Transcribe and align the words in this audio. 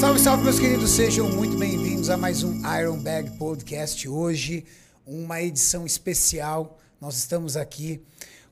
Salve, 0.00 0.20
salve, 0.20 0.44
meus 0.44 0.60
queridos, 0.60 0.90
sejam 0.90 1.28
muito 1.28 1.58
bem-vindos 1.58 2.08
a 2.08 2.16
mais 2.16 2.44
um 2.44 2.60
Iron 2.78 2.98
Bag 2.98 3.36
Podcast. 3.36 4.08
Hoje, 4.08 4.64
uma 5.04 5.42
edição 5.42 5.84
especial. 5.84 6.78
Nós 7.00 7.16
estamos 7.16 7.56
aqui 7.56 8.00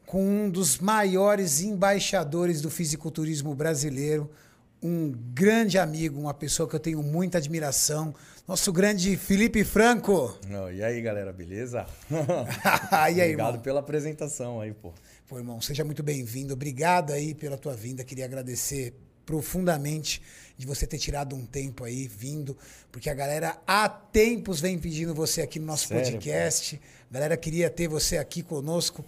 com 0.05 0.25
um 0.25 0.51
dos 0.51 0.79
maiores 0.79 1.61
embaixadores 1.61 2.61
do 2.61 2.69
fisiculturismo 2.69 3.55
brasileiro, 3.55 4.29
um 4.83 5.13
grande 5.13 5.79
amigo, 5.79 6.21
uma 6.21 6.35
pessoa 6.35 6.69
que 6.69 6.75
eu 6.75 6.81
tenho 6.81 7.01
muita 7.01 7.39
admiração, 7.39 8.13
nosso 8.47 8.73
grande 8.73 9.17
Felipe 9.17 9.63
Franco. 9.63 10.37
Oh, 10.51 10.71
e 10.71 10.83
aí, 10.83 11.01
galera, 11.01 11.33
beleza? 11.33 11.87
e 12.11 12.15
aí, 12.95 13.13
Obrigado 13.13 13.49
irmão? 13.51 13.63
pela 13.63 13.81
apresentação 13.81 14.61
aí, 14.61 14.75
pô. 14.75 14.93
Pô, 15.29 15.39
irmão, 15.39 15.61
seja 15.61 15.85
muito 15.85 16.03
bem-vindo. 16.03 16.55
Obrigado 16.55 17.13
aí 17.13 17.35
pela 17.35 17.57
tua 17.57 17.75
vinda. 17.75 18.03
Queria 18.03 18.25
agradecer 18.25 18.95
profundamente 19.27 20.23
de 20.57 20.67
você 20.67 20.87
ter 20.87 20.97
tirado 20.99 21.37
um 21.37 21.45
tempo 21.45 21.85
aí, 21.85 22.09
vindo, 22.09 22.57
porque 22.91 23.11
a 23.11 23.15
galera 23.15 23.61
há 23.67 23.89
tempos 23.89 24.59
vem 24.61 24.79
pedindo 24.79 25.15
você 25.15 25.43
aqui 25.43 25.59
no 25.59 25.67
nosso 25.67 25.89
Sério, 25.89 26.13
podcast. 26.13 26.81
A 27.11 27.15
galera 27.15 27.37
queria 27.37 27.69
ter 27.69 27.89
você 27.89 28.17
aqui 28.17 28.43
conosco, 28.43 29.05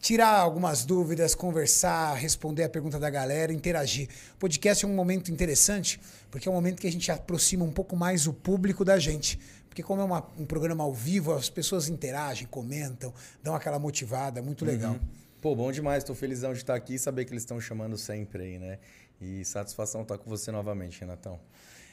tirar 0.00 0.38
algumas 0.40 0.84
dúvidas, 0.84 1.34
conversar, 1.36 2.14
responder 2.14 2.64
a 2.64 2.68
pergunta 2.68 2.98
da 2.98 3.08
galera, 3.10 3.52
interagir. 3.52 4.08
O 4.34 4.38
podcast 4.38 4.84
é 4.84 4.88
um 4.88 4.94
momento 4.94 5.30
interessante, 5.30 6.00
porque 6.30 6.48
é 6.48 6.50
um 6.50 6.54
momento 6.54 6.80
que 6.80 6.88
a 6.88 6.92
gente 6.92 7.12
aproxima 7.12 7.64
um 7.64 7.70
pouco 7.70 7.94
mais 7.94 8.26
o 8.26 8.32
público 8.32 8.84
da 8.84 8.98
gente. 8.98 9.38
Porque 9.68 9.82
como 9.82 10.00
é 10.00 10.04
uma- 10.04 10.26
um 10.36 10.44
programa 10.44 10.82
ao 10.82 10.92
vivo, 10.92 11.32
as 11.32 11.48
pessoas 11.48 11.88
interagem, 11.88 12.48
comentam, 12.48 13.14
dão 13.42 13.54
aquela 13.54 13.78
motivada, 13.78 14.42
muito 14.42 14.64
legal. 14.64 14.98
Pô, 15.40 15.54
bom 15.54 15.70
demais, 15.70 16.02
tô 16.02 16.16
felizão 16.16 16.52
de 16.52 16.58
estar 16.58 16.74
aqui 16.74 16.94
e 16.94 16.98
saber 16.98 17.24
que 17.24 17.30
eles 17.32 17.42
estão 17.44 17.60
chamando 17.60 17.96
sempre 17.96 18.42
aí, 18.42 18.58
né? 18.58 18.78
E 19.20 19.44
satisfação 19.44 20.02
estar 20.02 20.18
com 20.18 20.30
você 20.30 20.50
novamente, 20.50 21.00
Renatão. 21.00 21.40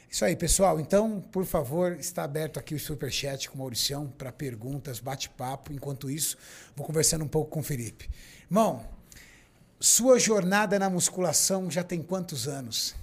Isso 0.10 0.24
aí, 0.24 0.36
pessoal. 0.36 0.80
Então, 0.80 1.20
por 1.32 1.46
favor, 1.46 1.94
está 1.94 2.24
aberto 2.24 2.60
aqui 2.60 2.76
o 2.76 2.80
Superchat 2.80 3.50
com 3.50 3.56
o 3.56 3.60
Mauricião 3.60 4.08
para 4.08 4.32
perguntas, 4.32 5.00
bate-papo. 5.00 5.74
Enquanto 5.74 6.10
isso, 6.10 6.38
vou 6.76 6.86
conversando 6.86 7.26
um 7.26 7.28
pouco 7.28 7.52
com 7.52 7.60
o 7.60 7.64
Felipe. 7.64 8.10
Irmão, 8.50 8.86
sua 9.80 10.20
jornada 10.20 10.80
na 10.80 10.90
musculação 10.90 11.70
já 11.70 11.84
tem 11.84 12.02
quantos 12.02 12.48
anos? 12.48 12.96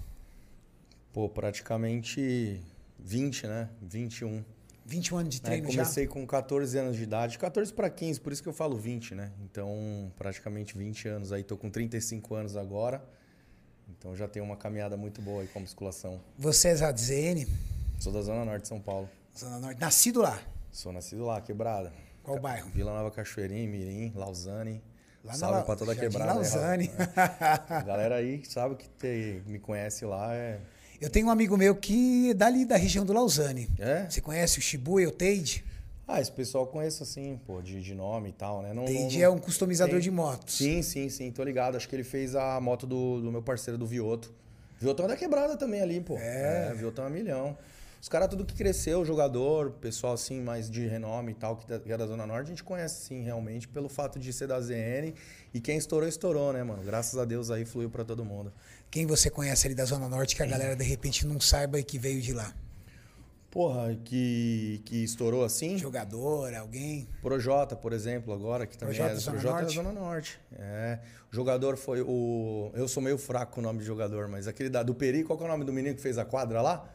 Pô, 1.13 1.29
praticamente 1.29 2.63
20, 2.99 3.47
né? 3.47 3.69
21. 3.83 4.45
21 4.85 5.19
anos 5.19 5.35
de 5.35 5.41
É, 5.41 5.45
treino 5.45 5.67
comecei 5.69 6.07
com 6.07 6.27
14 6.27 6.79
anos 6.79 6.97
de 6.97 7.03
idade, 7.03 7.39
14 7.39 7.73
para 7.73 7.91
15, 7.91 8.21
por 8.21 8.33
isso 8.33 8.43
que 8.43 8.49
eu 8.49 8.53
falo 8.53 8.77
20, 8.77 9.15
né? 9.15 9.31
Então, 9.45 10.13
praticamente 10.17 10.77
20 10.77 11.09
anos 11.09 11.33
aí, 11.33 11.43
tô 11.45 11.57
com 11.57 11.71
35 11.71 12.35
anos 12.35 12.57
agora. 12.57 13.05
Então 13.89 14.15
já 14.17 14.27
tenho 14.29 14.45
uma 14.45 14.57
caminhada 14.57 14.97
muito 14.97 15.21
boa 15.23 15.43
aí 15.43 15.49
com 15.49 15.59
a 15.59 15.63
musculação. 15.63 16.21
Você 16.39 16.69
é 16.69 16.75
ZN, 16.75 17.47
Sou 17.99 18.13
da 18.13 18.21
Zona 18.23 18.45
Norte 18.45 18.63
de 18.63 18.69
São 18.69 18.81
Paulo. 18.81 19.09
Zona 19.39 19.59
Norte, 19.59 19.81
nascido 19.81 20.21
lá. 20.21 20.41
Sou 20.71 20.93
nascido 20.93 21.25
lá, 21.25 21.41
quebrada. 21.41 21.93
Qual 22.23 22.39
bairro? 22.41 22.69
Vila 22.71 22.93
Nova 22.93 23.11
Cachoeirinha, 23.11 23.69
Mirim, 23.69 24.13
Lausane. 24.15 24.83
Lá 25.25 25.33
na 25.33 25.39
Salve 25.39 25.59
La- 25.59 25.63
pra 25.65 25.77
toda 25.77 25.95
Jardim 25.95 26.11
quebrada. 26.11 26.33
né, 26.33 26.49
Lausanne. 26.49 26.91
A 27.17 27.81
galera 27.83 28.17
aí 28.17 28.43
sabe 28.45 28.75
que 28.75 28.89
te- 28.89 29.41
me 29.47 29.59
conhece 29.61 30.05
lá. 30.05 30.35
É... 30.35 30.59
Eu 31.01 31.09
tenho 31.11 31.27
um 31.29 31.31
amigo 31.31 31.57
meu 31.57 31.77
que 31.77 32.31
é 32.31 32.35
dali 32.35 32.65
da 32.65 32.77
região 32.77 33.05
do 33.05 33.13
Lausanne. 33.13 33.69
é? 33.79 34.09
Você 34.11 34.21
conhece 34.21 34.59
o 34.59 34.63
Shibuya, 34.63 35.09
o 35.09 35.13
Teide? 35.13 35.65
Ah, 36.15 36.21
esse 36.21 36.31
pessoal 36.33 36.67
conheço 36.67 37.03
assim, 37.03 37.41
pô, 37.47 37.63
de, 37.63 37.81
de 37.83 37.95
nome 37.95 38.29
e 38.29 38.33
tal, 38.33 38.61
né? 38.63 38.73
Não, 38.75 38.85
Teide 38.85 39.19
não- 39.19 39.25
é 39.25 39.29
um 39.31 39.39
customizador 39.39 39.95
tem- 39.95 40.01
de 40.03 40.11
motos. 40.11 40.57
Sim, 40.59 40.83
sim, 40.83 41.09
sim, 41.09 41.31
tô 41.31 41.43
ligado. 41.43 41.77
Acho 41.77 41.89
que 41.89 41.97
ele 41.97 42.05
fez 42.05 42.35
a 42.35 42.61
moto 42.61 42.87
do, 42.87 43.21
do 43.21 43.33
meu 43.33 43.43
parceiro 43.43 43.79
do 43.79 43.87
Vioto. 43.87 44.33
Viotão 44.79 45.07
é 45.07 45.09
da 45.09 45.17
quebrada 45.17 45.57
também 45.57 45.81
ali, 45.81 46.01
pô. 46.01 46.17
É. 46.19 46.73
Viotão 46.77 47.05
é 47.05 47.09
um 47.09 47.11
milhão. 47.11 47.57
Os 48.01 48.09
caras, 48.09 48.29
tudo 48.29 48.45
que 48.45 48.55
cresceu, 48.55 49.05
jogador, 49.05 49.71
pessoal 49.81 50.15
assim, 50.15 50.41
mais 50.41 50.69
de 50.69 50.87
renome 50.89 51.31
e 51.31 51.35
tal, 51.35 51.57
que 51.57 51.69
da- 51.69 51.79
que 51.79 51.93
é 51.93 51.97
da 51.97 52.05
Zona 52.07 52.27
Norte, 52.27 52.47
a 52.47 52.49
gente 52.51 52.65
conhece 52.65 53.07
sim, 53.07 53.23
realmente, 53.23 53.69
pelo 53.69 53.89
fato 53.89 54.19
de 54.19 54.33
ser 54.33 54.49
da 54.49 54.61
ZN. 54.61 55.15
E 55.55 55.61
quem 55.61 55.77
estourou, 55.79 56.09
estourou, 56.09 56.53
né, 56.53 56.65
mano? 56.65 56.83
Graças 56.83 57.17
a 57.19 57.25
Deus 57.25 57.49
aí 57.51 57.65
fluiu 57.65 57.89
pra 57.89 58.05
todo 58.05 58.25
mundo. 58.25 58.53
Quem 58.91 59.07
você 59.07 59.31
conhece 59.31 59.67
ali 59.69 59.75
da 59.77 59.85
Zona 59.85 60.09
Norte 60.09 60.35
que 60.37 60.43
a 60.43 60.47
galera 60.47 60.75
de 60.75 60.85
repente 60.85 61.27
não 61.27 61.39
saiba 61.41 61.79
e 61.79 61.85
que 61.85 61.97
veio 61.97 62.21
de 62.21 62.33
lá? 62.33 62.53
Porra, 63.53 63.95
que, 64.03 64.81
que 64.87 65.05
estourou 65.05 65.45
assim? 65.45 65.77
Jogador, 65.77 66.55
alguém? 66.55 67.07
Projota, 67.21 67.77
por 67.77 67.93
exemplo, 67.93 68.33
agora, 68.33 68.67
que 68.67 68.79
também 68.79 68.97
Projota 68.97 69.13
é 69.13 69.15
da 69.15 69.21
Zona 69.21 69.37
Projota 69.37 69.55
é 69.55 69.59
da 69.59 69.63
Norte? 69.63 69.75
Zona 69.75 69.93
Norte. 69.93 70.41
É. 70.59 70.99
O 71.31 71.37
jogador 71.37 71.77
foi 71.77 72.01
o. 72.01 72.71
Eu 72.73 72.89
sou 72.89 73.03
meio 73.03 73.19
fraco 73.19 73.53
com 73.53 73.61
o 73.61 73.63
nome 73.63 73.81
de 73.81 73.85
jogador, 73.85 74.27
mas 74.27 74.49
aquele 74.49 74.71
da, 74.71 74.83
do 74.83 74.95
Peri, 74.95 75.23
qual 75.23 75.37
que 75.37 75.45
é 75.45 75.47
o 75.47 75.51
nome 75.51 75.67
do 75.67 75.73
menino 75.73 75.95
que 75.95 76.01
fez 76.01 76.17
a 76.17 76.25
quadra 76.25 76.63
lá? 76.63 76.89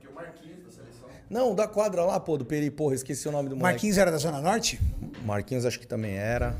Que 0.00 0.06
é 0.06 0.10
o 0.10 0.14
Marquinhos 0.14 0.64
da 0.64 0.70
seleção. 0.70 1.06
Não, 1.28 1.54
da 1.54 1.68
quadra 1.68 2.02
lá, 2.02 2.18
pô, 2.18 2.38
do 2.38 2.46
Peri, 2.46 2.70
porra, 2.70 2.94
esqueci 2.94 3.28
o 3.28 3.32
nome 3.32 3.50
do 3.50 3.54
moleque. 3.54 3.74
Marquinhos 3.74 3.98
era 3.98 4.10
da 4.10 4.16
Zona 4.16 4.40
Norte? 4.40 4.80
Marquinhos 5.22 5.66
acho 5.66 5.78
que 5.78 5.86
também 5.86 6.16
era. 6.16 6.56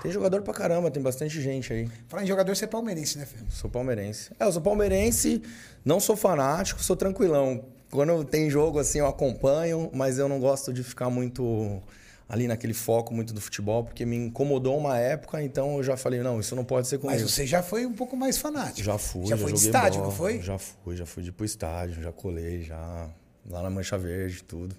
Tem 0.00 0.12
jogador 0.12 0.42
pra 0.42 0.54
caramba, 0.54 0.92
tem 0.92 1.02
bastante 1.02 1.40
gente 1.40 1.72
aí. 1.72 1.90
Falar 2.06 2.22
em 2.22 2.26
jogador, 2.26 2.54
você 2.54 2.66
é 2.66 2.68
palmeirense, 2.68 3.18
né, 3.18 3.26
Fê? 3.26 3.36
Sou 3.48 3.68
palmeirense. 3.68 4.30
É, 4.38 4.44
eu 4.44 4.52
sou 4.52 4.62
palmeirense, 4.62 5.42
não 5.84 5.98
sou 5.98 6.16
fanático, 6.16 6.80
sou 6.80 6.94
tranquilão. 6.94 7.76
Quando 7.90 8.24
tem 8.24 8.50
jogo 8.50 8.78
assim, 8.78 8.98
eu 8.98 9.06
acompanho, 9.06 9.90
mas 9.94 10.18
eu 10.18 10.28
não 10.28 10.38
gosto 10.38 10.72
de 10.72 10.82
ficar 10.82 11.08
muito 11.08 11.80
ali 12.28 12.46
naquele 12.46 12.74
foco 12.74 13.14
muito 13.14 13.32
do 13.32 13.40
futebol, 13.40 13.82
porque 13.84 14.04
me 14.04 14.14
incomodou 14.14 14.76
uma 14.76 14.98
época, 14.98 15.42
então 15.42 15.78
eu 15.78 15.82
já 15.82 15.96
falei, 15.96 16.20
não, 16.20 16.38
isso 16.38 16.54
não 16.54 16.64
pode 16.64 16.86
ser 16.86 16.98
comigo. 16.98 17.18
Mas 17.18 17.30
você 17.30 17.46
já 17.46 17.62
foi 17.62 17.86
um 17.86 17.94
pouco 17.94 18.14
mais 18.14 18.36
fanático. 18.36 18.82
Já 18.82 18.98
fui, 18.98 19.26
Já 19.26 19.36
já, 19.36 19.42
foi 19.42 19.52
de 19.54 19.58
estádio, 19.58 20.00
bola, 20.00 20.10
não 20.10 20.16
foi? 20.16 20.42
Já 20.42 20.58
fui, 20.58 20.96
já 20.96 21.06
fui 21.06 21.22
de 21.22 21.30
ir 21.30 21.32
pro 21.32 21.46
estádio, 21.46 22.02
já 22.02 22.12
colei, 22.12 22.62
já 22.62 23.08
lá 23.48 23.62
na 23.62 23.70
Mancha 23.70 23.96
Verde, 23.96 24.44
tudo. 24.44 24.76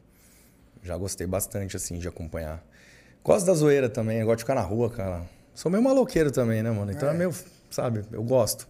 Já 0.83 0.95
gostei 0.95 1.25
bastante, 1.25 1.75
assim, 1.75 1.97
de 1.97 2.07
acompanhar. 2.07 2.63
Gosto 3.23 3.47
da 3.47 3.53
zoeira 3.53 3.89
também, 3.89 4.19
eu 4.19 4.27
gosto 4.27 4.37
de 4.37 4.43
ficar 4.43 4.55
na 4.55 4.61
rua, 4.61 4.89
cara. 4.89 5.23
Sou 5.55 5.71
meio 5.71 5.83
maloqueiro 5.83 6.31
também, 6.31 6.61
né, 6.61 6.69
mano? 6.69 6.91
Então 6.91 7.09
é, 7.09 7.13
meio, 7.13 7.33
sabe, 7.69 8.05
eu 8.11 8.23
gosto. 8.23 8.67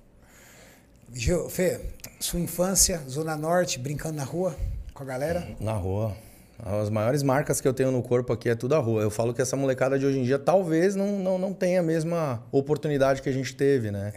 Fê, 1.49 1.79
sua 2.19 2.39
infância, 2.39 3.01
Zona 3.09 3.35
Norte, 3.35 3.79
brincando 3.79 4.15
na 4.15 4.23
rua 4.23 4.55
com 4.93 5.03
a 5.03 5.05
galera? 5.05 5.47
Na 5.59 5.73
rua. 5.73 6.15
As 6.61 6.89
maiores 6.89 7.23
marcas 7.23 7.61
que 7.61 7.67
eu 7.67 7.73
tenho 7.73 7.89
no 7.89 8.03
corpo 8.03 8.33
aqui 8.33 8.49
é 8.49 8.55
tudo 8.55 8.75
a 8.75 8.79
rua. 8.79 9.01
Eu 9.01 9.09
falo 9.09 9.33
que 9.33 9.41
essa 9.41 9.55
molecada 9.55 9.97
de 9.97 10.05
hoje 10.05 10.19
em 10.19 10.23
dia 10.23 10.37
talvez 10.37 10.95
não, 10.95 11.17
não, 11.17 11.37
não 11.37 11.53
tenha 11.53 11.79
a 11.79 11.83
mesma 11.83 12.43
oportunidade 12.51 13.21
que 13.21 13.29
a 13.29 13.31
gente 13.31 13.55
teve, 13.55 13.91
né? 13.91 14.11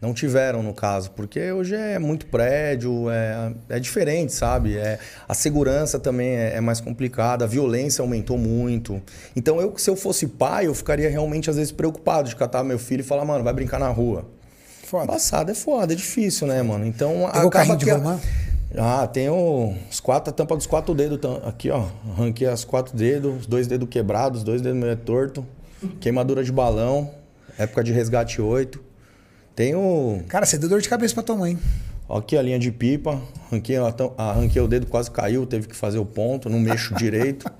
Não 0.00 0.14
tiveram, 0.14 0.62
no 0.62 0.72
caso, 0.72 1.10
porque 1.10 1.52
hoje 1.52 1.74
é 1.74 1.98
muito 1.98 2.26
prédio, 2.26 3.10
é, 3.10 3.52
é 3.68 3.78
diferente, 3.78 4.32
sabe? 4.32 4.76
É, 4.76 4.98
a 5.28 5.34
segurança 5.34 5.98
também 5.98 6.36
é, 6.36 6.56
é 6.56 6.60
mais 6.60 6.80
complicada, 6.80 7.44
a 7.44 7.48
violência 7.48 8.00
aumentou 8.00 8.38
muito. 8.38 9.00
Então, 9.36 9.60
eu, 9.60 9.76
se 9.76 9.90
eu 9.90 9.96
fosse 9.96 10.26
pai, 10.26 10.66
eu 10.66 10.74
ficaria 10.74 11.08
realmente, 11.10 11.50
às 11.50 11.56
vezes, 11.56 11.70
preocupado 11.70 12.30
de 12.30 12.36
catar 12.36 12.64
meu 12.64 12.78
filho 12.78 13.00
e 13.00 13.04
falar, 13.04 13.26
mano, 13.26 13.44
vai 13.44 13.52
brincar 13.52 13.78
na 13.78 13.88
rua. 13.88 14.26
Foda. 14.90 15.04
Embaçado 15.04 15.52
é 15.52 15.54
foda, 15.54 15.92
é 15.92 15.96
difícil, 15.96 16.48
né, 16.48 16.60
mano? 16.64 16.84
Então, 16.84 17.12
Pegou 17.12 17.26
acaba 17.28 17.50
carrinho 17.50 17.76
de 17.76 17.84
que 17.84 17.90
ah, 18.76 19.06
tenho 19.06 19.76
os 19.88 20.00
quatro, 20.00 20.30
a 20.30 20.32
tampa 20.32 20.56
dos 20.56 20.66
quatro 20.66 20.92
dedos 20.94 21.18
aqui, 21.44 21.70
ó. 21.70 21.86
Arranquei 22.12 22.48
as 22.48 22.64
quatro 22.64 22.96
dedos, 22.96 23.40
os 23.40 23.46
dois 23.46 23.68
dedos 23.68 23.88
quebrados, 23.88 24.40
os 24.40 24.44
dois 24.44 24.60
dedos 24.60 24.80
meio 24.80 24.96
torto. 24.96 25.46
Queimadura 26.00 26.42
de 26.42 26.50
balão, 26.50 27.08
época 27.56 27.84
de 27.84 27.92
resgate 27.92 28.42
8. 28.42 28.80
Tenho 29.54 30.24
Cara, 30.28 30.44
você 30.44 30.58
deu 30.58 30.68
dor 30.68 30.80
de 30.80 30.88
cabeça 30.88 31.14
pra 31.14 31.22
tua 31.22 31.36
mãe. 31.36 31.56
aqui 32.08 32.36
a 32.36 32.42
linha 32.42 32.58
de 32.58 32.72
pipa, 32.72 33.20
arranquei, 33.48 33.76
arranquei 34.16 34.60
o 34.60 34.66
dedo, 34.66 34.86
quase 34.86 35.08
caiu, 35.10 35.46
teve 35.46 35.68
que 35.68 35.76
fazer 35.76 35.98
o 35.98 36.04
ponto, 36.04 36.48
não 36.50 36.58
mexo 36.58 36.94
direito. 36.94 37.50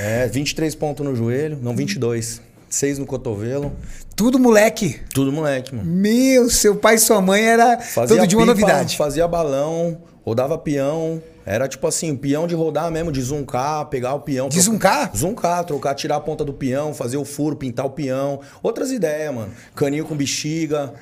É, 0.00 0.26
23 0.26 0.74
pontos 0.74 1.04
no 1.04 1.14
joelho, 1.14 1.58
não 1.60 1.76
22. 1.76 2.40
6 2.68 2.98
no 2.98 3.06
cotovelo. 3.06 3.72
Tudo 4.14 4.38
moleque. 4.38 5.00
Tudo 5.12 5.30
moleque, 5.32 5.74
mano. 5.74 5.88
Meu, 5.90 6.48
seu 6.50 6.76
pai 6.76 6.94
e 6.94 6.98
sua 6.98 7.20
mãe 7.20 7.42
era 7.42 7.78
Fazia 7.80 8.16
todo 8.16 8.26
de 8.26 8.34
uma 8.36 8.46
pipa, 8.46 8.60
novidade. 8.60 8.96
Fazia 8.96 9.28
balão, 9.28 9.98
rodava 10.24 10.56
peão. 10.58 11.22
Era 11.44 11.68
tipo 11.68 11.86
assim, 11.86 12.16
peão 12.16 12.44
de 12.46 12.56
rodar 12.56 12.90
mesmo, 12.90 13.12
de 13.12 13.20
zuncar, 13.22 13.84
pegar 13.86 14.14
o 14.14 14.20
peão. 14.20 14.48
De 14.48 14.60
zuncar? 14.60 15.12
Zuncar, 15.16 15.64
trocar, 15.64 15.94
tirar 15.94 16.16
a 16.16 16.20
ponta 16.20 16.44
do 16.44 16.52
peão, 16.52 16.92
fazer 16.92 17.18
o 17.18 17.24
furo, 17.24 17.54
pintar 17.54 17.86
o 17.86 17.90
peão. 17.90 18.40
Outras 18.62 18.90
ideias, 18.90 19.32
mano. 19.32 19.52
Caninho 19.74 20.04
com 20.04 20.16
bexiga, 20.16 20.92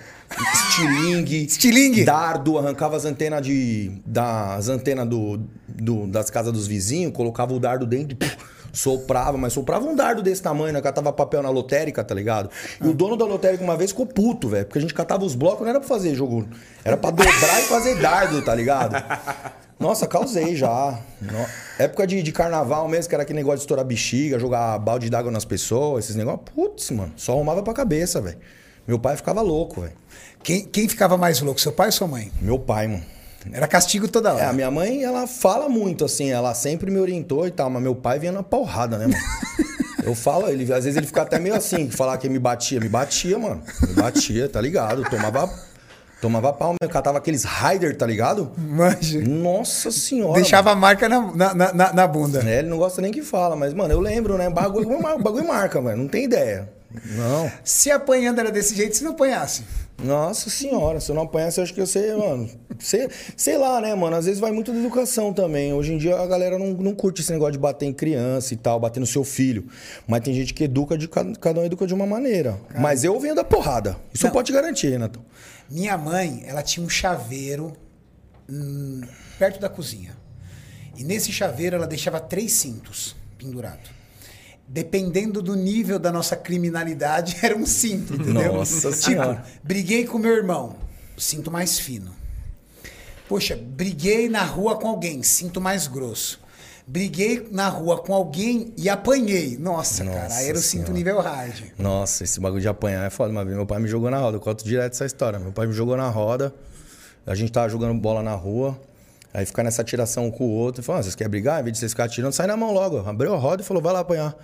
estilingue. 0.52 1.44
Estilingue? 1.46 2.04
Dardo, 2.04 2.58
arrancava 2.58 2.96
as 2.96 3.04
antenas 3.06 3.40
de. 3.40 3.92
Das 4.04 4.68
antenas 4.68 5.08
do, 5.08 5.40
do- 5.68 6.06
das 6.08 6.28
casas 6.28 6.52
dos 6.52 6.66
vizinhos, 6.66 7.12
colocava 7.14 7.54
o 7.54 7.58
dardo 7.60 7.86
dentro 7.86 8.12
e 8.12 8.14
soprava, 8.74 9.38
mas 9.38 9.52
soprava 9.54 9.86
um 9.86 9.94
dardo 9.96 10.22
desse 10.22 10.42
tamanho, 10.42 10.72
né? 10.74 10.80
Catava 10.82 11.12
papel 11.12 11.42
na 11.42 11.48
lotérica, 11.50 12.04
tá 12.04 12.14
ligado? 12.14 12.50
E 12.82 12.86
o 12.88 12.92
dono 12.92 13.16
da 13.16 13.24
lotérica 13.24 13.64
uma 13.64 13.76
vez 13.76 13.90
ficou 13.92 14.04
puto, 14.06 14.48
velho. 14.48 14.66
Porque 14.66 14.78
a 14.78 14.82
gente 14.82 14.92
catava 14.92 15.24
os 15.24 15.34
blocos, 15.34 15.60
não 15.62 15.68
era 15.70 15.78
pra 15.80 15.88
fazer 15.88 16.14
jogo. 16.14 16.46
Era 16.84 16.96
pra 16.96 17.10
dobrar 17.10 17.60
e 17.60 17.62
fazer 17.64 17.94
dardo, 18.00 18.42
tá 18.42 18.54
ligado? 18.54 18.94
Nossa, 19.80 20.06
causei 20.06 20.54
já. 20.54 20.98
No- 21.20 21.46
Época 21.78 22.06
de, 22.06 22.22
de 22.22 22.32
carnaval 22.32 22.88
mesmo, 22.88 23.08
que 23.08 23.14
era 23.14 23.22
aquele 23.22 23.38
negócio 23.38 23.58
de 23.58 23.62
estourar 23.64 23.84
bexiga, 23.84 24.38
jogar 24.38 24.78
balde 24.78 25.08
d'água 25.10 25.30
nas 25.30 25.44
pessoas, 25.44 26.04
esses 26.04 26.16
negócios. 26.16 26.42
Putz, 26.54 26.90
mano, 26.90 27.12
só 27.16 27.32
arrumava 27.32 27.62
pra 27.62 27.72
cabeça, 27.72 28.20
velho. 28.20 28.38
Meu 28.86 28.98
pai 28.98 29.16
ficava 29.16 29.40
louco, 29.40 29.80
velho. 29.80 29.92
Quem, 30.42 30.64
quem 30.64 30.88
ficava 30.88 31.16
mais 31.16 31.40
louco, 31.40 31.60
seu 31.60 31.72
pai 31.72 31.86
ou 31.86 31.92
sua 31.92 32.06
mãe? 32.06 32.30
Meu 32.40 32.58
pai, 32.58 32.86
mano. 32.86 33.02
Era 33.52 33.66
castigo 33.66 34.08
toda 34.08 34.32
hora. 34.32 34.44
É, 34.44 34.46
a 34.46 34.52
minha 34.52 34.70
mãe, 34.70 35.02
ela 35.02 35.26
fala 35.26 35.68
muito, 35.68 36.04
assim, 36.04 36.30
ela 36.30 36.54
sempre 36.54 36.90
me 36.90 36.98
orientou 36.98 37.46
e 37.46 37.50
tal, 37.50 37.68
mas 37.70 37.82
meu 37.82 37.94
pai 37.94 38.18
vinha 38.18 38.32
na 38.32 38.42
porrada, 38.42 38.98
né, 38.98 39.06
mano? 39.06 39.18
Eu 40.04 40.14
falo, 40.14 40.48
ele, 40.48 40.64
às 40.64 40.84
vezes 40.84 40.98
ele 40.98 41.06
fica 41.06 41.22
até 41.22 41.38
meio 41.38 41.54
assim, 41.54 41.90
falar 41.90 42.18
que 42.18 42.28
me 42.28 42.38
batia. 42.38 42.78
Me 42.78 42.90
batia, 42.90 43.38
mano. 43.38 43.62
Me 43.88 43.94
batia, 43.94 44.46
tá 44.50 44.60
ligado? 44.60 45.02
Tomava, 45.08 45.50
tomava 46.20 46.52
pau, 46.52 46.74
eu 46.78 46.88
catava 46.90 47.16
aqueles 47.16 47.42
Raider, 47.44 47.96
tá 47.96 48.04
ligado? 48.06 48.52
Manja. 48.58 49.22
Nossa 49.22 49.90
senhora. 49.90 50.34
Deixava 50.34 50.72
a 50.72 50.74
marca 50.74 51.08
na, 51.08 51.32
na, 51.34 51.54
na, 51.72 51.92
na 51.94 52.06
bunda. 52.06 52.40
mano. 52.40 52.50
É, 52.50 52.58
ele 52.58 52.68
não 52.68 52.76
gosta 52.76 53.00
nem 53.00 53.10
que 53.10 53.22
fala, 53.22 53.56
mas, 53.56 53.72
mano, 53.72 53.94
eu 53.94 54.00
lembro, 54.00 54.36
né? 54.36 54.50
Bagulho, 54.50 54.86
bagulho 55.22 55.48
marca, 55.48 55.80
mano. 55.80 56.02
Não 56.02 56.08
tem 56.08 56.24
ideia. 56.24 56.68
Não. 57.16 57.50
Se 57.64 57.90
apanhando 57.90 58.38
era 58.38 58.50
desse 58.50 58.74
jeito, 58.74 58.96
se 58.96 59.04
não 59.04 59.12
apanhasse. 59.12 59.64
Nossa 60.02 60.50
senhora, 60.50 61.00
se 61.00 61.10
eu 61.10 61.14
não 61.14 61.22
apanhasse, 61.22 61.58
eu 61.58 61.64
acho 61.64 61.72
que 61.72 61.80
eu 61.80 61.86
sei, 61.86 62.14
mano. 62.14 62.50
Sei, 62.78 63.08
sei 63.36 63.56
lá, 63.56 63.80
né, 63.80 63.94
mano? 63.94 64.16
Às 64.16 64.26
vezes 64.26 64.40
vai 64.40 64.50
muito 64.50 64.72
da 64.72 64.78
educação 64.78 65.32
também. 65.32 65.72
Hoje 65.72 65.92
em 65.92 65.98
dia 65.98 66.16
a 66.16 66.26
galera 66.26 66.58
não, 66.58 66.68
não 66.74 66.94
curte 66.94 67.20
esse 67.20 67.32
negócio 67.32 67.52
de 67.52 67.58
bater 67.58 67.86
em 67.86 67.92
criança 67.92 68.52
e 68.52 68.56
tal, 68.56 68.78
bater 68.80 69.00
no 69.00 69.06
seu 69.06 69.24
filho. 69.24 69.68
Mas 70.06 70.20
tem 70.20 70.34
gente 70.34 70.52
que 70.52 70.64
educa 70.64 70.98
de 70.98 71.08
cada, 71.08 71.60
um 71.60 71.64
educa 71.64 71.86
de 71.86 71.94
uma 71.94 72.06
maneira. 72.06 72.58
Mas 72.78 73.04
eu 73.04 73.18
venho 73.18 73.34
da 73.34 73.44
porrada. 73.44 73.96
Isso 74.12 74.26
Não. 74.26 74.32
pode 74.32 74.52
garantir, 74.52 74.88
Renato. 74.88 75.20
Minha 75.70 75.96
mãe, 75.96 76.42
ela 76.46 76.62
tinha 76.62 76.84
um 76.84 76.88
chaveiro 76.88 77.72
hum, 78.50 79.00
perto 79.38 79.60
da 79.60 79.68
cozinha. 79.68 80.16
E 80.96 81.04
nesse 81.04 81.32
chaveiro 81.32 81.76
ela 81.76 81.86
deixava 81.86 82.20
três 82.20 82.52
cintos 82.52 83.16
pendurados. 83.38 83.90
Dependendo 84.66 85.42
do 85.42 85.54
nível 85.54 85.98
da 85.98 86.10
nossa 86.10 86.36
criminalidade, 86.36 87.36
era 87.42 87.56
um 87.56 87.66
cinto, 87.66 88.14
entendeu? 88.14 88.54
Nossa 88.54 88.90
tipo, 88.90 89.02
Senhora. 89.02 89.44
briguei 89.62 90.04
com 90.06 90.18
meu 90.18 90.32
irmão, 90.32 90.76
cinto 91.16 91.50
mais 91.50 91.78
fino. 91.78 92.12
Poxa, 93.28 93.56
briguei 93.56 94.28
na 94.28 94.42
rua 94.42 94.76
com 94.76 94.88
alguém, 94.88 95.22
cinto 95.22 95.60
mais 95.60 95.86
grosso. 95.86 96.40
Briguei 96.86 97.48
na 97.50 97.68
rua 97.68 97.98
com 97.98 98.12
alguém 98.12 98.74
e 98.76 98.90
apanhei. 98.90 99.56
Nossa, 99.56 100.04
cara, 100.04 100.24
Nossa 100.24 100.36
aí 100.36 100.48
era 100.50 100.58
o 100.58 100.60
cinto 100.60 100.86
Senhora. 100.86 100.92
nível 100.92 101.20
hard. 101.20 101.62
Nossa, 101.78 102.24
esse 102.24 102.38
bagulho 102.38 102.60
de 102.60 102.68
apanhar 102.68 103.06
é 103.06 103.10
foda. 103.10 103.30
Uma 103.30 103.42
vez 103.42 103.56
meu 103.56 103.64
pai 103.64 103.80
me 103.80 103.88
jogou 103.88 104.10
na 104.10 104.18
roda. 104.18 104.36
Eu 104.36 104.40
conto 104.40 104.62
direto 104.62 104.92
essa 104.92 105.06
história. 105.06 105.38
Meu 105.38 105.50
pai 105.50 105.66
me 105.66 105.72
jogou 105.72 105.96
na 105.96 106.08
roda. 106.10 106.54
A 107.26 107.34
gente 107.34 107.50
tava 107.50 107.70
jogando 107.70 107.98
bola 107.98 108.22
na 108.22 108.34
rua. 108.34 108.78
Aí 109.32 109.46
ficar 109.46 109.62
nessa 109.62 109.82
tiração 109.82 110.26
um 110.26 110.30
com 110.30 110.44
o 110.44 110.50
outro. 110.50 110.82
Falou: 110.82 111.00
ah, 111.00 111.02
vocês 111.02 111.14
querem 111.14 111.30
brigar? 111.30 111.58
Em 111.60 111.64
vez 111.64 111.72
de 111.72 111.78
vocês 111.78 111.92
ficarem 111.92 112.12
atirando, 112.12 112.34
sai 112.34 112.46
na 112.46 112.56
mão 112.56 112.70
logo. 112.70 112.98
Abriu 112.98 113.32
a 113.32 113.38
roda 113.38 113.62
e 113.62 113.64
falou: 113.64 113.82
vai 113.82 113.94
lá 113.94 114.00
apanhar. 114.00 114.36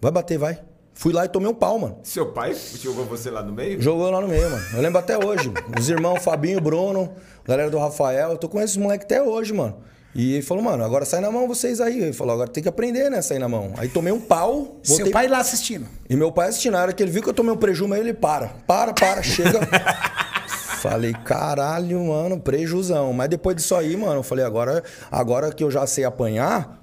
Vai 0.00 0.10
bater, 0.12 0.38
vai. 0.38 0.58
Fui 0.94 1.12
lá 1.12 1.26
e 1.26 1.28
tomei 1.28 1.48
um 1.48 1.54
pau, 1.54 1.78
mano. 1.78 1.98
Seu 2.02 2.32
pai 2.32 2.54
jogou 2.80 3.04
você 3.04 3.30
lá 3.30 3.42
no 3.42 3.52
meio? 3.52 3.80
Jogou 3.82 4.10
lá 4.10 4.20
no 4.20 4.28
meio, 4.28 4.48
mano. 4.50 4.64
Eu 4.74 4.80
lembro 4.80 4.98
até 4.98 5.18
hoje. 5.22 5.52
Os 5.78 5.88
irmãos 5.90 6.22
Fabinho, 6.24 6.58
Bruno, 6.60 7.12
galera 7.44 7.70
do 7.70 7.78
Rafael. 7.78 8.30
Eu 8.30 8.38
tô 8.38 8.48
com 8.48 8.60
esses 8.60 8.76
moleques 8.78 9.04
até 9.04 9.22
hoje, 9.22 9.52
mano. 9.52 9.76
E 10.14 10.32
ele 10.32 10.42
falou, 10.42 10.62
mano, 10.64 10.82
agora 10.82 11.04
sai 11.04 11.20
na 11.20 11.30
mão 11.30 11.46
vocês 11.46 11.78
aí. 11.82 12.00
Ele 12.02 12.14
falou, 12.14 12.32
agora 12.32 12.48
tem 12.48 12.62
que 12.62 12.68
aprender, 12.68 13.10
né? 13.10 13.20
Sair 13.20 13.38
na 13.38 13.48
mão. 13.48 13.74
Aí 13.76 13.88
tomei 13.90 14.10
um 14.10 14.20
pau. 14.20 14.78
Seu 14.82 14.96
voltei- 14.96 15.12
pai 15.12 15.28
lá 15.28 15.38
assistindo. 15.38 15.86
E 16.08 16.16
meu 16.16 16.32
pai 16.32 16.48
assistindo. 16.48 16.72
Na 16.72 16.80
hora 16.80 16.92
que 16.94 17.02
ele 17.02 17.10
viu 17.12 17.22
que 17.22 17.28
eu 17.28 17.34
tomei 17.34 17.52
um 17.52 17.58
prejuízo, 17.58 17.92
aí 17.92 18.00
ele 18.00 18.14
para. 18.14 18.48
Para, 18.66 18.94
para, 18.94 19.22
chega. 19.22 19.60
falei, 20.80 21.12
caralho, 21.12 22.02
mano, 22.04 22.40
prejuzão. 22.40 23.12
Mas 23.12 23.28
depois 23.28 23.56
disso 23.56 23.74
aí, 23.74 23.94
mano, 23.96 24.20
eu 24.20 24.22
falei, 24.22 24.44
agora, 24.46 24.82
agora 25.10 25.52
que 25.52 25.62
eu 25.62 25.70
já 25.70 25.86
sei 25.86 26.04
apanhar, 26.04 26.80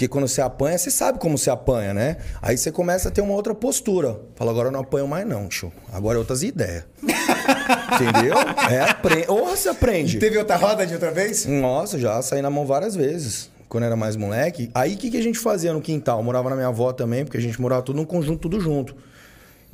porque 0.00 0.08
quando 0.08 0.26
você 0.26 0.40
apanha, 0.40 0.78
você 0.78 0.90
sabe 0.90 1.18
como 1.18 1.36
você 1.36 1.50
apanha, 1.50 1.92
né? 1.92 2.16
Aí 2.40 2.56
você 2.56 2.72
começa 2.72 3.10
a 3.10 3.12
ter 3.12 3.20
uma 3.20 3.34
outra 3.34 3.54
postura. 3.54 4.18
Fala, 4.34 4.50
agora 4.50 4.68
eu 4.68 4.72
não 4.72 4.80
apanho 4.80 5.06
mais, 5.06 5.26
não, 5.28 5.46
tio. 5.46 5.70
Agora 5.92 6.16
é 6.16 6.18
outras 6.18 6.42
ideias. 6.42 6.84
Entendeu? 7.04 8.34
É, 8.70 8.80
aprende. 8.80 9.26
Ou 9.28 9.44
você 9.44 9.68
aprende. 9.68 10.18
Teve 10.18 10.38
outra 10.38 10.56
roda 10.56 10.86
de 10.86 10.94
outra 10.94 11.10
vez? 11.10 11.44
Nossa, 11.44 11.98
já 11.98 12.22
saí 12.22 12.40
na 12.40 12.48
mão 12.48 12.64
várias 12.64 12.96
vezes. 12.96 13.50
Quando 13.68 13.84
era 13.84 13.94
mais 13.94 14.16
moleque. 14.16 14.70
Aí 14.74 14.94
o 14.94 14.96
que, 14.96 15.10
que 15.10 15.18
a 15.18 15.22
gente 15.22 15.38
fazia 15.38 15.70
no 15.70 15.82
quintal? 15.82 16.18
Eu 16.20 16.24
morava 16.24 16.48
na 16.48 16.56
minha 16.56 16.68
avó 16.68 16.94
também, 16.94 17.22
porque 17.26 17.36
a 17.36 17.42
gente 17.42 17.60
morava 17.60 17.82
tudo 17.82 17.96
num 17.96 18.06
conjunto, 18.06 18.38
tudo 18.40 18.58
junto. 18.58 18.96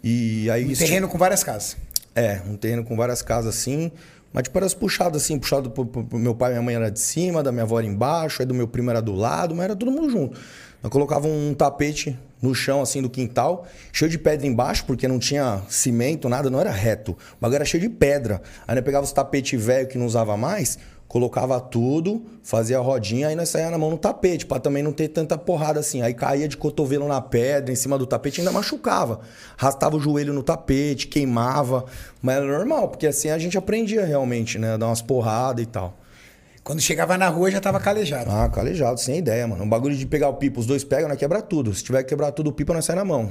E 0.03 0.51
aí. 0.51 0.65
Um 0.65 0.71
isso- 0.73 0.83
terreno 0.83 1.07
com 1.07 1.17
várias 1.17 1.45
casas. 1.45 1.77
É, 2.17 2.41
um 2.49 2.57
terreno 2.57 2.83
com 2.83 2.97
várias 2.97 3.23
casas 3.23 3.55
assim. 3.55 3.93
Mas 4.37 4.43
tipo, 4.43 4.59
era 4.59 4.69
puxado 4.69 5.17
assim, 5.17 5.39
puxado 5.39 5.71
pro, 5.71 5.87
pro- 5.87 6.05
pro 6.05 6.19
meu 6.19 6.35
pai 6.35 6.51
e 6.51 6.53
minha 6.53 6.63
mãe 6.63 6.75
era 6.75 6.91
de 6.91 7.01
cima, 7.01 7.43
da 7.43 7.51
minha 7.51 7.63
avó 7.63 7.79
era 7.79 7.89
embaixo, 7.89 8.43
aí 8.43 8.47
do 8.47 8.53
meu 8.53 8.69
primo 8.69 8.91
era 8.91 9.01
do 9.01 9.15
lado, 9.15 9.55
mas 9.55 9.65
era 9.65 9.75
todo 9.75 9.91
mundo 9.91 10.11
junto. 10.11 10.39
Eu 10.83 10.91
colocava 10.91 11.27
um 11.27 11.55
tapete 11.55 12.15
no 12.43 12.55
chão, 12.55 12.83
assim, 12.83 13.01
do 13.01 13.09
quintal, 13.09 13.67
cheio 13.91 14.11
de 14.11 14.19
pedra 14.19 14.47
embaixo, 14.47 14.85
porque 14.85 15.09
não 15.09 15.19
tinha 15.19 15.63
cimento, 15.71 16.29
nada, 16.29 16.51
não 16.51 16.61
era 16.61 16.71
reto. 16.71 17.13
O 17.13 17.17
bagulho 17.41 17.57
era 17.57 17.65
cheio 17.65 17.83
de 17.83 17.89
pedra. 17.89 18.43
Aí 18.69 18.75
nós 18.75 18.85
pegava 18.85 19.05
os 19.07 19.11
tapetes 19.11 19.59
velho 19.59 19.89
que 19.89 19.97
não 19.97 20.05
usava 20.05 20.37
mais, 20.37 20.79
colocava 21.09 21.61
tudo, 21.61 22.25
fazia 22.43 22.79
a 22.79 22.81
rodinha, 22.81 23.29
aí 23.29 23.37
nós 23.37 23.49
saía 23.49 23.71
na 23.71 23.79
mão 23.79 23.91
no 23.91 23.99
tapete, 23.99 24.45
pra 24.45 24.59
também 24.59 24.83
não 24.83 24.93
ter 24.93 25.09
tanta 25.09 25.39
porrada 25.39 25.81
assim. 25.81 26.03
Aí 26.03 26.15
caía 26.15 26.49
de 26.49 26.57
cotovelo 26.57 27.07
na 27.07 27.21
pedra, 27.21 27.73
em 27.73 27.77
cima 27.77 27.97
do 27.97 28.07
tapete, 28.07 28.41
ainda 28.41 28.53
machucava. 28.53 29.21
Arrastava 29.59 29.97
o 29.97 30.01
joelho 30.01 30.33
no 30.33 30.43
tapete, 30.43 31.07
queimava. 31.07 31.85
Mas 32.21 32.37
era 32.37 32.47
normal, 32.47 32.89
porque 32.89 33.07
assim 33.07 33.31
a 33.31 33.39
gente 33.39 33.57
aprendia 33.57 34.05
realmente, 34.05 34.59
né? 34.59 34.77
Dar 34.77 34.87
umas 34.87 35.03
porradas 35.03 35.63
e 35.63 35.67
tal. 35.67 35.97
Quando 36.67 36.81
chegava 36.81 37.17
na 37.17 37.29
rua 37.29 37.49
já 37.49 37.61
tava 37.61 37.79
calejado. 37.79 38.29
Ah, 38.29 38.49
calejado, 38.49 38.99
sem 38.99 39.19
ideia, 39.19 39.47
mano. 39.47 39.63
O 39.63 39.69
bagulho 39.69 39.95
de 39.95 40.05
pegar 40.05 40.29
o 40.29 40.35
pipa, 40.35 40.59
os 40.59 40.67
dois 40.67 40.83
pegam, 40.83 41.09
nós 41.09 41.17
quebra 41.17 41.41
tudo. 41.41 41.73
Se 41.73 41.85
tiver 41.85 42.03
que 42.03 42.09
quebrar 42.09 42.33
tudo, 42.33 42.51
o 42.51 42.53
pipa 42.53 42.75
nós 42.75 42.85
sai 42.85 42.97
na 42.97 43.05
mão. 43.05 43.31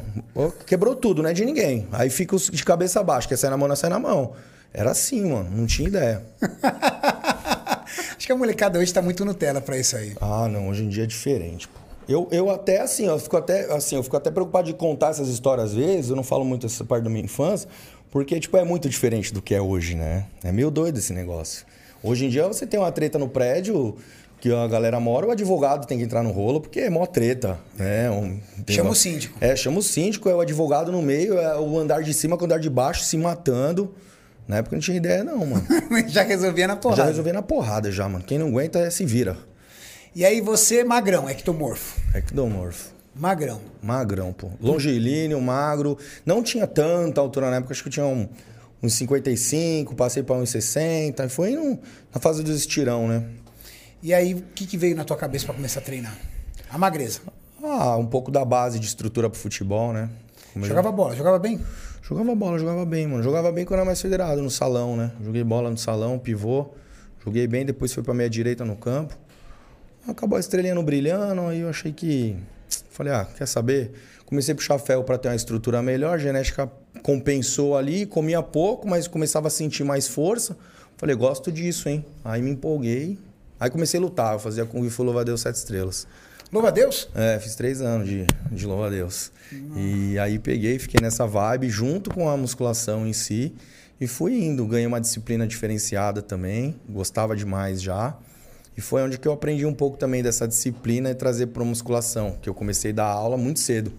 Quebrou 0.66 0.96
tudo, 0.96 1.22
não 1.22 1.30
é 1.30 1.34
de 1.34 1.44
ninguém. 1.44 1.86
Aí 1.92 2.10
fica 2.10 2.34
os 2.34 2.50
de 2.50 2.64
cabeça 2.64 3.04
baixa, 3.04 3.28
quer 3.28 3.38
sair 3.38 3.50
na 3.50 3.58
mão, 3.58 3.68
nós 3.68 3.80
sai 3.80 3.90
na 3.90 4.00
mão. 4.00 4.32
Era 4.74 4.92
assim, 4.92 5.30
mano. 5.30 5.50
Não 5.52 5.66
tinha 5.66 5.90
ideia. 5.90 6.24
Acho 8.18 8.26
que 8.26 8.32
a 8.32 8.36
molecada 8.36 8.80
hoje 8.80 8.94
tá 8.94 9.02
muito 9.02 9.24
Nutella 9.26 9.62
pra 9.62 9.78
isso 9.78 9.96
aí. 9.96 10.14
Ah, 10.22 10.48
não, 10.48 10.70
hoje 10.70 10.84
em 10.84 10.90
dia 10.90 11.04
é 11.04 11.08
diferente, 11.08 11.68
pô. 11.68 11.80
Eu, 12.08 12.28
eu 12.32 12.52
até, 12.52 12.82
assim, 12.82 13.06
eu 13.08 13.18
fico 13.18 13.36
até, 13.36 13.72
assim, 13.74 13.96
eu 13.96 14.04
fico 14.04 14.16
até 14.16 14.30
preocupado 14.30 14.68
de 14.68 14.74
contar 14.76 15.10
essas 15.10 15.28
histórias 15.28 15.70
às 15.72 15.74
vezes, 15.74 16.10
eu 16.12 16.16
não 16.16 16.24
falo 16.24 16.46
muito 16.46 16.68
essa 16.68 16.84
parte 16.84 17.04
da 17.04 17.10
minha 17.10 17.24
infância, 17.26 17.68
porque, 18.12 18.40
tipo, 18.40 18.56
é 18.58 18.64
muito 18.64 18.88
diferente 18.88 19.34
do 19.34 19.42
que 19.42 19.56
é 19.56 19.62
hoje, 19.62 19.96
né? 19.96 20.26
É 20.44 20.52
meio 20.52 20.70
doido 20.70 21.00
esse 21.00 21.14
negócio. 21.14 21.66
Hoje 22.04 22.26
em 22.26 22.30
dia 22.30 22.48
você 22.48 22.68
tem 22.68 22.80
uma 22.80 22.92
treta 22.92 23.18
no 23.18 23.28
prédio 23.28 23.96
que 24.40 24.54
a 24.54 24.68
galera 24.68 25.00
mora, 25.00 25.26
o 25.26 25.32
advogado 25.32 25.88
tem 25.88 25.98
que 25.98 26.04
entrar 26.04 26.22
no 26.22 26.30
rolo, 26.32 26.62
porque 26.62 26.80
é 26.82 26.90
mó 26.92 27.08
treta, 27.08 27.58
né? 27.76 28.12
Um- 28.12 28.40
Chama 28.70 28.90
uma- 28.90 28.92
o 28.92 28.96
síndico. 28.96 29.36
É, 29.42 29.56
chama 29.56 29.80
o 29.80 29.82
síndico, 29.82 30.30
é 30.30 30.36
o 30.36 30.42
advogado 30.42 30.92
no 30.92 31.02
meio, 31.02 31.40
é 31.40 31.60
o 31.60 31.80
andar 31.80 32.04
de 32.04 32.14
cima 32.14 32.38
com 32.38 32.44
o 32.44 32.46
andar 32.46 32.60
de 32.60 32.70
baixo 32.70 33.04
se 33.04 33.18
matando. 33.18 33.92
Na 34.48 34.58
época 34.58 34.76
eu 34.76 34.78
não 34.78 34.82
tinha 34.82 34.98
ideia 34.98 35.24
não, 35.24 35.46
mano. 35.46 35.66
já 36.08 36.22
resolvia 36.24 36.68
na 36.68 36.74
Já 36.76 36.80
porrada. 36.80 37.06
resolvi 37.06 37.32
na 37.32 37.42
porrada 37.42 37.92
já, 37.92 38.08
mano. 38.08 38.24
Quem 38.24 38.38
não 38.38 38.48
aguenta 38.48 38.80
é 38.80 38.90
se 38.90 39.06
vira. 39.06 39.38
E 40.16 40.24
aí 40.24 40.40
você, 40.42 40.84
magrão, 40.84 41.30
ectomorfo. 41.30 42.00
É 42.14 42.22
que 42.22 42.34
dou 42.34 42.50
morfo. 42.50 42.94
Magrão. 43.16 43.60
Magrão, 43.82 44.32
pô. 44.34 44.50
Longilíneo, 44.62 45.40
magro. 45.42 45.98
Não 46.26 46.44
tinha 46.44 46.68
tanta 46.68 47.20
altura 47.22 47.50
na 47.50 47.58
época, 47.58 47.74
acho 47.74 47.82
que 47.82 47.90
eu 47.90 47.94
tinha 47.94 48.06
um, 48.06 48.28
uns 48.84 48.94
55, 48.94 49.96
passei 49.96 50.22
para 50.22 50.36
uns 50.36 50.50
60. 50.50 51.28
Foi 51.30 51.52
no- 51.52 51.80
na 52.14 52.20
fase 52.22 52.44
do 52.44 52.52
estirão, 52.52 53.08
né? 53.08 53.24
E 54.04 54.14
aí, 54.14 54.34
o 54.36 54.42
que, 54.54 54.66
que 54.68 54.78
veio 54.78 54.96
na 54.96 55.04
tua 55.04 55.18
cabeça 55.18 55.46
pra 55.46 55.56
começar 55.56 55.80
a 55.80 55.84
treinar? 55.84 56.16
A 56.70 56.78
magreza. 56.78 57.20
Ah, 57.64 57.96
um 57.98 58.06
pouco 58.06 58.30
da 58.30 58.46
base 58.46 58.80
de 58.80 58.86
estrutura 58.86 59.30
pro 59.30 59.40
futebol, 59.40 59.92
né? 59.92 60.10
Como 60.54 60.64
eu 60.66 60.70
Jogava 60.70 60.92
bola, 60.92 61.16
jogava 61.16 61.40
bem? 61.40 61.60
Jogava 62.08 62.36
bola, 62.36 62.60
jogava 62.60 62.86
bem, 62.86 63.08
mano. 63.08 63.24
Jogava 63.24 63.52
bem 63.52 63.66
quando 63.66 63.80
era 63.80 63.86
mais 63.86 64.00
federado, 64.00 64.40
no 64.40 64.52
salão, 64.52 64.96
né? 64.96 65.12
Joguei 65.24 65.44
bola 65.44 65.72
no 65.72 65.78
salão, 65.78 66.20
pivô. 66.20 66.68
Joguei 67.26 67.48
bem, 67.48 67.66
depois 67.66 67.92
fui 67.92 68.04
pra 68.04 68.14
meia 68.14 68.30
direita 68.30 68.64
no 68.64 68.76
campo. 68.76 69.18
Acabou 70.08 70.38
a 70.38 70.40
estrelinha 70.40 70.76
não 70.76 70.84
brilhando, 70.84 71.42
aí 71.42 71.62
eu 71.62 71.70
achei 71.70 71.92
que. 71.92 72.36
Falei, 72.92 73.12
ah, 73.12 73.26
quer 73.26 73.48
saber? 73.48 73.92
Comecei 74.24 74.54
a 74.54 74.56
puxar 74.56 74.78
ferro 74.78 75.04
pra 75.04 75.18
ter 75.18 75.30
uma 75.30 75.36
estrutura 75.36 75.82
melhor, 75.82 76.20
genética 76.20 76.72
compensou 77.02 77.76
ali, 77.76 78.06
comia 78.06 78.44
pouco, 78.44 78.88
mas 78.88 79.08
começava 79.08 79.48
a 79.48 79.52
sentir 79.52 79.84
mais 79.84 80.08
força. 80.08 80.56
Falei, 80.98 81.16
gosto 81.16 81.52
disso, 81.52 81.90
hein? 81.90 82.06
Aí 82.24 82.40
me 82.40 82.52
empolguei. 82.52 83.18
Aí 83.60 83.72
comecei 83.72 84.00
a 84.00 84.04
lutar, 84.04 84.34
eu 84.34 84.40
fazia 84.40 84.64
Kung 84.64 84.88
Fu 84.92 85.02
Louva 85.02 85.26
Deus 85.26 85.42
Sete 85.42 85.56
Estrelas. 85.56 86.08
Louva 86.56 86.70
a 86.70 86.72
Deus? 86.72 87.10
É, 87.14 87.38
fiz 87.38 87.54
três 87.54 87.82
anos 87.82 88.08
de, 88.08 88.26
de 88.50 88.66
louva 88.66 88.88
a 88.88 88.90
Deus. 88.90 89.30
E 89.76 90.18
aí 90.18 90.40
peguei, 90.40 90.80
fiquei 90.80 91.02
nessa 91.02 91.28
vibe 91.28 91.68
junto 91.68 92.10
com 92.10 92.30
a 92.30 92.38
musculação 92.38 93.06
em 93.06 93.12
si 93.12 93.54
e 94.00 94.08
fui 94.08 94.42
indo. 94.42 94.66
Ganhei 94.66 94.88
uma 94.88 95.02
disciplina 95.02 95.46
diferenciada 95.46 96.22
também, 96.22 96.80
gostava 96.88 97.36
demais 97.36 97.82
já. 97.82 98.16
E 98.78 98.80
foi 98.80 99.02
onde 99.04 99.18
que 99.18 99.28
eu 99.28 99.34
aprendi 99.34 99.66
um 99.66 99.74
pouco 99.74 99.98
também 99.98 100.24
dessa 100.24 100.48
disciplina 100.48 101.10
e 101.10 101.14
trazer 101.14 101.48
para 101.48 101.62
musculação, 101.66 102.38
que 102.42 102.48
eu 102.48 102.54
comecei 102.54 102.92
a 102.92 102.96
dar 102.96 103.08
aula 103.08 103.36
muito 103.36 103.60
cedo. 103.60 103.92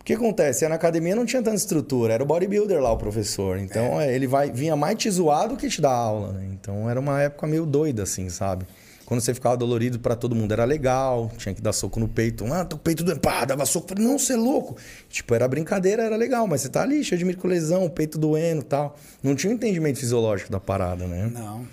O 0.00 0.04
que 0.04 0.14
acontece? 0.14 0.66
Na 0.66 0.74
academia 0.74 1.14
não 1.14 1.24
tinha 1.24 1.40
tanta 1.40 1.54
estrutura, 1.54 2.14
era 2.14 2.22
o 2.24 2.26
bodybuilder 2.26 2.82
lá 2.82 2.90
o 2.90 2.98
professor. 2.98 3.58
Então 3.58 4.00
é, 4.00 4.12
ele 4.12 4.26
vai 4.26 4.50
vinha 4.50 4.74
mais 4.74 4.98
te 4.98 5.08
zoar 5.08 5.48
do 5.48 5.56
que 5.56 5.68
te 5.68 5.80
dar 5.80 5.92
aula, 5.92 6.32
né? 6.32 6.48
Então 6.52 6.90
era 6.90 6.98
uma 6.98 7.22
época 7.22 7.46
meio 7.46 7.64
doida 7.64 8.02
assim, 8.02 8.28
sabe? 8.28 8.66
Quando 9.04 9.20
você 9.20 9.34
ficava 9.34 9.56
dolorido 9.56 9.98
pra 9.98 10.16
todo 10.16 10.34
mundo 10.34 10.52
era 10.52 10.64
legal, 10.64 11.30
tinha 11.36 11.54
que 11.54 11.60
dar 11.60 11.72
soco 11.72 12.00
no 12.00 12.08
peito. 12.08 12.44
Ah, 12.52 12.66
o 12.72 12.78
peito 12.78 13.04
doendo. 13.04 13.20
Pá, 13.20 13.44
dava 13.44 13.66
soco. 13.66 13.88
Falei, 13.88 14.04
não, 14.04 14.18
você 14.18 14.32
é 14.32 14.36
louco. 14.36 14.76
Tipo, 15.10 15.34
era 15.34 15.46
brincadeira, 15.46 16.04
era 16.04 16.16
legal, 16.16 16.46
mas 16.46 16.62
você 16.62 16.68
tá 16.68 16.82
ali 16.82 17.04
cheio 17.04 17.18
de 17.18 17.24
microlesão, 17.24 17.88
peito 17.90 18.18
doendo 18.18 18.62
tal. 18.62 18.96
Não 19.22 19.34
tinha 19.34 19.52
um 19.52 19.56
entendimento 19.56 19.98
fisiológico 19.98 20.50
da 20.50 20.58
parada, 20.58 21.06
né? 21.06 21.30
Não. 21.32 21.66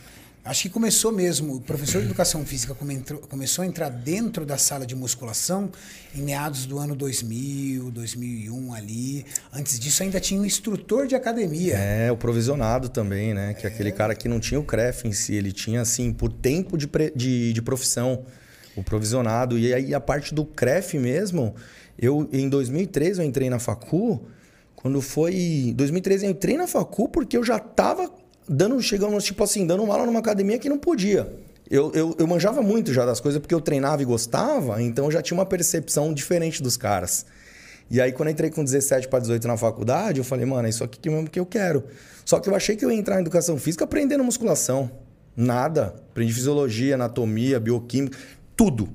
Acho 0.44 0.64
que 0.64 0.70
começou 0.70 1.12
mesmo. 1.12 1.56
O 1.58 1.62
professor 1.62 2.00
de 2.00 2.06
educação 2.08 2.44
física 2.44 2.74
come- 2.74 2.96
entrou- 2.96 3.20
começou 3.22 3.62
a 3.64 3.66
entrar 3.68 3.90
dentro 3.90 4.44
da 4.44 4.58
sala 4.58 4.88
de 4.88 4.96
musculação 4.96 5.70
em 6.16 6.22
meados 6.24 6.66
do 6.66 6.80
ano 6.80 6.96
2000, 6.96 7.92
2001 7.92 8.74
ali. 8.74 9.24
Antes 9.54 9.80
disso, 9.80 10.02
ainda 10.02 10.20
tinha 10.20 10.42
um 10.42 10.46
instrutor 10.46 11.06
de 11.06 11.14
academia. 11.14 11.76
É, 11.78 12.12
o 12.12 12.18
provisionado 12.18 12.90
também, 12.90 13.36
né? 13.36 13.54
Que 13.54 13.68
é 13.68 13.70
aquele 13.70 13.92
cara 13.92 14.16
que 14.16 14.28
não 14.28 14.40
tinha 14.40 14.60
o 14.60 14.64
CREF 14.64 15.08
em 15.08 15.12
si, 15.12 15.36
ele 15.36 15.52
tinha, 15.52 15.82
assim, 15.82 16.12
por 16.12 16.32
tempo 16.34 16.76
de, 16.76 16.88
pre- 16.88 17.14
de, 17.16 17.54
de 17.54 17.62
profissão, 17.62 18.26
o 18.76 18.82
provisionado. 18.84 19.60
E 19.60 19.72
aí 19.72 19.94
a 19.94 20.00
parte 20.00 20.34
do 20.34 20.44
CREF 20.44 20.98
mesmo, 20.98 21.54
eu 22.00 22.28
em 22.34 22.50
2013 22.50 23.22
eu 23.22 23.26
entrei 23.28 23.48
na 23.48 23.60
Facu, 23.60 24.20
quando 24.76 25.00
foi. 25.02 25.72
2013 25.78 26.26
eu 26.26 26.32
entrei 26.32 26.58
na 26.58 26.66
Facu 26.66 27.08
porque 27.10 27.38
eu 27.38 27.44
já 27.44 27.60
tava 27.60 28.10
dando, 28.52 28.82
chegamos, 28.82 29.24
tipo 29.24 29.42
assim, 29.44 29.66
dando 29.66 29.82
uma 29.82 29.94
aula 29.94 30.06
numa 30.06 30.20
academia 30.20 30.60
que 30.60 30.68
não 30.68 30.78
podia. 30.78 31.34
Eu, 31.70 31.90
eu, 31.94 32.14
eu 32.20 32.28
manjava 32.28 32.62
muito 32.62 32.94
já 32.94 33.06
das 33.06 33.22
coisas 33.22 33.40
porque 33.40 33.56
eu 33.56 33.62
treinava 33.62 34.02
e 34.02 34.06
gostava, 34.06 34.82
então 34.84 35.06
eu 35.06 35.12
já 35.12 35.22
tinha 35.22 35.38
uma 35.38 35.46
percepção 35.46 36.14
diferente 36.14 36.62
dos 36.62 36.76
caras. 36.76 37.26
E 37.90 38.02
aí, 38.02 38.12
quando 38.12 38.30
entrei 38.30 38.50
com 38.50 38.62
17 38.62 39.08
para 39.08 39.20
18 39.20 39.48
na 39.48 39.56
faculdade, 39.56 40.20
eu 40.20 40.24
falei, 40.24 40.46
mano, 40.46 40.68
é 40.68 40.70
isso 40.70 40.84
aqui 40.84 41.00
que 41.00 41.10
mesmo 41.10 41.30
que 41.30 41.40
eu 41.40 41.46
quero. 41.46 41.84
Só 42.26 42.40
que 42.40 42.50
eu 42.50 42.56
achei 42.56 42.76
que 42.76 42.84
eu 42.84 42.92
ia 42.92 42.98
entrar 42.98 43.18
em 43.18 43.22
educação 43.22 43.58
física 43.58 43.86
aprendendo 43.86 44.24
musculação. 44.24 44.92
Nada. 45.36 45.96
Aprendi 46.12 46.34
fisiologia, 46.34 46.96
anatomia, 46.96 47.60
bioquímica, 47.60 48.18
tudo. 48.56 48.90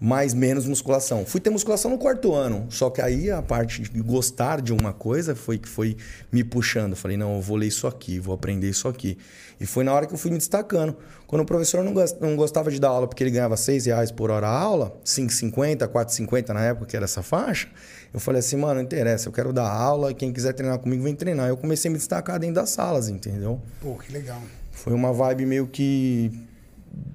Mas 0.00 0.32
menos 0.32 0.64
musculação. 0.64 1.24
Fui 1.26 1.40
ter 1.40 1.50
musculação 1.50 1.90
no 1.90 1.98
quarto 1.98 2.32
ano. 2.32 2.66
Só 2.70 2.88
que 2.88 3.00
aí 3.02 3.32
a 3.32 3.42
parte 3.42 3.82
de 3.82 4.00
gostar 4.00 4.60
de 4.60 4.72
uma 4.72 4.92
coisa 4.92 5.34
foi 5.34 5.58
que 5.58 5.68
foi 5.68 5.96
me 6.30 6.44
puxando. 6.44 6.94
Falei, 6.94 7.16
não, 7.16 7.34
eu 7.34 7.42
vou 7.42 7.56
ler 7.56 7.66
isso 7.66 7.84
aqui, 7.84 8.20
vou 8.20 8.32
aprender 8.32 8.68
isso 8.68 8.86
aqui. 8.86 9.18
E 9.60 9.66
foi 9.66 9.82
na 9.82 9.92
hora 9.92 10.06
que 10.06 10.14
eu 10.14 10.18
fui 10.18 10.30
me 10.30 10.38
destacando. 10.38 10.96
Quando 11.26 11.42
o 11.42 11.44
professor 11.44 11.82
não 11.82 11.92
gos- 11.92 12.14
não 12.20 12.36
gostava 12.36 12.70
de 12.70 12.78
dar 12.78 12.90
aula 12.90 13.08
porque 13.08 13.24
ele 13.24 13.32
ganhava 13.32 13.56
6 13.56 13.86
reais 13.86 14.12
por 14.12 14.30
hora 14.30 14.46
a 14.46 14.56
aula, 14.56 14.96
5,50, 15.04 15.88
4,50 15.88 16.50
na 16.54 16.64
época, 16.64 16.86
que 16.86 16.94
era 16.96 17.04
essa 17.04 17.20
faixa, 17.22 17.66
eu 18.14 18.20
falei 18.20 18.38
assim, 18.38 18.54
mano, 18.56 18.74
não 18.76 18.82
interessa, 18.82 19.28
eu 19.28 19.32
quero 19.32 19.52
dar 19.52 19.68
aula, 19.68 20.14
quem 20.14 20.32
quiser 20.32 20.52
treinar 20.52 20.78
comigo, 20.78 21.02
vem 21.02 21.14
treinar. 21.16 21.48
Eu 21.48 21.56
comecei 21.56 21.88
a 21.88 21.92
me 21.92 21.98
destacar 21.98 22.38
dentro 22.38 22.54
das 22.54 22.70
salas, 22.70 23.08
entendeu? 23.08 23.60
Pô, 23.80 23.96
que 23.96 24.12
legal. 24.12 24.40
Foi 24.70 24.92
uma 24.92 25.12
vibe 25.12 25.44
meio 25.44 25.66
que 25.66 26.30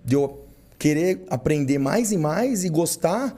de 0.04 0.16
eu 0.16 0.43
querer 0.84 1.24
aprender 1.30 1.78
mais 1.78 2.12
e 2.12 2.18
mais 2.18 2.66
e 2.66 2.70
gostar 2.70 3.34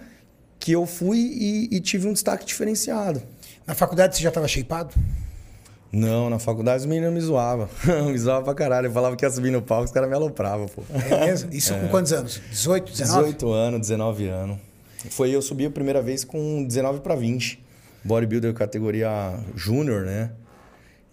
que 0.60 0.72
eu 0.72 0.88
fui 0.88 1.20
e, 1.20 1.76
e 1.76 1.80
tive 1.80 2.08
um 2.08 2.14
destaque 2.14 2.44
diferenciado. 2.44 3.22
Na 3.68 3.76
faculdade 3.76 4.16
você 4.16 4.24
já 4.24 4.30
estava 4.30 4.48
shapeado? 4.48 4.96
Não, 5.92 6.28
na 6.28 6.40
faculdade 6.40 6.80
os 6.80 6.88
meninos 6.88 7.14
me 7.14 7.22
zoavam. 7.22 7.70
me 8.12 8.18
zoavam 8.18 8.46
pra 8.46 8.56
caralho. 8.56 8.88
Eu 8.88 8.92
falava 8.92 9.16
que 9.16 9.24
ia 9.24 9.30
subir 9.30 9.52
no 9.52 9.62
palco, 9.62 9.86
os 9.86 9.92
caras 9.92 10.10
me 10.10 10.16
alopravam, 10.16 10.66
pô. 10.68 10.82
É 10.92 11.28
mesmo? 11.28 11.54
Isso 11.54 11.72
com 11.76 11.88
quantos 11.90 12.12
anos? 12.14 12.42
18, 12.50 12.92
19? 12.92 13.24
18 13.26 13.52
anos, 13.52 13.80
19 13.82 14.28
anos. 14.28 14.58
Foi 15.12 15.30
eu 15.30 15.40
subi 15.40 15.68
a 15.68 15.70
primeira 15.70 16.02
vez 16.02 16.24
com 16.24 16.64
19 16.64 17.02
para 17.02 17.14
20. 17.14 17.64
Bodybuilder 18.04 18.56
categoria 18.56 19.38
júnior, 19.56 20.04
né? 20.04 20.32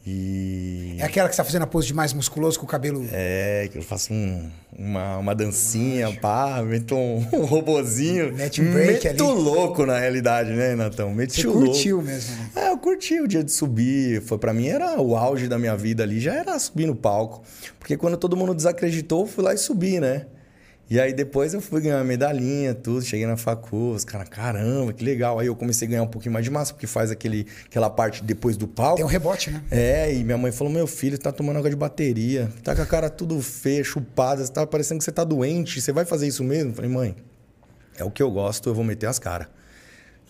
E. 0.05 0.97
É 0.99 1.05
aquela 1.05 1.29
que 1.29 1.35
você 1.35 1.41
tá 1.41 1.45
fazendo 1.45 1.63
a 1.63 1.67
pose 1.67 1.87
de 1.87 1.95
mais 1.95 2.13
musculoso 2.13 2.59
com 2.59 2.67
o 2.67 2.69
cabelo. 2.69 3.07
É, 3.13 3.69
que 3.71 3.79
eu 3.79 3.83
faço 3.83 4.13
um- 4.13 4.51
uma, 4.77 5.19
uma 5.19 5.35
dancinha, 5.35 6.13
pá, 6.21 6.61
meto 6.63 6.95
um, 6.97 7.19
um 7.33 7.45
robozinho. 7.45 8.33
Mete 8.35 8.61
um 8.61 8.73
break 8.73 9.07
meto 9.07 9.25
ali. 9.31 9.41
louco 9.43 9.87
na 9.87 9.99
realidade, 9.99 10.51
né, 10.51 10.75
Natão? 10.75 11.15
Meti 11.15 11.43
Você 11.43 11.47
louco. 11.47 11.67
curtiu 11.67 12.03
mesmo, 12.03 12.37
né? 12.37 12.51
É, 12.57 12.69
eu 12.71 12.79
curti 12.79 13.21
o 13.21 13.29
dia 13.29 13.45
de 13.45 13.53
subir. 13.53 14.21
Foi 14.23 14.39
para 14.39 14.53
mim 14.53 14.67
era 14.67 15.01
o 15.01 15.17
auge 15.17 15.47
da 15.47 15.59
minha 15.59 15.77
vida 15.77 16.03
ali, 16.03 16.19
já 16.19 16.35
era 16.35 16.59
subir 16.59 16.87
no 16.87 16.97
palco. 16.97 17.43
Porque 17.79 17.97
quando 17.97 18.17
todo 18.17 18.37
mundo 18.37 18.55
desacreditou, 18.55 19.21
eu 19.23 19.27
fui 19.27 19.45
lá 19.45 19.55
e 19.55 19.59
subi, 19.59 20.01
né? 20.01 20.27
E 20.93 21.01
aí 21.01 21.15
depois 21.15 21.55
eu 21.55 21.63
fui 21.63 21.81
ganhar 21.81 21.97
uma 21.97 22.05
medalhinha, 22.05 22.75
tudo, 22.75 23.01
cheguei 23.01 23.25
na 23.25 23.35
facu, 23.35 23.93
os 23.93 24.05
caras, 24.05 24.29
caramba, 24.29 24.93
que 24.93 25.03
legal. 25.03 25.39
Aí 25.39 25.47
eu 25.47 25.57
comecei 25.57 25.89
a 25.89 25.91
ganhar 25.91 26.03
um 26.03 26.07
pouquinho 26.07 26.35
mais 26.35 26.45
de 26.45 26.51
massa, 26.51 26.75
porque 26.75 26.87
faz 26.87 27.11
aquele, 27.11 27.47
aquela 27.65 27.89
parte 27.89 28.23
depois 28.23 28.59
do 28.59 28.69
palco. 28.69 28.97
Tem 28.97 29.05
um 29.07 29.09
rebote, 29.09 29.51
né? 29.51 29.63
É, 29.71 30.15
e 30.15 30.23
minha 30.23 30.37
mãe 30.37 30.53
falou: 30.53 30.71
meu 30.71 30.87
filho 30.87 31.17
tá 31.19 31.33
tomando 31.33 31.57
água 31.57 31.71
de 31.71 31.77
bateria, 31.77 32.53
tá 32.63 32.77
com 32.77 32.83
a 32.83 32.85
cara 32.85 33.09
tudo 33.09 33.41
feia, 33.41 33.83
chupada, 33.83 34.47
tá 34.49 34.67
parecendo 34.67 34.99
que 34.99 35.05
você 35.05 35.13
tá 35.13 35.25
doente, 35.25 35.81
você 35.81 35.93
vai 35.93 36.05
fazer 36.05 36.27
isso 36.27 36.45
mesmo? 36.45 36.73
Eu 36.73 36.75
falei, 36.75 36.91
mãe, 36.91 37.17
é 37.97 38.05
o 38.05 38.11
que 38.11 38.23
eu 38.23 38.31
gosto, 38.31 38.69
eu 38.69 38.75
vou 38.75 38.85
meter 38.85 39.07
as 39.07 39.19
caras. 39.19 39.47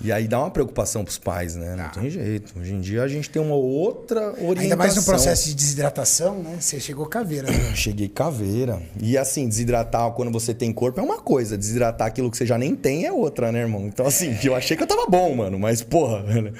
E 0.04 0.10
aí 0.10 0.26
dá 0.26 0.40
uma 0.40 0.50
preocupação 0.50 1.04
pros 1.04 1.16
pais, 1.16 1.54
né? 1.54 1.76
Não 1.76 1.88
tem 1.90 2.10
jeito. 2.10 2.58
Hoje 2.58 2.74
em 2.74 2.80
dia 2.80 3.02
a 3.02 3.08
gente 3.08 3.30
tem 3.30 3.40
uma 3.40 3.54
outra 3.54 4.30
orientação. 4.32 4.62
Ainda 4.62 4.76
mais 4.76 4.96
no 4.96 5.02
processo 5.04 5.48
de 5.48 5.54
desidratação, 5.54 6.42
né? 6.42 6.56
Você 6.58 6.80
chegou 6.80 7.06
caveira. 7.06 7.48
Né? 7.48 7.72
Cheguei 7.76 8.08
caveira. 8.08 8.82
E 9.00 9.16
assim, 9.16 9.48
desidratar 9.48 10.10
quando 10.12 10.32
você 10.32 10.52
tem 10.52 10.72
corpo 10.72 10.98
é 10.98 11.02
uma 11.02 11.18
coisa, 11.18 11.56
desidratar 11.56 12.08
aquilo 12.08 12.30
que 12.30 12.36
você 12.36 12.44
já 12.44 12.58
nem 12.58 12.74
tem 12.74 13.06
é 13.06 13.12
outra, 13.12 13.52
né, 13.52 13.60
irmão? 13.60 13.86
Então, 13.86 14.04
assim, 14.04 14.36
eu 14.42 14.56
achei 14.56 14.76
que 14.76 14.82
eu 14.82 14.86
tava 14.88 15.06
bom, 15.06 15.34
mano, 15.36 15.58
mas 15.58 15.82
porra, 15.82 16.22
velho. 16.24 16.52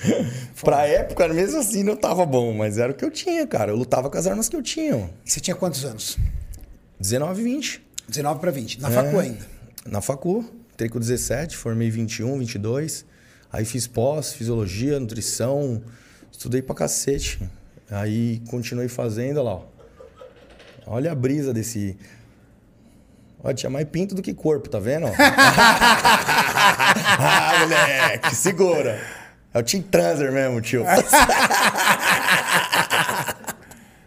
pra 0.63 0.87
época, 0.87 1.27
mesmo 1.27 1.59
assim, 1.59 1.83
não 1.83 1.97
tava 1.97 2.25
bom, 2.25 2.53
mas 2.53 2.79
era 2.79 2.93
o 2.93 2.95
que 2.95 3.05
eu 3.05 3.11
tinha, 3.11 3.45
cara. 3.47 3.73
Eu 3.73 3.77
lutava 3.77 4.09
com 4.09 4.17
as 4.19 4.27
armas 4.27 4.49
que 4.49 4.55
eu 4.55 4.63
tinha, 4.63 4.93
mano. 4.97 5.11
E 5.27 5.31
você 5.31 5.41
tinha 5.41 5.57
quantos 5.57 5.85
anos? 5.85 6.17
19 7.01 7.43
20. 7.43 7.83
19 8.09 8.41
para 8.41 8.51
20. 8.53 8.81
Na 8.81 8.89
É. 8.89 8.93
facu 8.93 9.19
ainda. 9.19 9.47
Na 9.85 10.01
facu, 10.01 10.45
entrei 10.75 10.89
com 10.89 11.01
17, 11.01 11.57
formei 11.57 11.91
21, 11.91 12.39
22. 12.39 13.05
Aí 13.53 13.65
fiz 13.65 13.87
pós, 13.87 14.33
fisiologia, 14.33 14.99
nutrição, 14.99 15.83
estudei 16.31 16.63
pra 16.63 16.75
cacete. 16.75 17.39
Aí 17.91 18.41
continuei 18.51 18.89
fazendo, 18.89 19.37
olha 19.41 19.43
lá, 19.51 19.55
ó. 19.57 19.63
Olha 20.87 21.13
a 21.13 21.15
brisa 21.15 21.53
desse. 21.53 21.97
Ó, 23.45 23.53
tinha 23.53 23.69
mais 23.71 23.87
pinto 23.89 24.15
do 24.15 24.23
que 24.23 24.33
corpo, 24.33 24.69
tá 24.69 24.79
vendo? 24.79 25.07
ah, 27.19 27.53
moleque, 27.61 28.35
segura. 28.35 28.99
É 29.53 29.59
o 29.59 29.63
Team 29.63 29.83
Transer 29.83 30.33
mesmo, 30.33 30.61
tio. 30.63 30.85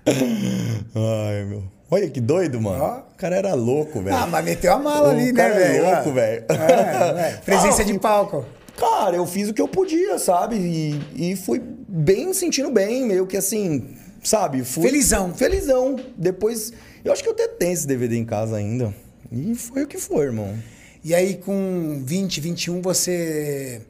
Ai, 0.08 1.44
meu. 1.46 1.64
Olha 1.90 2.10
que 2.10 2.20
doido, 2.20 2.60
mano. 2.60 2.84
Ó. 2.84 2.98
O 3.00 3.18
cara 3.18 3.36
era 3.36 3.54
louco, 3.54 4.02
velho. 4.02 4.16
Ah, 4.18 4.26
mas 4.28 4.44
meteu 4.44 4.74
a 4.74 4.80
mala 4.80 5.10
O 5.10 5.12
ali, 5.12 5.32
né, 5.32 5.44
é 5.46 5.54
velho? 5.54 5.86
louco, 5.86 6.12
velho. 6.12 6.46
É, 6.50 7.30
é. 7.30 7.32
Presença 7.46 7.82
Ah, 7.84 7.86
de 7.86 7.98
palco. 8.00 8.44
Cara, 8.78 9.16
eu 9.16 9.26
fiz 9.26 9.50
o 9.50 9.54
que 9.54 9.62
eu 9.62 9.68
podia, 9.68 10.20
sabe? 10.20 10.56
E, 10.58 11.32
e 11.32 11.36
fui 11.36 11.62
bem, 11.88 12.34
sentindo 12.34 12.70
bem, 12.72 13.06
meio 13.06 13.26
que 13.26 13.38
assim, 13.38 13.96
sabe? 14.24 14.64
Fui 14.64 14.84
Felizão. 14.84 15.34
Felizão. 15.34 15.96
Depois, 16.18 16.74
eu 17.04 17.14
acho 17.14 17.24
que 17.24 17.30
eu 17.30 17.34
até 17.34 17.48
tenho 17.48 17.74
esse 17.74 17.88
DVD 17.88 18.18
em 18.18 18.26
casa 18.26 18.58
ainda. 18.58 18.94
E 19.32 19.56
foi 19.56 19.84
o 19.84 19.88
que 19.88 19.98
foi, 19.98 20.26
irmão. 20.26 20.58
E 21.04 21.14
aí, 21.14 21.36
com 21.36 22.02
20, 22.04 22.42
21, 22.42 22.82
você 22.82 23.82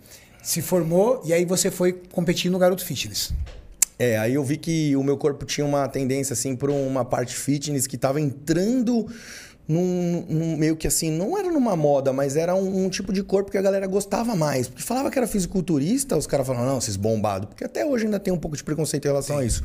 se 0.43 0.61
formou 0.61 1.21
e 1.25 1.33
aí 1.33 1.43
você 1.45 1.71
foi 1.71 1.93
competir 2.11 2.51
no 2.51 2.59
Garoto 2.59 2.85
Fitness. 2.85 3.33
É, 3.97 4.17
aí 4.17 4.33
eu 4.33 4.43
vi 4.43 4.57
que 4.57 4.95
o 4.95 5.03
meu 5.03 5.17
corpo 5.17 5.45
tinha 5.45 5.65
uma 5.65 5.87
tendência, 5.87 6.33
assim, 6.33 6.55
por 6.55 6.69
uma 6.69 7.05
parte 7.05 7.35
fitness 7.35 7.87
que 7.87 7.97
tava 7.97 8.19
entrando 8.19 9.07
num, 9.67 10.25
num- 10.29 10.57
meio 10.57 10.75
que 10.75 10.87
assim, 10.87 11.09
não 11.11 11.37
era 11.37 11.51
numa 11.51 11.75
moda, 11.75 12.11
mas 12.13 12.35
era 12.35 12.53
um, 12.55 12.85
um 12.85 12.89
tipo 12.89 13.11
de 13.11 13.23
corpo 13.23 13.49
que 13.51 13.57
a 13.57 13.61
galera 13.61 13.87
gostava 13.87 14.35
mais. 14.35 14.67
Porque 14.67 14.83
falava 14.83 15.09
que 15.11 15.17
era 15.17 15.27
fisiculturista, 15.27 16.15
os 16.17 16.27
caras 16.27 16.45
falavam, 16.45 16.67
não, 16.67 16.77
esses 16.77 16.95
bombados. 16.95 17.47
Porque 17.49 17.63
até 17.63 17.85
hoje 17.85 18.05
ainda 18.05 18.19
tem 18.19 18.33
um 18.33 18.37
pouco 18.37 18.55
de 18.55 18.63
preconceito 18.63 19.05
em 19.05 19.07
relação 19.07 19.37
a 19.39 19.45
isso. 19.45 19.63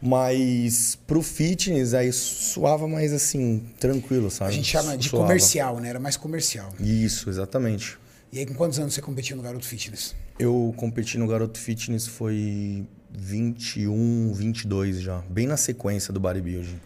Mas 0.00 0.96
pro 1.06 1.22
fitness, 1.22 1.94
aí 1.94 2.12
suava 2.12 2.86
mais 2.86 3.12
assim, 3.12 3.62
tranquilo, 3.80 4.30
sabe? 4.30 4.50
A 4.50 4.54
gente 4.54 4.68
chama 4.68 4.96
de 4.96 5.08
Suava. 5.08 5.24
comercial, 5.26 5.80
né? 5.80 5.88
Era 5.88 5.98
mais 5.98 6.16
comercial. 6.16 6.68
Isso, 6.78 7.28
exatamente. 7.30 7.98
E 8.32 8.38
aí, 8.38 8.46
com 8.46 8.54
quantos 8.54 8.78
anos 8.78 8.92
você 8.94 9.00
competiu 9.00 9.36
no 9.36 9.42
Garoto 9.42 9.64
Fitness? 9.66 10.14
Eu 10.38 10.74
competi 10.76 11.16
no 11.16 11.26
Garoto 11.26 11.58
Fitness 11.58 12.06
foi 12.06 12.86
21, 13.10 14.32
22 14.34 15.00
já. 15.00 15.22
Bem 15.30 15.46
na 15.46 15.56
sequência 15.56 16.12
do 16.12 16.20
bodybuilding. 16.20 16.78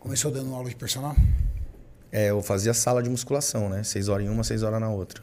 Começou 0.00 0.30
dando 0.30 0.54
aula 0.54 0.68
de 0.70 0.76
personal? 0.76 1.14
É, 2.16 2.30
eu 2.30 2.40
fazia 2.40 2.72
sala 2.72 3.02
de 3.02 3.10
musculação, 3.10 3.68
né? 3.68 3.82
Seis 3.82 4.08
horas 4.08 4.24
em 4.24 4.30
uma, 4.30 4.42
seis 4.42 4.62
horas 4.62 4.80
na 4.80 4.88
outra. 4.88 5.22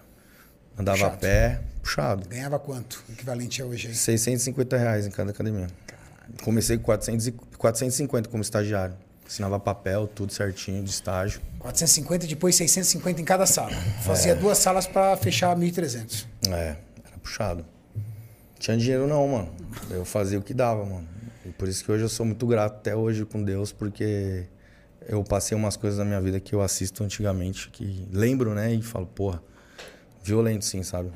Andava 0.77 0.95
Puxado. 0.97 1.15
a 1.15 1.17
pé, 1.17 1.61
puxado. 1.81 2.29
Ganhava 2.29 2.59
quanto? 2.59 3.03
Equivalente 3.11 3.63
a 3.63 3.65
hoje 3.65 3.87
aí? 3.87 3.95
650 3.95 4.77
reais 4.77 5.07
em 5.07 5.09
cada 5.09 5.31
academia. 5.31 5.65
Comecei 6.43 6.77
com 6.77 6.83
400 6.83 7.25
e 7.25 7.31
450 7.31 8.29
como 8.29 8.43
estagiário. 8.43 8.95
Assinava 9.25 9.59
papel, 9.59 10.05
tudo 10.05 10.31
certinho, 10.31 10.83
de 10.83 10.91
estágio. 10.91 11.41
450, 11.57 12.27
depois 12.27 12.55
650 12.55 13.19
em 13.19 13.25
cada 13.25 13.47
sala. 13.47 13.71
É. 13.71 14.03
Fazia 14.03 14.35
duas 14.35 14.59
salas 14.59 14.85
para 14.85 15.17
fechar 15.17 15.57
1.300. 15.57 16.27
É, 16.49 16.75
era 17.07 17.17
puxado. 17.23 17.65
Tinha 18.59 18.77
dinheiro 18.77 19.07
não, 19.07 19.27
mano. 19.27 19.51
Eu 19.89 20.05
fazia 20.05 20.37
o 20.37 20.43
que 20.43 20.53
dava, 20.53 20.85
mano. 20.85 21.07
E 21.43 21.49
por 21.49 21.67
isso 21.67 21.83
que 21.83 21.91
hoje 21.91 22.03
eu 22.03 22.09
sou 22.09 22.23
muito 22.23 22.45
grato 22.45 22.75
até 22.75 22.95
hoje 22.95 23.25
com 23.25 23.43
Deus, 23.43 23.71
porque 23.71 24.45
eu 25.07 25.23
passei 25.23 25.55
umas 25.55 25.75
coisas 25.75 25.99
na 25.99 26.05
minha 26.05 26.21
vida 26.21 26.39
que 26.39 26.53
eu 26.53 26.61
assisto 26.61 27.03
antigamente, 27.03 27.69
que 27.69 28.07
lembro, 28.11 28.53
né? 28.53 28.73
E 28.73 28.81
falo, 28.81 29.05
porra, 29.05 29.41
violento 30.23 30.65
sim, 30.65 30.83
sabe? 30.83 31.11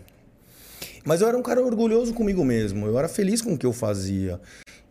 Mas 1.03 1.21
eu 1.21 1.27
era 1.27 1.37
um 1.37 1.41
cara 1.41 1.61
orgulhoso 1.63 2.13
comigo 2.13 2.43
mesmo. 2.43 2.85
Eu 2.85 2.99
era 2.99 3.07
feliz 3.07 3.41
com 3.41 3.53
o 3.53 3.57
que 3.57 3.65
eu 3.65 3.71
fazia. 3.71 4.39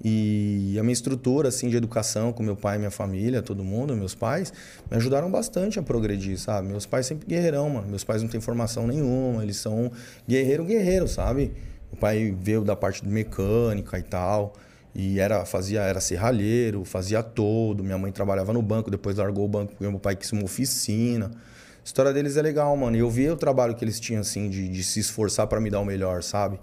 E 0.02 0.76
a 0.78 0.82
minha 0.82 0.92
estrutura, 0.92 1.48
assim, 1.48 1.68
de 1.68 1.76
educação 1.76 2.32
com 2.32 2.42
meu 2.42 2.56
pai 2.56 2.78
minha 2.78 2.90
família, 2.90 3.42
todo 3.42 3.64
mundo, 3.64 3.96
meus 3.96 4.14
pais, 4.14 4.52
me 4.90 4.96
ajudaram 4.96 5.30
bastante 5.30 5.78
a 5.78 5.82
progredir, 5.82 6.38
sabe? 6.38 6.68
Meus 6.68 6.86
pais 6.86 7.06
sempre 7.06 7.26
guerreirão, 7.26 7.68
mano. 7.68 7.88
Meus 7.88 8.04
pais 8.04 8.22
não 8.22 8.28
têm 8.28 8.40
formação 8.40 8.86
nenhuma, 8.86 9.42
eles 9.42 9.56
são 9.56 9.90
guerreiro, 10.28 10.64
guerreiro, 10.64 11.08
sabe? 11.08 11.52
Meu 11.90 12.00
pai 12.00 12.34
veio 12.38 12.62
da 12.62 12.76
parte 12.76 13.02
de 13.02 13.08
mecânica 13.08 13.98
e 13.98 14.02
tal. 14.02 14.54
E 14.98 15.20
era, 15.20 15.44
fazia, 15.44 15.82
era 15.82 16.00
serralheiro, 16.00 16.82
fazia 16.82 17.22
todo. 17.22 17.84
Minha 17.84 17.98
mãe 17.98 18.10
trabalhava 18.10 18.50
no 18.54 18.62
banco, 18.62 18.90
depois 18.90 19.18
largou 19.18 19.44
o 19.44 19.48
banco 19.48 19.72
porque 19.72 19.86
meu 19.86 20.00
pai 20.00 20.16
quis 20.16 20.32
uma 20.32 20.42
oficina. 20.42 21.26
A 21.26 21.84
história 21.84 22.14
deles 22.14 22.38
é 22.38 22.40
legal, 22.40 22.74
mano. 22.74 22.96
E 22.96 23.00
eu 23.00 23.10
via 23.10 23.30
o 23.30 23.36
trabalho 23.36 23.74
que 23.74 23.84
eles 23.84 24.00
tinham, 24.00 24.22
assim, 24.22 24.48
de, 24.48 24.66
de 24.70 24.82
se 24.82 24.98
esforçar 24.98 25.48
para 25.48 25.60
me 25.60 25.68
dar 25.68 25.80
o 25.80 25.84
melhor, 25.84 26.22
sabe? 26.22 26.58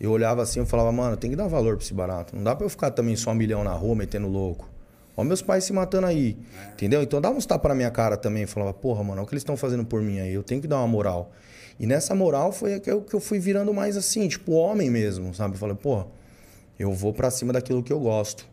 Eu 0.00 0.10
olhava 0.12 0.40
assim 0.40 0.62
e 0.62 0.66
falava, 0.66 0.90
mano, 0.90 1.14
tem 1.18 1.28
que 1.28 1.36
dar 1.36 1.46
valor 1.46 1.76
pra 1.76 1.84
esse 1.84 1.92
barato. 1.92 2.34
Não 2.34 2.42
dá 2.42 2.56
pra 2.56 2.64
eu 2.64 2.70
ficar 2.70 2.90
também 2.90 3.16
só 3.16 3.32
um 3.32 3.34
milhão 3.34 3.62
na 3.62 3.72
rua 3.72 3.94
metendo 3.94 4.28
louco. 4.28 4.66
Olha 5.14 5.28
meus 5.28 5.42
pais 5.42 5.64
se 5.64 5.72
matando 5.74 6.06
aí. 6.06 6.38
Entendeu? 6.72 7.02
Então 7.02 7.20
dava 7.20 7.36
uns 7.36 7.44
tapas 7.44 7.68
na 7.68 7.74
minha 7.74 7.90
cara 7.90 8.16
também. 8.16 8.46
Falava, 8.46 8.72
porra, 8.72 9.04
mano, 9.04 9.16
olha 9.16 9.24
o 9.24 9.26
que 9.26 9.34
eles 9.34 9.42
estão 9.42 9.58
fazendo 9.58 9.84
por 9.84 10.00
mim 10.00 10.20
aí. 10.20 10.32
Eu 10.32 10.42
tenho 10.42 10.58
que 10.58 10.66
dar 10.66 10.78
uma 10.78 10.88
moral. 10.88 11.32
E 11.78 11.86
nessa 11.86 12.14
moral 12.14 12.50
foi 12.50 12.80
que 12.80 12.98
que 12.98 13.14
eu 13.14 13.20
fui 13.20 13.38
virando 13.38 13.74
mais 13.74 13.94
assim, 13.94 14.26
tipo, 14.26 14.52
homem 14.52 14.90
mesmo, 14.90 15.34
sabe? 15.34 15.54
Eu 15.54 15.58
falei, 15.58 15.76
porra, 15.76 16.06
eu 16.78 16.92
vou 16.92 17.12
para 17.12 17.30
cima 17.30 17.52
daquilo 17.52 17.82
que 17.82 17.92
eu 17.92 18.00
gosto. 18.00 18.46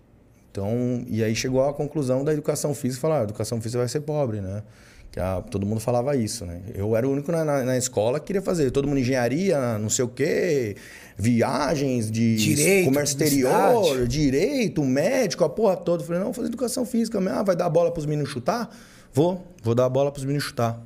Então, 0.52 1.06
e 1.08 1.24
aí 1.24 1.34
chegou 1.34 1.64
a 1.64 1.74
conclusão 1.74 2.24
da 2.24 2.34
educação 2.34 2.74
física, 2.74 3.02
falar, 3.02 3.22
ah, 3.22 3.24
educação 3.24 3.62
física 3.62 3.80
vai 3.80 3.88
ser 3.88 4.02
pobre, 4.02 4.42
né? 4.42 4.62
Que 5.10 5.20
a, 5.20 5.42
todo 5.42 5.66
mundo 5.66 5.80
falava 5.80 6.16
isso, 6.16 6.46
né? 6.46 6.62
Eu 6.74 6.96
era 6.96 7.08
o 7.08 7.12
único 7.12 7.32
na, 7.32 7.44
na, 7.44 7.64
na, 7.64 7.78
escola 7.78 8.20
que 8.20 8.28
queria 8.28 8.42
fazer. 8.42 8.72
Todo 8.72 8.88
mundo 8.88 9.00
engenharia, 9.00 9.78
não 9.78 9.90
sei 9.90 10.06
o 10.06 10.08
quê, 10.08 10.76
viagens 11.18 12.10
de 12.10 12.36
direito, 12.36 12.86
comércio 12.86 13.14
exterior, 13.14 14.08
direito, 14.08 14.84
médico, 14.84 15.44
a 15.44 15.50
porra 15.50 15.76
toda. 15.76 16.04
Eu 16.04 16.08
falei, 16.08 16.20
não, 16.20 16.28
vou 16.28 16.34
fazer 16.34 16.48
educação 16.48 16.86
física. 16.86 17.20
Ah, 17.30 17.44
vai 17.44 17.56
dar 17.56 17.66
a 17.66 17.70
bola 17.70 17.92
pros 17.92 18.06
meninos 18.06 18.30
chutar? 18.30 18.70
Vou, 19.14 19.46
vou 19.62 19.76
dar 19.76 19.86
a 19.86 19.90
bola 19.90 20.12
pros 20.12 20.24
meninos 20.24 20.46
chutar. 20.46 20.82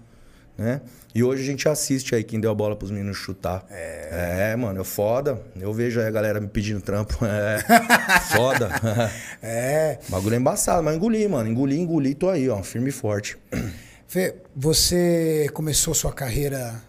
Né? 0.57 0.81
E 1.15 1.23
hoje 1.23 1.43
a 1.43 1.45
gente 1.45 1.69
assiste 1.69 2.13
aí 2.13 2.25
quem 2.25 2.41
deu 2.41 2.51
a 2.51 2.53
bola 2.53 2.75
pros 2.75 2.91
meninos 2.91 3.15
chutar. 3.15 3.65
É, 3.69 4.49
é 4.51 4.55
mano, 4.57 4.81
é 4.81 4.83
foda. 4.83 5.41
Eu 5.57 5.73
vejo 5.73 6.01
aí 6.01 6.07
a 6.07 6.11
galera 6.11 6.41
me 6.41 6.47
pedindo 6.49 6.81
trampo. 6.81 7.17
É 7.25 8.19
foda. 8.35 8.69
É. 9.41 9.97
O 10.09 10.11
bagulho 10.11 10.33
é 10.35 10.37
embaçado, 10.37 10.83
mas 10.83 10.93
engoli, 10.97 11.25
mano. 11.25 11.49
Engoli, 11.49 11.79
engoli, 11.79 12.13
tô 12.13 12.29
aí, 12.29 12.49
ó, 12.49 12.61
firme 12.61 12.89
e 12.89 12.91
forte. 12.91 13.37
Fê, 14.09 14.35
você 14.53 15.49
começou 15.53 15.93
sua 15.93 16.11
carreira 16.11 16.83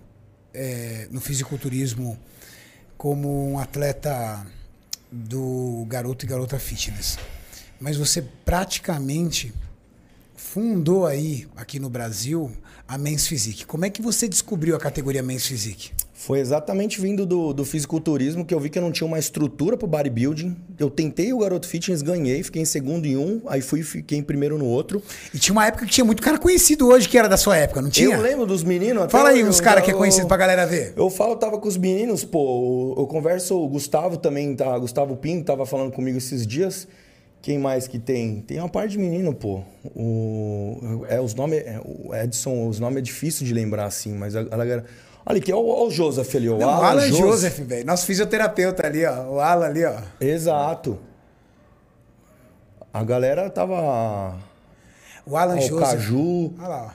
é, 0.52 1.06
no 1.12 1.20
fisiculturismo 1.20 2.18
como 2.98 3.52
um 3.52 3.60
atleta 3.60 4.44
do 5.12 5.86
garoto 5.88 6.24
e 6.24 6.28
garota 6.28 6.58
fitness. 6.58 7.16
Mas 7.78 7.96
você 7.96 8.22
praticamente 8.44 9.54
fundou 10.36 11.06
aí, 11.06 11.46
aqui 11.56 11.78
no 11.80 11.88
Brasil, 11.88 12.52
a 12.86 12.96
Men's 12.96 13.26
Physique. 13.26 13.66
Como 13.66 13.84
é 13.84 13.90
que 13.90 14.00
você 14.00 14.28
descobriu 14.28 14.76
a 14.76 14.78
categoria 14.78 15.22
Men's 15.22 15.46
Physique? 15.46 15.90
Foi 16.18 16.40
exatamente 16.40 16.98
vindo 16.98 17.26
do, 17.26 17.52
do 17.52 17.64
fisiculturismo 17.64 18.44
que 18.44 18.54
eu 18.54 18.58
vi 18.58 18.70
que 18.70 18.78
eu 18.78 18.82
não 18.82 18.90
tinha 18.90 19.06
uma 19.06 19.18
estrutura 19.18 19.76
para 19.76 19.86
bodybuilding. 19.86 20.56
Eu 20.78 20.88
tentei 20.88 21.30
o 21.32 21.38
Garoto 21.38 21.68
Fitness, 21.68 22.00
ganhei, 22.00 22.42
fiquei 22.42 22.62
em 22.62 22.64
segundo 22.64 23.04
em 23.04 23.18
um, 23.18 23.42
aí 23.46 23.60
fui 23.60 23.82
fiquei 23.82 24.18
em 24.18 24.22
primeiro 24.22 24.56
no 24.56 24.64
outro. 24.64 25.02
E 25.34 25.38
tinha 25.38 25.52
uma 25.52 25.66
época 25.66 25.84
que 25.84 25.92
tinha 25.92 26.04
muito 26.04 26.22
cara 26.22 26.38
conhecido 26.38 26.88
hoje 26.88 27.06
que 27.06 27.18
era 27.18 27.28
da 27.28 27.36
sua 27.36 27.56
época, 27.58 27.82
não 27.82 27.90
tinha? 27.90 28.16
Eu 28.16 28.22
lembro 28.22 28.46
dos 28.46 28.64
meninos. 28.64 29.10
Fala 29.10 29.28
aí 29.28 29.44
os 29.44 29.60
caras 29.60 29.84
que 29.84 29.90
é 29.90 29.94
conhecido 29.94 30.26
pra 30.26 30.38
galera 30.38 30.66
ver. 30.66 30.94
Eu 30.96 31.10
falo, 31.10 31.32
eu 31.32 31.36
tava 31.36 31.58
com 31.58 31.68
os 31.68 31.76
meninos, 31.76 32.24
pô, 32.24 32.94
eu 32.96 33.06
converso, 33.06 33.54
o 33.54 33.68
Gustavo 33.68 34.16
também, 34.16 34.56
tá, 34.56 34.76
Gustavo 34.78 35.16
Pinto 35.16 35.44
tava 35.44 35.66
falando 35.66 35.92
comigo 35.92 36.16
esses 36.16 36.46
dias. 36.46 36.88
Quem 37.46 37.60
mais 37.60 37.86
que 37.86 37.96
tem? 37.96 38.40
Tem 38.40 38.58
uma 38.58 38.68
parte 38.68 38.90
de 38.90 38.98
menino, 38.98 39.32
pô. 39.32 39.62
O, 39.94 41.04
é, 41.08 41.20
os 41.20 41.32
nomes. 41.32 41.60
É, 41.60 41.80
o 41.84 42.12
Edson, 42.12 42.66
os 42.66 42.80
nomes 42.80 42.98
é 42.98 43.00
difícil 43.00 43.46
de 43.46 43.54
lembrar 43.54 43.84
assim, 43.84 44.12
mas 44.14 44.34
a, 44.34 44.42
galera. 44.42 44.84
Olha 45.24 45.38
aqui, 45.38 45.52
olha 45.52 45.62
o, 45.62 45.86
o 45.86 45.90
Joseph 45.92 46.34
ali, 46.34 46.50
o 46.50 46.58
Não, 46.58 46.68
Alan. 46.68 46.80
O 46.80 46.84
Alan 46.84 47.06
Joseph, 47.06 47.20
Joseph 47.20 47.58
velho. 47.60 47.86
Nosso 47.86 48.04
fisioterapeuta 48.04 48.84
ali, 48.84 49.06
ó. 49.06 49.34
O 49.34 49.38
Alan 49.38 49.66
ali, 49.66 49.84
ó. 49.84 49.94
Exato. 50.20 50.98
A 52.92 53.04
galera 53.04 53.48
tava. 53.48 54.36
O 55.24 55.36
Alan 55.36 55.54
ó, 55.54 55.60
Joseph. 55.60 55.72
O 55.72 55.78
Caju. 55.78 56.54
Olha 56.58 56.68
lá, 56.68 56.94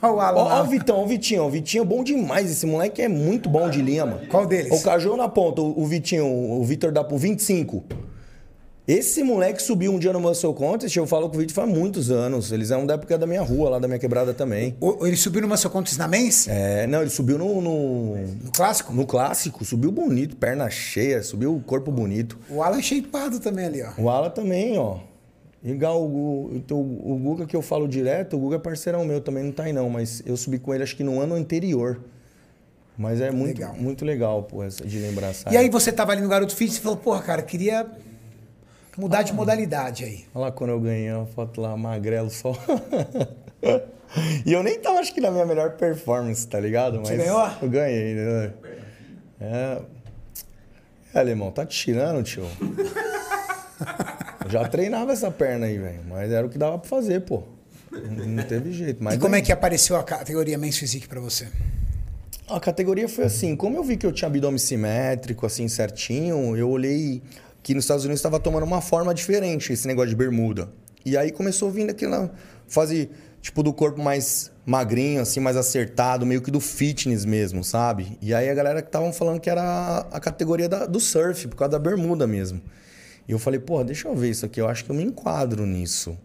ó. 0.00 0.12
o 0.12 0.18
Alan. 0.18 0.40
Ó, 0.40 0.48
ó, 0.48 0.62
o 0.62 0.64
Vitão, 0.64 1.04
o 1.04 1.06
Vitinho. 1.06 1.44
O 1.44 1.50
Vitinho 1.50 1.82
é 1.82 1.86
bom 1.86 2.02
demais. 2.02 2.50
Esse 2.50 2.64
moleque 2.64 3.02
é 3.02 3.08
muito 3.08 3.50
bom 3.50 3.68
de 3.68 3.82
linha, 3.82 4.06
mano. 4.06 4.26
Qual 4.28 4.46
deles? 4.46 4.72
O 4.72 4.82
Caju 4.82 5.14
na 5.14 5.28
ponta, 5.28 5.60
o 5.60 5.84
Vitinho, 5.84 6.26
o 6.26 6.64
Vitor 6.64 6.90
dá 6.90 7.04
pro 7.04 7.18
25. 7.18 7.84
Esse 8.86 9.22
moleque 9.22 9.62
subiu 9.62 9.94
um 9.94 9.98
dia 9.98 10.12
no 10.12 10.20
Muscle 10.20 10.52
Contest, 10.52 10.94
eu 10.94 11.06
falo 11.06 11.30
com 11.30 11.36
o 11.36 11.40
vídeo 11.40 11.54
faz 11.54 11.66
muitos 11.66 12.10
anos. 12.10 12.52
Eles 12.52 12.70
eram 12.70 12.84
da 12.84 12.94
época 12.94 13.16
da 13.16 13.26
minha 13.26 13.40
rua, 13.40 13.70
lá 13.70 13.78
da 13.78 13.88
minha 13.88 13.98
quebrada 13.98 14.34
também. 14.34 14.76
O, 14.78 15.06
ele 15.06 15.16
subiu 15.16 15.40
no 15.40 15.48
Muscle 15.48 15.70
Contest 15.70 15.96
na 15.96 16.06
Mens? 16.06 16.46
É, 16.48 16.86
não, 16.86 17.00
ele 17.00 17.08
subiu 17.08 17.38
no, 17.38 17.62
no. 17.62 18.16
No 18.16 18.52
clássico? 18.54 18.92
No 18.92 19.06
clássico, 19.06 19.64
subiu 19.64 19.90
bonito, 19.90 20.36
perna 20.36 20.68
cheia, 20.68 21.22
subiu 21.22 21.56
o 21.56 21.60
corpo 21.62 21.90
bonito. 21.90 22.38
O 22.50 22.62
Alan 22.62 22.78
é 22.78 22.82
shapeado 22.82 23.40
também 23.40 23.64
ali, 23.64 23.82
ó. 23.82 24.02
O 24.02 24.10
Alan 24.10 24.28
também, 24.28 24.76
ó. 24.76 24.98
Igual 25.62 26.02
o, 26.04 26.50
então, 26.52 26.78
o 26.78 27.18
Guga 27.22 27.46
que 27.46 27.56
eu 27.56 27.62
falo 27.62 27.88
direto, 27.88 28.36
o 28.36 28.38
Guga 28.38 28.56
é 28.56 28.58
parceirão 28.58 29.02
meu 29.06 29.18
também, 29.18 29.44
não 29.44 29.52
tá 29.52 29.62
aí 29.62 29.72
não, 29.72 29.88
mas 29.88 30.22
eu 30.26 30.36
subi 30.36 30.58
com 30.58 30.74
ele 30.74 30.82
acho 30.82 30.94
que 30.94 31.02
no 31.02 31.22
ano 31.22 31.34
anterior. 31.34 32.00
Mas 32.98 33.18
é 33.22 33.30
muito 33.30 33.58
legal, 33.58 33.74
muito 33.74 34.04
legal 34.04 34.42
pô, 34.42 34.62
de 34.66 34.98
lembrar. 34.98 35.32
Sabe? 35.32 35.56
E 35.56 35.58
aí 35.58 35.70
você 35.70 35.90
tava 35.90 36.12
ali 36.12 36.20
no 36.20 36.28
Garoto 36.28 36.54
Fit 36.54 36.76
e 36.76 36.80
falou, 36.80 36.98
porra, 36.98 37.22
cara, 37.22 37.40
queria 37.40 37.90
mudar 38.96 39.22
de 39.22 39.32
modalidade 39.32 40.04
aí. 40.04 40.24
Olha 40.34 40.46
lá 40.46 40.52
quando 40.52 40.70
eu 40.70 40.80
ganhei 40.80 41.12
uma 41.12 41.26
foto 41.26 41.60
lá, 41.60 41.76
magrelo 41.76 42.30
só. 42.30 42.52
e 44.46 44.52
eu 44.52 44.62
nem 44.62 44.78
tava, 44.78 44.98
acho 44.98 45.12
que, 45.14 45.20
na 45.20 45.30
minha 45.30 45.46
melhor 45.46 45.76
performance, 45.76 46.46
tá 46.46 46.60
ligado? 46.60 46.98
Mas 46.98 47.08
Você 47.08 47.16
ganhou? 47.16 47.50
Eu 47.62 47.68
ganhei, 47.68 48.14
né? 48.14 48.52
É. 49.40 49.82
É, 51.14 51.20
alemão, 51.20 51.50
tá 51.52 51.64
te 51.64 51.76
tirando, 51.76 52.22
tio? 52.24 52.44
Eu 54.44 54.50
já 54.50 54.68
treinava 54.68 55.12
essa 55.12 55.30
perna 55.30 55.66
aí, 55.66 55.78
velho. 55.78 56.00
Mas 56.08 56.32
era 56.32 56.44
o 56.44 56.50
que 56.50 56.58
dava 56.58 56.78
pra 56.78 56.88
fazer, 56.88 57.20
pô. 57.20 57.44
Não 57.92 58.42
teve 58.42 58.72
jeito. 58.72 59.02
Mas 59.02 59.14
e 59.14 59.18
como 59.18 59.36
é 59.36 59.40
que 59.40 59.52
apareceu 59.52 59.96
a 59.96 60.02
categoria 60.02 60.58
Men's 60.58 60.76
Physique 60.76 61.06
pra 61.06 61.20
você? 61.20 61.48
A 62.48 62.58
categoria 62.60 63.08
foi 63.08 63.24
assim, 63.24 63.56
como 63.56 63.76
eu 63.76 63.84
vi 63.84 63.96
que 63.96 64.04
eu 64.04 64.12
tinha 64.12 64.28
abdômen 64.28 64.58
simétrico, 64.58 65.46
assim, 65.46 65.66
certinho, 65.68 66.56
eu 66.56 66.68
olhei 66.68 67.22
que 67.64 67.74
nos 67.74 67.84
Estados 67.84 68.04
Unidos 68.04 68.20
estava 68.20 68.38
tomando 68.38 68.64
uma 68.64 68.82
forma 68.82 69.14
diferente 69.14 69.72
esse 69.72 69.88
negócio 69.88 70.10
de 70.10 70.16
bermuda. 70.16 70.68
E 71.04 71.16
aí 71.16 71.32
começou 71.32 71.70
vindo 71.70 71.90
aquela 71.90 72.30
fase, 72.68 73.08
tipo, 73.40 73.62
do 73.62 73.72
corpo 73.72 74.02
mais 74.02 74.52
magrinho, 74.66 75.22
assim, 75.22 75.40
mais 75.40 75.56
acertado, 75.56 76.26
meio 76.26 76.42
que 76.42 76.50
do 76.50 76.60
fitness 76.60 77.24
mesmo, 77.24 77.64
sabe? 77.64 78.18
E 78.20 78.34
aí 78.34 78.50
a 78.50 78.54
galera 78.54 78.82
que 78.82 78.88
estavam 78.88 79.14
falando 79.14 79.40
que 79.40 79.48
era 79.48 80.06
a 80.12 80.20
categoria 80.20 80.68
da, 80.68 80.84
do 80.84 81.00
surf, 81.00 81.48
por 81.48 81.56
causa 81.56 81.72
da 81.72 81.78
bermuda 81.78 82.26
mesmo. 82.26 82.60
E 83.26 83.32
eu 83.32 83.38
falei, 83.38 83.58
pô, 83.58 83.82
deixa 83.82 84.08
eu 84.08 84.14
ver 84.14 84.28
isso 84.28 84.44
aqui, 84.44 84.60
eu 84.60 84.68
acho 84.68 84.84
que 84.84 84.90
eu 84.90 84.94
me 84.94 85.02
enquadro 85.02 85.64
nisso. 85.64 86.18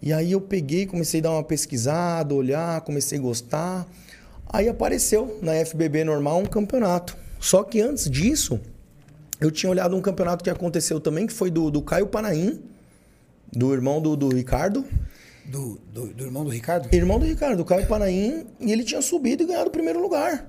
E 0.00 0.12
aí 0.12 0.30
eu 0.30 0.40
peguei, 0.40 0.86
comecei 0.86 1.18
a 1.18 1.24
dar 1.24 1.32
uma 1.32 1.42
pesquisada, 1.42 2.32
olhar, 2.32 2.80
comecei 2.82 3.18
a 3.18 3.20
gostar. 3.20 3.86
Aí 4.46 4.68
apareceu 4.68 5.36
na 5.42 5.52
FBB 5.64 6.04
normal 6.04 6.38
um 6.38 6.46
campeonato. 6.46 7.16
Só 7.40 7.64
que 7.64 7.80
antes 7.80 8.08
disso, 8.08 8.60
eu 9.40 9.50
tinha 9.50 9.70
olhado 9.70 9.96
um 9.96 10.02
campeonato 10.02 10.44
que 10.44 10.50
aconteceu 10.50 11.00
também, 11.00 11.26
que 11.26 11.32
foi 11.32 11.50
do, 11.50 11.70
do 11.70 11.80
Caio 11.80 12.06
Panaim, 12.06 12.60
do 13.52 13.72
irmão 13.72 14.00
do, 14.00 14.16
do 14.16 14.28
Ricardo. 14.28 14.84
Do, 15.46 15.80
do, 15.92 16.06
do, 16.08 16.24
irmão 16.24 16.44
do 16.44 16.50
Ricardo? 16.50 16.94
Irmão 16.94 17.18
do 17.18 17.24
Ricardo, 17.24 17.56
do 17.56 17.64
Caio 17.64 17.86
Panaim, 17.86 18.46
e 18.60 18.70
ele 18.70 18.84
tinha 18.84 19.00
subido 19.00 19.42
e 19.42 19.46
ganhado 19.46 19.68
o 19.68 19.72
primeiro 19.72 20.00
lugar. 20.00 20.48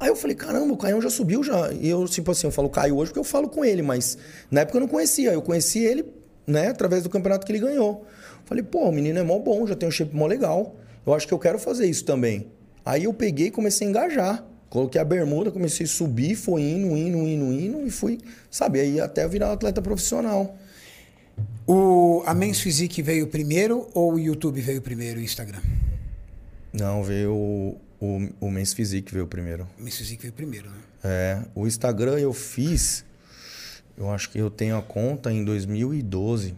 Aí 0.00 0.08
eu 0.08 0.16
falei, 0.16 0.34
caramba, 0.34 0.72
o 0.72 0.76
Caio 0.78 1.00
já 1.02 1.10
subiu 1.10 1.44
já. 1.44 1.70
E 1.74 1.88
eu, 1.88 2.06
tipo 2.06 2.30
assim, 2.30 2.46
eu 2.46 2.50
falo 2.50 2.70
Caio 2.70 2.96
hoje 2.96 3.10
porque 3.10 3.20
eu 3.20 3.24
falo 3.24 3.50
com 3.50 3.62
ele, 3.62 3.82
mas 3.82 4.16
na 4.50 4.62
época 4.62 4.78
eu 4.78 4.80
não 4.80 4.88
conhecia. 4.88 5.32
Eu 5.32 5.42
conheci 5.42 5.80
ele, 5.80 6.06
né, 6.46 6.68
através 6.68 7.02
do 7.02 7.10
campeonato 7.10 7.44
que 7.44 7.52
ele 7.52 7.58
ganhou. 7.58 8.06
Falei, 8.46 8.64
pô, 8.64 8.88
o 8.88 8.92
menino 8.92 9.18
é 9.18 9.22
mó 9.22 9.38
bom, 9.38 9.66
já 9.66 9.76
tem 9.76 9.86
um 9.86 9.92
shape 9.92 10.16
mó 10.16 10.26
legal. 10.26 10.74
Eu 11.06 11.12
acho 11.12 11.28
que 11.28 11.34
eu 11.34 11.38
quero 11.38 11.58
fazer 11.58 11.86
isso 11.86 12.04
também. 12.06 12.50
Aí 12.82 13.04
eu 13.04 13.12
peguei 13.12 13.48
e 13.48 13.50
comecei 13.50 13.86
a 13.86 13.90
engajar. 13.90 14.49
Coloquei 14.70 15.00
a 15.00 15.04
bermuda, 15.04 15.50
comecei 15.50 15.84
a 15.84 15.88
subir, 15.88 16.36
foi 16.36 16.62
indo, 16.62 16.96
indo, 16.96 17.18
indo, 17.18 17.52
indo 17.52 17.86
e 17.86 17.90
fui, 17.90 18.20
sabe, 18.48 18.78
aí 18.78 19.00
até 19.00 19.26
virar 19.26 19.48
um 19.48 19.52
atleta 19.52 19.82
profissional. 19.82 20.56
O, 21.66 22.22
a 22.24 22.32
Men's 22.32 22.60
Physique 22.60 23.02
veio 23.02 23.26
primeiro 23.26 23.88
ou 23.92 24.14
o 24.14 24.18
YouTube 24.18 24.60
veio 24.60 24.80
primeiro 24.80 25.18
o 25.18 25.22
Instagram? 25.22 25.60
Não, 26.72 27.02
veio 27.02 27.34
o, 27.34 27.80
o, 28.00 28.28
o 28.40 28.50
Men's 28.50 28.72
Physique 28.72 29.12
veio 29.12 29.26
primeiro. 29.26 29.66
O 29.76 29.82
Men's 29.82 29.96
Physique 29.96 30.22
veio 30.22 30.32
primeiro, 30.32 30.70
né? 30.70 30.76
É, 31.02 31.42
o 31.52 31.66
Instagram 31.66 32.20
eu 32.20 32.32
fiz, 32.32 33.04
eu 33.98 34.08
acho 34.08 34.30
que 34.30 34.38
eu 34.38 34.50
tenho 34.50 34.76
a 34.76 34.82
conta 34.82 35.32
em 35.32 35.44
2012. 35.44 36.54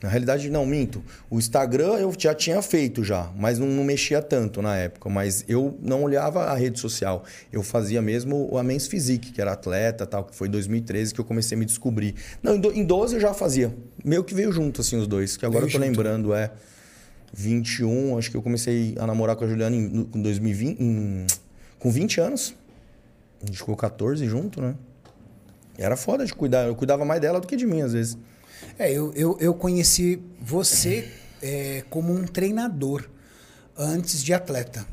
Na 0.00 0.08
realidade, 0.08 0.48
não, 0.48 0.64
minto. 0.64 1.02
O 1.28 1.38
Instagram 1.38 1.94
eu 1.94 2.12
já 2.16 2.32
tinha 2.32 2.62
feito 2.62 3.02
já, 3.02 3.32
mas 3.36 3.58
não, 3.58 3.66
não, 3.66 3.82
mexia 3.82 4.22
tanto 4.22 4.62
na 4.62 4.76
época. 4.76 5.08
Mas 5.08 5.44
eu 5.48 5.76
não 5.82 6.04
olhava 6.04 6.44
a 6.44 6.54
rede 6.54 6.78
social. 6.78 7.24
Eu 7.52 7.64
fazia 7.64 8.00
mesmo 8.00 8.56
a 8.56 8.62
Men's 8.62 8.86
Physique, 8.86 9.32
que 9.32 9.40
era 9.40 9.52
atleta 9.52 10.06
tal, 10.06 10.24
que 10.24 10.36
foi 10.36 10.46
em 10.46 10.50
2013 10.52 11.12
que 11.12 11.20
eu 11.20 11.24
comecei 11.24 11.56
a 11.56 11.58
me 11.58 11.64
descobrir. 11.64 12.14
Não, 12.42 12.54
em 12.54 12.84
12 12.84 13.16
eu 13.16 13.20
já 13.20 13.34
fazia. 13.34 13.74
Meio 14.04 14.22
que 14.22 14.34
veio 14.34 14.52
junto, 14.52 14.80
assim, 14.82 14.96
os 14.96 15.08
dois. 15.08 15.36
Que 15.36 15.44
agora 15.44 15.66
veio 15.66 15.68
eu 15.68 15.80
tô 15.80 15.84
junto. 15.84 15.96
lembrando, 15.96 16.34
é... 16.34 16.52
21, 17.32 18.16
acho 18.16 18.30
que 18.30 18.36
eu 18.36 18.42
comecei 18.42 18.94
a 18.98 19.06
namorar 19.06 19.36
com 19.36 19.44
a 19.44 19.48
Juliana 19.48 19.76
em, 19.76 20.08
em 20.14 20.22
2020, 20.22 20.80
em, 20.80 21.26
com 21.78 21.90
20 21.90 22.20
anos. 22.20 22.54
A 23.42 23.46
gente 23.46 23.58
ficou 23.58 23.76
14 23.76 24.26
junto, 24.26 24.60
né? 24.60 24.74
Era 25.76 25.96
foda 25.96 26.24
de 26.24 26.34
cuidar. 26.34 26.66
Eu 26.66 26.74
cuidava 26.74 27.04
mais 27.04 27.20
dela 27.20 27.40
do 27.40 27.46
que 27.46 27.54
de 27.54 27.66
mim, 27.66 27.82
às 27.82 27.92
vezes. 27.92 28.18
É, 28.78 28.92
eu, 28.92 29.12
eu, 29.14 29.36
eu 29.40 29.54
conheci 29.54 30.22
você 30.40 31.10
é, 31.42 31.82
como 31.90 32.12
um 32.12 32.24
treinador 32.24 33.04
antes 33.76 34.22
de 34.22 34.32
atleta. 34.32 34.86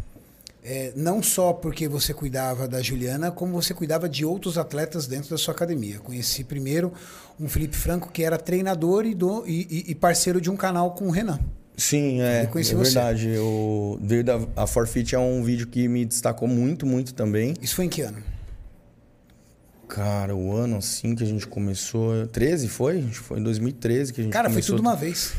É, 0.63 0.91
não 0.95 1.21
só 1.21 1.53
porque 1.53 1.87
você 1.87 2.11
cuidava 2.11 2.67
da 2.67 2.81
Juliana, 2.81 3.29
como 3.29 3.53
você 3.53 3.71
cuidava 3.71 4.09
de 4.09 4.25
outros 4.25 4.57
atletas 4.57 5.05
dentro 5.05 5.29
da 5.29 5.37
sua 5.37 5.53
academia. 5.53 5.99
Conheci 5.99 6.43
primeiro 6.43 6.91
um 7.39 7.47
Felipe 7.47 7.75
Franco, 7.75 8.11
que 8.11 8.23
era 8.23 8.37
treinador 8.37 9.05
e, 9.05 9.13
do, 9.13 9.45
e, 9.45 9.85
e 9.87 9.93
parceiro 9.93 10.41
de 10.41 10.49
um 10.49 10.57
canal 10.57 10.95
com 10.95 11.07
o 11.07 11.11
Renan. 11.11 11.39
Sim, 11.77 12.21
é, 12.21 12.49
é 12.51 12.75
verdade. 12.75 13.29
Eu, 13.29 13.99
veio 14.01 14.23
da, 14.23 14.39
a 14.55 14.65
Forfeit 14.65 15.13
é 15.13 15.19
um 15.19 15.43
vídeo 15.43 15.67
que 15.67 15.87
me 15.87 16.03
destacou 16.03 16.47
muito, 16.47 16.85
muito 16.85 17.13
também. 17.13 17.53
Isso 17.61 17.75
foi 17.75 17.85
em 17.85 17.89
que 17.89 18.01
ano? 18.01 18.23
Cara, 19.87 20.35
o 20.35 20.55
ano 20.55 20.77
assim 20.77 21.15
que 21.15 21.23
a 21.23 21.27
gente 21.27 21.45
começou. 21.47 22.27
13 22.27 22.67
foi? 22.67 23.01
Foi 23.11 23.39
em 23.39 23.43
2013 23.43 24.13
que 24.13 24.21
a 24.21 24.23
gente 24.23 24.33
Cara, 24.33 24.49
começou. 24.49 24.73
foi 24.73 24.77
tudo 24.77 24.85
uma 24.87 24.95
vez. 24.95 25.33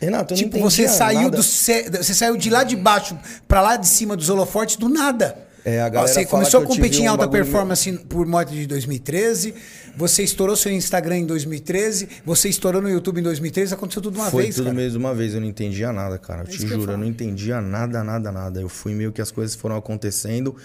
Renato, 0.00 0.34
eu 0.34 0.38
tipo, 0.38 0.56
não 0.56 0.64
você 0.68 0.88
saiu 0.88 1.22
nada. 1.22 1.36
do 1.36 1.42
você 1.42 2.14
saiu 2.14 2.36
de 2.36 2.50
lá 2.50 2.64
de 2.64 2.74
baixo 2.74 3.16
para 3.46 3.60
lá 3.60 3.76
de 3.76 3.86
cima 3.86 4.16
dos 4.16 4.28
holofotes 4.28 4.76
do 4.76 4.88
nada. 4.88 5.36
É, 5.64 5.80
a 5.80 5.88
galera 5.88 6.12
você 6.12 6.24
começou 6.26 6.58
a 6.58 6.62
eu 6.64 6.66
competir 6.66 7.02
em 7.02 7.06
um 7.06 7.12
alta 7.12 7.24
bagulho- 7.24 7.44
performance 7.44 7.92
por 8.08 8.26
moto 8.26 8.50
de 8.50 8.66
2013. 8.66 9.54
Você 9.96 10.24
estourou 10.24 10.56
seu 10.56 10.72
Instagram 10.72 11.18
em 11.18 11.26
2013. 11.26 12.08
Você 12.24 12.48
estourou 12.48 12.82
no 12.82 12.90
YouTube 12.90 13.20
em 13.20 13.22
2013. 13.22 13.72
Aconteceu 13.72 14.02
tudo 14.02 14.16
uma 14.16 14.28
Foi 14.28 14.42
vez, 14.44 14.56
tudo 14.56 14.64
cara. 14.64 14.74
mesmo 14.76 14.90
de 14.92 14.96
uma 15.04 15.14
vez, 15.14 15.34
eu 15.34 15.40
não 15.40 15.46
entendia 15.46 15.92
nada, 15.92 16.18
cara. 16.18 16.40
Eu 16.40 16.46
É 16.46 16.50
te 16.50 16.62
eu 16.62 16.68
juro, 16.68 16.80
eu, 16.80 16.86
falo. 16.86 16.98
não 16.98 17.04
entendia 17.06 17.60
nada, 17.60 18.02
nada, 18.02 18.32
nada. 18.32 18.60
Eu 18.60 18.68
fui 18.68 18.94
meio 18.94 19.12
que 19.12 19.22
as 19.22 19.30
coisas 19.30 19.54
foram 19.54 19.76
acontecendo. 19.76 20.56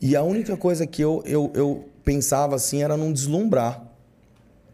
E 0.00 0.14
a 0.14 0.22
única 0.22 0.56
coisa 0.56 0.86
que 0.86 1.02
eu, 1.02 1.22
eu, 1.26 1.50
eu 1.54 1.84
pensava 2.04 2.54
assim 2.56 2.82
era 2.82 2.96
não 2.96 3.12
deslumbrar. 3.12 3.82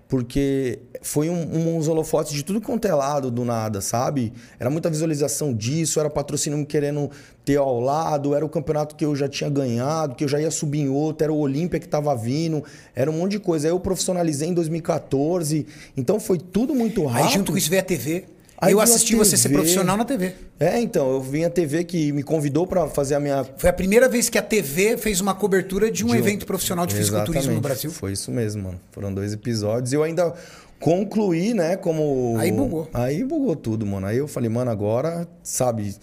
Porque 0.09 0.79
foi 1.01 1.31
um, 1.31 1.77
uns 1.77 1.89
holofotes 1.89 2.35
de 2.35 2.43
tudo 2.43 2.61
quanto 2.61 2.87
é 2.87 2.95
lado 2.95 3.31
do 3.31 3.47
nada, 3.47 3.81
sabe? 3.81 4.31
Era 4.61 4.69
muita 4.69 4.91
visualização 4.91 5.55
disso, 5.55 5.99
era 5.99 6.11
patrocínio 6.11 6.59
me 6.59 6.67
querendo 6.67 7.11
ter 7.47 7.57
ao 7.57 7.81
lado, 7.81 8.35
era 8.35 8.45
o 8.45 8.49
campeonato 8.49 8.95
que 8.95 9.07
eu 9.07 9.17
já 9.17 9.27
tinha 9.27 9.49
ganhado, 9.49 10.15
que 10.15 10.23
eu 10.23 10.29
já 10.29 10.39
ia 10.39 10.51
subir 10.51 10.81
em 10.81 10.91
outro, 10.91 11.25
era 11.25 11.33
o 11.33 11.39
Olímpia 11.39 11.81
que 11.81 11.89
tava 11.89 12.15
vindo, 12.15 12.63
era 12.95 13.11
um 13.11 13.15
monte 13.15 13.33
de 13.33 13.39
coisa. 13.39 13.69
Aí 13.69 13.73
eu 13.73 13.81
profissionalizei 13.81 14.51
em 14.51 14.55
2014, 14.55 15.67
então 15.97 16.21
foi 16.21 16.37
tudo 16.37 16.75
muito 16.75 17.07
rápido. 17.07 17.27
Aí 17.29 17.33
junto 17.33 17.53
com 17.53 17.57
isso 17.57 17.71
veio 17.71 17.81
a 17.81 17.85
TV. 17.85 18.27
Aí 18.63 18.73
eu 18.73 18.81
assisti 18.81 19.17
você 19.17 19.37
ser 19.37 19.49
profissional 19.49 19.97
na 19.97 20.05
TV. 20.05 20.35
É, 20.61 20.79
então, 20.81 21.11
eu 21.11 21.21
vim 21.21 21.43
a 21.45 21.51
TV 21.51 21.83
que 21.83 22.13
me 22.13 22.23
convidou 22.23 22.65
pra 22.67 22.87
fazer 22.89 23.17
a 23.17 23.21
minha. 23.21 23.45
Foi 23.57 23.69
a 23.69 23.73
primeira 23.73 24.09
vez 24.09 24.29
que 24.29 24.39
a 24.39 24.43
TV 24.43 24.97
fez 24.97 25.21
uma 25.21 25.35
cobertura 25.35 25.91
de 25.91 26.05
um 26.05 26.09
de 26.09 26.13
um- 26.13 26.17
evento 26.17 26.47
profissional 26.47 26.87
de 26.87 26.95
fisiculturismo 26.95 27.51
no 27.51 27.59
Exatamente, 27.59 27.63
Brasil. 27.63 27.91
Foi 27.91 28.13
isso 28.13 28.31
mesmo, 28.31 28.63
mano. 28.63 28.81
Foram 28.93 29.13
dois 29.13 29.33
episódios. 29.33 29.93
E 29.93 29.97
eu 29.97 30.05
ainda 30.05 30.33
concluí, 30.79 31.53
né, 31.55 31.77
como. 31.77 32.37
Aí 32.39 32.53
bugou. 32.53 32.89
Aí 32.95 33.25
bugou 33.25 33.57
tudo, 33.57 33.85
mano. 33.85 34.07
Aí 34.07 34.19
eu 34.19 34.29
falei, 34.29 34.49
mano, 34.49 34.71
agora, 34.71 35.27
sabe. 35.43 35.95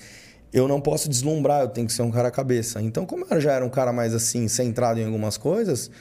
Eu 0.52 0.68
não 0.68 0.82
posso 0.82 1.08
deslumbrar, 1.08 1.62
eu 1.62 1.68
tenho 1.70 1.86
que 1.88 1.94
ser 1.94 2.02
um 2.02 2.10
cara 2.12 2.30
cabeça. 2.32 2.82
Então, 2.82 3.06
como 3.06 3.26
eu 3.30 3.40
já 3.40 3.54
era 3.54 3.64
um 3.64 3.70
cara 3.70 3.94
mais 3.94 4.14
assim, 4.16 4.48
centrado 4.48 5.00
em 5.00 5.06
algumas 5.06 5.38
coisas, 5.38 5.92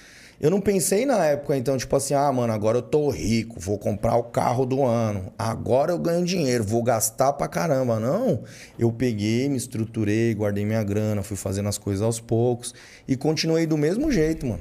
eu 0.40 0.50
não 0.50 0.60
pensei 0.60 1.04
na 1.04 1.24
época, 1.24 1.56
então, 1.56 1.76
tipo 1.76 1.96
assim, 1.96 2.14
ah, 2.14 2.30
mano, 2.32 2.52
agora 2.52 2.78
eu 2.78 2.82
tô 2.82 3.10
rico, 3.10 3.58
vou 3.58 3.76
comprar 3.76 4.14
o 4.16 4.22
carro 4.22 4.64
do 4.64 4.84
ano, 4.84 5.32
agora 5.36 5.90
eu 5.90 5.98
ganho 5.98 6.24
dinheiro, 6.24 6.62
vou 6.62 6.80
gastar 6.80 7.32
pra 7.32 7.48
caramba. 7.48 7.98
Não. 7.98 8.44
Eu 8.78 8.92
peguei, 8.92 9.48
me 9.48 9.56
estruturei, 9.56 10.32
guardei 10.34 10.64
minha 10.64 10.82
grana, 10.84 11.24
fui 11.24 11.36
fazendo 11.36 11.68
as 11.68 11.76
coisas 11.76 12.02
aos 12.02 12.20
poucos 12.20 12.72
e 13.06 13.16
continuei 13.16 13.66
do 13.66 13.76
mesmo 13.76 14.12
jeito, 14.12 14.46
mano. 14.46 14.60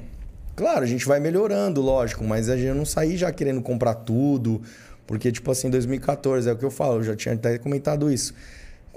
Claro, 0.56 0.82
a 0.82 0.86
gente 0.86 1.06
vai 1.06 1.20
melhorando, 1.20 1.80
lógico, 1.80 2.24
mas 2.24 2.48
a 2.48 2.56
gente 2.56 2.76
não 2.76 2.84
saí 2.84 3.16
já 3.16 3.30
querendo 3.30 3.62
comprar 3.62 3.94
tudo, 3.94 4.60
porque, 5.06 5.30
tipo 5.30 5.48
assim, 5.52 5.70
2014, 5.70 6.48
é 6.48 6.52
o 6.52 6.56
que 6.56 6.64
eu 6.64 6.70
falo, 6.72 6.96
eu 6.96 7.04
já 7.04 7.14
tinha 7.14 7.34
até 7.36 7.56
comentado 7.56 8.10
isso. 8.10 8.34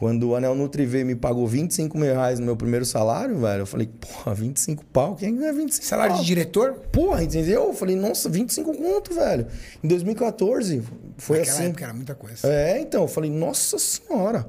Quando 0.01 0.29
o 0.29 0.35
Anel 0.35 0.55
Nutri 0.55 0.83
veio 0.83 1.03
e 1.03 1.05
me 1.05 1.15
pagou 1.15 1.47
25 1.47 1.95
mil 1.95 2.11
reais 2.11 2.39
no 2.39 2.45
meu 2.47 2.57
primeiro 2.57 2.83
salário, 2.83 3.37
velho, 3.37 3.61
eu 3.61 3.65
falei, 3.67 3.85
porra, 3.85 4.33
25 4.33 4.83
pau? 4.85 5.15
Quem 5.15 5.35
ganha 5.35 5.53
25 5.53 5.85
Salário 5.85 6.13
pau? 6.15 6.21
de 6.21 6.27
diretor? 6.27 6.73
Porra, 6.91 7.23
entendeu? 7.23 7.67
Eu 7.67 7.73
falei, 7.75 7.95
nossa, 7.95 8.27
25 8.27 8.75
conto, 8.75 9.13
velho. 9.13 9.45
Em 9.83 9.87
2014, 9.87 10.81
foi 11.19 11.37
Naquela 11.37 11.55
assim. 11.55 11.67
época 11.67 11.83
era 11.83 11.93
muita 11.93 12.15
coisa. 12.15 12.47
É, 12.47 12.81
então, 12.81 13.03
eu 13.03 13.07
falei, 13.07 13.29
nossa 13.29 13.77
senhora. 13.77 14.47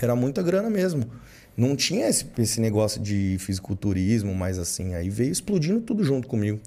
Era 0.00 0.14
muita 0.14 0.40
grana 0.44 0.70
mesmo. 0.70 1.10
Não 1.56 1.74
tinha 1.74 2.06
esse, 2.08 2.24
esse 2.38 2.60
negócio 2.60 3.02
de 3.02 3.38
fisiculturismo, 3.40 4.32
mas 4.32 4.60
assim, 4.60 4.94
aí 4.94 5.10
veio 5.10 5.32
explodindo 5.32 5.80
tudo 5.80 6.04
junto 6.04 6.28
comigo. 6.28 6.60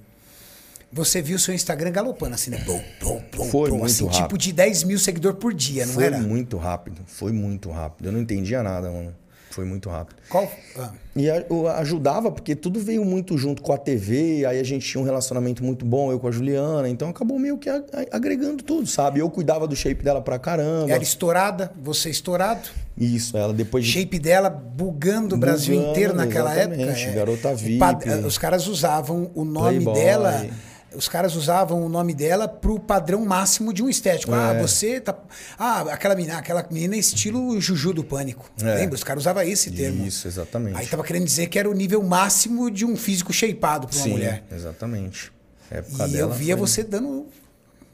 Você 0.96 1.22
viu 1.22 1.38
seu 1.38 1.54
Instagram 1.54 1.92
galopando 1.92 2.36
assim, 2.36 2.50
né? 2.52 2.64
Bom, 2.66 2.82
bom, 3.02 3.22
bom, 3.36 3.44
Foi 3.50 3.70
bom, 3.70 3.80
muito 3.80 3.92
assim, 3.92 4.06
rápido. 4.06 4.22
tipo 4.24 4.38
de 4.38 4.54
10 4.54 4.84
mil 4.86 4.98
seguidores 4.98 5.38
por 5.38 5.54
dia, 5.54 5.86
não 5.86 5.94
foi 5.94 6.06
era? 6.06 6.18
muito 6.18 6.56
rápido, 6.56 7.02
foi 7.06 7.34
muito 7.34 7.70
rápido. 7.70 8.06
Eu 8.08 8.14
não 8.14 8.22
entendia 8.22 8.64
nada, 8.64 8.90
mano. 8.90 9.14
Foi 9.52 9.64
muito 9.66 9.90
rápido. 9.90 10.18
Qual? 10.30 10.50
Ah, 10.78 10.92
E 11.16 11.30
ajudava, 11.78 12.30
porque 12.32 12.56
tudo 12.56 12.80
veio 12.80 13.04
muito 13.06 13.38
junto 13.38 13.62
com 13.62 13.72
a 13.74 13.78
TV, 13.78 14.46
aí 14.46 14.60
a 14.60 14.64
gente 14.64 14.86
tinha 14.86 15.00
um 15.02 15.06
relacionamento 15.06 15.64
muito 15.64 15.86
bom, 15.86 16.12
eu 16.12 16.20
com 16.20 16.28
a 16.28 16.32
Juliana, 16.32 16.90
então 16.90 17.10
acabou 17.10 17.40
meio 17.40 17.58
que 17.58 17.70
agregando 18.12 18.64
tudo, 18.64 18.86
sabe? 18.88 19.20
Eu 19.20 19.30
cuidava 19.30 19.66
do 19.66 19.74
shape 19.76 20.04
dela 20.04 20.22
pra 20.22 20.38
caramba. 20.40 20.92
era 20.92 21.02
estourada, 21.04 21.72
você 21.82 22.10
estourado. 22.10 22.68
Isso, 22.98 23.38
ela 23.38 23.54
depois 23.54 23.86
de 23.86 23.92
Shape 23.92 24.20
dela 24.20 24.50
bugando 24.50 25.36
o 25.36 25.38
Brasil 25.38 25.76
inteiro 25.76 26.14
naquela 26.14 26.54
época. 26.54 26.82
é. 26.82 27.12
garota 27.14 27.54
VIP. 27.54 27.80
Os 28.26 28.38
caras 28.38 28.68
usavam 28.68 29.30
o 29.36 29.44
nome 29.46 29.82
Playboy. 29.84 29.94
dela. 29.94 30.48
Os 30.96 31.08
caras 31.08 31.36
usavam 31.36 31.84
o 31.86 31.90
nome 31.90 32.14
dela 32.14 32.48
pro 32.48 32.80
padrão 32.80 33.24
máximo 33.26 33.74
de 33.74 33.84
um 33.84 33.90
estético. 33.90 34.34
Ah, 34.34 34.54
É. 34.54 34.62
você 34.62 35.00
tá. 35.02 35.16
Ah, 35.58 35.82
aquela 35.92 36.16
menina, 36.16 36.38
aquela 36.38 36.66
menina 36.72 36.96
é 36.96 37.00
estilo 37.00 37.60
Juju 37.60 37.94
do 37.94 38.04
Pânico. 38.04 38.50
É. 38.62 38.76
Lembra? 38.76 38.96
Os 38.96 39.04
caras 39.04 39.24
usavam 39.24 39.44
esse 39.44 39.72
termo. 39.72 40.06
Isso, 40.06 40.28
exatamente. 40.28 40.78
Aí 40.78 40.88
tava 40.88 41.04
querendo 41.04 41.26
dizer 41.26 41.48
que 41.48 41.60
era 41.60 41.70
o 41.70 41.74
nível 41.74 42.02
máximo 42.04 42.70
de 42.72 42.86
um 42.86 42.96
físico 42.96 43.32
shapeado 43.34 43.88
pra 43.88 43.96
uma 43.98 44.04
Sim, 44.04 44.12
mulher. 44.12 44.44
exatamente. 44.52 45.32
A 45.72 45.76
E 45.76 45.78
época 45.80 46.04
eu 46.04 46.10
dela 46.10 46.34
via 46.36 46.58
foi- 46.58 46.68
você 46.68 46.84
dando 46.84 47.26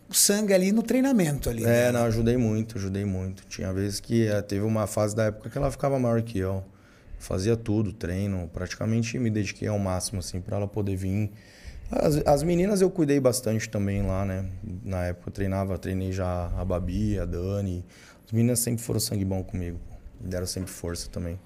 sangue 0.10 0.54
ali 0.54 0.72
no 0.72 0.84
treinamento 0.84 1.50
ali. 1.50 1.64
né? 1.64 1.88
É, 1.88 1.92
não, 1.92 2.04
ajudei 2.04 2.36
muito, 2.38 2.78
ajudei 2.78 3.06
muito. 3.06 3.44
Tinha 3.48 3.72
vezes 3.72 4.00
que 4.00 4.28
eh, 4.28 4.42
teve 4.42 4.66
uma 4.66 4.86
fase 4.88 5.16
da 5.16 5.26
época 5.26 5.50
que 5.50 5.58
ela 5.58 5.72
ficava 5.72 5.98
maior 5.98 6.22
que 6.22 6.38
eu. 6.40 6.64
Fazia 7.18 7.56
tudo, 7.56 7.94
treino, 7.94 8.50
praticamente 8.52 9.18
me 9.20 9.30
dediquei 9.30 9.68
ao 9.68 9.78
máximo, 9.78 10.20
assim, 10.20 10.42
pra 10.42 10.58
ela 10.58 10.68
poder 10.68 10.96
vir. 10.96 11.32
As, 11.92 12.16
as 12.26 12.42
meninas 12.42 12.80
eu 12.80 12.90
cuidei 12.90 13.20
bastante 13.20 13.68
também 13.70 14.02
lá, 14.02 14.24
né? 14.24 14.46
Na 14.84 15.08
época 15.08 15.28
eu 15.28 15.34
treinava, 15.34 15.78
treinei 15.78 16.14
já 16.14 16.50
a 16.58 16.64
Babi, 16.64 17.20
a 17.20 17.26
Dani. 17.26 17.84
As 18.26 18.32
meninas 18.32 18.60
sempre 18.60 18.82
foram 18.82 19.00
sangue 19.00 19.26
bom 19.26 19.44
comigo. 19.44 19.78
Me 20.20 20.30
deram 20.30 20.48
sempre 20.48 20.72
força 20.72 21.10
também. 21.10 21.38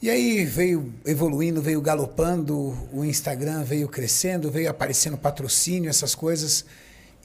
E 0.00 0.08
aí 0.08 0.44
veio 0.44 0.94
evoluindo, 1.04 1.60
veio 1.60 1.80
galopando, 1.80 2.54
o 2.92 3.04
Instagram 3.04 3.64
veio 3.64 3.88
crescendo, 3.88 4.48
veio 4.48 4.70
aparecendo 4.70 5.18
patrocínio, 5.18 5.90
essas 5.90 6.14
coisas. 6.14 6.64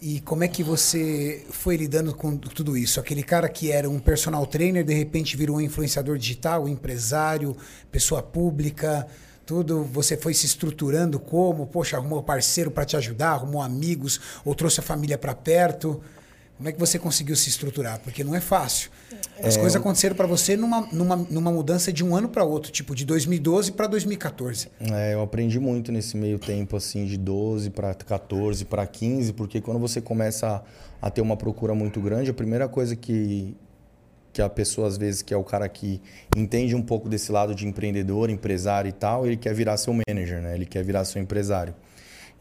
E 0.02 0.20
como 0.22 0.44
é 0.44 0.48
que 0.48 0.64
você 0.64 1.46
foi 1.52 1.78
lidando 1.78 2.16
com 2.16 2.36
tudo 2.36 2.76
isso? 2.76 3.00
Aquele 3.00 3.22
cara 3.22 3.48
que 3.48 3.72
era 3.72 3.88
um 3.88 4.00
personal 4.00 4.44
trainer, 4.48 4.84
de 4.84 4.94
repente 4.94 5.38
virou 5.38 5.58
um 5.58 5.62
influenciador 5.62 6.18
digital, 6.18 6.68
empresário, 6.68 7.56
pessoa 7.92 8.24
pública, 8.24 9.08
tudo. 9.46 9.84
Você 9.86 10.18
foi 10.18 10.34
se 10.34 10.46
estruturando 10.46 11.20
como? 11.20 11.68
Poxa, 11.68 11.98
arrumou 11.98 12.22
parceiro 12.24 12.72
para 12.72 12.86
te 12.86 12.96
ajudar, 12.98 13.32
arrumou 13.32 13.62
amigos, 13.62 14.20
ou 14.44 14.56
trouxe 14.56 14.80
a 14.80 14.84
família 14.84 15.18
para 15.18 15.34
perto. 15.34 16.02
Como 16.58 16.70
é 16.70 16.72
que 16.72 16.80
você 16.80 17.00
conseguiu 17.00 17.36
se 17.36 17.50
estruturar? 17.50 18.00
Porque 18.00 18.24
não 18.24 18.36
é 18.36 18.40
fácil. 18.40 18.90
As 19.44 19.58
coisas 19.58 19.76
aconteceram 19.76 20.16
para 20.16 20.28
você 20.28 20.56
numa, 20.56 20.88
numa, 20.92 21.16
numa 21.16 21.52
mudança 21.52 21.92
de 21.92 22.06
um 22.06 22.16
ano 22.16 22.30
para 22.30 22.44
outro, 22.44 22.72
tipo 22.72 22.96
de 22.96 23.04
2012 23.06 23.72
para 23.72 23.88
2014. 23.88 24.70
É, 24.80 25.14
eu 25.14 25.22
aprendi 25.22 25.60
muito 25.60 25.92
nesse 25.92 26.16
meio 26.16 26.38
tempo, 26.38 26.78
assim, 26.78 27.06
de 27.06 27.18
12 27.18 27.72
para 27.72 27.94
14 27.94 28.64
para 28.66 28.86
15, 28.86 29.34
porque 29.34 29.60
quando 29.60 29.80
você 29.80 30.00
começa 30.00 30.64
a, 31.02 31.08
a 31.08 31.10
ter 31.10 31.22
uma 31.22 31.36
procura 31.36 31.74
muito 31.74 32.00
grande, 32.00 32.30
a 32.30 32.34
primeira 32.34 32.70
coisa 32.70 32.96
que, 32.96 33.56
que 34.34 34.42
a 34.42 34.50
pessoa, 34.50 34.88
às 34.88 34.98
vezes, 34.98 35.22
que 35.22 35.34
é 35.34 35.38
o 35.38 35.44
cara 35.44 35.70
que 35.70 36.02
entende 36.36 36.76
um 36.76 36.82
pouco 36.82 37.08
desse 37.08 37.32
lado 37.32 37.54
de 37.54 37.68
empreendedor, 37.68 38.32
empresário 38.32 38.90
e 38.90 38.92
tal, 38.92 39.28
ele 39.28 39.38
quer 39.38 39.54
virar 39.54 39.78
seu 39.78 39.94
manager, 39.94 40.42
né? 40.42 40.56
Ele 40.56 40.66
quer 40.66 40.84
virar 40.84 41.06
seu 41.06 41.22
empresário. 41.22 41.76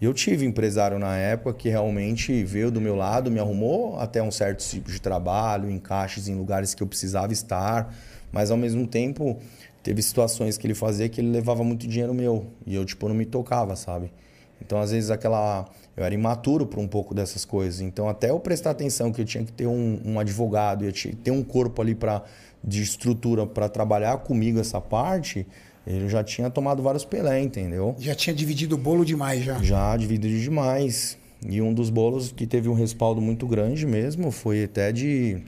E 0.01 0.05
eu 0.05 0.13
tive 0.13 0.45
empresário 0.45 0.99
na 0.99 1.17
época 1.17 1.55
que 1.55 1.69
realmente 1.69 2.43
veio 2.43 2.73
do 2.73 2.81
meu 2.81 2.97
lado, 2.97 3.31
me 3.31 3.39
arrumou 3.39 4.01
até 4.01 4.21
um 4.21 4.33
certo 4.33 4.65
tipo 4.65 4.91
de 4.91 5.01
trabalho, 5.01 5.71
encaixes 5.71 6.27
em 6.27 6.35
lugares 6.35 6.75
que 6.75 6.83
eu 6.83 6.87
precisava 6.89 7.33
estar, 7.33 7.95
mas 8.33 8.51
ao 8.51 8.57
mesmo 8.57 8.85
tempo 8.85 9.39
teve 9.81 10.03
situações 10.03 10.59
que 10.59 10.67
ele 10.67 10.75
fazia 10.75 11.09
que 11.09 11.21
ele 11.21 11.31
levava 11.31 11.63
muito 11.63 11.87
dinheiro 11.87 12.13
meu 12.13 12.49
e 12.67 12.75
eu 12.75 12.85
tipo 12.85 13.07
não 13.07 13.15
me 13.15 13.25
tocava, 13.25 13.77
sabe? 13.77 14.13
Então 14.61 14.81
às 14.81 14.91
vezes 14.91 15.09
aquela 15.09 15.69
eu 15.97 16.05
era 16.05 16.15
imaturo 16.15 16.67
por 16.67 16.79
um 16.79 16.89
pouco 16.89 17.15
dessas 17.15 17.45
coisas. 17.45 17.81
Então 17.81 18.09
até 18.09 18.31
eu 18.31 18.41
prestar 18.41 18.71
atenção 18.71 19.13
que 19.13 19.21
eu 19.21 19.25
tinha 19.25 19.45
que 19.45 19.53
ter 19.53 19.67
um, 19.67 20.01
um 20.05 20.19
advogado, 20.19 20.85
eu 20.85 20.93
tinha 20.93 21.13
que 21.13 21.21
ter 21.21 21.31
um 21.31 21.43
corpo 21.43 21.83
ali 21.83 21.95
para 21.95 22.23
de 22.65 22.83
estrutura 22.83 23.47
para 23.47 23.69
trabalhar 23.69 24.17
comigo 24.19 24.61
essa 24.61 24.81
parte, 24.81 25.47
ele 25.87 26.09
já 26.09 26.23
tinha 26.23 26.49
tomado 26.49 26.83
vários 26.83 27.05
Pelé, 27.05 27.41
entendeu? 27.41 27.97
Já 27.99 28.15
tinha 28.15 28.35
dividido 28.35 28.77
o 28.77 28.79
bolo 28.79 29.05
demais 29.05 29.45
já. 29.45 29.61
Já 29.61 29.97
dividido 29.97 30.39
demais. 30.39 31.19
E 31.45 31.61
um 31.61 31.75
dos 31.75 31.91
bolos 31.91 32.31
que 32.31 32.47
teve 32.47 32.69
um 32.69 32.75
respaldo 32.75 33.21
muito 33.21 33.49
grande 33.49 33.85
mesmo 33.85 34.31
foi 34.31 34.63
até 34.65 34.93
de 34.93 35.43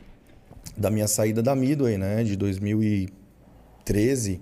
da 0.76 0.90
minha 0.90 1.06
saída 1.06 1.40
da 1.40 1.54
Midway, 1.54 1.96
né, 1.96 2.24
de 2.24 2.34
2013, 2.36 4.40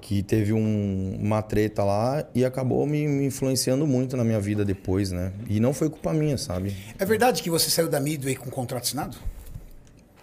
que 0.00 0.22
teve 0.22 0.52
um, 0.52 1.18
uma 1.20 1.42
treta 1.42 1.84
lá 1.84 2.24
e 2.34 2.44
acabou 2.44 2.86
me, 2.86 3.06
me, 3.06 3.26
influenciando 3.26 3.86
muito 3.86 4.16
na 4.16 4.24
minha 4.24 4.40
vida 4.40 4.64
depois, 4.64 5.10
né? 5.10 5.32
E 5.48 5.60
não 5.60 5.72
foi 5.72 5.90
culpa 5.90 6.12
minha, 6.12 6.38
sabe? 6.38 6.76
É 6.98 7.04
verdade 7.04 7.42
que 7.42 7.50
você 7.50 7.70
saiu 7.70 7.88
da 7.88 8.00
Midway 8.00 8.34
com 8.34 8.50
contrato 8.50 8.84
assinado? 8.84 9.16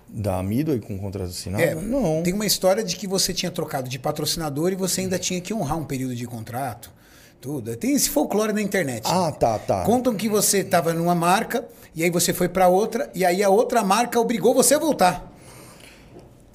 Da 0.08 0.42
Midway 0.42 0.80
com 0.80 0.98
contrato 0.98 1.30
assinado? 1.30 1.64
É, 1.64 1.76
não. 1.76 2.24
Tem 2.24 2.34
uma 2.34 2.46
história 2.46 2.84
de 2.84 2.96
que 2.96 3.08
você 3.08 3.34
tinha 3.34 3.52
trocado 3.52 3.90
de 3.90 4.00
patrocinador 4.00 4.72
e 4.72 4.76
você 4.76 5.02
ainda 5.02 5.20
tinha 5.20 5.40
que 5.40 5.54
honrar 5.54 5.78
um 5.78 5.86
período 5.86 6.16
de 6.16 6.26
contrato. 6.26 6.92
Tudo. 7.40 7.76
Tem 7.76 7.94
esse 7.94 8.10
folclore 8.10 8.52
na 8.52 8.62
internet. 8.62 9.04
Ah, 9.06 9.32
tá, 9.32 9.60
tá. 9.60 9.84
Contam 9.84 10.16
que 10.16 10.28
você 10.28 10.60
estava 10.60 10.94
numa 10.94 11.14
marca 11.14 11.64
e 11.96 12.04
aí 12.04 12.10
você 12.10 12.34
foi 12.34 12.50
para 12.50 12.68
outra 12.68 13.12
e 13.14 13.24
aí 13.24 13.44
a 13.44 13.50
outra 13.50 13.84
marca 13.84 14.20
obrigou 14.20 14.54
você 14.54 14.74
a 14.74 14.80
voltar. 14.80 15.37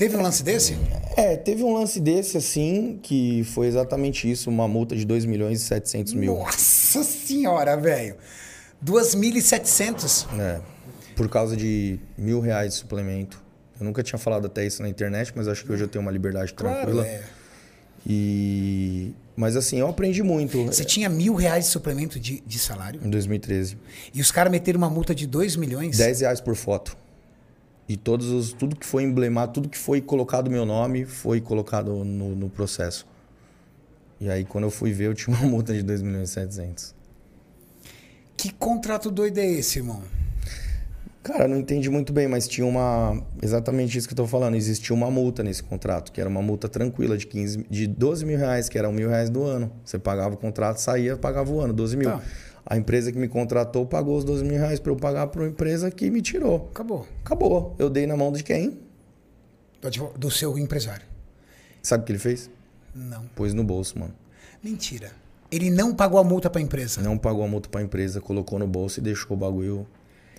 Teve 0.02 0.16
um 0.16 0.22
lance 0.22 0.42
desse? 0.42 0.76
É, 1.16 1.36
teve 1.36 1.62
um 1.62 1.72
lance 1.72 2.00
desse, 2.00 2.36
assim, 2.36 2.98
que 3.00 3.44
foi 3.44 3.68
exatamente 3.68 4.28
isso, 4.28 4.50
uma 4.50 4.66
multa 4.66 4.96
de 4.96 5.04
2 5.04 5.24
milhões 5.24 5.60
e 5.60 5.64
700 5.64 6.14
mil. 6.14 6.34
Nossa 6.34 7.04
senhora, 7.04 7.76
velho. 7.76 8.16
2.700. 8.84 10.26
É, 10.40 10.60
por 11.14 11.28
causa 11.28 11.56
de 11.56 12.00
mil 12.18 12.40
reais 12.40 12.72
de 12.72 12.80
suplemento. 12.80 13.40
Eu 13.78 13.86
nunca 13.86 14.02
tinha 14.02 14.18
falado 14.18 14.48
até 14.48 14.66
isso 14.66 14.82
na 14.82 14.88
internet, 14.88 15.32
mas 15.36 15.46
acho 15.46 15.64
que 15.64 15.70
hoje 15.70 15.84
eu 15.84 15.88
tenho 15.88 16.02
uma 16.02 16.10
liberdade 16.10 16.52
tranquila. 16.52 17.04
Claro, 17.04 17.08
é. 17.08 17.22
E... 18.04 19.14
Mas 19.36 19.54
assim, 19.54 19.78
eu 19.78 19.86
aprendi 19.86 20.20
muito. 20.20 20.64
Você 20.64 20.84
tinha 20.84 21.08
mil 21.08 21.36
reais 21.36 21.66
de 21.66 21.70
suplemento 21.70 22.18
de, 22.18 22.42
de 22.44 22.58
salário? 22.58 23.00
Em 23.04 23.08
2013. 23.08 23.78
E 24.12 24.20
os 24.20 24.32
caras 24.32 24.50
meteram 24.50 24.78
uma 24.78 24.90
multa 24.90 25.14
de 25.14 25.28
2 25.28 25.54
milhões? 25.54 25.96
10 25.96 26.22
reais 26.22 26.40
por 26.40 26.56
foto. 26.56 26.96
E 27.92 27.96
todos 27.98 28.30
os, 28.30 28.54
tudo 28.54 28.74
que 28.74 28.86
foi 28.86 29.02
emblemado, 29.02 29.52
tudo 29.52 29.68
que 29.68 29.76
foi 29.76 30.00
colocado 30.00 30.50
meu 30.50 30.64
nome, 30.64 31.04
foi 31.04 31.42
colocado 31.42 32.02
no, 32.02 32.34
no 32.34 32.48
processo. 32.48 33.06
E 34.18 34.30
aí, 34.30 34.46
quando 34.46 34.64
eu 34.64 34.70
fui 34.70 34.92
ver, 34.92 35.08
eu 35.08 35.14
tinha 35.14 35.36
uma 35.36 35.46
multa 35.46 35.74
de 35.74 35.82
2 35.82 36.00
milhões 36.00 36.30
e 36.30 36.32
700. 36.32 36.94
Que 38.34 38.50
contrato 38.50 39.10
doido 39.10 39.36
é 39.36 39.46
esse, 39.46 39.80
irmão? 39.80 40.02
Cara, 41.22 41.46
não 41.46 41.58
entendi 41.58 41.90
muito 41.90 42.14
bem, 42.14 42.26
mas 42.26 42.48
tinha 42.48 42.66
uma. 42.66 43.22
Exatamente 43.42 43.98
isso 43.98 44.08
que 44.08 44.14
eu 44.14 44.16
tô 44.16 44.26
falando. 44.26 44.54
Existia 44.54 44.96
uma 44.96 45.10
multa 45.10 45.42
nesse 45.42 45.62
contrato, 45.62 46.12
que 46.12 46.18
era 46.18 46.30
uma 46.30 46.40
multa 46.40 46.70
tranquila 46.70 47.18
de, 47.18 47.26
15, 47.26 47.66
de 47.68 47.86
12 47.86 48.24
mil 48.24 48.38
reais, 48.38 48.70
que 48.70 48.78
era 48.78 48.88
um 48.88 48.92
mil 48.92 49.10
reais 49.10 49.28
do 49.28 49.44
ano. 49.44 49.70
Você 49.84 49.98
pagava 49.98 50.34
o 50.34 50.38
contrato, 50.38 50.78
saía, 50.78 51.14
pagava 51.14 51.52
o 51.52 51.60
ano, 51.60 51.74
12 51.74 51.96
mil. 51.98 52.10
Tá. 52.10 52.22
A 52.64 52.76
empresa 52.76 53.10
que 53.10 53.18
me 53.18 53.28
contratou 53.28 53.84
pagou 53.84 54.16
os 54.16 54.24
12 54.24 54.44
mil 54.44 54.58
reais 54.58 54.78
para 54.78 54.92
eu 54.92 54.96
pagar 54.96 55.26
para 55.26 55.42
uma 55.42 55.48
empresa 55.48 55.90
que 55.90 56.10
me 56.10 56.22
tirou. 56.22 56.68
Acabou. 56.70 57.06
Acabou. 57.24 57.74
Eu 57.78 57.90
dei 57.90 58.06
na 58.06 58.16
mão 58.16 58.32
de 58.32 58.44
quem? 58.44 58.78
Do, 59.80 60.18
do 60.18 60.30
seu 60.30 60.56
empresário. 60.56 61.04
Sabe 61.82 62.02
o 62.02 62.06
que 62.06 62.12
ele 62.12 62.18
fez? 62.18 62.48
Não. 62.94 63.24
Pôs 63.34 63.52
no 63.52 63.64
bolso, 63.64 63.98
mano. 63.98 64.14
Mentira. 64.62 65.10
Ele 65.50 65.70
não 65.70 65.92
pagou 65.92 66.18
a 66.18 66.24
multa 66.24 66.48
para 66.48 66.60
a 66.60 66.62
empresa? 66.62 67.02
Não 67.02 67.18
pagou 67.18 67.44
a 67.44 67.48
multa 67.48 67.68
para 67.68 67.80
a 67.80 67.84
empresa, 67.84 68.20
colocou 68.20 68.58
no 68.58 68.66
bolso 68.66 69.00
e 69.00 69.02
deixou 69.02 69.36
o 69.36 69.40
bagulho 69.40 69.86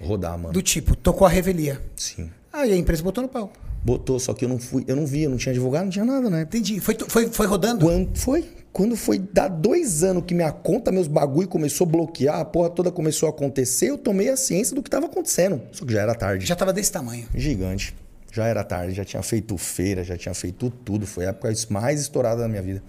rodar, 0.01 0.37
mano. 0.37 0.53
Do 0.53 0.61
tipo, 0.61 0.95
tocou 0.95 1.27
a 1.27 1.29
revelia. 1.29 1.81
Sim. 1.95 2.31
Aí 2.51 2.71
a 2.71 2.75
empresa 2.75 3.03
botou 3.03 3.21
no 3.21 3.27
pau. 3.27 3.51
Botou, 3.83 4.17
só 4.19 4.33
que 4.33 4.45
eu 4.45 4.49
não 4.49 4.57
fui, 4.57 4.85
eu 4.87 4.95
não 4.95 5.05
vi, 5.05 5.23
eu 5.23 5.29
não 5.29 5.37
tinha 5.37 5.51
advogado, 5.51 5.83
não 5.83 5.91
tinha 5.91 6.05
nada, 6.05 6.29
né? 6.29 6.43
Entendi. 6.43 6.79
Foi, 6.79 6.95
foi, 7.07 7.27
foi 7.27 7.45
rodando? 7.45 7.85
Quando, 7.85 8.17
foi. 8.17 8.49
Quando 8.73 8.97
foi 8.97 9.19
dar 9.19 9.49
dois 9.49 10.03
anos 10.03 10.23
que 10.25 10.33
minha 10.33 10.51
conta, 10.51 10.91
meus 10.91 11.07
bagulho 11.07 11.47
começou 11.47 11.85
a 11.85 11.89
bloquear, 11.91 12.39
a 12.39 12.45
porra 12.45 12.71
toda 12.71 12.91
começou 12.91 13.27
a 13.27 13.29
acontecer, 13.29 13.91
eu 13.91 13.99
tomei 13.99 14.29
a 14.29 14.35
ciência 14.35 14.75
do 14.75 14.81
que 14.81 14.87
estava 14.87 15.05
acontecendo. 15.05 15.61
Só 15.71 15.85
que 15.85 15.93
já 15.93 16.01
era 16.01 16.15
tarde. 16.15 16.43
Já 16.47 16.53
estava 16.55 16.73
desse 16.73 16.91
tamanho. 16.91 17.27
Gigante. 17.35 17.95
Já 18.31 18.47
era 18.47 18.63
tarde, 18.63 18.95
já 18.95 19.05
tinha 19.05 19.21
feito 19.21 19.55
feira, 19.59 20.03
já 20.03 20.17
tinha 20.17 20.33
feito 20.33 20.71
tudo. 20.71 21.05
Foi 21.05 21.27
a 21.27 21.29
época 21.29 21.53
mais 21.69 22.01
estourada 22.01 22.41
da 22.41 22.47
minha 22.47 22.63
vida. 22.63 22.81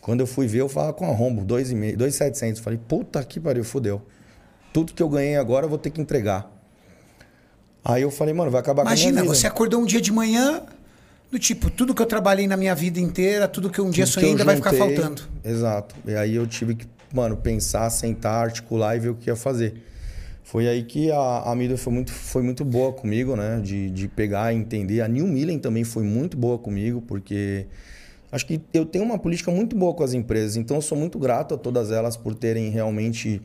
Quando 0.00 0.20
eu 0.20 0.26
fui 0.26 0.48
ver, 0.48 0.62
eu 0.62 0.68
falava 0.68 0.92
com 0.92 1.08
a 1.08 1.12
rombo, 1.14 1.44
2,700. 1.44 2.60
Falei, 2.60 2.78
puta 2.88 3.22
que 3.22 3.38
pariu, 3.38 3.62
fodeu. 3.62 4.02
Tudo 4.72 4.92
que 4.92 5.02
eu 5.02 5.08
ganhei 5.08 5.36
agora 5.36 5.66
eu 5.66 5.70
vou 5.70 5.78
ter 5.78 5.90
que 5.90 6.00
entregar. 6.00 6.50
Aí 7.84 8.02
eu 8.02 8.10
falei, 8.10 8.34
mano, 8.34 8.50
vai 8.50 8.60
acabar 8.60 8.82
Imagina, 8.82 9.04
com 9.04 9.08
a 9.10 9.12
minha 9.12 9.22
vida. 9.22 9.34
você 9.34 9.46
acordou 9.46 9.80
um 9.80 9.84
dia 9.86 10.00
de 10.00 10.10
manhã, 10.10 10.64
do 11.30 11.38
tipo, 11.38 11.70
tudo 11.70 11.94
que 11.94 12.00
eu 12.00 12.06
trabalhei 12.06 12.46
na 12.46 12.56
minha 12.56 12.74
vida 12.74 13.00
inteira, 13.00 13.48
tudo 13.48 13.70
que 13.70 13.80
um 13.80 13.90
dia 13.90 14.06
sonhei 14.06 14.30
ainda 14.30 14.44
vai 14.44 14.56
ficar 14.56 14.72
faltando. 14.72 15.22
Exato. 15.44 15.94
E 16.06 16.14
aí 16.14 16.34
eu 16.34 16.46
tive 16.46 16.74
que, 16.76 16.86
mano, 17.12 17.36
pensar, 17.36 17.90
sentar, 17.90 18.44
articular 18.44 18.96
e 18.96 19.00
ver 19.00 19.08
o 19.10 19.14
que 19.14 19.28
ia 19.28 19.36
fazer. 19.36 19.74
Foi 20.44 20.68
aí 20.68 20.84
que 20.84 21.10
a, 21.10 21.42
a 21.46 21.54
mídia 21.56 21.76
foi 21.76 21.92
muito, 21.92 22.12
foi 22.12 22.42
muito 22.42 22.64
boa 22.64 22.92
comigo, 22.92 23.34
né? 23.34 23.60
De, 23.60 23.90
de 23.90 24.06
pegar 24.06 24.52
e 24.52 24.56
entender. 24.56 25.00
A 25.00 25.08
New 25.08 25.26
Millen 25.26 25.58
também 25.58 25.82
foi 25.82 26.04
muito 26.04 26.36
boa 26.36 26.56
comigo, 26.56 27.02
porque 27.02 27.66
acho 28.30 28.46
que 28.46 28.60
eu 28.72 28.86
tenho 28.86 29.04
uma 29.04 29.18
política 29.18 29.50
muito 29.50 29.74
boa 29.74 29.92
com 29.92 30.04
as 30.04 30.14
empresas. 30.14 30.56
Então 30.56 30.76
eu 30.76 30.82
sou 30.82 30.96
muito 30.96 31.18
grato 31.18 31.54
a 31.54 31.58
todas 31.58 31.90
elas 31.90 32.16
por 32.16 32.32
terem 32.32 32.70
realmente 32.70 33.42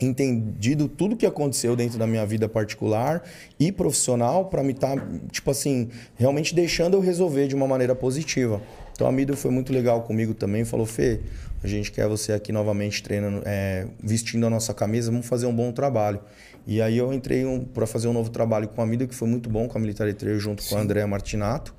entendido 0.00 0.88
tudo 0.88 1.14
o 1.14 1.16
que 1.16 1.26
aconteceu 1.26 1.74
dentro 1.74 1.98
da 1.98 2.06
minha 2.06 2.24
vida 2.26 2.48
particular 2.48 3.22
e 3.58 3.72
profissional 3.72 4.46
para 4.46 4.62
me 4.62 4.72
estar, 4.72 4.96
tá, 4.96 5.06
tipo 5.30 5.50
assim, 5.50 5.88
realmente 6.16 6.54
deixando 6.54 6.94
eu 6.94 7.00
resolver 7.00 7.48
de 7.48 7.54
uma 7.54 7.66
maneira 7.66 7.94
positiva. 7.94 8.60
Então 8.92 9.06
a 9.06 9.12
Mido 9.12 9.36
foi 9.36 9.50
muito 9.50 9.72
legal 9.72 10.02
comigo 10.02 10.32
também, 10.32 10.64
falou, 10.64 10.86
Fê, 10.86 11.20
a 11.62 11.66
gente 11.66 11.90
quer 11.90 12.08
você 12.08 12.32
aqui 12.32 12.52
novamente 12.52 13.02
treinando, 13.02 13.42
é, 13.44 13.86
vestindo 14.02 14.46
a 14.46 14.50
nossa 14.50 14.72
camisa, 14.72 15.10
vamos 15.10 15.26
fazer 15.26 15.46
um 15.46 15.54
bom 15.54 15.72
trabalho. 15.72 16.20
E 16.66 16.82
aí 16.82 16.96
eu 16.98 17.12
entrei 17.12 17.44
um, 17.44 17.60
para 17.64 17.86
fazer 17.86 18.08
um 18.08 18.12
novo 18.12 18.30
trabalho 18.30 18.68
com 18.68 18.82
a 18.82 18.86
Mido, 18.86 19.06
que 19.06 19.14
foi 19.14 19.28
muito 19.28 19.48
bom, 19.48 19.68
com 19.68 19.78
a 19.78 19.80
Military 19.80 20.14
Trail, 20.14 20.38
junto 20.38 20.62
Sim. 20.62 20.70
com 20.70 20.76
a 20.76 20.80
Andrea 20.80 21.06
Martinato, 21.06 21.74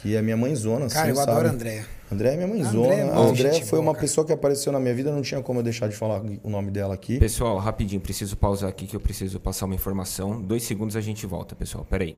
que 0.00 0.16
é 0.16 0.22
minha 0.22 0.36
mãezona. 0.36 0.88
Cara, 0.88 1.02
assim, 1.02 1.10
eu 1.10 1.16
sabe? 1.16 1.30
adoro 1.30 1.48
a 1.48 1.52
Andrea. 1.52 1.86
André 2.10 2.32
é 2.32 2.36
minha 2.36 2.48
mãezona. 2.48 2.94
É 2.94 3.02
a 3.02 3.18
André 3.18 3.60
foi 3.62 3.78
uma 3.78 3.94
pessoa 3.94 4.26
que 4.26 4.32
apareceu 4.32 4.72
na 4.72 4.80
minha 4.80 4.94
vida, 4.94 5.12
não 5.12 5.22
tinha 5.22 5.42
como 5.42 5.60
eu 5.60 5.62
deixar 5.62 5.88
de 5.88 5.96
falar 5.96 6.22
o 6.42 6.48
nome 6.48 6.70
dela 6.70 6.94
aqui. 6.94 7.18
Pessoal, 7.18 7.58
rapidinho, 7.58 8.00
preciso 8.00 8.36
pausar 8.36 8.70
aqui 8.70 8.86
que 8.86 8.96
eu 8.96 9.00
preciso 9.00 9.38
passar 9.38 9.66
uma 9.66 9.74
informação. 9.74 10.40
Dois 10.40 10.62
segundos 10.62 10.96
a 10.96 11.00
gente 11.00 11.26
volta, 11.26 11.54
pessoal. 11.54 11.84
Peraí. 11.84 12.16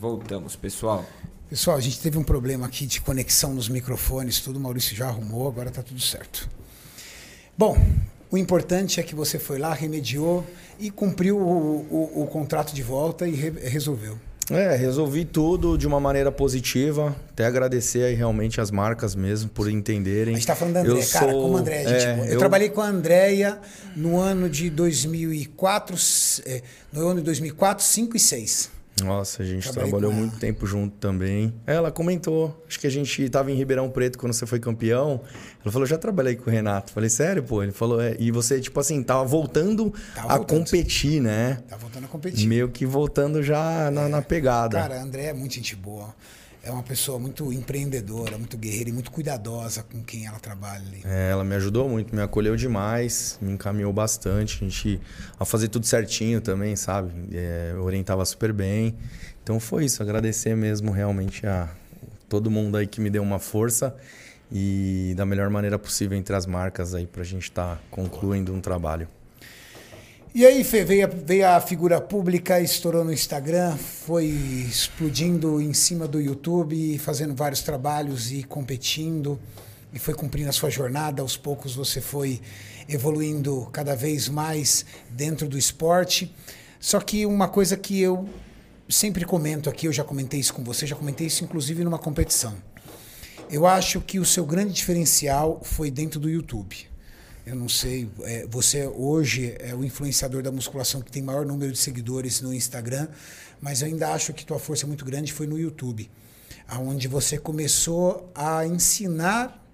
Voltamos, 0.00 0.56
pessoal. 0.56 1.04
Pessoal, 1.50 1.76
a 1.76 1.80
gente 1.80 2.00
teve 2.00 2.16
um 2.16 2.22
problema 2.22 2.66
aqui 2.66 2.86
de 2.86 3.02
conexão 3.02 3.52
nos 3.52 3.68
microfones, 3.68 4.40
tudo. 4.40 4.56
O 4.56 4.60
Maurício 4.62 4.96
já 4.96 5.08
arrumou, 5.08 5.46
agora 5.46 5.70
tá 5.70 5.82
tudo 5.82 6.00
certo. 6.00 6.48
Bom, 7.58 7.76
o 8.30 8.38
importante 8.38 8.98
é 8.98 9.02
que 9.02 9.14
você 9.14 9.38
foi 9.38 9.58
lá, 9.58 9.74
remediou 9.74 10.42
e 10.78 10.90
cumpriu 10.90 11.36
o, 11.38 11.80
o, 12.14 12.22
o 12.22 12.26
contrato 12.28 12.72
de 12.72 12.82
volta 12.82 13.28
e 13.28 13.32
re 13.32 13.50
resolveu. 13.68 14.16
É, 14.50 14.74
resolvi 14.74 15.24
tudo 15.26 15.76
de 15.76 15.86
uma 15.86 16.00
maneira 16.00 16.32
positiva. 16.32 17.14
Até 17.28 17.44
agradecer 17.44 18.02
aí 18.04 18.14
realmente 18.14 18.58
as 18.60 18.70
marcas 18.70 19.14
mesmo 19.14 19.50
por 19.50 19.70
entenderem. 19.70 20.32
A 20.34 20.36
gente 20.38 20.46
tá 20.46 20.56
falando 20.56 20.74
da 20.74 20.80
André, 20.80 21.06
cara, 21.06 21.30
sou- 21.32 21.42
como 21.42 21.56
a 21.58 21.60
André, 21.60 21.84
gente. 21.84 22.04
é, 22.06 22.20
eu, 22.20 22.32
eu- 22.32 22.38
trabalhei 22.38 22.70
com 22.70 22.80
a 22.80 22.86
Andréia 22.86 23.60
no 23.94 24.18
ano 24.18 24.48
de 24.48 24.70
2004, 24.70 25.94
eh, 26.46 26.62
no 26.90 27.06
ano 27.06 27.20
de 27.20 27.24
2004, 27.26 27.84
5 27.84 28.16
e 28.16 28.20
6. 28.20 28.70
Nossa, 29.04 29.42
a 29.42 29.46
gente 29.46 29.62
Trabalhei 29.64 29.90
trabalhou 29.90 30.12
muito 30.12 30.38
tempo 30.38 30.66
junto 30.66 30.96
também. 30.96 31.52
Ela 31.66 31.90
comentou, 31.90 32.62
acho 32.68 32.78
que 32.78 32.86
a 32.86 32.90
gente 32.90 33.22
estava 33.22 33.50
em 33.50 33.54
Ribeirão 33.54 33.88
Preto 33.90 34.18
quando 34.18 34.32
você 34.32 34.46
foi 34.46 34.58
campeão. 34.60 35.20
Ela 35.62 35.72
falou, 35.72 35.86
já 35.86 35.98
trabalhei 35.98 36.36
com 36.36 36.48
o 36.48 36.52
Renato. 36.52 36.92
Falei, 36.92 37.10
sério, 37.10 37.42
pô? 37.42 37.62
Ele 37.62 37.72
falou, 37.72 38.00
é. 38.00 38.16
E 38.18 38.30
você, 38.30 38.60
tipo 38.60 38.78
assim, 38.80 39.02
tava 39.02 39.24
voltando 39.24 39.92
Tava 40.14 40.32
a 40.32 40.36
voltando. 40.36 40.58
competir, 40.64 41.20
né? 41.20 41.58
Tá 41.68 41.76
voltando 41.76 42.04
a 42.04 42.08
competir. 42.08 42.48
Meio 42.48 42.68
que 42.68 42.86
voltando 42.86 43.42
já 43.42 43.90
na, 43.90 44.08
na 44.08 44.22
pegada. 44.22 44.78
Cara, 44.78 45.00
André 45.02 45.26
é 45.26 45.32
muito 45.32 45.54
gente 45.54 45.74
boa. 45.76 46.14
É 46.62 46.70
uma 46.70 46.82
pessoa 46.82 47.18
muito 47.18 47.50
empreendedora, 47.52 48.36
muito 48.36 48.58
guerreira 48.58 48.90
e 48.90 48.92
muito 48.92 49.10
cuidadosa 49.10 49.82
com 49.82 50.02
quem 50.02 50.26
ela 50.26 50.38
trabalha 50.38 50.84
ali. 50.86 51.00
É, 51.04 51.30
ela 51.30 51.42
me 51.42 51.54
ajudou 51.54 51.88
muito, 51.88 52.14
me 52.14 52.20
acolheu 52.20 52.54
demais, 52.54 53.38
me 53.40 53.52
encaminhou 53.52 53.92
bastante. 53.92 54.56
A 54.56 54.68
gente 54.68 55.00
a 55.38 55.44
fazer 55.44 55.68
tudo 55.68 55.86
certinho 55.86 56.40
também, 56.40 56.76
sabe? 56.76 57.10
É, 57.32 57.74
orientava 57.78 58.24
super 58.26 58.52
bem. 58.52 58.94
Então 59.42 59.58
foi 59.58 59.86
isso, 59.86 60.02
agradecer 60.02 60.54
mesmo 60.54 60.90
realmente 60.90 61.46
a 61.46 61.70
todo 62.28 62.50
mundo 62.50 62.76
aí 62.76 62.86
que 62.86 63.00
me 63.00 63.08
deu 63.08 63.22
uma 63.22 63.38
força 63.38 63.96
e 64.52 65.14
da 65.16 65.24
melhor 65.24 65.48
maneira 65.48 65.78
possível 65.78 66.18
entre 66.18 66.34
as 66.36 66.44
marcas 66.44 66.94
aí 66.94 67.06
pra 67.06 67.24
gente 67.24 67.44
estar 67.44 67.80
concluindo 67.90 68.52
um 68.52 68.60
trabalho. 68.60 69.08
E 70.32 70.46
aí, 70.46 70.62
Fê, 70.62 70.84
veio, 70.84 71.06
a- 71.06 71.10
veio 71.10 71.48
a 71.48 71.60
figura 71.60 72.00
pública, 72.00 72.60
estourou 72.60 73.04
no 73.04 73.12
Instagram, 73.12 73.76
foi 73.76 74.26
explodindo 74.26 75.60
em 75.60 75.74
cima 75.74 76.06
do 76.06 76.20
YouTube, 76.20 76.98
fazendo 76.98 77.34
vários 77.34 77.62
trabalhos 77.62 78.30
e 78.30 78.44
competindo, 78.44 79.40
e 79.92 79.98
foi 79.98 80.14
cumprindo 80.14 80.48
a 80.48 80.52
sua 80.52 80.70
jornada. 80.70 81.20
Aos 81.20 81.36
poucos 81.36 81.74
você 81.74 82.00
foi 82.00 82.40
evoluindo 82.88 83.68
cada 83.72 83.96
vez 83.96 84.28
mais 84.28 84.84
dentro 85.10 85.48
do 85.48 85.58
esporte. 85.58 86.32
Só 86.78 87.00
que 87.00 87.26
uma 87.26 87.48
coisa 87.48 87.76
que 87.76 88.00
eu 88.00 88.28
sempre 88.88 89.24
comento 89.24 89.68
aqui, 89.68 89.86
eu 89.86 89.92
já 89.92 90.04
comentei 90.04 90.38
isso 90.38 90.54
com 90.54 90.62
você, 90.62 90.86
já 90.86 90.94
comentei 90.96 91.26
isso 91.26 91.42
inclusive 91.42 91.82
numa 91.82 91.98
competição. 91.98 92.54
Eu 93.50 93.66
acho 93.66 94.00
que 94.00 94.20
o 94.20 94.24
seu 94.24 94.46
grande 94.46 94.72
diferencial 94.72 95.60
foi 95.64 95.90
dentro 95.90 96.20
do 96.20 96.30
YouTube. 96.30 96.89
Eu 97.46 97.56
não 97.56 97.68
sei, 97.68 98.08
é, 98.22 98.46
você 98.46 98.86
hoje 98.86 99.56
é 99.58 99.74
o 99.74 99.82
influenciador 99.82 100.42
da 100.42 100.52
musculação 100.52 101.00
que 101.00 101.10
tem 101.10 101.22
maior 101.22 101.46
número 101.46 101.72
de 101.72 101.78
seguidores 101.78 102.42
no 102.42 102.52
Instagram, 102.52 103.08
mas 103.60 103.80
eu 103.80 103.88
ainda 103.88 104.10
acho 104.10 104.34
que 104.34 104.44
tua 104.44 104.58
força 104.58 104.86
muito 104.86 105.04
grande 105.06 105.32
foi 105.32 105.46
no 105.46 105.58
YouTube, 105.58 106.10
aonde 106.68 107.08
você 107.08 107.38
começou 107.38 108.30
a 108.34 108.66
ensinar 108.66 109.66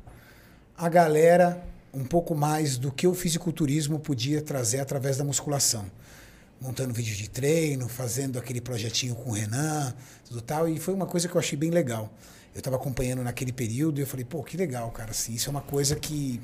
a 0.79 0.89
galera 0.89 1.67
um 1.93 2.05
pouco 2.05 2.35
mais 2.37 2.77
do 2.79 2.93
que 2.93 3.07
o 3.07 3.15
fisiculturismo 3.15 3.99
podia 3.99 4.41
trazer 4.41 4.79
através 4.79 5.17
da 5.17 5.25
musculação. 5.25 5.91
Montando 6.61 6.95
vídeo 6.95 7.17
de 7.17 7.29
treino, 7.29 7.89
fazendo 7.89 8.39
aquele 8.39 8.61
projetinho 8.61 9.15
com 9.15 9.31
o 9.31 9.33
Renan, 9.33 9.93
tudo 10.25 10.41
tal, 10.41 10.69
e 10.69 10.79
foi 10.79 10.95
uma 10.95 11.07
coisa 11.07 11.29
que 11.29 11.35
eu 11.35 11.39
achei 11.39 11.59
bem 11.59 11.71
legal. 11.71 12.13
Eu 12.55 12.61
estava 12.61 12.77
acompanhando 12.77 13.23
naquele 13.23 13.53
período 13.53 13.99
e 13.99 14.03
eu 14.03 14.07
falei, 14.07 14.25
pô, 14.25 14.43
que 14.43 14.57
legal, 14.57 14.91
cara, 14.93 15.11
assim, 15.11 15.35
isso 15.35 15.49
é 15.49 15.51
uma 15.51 15.61
coisa 15.61 15.97
que 15.97 16.41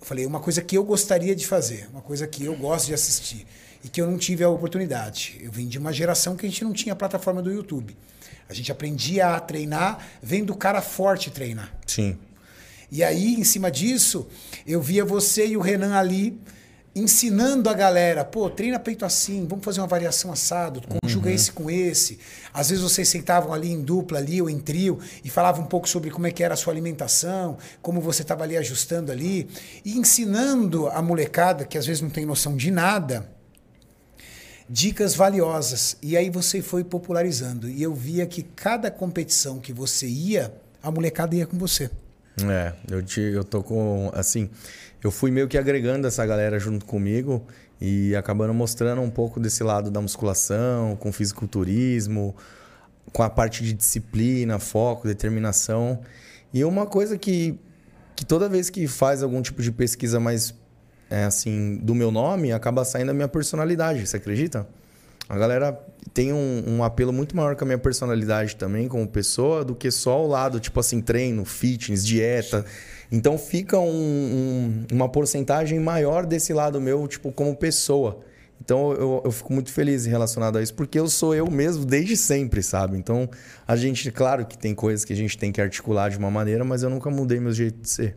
eu 0.00 0.06
falei, 0.06 0.26
uma 0.26 0.40
coisa 0.40 0.62
que 0.62 0.76
eu 0.76 0.84
gostaria 0.84 1.34
de 1.34 1.46
fazer, 1.46 1.88
uma 1.90 2.02
coisa 2.02 2.26
que 2.26 2.44
eu 2.44 2.56
gosto 2.56 2.86
de 2.86 2.94
assistir 2.94 3.46
e 3.84 3.88
que 3.88 4.00
eu 4.00 4.10
não 4.10 4.18
tive 4.18 4.42
a 4.44 4.48
oportunidade. 4.48 5.38
Eu 5.40 5.50
vim 5.50 5.66
de 5.66 5.78
uma 5.78 5.92
geração 5.92 6.36
que 6.36 6.46
a 6.46 6.48
gente 6.48 6.64
não 6.64 6.72
tinha 6.72 6.94
plataforma 6.94 7.42
do 7.42 7.52
YouTube. 7.52 7.96
A 8.48 8.54
gente 8.54 8.70
aprendia 8.70 9.28
a 9.28 9.40
treinar 9.40 10.06
vendo 10.22 10.52
o 10.52 10.56
cara 10.56 10.80
forte 10.80 11.30
treinar. 11.30 11.72
Sim. 11.86 12.16
E 12.90 13.02
aí, 13.02 13.34
em 13.34 13.44
cima 13.44 13.70
disso, 13.70 14.28
eu 14.66 14.80
via 14.80 15.04
você 15.04 15.46
e 15.46 15.56
o 15.56 15.60
Renan 15.60 15.96
ali 15.96 16.38
ensinando 16.96 17.68
a 17.68 17.74
galera, 17.74 18.24
pô, 18.24 18.48
treina 18.48 18.78
peito 18.78 19.04
assim, 19.04 19.46
vamos 19.46 19.62
fazer 19.62 19.80
uma 19.82 19.86
variação 19.86 20.32
assado, 20.32 20.80
conjuga 21.02 21.30
esse 21.30 21.52
com 21.52 21.70
esse. 21.70 22.18
Às 22.54 22.70
vezes 22.70 22.82
vocês 22.82 23.06
sentavam 23.06 23.52
ali 23.52 23.70
em 23.70 23.82
dupla 23.82 24.16
ali 24.16 24.40
ou 24.40 24.48
em 24.48 24.58
trio 24.58 24.98
e 25.22 25.28
falavam 25.28 25.64
um 25.64 25.68
pouco 25.68 25.86
sobre 25.86 26.10
como 26.10 26.26
é 26.26 26.30
que 26.30 26.42
era 26.42 26.54
a 26.54 26.56
sua 26.56 26.72
alimentação, 26.72 27.58
como 27.82 28.00
você 28.00 28.22
estava 28.22 28.44
ali 28.44 28.56
ajustando 28.56 29.12
ali 29.12 29.46
e 29.84 29.98
ensinando 29.98 30.88
a 30.88 31.02
molecada 31.02 31.66
que 31.66 31.76
às 31.76 31.84
vezes 31.84 32.00
não 32.00 32.08
tem 32.08 32.24
noção 32.24 32.56
de 32.56 32.70
nada, 32.70 33.30
dicas 34.66 35.14
valiosas. 35.14 35.98
E 36.02 36.16
aí 36.16 36.30
você 36.30 36.62
foi 36.62 36.82
popularizando 36.82 37.68
e 37.68 37.82
eu 37.82 37.94
via 37.94 38.26
que 38.26 38.42
cada 38.42 38.90
competição 38.90 39.58
que 39.58 39.72
você 39.72 40.06
ia, 40.06 40.50
a 40.82 40.90
molecada 40.90 41.36
ia 41.36 41.46
com 41.46 41.58
você. 41.58 41.90
É, 42.44 42.74
eu, 42.90 43.02
te, 43.02 43.20
eu 43.20 43.42
tô 43.42 43.62
com. 43.62 44.10
Assim, 44.12 44.50
eu 45.06 45.10
fui 45.12 45.30
meio 45.30 45.46
que 45.46 45.56
agregando 45.56 46.04
essa 46.08 46.26
galera 46.26 46.58
junto 46.58 46.84
comigo 46.84 47.46
e 47.80 48.16
acabando 48.16 48.52
mostrando 48.52 49.00
um 49.00 49.08
pouco 49.08 49.38
desse 49.38 49.62
lado 49.62 49.88
da 49.88 50.00
musculação, 50.00 50.96
com 50.96 51.12
fisiculturismo, 51.12 52.34
com 53.12 53.22
a 53.22 53.30
parte 53.30 53.62
de 53.62 53.72
disciplina, 53.72 54.58
foco, 54.58 55.06
determinação. 55.06 56.00
E 56.52 56.64
uma 56.64 56.86
coisa 56.86 57.16
que, 57.16 57.56
que 58.16 58.26
toda 58.26 58.48
vez 58.48 58.68
que 58.68 58.88
faz 58.88 59.22
algum 59.22 59.40
tipo 59.40 59.62
de 59.62 59.70
pesquisa 59.70 60.18
mais 60.18 60.52
é, 61.08 61.22
assim 61.22 61.76
do 61.76 61.94
meu 61.94 62.10
nome, 62.10 62.50
acaba 62.50 62.84
saindo 62.84 63.12
a 63.12 63.14
minha 63.14 63.28
personalidade, 63.28 64.04
você 64.04 64.16
acredita? 64.16 64.66
A 65.28 65.38
galera 65.38 65.80
tem 66.12 66.32
um, 66.32 66.64
um 66.66 66.84
apelo 66.84 67.12
muito 67.12 67.36
maior 67.36 67.54
com 67.54 67.64
a 67.64 67.66
minha 67.66 67.78
personalidade 67.78 68.56
também, 68.56 68.88
como 68.88 69.06
pessoa, 69.06 69.64
do 69.64 69.74
que 69.74 69.88
só 69.88 70.24
o 70.24 70.26
lado, 70.26 70.58
tipo 70.58 70.80
assim, 70.80 71.00
treino, 71.00 71.44
fitness, 71.44 72.04
dieta. 72.04 72.64
Então 73.10 73.38
fica 73.38 73.78
um- 73.78 73.86
um- 73.88 74.86
uma 74.92 75.08
porcentagem 75.08 75.78
maior 75.78 76.26
desse 76.26 76.52
lado 76.52 76.80
meu, 76.80 77.06
tipo, 77.06 77.30
como 77.32 77.54
pessoa. 77.56 78.20
Então 78.60 78.92
eu, 78.92 79.22
eu 79.24 79.30
fico 79.30 79.52
muito 79.52 79.70
feliz 79.70 80.06
relacionado 80.06 80.56
a 80.58 80.62
isso, 80.62 80.74
porque 80.74 80.98
eu 80.98 81.08
sou 81.08 81.34
eu 81.34 81.48
mesmo 81.50 81.84
desde 81.84 82.16
sempre, 82.16 82.62
sabe? 82.62 82.96
Então 82.96 83.28
a 83.66 83.76
gente, 83.76 84.10
claro 84.10 84.46
que 84.46 84.56
tem 84.58 84.74
coisas 84.74 85.04
que 85.04 85.12
a 85.12 85.16
gente 85.16 85.36
tem 85.38 85.52
que 85.52 85.60
articular 85.60 86.08
de 86.10 86.18
uma 86.18 86.30
maneira, 86.30 86.64
mas 86.64 86.82
eu 86.82 86.90
nunca 86.90 87.10
mudei 87.10 87.38
meu 87.38 87.52
jeito 87.52 87.80
de 87.80 87.88
ser. 87.88 88.16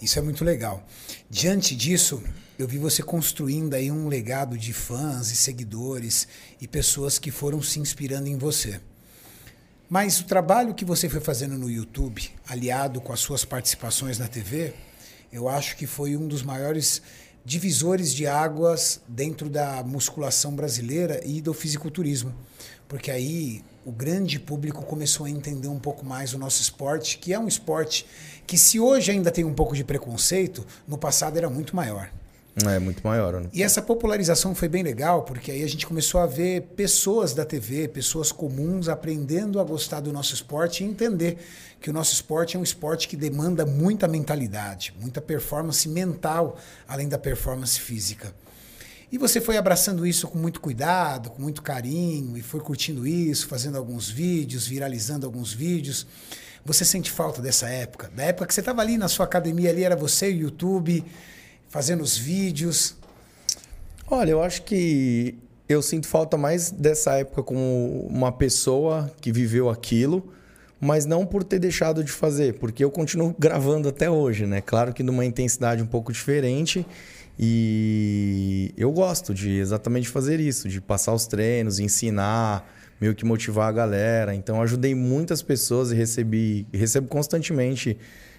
Isso 0.00 0.18
é 0.18 0.22
muito 0.22 0.44
legal. 0.44 0.86
Diante 1.28 1.74
disso, 1.74 2.22
eu 2.58 2.68
vi 2.68 2.78
você 2.78 3.02
construindo 3.02 3.74
aí 3.74 3.90
um 3.90 4.08
legado 4.08 4.56
de 4.56 4.72
fãs 4.72 5.30
e 5.30 5.36
seguidores 5.36 6.28
e 6.60 6.68
pessoas 6.68 7.18
que 7.18 7.30
foram 7.30 7.60
se 7.62 7.80
inspirando 7.80 8.28
em 8.28 8.36
você. 8.36 8.80
Mas 9.88 10.18
o 10.18 10.24
trabalho 10.24 10.74
que 10.74 10.84
você 10.84 11.08
foi 11.08 11.20
fazendo 11.20 11.56
no 11.56 11.70
YouTube, 11.70 12.28
aliado 12.48 13.00
com 13.00 13.12
as 13.12 13.20
suas 13.20 13.44
participações 13.44 14.18
na 14.18 14.26
TV, 14.26 14.74
eu 15.32 15.48
acho 15.48 15.76
que 15.76 15.86
foi 15.86 16.16
um 16.16 16.26
dos 16.26 16.42
maiores 16.42 17.00
divisores 17.44 18.12
de 18.12 18.26
águas 18.26 19.00
dentro 19.06 19.48
da 19.48 19.84
musculação 19.84 20.56
brasileira 20.56 21.20
e 21.24 21.40
do 21.40 21.54
fisiculturismo. 21.54 22.34
Porque 22.88 23.12
aí 23.12 23.64
o 23.84 23.92
grande 23.92 24.40
público 24.40 24.84
começou 24.84 25.24
a 25.24 25.30
entender 25.30 25.68
um 25.68 25.78
pouco 25.78 26.04
mais 26.04 26.34
o 26.34 26.38
nosso 26.38 26.60
esporte, 26.60 27.18
que 27.18 27.32
é 27.32 27.38
um 27.38 27.46
esporte 27.46 28.04
que, 28.44 28.58
se 28.58 28.80
hoje 28.80 29.12
ainda 29.12 29.30
tem 29.30 29.44
um 29.44 29.54
pouco 29.54 29.76
de 29.76 29.84
preconceito, 29.84 30.66
no 30.88 30.98
passado 30.98 31.36
era 31.36 31.48
muito 31.48 31.76
maior. 31.76 32.10
É 32.64 32.78
muito 32.78 33.06
maior. 33.06 33.34
né? 33.34 33.48
E 33.52 33.62
essa 33.62 33.82
popularização 33.82 34.54
foi 34.54 34.66
bem 34.66 34.82
legal, 34.82 35.24
porque 35.24 35.50
aí 35.50 35.62
a 35.62 35.68
gente 35.68 35.86
começou 35.86 36.20
a 36.20 36.26
ver 36.26 36.62
pessoas 36.74 37.34
da 37.34 37.44
TV, 37.44 37.86
pessoas 37.86 38.32
comuns 38.32 38.88
aprendendo 38.88 39.60
a 39.60 39.64
gostar 39.64 40.00
do 40.00 40.10
nosso 40.10 40.32
esporte 40.32 40.82
e 40.82 40.86
entender 40.86 41.36
que 41.78 41.90
o 41.90 41.92
nosso 41.92 42.14
esporte 42.14 42.56
é 42.56 42.58
um 42.58 42.62
esporte 42.62 43.08
que 43.08 43.16
demanda 43.16 43.66
muita 43.66 44.08
mentalidade, 44.08 44.94
muita 44.98 45.20
performance 45.20 45.86
mental, 45.86 46.56
além 46.88 47.08
da 47.08 47.18
performance 47.18 47.78
física. 47.78 48.34
E 49.12 49.18
você 49.18 49.38
foi 49.38 49.58
abraçando 49.58 50.06
isso 50.06 50.26
com 50.26 50.38
muito 50.38 50.60
cuidado, 50.60 51.30
com 51.30 51.42
muito 51.42 51.62
carinho, 51.62 52.38
e 52.38 52.42
foi 52.42 52.60
curtindo 52.60 53.06
isso, 53.06 53.46
fazendo 53.46 53.76
alguns 53.76 54.08
vídeos, 54.08 54.66
viralizando 54.66 55.26
alguns 55.26 55.52
vídeos. 55.52 56.06
Você 56.64 56.84
sente 56.84 57.10
falta 57.10 57.40
dessa 57.40 57.68
época? 57.68 58.10
Da 58.16 58.24
época 58.24 58.46
que 58.46 58.54
você 58.54 58.60
estava 58.60 58.80
ali 58.80 58.96
na 58.96 59.08
sua 59.08 59.26
academia, 59.26 59.70
ali 59.70 59.84
era 59.84 59.94
você 59.94 60.32
e 60.32 60.38
o 60.38 60.40
YouTube, 60.40 61.04
fazendo 61.76 62.02
os 62.02 62.16
vídeos. 62.16 62.96
Olha, 64.10 64.30
eu 64.30 64.42
acho 64.42 64.62
que 64.62 65.34
eu 65.68 65.82
sinto 65.82 66.06
falta 66.06 66.34
mais 66.38 66.70
dessa 66.70 67.18
época 67.18 67.42
como 67.42 68.06
uma 68.08 68.32
pessoa 68.32 69.12
que 69.20 69.30
viveu 69.30 69.68
aquilo, 69.68 70.32
mas 70.80 71.04
não 71.04 71.26
por 71.26 71.44
ter 71.44 71.58
deixado 71.58 72.02
de 72.02 72.10
fazer, 72.10 72.54
porque 72.54 72.82
eu 72.82 72.90
continuo 72.90 73.36
gravando 73.38 73.90
até 73.90 74.10
hoje, 74.10 74.46
né? 74.46 74.62
Claro 74.62 74.94
que 74.94 75.02
numa 75.02 75.22
intensidade 75.22 75.82
um 75.82 75.86
pouco 75.86 76.14
diferente. 76.14 76.86
E 77.38 78.72
eu 78.74 78.90
gosto 78.90 79.34
de 79.34 79.50
exatamente 79.58 80.08
fazer 80.08 80.40
isso, 80.40 80.70
de 80.70 80.80
passar 80.80 81.12
os 81.12 81.26
treinos, 81.26 81.78
ensinar, 81.78 82.66
meio 82.98 83.14
que 83.14 83.26
motivar 83.26 83.68
a 83.68 83.72
galera. 83.72 84.34
Então, 84.34 84.62
ajudei 84.62 84.94
muitas 84.94 85.42
pessoas 85.42 85.92
e 85.92 85.94
recebi, 85.94 86.66
recebo 86.72 87.06
constantemente, 87.06 87.98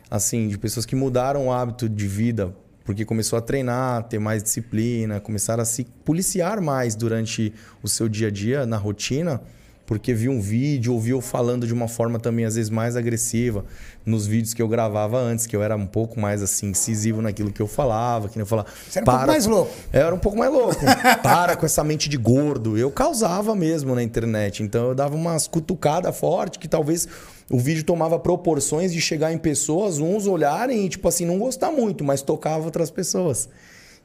assim, 0.10 0.48
de 0.48 0.58
pessoas 0.58 0.88
que 0.88 0.96
mudaram 0.96 1.46
o 1.46 1.54
hábito 1.54 1.88
de 1.88 2.08
vida 2.08 2.52
porque 2.88 3.04
começou 3.04 3.38
a 3.38 3.42
treinar, 3.42 4.04
ter 4.04 4.18
mais 4.18 4.42
disciplina, 4.42 5.20
começaram 5.20 5.62
a 5.62 5.66
se 5.66 5.84
policiar 6.06 6.62
mais 6.62 6.96
durante 6.96 7.54
o 7.84 7.88
seu 7.90 8.08
dia 8.08 8.30
a 8.30 8.32
dia, 8.32 8.66
na 8.66 8.78
rotina, 8.78 9.42
porque 9.86 10.14
viu 10.14 10.32
um 10.32 10.40
vídeo, 10.40 10.94
ouviu 10.94 11.20
falando 11.20 11.68
de 11.68 11.74
uma 11.74 11.90
forma 11.90 12.18
também 12.18 12.46
às 12.46 12.56
vezes 12.56 12.70
mais 12.70 12.96
agressiva 12.96 13.66
nos 14.06 14.26
vídeos 14.26 14.54
que 14.54 14.62
eu 14.62 14.70
gravava 14.70 15.20
antes, 15.20 15.46
que 15.46 15.54
eu 15.54 15.62
era 15.62 15.76
um 15.76 15.86
pouco 15.86 16.18
mais 16.18 16.42
assim 16.42 16.68
incisivo 16.70 17.22
naquilo 17.22 17.52
que 17.52 17.62
eu 17.62 17.68
falava, 17.68 18.30
que 18.30 18.40
eu 18.40 18.46
falava. 18.46 18.70
Você 18.90 19.00
era 19.00 19.04
um 19.04 19.14
pouco 19.14 19.28
mais 19.28 19.46
louco. 19.46 19.72
Eu 19.92 20.06
era 20.06 20.16
um 20.16 20.20
pouco 20.20 20.38
mais 20.38 20.52
louco. 20.52 20.80
para 21.22 21.58
com 21.58 21.66
essa 21.66 21.84
mente 21.84 22.08
de 22.08 22.16
gordo. 22.16 22.78
Eu 22.78 22.90
causava 22.90 23.54
mesmo 23.54 23.94
na 23.96 24.02
internet, 24.02 24.64
então 24.64 24.88
eu 24.88 24.96
dava 24.96 25.14
umas 25.14 25.46
cutucadas 25.46 26.18
fortes 26.18 26.58
que 26.58 26.70
talvez 26.70 27.06
o 27.50 27.60
vídeo 27.60 27.84
tomava 27.84 28.20
proporções 28.20 28.92
de 28.92 29.00
chegar 29.00 29.32
em 29.32 29.38
pessoas, 29.38 30.00
uns 30.00 30.28
olharem 30.28 30.86
e, 30.86 30.90
tipo 30.90 31.08
assim, 31.08 31.26
não 31.26 31.40
gostar 31.40 31.72
muito, 31.72 32.04
mas 32.04 32.22
tocava 32.22 32.66
outras 32.66 32.92
pessoas. 32.92 33.48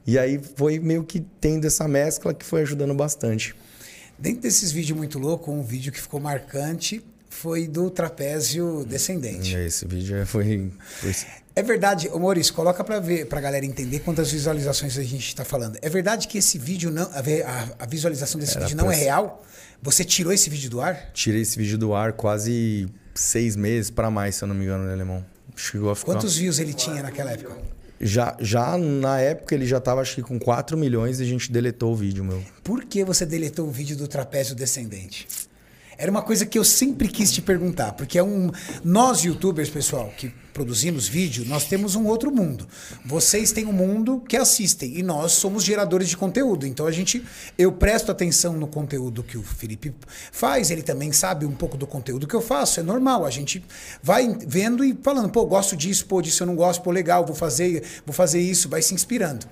E 0.06 0.18
aí 0.18 0.40
foi 0.56 0.78
meio 0.78 1.04
que 1.04 1.20
tendo 1.40 1.66
essa 1.66 1.86
mescla 1.88 2.32
que 2.32 2.44
foi 2.44 2.62
ajudando 2.62 2.94
bastante. 2.94 3.54
Dentro 4.18 4.42
desses 4.42 4.70
vídeos 4.70 4.96
muito 4.96 5.18
loucos, 5.18 5.52
um 5.52 5.62
vídeo 5.62 5.92
que 5.92 6.00
ficou 6.00 6.20
marcante 6.20 7.02
foi 7.28 7.66
do 7.66 7.90
trapézio 7.90 8.84
descendente. 8.84 9.56
Esse 9.56 9.86
vídeo 9.86 10.24
foi. 10.26 10.70
foi... 10.80 11.14
É 11.54 11.62
verdade, 11.62 12.08
Maurício, 12.08 12.54
coloca 12.54 12.84
para 12.84 13.00
ver, 13.00 13.26
pra 13.26 13.40
galera 13.40 13.66
entender 13.66 14.00
quantas 14.00 14.30
visualizações 14.30 14.96
a 14.96 15.02
gente 15.02 15.26
está 15.26 15.44
falando. 15.44 15.78
É 15.82 15.88
verdade 15.88 16.28
que 16.28 16.38
esse 16.38 16.58
vídeo 16.58 16.90
não, 16.90 17.02
a, 17.02 17.84
a 17.84 17.86
visualização 17.86 18.40
desse 18.40 18.56
Era 18.56 18.66
vídeo 18.66 18.76
não 18.76 18.90
é 18.90 18.96
real? 18.96 19.42
Você 19.82 20.04
tirou 20.04 20.32
esse 20.32 20.48
vídeo 20.48 20.70
do 20.70 20.80
ar? 20.80 21.10
Tirei 21.12 21.42
esse 21.42 21.58
vídeo 21.58 21.76
do 21.76 21.94
ar 21.94 22.12
quase 22.12 22.88
seis 23.14 23.56
meses 23.56 23.90
para 23.90 24.10
mais, 24.10 24.36
se 24.36 24.44
eu 24.44 24.48
não 24.48 24.54
me 24.54 24.64
engano, 24.64 24.84
né, 24.84 24.92
Alemão? 24.92 25.24
Chegou 25.56 25.90
a 25.90 25.96
ficar... 25.96 26.12
Quantos 26.12 26.36
views 26.36 26.58
ele 26.58 26.72
tinha 26.72 27.02
naquela 27.02 27.32
época? 27.32 27.56
Já, 28.00 28.36
já 28.40 28.76
na 28.76 29.20
época 29.20 29.54
ele 29.54 29.64
já 29.64 29.80
tava 29.80 30.00
acho 30.00 30.16
que 30.16 30.22
com 30.22 30.38
4 30.38 30.76
milhões 30.76 31.20
e 31.20 31.22
a 31.22 31.26
gente 31.26 31.52
deletou 31.52 31.92
o 31.92 31.96
vídeo, 31.96 32.24
meu. 32.24 32.42
Por 32.64 32.84
que 32.84 33.04
você 33.04 33.24
deletou 33.24 33.68
o 33.68 33.70
vídeo 33.70 33.96
do 33.96 34.08
trapézio 34.08 34.56
descendente? 34.56 35.28
Era 35.96 36.10
uma 36.10 36.22
coisa 36.22 36.44
que 36.44 36.58
eu 36.58 36.64
sempre 36.64 37.06
quis 37.06 37.30
te 37.30 37.40
perguntar, 37.40 37.92
porque 37.92 38.18
é 38.18 38.22
um 38.22 38.50
nós 38.82 39.22
youtubers, 39.22 39.70
pessoal, 39.70 40.12
que 40.16 40.32
produzimos 40.52 41.08
vídeo, 41.08 41.44
nós 41.46 41.64
temos 41.64 41.94
um 41.94 42.06
outro 42.06 42.30
mundo. 42.30 42.66
Vocês 43.04 43.52
têm 43.52 43.66
um 43.66 43.72
mundo 43.72 44.22
que 44.28 44.36
assistem 44.36 44.98
e 44.98 45.02
nós 45.02 45.32
somos 45.32 45.64
geradores 45.64 46.08
de 46.08 46.16
conteúdo. 46.16 46.66
Então 46.66 46.86
a 46.86 46.92
gente 46.92 47.24
eu 47.56 47.72
presto 47.72 48.10
atenção 48.10 48.54
no 48.54 48.66
conteúdo 48.66 49.22
que 49.22 49.38
o 49.38 49.42
Felipe 49.42 49.94
faz, 50.30 50.70
ele 50.70 50.82
também 50.82 51.12
sabe 51.12 51.46
um 51.46 51.52
pouco 51.52 51.76
do 51.76 51.86
conteúdo 51.86 52.26
que 52.26 52.34
eu 52.34 52.42
faço, 52.42 52.80
é 52.80 52.82
normal. 52.82 53.24
A 53.24 53.30
gente 53.30 53.64
vai 54.02 54.36
vendo 54.46 54.84
e 54.84 54.96
falando, 55.02 55.28
pô, 55.30 55.44
gosto 55.46 55.76
disso, 55.76 56.06
pô, 56.06 56.20
disso 56.20 56.42
eu 56.42 56.46
não 56.46 56.56
gosto, 56.56 56.82
pô, 56.82 56.90
legal, 56.90 57.24
vou 57.24 57.34
fazer, 57.34 57.82
vou 58.04 58.14
fazer 58.14 58.40
isso, 58.40 58.68
vai 58.68 58.82
se 58.82 58.94
inspirando. 58.94 59.46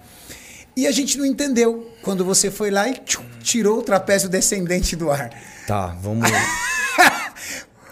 E 0.76 0.86
a 0.86 0.92
gente 0.92 1.18
não 1.18 1.26
entendeu 1.26 1.90
quando 2.02 2.24
você 2.24 2.50
foi 2.50 2.70
lá 2.70 2.88
e 2.88 2.94
tchum, 2.94 3.24
tirou 3.42 3.78
o 3.78 3.82
trapézio 3.82 4.28
descendente 4.28 4.94
do 4.94 5.10
ar. 5.10 5.30
Tá, 5.66 5.88
vamos. 6.00 6.28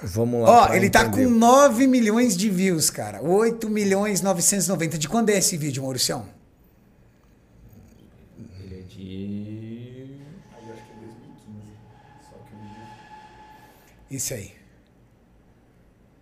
vamos 0.02 0.42
lá. 0.42 0.70
Ó, 0.70 0.74
ele 0.74 0.90
tá 0.90 1.08
com 1.08 1.28
9 1.28 1.86
milhões 1.86 2.36
de 2.36 2.48
views, 2.50 2.90
cara. 2.90 3.22
8 3.22 3.68
milhões 3.68 4.20
990. 4.20 4.98
De 4.98 5.08
quando 5.08 5.30
é 5.30 5.38
esse 5.38 5.56
vídeo, 5.56 5.82
Mauricião? 5.82 6.26
Ele 8.60 8.78
é 8.78 8.82
de. 8.82 10.20
Aí 10.56 10.70
acho 10.72 10.82
que 10.84 10.92
é 10.92 11.06
2015. 11.06 11.72
Só 12.22 12.36
que 12.36 12.54
o 12.54 12.58
vídeo. 12.58 12.86
Isso 14.10 14.34
aí. 14.34 14.52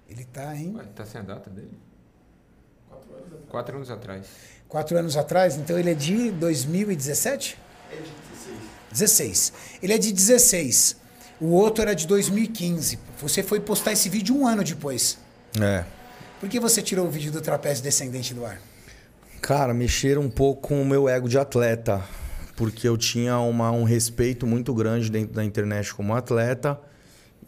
Ele 0.08 0.24
tá 0.24 0.56
em. 0.56 0.74
Ué, 0.76 0.84
tá 0.94 1.04
sem 1.04 1.20
a 1.20 1.24
data 1.24 1.50
dele? 1.50 1.78
Quatro 2.88 3.14
anos 3.14 3.30
atrás. 3.30 3.48
Quatro 3.48 3.76
anos 3.76 3.90
atrás. 3.90 4.26
Quatro 4.68 4.98
anos 4.98 5.16
atrás? 5.16 5.56
Então 5.56 5.78
ele 5.78 5.90
é 5.90 5.94
de 5.94 6.30
2017? 6.32 7.58
É 7.90 7.96
de 7.96 8.02
16. 8.02 8.58
16. 8.92 9.52
Ele 9.82 9.92
é 9.92 9.98
de 9.98 10.12
16. 10.12 10.96
O 11.40 11.48
outro 11.48 11.82
era 11.82 11.94
de 11.94 12.06
2015. 12.06 12.98
Você 13.20 13.42
foi 13.42 13.60
postar 13.60 13.92
esse 13.92 14.08
vídeo 14.08 14.34
um 14.34 14.46
ano 14.46 14.64
depois. 14.64 15.18
É. 15.60 15.84
Por 16.40 16.48
que 16.48 16.58
você 16.58 16.82
tirou 16.82 17.06
o 17.06 17.10
vídeo 17.10 17.30
do 17.30 17.40
trapézio 17.40 17.82
descendente 17.82 18.32
do 18.32 18.44
ar? 18.44 18.60
Cara, 19.40 19.74
mexer 19.74 20.18
um 20.18 20.30
pouco 20.30 20.68
com 20.68 20.80
o 20.80 20.84
meu 20.84 21.08
ego 21.08 21.28
de 21.28 21.38
atleta. 21.38 22.02
Porque 22.56 22.88
eu 22.88 22.96
tinha 22.96 23.38
uma, 23.38 23.70
um 23.70 23.84
respeito 23.84 24.46
muito 24.46 24.72
grande 24.72 25.10
dentro 25.10 25.34
da 25.34 25.44
internet 25.44 25.94
como 25.94 26.14
atleta. 26.14 26.80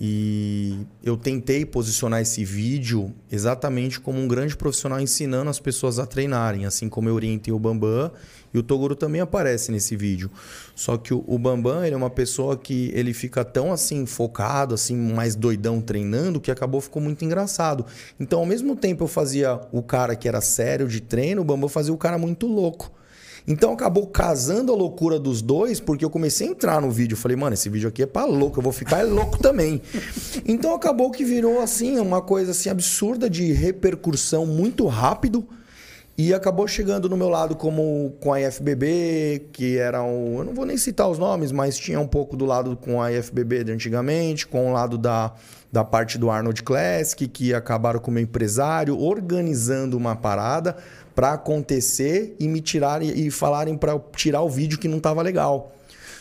E 0.00 0.86
eu 1.02 1.16
tentei 1.16 1.64
posicionar 1.64 2.20
esse 2.20 2.44
vídeo 2.44 3.12
exatamente 3.32 3.98
como 3.98 4.20
um 4.20 4.28
grande 4.28 4.56
profissional 4.56 5.00
ensinando 5.00 5.50
as 5.50 5.58
pessoas 5.58 5.98
a 5.98 6.06
treinarem, 6.06 6.66
assim 6.66 6.88
como 6.88 7.08
eu 7.08 7.14
orientei 7.14 7.52
o 7.52 7.58
Bambam 7.58 8.12
e 8.52 8.58
o 8.58 8.62
Toguro 8.62 8.94
também 8.94 9.20
aparece 9.20 9.70
nesse 9.70 9.96
vídeo. 9.96 10.30
Só 10.74 10.96
que 10.96 11.12
o, 11.12 11.24
o 11.26 11.38
Bambam, 11.38 11.84
ele 11.84 11.94
é 11.94 11.96
uma 11.96 12.10
pessoa 12.10 12.56
que 12.56 12.90
ele 12.94 13.12
fica 13.12 13.44
tão 13.44 13.72
assim 13.72 14.06
focado, 14.06 14.74
assim 14.74 14.96
mais 14.96 15.34
doidão 15.34 15.80
treinando, 15.80 16.40
que 16.40 16.50
acabou 16.50 16.80
ficou 16.80 17.02
muito 17.02 17.24
engraçado. 17.24 17.84
Então, 18.18 18.40
ao 18.40 18.46
mesmo 18.46 18.76
tempo 18.76 19.04
eu 19.04 19.08
fazia 19.08 19.60
o 19.72 19.82
cara 19.82 20.16
que 20.16 20.28
era 20.28 20.40
sério 20.40 20.88
de 20.88 21.00
treino, 21.00 21.42
o 21.42 21.44
Bambam 21.44 21.68
fazia 21.68 21.92
o 21.92 21.98
cara 21.98 22.18
muito 22.18 22.46
louco. 22.46 22.92
Então 23.48 23.72
acabou 23.72 24.06
casando 24.06 24.70
a 24.70 24.76
loucura 24.76 25.18
dos 25.18 25.40
dois, 25.40 25.80
porque 25.80 26.04
eu 26.04 26.10
comecei 26.10 26.46
a 26.46 26.50
entrar 26.50 26.82
no 26.82 26.90
vídeo. 26.90 27.16
Falei, 27.16 27.34
mano, 27.34 27.54
esse 27.54 27.70
vídeo 27.70 27.88
aqui 27.88 28.02
é 28.02 28.06
pra 28.06 28.26
louco, 28.26 28.58
eu 28.58 28.62
vou 28.62 28.72
ficar 28.72 29.02
louco 29.06 29.38
também. 29.38 29.80
Então 30.44 30.74
acabou 30.74 31.10
que 31.10 31.24
virou 31.24 31.58
assim, 31.62 31.98
uma 31.98 32.20
coisa 32.20 32.50
assim 32.50 32.68
absurda 32.68 33.30
de 33.30 33.50
repercussão 33.52 34.44
muito 34.44 34.86
rápido. 34.86 35.48
E 36.20 36.34
acabou 36.34 36.66
chegando 36.66 37.08
no 37.08 37.16
meu 37.16 37.28
lado 37.28 37.54
como 37.54 38.12
com 38.18 38.32
a 38.32 38.40
IFBB, 38.40 39.50
que 39.52 39.78
era 39.78 40.02
um. 40.02 40.38
Eu 40.38 40.44
não 40.46 40.52
vou 40.52 40.66
nem 40.66 40.76
citar 40.76 41.08
os 41.08 41.16
nomes, 41.16 41.52
mas 41.52 41.78
tinha 41.78 42.00
um 42.00 42.08
pouco 42.08 42.36
do 42.36 42.44
lado 42.44 42.76
com 42.76 43.00
a 43.00 43.12
IFBB 43.12 43.62
de 43.62 43.70
antigamente, 43.70 44.44
com 44.44 44.68
o 44.68 44.72
lado 44.72 44.98
da, 44.98 45.32
da 45.70 45.84
parte 45.84 46.18
do 46.18 46.28
Arnold 46.28 46.64
Classic, 46.64 47.28
que 47.28 47.54
acabaram 47.54 48.00
com 48.00 48.10
o 48.10 48.14
meu 48.14 48.24
empresário, 48.24 48.98
organizando 48.98 49.96
uma 49.96 50.16
parada 50.16 50.76
para 51.14 51.34
acontecer 51.34 52.34
e 52.40 52.48
me 52.48 52.60
tirarem 52.60 53.16
e 53.16 53.30
falarem 53.30 53.76
para 53.76 53.96
tirar 54.16 54.42
o 54.42 54.50
vídeo 54.50 54.76
que 54.76 54.88
não 54.88 54.98
estava 54.98 55.22
legal. 55.22 55.72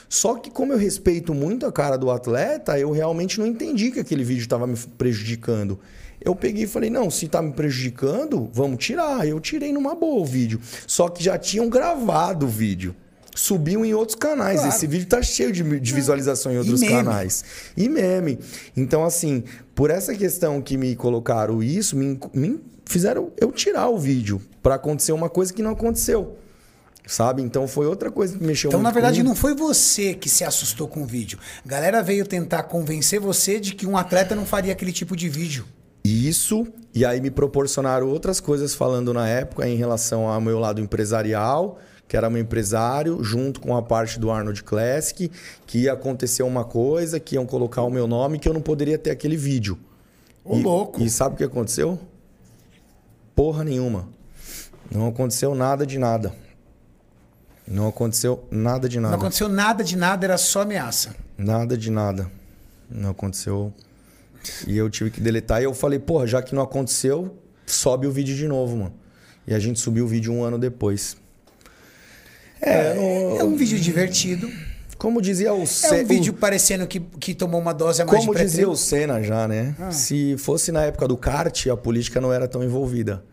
Só 0.08 0.36
que 0.36 0.52
como 0.52 0.74
eu 0.74 0.78
respeito 0.78 1.34
muito 1.34 1.66
a 1.66 1.72
cara 1.72 1.98
do 1.98 2.12
atleta, 2.12 2.78
eu 2.78 2.92
realmente 2.92 3.40
não 3.40 3.48
entendi 3.48 3.90
que 3.90 4.00
aquele 4.00 4.24
vídeo 4.24 4.44
estava 4.44 4.68
me 4.68 4.78
prejudicando. 4.96 5.80
Eu 6.28 6.36
peguei 6.36 6.66
e 6.66 6.68
falei: 6.68 6.90
"Não, 6.90 7.10
se 7.10 7.26
está 7.26 7.42
me 7.42 7.54
prejudicando, 7.54 8.50
vamos 8.54 8.84
tirar". 8.84 9.26
Eu 9.26 9.40
tirei 9.40 9.72
numa 9.72 9.96
boa 9.96 10.22
o 10.22 10.26
vídeo. 10.26 10.60
Só 10.86 11.08
que 11.08 11.24
já 11.24 11.38
tinham 11.38 11.70
gravado 11.70 12.46
o 12.46 12.50
vídeo 12.50 12.94
subiam 13.34 13.86
em 13.86 13.94
outros 13.94 14.16
canais. 14.16 14.60
Claro. 14.60 14.76
Esse 14.76 14.88
vídeo 14.88 15.08
tá 15.08 15.22
cheio 15.22 15.52
de, 15.52 15.80
de 15.80 15.94
visualização 15.94 16.52
em 16.52 16.58
outros 16.58 16.82
e 16.82 16.88
canais. 16.88 17.44
E 17.76 17.88
meme. 17.88 18.40
Então, 18.76 19.06
assim, 19.06 19.44
por 19.76 19.90
essa 19.92 20.16
questão 20.16 20.62
que 20.62 20.76
me 20.76 20.96
colocaram 20.96 21.62
isso, 21.62 21.96
me, 21.96 22.20
me 22.34 22.60
fizeram 22.86 23.32
eu 23.40 23.52
tirar 23.52 23.90
o 23.90 23.98
vídeo 23.98 24.42
para 24.62 24.76
acontecer 24.76 25.12
uma 25.12 25.30
coisa 25.30 25.54
que 25.54 25.62
não 25.62 25.72
aconteceu. 25.72 26.38
Sabe? 27.06 27.42
Então 27.42 27.70
foi 27.70 27.86
outra 27.86 28.12
coisa 28.12 28.38
que 28.38 28.44
mexeu 28.44 28.70
Então, 28.70 28.82
na 28.82 28.92
verdade, 28.92 29.24
não 29.24 29.34
foi 29.34 29.56
você 29.56 30.14
que 30.14 30.28
se 30.28 30.44
assustou 30.44 30.90
com 30.90 31.04
o 31.04 31.06
vídeo. 31.06 31.40
A 31.64 31.68
galera 31.70 32.04
veio 32.04 32.26
tentar 32.26 32.64
convencer 32.64 33.18
você 33.18 33.62
de 33.62 33.74
que 33.76 33.88
um 33.88 33.96
atleta 33.96 34.36
não 34.36 34.46
faria 34.46 34.74
aquele 34.74 34.92
tipo 34.92 35.16
de 35.16 35.30
vídeo. 35.30 35.66
Isso, 36.08 36.66
e 36.94 37.06
aí 37.06 37.20
me 37.20 37.30
proporcionaram 37.30 38.08
outras 38.08 38.40
coisas 38.40 38.74
falando 38.74 39.14
na 39.14 39.28
época 39.28 39.68
em 39.68 39.76
relação 39.76 40.28
ao 40.28 40.40
meu 40.40 40.58
lado 40.58 40.80
empresarial, 40.80 41.80
que 42.08 42.16
era 42.16 42.30
meu 42.30 42.42
empresário, 42.42 43.22
junto 43.24 43.60
com 43.60 43.76
a 43.76 43.82
parte 43.82 44.18
do 44.20 44.32
Arnold 44.32 44.64
Classic, 44.64 45.30
que 45.66 45.80
ia 45.80 45.94
acontecer 45.94 46.44
uma 46.44 46.64
coisa, 46.64 47.20
que 47.20 47.36
iam 47.36 47.46
colocar 47.46 47.82
o 47.82 47.90
meu 47.90 48.08
nome, 48.08 48.40
que 48.40 48.48
eu 48.48 48.54
não 48.54 48.62
poderia 48.62 48.98
ter 48.98 49.12
aquele 49.12 49.36
vídeo. 49.36 49.78
Ô, 50.46 50.58
e, 50.58 50.64
louco! 50.64 51.02
E 51.02 51.10
sabe 51.10 51.36
o 51.36 51.38
que 51.38 51.44
aconteceu? 51.44 52.00
Porra 53.36 53.64
nenhuma. 53.64 54.08
Não 54.90 55.08
aconteceu 55.10 55.54
nada 55.54 55.86
de 55.86 56.00
nada. 56.00 56.34
Não 57.68 57.90
aconteceu 57.90 58.48
nada 58.50 58.88
de 58.88 58.98
nada. 58.98 59.12
Não 59.12 59.20
aconteceu 59.20 59.50
nada 59.50 59.84
de 59.84 59.98
nada, 59.98 60.26
era 60.26 60.38
só 60.38 60.62
ameaça. 60.62 61.14
Nada 61.38 61.78
de 61.78 61.92
nada. 61.92 62.32
Não 62.90 63.10
aconteceu. 63.10 63.74
E 64.68 64.78
eu 64.78 64.90
tive 64.90 65.12
que 65.12 65.22
deletar. 65.22 65.62
E 65.62 65.66
eu 65.66 65.74
falei, 65.74 66.00
porra, 66.00 66.28
já 66.28 66.42
que 66.42 66.54
não 66.54 66.62
aconteceu, 66.62 67.38
sobe 67.66 68.08
o 68.08 68.12
vídeo 68.12 68.36
de 68.36 68.48
novo, 68.48 68.78
mano. 68.78 68.94
E 69.46 69.54
a 69.54 69.60
gente 69.60 69.80
subiu 69.80 70.06
o 70.06 70.08
vídeo 70.08 70.34
um 70.34 70.44
ano 70.44 70.58
depois. 70.58 71.18
É, 72.62 72.72
é, 72.72 73.38
é 73.40 73.44
um 73.44 73.56
vídeo 73.56 73.80
divertido. 73.80 74.52
Como 74.98 75.22
dizia 75.22 75.54
o 75.54 75.66
Senna. 75.66 75.98
É 75.98 76.04
um 76.04 76.08
vídeo 76.08 76.34
parecendo 76.34 76.88
que, 76.88 77.00
que 77.00 77.36
tomou 77.36 77.62
uma 77.62 77.74
dose 77.74 78.02
a 78.02 78.06
mais 78.06 78.20
Como 78.20 78.36
de 78.36 78.44
dizia 78.44 78.68
o 78.68 78.76
Senna 78.76 79.22
já, 79.22 79.48
né? 79.48 79.76
Ah. 79.80 79.92
Se 79.92 80.36
fosse 80.38 80.72
na 80.72 80.84
época 80.84 81.08
do 81.08 81.16
kart, 81.16 81.68
a 81.68 81.78
política 81.78 82.20
não 82.20 82.34
era 82.34 82.48
tão 82.48 82.64
envolvida. 82.64 83.24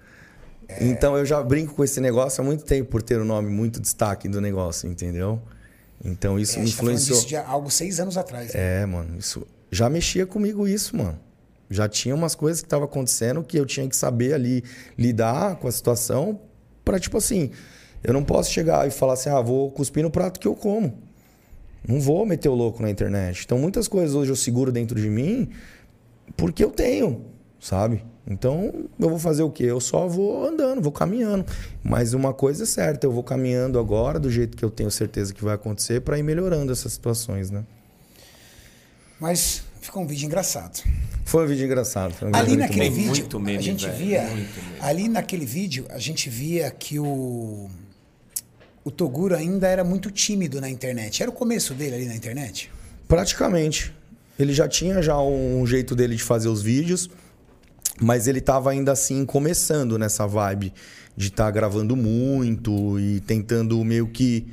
É. 0.68 0.84
Então 0.86 1.16
eu 1.16 1.24
já 1.24 1.42
brinco 1.42 1.74
com 1.74 1.82
esse 1.82 2.00
negócio 2.00 2.42
há 2.42 2.44
muito 2.44 2.64
tempo 2.64 2.90
por 2.90 3.02
ter 3.02 3.18
o 3.18 3.22
um 3.22 3.24
nome 3.24 3.50
muito 3.50 3.80
destaque 3.80 4.28
do 4.28 4.40
negócio, 4.40 4.88
entendeu? 4.88 5.40
Então 6.04 6.38
isso 6.38 6.58
é, 6.58 6.62
me 6.62 6.68
influenciou. 6.68 7.16
Tá 7.16 7.20
isso 7.20 7.28
de 7.28 7.36
algo 7.36 7.70
seis 7.70 7.98
anos 7.98 8.16
atrás. 8.16 8.52
Né? 8.52 8.82
É, 8.82 8.86
mano, 8.86 9.16
isso 9.18 9.46
já 9.75 9.91
mexia 9.91 10.25
comigo 10.25 10.68
isso, 10.68 10.97
mano. 10.97 11.18
Já 11.68 11.89
tinha 11.89 12.14
umas 12.14 12.35
coisas 12.37 12.61
que 12.61 12.66
estavam 12.66 12.85
acontecendo 12.85 13.43
que 13.43 13.59
eu 13.59 13.66
tinha 13.66 13.89
que 13.89 13.97
saber 13.97 14.33
ali 14.33 14.62
lidar 14.97 15.57
com 15.57 15.66
a 15.66 15.72
situação 15.72 16.41
para 16.85 17.01
tipo 17.01 17.16
assim, 17.16 17.51
eu 18.03 18.12
não 18.12 18.22
posso 18.22 18.53
chegar 18.53 18.87
e 18.87 18.91
falar 18.93 19.14
assim, 19.14 19.31
ah, 19.31 19.41
vou 19.41 19.72
cuspir 19.72 20.05
no 20.05 20.11
prato 20.11 20.39
que 20.39 20.47
eu 20.47 20.55
como. 20.55 21.03
Não 21.89 22.01
vou 22.01 22.25
meter 22.25 22.49
o 22.49 22.55
louco 22.55 22.81
na 22.83 22.89
internet. 22.89 23.43
Então 23.45 23.59
muitas 23.59 23.89
coisas 23.89 24.14
hoje 24.14 24.31
eu 24.31 24.37
seguro 24.37 24.70
dentro 24.70 25.01
de 25.01 25.09
mim 25.09 25.49
porque 26.37 26.62
eu 26.62 26.70
tenho, 26.70 27.25
sabe? 27.59 28.05
Então 28.27 28.72
eu 29.01 29.09
vou 29.09 29.18
fazer 29.18 29.43
o 29.43 29.51
quê? 29.51 29.64
Eu 29.64 29.81
só 29.81 30.07
vou 30.07 30.47
andando, 30.47 30.81
vou 30.81 30.93
caminhando. 30.93 31.45
Mas 31.83 32.14
uma 32.14 32.33
coisa 32.33 32.62
é 32.62 32.66
certa, 32.66 33.09
eu 33.09 33.11
vou 33.11 33.25
caminhando 33.25 33.77
agora 33.81 34.20
do 34.20 34.31
jeito 34.31 34.57
que 34.57 34.64
eu 34.64 34.70
tenho 34.70 34.91
certeza 34.91 35.35
que 35.35 35.43
vai 35.43 35.57
acontecer 35.57 36.01
para 36.03 36.16
ir 36.16 36.22
melhorando 36.22 36.70
essas 36.70 36.93
situações, 36.93 37.51
né? 37.51 37.64
Mas 39.20 39.62
ficou 39.80 40.02
um 40.02 40.06
vídeo 40.06 40.26
engraçado. 40.26 40.82
Foi 41.24 41.44
um 41.44 41.48
vídeo 41.48 41.64
engraçado. 41.64 42.14
Um 42.22 42.34
ali 42.34 42.50
vídeo 42.50 42.58
naquele 42.58 42.90
bom. 42.90 42.96
vídeo, 42.96 43.10
Muito 43.10 43.40
meme, 43.40 43.58
a 43.58 43.62
gente 43.62 43.86
velho, 43.86 43.98
via. 43.98 44.28
Ali 44.80 45.08
naquele 45.08 45.46
vídeo, 45.46 45.86
a 45.90 45.98
gente 45.98 46.28
via 46.28 46.70
que 46.70 46.98
o. 46.98 47.68
O 48.84 48.90
Toguro 48.90 49.34
ainda 49.34 49.66
era 49.66 49.82
muito 49.82 50.10
tímido 50.10 50.60
na 50.60 50.68
internet. 50.68 51.22
Era 51.22 51.30
o 51.30 51.34
começo 51.34 51.72
dele 51.72 51.94
ali 51.94 52.04
na 52.06 52.14
internet? 52.14 52.70
Praticamente. 53.08 53.94
Ele 54.38 54.52
já 54.52 54.68
tinha 54.68 55.00
já 55.00 55.18
um 55.18 55.66
jeito 55.66 55.94
dele 55.94 56.16
de 56.16 56.22
fazer 56.22 56.48
os 56.48 56.60
vídeos, 56.60 57.08
mas 58.00 58.26
ele 58.26 58.40
tava 58.42 58.70
ainda 58.70 58.92
assim 58.92 59.24
começando 59.24 59.96
nessa 59.96 60.26
vibe 60.26 60.72
de 61.16 61.28
estar 61.28 61.50
gravando 61.50 61.96
muito 61.96 62.98
e 62.98 63.20
tentando 63.20 63.82
meio 63.84 64.08
que 64.08 64.46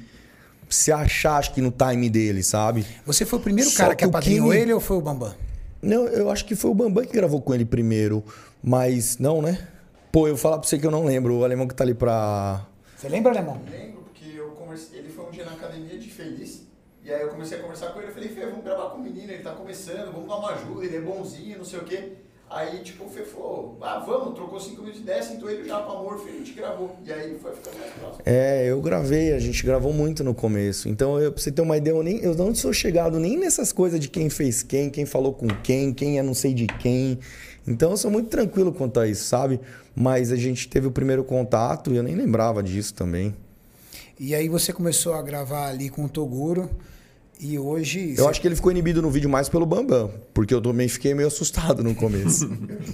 se 0.73 0.91
achar, 0.91 1.37
acho 1.37 1.53
que 1.53 1.61
no 1.61 1.71
time 1.71 2.09
dele, 2.09 2.41
sabe? 2.43 2.85
Você 3.05 3.25
foi 3.25 3.39
o 3.39 3.41
primeiro 3.41 3.69
Só 3.69 3.77
cara 3.77 3.95
que 3.95 3.99
que 3.99 4.05
o 4.05 4.09
apadrinhou 4.09 4.49
Kimi- 4.49 4.61
ele 4.61 4.73
ou 4.73 4.79
foi 4.79 4.97
o 4.97 5.01
Bambam? 5.01 5.33
Não, 5.81 6.07
eu 6.07 6.29
acho 6.29 6.45
que 6.45 6.55
foi 6.55 6.69
o 6.71 6.73
Bambam 6.73 7.03
que 7.05 7.11
gravou 7.13 7.41
com 7.41 7.53
ele 7.53 7.65
primeiro, 7.65 8.23
mas 8.63 9.17
não, 9.17 9.41
né? 9.41 9.67
Pô, 10.11 10.27
eu 10.27 10.35
vou 10.35 10.41
falar 10.41 10.59
pra 10.59 10.67
você 10.67 10.77
que 10.77 10.85
eu 10.85 10.91
não 10.91 11.05
lembro, 11.05 11.35
o 11.37 11.43
alemão 11.43 11.67
que 11.67 11.73
tá 11.73 11.83
ali 11.83 11.93
pra. 11.93 12.65
Você 12.97 13.07
lembra, 13.09 13.31
Alemão? 13.31 13.61
Lembro, 13.71 14.01
porque 14.03 14.25
eu 14.35 14.49
conversei, 14.51 14.99
ele 14.99 15.09
foi 15.09 15.25
um 15.25 15.31
dia 15.31 15.45
na 15.45 15.53
academia 15.53 15.97
de 15.97 16.09
feliz. 16.09 16.63
E 17.03 17.11
aí 17.11 17.21
eu 17.21 17.29
comecei 17.29 17.57
a 17.57 17.61
conversar 17.61 17.87
com 17.87 17.99
ele, 17.99 18.09
eu 18.09 18.13
falei, 18.13 18.29
Fê, 18.29 18.45
vamos 18.45 18.63
gravar 18.63 18.89
com 18.89 18.97
o 18.97 19.01
menino, 19.01 19.31
ele 19.31 19.41
tá 19.41 19.51
começando, 19.53 20.11
vamos 20.11 20.27
dar 20.27 20.35
uma 20.37 20.51
ajuda, 20.51 20.85
ele 20.85 20.97
é 20.97 21.01
bonzinho, 21.01 21.57
não 21.57 21.65
sei 21.65 21.79
o 21.79 21.83
quê. 21.83 22.13
Aí, 22.53 22.79
tipo, 22.79 23.05
o 23.05 23.09
Fê 23.09 23.23
falou, 23.23 23.77
ah, 23.79 24.03
vamos, 24.05 24.35
trocou 24.35 24.59
cinco 24.59 24.81
minutos 24.81 24.97
de 24.97 25.03
ideia, 25.03 25.23
sentou 25.23 25.49
ele 25.49 25.65
já 25.65 25.79
pra 25.79 25.93
amor, 25.93 26.21
a 26.27 26.31
gente 26.31 26.51
gravou. 26.51 26.93
E 27.05 27.13
aí 27.13 27.39
foi 27.41 27.53
ficando 27.55 27.79
mais 27.79 27.93
próximo. 27.93 28.23
É, 28.25 28.65
eu 28.69 28.81
gravei, 28.81 29.31
a 29.31 29.39
gente 29.39 29.65
gravou 29.65 29.93
muito 29.93 30.21
no 30.21 30.35
começo. 30.35 30.89
Então, 30.89 31.17
eu, 31.17 31.31
pra 31.31 31.41
você 31.41 31.49
ter 31.49 31.61
uma 31.61 31.77
ideia, 31.77 31.93
eu, 31.93 32.03
nem, 32.03 32.19
eu 32.19 32.35
não 32.35 32.53
sou 32.53 32.73
chegado 32.73 33.17
nem 33.21 33.37
nessas 33.37 33.71
coisas 33.71 34.01
de 34.01 34.09
quem 34.09 34.29
fez 34.29 34.61
quem, 34.63 34.89
quem 34.89 35.05
falou 35.05 35.33
com 35.33 35.47
quem, 35.47 35.93
quem 35.93 36.19
é 36.19 36.23
não 36.23 36.33
sei 36.33 36.53
de 36.53 36.67
quem. 36.67 37.19
Então, 37.65 37.91
eu 37.91 37.97
sou 37.97 38.11
muito 38.11 38.27
tranquilo 38.27 38.73
quanto 38.73 38.99
a 38.99 39.07
isso, 39.07 39.23
sabe? 39.23 39.57
Mas 39.95 40.29
a 40.29 40.35
gente 40.35 40.67
teve 40.67 40.87
o 40.87 40.91
primeiro 40.91 41.23
contato 41.23 41.93
e 41.93 41.95
eu 41.95 42.03
nem 42.03 42.15
lembrava 42.15 42.61
disso 42.61 42.93
também. 42.93 43.33
E 44.19 44.35
aí 44.35 44.49
você 44.49 44.73
começou 44.73 45.13
a 45.13 45.21
gravar 45.21 45.69
ali 45.69 45.89
com 45.89 46.03
o 46.03 46.09
Toguro. 46.09 46.69
E 47.43 47.57
hoje. 47.57 48.13
Eu 48.17 48.29
acho 48.29 48.39
que 48.39 48.47
ele 48.47 48.55
ficou 48.55 48.71
inibido 48.71 49.01
no 49.01 49.09
vídeo 49.09 49.27
mais 49.27 49.49
pelo 49.49 49.65
Bambam, 49.65 50.11
porque 50.31 50.53
eu 50.53 50.61
também 50.61 50.87
fiquei 50.87 51.15
meio 51.15 51.27
assustado 51.27 51.83
no 51.83 51.95
começo. 51.95 52.47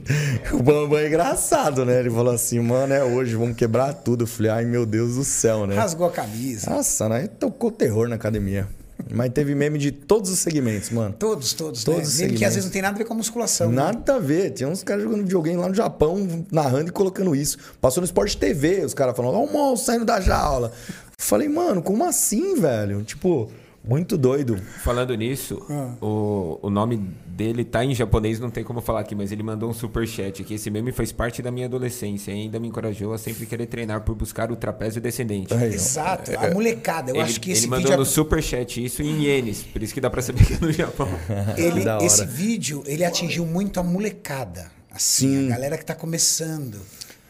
o 0.54 0.64
Bambam 0.64 0.98
é 1.00 1.08
engraçado, 1.08 1.84
né? 1.84 2.00
Ele 2.00 2.10
falou 2.10 2.34
assim, 2.34 2.58
mano, 2.62 2.94
é 2.94 3.04
hoje, 3.04 3.36
vamos 3.36 3.58
quebrar 3.58 3.94
tudo. 3.94 4.24
Eu 4.24 4.28
falei, 4.28 4.52
ai 4.52 4.66
meu 4.66 4.86
Deus 4.86 5.16
do 5.16 5.26
céu, 5.26 5.68
né? 5.68 5.76
rasgou 5.76 6.08
a 6.08 6.12
camisa. 6.12 6.70
Nossa, 6.70 7.10
né? 7.10 7.28
Tocou 7.28 7.70
terror 7.72 8.08
na 8.08 8.16
academia. 8.16 8.70
Mas 9.12 9.32
teve 9.32 9.54
meme 9.54 9.78
de 9.78 9.92
todos 9.92 10.32
os 10.32 10.40
segmentos, 10.40 10.90
mano. 10.92 11.14
Todos, 11.20 11.54
todos, 11.54 11.84
Todos 11.84 12.00
né? 12.00 12.06
os 12.06 12.18
Mesmo 12.20 12.38
que 12.38 12.46
às 12.46 12.54
segmentos. 12.54 12.56
vezes 12.56 12.66
não 12.66 12.72
tem 12.72 12.82
nada 12.82 12.96
a 12.96 12.98
ver 12.98 13.04
com 13.06 13.14
a 13.14 13.18
musculação. 13.18 13.70
né? 13.70 13.76
Nada 13.76 14.16
a 14.16 14.20
ver. 14.20 14.52
Tinha 14.52 14.68
uns 14.70 14.82
caras 14.82 15.04
jogando 15.04 15.24
videogame 15.24 15.58
lá 15.58 15.68
no 15.68 15.76
Japão, 15.76 16.46
narrando 16.52 16.90
e 16.90 16.92
colocando 16.92 17.36
isso. 17.36 17.58
Passou 17.82 18.00
no 18.02 18.06
Sport 18.06 18.36
TV, 18.36 18.86
os 18.86 18.94
caras 18.94 19.16
falando, 19.16 19.36
ó, 19.36 19.44
o 19.44 19.52
monstro 19.52 19.86
saindo 19.88 20.06
da 20.06 20.20
jaula. 20.22 20.72
Falei, 21.18 21.48
mano, 21.50 21.82
como 21.82 22.04
assim, 22.06 22.56
velho? 22.56 23.04
Tipo, 23.04 23.50
muito 23.88 24.18
doido. 24.18 24.58
Falando 24.84 25.16
nisso, 25.16 25.62
Ah. 25.70 25.94
o, 26.02 26.60
o 26.62 26.70
nome 26.70 26.98
dele 27.26 27.64
tá 27.64 27.86
em 27.86 27.94
japonês, 27.94 28.40
não 28.40 28.50
tem 28.50 28.64
como 28.64 28.82
falar 28.82 29.02
aqui, 29.02 29.14
mas 29.16 29.32
ele 29.32 29.44
mandou 29.44 29.70
um 29.70 29.74
super 29.74 30.08
chat 30.08 30.42
aqui. 30.42 30.56
Esse 30.56 30.70
meme 30.70 30.92
faz 30.92 31.12
parte 31.12 31.42
da 31.42 31.52
minha 31.52 31.68
adolescência 31.68 32.32
e 32.32 32.36
ainda 32.42 32.60
me 32.60 32.68
encorajou 32.68 33.14
a 33.14 33.18
sempre 33.18 33.46
querer 33.46 33.68
treinar 33.68 34.02
por 34.02 34.16
buscar 34.16 34.52
o 34.52 34.56
trapézio 34.56 35.00
descendente. 35.02 35.54
Aí. 35.54 35.74
Exato, 35.74 36.32
a 36.38 36.52
molecada. 36.54 37.12
Eu 37.12 37.16
ele 37.16 37.24
acho 37.24 37.40
que 37.40 37.52
ele 37.52 37.58
esse 37.60 37.68
mandou 37.68 37.84
vídeo. 37.86 37.98
no 38.00 38.06
super 38.06 38.42
chat 38.42 38.84
isso 38.84 39.02
em 39.04 39.24
ienes, 39.24 39.64
por 39.64 39.82
isso 39.84 39.94
que 39.94 40.02
dá 40.02 40.10
pra 40.10 40.22
saber 40.22 40.46
que 40.46 40.54
é 40.54 40.58
no 40.60 40.72
Japão. 40.72 41.08
Ele, 41.58 41.84
esse 42.06 42.26
vídeo, 42.26 42.84
ele 42.86 43.04
atingiu 43.06 43.46
muito 43.46 43.80
a 43.80 43.84
molecada. 43.84 44.72
Assim, 44.92 45.28
Sim. 45.28 45.46
a 45.48 45.56
galera 45.56 45.78
que 45.78 45.86
tá 45.86 45.94
começando. 45.94 46.78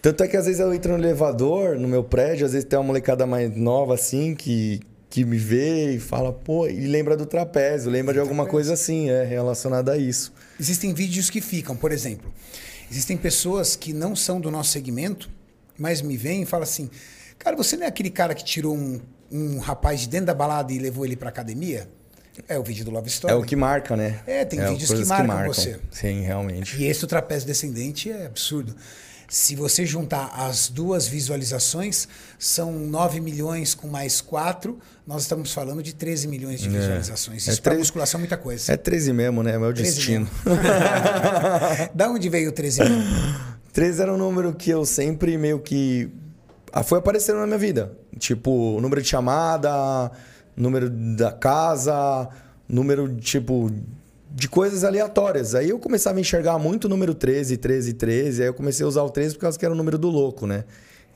Tanto 0.02 0.24
é 0.24 0.28
que 0.28 0.38
às 0.38 0.46
vezes 0.46 0.62
eu 0.62 0.74
entro 0.74 0.94
no 0.94 1.04
elevador, 1.04 1.78
no 1.78 1.88
meu 1.88 2.04
prédio, 2.04 2.46
às 2.46 2.54
vezes 2.54 2.68
tem 2.68 2.78
uma 2.80 2.86
molecada 2.86 3.26
mais 3.26 3.56
nova 3.58 3.94
assim 3.96 4.34
que, 4.36 4.80
que 5.10 5.24
me 5.24 5.38
vê 5.38 5.96
e 5.96 6.00
fala, 6.00 6.34
pô, 6.34 6.68
e 6.68 6.86
lembra 6.86 7.16
do 7.16 7.26
trapézio, 7.26 7.90
lembra 7.90 8.14
de 8.14 8.20
alguma 8.20 8.46
coisa 8.46 8.74
assim, 8.74 9.10
é, 9.10 9.24
relacionada 9.24 9.94
a 9.94 9.98
isso. 9.98 10.34
Existem 10.60 10.94
vídeos 10.94 11.30
que 11.30 11.40
ficam, 11.42 11.76
por 11.76 11.92
exemplo. 11.92 12.32
Existem 12.92 13.16
pessoas 13.18 13.76
que 13.76 13.94
não 13.94 14.16
são 14.16 14.40
do 14.40 14.50
nosso 14.52 14.72
segmento, 14.72 15.30
mas 15.78 16.02
me 16.02 16.18
vêm 16.18 16.44
e 16.44 16.46
falam 16.46 16.64
assim: 16.64 16.90
Cara, 17.38 17.56
você 17.56 17.76
não 17.78 17.84
é 17.84 17.88
aquele 17.88 18.10
cara 18.10 18.34
que 18.34 18.44
tirou 18.44 18.76
um, 18.76 19.00
um 19.32 19.60
rapaz 19.60 20.02
de 20.02 20.10
dentro 20.10 20.28
da 20.28 20.34
balada 20.34 20.72
e 20.74 20.80
levou 20.80 21.06
ele 21.06 21.16
pra 21.16 21.30
academia? 21.30 21.88
É 22.48 22.58
o 22.58 22.64
vídeo 22.64 22.86
do 22.86 22.92
Love 22.92 23.08
Story. 23.10 23.34
É 23.34 23.36
o 23.36 23.44
que 23.44 23.56
marca, 23.56 23.98
né? 23.98 24.20
É, 24.28 24.46
tem 24.46 24.60
É, 24.60 24.70
vídeos 24.70 24.84
que 24.84 24.88
coisas 24.96 25.08
marcam 25.08 25.48
você. 25.48 25.80
Sim, 25.92 26.22
realmente. 26.22 26.78
E 26.78 26.86
esse 26.86 27.02
do 27.02 27.08
trapézio 27.08 27.48
descendente 27.48 28.12
é 28.12 28.28
absurdo. 28.28 28.76
Se 29.30 29.56
você 29.56 29.86
juntar 29.86 30.28
as 30.34 30.70
duas 30.70 31.06
visualizações, 31.08 32.08
são 32.40 32.72
9 32.80 33.20
milhões 33.20 33.74
com 33.76 33.88
mais 33.88 34.22
4, 34.22 34.80
nós 35.06 35.24
estamos 35.24 35.52
falando 35.52 35.84
de 35.84 35.94
13 35.94 36.28
milhões 36.30 36.62
de 36.62 36.70
visualizações. 36.70 37.46
É 37.48 37.52
Isso 37.52 37.62
para 37.62 37.72
treze- 37.72 37.82
musculação 37.82 38.20
é 38.20 38.22
muita 38.22 38.38
coisa. 38.38 38.72
É 38.72 38.78
13 38.78 39.12
mesmo, 39.12 39.44
né? 39.44 39.56
É 39.56 39.60
meu 39.60 39.74
13 39.74 39.96
destino. 39.96 40.30
mesmo. 40.46 40.60
da 41.94 42.10
onde 42.10 42.30
veio 42.30 42.50
o 42.50 42.54
13 42.54 42.84
milhões? 42.84 43.06
13 43.74 44.02
era 44.02 44.14
um 44.14 44.18
número 44.18 44.54
que 44.54 44.70
eu 44.70 44.86
sempre 44.86 45.38
meio 45.38 45.60
que. 45.60 46.10
ah, 46.72 46.82
Foi 46.84 47.00
aparecendo 47.00 47.40
na 47.40 47.46
minha 47.48 47.60
vida. 47.60 47.92
Tipo, 48.18 48.80
número 48.82 49.02
de 49.02 49.08
chamada, 49.10 50.10
número 50.56 50.90
da 50.90 51.32
casa, 51.34 52.30
número, 52.68 53.14
tipo, 53.18 53.70
de 54.30 54.48
coisas 54.48 54.84
aleatórias. 54.84 55.56
Aí 55.56 55.70
eu 55.70 55.80
começava 55.80 56.18
a 56.18 56.22
enxergar 56.22 56.58
muito 56.60 56.86
o 56.86 56.90
número 56.90 57.14
13, 57.14 57.58
13, 57.58 57.94
13. 57.94 58.42
Aí 58.42 58.48
eu 58.48 58.54
comecei 58.54 58.86
a 58.86 58.88
usar 58.88 59.04
o 59.04 59.10
13 59.10 59.36
por 59.36 59.42
causa 59.42 59.58
que 59.58 59.66
era 59.66 59.74
o 59.74 59.78
número 59.78 59.98
do 59.98 60.10
louco, 60.10 60.46
né? 60.46 60.64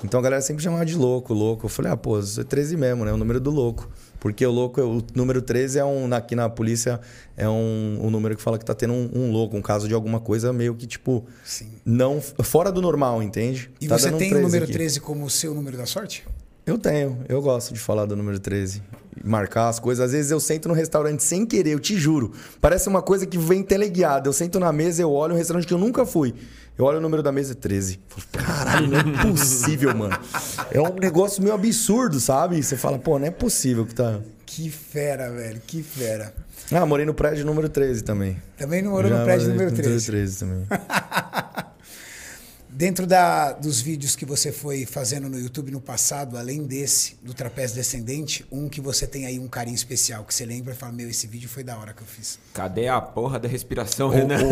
Então 0.03 0.19
a 0.19 0.23
galera 0.23 0.41
sempre 0.41 0.63
chamava 0.63 0.85
de 0.85 0.95
louco, 0.95 1.33
louco. 1.33 1.65
Eu 1.65 1.69
falei, 1.69 1.91
ah, 1.91 1.97
pô, 1.97 2.19
isso 2.19 2.41
é 2.41 2.43
13 2.43 2.75
mesmo, 2.75 3.05
né? 3.05 3.13
O 3.13 3.17
número 3.17 3.39
do 3.39 3.51
louco. 3.51 3.87
Porque 4.19 4.45
o 4.45 4.51
louco, 4.51 4.81
o 4.81 5.03
número 5.15 5.41
13 5.41 5.79
é 5.79 5.85
um. 5.85 6.11
Aqui 6.13 6.35
na 6.35 6.49
polícia 6.49 6.99
é 7.37 7.47
um, 7.47 7.99
um 8.01 8.09
número 8.09 8.35
que 8.35 8.41
fala 8.41 8.57
que 8.57 8.65
tá 8.65 8.73
tendo 8.73 8.93
um, 8.93 9.09
um 9.13 9.31
louco, 9.31 9.55
um 9.57 9.61
caso 9.61 9.87
de 9.87 9.93
alguma 9.93 10.19
coisa 10.19 10.51
meio 10.53 10.75
que, 10.75 10.85
tipo, 10.87 11.25
Sim. 11.43 11.69
não 11.85 12.21
fora 12.21 12.71
do 12.71 12.81
normal, 12.81 13.21
entende? 13.21 13.69
E 13.79 13.87
Tá 13.87 13.97
você 13.97 14.05
dando 14.05 14.15
um 14.15 14.19
tem 14.19 14.27
o 14.27 14.31
13 14.31 14.45
número 14.45 14.63
aqui. 14.63 14.73
13 14.73 14.99
como 15.01 15.25
o 15.25 15.29
seu 15.29 15.53
número 15.53 15.77
da 15.77 15.85
sorte? 15.85 16.23
Eu 16.65 16.77
tenho, 16.77 17.19
eu 17.27 17.41
gosto 17.41 17.73
de 17.73 17.79
falar 17.79 18.05
do 18.05 18.15
número 18.15 18.39
13. 18.39 18.81
Marcar 19.23 19.69
as 19.69 19.79
coisas. 19.79 20.05
Às 20.05 20.11
vezes 20.11 20.31
eu 20.31 20.39
sento 20.39 20.67
no 20.67 20.73
restaurante 20.73 21.23
sem 21.23 21.45
querer, 21.45 21.71
eu 21.71 21.79
te 21.79 21.97
juro. 21.97 22.31
Parece 22.59 22.87
uma 22.87 23.01
coisa 23.01 23.25
que 23.25 23.37
vem 23.37 23.61
teleguiada. 23.63 24.27
Eu 24.27 24.33
sento 24.33 24.59
na 24.59 24.71
mesa, 24.71 25.01
eu 25.01 25.11
olho 25.11 25.33
um 25.33 25.37
restaurante 25.37 25.67
que 25.67 25.73
eu 25.73 25.77
nunca 25.77 26.05
fui. 26.05 26.33
Eu 26.77 26.85
olho 26.85 26.97
o 26.97 27.01
número 27.01 27.21
da 27.21 27.31
mesa, 27.31 27.53
13. 27.53 27.99
Falo, 28.07 28.45
Caralho, 28.45 28.87
não 28.87 28.97
é 28.97 29.21
possível, 29.27 29.95
mano. 29.95 30.17
É 30.71 30.81
um 30.81 30.93
negócio 30.95 31.43
meio 31.43 31.53
absurdo, 31.53 32.19
sabe? 32.19 32.61
Você 32.63 32.77
fala, 32.77 32.97
pô, 32.97 33.19
não 33.19 33.27
é 33.27 33.31
possível 33.31 33.85
que 33.85 33.93
tá. 33.93 34.19
Que 34.45 34.69
fera, 34.69 35.29
velho, 35.29 35.61
que 35.67 35.83
fera. 35.83 36.33
Ah, 36.71 36.85
morei 36.85 37.05
no 37.05 37.13
prédio 37.13 37.45
número 37.45 37.67
13 37.67 38.03
também. 38.03 38.41
Também 38.57 38.81
não 38.81 38.91
morou 38.91 39.09
Já 39.09 39.19
no 39.19 39.25
prédio 39.25 39.49
número 39.49 39.71
no 39.71 39.77
13. 39.77 40.05
13 40.05 40.39
também. 40.39 40.67
Dentro 42.73 43.05
da, 43.05 43.51
dos 43.51 43.81
vídeos 43.81 44.15
que 44.15 44.25
você 44.25 44.49
foi 44.51 44.85
fazendo 44.85 45.27
no 45.27 45.37
YouTube 45.37 45.71
no 45.71 45.81
passado, 45.81 46.37
além 46.37 46.63
desse, 46.63 47.17
do 47.21 47.33
trapézio 47.33 47.75
descendente, 47.75 48.45
um 48.49 48.69
que 48.69 48.79
você 48.79 49.05
tem 49.05 49.25
aí 49.25 49.37
um 49.37 49.47
carinho 49.47 49.75
especial, 49.75 50.23
que 50.23 50.33
você 50.33 50.45
lembra 50.45 50.73
e 50.73 50.75
fala, 50.75 50.93
meu, 50.93 51.09
esse 51.09 51.27
vídeo 51.27 51.49
foi 51.49 51.63
da 51.65 51.77
hora 51.77 51.93
que 51.93 52.01
eu 52.01 52.07
fiz. 52.07 52.39
Cadê 52.53 52.87
a 52.87 53.01
porra 53.01 53.37
da 53.37 53.47
respiração, 53.47 54.07
O- 54.07 54.11
Renan? 54.11 54.37
o- 54.43 54.51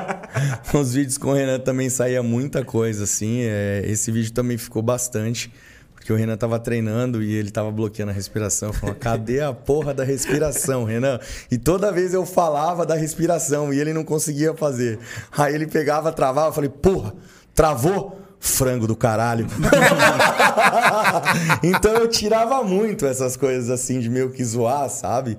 Os 0.80 0.94
vídeos 0.94 1.18
com 1.18 1.30
o 1.30 1.34
Renan 1.34 1.60
também 1.60 1.90
saía 1.90 2.22
muita 2.22 2.64
coisa, 2.64 3.04
assim. 3.04 3.40
é, 3.42 3.82
esse 3.84 4.10
vídeo 4.10 4.32
também 4.32 4.56
ficou 4.56 4.80
bastante. 4.82 5.52
Porque 5.94 6.10
o 6.14 6.16
Renan 6.16 6.38
tava 6.38 6.58
treinando 6.58 7.22
e 7.22 7.30
ele 7.34 7.50
tava 7.50 7.70
bloqueando 7.70 8.10
a 8.10 8.14
respiração. 8.14 8.70
Eu 8.70 8.72
falava, 8.72 8.98
cadê 8.98 9.42
a 9.42 9.52
porra 9.52 9.92
da 9.92 10.02
respiração, 10.02 10.84
Renan? 10.84 11.20
E 11.50 11.58
toda 11.58 11.92
vez 11.92 12.14
eu 12.14 12.24
falava 12.24 12.86
da 12.86 12.94
respiração 12.94 13.70
e 13.70 13.78
ele 13.78 13.92
não 13.92 14.02
conseguia 14.02 14.54
fazer. 14.54 14.98
Aí 15.36 15.54
ele 15.54 15.66
pegava, 15.66 16.10
travava, 16.10 16.48
eu 16.48 16.52
falei, 16.54 16.70
porra, 16.70 17.12
travou? 17.54 18.20
frango 18.40 18.86
do 18.86 18.96
caralho. 18.96 19.46
então 21.62 21.92
eu 21.92 22.08
tirava 22.08 22.64
muito 22.64 23.04
essas 23.04 23.36
coisas 23.36 23.68
assim 23.68 24.00
de 24.00 24.08
meio 24.08 24.30
que 24.30 24.42
zoar, 24.42 24.88
sabe? 24.88 25.36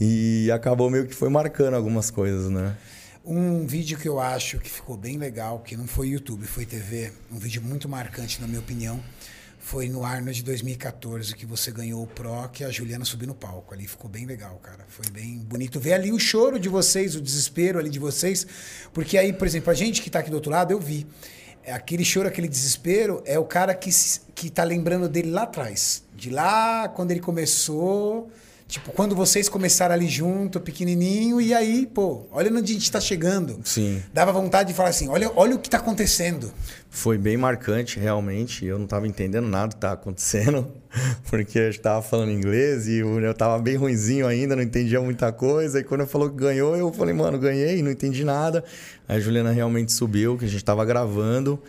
E 0.00 0.48
acabou 0.52 0.88
meio 0.88 1.06
que 1.06 1.14
foi 1.14 1.28
marcando 1.28 1.74
algumas 1.74 2.08
coisas, 2.08 2.48
né? 2.48 2.76
Um 3.24 3.66
vídeo 3.66 3.98
que 3.98 4.08
eu 4.08 4.20
acho 4.20 4.60
que 4.60 4.70
ficou 4.70 4.96
bem 4.96 5.18
legal, 5.18 5.58
que 5.58 5.76
não 5.76 5.88
foi 5.88 6.10
YouTube, 6.10 6.46
foi 6.46 6.64
TV, 6.64 7.12
um 7.32 7.38
vídeo 7.38 7.60
muito 7.60 7.88
marcante, 7.88 8.40
na 8.40 8.46
minha 8.46 8.60
opinião, 8.60 9.00
foi 9.58 9.88
no 9.88 10.04
Arnold 10.04 10.32
de 10.32 10.44
2014 10.44 11.34
que 11.34 11.44
você 11.44 11.72
ganhou 11.72 12.04
o 12.04 12.06
Pro, 12.06 12.48
que 12.52 12.62
a 12.62 12.70
Juliana 12.70 13.04
subiu 13.04 13.26
no 13.26 13.34
palco. 13.34 13.74
Ali 13.74 13.88
ficou 13.88 14.08
bem 14.08 14.24
legal, 14.24 14.60
cara. 14.62 14.84
Foi 14.86 15.10
bem 15.10 15.38
bonito 15.38 15.80
ver 15.80 15.94
ali 15.94 16.12
o 16.12 16.20
choro 16.20 16.56
de 16.56 16.68
vocês, 16.68 17.16
o 17.16 17.20
desespero 17.20 17.80
ali 17.80 17.90
de 17.90 17.98
vocês. 17.98 18.46
Porque 18.94 19.18
aí, 19.18 19.32
por 19.32 19.44
exemplo, 19.44 19.72
a 19.72 19.74
gente 19.74 20.02
que 20.02 20.08
está 20.08 20.20
aqui 20.20 20.30
do 20.30 20.36
outro 20.36 20.52
lado, 20.52 20.70
eu 20.70 20.78
vi. 20.78 21.04
É 21.66 21.72
aquele 21.72 22.04
choro, 22.04 22.28
aquele 22.28 22.46
desespero, 22.46 23.20
é 23.26 23.36
o 23.40 23.44
cara 23.44 23.74
que, 23.74 23.90
que 24.36 24.48
tá 24.48 24.62
lembrando 24.62 25.08
dele 25.08 25.32
lá 25.32 25.42
atrás. 25.42 26.04
De 26.14 26.30
lá, 26.30 26.88
quando 26.88 27.10
ele 27.10 27.18
começou 27.18 28.30
Tipo, 28.68 28.90
quando 28.90 29.14
vocês 29.14 29.48
começaram 29.48 29.94
ali 29.94 30.08
junto, 30.08 30.58
pequenininho, 30.58 31.40
e 31.40 31.54
aí, 31.54 31.86
pô, 31.86 32.26
olha 32.32 32.50
onde 32.50 32.72
a 32.72 32.74
gente 32.74 32.82
está 32.82 33.00
chegando. 33.00 33.60
Sim. 33.64 34.02
Dava 34.12 34.32
vontade 34.32 34.70
de 34.70 34.74
falar 34.74 34.88
assim, 34.88 35.08
olha, 35.08 35.30
olha 35.36 35.54
o 35.54 35.58
que 35.60 35.68
está 35.68 35.78
acontecendo. 35.78 36.52
Foi 36.90 37.16
bem 37.16 37.36
marcante, 37.36 38.00
realmente. 38.00 38.64
Eu 38.64 38.76
não 38.76 38.86
estava 38.86 39.06
entendendo 39.06 39.46
nada 39.46 39.68
do 39.68 39.70
que 39.70 39.76
estava 39.76 39.94
acontecendo, 39.94 40.68
porque 41.30 41.60
eu 41.60 41.70
estava 41.70 42.02
falando 42.02 42.32
inglês 42.32 42.88
e 42.88 42.98
eu 42.98 43.30
estava 43.30 43.56
bem 43.60 43.76
ruinzinho 43.76 44.26
ainda, 44.26 44.56
não 44.56 44.64
entendia 44.64 45.00
muita 45.00 45.30
coisa. 45.30 45.78
E 45.78 45.84
quando 45.84 46.00
eu 46.00 46.06
falou 46.08 46.28
que 46.28 46.36
ganhou, 46.36 46.76
eu 46.76 46.92
falei, 46.92 47.14
mano, 47.14 47.38
ganhei, 47.38 47.80
não 47.82 47.90
entendi 47.92 48.24
nada. 48.24 48.64
Aí 49.06 49.18
a 49.18 49.20
Juliana 49.20 49.52
realmente 49.52 49.92
subiu, 49.92 50.36
que 50.36 50.44
a 50.44 50.48
gente 50.48 50.56
estava 50.56 50.84
gravando. 50.84 51.62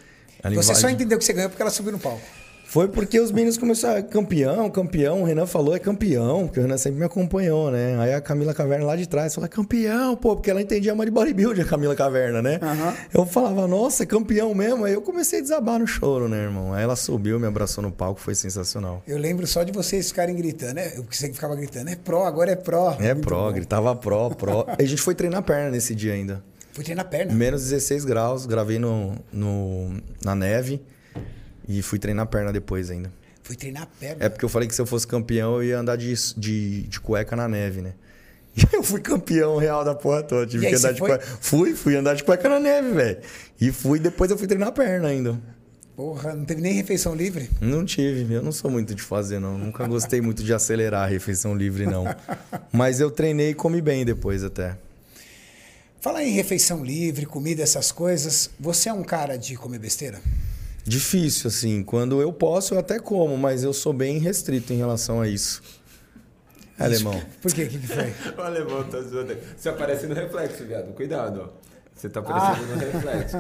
Você 0.56 0.74
só 0.74 0.90
entendeu 0.90 1.18
que 1.20 1.26
você 1.26 1.34
ganhou 1.34 1.50
porque 1.50 1.62
ela 1.62 1.72
subiu 1.72 1.92
no 1.92 2.00
palco. 2.00 2.22
Foi 2.68 2.90
porque 2.90 3.18
os 3.18 3.32
meninos 3.32 3.58
começaram, 3.58 4.04
campeão, 4.04 4.70
campeão. 4.70 5.22
O 5.22 5.24
Renan 5.24 5.46
falou, 5.46 5.74
é 5.74 5.80
campeão, 5.80 6.48
porque 6.48 6.60
o 6.60 6.64
Renan 6.64 6.78
sempre 6.78 7.00
me 7.00 7.06
acompanhou, 7.06 7.72
né? 7.72 7.98
Aí 7.98 8.14
a 8.14 8.20
Camila 8.20 8.54
Caverna 8.54 8.86
lá 8.86 8.98
de 8.98 9.08
trás 9.08 9.34
falou, 9.34 9.46
é 9.46 9.50
campeão, 9.50 10.18
pô, 10.18 10.36
porque 10.36 10.52
ela 10.52 10.62
entendia 10.62 10.94
mais 10.94 11.10
de 11.10 11.14
bodybuilding, 11.14 11.62
a 11.62 11.66
Camila 11.66 11.96
Caverna, 11.96 12.42
né? 12.42 12.60
Uhum. 12.62 12.94
Eu 13.14 13.26
falava, 13.26 13.66
nossa, 13.70 14.04
é 14.04 14.06
campeão 14.06 14.54
mesmo. 14.54 14.84
Aí 14.84 14.94
eu 14.94 15.02
comecei 15.02 15.40
a 15.40 15.42
desabar 15.42 15.80
no 15.80 15.88
choro, 15.88 16.28
né, 16.28 16.44
irmão? 16.44 16.74
Aí 16.74 16.84
ela 16.84 16.98
subiu, 16.98 17.40
me 17.40 17.48
abraçou 17.48 17.82
no 17.82 17.90
palco, 17.90 18.20
foi 18.20 18.36
sensacional. 18.36 19.02
Eu 19.08 19.18
lembro 19.18 19.48
só 19.48 19.64
de 19.64 19.72
vocês 19.72 20.10
ficarem 20.10 20.36
gritando, 20.36 20.74
né? 20.74 20.92
Eu 20.94 21.06
que 21.06 21.16
ficava 21.16 21.56
gritando, 21.56 21.90
é 21.90 21.96
pró, 21.96 22.26
agora 22.26 22.52
é 22.52 22.56
pró. 22.58 22.98
É 23.00 23.14
Muito 23.14 23.26
pró, 23.26 23.48
bom. 23.48 23.54
gritava 23.54 23.96
pró, 23.96 24.30
pró. 24.30 24.66
a 24.78 24.84
gente 24.84 25.02
foi 25.02 25.16
treinar 25.16 25.42
perna 25.42 25.72
nesse 25.72 25.96
dia 25.96 26.12
ainda. 26.12 26.44
Foi 26.74 26.84
treinar 26.84 27.10
perna? 27.10 27.34
Menos 27.34 27.64
16 27.64 28.04
graus, 28.04 28.46
gravei 28.46 28.78
no, 28.78 29.16
no, 29.32 30.02
na 30.22 30.36
neve. 30.36 30.82
E 31.68 31.82
fui 31.82 32.00
treinar 32.00 32.28
perna 32.28 32.54
depois 32.54 32.90
ainda. 32.90 33.12
Fui 33.44 33.56
treinar 33.56 33.88
perna? 34.00 34.24
É 34.24 34.30
porque 34.30 34.44
eu 34.46 34.50
falei 34.50 34.68
que 34.68 34.76
se 34.76 34.82
eu 34.82 34.86
fosse 34.86 35.06
campeão, 35.06 35.56
eu 35.56 35.64
ia 35.64 35.80
andar 35.80 35.96
de, 35.96 36.14
de, 36.38 36.84
de 36.84 37.00
cueca 37.00 37.36
na 37.36 37.48
neve, 37.48 37.82
né? 37.82 37.94
E 38.58 38.76
eu 38.76 38.82
fui 38.82 39.00
campeão 39.00 39.58
real 39.58 39.86
da 39.86 39.94
porra 39.94 40.24
toda. 40.24 40.48
Tive 40.48 40.68
que 40.68 40.76
andar 40.76 40.92
de 40.92 41.00
cueca. 41.00 41.24
Fui, 41.40 41.76
fui 41.76 41.96
andar 41.96 42.16
de 42.16 42.24
cueca 42.24 42.50
na 42.50 42.60
neve, 42.60 42.92
velho. 42.92 43.20
E 43.62 43.72
fui, 43.72 44.00
depois 44.00 44.32
eu 44.32 44.38
fui 44.38 44.48
treinar 44.48 44.72
perna 44.72 45.10
ainda. 45.10 45.40
Porra, 45.96 46.36
não 46.36 46.46
teve 46.46 46.62
nem 46.62 46.74
refeição 46.74 47.16
livre? 47.16 47.50
Não 47.62 47.86
tive, 47.86 48.34
eu 48.34 48.42
não 48.44 48.52
sou 48.52 48.70
muito 48.70 48.94
de 48.94 49.02
fazer, 49.02 49.40
não. 49.40 49.58
Nunca 49.58 49.88
gostei 49.88 50.22
muito 50.22 50.44
de 50.44 50.54
acelerar 50.54 51.04
a 51.04 51.08
refeição 51.08 51.56
livre, 51.56 51.86
não. 51.86 52.06
Mas 52.72 53.00
eu 53.00 53.10
treinei 53.10 53.52
e 53.52 53.54
comi 53.54 53.82
bem 53.82 54.04
depois 54.06 54.44
até. 54.44 54.78
Fala 56.00 56.24
em 56.24 56.32
refeição 56.32 56.84
livre, 56.84 57.26
comida, 57.26 57.64
essas 57.64 57.92
coisas. 57.92 58.50
Você 58.60 58.90
é 58.90 58.94
um 58.94 59.04
cara 59.04 59.38
de 59.38 59.56
comer 59.56 59.80
besteira? 59.80 60.20
Difícil, 60.88 61.50
assim. 61.50 61.84
Quando 61.84 62.22
eu 62.22 62.32
posso, 62.32 62.74
eu 62.74 62.80
até 62.80 62.98
como, 62.98 63.38
mas 63.38 63.62
eu 63.62 63.74
sou 63.74 63.92
bem 63.92 64.20
restrito 64.20 64.72
em 64.72 64.78
relação 64.78 65.20
a 65.20 65.28
isso. 65.28 65.62
É, 66.80 66.86
alemão. 66.86 67.22
Por 67.42 67.54
quê? 67.54 67.64
O 67.64 67.70
que, 67.70 67.78
que 67.78 67.88
foi? 67.88 68.14
o 68.38 68.42
alemão 68.42 68.86
tá 68.86 69.02
zoando. 69.02 69.36
Você 69.58 69.68
aparece 69.68 70.08
no 70.08 70.16
reflexo, 70.16 70.64
viado. 70.64 70.94
Cuidado, 70.94 71.42
ó. 71.44 71.50
Você 71.94 72.08
tá 72.08 72.22
aparecendo 72.22 72.72
ah. 72.72 72.76
no 72.76 72.80
reflexo. 72.80 73.38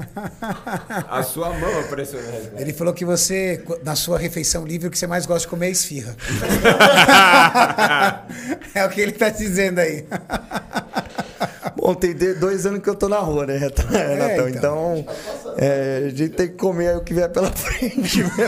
A 1.07 1.23
sua 1.23 1.53
mão 1.53 1.79
apareceu 1.79 2.21
no 2.21 2.31
reflexo. 2.31 2.57
Ele 2.57 2.73
falou 2.73 2.93
que 2.93 3.05
você, 3.05 3.63
na 3.83 3.95
sua 3.95 4.17
refeição 4.17 4.65
livre, 4.65 4.87
o 4.87 4.91
que 4.91 4.97
você 4.97 5.07
mais 5.07 5.25
gosta 5.25 5.41
de 5.41 5.47
comer 5.47 5.67
é 5.67 5.69
esfirra. 5.69 6.17
é 8.73 8.83
o 8.83 8.89
que 8.89 8.99
ele 8.99 9.13
tá 9.13 9.29
dizendo 9.29 9.79
aí. 9.79 10.05
Bom, 11.88 11.95
tem 11.95 12.13
dois 12.13 12.65
anos 12.65 12.81
que 12.81 12.89
eu 12.89 12.95
tô 12.95 13.07
na 13.07 13.19
rua, 13.19 13.45
né, 13.45 13.59
Renatão? 13.59 13.85
É, 13.95 14.33
então, 14.33 14.49
então 14.49 15.05
é, 15.55 16.03
a 16.05 16.09
gente 16.09 16.33
tem 16.33 16.49
que 16.49 16.55
comer 16.55 16.97
o 16.97 17.01
que 17.01 17.13
vier 17.13 17.31
pela 17.31 17.49
frente 17.55 18.23
mesmo. 18.23 18.35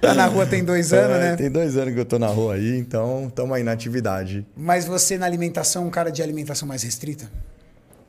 tá 0.00 0.14
na 0.14 0.26
rua 0.26 0.46
tem 0.46 0.62
dois 0.62 0.92
anos, 0.92 1.16
é, 1.16 1.18
né? 1.18 1.34
Tem 1.34 1.50
dois 1.50 1.76
anos 1.76 1.94
que 1.94 1.98
eu 1.98 2.04
tô 2.04 2.16
na 2.16 2.28
rua 2.28 2.54
aí, 2.54 2.78
então 2.78 3.26
estamos 3.26 3.56
aí 3.56 3.64
na 3.64 3.72
atividade. 3.72 4.46
Mas 4.56 4.84
você 4.84 5.18
na 5.18 5.26
alimentação, 5.26 5.84
um 5.84 5.90
cara 5.90 6.12
de 6.12 6.22
alimentação 6.22 6.68
mais 6.68 6.84
restrita? 6.84 7.28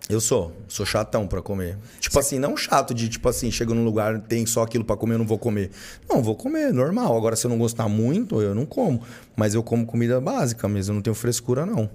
Eu 0.08 0.22
sou, 0.22 0.52
sou 0.68 0.86
chatão 0.86 1.26
para 1.26 1.42
comer. 1.42 1.76
Tipo 2.00 2.20
assim, 2.20 2.38
não 2.38 2.56
chato 2.56 2.94
de 2.94 3.10
tipo 3.10 3.28
assim, 3.30 3.50
chego 3.50 3.74
num 3.74 3.84
lugar, 3.84 4.20
tem 4.20 4.46
só 4.46 4.62
aquilo 4.62 4.86
para 4.86 4.96
comer, 4.96 5.16
eu 5.16 5.20
não 5.20 5.26
vou 5.26 5.40
comer. 5.40 5.72
Não, 6.08 6.22
vou 6.22 6.36
comer, 6.36 6.72
normal. 6.72 7.18
Agora 7.18 7.36
se 7.36 7.48
eu 7.48 7.50
não 7.50 7.58
gostar 7.58 7.90
muito, 7.90 8.44
eu 8.44 8.54
não 8.54 8.68
como, 8.68 9.02
mas 9.36 9.56
eu 9.56 9.64
como 9.64 9.88
comida 9.88 10.22
básica 10.22 10.68
mesmo, 10.68 10.92
eu 10.92 10.96
não 10.98 11.02
tenho 11.02 11.16
frescura 11.16 11.66
não. 11.66 11.90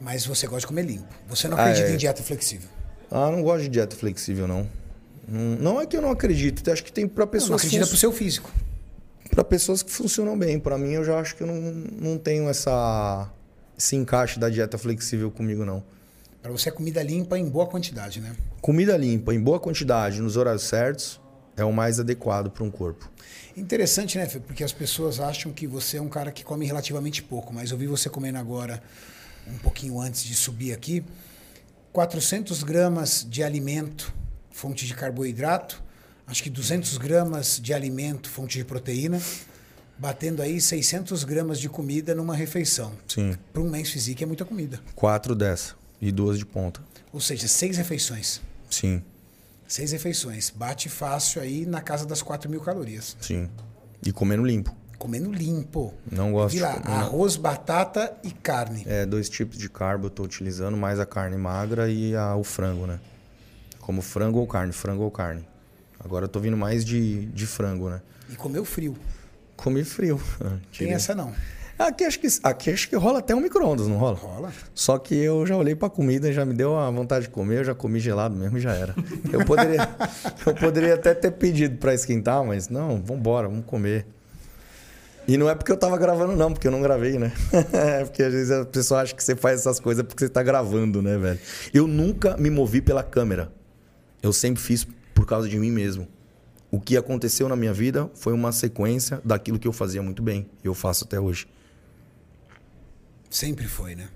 Mas 0.00 0.26
você 0.26 0.46
gosta 0.46 0.60
de 0.60 0.66
comer 0.66 0.82
limpo. 0.82 1.08
Você 1.28 1.48
não 1.48 1.56
acredita 1.56 1.86
ah, 1.86 1.90
é... 1.90 1.94
em 1.94 1.96
dieta 1.96 2.22
flexível? 2.22 2.68
Ah, 3.10 3.30
não 3.30 3.42
gosto 3.42 3.62
de 3.62 3.68
dieta 3.68 3.96
flexível 3.96 4.46
não. 4.46 4.68
Não 5.28 5.80
é 5.80 5.86
que 5.86 5.96
eu 5.96 6.02
não 6.02 6.10
acredito, 6.10 6.70
acho 6.70 6.84
que 6.84 6.92
tem 6.92 7.08
para 7.08 7.26
pessoas. 7.26 7.50
Não, 7.50 7.56
não 7.56 7.56
acredita 7.56 7.84
fun... 7.84 7.90
pro 7.90 7.98
seu 7.98 8.12
físico. 8.12 8.50
Para 9.30 9.42
pessoas 9.42 9.82
que 9.82 9.90
funcionam 9.90 10.38
bem. 10.38 10.58
Para 10.58 10.78
mim, 10.78 10.92
eu 10.92 11.04
já 11.04 11.18
acho 11.18 11.34
que 11.34 11.42
eu 11.42 11.46
não, 11.46 11.60
não 11.60 12.18
tenho 12.18 12.48
essa 12.48 13.28
esse 13.76 13.94
encaixe 13.94 14.38
da 14.38 14.48
dieta 14.48 14.78
flexível 14.78 15.30
comigo 15.30 15.64
não. 15.64 15.82
Para 16.40 16.50
você 16.50 16.68
é 16.68 16.72
comida 16.72 17.02
limpa 17.02 17.38
em 17.38 17.48
boa 17.48 17.66
quantidade, 17.66 18.20
né? 18.20 18.34
Comida 18.60 18.96
limpa 18.96 19.34
em 19.34 19.40
boa 19.40 19.60
quantidade, 19.60 20.20
nos 20.22 20.36
horários 20.36 20.62
certos, 20.62 21.20
é 21.56 21.64
o 21.64 21.72
mais 21.72 22.00
adequado 22.00 22.50
para 22.50 22.64
um 22.64 22.70
corpo. 22.70 23.10
Interessante, 23.56 24.16
né? 24.16 24.26
Porque 24.26 24.62
as 24.62 24.72
pessoas 24.72 25.18
acham 25.18 25.52
que 25.52 25.66
você 25.66 25.96
é 25.96 26.02
um 26.02 26.08
cara 26.08 26.30
que 26.30 26.44
come 26.44 26.66
relativamente 26.66 27.22
pouco, 27.22 27.52
mas 27.52 27.70
eu 27.70 27.76
vi 27.76 27.86
você 27.86 28.08
comendo 28.08 28.38
agora, 28.38 28.82
um 29.46 29.58
pouquinho 29.58 30.00
antes 30.00 30.24
de 30.24 30.34
subir 30.34 30.72
aqui, 30.72 31.04
400 31.92 32.62
gramas 32.62 33.26
de 33.28 33.42
alimento, 33.42 34.12
fonte 34.50 34.86
de 34.86 34.94
carboidrato, 34.94 35.82
acho 36.26 36.42
que 36.42 36.50
200 36.50 36.98
gramas 36.98 37.60
de 37.60 37.72
alimento, 37.72 38.28
fonte 38.28 38.58
de 38.58 38.64
proteína, 38.64 39.20
batendo 39.98 40.42
aí 40.42 40.60
600 40.60 41.24
gramas 41.24 41.58
de 41.58 41.68
comida 41.68 42.14
numa 42.14 42.34
refeição. 42.34 42.92
Sim. 43.08 43.36
Para 43.52 43.62
um 43.62 43.70
mês 43.70 43.90
físico 43.90 44.22
é 44.22 44.26
muita 44.26 44.44
comida. 44.44 44.80
Quatro 44.94 45.34
dessa. 45.34 45.74
E 46.00 46.12
duas 46.12 46.38
de 46.38 46.44
ponta. 46.44 46.80
Ou 47.12 47.20
seja, 47.20 47.48
seis 47.48 47.78
refeições. 47.78 48.42
Sim. 48.68 49.02
Seis 49.66 49.92
refeições. 49.92 50.50
Bate 50.50 50.88
fácil 50.88 51.40
aí 51.40 51.64
na 51.64 51.80
casa 51.80 52.04
das 52.04 52.22
4 52.22 52.50
mil 52.50 52.60
calorias. 52.60 53.16
Sim. 53.20 53.48
E 54.04 54.12
comendo 54.12 54.44
limpo. 54.44 54.76
Comendo 54.98 55.30
limpo. 55.30 55.92
Não 56.10 56.32
gosto 56.32 56.54
de 56.54 56.60
lá, 56.60 56.80
arroz, 56.84 57.36
batata 57.36 58.16
e 58.22 58.30
carne. 58.30 58.82
É, 58.86 59.04
dois 59.04 59.28
tipos 59.28 59.58
de 59.58 59.68
carbo 59.68 60.06
eu 60.06 60.08
estou 60.08 60.24
utilizando, 60.24 60.76
mais 60.76 60.98
a 60.98 61.06
carne 61.06 61.36
magra 61.36 61.88
e 61.88 62.16
a, 62.16 62.34
o 62.34 62.42
frango, 62.42 62.86
né? 62.86 62.98
Como 63.80 64.00
frango 64.02 64.38
ou 64.38 64.46
carne, 64.46 64.72
frango 64.72 65.02
ou 65.02 65.10
carne. 65.10 65.46
Agora 66.02 66.24
eu 66.24 66.28
tô 66.28 66.40
vindo 66.40 66.56
mais 66.56 66.84
de, 66.84 67.26
de 67.26 67.46
frango, 67.46 67.90
né? 67.90 68.00
E 68.30 68.36
comeu 68.36 68.64
frio. 68.64 68.96
Comi 69.56 69.84
frio. 69.84 70.20
Tem 70.76 70.92
essa 70.92 71.14
não. 71.14 71.32
Aqui 71.78 72.04
acho 72.04 72.18
que, 72.18 72.26
aqui 72.42 72.70
acho 72.70 72.88
que 72.88 72.96
rola 72.96 73.18
até 73.18 73.34
um 73.34 73.40
micro-ondas, 73.40 73.86
não 73.86 73.98
rola? 73.98 74.16
Rola. 74.16 74.52
Só 74.74 74.98
que 74.98 75.14
eu 75.14 75.46
já 75.46 75.54
olhei 75.54 75.74
pra 75.74 75.90
comida, 75.90 76.32
já 76.32 76.44
me 76.44 76.54
deu 76.54 76.76
a 76.76 76.90
vontade 76.90 77.26
de 77.26 77.30
comer, 77.30 77.58
eu 77.58 77.64
já 77.64 77.74
comi 77.74 78.00
gelado 78.00 78.34
mesmo 78.34 78.56
e 78.56 78.60
já 78.60 78.72
era. 78.72 78.94
Eu 79.30 79.44
poderia, 79.44 79.86
eu 80.46 80.54
poderia 80.54 80.94
até 80.94 81.12
ter 81.12 81.32
pedido 81.32 81.76
pra 81.76 81.92
esquentar, 81.92 82.42
mas 82.44 82.70
não, 82.70 83.02
vambora, 83.02 83.46
vamos 83.46 83.66
comer. 83.66 84.06
E 85.28 85.36
não 85.36 85.50
é 85.50 85.54
porque 85.54 85.72
eu 85.72 85.76
tava 85.76 85.98
gravando, 85.98 86.36
não, 86.36 86.52
porque 86.52 86.68
eu 86.68 86.70
não 86.70 86.80
gravei, 86.80 87.18
né? 87.18 87.32
É 87.72 88.04
porque 88.06 88.22
às 88.22 88.32
vezes 88.32 88.50
a 88.50 88.64
pessoa 88.64 89.00
acha 89.00 89.14
que 89.14 89.22
você 89.22 89.34
faz 89.34 89.60
essas 89.60 89.80
coisas 89.80 90.04
porque 90.04 90.24
você 90.24 90.28
tá 90.28 90.42
gravando, 90.42 91.02
né, 91.02 91.18
velho? 91.18 91.40
Eu 91.74 91.86
nunca 91.86 92.36
me 92.36 92.48
movi 92.48 92.80
pela 92.80 93.02
câmera. 93.02 93.52
Eu 94.22 94.32
sempre 94.32 94.62
fiz 94.62 94.86
por 95.14 95.26
causa 95.26 95.48
de 95.48 95.58
mim 95.58 95.70
mesmo. 95.70 96.06
O 96.70 96.80
que 96.80 96.96
aconteceu 96.96 97.48
na 97.48 97.56
minha 97.56 97.72
vida 97.72 98.10
foi 98.14 98.32
uma 98.32 98.52
sequência 98.52 99.20
daquilo 99.24 99.58
que 99.58 99.66
eu 99.66 99.72
fazia 99.72 100.02
muito 100.02 100.22
bem. 100.22 100.48
E 100.62 100.66
eu 100.66 100.74
faço 100.74 101.04
até 101.04 101.18
hoje. 101.18 101.46
Sempre 103.30 103.66
foi, 103.66 103.94
né? 103.94 104.08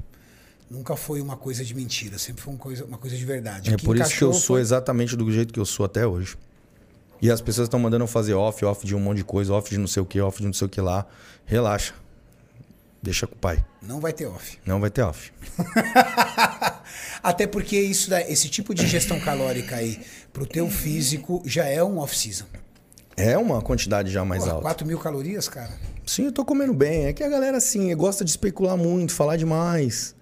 Nunca 0.71 0.95
foi 0.95 1.21
uma 1.21 1.37
coisa 1.37 1.65
de 1.65 1.75
mentira, 1.75 2.17
sempre 2.17 2.43
foi 2.43 2.53
uma 2.53 2.59
coisa, 2.59 2.85
uma 2.85 2.99
coisa 2.99 3.17
de 3.17 3.25
verdade. 3.25 3.75
É 3.75 3.77
por 3.77 3.97
isso 3.97 4.17
que 4.17 4.23
eu 4.23 4.33
sou 4.33 4.55
foi... 4.55 4.61
exatamente 4.61 5.17
do 5.17 5.31
jeito 5.33 5.53
que 5.53 5.59
eu 5.59 5.65
sou 5.65 5.85
até 5.85 6.07
hoje. 6.07 6.37
E 7.21 7.31
as 7.31 7.41
pessoas 7.41 7.67
estão 7.67 7.79
mandando 7.79 8.05
eu 8.05 8.09
fazer 8.09 8.35
off, 8.35 8.65
off 8.65 8.87
de 8.87 8.95
um 8.95 9.01
monte 9.01 9.19
de 9.19 9.25
coisa, 9.25 9.53
off 9.53 9.69
de 9.69 9.79
não 9.79 9.87
sei 9.87 10.03
o 10.03 10.07
que, 10.07 10.21
off 10.21 10.41
de 10.41 10.47
não 10.47 10.53
sei 10.53 10.67
o 10.67 10.71
que 10.71 10.81
lá. 10.81 11.07
Relaxa. 11.45 11.95
Deixa 13.03 13.27
com 13.27 13.35
o 13.35 13.39
pai. 13.39 13.65
Não 13.83 14.01
vai 14.01 14.13
ter 14.13 14.27
off. 14.27 14.59
Não 14.65 14.81
vai 14.81 14.91
ter 14.91 15.03
off. 15.03 15.33
Até 17.23 17.47
porque 17.47 17.79
isso, 17.79 18.13
esse 18.15 18.49
tipo 18.49 18.75
de 18.75 18.85
ingestão 18.85 19.19
calórica 19.21 19.77
aí, 19.77 20.01
pro 20.33 20.47
teu 20.47 20.69
físico, 20.69 21.43
já 21.45 21.65
é 21.65 21.83
um 21.83 21.99
off-season. 21.99 22.47
É 23.17 23.37
uma 23.37 23.61
quantidade 23.61 24.11
já 24.11 24.25
mais 24.25 24.47
alta. 24.49 24.63
4 24.63 24.87
mil 24.87 24.99
calorias, 24.99 25.49
cara. 25.49 25.73
Sim, 26.07 26.27
eu 26.27 26.33
tô 26.33 26.45
comendo 26.45 26.73
bem. 26.73 27.07
É 27.07 27.13
que 27.13 27.23
a 27.23 27.29
galera, 27.29 27.59
assim, 27.59 27.95
gosta 27.95 28.25
de 28.25 28.31
especular 28.31 28.77
muito, 28.77 29.13
falar 29.13 29.37
demais. 29.37 30.15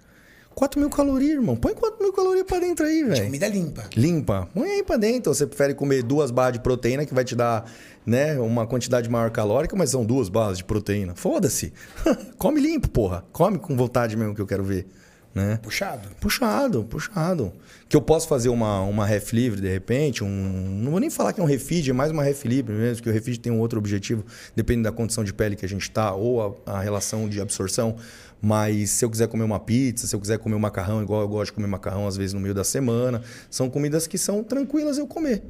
4 0.59 0.77
mil 0.77 0.89
calorias, 0.89 1.35
irmão. 1.35 1.55
Põe 1.55 1.73
4 1.73 2.03
mil 2.03 2.11
calorias 2.11 2.45
pra 2.45 2.59
dentro 2.59 2.85
aí, 2.85 3.01
velho. 3.01 3.23
Comida 3.23 3.47
limpa. 3.47 3.89
Limpa. 3.95 4.49
Põe 4.53 4.69
aí 4.69 4.83
pra 4.83 4.97
dentro. 4.97 5.33
Você 5.33 5.47
prefere 5.47 5.73
comer 5.73 6.03
duas 6.03 6.31
barras 6.31 6.51
de 6.51 6.59
proteína, 6.59 7.05
que 7.05 7.13
vai 7.13 7.23
te 7.23 7.33
dar 7.33 7.63
né, 8.05 8.37
uma 8.37 8.67
quantidade 8.67 9.09
maior 9.09 9.31
calórica, 9.31 9.73
mas 9.77 9.91
são 9.91 10.03
duas 10.03 10.27
barras 10.27 10.57
de 10.57 10.65
proteína. 10.65 11.15
Foda-se. 11.15 11.71
Come 12.37 12.59
limpo, 12.59 12.89
porra. 12.89 13.23
Come 13.31 13.57
com 13.57 13.73
vontade 13.77 14.17
mesmo 14.17 14.35
que 14.35 14.41
eu 14.41 14.45
quero 14.45 14.65
ver. 14.65 14.85
Né? 15.33 15.59
Puxado. 15.63 16.09
Puxado, 16.19 16.83
puxado. 16.83 17.53
Que 17.87 17.95
eu 17.95 18.01
posso 18.01 18.27
fazer 18.27 18.49
uma, 18.49 18.81
uma 18.81 19.05
ref 19.05 19.31
livre, 19.31 19.61
de 19.61 19.69
repente, 19.69 20.23
um. 20.23 20.27
Não 20.27 20.91
vou 20.91 20.99
nem 20.99 21.09
falar 21.09 21.31
que 21.31 21.39
é 21.39 21.43
um 21.43 21.47
refeed, 21.47 21.89
é 21.89 21.93
mais 21.93 22.11
uma 22.11 22.23
ref 22.23 22.45
livre 22.45 22.73
mesmo, 22.73 22.97
porque 22.97 23.09
o 23.09 23.13
refeed 23.13 23.39
tem 23.39 23.51
um 23.51 23.59
outro 23.59 23.79
objetivo, 23.79 24.25
dependendo 24.55 24.89
da 24.89 24.91
condição 24.91 25.23
de 25.23 25.31
pele 25.31 25.55
que 25.55 25.65
a 25.65 25.69
gente 25.69 25.89
tá, 25.89 26.13
ou 26.13 26.59
a, 26.65 26.73
a 26.73 26.81
relação 26.81 27.29
de 27.29 27.39
absorção. 27.39 27.95
Mas 28.41 28.91
se 28.91 29.03
eu 29.03 29.09
quiser 29.09 29.27
comer 29.27 29.43
uma 29.43 29.59
pizza, 29.59 30.07
se 30.07 30.15
eu 30.15 30.19
quiser 30.19 30.37
comer 30.39 30.55
um 30.55 30.59
macarrão, 30.59 31.01
igual 31.01 31.21
eu 31.21 31.27
gosto 31.27 31.47
de 31.47 31.53
comer 31.53 31.67
macarrão 31.67 32.07
às 32.07 32.15
vezes 32.15 32.33
no 32.33 32.39
meio 32.39 32.53
da 32.53 32.63
semana, 32.63 33.21
são 33.49 33.69
comidas 33.69 34.07
que 34.07 34.17
são 34.17 34.43
tranquilas 34.43 34.97
eu 34.97 35.05
comer. 35.05 35.43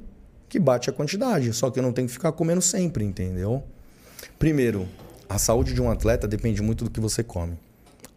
Que 0.47 0.59
bate 0.59 0.89
a 0.89 0.93
quantidade. 0.93 1.53
Só 1.53 1.69
que 1.69 1.77
eu 1.77 1.83
não 1.83 1.93
tenho 1.93 2.07
que 2.07 2.13
ficar 2.13 2.31
comendo 2.31 2.61
sempre, 2.61 3.03
entendeu? 3.03 3.63
Primeiro, 4.39 4.87
a 5.27 5.37
saúde 5.37 5.73
de 5.73 5.81
um 5.81 5.91
atleta 5.91 6.27
depende 6.27 6.61
muito 6.61 6.83
do 6.83 6.89
que 6.89 6.99
você 6.99 7.23
come. 7.23 7.57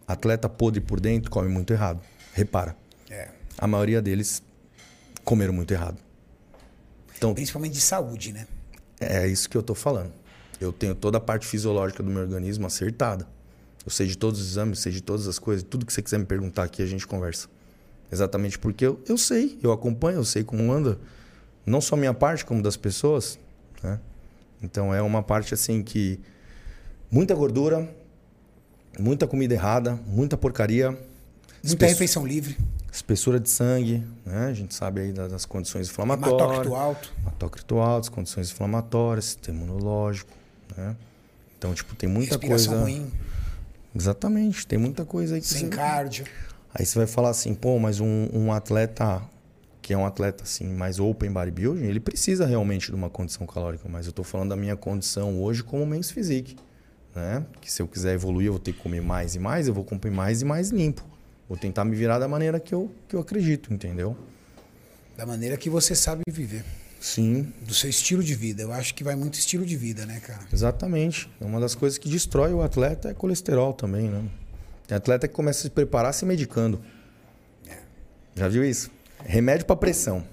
Atleta 0.07 0.49
podre 0.49 0.81
por 0.81 0.99
dentro 0.99 1.29
come 1.29 1.47
muito 1.47 1.71
errado. 1.71 2.01
Repara. 2.33 2.75
É. 3.09 3.29
A 3.57 3.67
maioria 3.67 4.01
deles 4.01 4.41
comeram 5.23 5.53
muito 5.53 5.71
errado. 5.71 5.97
Então, 7.15 7.33
Principalmente 7.33 7.73
de 7.73 7.81
saúde, 7.81 8.33
né? 8.33 8.47
é 8.99 9.27
isso 9.27 9.47
que 9.49 9.55
eu 9.55 9.63
tô 9.63 9.75
falando. 9.75 10.11
Eu 10.59 10.73
tenho 10.73 10.95
toda 10.95 11.17
a 11.17 11.21
parte 11.21 11.45
fisiológica 11.45 12.01
do 12.01 12.09
meu 12.09 12.21
organismo 12.21 12.65
acertada. 12.65 13.27
Eu 13.85 13.91
sei 13.91 14.07
de 14.07 14.17
todos 14.17 14.39
os 14.39 14.51
exames, 14.51 14.79
sei 14.79 14.91
de 14.91 15.01
todas 15.01 15.27
as 15.27 15.37
coisas. 15.39 15.63
Tudo 15.67 15.85
que 15.85 15.91
você 15.93 16.01
quiser 16.01 16.17
me 16.17 16.25
perguntar 16.25 16.63
aqui, 16.63 16.81
a 16.81 16.85
gente 16.85 17.05
conversa. 17.05 17.47
Exatamente 18.11 18.57
porque 18.59 18.85
eu, 18.85 19.01
eu 19.07 19.17
sei, 19.17 19.57
eu 19.61 19.71
acompanho, 19.71 20.17
eu 20.19 20.25
sei 20.25 20.43
como 20.43 20.71
anda. 20.71 20.97
Não 21.65 21.81
só 21.81 21.95
minha 21.95 22.13
parte, 22.13 22.45
como 22.45 22.61
das 22.61 22.77
pessoas. 22.77 23.37
Né? 23.81 23.99
Então 24.61 24.93
é 24.93 25.01
uma 25.01 25.21
parte 25.23 25.53
assim 25.53 25.81
que. 25.83 26.19
Muita 27.11 27.35
gordura, 27.35 27.87
muita 28.99 29.27
comida 29.27 29.53
errada, 29.53 29.99
muita 30.07 30.35
porcaria. 30.37 30.91
Muita 30.91 31.05
espess- 31.65 31.91
refeição 31.91 32.25
livre. 32.25 32.57
Espessura 32.91 33.39
de 33.39 33.49
sangue, 33.49 34.03
né? 34.25 34.47
A 34.47 34.53
gente 34.53 34.73
sabe 34.75 35.01
aí 35.01 35.11
das, 35.11 35.31
das 35.31 35.45
condições 35.45 35.87
inflamatórias. 35.89 36.39
Hematócrito 36.41 36.75
alto. 36.75 37.13
Hematócrito 37.21 37.77
alto, 37.79 38.03
as 38.03 38.09
condições 38.09 38.51
inflamatórias, 38.51 39.25
sistema 39.25 39.57
imunológico, 39.63 40.29
né? 40.77 40.95
Então, 41.57 41.73
tipo, 41.73 41.95
tem 41.95 42.07
muita 42.09 42.31
Respiração 42.35 42.73
coisa. 42.73 42.83
ruim. 42.83 43.11
Exatamente, 43.95 44.65
tem 44.65 44.79
muita 44.79 45.05
coisa 45.05 45.35
aí 45.35 45.41
que 45.41 45.47
Sem 45.47 45.69
você... 45.69 45.75
cardio. 45.75 46.25
Aí 46.73 46.85
você 46.85 46.97
vai 46.97 47.07
falar 47.07 47.29
assim, 47.29 47.53
pô, 47.53 47.77
mas 47.77 47.99
um, 47.99 48.27
um 48.33 48.51
atleta 48.51 49.21
que 49.81 49.93
é 49.93 49.97
um 49.97 50.05
atleta 50.05 50.43
assim 50.43 50.65
mais 50.65 50.97
open 50.97 51.29
bodybuilding, 51.29 51.83
ele 51.83 51.99
precisa 51.99 52.45
realmente 52.45 52.87
de 52.87 52.95
uma 52.95 53.09
condição 53.09 53.45
calórica, 53.45 53.87
mas 53.89 54.07
eu 54.07 54.13
tô 54.13 54.23
falando 54.23 54.49
da 54.49 54.55
minha 54.55 54.77
condição 54.77 55.41
hoje 55.43 55.61
como 55.61 55.85
men's 55.85 56.09
physique, 56.09 56.55
né? 57.13 57.45
Que 57.59 57.69
se 57.69 57.81
eu 57.81 57.87
quiser 57.87 58.13
evoluir, 58.13 58.47
eu 58.47 58.53
vou 58.53 58.61
ter 58.61 58.71
que 58.71 58.79
comer 58.79 59.01
mais 59.01 59.35
e 59.35 59.39
mais, 59.39 59.67
eu 59.67 59.73
vou 59.73 59.83
comer 59.83 60.09
mais 60.09 60.41
e 60.41 60.45
mais 60.45 60.69
limpo. 60.69 61.03
Vou 61.49 61.57
tentar 61.57 61.83
me 61.83 61.95
virar 61.95 62.17
da 62.17 62.29
maneira 62.29 62.61
que 62.61 62.73
eu, 62.73 62.89
que 63.09 63.15
eu 63.15 63.19
acredito, 63.19 63.73
entendeu? 63.73 64.17
Da 65.17 65.25
maneira 65.25 65.57
que 65.57 65.69
você 65.69 65.93
sabe 65.93 66.23
viver. 66.27 66.63
Sim, 67.05 67.51
Do 67.67 67.73
seu 67.73 67.89
estilo 67.89 68.23
de 68.23 68.33
vida. 68.33 68.61
Eu 68.61 68.71
acho 68.71 68.93
que 68.95 69.03
vai 69.03 69.13
muito 69.13 69.33
estilo 69.33 69.65
de 69.65 69.75
vida, 69.75 70.05
né, 70.05 70.21
cara? 70.25 70.39
Exatamente. 70.53 71.29
Uma 71.41 71.59
das 71.59 71.75
coisas 71.75 71.97
que 71.99 72.07
destrói 72.07 72.53
o 72.53 72.61
atleta 72.61 73.09
é 73.09 73.13
colesterol 73.13 73.73
também, 73.73 74.07
né? 74.07 74.23
Tem 74.87 74.95
atleta 74.95 75.27
que 75.27 75.33
começa 75.33 75.59
a 75.59 75.63
se 75.63 75.69
preparar 75.69 76.13
se 76.13 76.25
medicando. 76.25 76.79
Já 78.33 78.47
viu 78.47 78.63
isso? 78.63 78.89
Remédio 79.25 79.65
pra 79.65 79.75
pressão, 79.75 80.23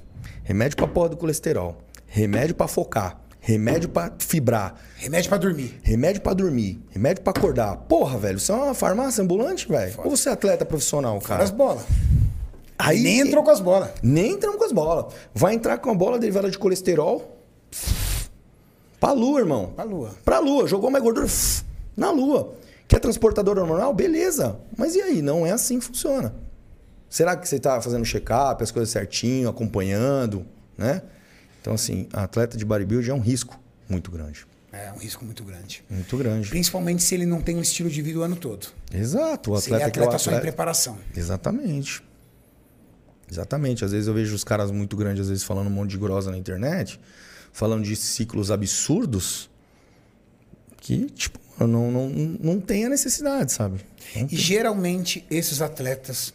remédio 0.45 0.77
pra 0.77 0.87
porra 0.87 1.09
do 1.09 1.17
colesterol, 1.17 1.83
remédio 2.07 2.55
pra 2.55 2.69
focar, 2.69 3.21
remédio 3.41 3.89
pra 3.89 4.13
fibrar, 4.19 4.77
Remédio 4.97 5.29
pra 5.29 5.39
dormir. 5.39 5.79
remédio 5.83 6.23
pra 6.23 6.33
dormir, 6.35 6.81
remédio 6.91 7.23
pra 7.25 7.33
acordar. 7.37 7.77
Porra, 7.79 8.17
velho, 8.17 8.37
isso 8.39 8.53
é 8.53 8.55
uma 8.55 8.75
farmácia 8.75 9.23
ambulante, 9.25 9.67
velho? 9.69 9.93
Ou 9.99 10.11
você 10.17 10.29
é 10.29 10.33
atleta 10.33 10.65
profissional, 10.65 11.21
Fora 11.21 11.43
as 11.43 11.51
cara? 11.51 11.57
bolas. 11.57 11.85
Aí 12.83 13.01
Nem 13.01 13.21
entrou 13.21 13.43
com 13.45 13.51
as 13.51 13.61
bolas. 13.61 13.91
nem 14.03 14.33
entramos 14.33 14.59
com 14.59 14.65
as 14.65 14.73
bolas. 14.73 15.13
Vai 15.35 15.55
entrar 15.55 15.79
com 15.79 15.91
a 15.91 15.95
bola 15.95 16.19
derivada 16.19 16.51
de 16.51 16.59
colesterol. 16.59 17.37
Pra 18.99 19.13
lua, 19.13 19.41
irmão. 19.41 19.73
Pra 19.75 19.85
lua. 19.85 20.15
Pra 20.25 20.39
lua. 20.39 20.67
Jogou 20.67 20.91
mais 20.91 21.03
gordura 21.03 21.27
na 21.97 22.11
lua. 22.11 22.55
Quer 22.87 22.99
transportador 23.01 23.59
hormonal? 23.59 23.95
Beleza. 23.95 24.59
Mas 24.77 24.95
e 24.95 25.01
aí? 25.01 25.23
Não 25.23 25.47
é 25.47 25.53
assim 25.53 25.79
que 25.79 25.85
funciona. 25.85 26.35
Será 27.09 27.37
que 27.37 27.49
você 27.49 27.59
tá 27.59 27.81
fazendo 27.81 28.05
check-up, 28.05 28.63
as 28.63 28.71
coisas 28.71 28.91
certinho, 28.91 29.49
acompanhando, 29.49 30.45
né? 30.77 31.03
Então, 31.61 31.75
assim, 31.75 32.09
atleta 32.13 32.57
de 32.57 32.65
bodybuilding 32.65 33.11
é 33.11 33.15
um 33.15 33.21
risco 33.21 33.59
muito 33.89 34.11
grande. 34.11 34.47
É 34.73 34.93
um 34.93 34.99
risco 34.99 35.25
muito 35.25 35.43
grande. 35.43 35.83
Muito 35.91 36.17
grande. 36.17 36.49
Principalmente 36.49 37.03
se 37.03 37.15
ele 37.15 37.27
não 37.27 37.41
tem 37.41 37.57
um 37.57 37.61
estilo 37.61 37.91
de 37.91 38.01
vida 38.01 38.21
o 38.21 38.23
ano 38.23 38.37
todo. 38.37 38.69
Exato. 38.93 39.53
O 39.53 39.61
Se 39.61 39.69
ele 39.71 39.83
é 39.83 39.87
atleta, 39.87 39.91
que 39.91 39.99
é 39.99 40.03
atleta 40.03 40.19
só 40.19 40.31
em 40.31 40.35
atleta... 40.35 40.53
preparação. 40.53 40.99
Exatamente. 41.17 42.03
Exatamente. 43.31 43.85
Às 43.85 43.93
vezes 43.93 44.09
eu 44.09 44.15
vejo 44.15 44.35
os 44.35 44.45
caras 44.45 44.71
muito 44.71 44.97
grandes, 44.97 45.23
às 45.23 45.29
vezes 45.29 45.45
falando 45.45 45.69
um 45.69 45.71
monte 45.71 45.91
de 45.91 45.99
grosa 45.99 46.31
na 46.31 46.39
internet, 46.39 47.01
falando 47.53 47.85
de 47.85 47.95
ciclos 47.97 48.51
absurdos 48.51 49.49
que, 50.81 51.07
tipo, 51.11 51.39
não, 51.59 51.91
não, 51.91 52.09
não 52.09 52.61
tem 52.61 52.87
a 52.87 52.89
necessidade, 52.89 53.53
sabe? 53.53 53.81
E 54.17 54.37
geralmente 54.37 55.25
esses 55.31 55.61
atletas 55.61 56.33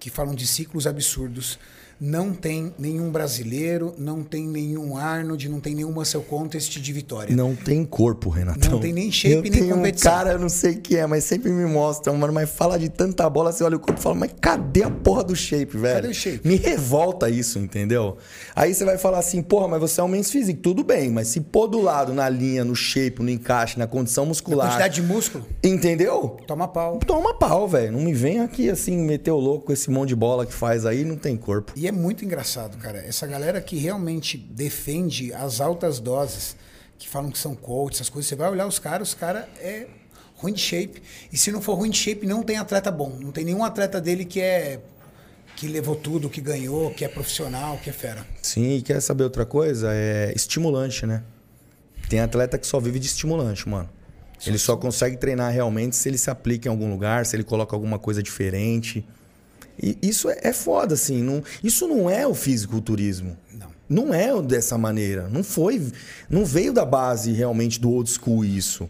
que 0.00 0.10
falam 0.10 0.34
de 0.34 0.46
ciclos 0.46 0.86
absurdos 0.86 1.58
não 2.04 2.34
tem 2.34 2.74
nenhum 2.76 3.12
brasileiro, 3.12 3.94
não 3.96 4.24
tem 4.24 4.44
nenhum 4.44 4.96
Arnold, 4.96 5.48
não 5.48 5.60
tem 5.60 5.72
nenhum 5.72 5.92
Muscle 5.92 6.20
Contest 6.22 6.80
de 6.80 6.92
vitória. 6.92 7.36
Não 7.36 7.54
tem 7.54 7.84
corpo, 7.84 8.28
Renatão. 8.28 8.72
Não 8.72 8.80
tem 8.80 8.92
nem 8.92 9.12
shape, 9.12 9.36
eu 9.36 9.42
nem 9.42 9.52
tenho 9.52 9.76
competição. 9.76 10.10
um 10.10 10.14
cara, 10.16 10.32
eu 10.32 10.38
não 10.40 10.48
sei 10.48 10.72
o 10.72 10.80
que 10.80 10.96
é, 10.96 11.06
mas 11.06 11.22
sempre 11.22 11.52
me 11.52 11.64
mostra, 11.64 12.12
mano, 12.12 12.32
mas 12.32 12.50
fala 12.50 12.76
de 12.76 12.88
tanta 12.88 13.30
bola, 13.30 13.52
você 13.52 13.62
olha 13.62 13.76
o 13.76 13.78
corpo 13.78 14.00
e 14.00 14.02
fala, 14.02 14.16
mas 14.16 14.32
cadê 14.40 14.82
a 14.82 14.90
porra 14.90 15.22
do 15.22 15.36
shape, 15.36 15.76
velho? 15.76 15.94
Cadê 15.94 16.08
o 16.08 16.14
shape? 16.14 16.40
Me 16.42 16.56
revolta 16.56 17.30
isso, 17.30 17.60
entendeu? 17.60 18.16
Aí 18.56 18.74
você 18.74 18.84
vai 18.84 18.98
falar 18.98 19.20
assim, 19.20 19.40
porra, 19.40 19.68
mas 19.68 19.80
você 19.80 20.00
é 20.00 20.02
um 20.02 20.08
men's 20.08 20.28
físico, 20.28 20.60
tudo 20.60 20.82
bem, 20.82 21.08
mas 21.08 21.28
se 21.28 21.40
pôr 21.40 21.68
do 21.68 21.80
lado, 21.80 22.12
na 22.12 22.28
linha, 22.28 22.64
no 22.64 22.74
shape, 22.74 23.22
no 23.22 23.30
encaixe, 23.30 23.78
na 23.78 23.86
condição 23.86 24.26
muscular, 24.26 24.70
Quantidade 24.70 24.96
de 24.96 25.02
músculo, 25.02 25.46
entendeu? 25.62 26.36
toma 26.48 26.66
pau. 26.66 26.98
Toma 27.06 27.32
pau, 27.32 27.68
velho. 27.68 27.92
Não 27.92 28.00
me 28.00 28.12
vem 28.12 28.40
aqui 28.40 28.68
assim, 28.68 28.96
meter 28.96 29.30
o 29.30 29.38
louco 29.38 29.66
com 29.66 29.72
esse 29.72 29.88
monte 29.88 30.08
de 30.08 30.16
bola 30.16 30.44
que 30.44 30.52
faz 30.52 30.84
aí, 30.84 31.04
não 31.04 31.14
tem 31.14 31.36
corpo. 31.36 31.72
E 31.76 31.86
é 31.86 31.91
muito 31.92 32.24
engraçado, 32.24 32.76
cara. 32.78 32.98
Essa 32.98 33.26
galera 33.26 33.60
que 33.60 33.76
realmente 33.76 34.36
defende 34.36 35.32
as 35.32 35.60
altas 35.60 36.00
doses, 36.00 36.56
que 36.98 37.08
falam 37.08 37.30
que 37.30 37.38
são 37.38 37.54
coach, 37.54 37.94
essas 37.94 38.08
coisas, 38.08 38.28
você 38.28 38.36
vai 38.36 38.50
olhar 38.50 38.66
os 38.66 38.78
caras, 38.78 39.08
os 39.08 39.14
caras 39.14 39.44
é 39.58 39.86
ruim 40.34 40.52
de 40.52 40.60
shape. 40.60 41.02
E 41.32 41.36
se 41.36 41.52
não 41.52 41.62
for 41.62 41.74
ruim 41.74 41.90
de 41.90 41.98
shape, 41.98 42.26
não 42.26 42.42
tem 42.42 42.56
atleta 42.56 42.90
bom. 42.90 43.16
Não 43.20 43.30
tem 43.30 43.44
nenhum 43.44 43.64
atleta 43.64 44.00
dele 44.00 44.24
que 44.24 44.40
é 44.40 44.80
que 45.56 45.68
levou 45.68 45.94
tudo, 45.94 46.30
que 46.30 46.40
ganhou, 46.40 46.92
que 46.92 47.04
é 47.04 47.08
profissional, 47.08 47.78
que 47.78 47.90
é 47.90 47.92
fera. 47.92 48.26
Sim, 48.42 48.76
e 48.76 48.82
quer 48.82 49.00
saber 49.00 49.24
outra 49.24 49.44
coisa? 49.44 49.88
É 49.92 50.32
estimulante, 50.34 51.06
né? 51.06 51.22
Tem 52.08 52.20
atleta 52.20 52.58
que 52.58 52.66
só 52.66 52.80
vive 52.80 52.98
de 52.98 53.06
estimulante, 53.06 53.68
mano. 53.68 53.88
Ele 54.44 54.58
só 54.58 54.76
consegue 54.76 55.16
treinar 55.16 55.52
realmente 55.52 55.94
se 55.94 56.08
ele 56.08 56.18
se 56.18 56.28
aplica 56.28 56.68
em 56.68 56.70
algum 56.70 56.90
lugar, 56.90 57.24
se 57.26 57.36
ele 57.36 57.44
coloca 57.44 57.76
alguma 57.76 57.98
coisa 57.98 58.22
diferente. 58.22 59.06
E 59.80 59.98
isso 60.02 60.28
é, 60.28 60.38
é 60.42 60.52
foda, 60.52 60.94
assim. 60.94 61.22
Não, 61.22 61.42
isso 61.62 61.86
não 61.86 62.08
é 62.08 62.26
o 62.26 62.34
fisiculturismo. 62.34 63.36
Não. 63.52 63.68
Não 63.88 64.14
é 64.14 64.40
dessa 64.42 64.76
maneira. 64.78 65.28
Não 65.28 65.44
foi. 65.44 65.92
Não 66.28 66.44
veio 66.44 66.72
da 66.72 66.84
base 66.84 67.32
realmente 67.32 67.80
do 67.80 67.90
old 67.90 68.10
school 68.10 68.44
isso. 68.44 68.88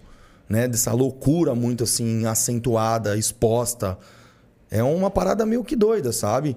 Né? 0.48 0.68
Dessa 0.68 0.92
loucura 0.92 1.54
muito 1.54 1.84
assim, 1.84 2.26
acentuada, 2.26 3.16
exposta. 3.16 3.98
É 4.70 4.82
uma 4.82 5.10
parada 5.10 5.44
meio 5.44 5.64
que 5.64 5.76
doida, 5.76 6.12
sabe? 6.12 6.56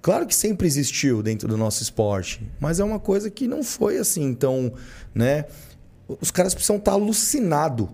Claro 0.00 0.26
que 0.26 0.34
sempre 0.34 0.66
existiu 0.66 1.22
dentro 1.22 1.48
do 1.48 1.56
nosso 1.56 1.82
esporte, 1.82 2.48
mas 2.60 2.78
é 2.78 2.84
uma 2.84 3.00
coisa 3.00 3.28
que 3.30 3.48
não 3.48 3.64
foi 3.64 3.98
assim 3.98 4.32
tão, 4.32 4.72
né? 5.12 5.44
Os 6.20 6.30
caras 6.30 6.54
precisam 6.54 6.76
estar 6.76 6.92
alucinados 6.92 7.88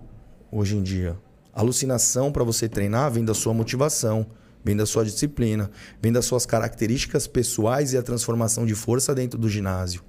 hoje 0.51 0.77
em 0.77 0.83
dia. 0.83 1.17
Alucinação 1.51 2.31
para 2.31 2.43
você 2.43 2.69
treinar 2.69 3.11
vem 3.11 3.25
da 3.25 3.33
sua 3.33 3.53
motivação, 3.53 4.25
vem 4.65 4.75
da 4.75 4.85
sua 4.87 5.05
disciplina, 5.05 5.69
vem 6.01 6.11
das 6.11 6.25
suas 6.25 6.45
características 6.45 7.27
pessoais 7.27 7.93
e 7.93 7.97
a 7.97 8.01
transformação 8.01 8.65
de 8.65 8.73
força 8.73 9.13
dentro 9.13 9.37
do 9.37 9.47
ginásio. 9.47 10.03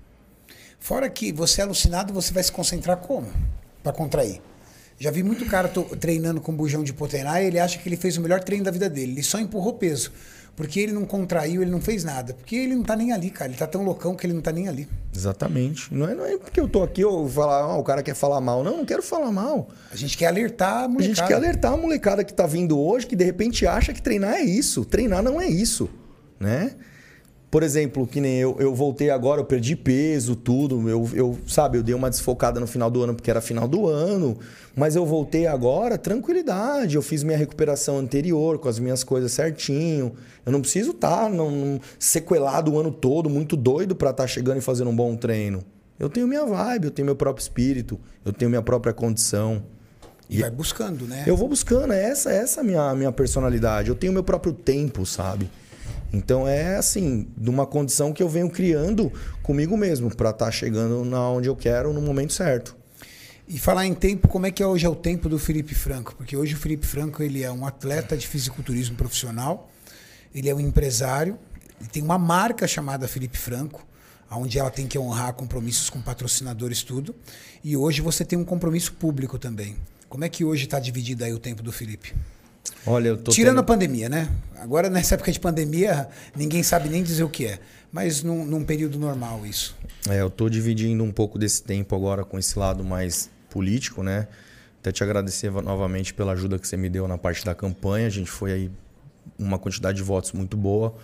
Fora 0.81 1.11
que 1.11 1.31
você 1.33 1.61
é 1.61 1.65
alucinado, 1.65 2.13
você 2.13 2.33
vai 2.33 2.43
se 2.43 2.51
concentrar 2.51 2.97
como? 2.97 3.31
Pra 3.83 3.93
contrair. 3.93 4.41
Já 4.99 5.11
vi 5.11 5.23
muito 5.23 5.45
cara 5.45 5.71
treinando 6.01 6.41
com 6.41 6.57
bujão 6.57 6.83
de 6.83 6.93
hipotenar 6.93 7.43
e 7.43 7.47
ele 7.47 7.59
acha 7.59 7.79
que 7.79 7.87
ele 7.87 7.99
fez 7.99 8.17
o 8.17 8.21
melhor 8.23 8.43
treino 8.43 8.65
da 8.65 8.71
vida 8.71 8.89
dele. 8.89 9.13
Ele 9.13 9.23
só 9.23 9.39
empurrou 9.39 9.75
peso. 9.75 10.11
Porque 10.57 10.81
ele 10.81 10.93
não 10.93 11.05
contraiu, 11.05 11.61
ele 11.61 11.71
não 11.71 11.83
fez 11.83 12.03
nada. 12.03 12.33
Porque 12.33 12.57
ele 12.57 12.75
não 12.75 12.83
tá 12.83 12.97
nem 12.97 13.13
ali, 13.13 13.29
cara. 13.29 13.51
Ele 13.51 13.59
tá 13.59 13.67
tão 13.67 13.85
loucão 13.85 14.15
que 14.17 14.27
ele 14.27 14.33
não 14.33 14.41
tá 14.41 14.51
nem 14.51 14.67
ali. 14.69 14.89
Exatamente. 15.15 15.93
Não 15.95 16.09
é, 16.09 16.15
não 16.15 16.25
é 16.25 16.39
porque 16.39 16.59
eu 16.59 16.67
tô 16.67 16.83
aqui, 16.83 17.03
eu 17.03 17.29
falar, 17.29 17.61
ah, 17.61 17.77
o 17.77 17.85
cara 17.85 18.03
quer 18.03 18.15
falar 18.15 18.41
mal. 18.41 18.65
Não, 18.65 18.79
não 18.79 18.85
quero 18.87 19.03
falar 19.03 19.31
mal. 19.31 19.69
A 19.93 19.97
gente 19.97 20.17
quer 20.17 20.27
alertar 20.29 20.73
a 20.73 20.85
A 20.85 20.89
molecada. 20.89 21.15
gente 21.15 21.27
quer 21.27 21.35
alertar 21.35 21.73
a 21.73 21.77
molecada 21.77 22.25
que 22.25 22.33
tá 22.33 22.47
vindo 22.47 22.79
hoje, 22.81 23.07
que 23.07 23.15
de 23.15 23.25
repente 23.25 23.67
acha 23.67 23.93
que 23.93 24.01
treinar 24.01 24.35
é 24.37 24.43
isso. 24.43 24.83
Treinar 24.87 25.23
não 25.23 25.39
é 25.39 25.47
isso, 25.47 25.91
né? 26.41 26.73
Por 27.51 27.63
exemplo, 27.63 28.07
que 28.07 28.21
nem 28.21 28.39
eu, 28.39 28.57
eu 28.59 28.75
voltei 28.75 29.09
agora, 29.09 29.41
eu 29.41 29.45
perdi 29.45 29.77
peso, 29.77 30.35
tudo. 30.35 30.89
Eu, 30.89 31.09
eu, 31.15 31.39
sabe, 31.47 31.79
eu 31.79 31.83
dei 31.83 31.95
uma 31.95 32.11
desfocada 32.11 32.59
no 32.59 32.67
final 32.67 32.91
do 32.91 33.03
ano 33.03 33.15
porque 33.15 33.31
era 33.31 33.41
final 33.41 33.69
do 33.69 33.87
ano. 33.87 34.37
Mas 34.75 34.97
eu 34.97 35.07
voltei 35.07 35.47
agora, 35.47 35.97
tranquilidade. 35.97 36.97
Eu 36.97 37.03
fiz 37.03 37.23
minha 37.23 37.39
recuperação 37.39 37.99
anterior 37.99 38.59
com 38.59 38.69
as 38.69 38.79
minhas 38.79 39.05
coisas 39.05 39.33
certinho. 39.33 40.13
Eu 40.45 40.53
não 40.53 40.61
preciso 40.61 40.91
estar 40.91 41.31
sequelado 41.99 42.73
o 42.73 42.81
ano 42.81 42.91
todo, 42.91 43.31
muito 43.31 43.57
doido 43.57 43.95
para 43.95 44.11
estar 44.11 44.27
chegando 44.27 44.59
e 44.59 44.61
fazendo 44.61 44.91
um 44.91 44.97
bom 44.97 45.17
treino. 45.17 45.63
Eu 45.99 46.11
tenho 46.11 46.27
minha 46.27 46.45
vibe, 46.45 46.87
eu 46.87 46.91
tenho 46.91 47.07
meu 47.07 47.17
próprio 47.17 47.43
espírito, 47.43 47.99
eu 48.25 48.33
tenho 48.33 48.51
minha 48.51 48.61
própria 48.61 48.93
condição. 48.93 49.63
E 50.29 50.41
vai 50.41 50.51
buscando, 50.51 51.07
né? 51.07 51.25
Eu 51.27 51.37
vou 51.37 51.49
buscando, 51.49 51.93
essa, 51.93 52.31
essa 52.31 52.61
é 52.61 52.63
a 52.63 52.65
minha, 52.65 52.95
minha 52.95 53.13
personalidade. 53.13 53.89
Eu 53.89 53.95
tenho 53.95 54.13
meu 54.13 54.25
próprio 54.25 54.53
tempo, 54.53 55.07
sabe? 55.07 55.49
Então 56.13 56.47
é 56.47 56.77
assim, 56.77 57.29
de 57.37 57.51
uma 57.51 57.67
condição 57.67 58.13
que 58.13 58.23
eu 58.23 58.29
venho 58.29 58.51
criando 58.51 59.13
comigo 59.43 59.77
mesmo, 59.77 60.15
para 60.15 60.31
estar 60.31 60.51
chegando 60.51 61.05
na 61.05 61.29
onde 61.31 61.49
eu 61.49 61.57
quero 61.57 61.93
no 61.93 62.01
momento 62.01 62.33
certo. 62.33 62.77
E 63.49 63.59
falar 63.59 63.87
em 63.87 63.95
tempo, 63.95 64.27
como 64.27 64.47
é 64.47 64.51
que 64.51 64.65
hoje 64.65 64.87
é 64.87 64.89
o 64.89 64.95
tempo 64.95 65.29
do 65.29 65.39
Felipe 65.39 65.75
Franco? 65.75 66.15
Porque 66.17 66.37
hoje 66.37 66.55
o 66.55 66.57
Felipe 66.57 66.85
Franco 66.85 67.23
ele 67.23 67.45
é 67.45 67.51
um 67.51 67.65
atleta 67.65 68.17
de 68.17 68.27
fisiculturismo 68.27 68.97
profissional, 68.97 69.71
ele 70.35 70.49
é 70.49 70.55
um 70.55 70.59
empresário, 70.59 71.39
ele 71.81 71.89
tem 71.89 72.03
uma 72.03 72.19
marca 72.19 72.67
chamada 72.67 73.07
Felipe 73.07 73.39
Franco, 73.39 73.87
onde 74.31 74.59
ela 74.59 74.71
tem 74.71 74.87
que 74.87 74.99
honrar 74.99 75.33
compromissos 75.35 75.89
com 75.89 76.01
patrocinadores 76.01 76.83
tudo. 76.83 77.15
E 77.63 77.77
hoje 77.77 78.01
você 78.01 78.25
tem 78.25 78.39
um 78.39 78.45
compromisso 78.45 78.93
público 78.95 79.39
também. 79.39 79.77
Como 80.09 80.25
é 80.25 80.29
que 80.29 80.45
hoje 80.45 80.65
está 80.65 80.81
dividido 80.81 81.23
aí 81.25 81.33
o 81.33 81.39
tempo 81.39 81.63
do 81.63 81.71
Felipe? 81.71 82.15
Olha, 82.87 83.09
eu 83.09 83.17
tô 83.17 83.31
Tirando 83.31 83.55
tendo... 83.55 83.61
a 83.61 83.65
pandemia, 83.65 84.09
né? 84.09 84.29
Agora, 84.59 84.89
nessa 84.89 85.15
época 85.15 85.31
de 85.31 85.39
pandemia, 85.41 86.09
ninguém 86.35 86.63
sabe 86.63 86.89
nem 86.89 87.03
dizer 87.03 87.25
o 87.25 87.29
que 87.29 87.47
é. 87.47 87.59
Mas 87.93 88.23
num, 88.23 88.45
num 88.45 88.65
período 88.65 88.99
normal, 88.99 89.47
isso. 89.47 89.77
É, 90.09 90.21
eu 90.21 90.31
tô 90.31 90.49
dividindo 90.49 91.03
um 91.03 91.13
pouco 91.13 91.39
desse 91.39 91.63
tempo 91.63 91.95
agora 91.95 92.25
com 92.25 92.39
esse 92.39 92.59
lado 92.59 92.85
mais 92.85 93.31
político, 93.51 94.03
né? 94.03 94.29
Até 94.81 94.93
te 94.93 95.03
agradecer 95.03 95.51
novamente 95.51 96.15
pela 96.15 96.33
ajuda 96.33 96.59
que 96.59 96.69
você 96.69 96.77
me 96.77 96.89
deu 96.89 97.09
na 97.09 97.19
parte 97.19 97.45
da 97.45 97.55
campanha. 97.55 98.07
A 98.07 98.11
gente 98.11 98.31
foi 98.31 98.53
aí 98.53 98.71
uma 99.39 99.59
quantidade 99.59 99.97
de 99.97 100.03
votos 100.03 100.33
muito 100.33 100.57
boa. 100.57 100.95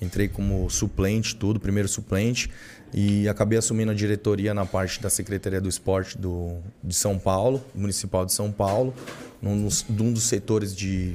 Entrei 0.00 0.28
como 0.28 0.68
suplente, 0.70 1.34
tudo, 1.34 1.58
primeiro 1.58 1.88
suplente. 1.88 2.50
E 2.92 3.28
acabei 3.28 3.58
assumindo 3.58 3.90
a 3.90 3.94
diretoria 3.94 4.54
na 4.54 4.64
parte 4.64 5.00
da 5.00 5.10
Secretaria 5.10 5.60
do 5.60 5.68
Esporte 5.68 6.16
do, 6.16 6.56
de 6.82 6.94
São 6.94 7.18
Paulo, 7.18 7.62
Municipal 7.74 8.24
de 8.24 8.32
São 8.32 8.50
Paulo, 8.50 8.94
num, 9.42 9.68
num 9.90 10.12
dos 10.12 10.22
setores 10.22 10.74
de, 10.74 11.14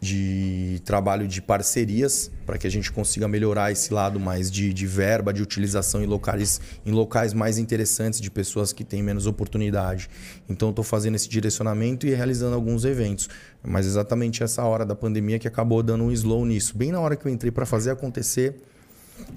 de 0.00 0.82
trabalho 0.84 1.28
de 1.28 1.40
parcerias, 1.40 2.28
para 2.44 2.58
que 2.58 2.66
a 2.66 2.70
gente 2.70 2.90
consiga 2.90 3.28
melhorar 3.28 3.70
esse 3.70 3.94
lado 3.94 4.18
mais 4.18 4.50
de, 4.50 4.72
de 4.72 4.84
verba, 4.84 5.32
de 5.32 5.40
utilização 5.40 6.02
em 6.02 6.06
locais, 6.06 6.60
em 6.84 6.90
locais 6.90 7.32
mais 7.32 7.56
interessantes, 7.56 8.20
de 8.20 8.28
pessoas 8.28 8.72
que 8.72 8.82
têm 8.82 9.00
menos 9.00 9.26
oportunidade. 9.26 10.10
Então, 10.48 10.70
estou 10.70 10.84
fazendo 10.84 11.14
esse 11.14 11.28
direcionamento 11.28 12.04
e 12.04 12.10
realizando 12.10 12.56
alguns 12.56 12.84
eventos. 12.84 13.28
Mas 13.62 13.86
exatamente 13.86 14.42
essa 14.42 14.64
hora 14.64 14.84
da 14.84 14.96
pandemia 14.96 15.38
que 15.38 15.46
acabou 15.46 15.84
dando 15.84 16.02
um 16.02 16.10
slow 16.10 16.44
nisso. 16.44 16.76
Bem 16.76 16.90
na 16.90 16.98
hora 16.98 17.14
que 17.14 17.26
eu 17.26 17.30
entrei 17.30 17.52
para 17.52 17.64
fazer 17.64 17.90
acontecer, 17.92 18.56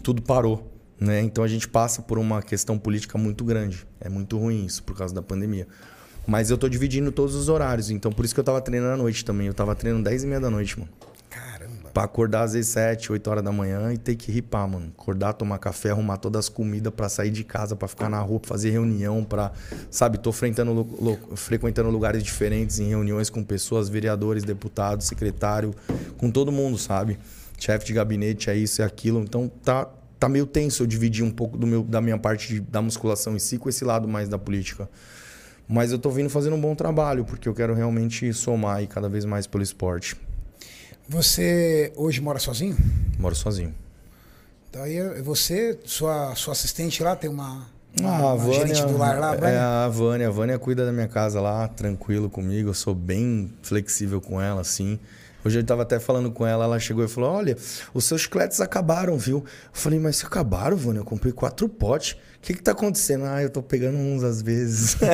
tudo 0.01 0.19
parou. 0.19 0.72
Né? 0.99 1.21
Então 1.21 1.43
a 1.43 1.47
gente 1.47 1.67
passa 1.67 2.01
por 2.01 2.17
uma 2.17 2.41
questão 2.41 2.77
política 2.77 3.17
muito 3.17 3.43
grande. 3.43 3.85
É 3.99 4.09
muito 4.09 4.37
ruim 4.37 4.65
isso 4.65 4.83
por 4.83 4.95
causa 4.95 5.13
da 5.13 5.21
pandemia. 5.21 5.67
Mas 6.25 6.49
eu 6.49 6.57
tô 6.57 6.69
dividindo 6.69 7.11
todos 7.11 7.35
os 7.35 7.49
horários, 7.49 7.89
então 7.89 8.11
por 8.11 8.23
isso 8.23 8.33
que 8.33 8.39
eu 8.39 8.43
tava 8.43 8.61
treinando 8.61 8.93
à 8.93 8.97
noite 8.97 9.25
também. 9.25 9.47
Eu 9.47 9.53
tava 9.53 9.75
treinando 9.75 10.05
10 10.05 10.23
e 10.23 10.27
meia 10.27 10.39
da 10.39 10.49
noite, 10.49 10.79
mano. 10.79 10.89
Caramba. 11.29 11.89
Pra 11.93 12.03
acordar 12.03 12.43
às 12.43 12.53
vezes 12.53 12.71
7, 12.71 13.11
8 13.11 13.29
horas 13.29 13.43
da 13.43 13.51
manhã 13.51 13.91
e 13.91 13.97
ter 13.97 14.15
que 14.15 14.31
ripar, 14.31 14.67
mano. 14.67 14.93
Acordar, 14.97 15.33
tomar 15.33 15.57
café, 15.57 15.89
arrumar 15.89 16.17
todas 16.17 16.45
as 16.45 16.49
comidas 16.49 16.93
para 16.93 17.09
sair 17.09 17.31
de 17.31 17.43
casa, 17.43 17.75
para 17.75 17.87
ficar 17.87 18.07
na 18.09 18.19
rua, 18.19 18.39
pra 18.39 18.49
fazer 18.49 18.69
reunião, 18.69 19.23
pra. 19.23 19.51
Sabe, 19.91 20.17
tô 20.17 20.31
frequentando, 20.31 20.87
frequentando 21.35 21.89
lugares 21.89 22.23
diferentes 22.23 22.79
em 22.79 22.87
reuniões 22.87 23.29
com 23.29 23.43
pessoas, 23.43 23.89
vereadores, 23.89 24.43
deputados, 24.43 25.07
secretário, 25.07 25.73
com 26.17 26.31
todo 26.31 26.51
mundo, 26.51 26.77
sabe? 26.77 27.19
Chefe 27.57 27.85
de 27.85 27.93
gabinete, 27.93 28.49
é 28.49 28.55
isso, 28.55 28.81
é 28.81 28.85
aquilo. 28.85 29.19
Então 29.21 29.51
tá, 29.63 29.89
tá 30.23 30.29
meio 30.29 30.45
tenso 30.45 30.83
eu 30.83 30.87
dividir 30.87 31.23
um 31.23 31.31
pouco 31.31 31.57
do 31.57 31.67
meu, 31.67 31.83
da 31.83 31.99
minha 31.99 32.17
parte 32.17 32.47
de, 32.55 32.59
da 32.61 32.81
musculação 32.81 33.35
em 33.35 33.39
si 33.39 33.57
com 33.57 33.67
esse 33.67 33.83
lado 33.83 34.07
mais 34.07 34.29
da 34.29 34.37
política. 34.37 34.89
Mas 35.67 35.91
eu 35.91 35.99
tô 35.99 36.09
vindo 36.09 36.29
fazendo 36.29 36.55
um 36.55 36.61
bom 36.61 36.75
trabalho, 36.75 37.25
porque 37.25 37.47
eu 37.47 37.53
quero 37.53 37.73
realmente 37.73 38.33
somar 38.33 38.77
aí 38.77 38.87
cada 38.87 39.09
vez 39.09 39.25
mais 39.25 39.47
pelo 39.47 39.63
esporte. 39.63 40.15
Você 41.07 41.91
hoje 41.95 42.21
mora 42.21 42.39
sozinho? 42.39 42.77
Moro 43.19 43.35
sozinho. 43.35 43.73
Daí 44.71 45.21
você, 45.21 45.77
sua, 45.85 46.33
sua 46.35 46.53
assistente 46.53 47.03
lá 47.03 47.15
tem 47.15 47.29
uma, 47.29 47.67
uma, 47.99 48.09
Ah, 48.09 48.17
a 48.17 48.19
uma 48.33 48.35
Vânia, 48.37 48.53
gerente 48.73 48.85
do 48.85 48.97
lar 48.97 49.19
lá, 49.19 49.33
é 49.35 49.37
Vânia? 49.37 49.61
a 49.85 49.89
Vânia. 49.89 50.27
A 50.27 50.31
Vânia 50.31 50.59
cuida 50.59 50.85
da 50.85 50.91
minha 50.91 51.07
casa 51.07 51.39
lá, 51.41 51.67
tranquilo 51.67 52.29
comigo. 52.29 52.69
Eu 52.69 52.73
sou 52.73 52.95
bem 52.95 53.51
flexível 53.61 54.19
com 54.21 54.41
ela, 54.41 54.61
assim. 54.61 54.99
Hoje 55.45 55.57
eu 55.57 55.61
estava 55.61 55.81
até 55.81 55.99
falando 55.99 56.31
com 56.31 56.45
ela, 56.45 56.63
ela 56.65 56.79
chegou 56.79 57.03
e 57.03 57.07
falou: 57.07 57.31
Olha, 57.31 57.57
os 57.93 58.05
seus 58.05 58.21
chicletes 58.21 58.61
acabaram, 58.61 59.17
viu? 59.17 59.39
Eu 59.39 59.45
falei, 59.71 59.99
mas 59.99 60.17
se 60.17 60.25
acabaram, 60.25 60.77
Vânia? 60.77 60.99
Eu 60.99 61.05
comprei 61.05 61.33
quatro 61.33 61.67
potes. 61.67 62.15
O 62.43 62.45
que 62.45 62.55
que 62.55 62.61
tá 62.61 62.73
acontecendo? 62.73 63.23
Ah, 63.23 63.41
eu 63.41 63.49
tô 63.49 63.63
pegando 63.63 63.97
uns 63.97 64.21
às 64.21 64.41
vezes. 64.41 64.97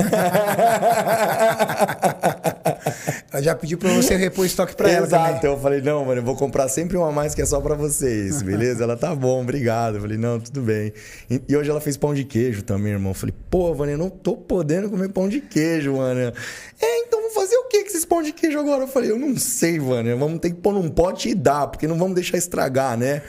Ela 3.31 3.43
já 3.43 3.53
pediu 3.53 3.77
pra 3.77 3.93
você 3.93 4.15
repor 4.15 4.47
estoque 4.47 4.75
pra 4.75 4.89
ela 4.89 5.05
Exato. 5.05 5.45
Eu 5.45 5.55
falei, 5.59 5.79
não, 5.79 6.03
mano, 6.03 6.21
eu 6.21 6.25
vou 6.25 6.35
comprar 6.35 6.67
sempre 6.67 6.97
uma 6.97 7.11
mais 7.11 7.35
que 7.35 7.41
é 7.43 7.45
só 7.45 7.61
pra 7.61 7.75
vocês, 7.75 8.41
beleza? 8.41 8.83
ela 8.83 8.97
tá 8.97 9.13
bom, 9.13 9.43
obrigado. 9.43 9.97
Eu 9.97 10.01
falei, 10.01 10.17
não, 10.17 10.39
tudo 10.39 10.61
bem. 10.61 10.91
E, 11.29 11.39
e 11.47 11.55
hoje 11.55 11.69
ela 11.69 11.79
fez 11.79 11.95
pão 11.97 12.15
de 12.15 12.23
queijo 12.23 12.63
também, 12.63 12.93
irmão. 12.93 13.11
Eu 13.11 13.15
falei, 13.15 13.35
pô, 13.47 13.75
Vânia, 13.75 13.93
eu 13.93 13.99
não 13.99 14.09
tô 14.09 14.35
podendo 14.35 14.89
comer 14.89 15.09
pão 15.09 15.29
de 15.29 15.39
queijo, 15.39 15.97
mano. 15.97 16.33
É, 16.81 16.99
então 17.01 17.21
vou 17.21 17.29
fazer 17.29 17.55
o 17.57 17.67
que 17.67 17.83
com 17.83 17.89
esses 17.89 18.05
pão 18.05 18.23
de 18.23 18.31
queijo 18.31 18.57
agora? 18.57 18.85
Eu 18.85 18.87
falei, 18.87 19.11
eu 19.11 19.19
não 19.19 19.37
sei, 19.37 19.77
Vânia. 19.77 20.15
Vamos 20.15 20.39
ter 20.39 20.49
que 20.49 20.55
pôr 20.55 20.73
num 20.73 20.89
pote 20.89 21.29
e 21.29 21.35
dar, 21.35 21.67
porque 21.67 21.87
não 21.87 21.95
vamos 21.99 22.15
deixar 22.15 22.39
estragar, 22.39 22.97
né? 22.97 23.21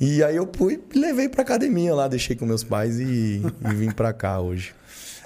E 0.00 0.24
aí 0.24 0.34
eu 0.36 0.48
fui 0.56 0.80
e 0.94 0.98
levei 0.98 1.28
pra 1.28 1.42
academia 1.42 1.94
lá, 1.94 2.08
deixei 2.08 2.34
com 2.34 2.46
meus 2.46 2.64
pais 2.64 2.98
e, 2.98 3.42
e 3.70 3.74
vim 3.74 3.90
pra 3.90 4.12
cá 4.12 4.40
hoje. 4.40 4.72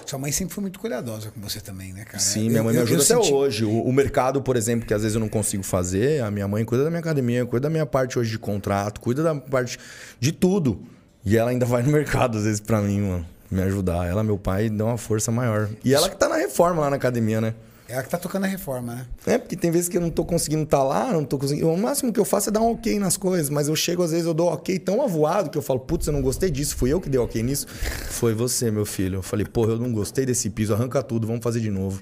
Sua 0.05 0.19
mãe 0.19 0.31
sempre 0.31 0.53
foi 0.53 0.61
muito 0.61 0.79
cuidadosa 0.79 1.31
com 1.31 1.41
você 1.41 1.59
também, 1.59 1.91
né, 1.93 2.03
cara? 2.05 2.19
Sim, 2.19 2.49
minha 2.49 2.61
mãe 2.61 2.73
me 2.73 2.79
eu- 2.79 2.83
ajuda 2.83 3.01
eu 3.01 3.05
até 3.05 3.15
senti- 3.23 3.33
hoje. 3.33 3.65
O, 3.65 3.81
o 3.83 3.91
mercado, 3.93 4.39
por 4.41 4.55
exemplo, 4.55 4.85
que 4.85 4.93
às 4.93 5.01
vezes 5.01 5.15
eu 5.15 5.19
não 5.21 5.29
consigo 5.29 5.63
fazer, 5.63 6.21
a 6.21 6.29
minha 6.29 6.47
mãe 6.47 6.63
cuida 6.63 6.83
da 6.83 6.89
minha 6.91 6.99
academia, 6.99 7.43
cuida 7.45 7.63
da 7.63 7.69
minha 7.71 7.85
parte 7.87 8.19
hoje 8.19 8.29
de 8.29 8.37
contrato, 8.37 8.99
cuida 9.01 9.23
da 9.23 9.33
parte 9.33 9.79
de 10.19 10.31
tudo. 10.31 10.79
E 11.25 11.35
ela 11.37 11.49
ainda 11.49 11.65
vai 11.65 11.81
no 11.81 11.91
mercado, 11.91 12.37
às 12.37 12.43
vezes, 12.43 12.59
pra 12.59 12.81
mim, 12.81 13.01
mano, 13.01 13.25
me 13.49 13.61
ajudar. 13.63 14.05
Ela, 14.07 14.23
meu 14.23 14.37
pai, 14.37 14.69
dá 14.69 14.85
uma 14.85 14.97
força 14.97 15.31
maior. 15.31 15.69
E 15.83 15.91
ela 15.91 16.07
que 16.07 16.15
tá 16.17 16.29
na 16.29 16.35
reforma 16.35 16.81
lá 16.81 16.89
na 16.91 16.97
academia, 16.97 17.41
né? 17.41 17.55
Ela 17.95 18.03
que 18.03 18.09
tá 18.09 18.17
tocando 18.17 18.43
a 18.43 18.47
reforma, 18.47 18.93
né? 18.93 19.05
É, 19.25 19.37
porque 19.37 19.55
tem 19.55 19.71
vezes 19.71 19.87
que 19.87 19.95
eu 19.95 20.01
não 20.01 20.09
tô 20.09 20.25
conseguindo 20.25 20.63
estar 20.63 20.83
lá, 20.83 21.13
não 21.13 21.23
tô 21.23 21.37
conseguindo. 21.37 21.69
O 21.69 21.77
máximo 21.77 22.11
que 22.11 22.19
eu 22.19 22.25
faço 22.25 22.49
é 22.49 22.51
dar 22.51 22.59
um 22.59 22.73
ok 22.73 22.99
nas 22.99 23.15
coisas, 23.15 23.49
mas 23.49 23.69
eu 23.69 23.75
chego, 23.75 24.03
às 24.03 24.11
vezes, 24.11 24.25
eu 24.25 24.33
dou 24.33 24.49
ok 24.49 24.77
tão 24.77 25.01
avoado 25.01 25.49
que 25.49 25.57
eu 25.57 25.61
falo, 25.61 25.79
putz, 25.79 26.05
eu 26.05 26.11
não 26.11 26.21
gostei 26.21 26.51
disso, 26.51 26.75
fui 26.75 26.91
eu 26.91 26.99
que 26.99 27.09
dei 27.09 27.17
ok 27.17 27.41
nisso. 27.41 27.67
Foi 28.09 28.33
você, 28.33 28.69
meu 28.69 28.85
filho. 28.85 29.19
Eu 29.19 29.23
falei, 29.23 29.45
porra, 29.45 29.71
eu 29.71 29.79
não 29.79 29.93
gostei 29.93 30.25
desse 30.25 30.49
piso, 30.49 30.73
arranca 30.73 31.01
tudo, 31.01 31.25
vamos 31.25 31.41
fazer 31.41 31.61
de 31.61 31.71
novo. 31.71 32.01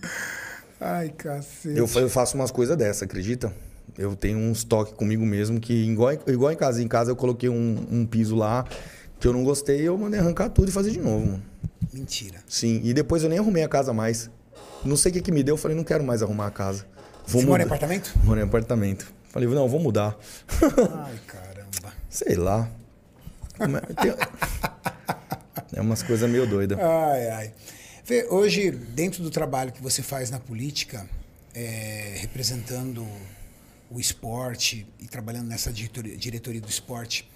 Ai, 0.82 1.10
cacete. 1.10 1.78
Eu, 1.78 1.88
eu 1.96 2.10
faço 2.10 2.36
umas 2.36 2.50
coisas 2.50 2.76
dessa, 2.76 3.06
acredita? 3.06 3.54
Eu 3.96 4.16
tenho 4.16 4.40
uns 4.40 4.64
toques 4.64 4.96
comigo 4.96 5.24
mesmo 5.24 5.60
que, 5.60 5.74
igual, 5.74 6.12
igual 6.26 6.52
em 6.52 6.56
casa, 6.56 6.82
em 6.82 6.88
casa 6.88 7.12
eu 7.12 7.16
coloquei 7.16 7.50
um, 7.50 7.86
um 7.92 8.04
piso 8.04 8.36
lá 8.36 8.66
que 9.20 9.28
eu 9.28 9.32
não 9.32 9.44
gostei 9.44 9.82
eu 9.82 9.96
mandei 9.96 10.20
arrancar 10.20 10.50
tudo 10.50 10.70
e 10.70 10.72
fazer 10.72 10.90
de 10.90 11.00
novo, 11.00 11.28
mano. 11.28 11.44
Mentira. 11.94 12.40
Sim, 12.48 12.82
e 12.84 12.94
depois 12.94 13.22
eu 13.22 13.30
nem 13.30 13.38
arrumei 13.38 13.64
a 13.64 13.70
casa 13.70 13.94
mais. 13.94 14.30
Não 14.86 14.98
sei 14.98 15.12
o 15.12 15.14
que, 15.14 15.22
que 15.22 15.32
me 15.32 15.44
deu, 15.44 15.54
eu 15.54 15.58
falei, 15.58 15.76
não 15.78 15.84
quero 15.84 16.04
mais 16.04 16.22
arrumar 16.22 16.48
a 16.48 16.52
casa. 16.52 16.86
Vou 17.26 17.42
Você 17.42 17.48
mora 17.48 17.64
em 17.64 17.66
mudar. 17.66 17.76
apartamento? 17.76 18.14
Moro 18.24 18.40
em 18.40 18.44
apartamento. 18.44 19.14
Falei, 19.30 19.48
não, 19.50 19.68
vou 19.68 19.80
mudar. 19.80 20.16
Ai, 21.06 21.20
caramba. 21.26 21.94
Sei 22.10 22.36
lá. 22.36 22.70
Tem- 23.58 24.16
É 25.76 25.82
umas 25.82 26.04
coisas 26.04 26.30
meio 26.30 26.46
doidas. 26.46 26.78
Ai, 26.80 27.30
ai. 27.30 27.54
Vê, 28.06 28.28
hoje, 28.30 28.70
dentro 28.72 29.24
do 29.24 29.30
trabalho 29.32 29.72
que 29.72 29.82
você 29.82 30.04
faz 30.04 30.30
na 30.30 30.40
política, 30.40 31.08
é, 31.56 32.16
representando 32.18 33.08
o 33.90 34.00
esporte 34.00 34.86
e 35.00 35.08
trabalhando 35.08 35.48
nessa 35.48 35.72
diretoria, 35.72 36.16
diretoria 36.18 36.60
do 36.62 36.70
esporte, 36.70 37.30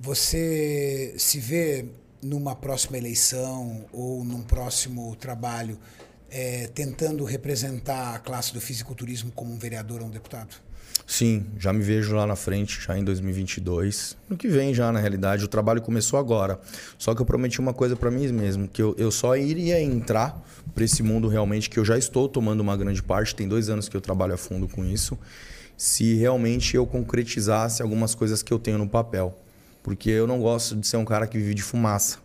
você 0.00 1.14
se 1.18 1.38
vê 1.38 1.84
numa 2.22 2.56
próxima 2.56 2.96
eleição 2.96 3.84
ou 3.92 4.24
num 4.24 4.40
próximo 4.42 5.14
trabalho 5.16 5.78
é, 6.36 6.66
tentando 6.66 7.24
representar 7.24 8.14
a 8.14 8.18
classe 8.18 8.52
do 8.52 8.60
fisiculturismo 8.60 9.32
como 9.32 9.54
um 9.54 9.58
vereador 9.58 10.02
ou 10.02 10.08
um 10.08 10.10
deputado? 10.10 10.54
Sim, 11.06 11.46
já 11.58 11.72
me 11.72 11.82
vejo 11.82 12.14
lá 12.14 12.26
na 12.26 12.36
frente, 12.36 12.78
já 12.78 12.98
em 12.98 13.02
2022. 13.02 14.18
No 14.28 14.36
que 14.36 14.46
vem 14.46 14.74
já, 14.74 14.92
na 14.92 15.00
realidade. 15.00 15.46
O 15.46 15.48
trabalho 15.48 15.80
começou 15.80 16.18
agora. 16.18 16.60
Só 16.98 17.14
que 17.14 17.22
eu 17.22 17.26
prometi 17.26 17.58
uma 17.58 17.72
coisa 17.72 17.96
para 17.96 18.10
mim 18.10 18.30
mesmo, 18.32 18.68
que 18.68 18.82
eu, 18.82 18.94
eu 18.98 19.10
só 19.10 19.34
iria 19.34 19.80
entrar 19.80 20.38
para 20.74 20.84
esse 20.84 21.02
mundo 21.02 21.26
realmente, 21.26 21.70
que 21.70 21.78
eu 21.78 21.84
já 21.86 21.96
estou 21.96 22.28
tomando 22.28 22.60
uma 22.60 22.76
grande 22.76 23.02
parte. 23.02 23.34
Tem 23.34 23.48
dois 23.48 23.70
anos 23.70 23.88
que 23.88 23.96
eu 23.96 24.00
trabalho 24.02 24.34
a 24.34 24.36
fundo 24.36 24.68
com 24.68 24.84
isso. 24.84 25.18
Se 25.74 26.16
realmente 26.16 26.76
eu 26.76 26.86
concretizasse 26.86 27.80
algumas 27.80 28.14
coisas 28.14 28.42
que 28.42 28.52
eu 28.52 28.58
tenho 28.58 28.76
no 28.76 28.88
papel. 28.88 29.34
Porque 29.82 30.10
eu 30.10 30.26
não 30.26 30.38
gosto 30.40 30.76
de 30.76 30.86
ser 30.86 30.98
um 30.98 31.04
cara 31.04 31.26
que 31.26 31.38
vive 31.38 31.54
de 31.54 31.62
fumaça. 31.62 32.18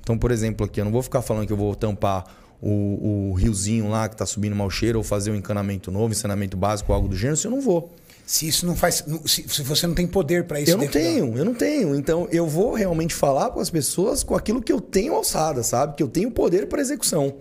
Então, 0.00 0.16
por 0.16 0.30
exemplo, 0.30 0.64
aqui, 0.64 0.80
eu 0.80 0.84
não 0.84 0.92
vou 0.92 1.02
ficar 1.02 1.22
falando 1.22 1.44
que 1.48 1.52
eu 1.52 1.56
vou 1.56 1.74
tampar 1.74 2.45
o, 2.60 3.30
o 3.30 3.34
riozinho 3.34 3.88
lá 3.88 4.08
que 4.08 4.14
está 4.14 4.26
subindo 4.26 4.56
mau 4.56 4.70
cheiro 4.70 4.98
ou 4.98 5.04
fazer 5.04 5.30
um 5.30 5.34
encanamento 5.34 5.90
novo, 5.90 6.14
encanamento 6.14 6.56
básico, 6.56 6.92
algo 6.92 7.08
do 7.08 7.16
gênero, 7.16 7.36
se 7.36 7.46
eu 7.46 7.50
não 7.50 7.60
vou. 7.60 7.94
Se 8.26 8.48
isso 8.48 8.66
não 8.66 8.74
faz. 8.74 9.04
Se, 9.24 9.48
se 9.48 9.62
você 9.62 9.86
não 9.86 9.94
tem 9.94 10.06
poder 10.06 10.44
para 10.44 10.60
isso 10.60 10.72
Eu 10.72 10.78
não 10.78 10.88
tenho, 10.88 11.32
da... 11.32 11.38
eu 11.38 11.44
não 11.44 11.54
tenho. 11.54 11.94
Então 11.94 12.26
eu 12.32 12.46
vou 12.46 12.74
realmente 12.74 13.14
falar 13.14 13.50
com 13.50 13.60
as 13.60 13.70
pessoas 13.70 14.24
com 14.24 14.34
aquilo 14.34 14.60
que 14.60 14.72
eu 14.72 14.80
tenho 14.80 15.14
alçada, 15.14 15.62
sabe? 15.62 15.94
Que 15.94 16.02
eu 16.02 16.08
tenho 16.08 16.30
poder 16.32 16.66
para 16.66 16.80
execução. 16.80 17.36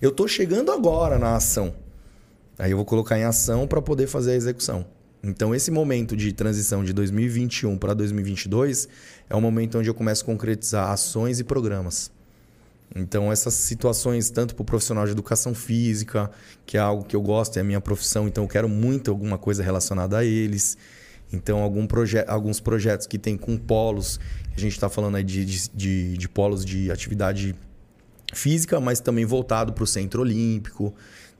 Eu 0.00 0.10
estou 0.10 0.28
chegando 0.28 0.70
agora 0.70 1.18
na 1.18 1.36
ação. 1.36 1.74
Aí 2.58 2.70
eu 2.70 2.76
vou 2.76 2.84
colocar 2.84 3.18
em 3.18 3.24
ação 3.24 3.66
para 3.66 3.80
poder 3.80 4.06
fazer 4.06 4.32
a 4.32 4.34
execução. 4.34 4.84
Então 5.22 5.54
esse 5.54 5.70
momento 5.70 6.14
de 6.14 6.30
transição 6.32 6.84
de 6.84 6.92
2021 6.92 7.78
para 7.78 7.94
2022 7.94 8.88
é 9.30 9.34
o 9.34 9.40
momento 9.40 9.78
onde 9.78 9.88
eu 9.88 9.94
começo 9.94 10.22
a 10.22 10.26
concretizar 10.26 10.90
ações 10.90 11.40
e 11.40 11.44
programas. 11.44 12.10
Então, 12.94 13.30
essas 13.30 13.54
situações, 13.54 14.30
tanto 14.30 14.54
para 14.54 14.62
o 14.62 14.64
profissional 14.64 15.04
de 15.04 15.12
educação 15.12 15.54
física, 15.54 16.30
que 16.64 16.76
é 16.76 16.80
algo 16.80 17.04
que 17.04 17.14
eu 17.14 17.20
gosto, 17.20 17.56
é 17.56 17.60
a 17.60 17.64
minha 17.64 17.80
profissão, 17.80 18.26
então 18.26 18.44
eu 18.44 18.48
quero 18.48 18.68
muito 18.68 19.10
alguma 19.10 19.36
coisa 19.36 19.62
relacionada 19.62 20.18
a 20.18 20.24
eles. 20.24 20.78
Então, 21.32 21.58
algum 21.58 21.86
proje 21.86 22.24
alguns 22.26 22.60
projetos 22.60 23.06
que 23.06 23.18
tem 23.18 23.36
com 23.36 23.56
polos, 23.56 24.20
a 24.56 24.60
gente 24.60 24.72
está 24.72 24.88
falando 24.88 25.16
aí 25.16 25.24
de, 25.24 25.44
de, 25.44 25.68
de, 25.70 26.16
de 26.16 26.28
polos 26.28 26.64
de 26.64 26.90
atividade 26.90 27.54
física, 28.32 28.80
mas 28.80 29.00
também 29.00 29.24
voltado 29.24 29.72
para 29.72 29.84
o 29.84 29.86
centro 29.86 30.22
olímpico. 30.22 30.94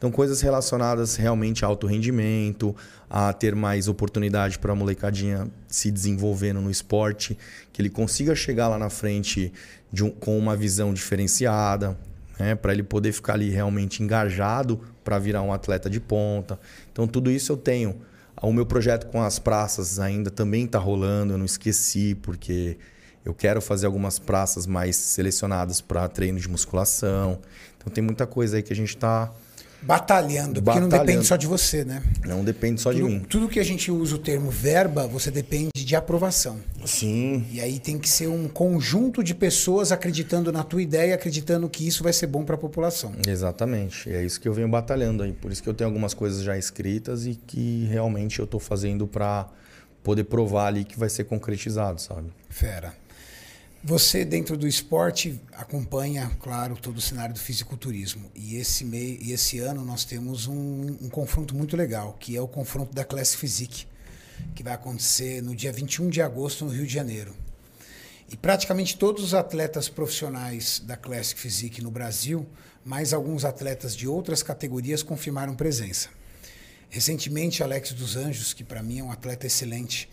Então, 0.06 0.14
coisas 0.14 0.40
relacionadas 0.40 1.16
realmente 1.16 1.64
a 1.64 1.68
alto 1.68 1.84
rendimento, 1.84 2.76
a 3.10 3.32
ter 3.32 3.56
mais 3.56 3.88
oportunidade 3.88 4.56
para 4.56 4.70
a 4.70 4.74
molecadinha 4.76 5.48
se 5.66 5.90
desenvolvendo 5.90 6.60
no 6.60 6.70
esporte, 6.70 7.36
que 7.72 7.82
ele 7.82 7.90
consiga 7.90 8.32
chegar 8.32 8.68
lá 8.68 8.78
na 8.78 8.88
frente 8.88 9.52
um, 10.00 10.08
com 10.08 10.38
uma 10.38 10.56
visão 10.56 10.94
diferenciada, 10.94 11.98
né? 12.38 12.54
para 12.54 12.72
ele 12.72 12.84
poder 12.84 13.10
ficar 13.10 13.32
ali 13.32 13.50
realmente 13.50 14.00
engajado 14.00 14.80
para 15.02 15.18
virar 15.18 15.42
um 15.42 15.52
atleta 15.52 15.90
de 15.90 15.98
ponta. 15.98 16.56
Então, 16.92 17.08
tudo 17.08 17.28
isso 17.28 17.50
eu 17.50 17.56
tenho. 17.56 18.00
O 18.40 18.52
meu 18.52 18.64
projeto 18.64 19.08
com 19.08 19.20
as 19.20 19.40
praças 19.40 19.98
ainda 19.98 20.30
também 20.30 20.66
está 20.66 20.78
rolando, 20.78 21.32
eu 21.32 21.38
não 21.38 21.46
esqueci, 21.46 22.14
porque 22.14 22.78
eu 23.24 23.34
quero 23.34 23.60
fazer 23.60 23.86
algumas 23.86 24.20
praças 24.20 24.68
mais 24.68 24.94
selecionadas 24.94 25.80
para 25.80 26.06
treino 26.06 26.38
de 26.38 26.48
musculação. 26.48 27.40
Então, 27.76 27.92
tem 27.92 28.04
muita 28.04 28.24
coisa 28.24 28.56
aí 28.56 28.62
que 28.62 28.72
a 28.72 28.76
gente 28.76 28.90
está 28.90 29.32
Batalhando, 29.82 30.62
porque 30.62 30.80
não 30.80 30.88
depende 30.88 31.24
só 31.24 31.36
de 31.36 31.46
você, 31.46 31.84
né? 31.84 32.02
Não 32.24 32.44
depende 32.44 32.80
só 32.80 32.90
tudo, 32.90 33.06
de 33.06 33.14
mim. 33.14 33.20
Tudo 33.20 33.48
que 33.48 33.60
a 33.60 33.64
gente 33.64 33.90
usa 33.90 34.16
o 34.16 34.18
termo 34.18 34.50
verba, 34.50 35.06
você 35.06 35.30
depende 35.30 35.70
de 35.76 35.94
aprovação. 35.94 36.58
Sim. 36.84 37.46
E 37.52 37.60
aí 37.60 37.78
tem 37.78 37.98
que 37.98 38.08
ser 38.08 38.28
um 38.28 38.48
conjunto 38.48 39.22
de 39.22 39.34
pessoas 39.34 39.92
acreditando 39.92 40.50
na 40.50 40.64
tua 40.64 40.82
ideia, 40.82 41.14
acreditando 41.14 41.68
que 41.68 41.86
isso 41.86 42.02
vai 42.02 42.12
ser 42.12 42.26
bom 42.26 42.44
para 42.44 42.56
a 42.56 42.58
população. 42.58 43.12
Exatamente. 43.26 44.08
E 44.08 44.14
é 44.14 44.24
isso 44.24 44.40
que 44.40 44.48
eu 44.48 44.54
venho 44.54 44.68
batalhando 44.68 45.22
aí. 45.22 45.32
Por 45.32 45.52
isso 45.52 45.62
que 45.62 45.68
eu 45.68 45.74
tenho 45.74 45.88
algumas 45.88 46.14
coisas 46.14 46.42
já 46.42 46.58
escritas 46.58 47.26
e 47.26 47.34
que 47.34 47.86
realmente 47.90 48.38
eu 48.38 48.44
estou 48.44 48.60
fazendo 48.60 49.06
para 49.06 49.48
poder 50.02 50.24
provar 50.24 50.68
ali 50.68 50.84
que 50.84 50.98
vai 50.98 51.08
ser 51.08 51.24
concretizado, 51.24 52.00
sabe? 52.00 52.28
Fera. 52.48 52.94
Você, 53.88 54.24
dentro 54.24 54.56
do 54.56 54.66
esporte, 54.66 55.40
acompanha, 55.52 56.28
claro, 56.40 56.74
todo 56.74 56.96
o 56.96 57.00
cenário 57.00 57.32
do 57.32 57.38
fisiculturismo. 57.38 58.28
E 58.34 58.56
esse, 58.56 58.84
mei, 58.84 59.16
e 59.22 59.30
esse 59.30 59.60
ano 59.60 59.84
nós 59.84 60.04
temos 60.04 60.48
um, 60.48 60.96
um, 61.00 61.08
confronto 61.08 61.54
muito 61.54 61.76
legal, 61.76 62.16
que 62.18 62.36
é 62.36 62.40
o 62.40 62.48
confronto 62.48 62.92
da 62.92 63.04
Classic 63.04 63.38
Physique, 63.38 63.86
que 64.56 64.64
vai 64.64 64.72
acontecer 64.72 65.40
no 65.40 65.54
dia 65.54 65.70
21 65.70 66.10
de 66.10 66.20
agosto, 66.20 66.64
no 66.64 66.72
Rio 66.72 66.84
de 66.84 66.92
Janeiro. 66.92 67.32
E 68.28 68.36
praticamente 68.36 68.98
todos 68.98 69.22
os 69.22 69.34
atletas 69.34 69.88
profissionais 69.88 70.82
da 70.84 70.96
Classic 70.96 71.38
Physique 71.38 71.80
no 71.80 71.92
Brasil, 71.92 72.44
mais 72.84 73.12
alguns 73.12 73.44
atletas 73.44 73.94
de 73.94 74.08
outras 74.08 74.42
categorias, 74.42 75.00
confirmaram 75.00 75.54
presença. 75.54 76.08
Recentemente, 76.90 77.62
Alex 77.62 77.92
dos 77.92 78.16
Anjos, 78.16 78.52
que 78.52 78.64
para 78.64 78.82
mim 78.82 78.98
é 78.98 79.04
um 79.04 79.12
atleta 79.12 79.46
excelente, 79.46 80.08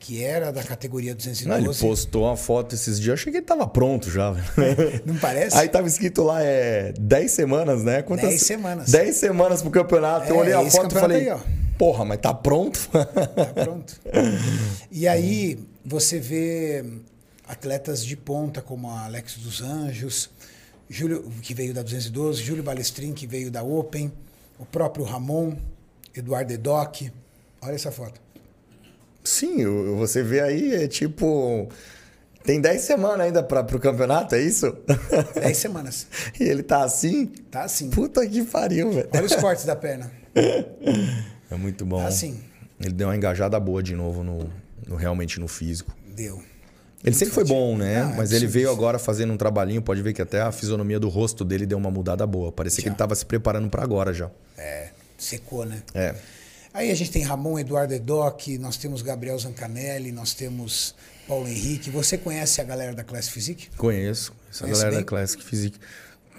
que 0.00 0.24
era 0.24 0.50
da 0.50 0.64
categoria 0.64 1.14
212. 1.14 1.46
Não, 1.46 1.70
ele 1.70 1.78
postou 1.78 2.24
uma 2.24 2.36
foto 2.36 2.74
esses 2.74 2.98
dias, 2.98 3.08
eu 3.08 3.14
achei 3.14 3.30
que 3.30 3.38
ele 3.38 3.46
tava 3.46 3.66
pronto 3.66 4.10
já. 4.10 4.34
Não 5.04 5.16
parece? 5.18 5.56
Aí 5.58 5.68
tava 5.68 5.86
escrito 5.86 6.22
lá, 6.22 6.42
é 6.42 6.94
10 6.98 7.30
semanas, 7.30 7.84
né? 7.84 8.00
Quantas... 8.00 8.30
10 8.30 8.42
semanas. 8.42 8.90
10 8.90 9.14
semanas 9.14 9.60
pro 9.60 9.70
campeonato. 9.70 10.26
É, 10.26 10.30
eu 10.30 10.38
olhei 10.38 10.54
a 10.54 10.70
foto 10.70 10.96
e 10.96 10.98
falei, 10.98 11.30
aí, 11.30 11.38
porra, 11.76 12.06
mas 12.06 12.18
tá 12.18 12.32
pronto? 12.32 12.88
Tá 12.88 13.46
pronto. 13.62 14.00
e 14.90 15.06
aí 15.06 15.58
você 15.84 16.18
vê 16.18 16.82
atletas 17.46 18.02
de 18.02 18.16
ponta 18.16 18.62
como 18.62 18.88
a 18.90 19.04
Alex 19.04 19.36
dos 19.36 19.60
Anjos, 19.60 20.30
Júlio, 20.88 21.30
que 21.42 21.52
veio 21.52 21.74
da 21.74 21.82
212, 21.82 22.42
Júlio 22.42 22.62
Balestrin, 22.62 23.12
que 23.12 23.26
veio 23.26 23.50
da 23.50 23.62
Open, 23.62 24.10
o 24.58 24.64
próprio 24.64 25.04
Ramon, 25.04 25.56
Eduardo 26.16 26.52
Edoc. 26.54 27.12
Olha 27.60 27.74
essa 27.74 27.92
foto. 27.92 28.29
Sim, 29.22 29.64
você 29.96 30.22
vê 30.22 30.40
aí, 30.40 30.74
é 30.74 30.88
tipo. 30.88 31.68
Tem 32.42 32.58
10 32.60 32.80
semanas 32.80 33.20
ainda 33.26 33.42
para 33.42 33.60
o 33.60 33.78
campeonato, 33.78 34.34
é 34.34 34.40
isso? 34.40 34.74
10 35.38 35.56
semanas. 35.56 36.06
e 36.38 36.44
ele 36.44 36.62
tá 36.62 36.82
assim? 36.84 37.26
Tá 37.50 37.64
assim. 37.64 37.90
Puta 37.90 38.26
que 38.26 38.42
pariu, 38.44 38.90
velho. 38.90 39.08
Olha 39.12 39.24
os 39.24 39.34
cortes 39.36 39.64
da 39.66 39.76
perna. 39.76 40.10
É 40.34 41.54
muito 41.56 41.84
bom. 41.84 41.98
Tá 42.00 42.08
assim. 42.08 42.40
Ele 42.80 42.94
deu 42.94 43.08
uma 43.08 43.16
engajada 43.16 43.60
boa 43.60 43.82
de 43.82 43.94
novo 43.94 44.24
no, 44.24 44.50
no 44.86 44.96
realmente 44.96 45.38
no 45.38 45.46
físico. 45.46 45.94
Deu. 46.16 46.36
Ele 47.02 47.14
muito 47.14 47.18
sempre 47.18 47.34
foi 47.34 47.44
bom, 47.44 47.76
né? 47.76 48.02
Ah, 48.02 48.14
Mas 48.16 48.32
é 48.32 48.36
ele 48.36 48.46
veio 48.46 48.70
agora 48.70 48.98
fazendo 48.98 49.32
um 49.32 49.36
trabalhinho, 49.36 49.80
pode 49.80 50.02
ver 50.02 50.12
que 50.12 50.20
até 50.20 50.40
a 50.40 50.52
fisionomia 50.52 51.00
do 51.00 51.08
rosto 51.08 51.44
dele 51.44 51.66
deu 51.66 51.78
uma 51.78 51.90
mudada 51.90 52.26
boa. 52.26 52.52
Parecia 52.52 52.78
já. 52.78 52.82
que 52.84 52.88
ele 52.88 52.96
tava 52.96 53.14
se 53.14 53.24
preparando 53.24 53.68
para 53.70 53.82
agora 53.82 54.12
já. 54.12 54.30
É, 54.56 54.90
secou, 55.16 55.64
né? 55.64 55.82
É. 55.94 56.14
Aí 56.72 56.90
a 56.90 56.94
gente 56.94 57.10
tem 57.10 57.22
Ramon 57.22 57.58
Eduardo 57.58 57.92
Edoc, 57.92 58.46
nós 58.58 58.76
temos 58.76 59.02
Gabriel 59.02 59.38
Zancanelli, 59.38 60.12
nós 60.12 60.34
temos 60.34 60.94
Paulo 61.26 61.48
Henrique. 61.48 61.90
Você 61.90 62.16
conhece 62.16 62.60
a 62.60 62.64
galera 62.64 62.94
da 62.94 63.02
Classic 63.02 63.32
Physique? 63.32 63.68
Conheço, 63.76 64.32
conheço 64.32 64.64
a 64.64 64.68
galera 64.68 64.90
bem? 64.90 65.00
da 65.00 65.04
Classic 65.04 65.42
Physique. 65.42 65.78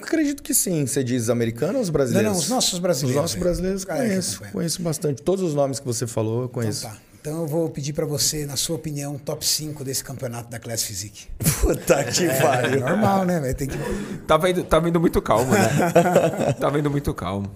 Acredito 0.01 0.41
que 0.41 0.53
sim. 0.53 0.85
Você 0.85 1.03
diz 1.03 1.29
americano 1.29 1.75
ou 1.75 1.81
os 1.81 1.89
brasileiros? 1.89 2.31
Não, 2.31 2.33
não, 2.33 2.41
os 2.41 2.49
nossos 2.49 2.79
brasileiros. 2.79 3.15
Os 3.15 3.21
nossos 3.21 3.39
brasileiros 3.39 3.85
conheço, 3.85 4.41
conheço 4.51 4.81
bastante. 4.81 5.21
Todos 5.21 5.43
os 5.43 5.53
nomes 5.53 5.79
que 5.79 5.85
você 5.85 6.07
falou 6.07 6.43
eu 6.43 6.49
conheço. 6.49 6.85
Então 6.87 6.91
tá. 6.91 7.10
Então 7.21 7.41
eu 7.41 7.47
vou 7.47 7.69
pedir 7.69 7.93
para 7.93 8.03
você, 8.03 8.47
na 8.47 8.55
sua 8.55 8.77
opinião, 8.77 9.15
top 9.15 9.45
5 9.45 9.83
desse 9.83 10.03
campeonato 10.03 10.49
da 10.49 10.57
Class 10.57 10.81
Physique. 10.81 11.27
Puta 11.61 12.03
que 12.05 12.25
é, 12.25 12.41
pariu. 12.41 12.77
É 12.79 12.89
normal, 12.89 13.25
né? 13.25 13.39
Vai 13.39 13.53
ter 13.53 13.67
que... 13.67 13.77
tá, 14.25 14.37
vendo, 14.37 14.63
tá 14.63 14.79
vendo 14.79 14.99
muito 14.99 15.21
calmo, 15.21 15.53
né? 15.53 15.93
tá 16.59 16.67
vendo 16.71 16.89
muito 16.89 17.13
calmo. 17.13 17.51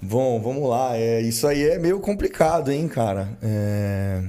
Bom, 0.00 0.40
vamos 0.40 0.66
lá. 0.66 0.96
É, 0.96 1.20
isso 1.20 1.46
aí 1.46 1.62
é 1.62 1.78
meio 1.78 2.00
complicado, 2.00 2.72
hein, 2.72 2.88
cara? 2.88 3.36
É... 3.42 4.24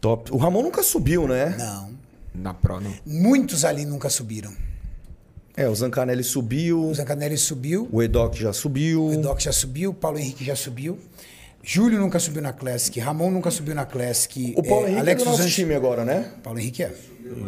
Top. 0.00 0.32
O 0.32 0.36
Ramon 0.36 0.62
nunca 0.62 0.84
subiu, 0.84 1.26
né? 1.26 1.56
Não. 1.58 1.90
Na 2.32 2.54
Pro, 2.54 2.80
não. 2.80 2.94
Muitos 3.04 3.64
ali 3.64 3.84
nunca 3.84 4.08
subiram. 4.08 4.52
É, 5.56 5.68
o 5.68 5.74
Zancanelli 5.74 6.22
subiu. 6.22 6.80
O 6.80 6.94
Zancanelli 6.94 7.38
subiu. 7.38 7.88
O 7.90 8.02
Edoc 8.02 8.36
já 8.36 8.52
subiu. 8.52 9.04
O 9.06 9.12
Edoc 9.12 9.40
já 9.40 9.52
subiu. 9.52 9.90
O 9.90 9.94
Paulo 9.94 10.18
Henrique 10.18 10.44
já 10.44 10.54
subiu. 10.54 10.98
Júlio 11.66 11.98
nunca 11.98 12.20
subiu 12.20 12.42
na 12.42 12.52
Classic. 12.52 13.00
Ramon 13.00 13.30
nunca 13.30 13.50
subiu 13.50 13.74
na 13.74 13.86
Classic. 13.86 14.52
O 14.54 14.62
Paulo 14.62 14.86
é, 14.86 14.90
Henrique 14.90 15.00
Alex 15.00 15.22
é 15.22 15.24
do 15.24 15.30
nosso 15.30 15.48
time 15.48 15.74
agora, 15.74 16.04
né? 16.04 16.30
Paulo 16.42 16.58
Henrique 16.58 16.82
é. 16.82 16.94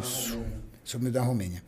Isso. 0.00 0.40
Subiu 0.82 1.12
da 1.12 1.22
Romênia. 1.22 1.62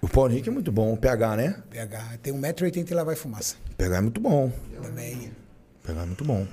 O 0.00 0.08
Paulo 0.08 0.32
Henrique 0.32 0.48
é 0.48 0.52
muito 0.52 0.72
bom. 0.72 0.92
O 0.92 0.96
PH, 0.96 1.36
né? 1.36 1.56
PH. 1.70 2.18
Tem 2.20 2.34
1,80m 2.34 2.90
e 2.90 2.94
lá 2.94 3.04
vai 3.04 3.14
fumaça. 3.14 3.54
PH 3.78 3.96
é 3.96 4.00
muito 4.00 4.20
bom. 4.20 4.50
Também. 4.82 5.30
PH 5.84 6.02
é 6.02 6.06
muito 6.06 6.24
bom. 6.24 6.44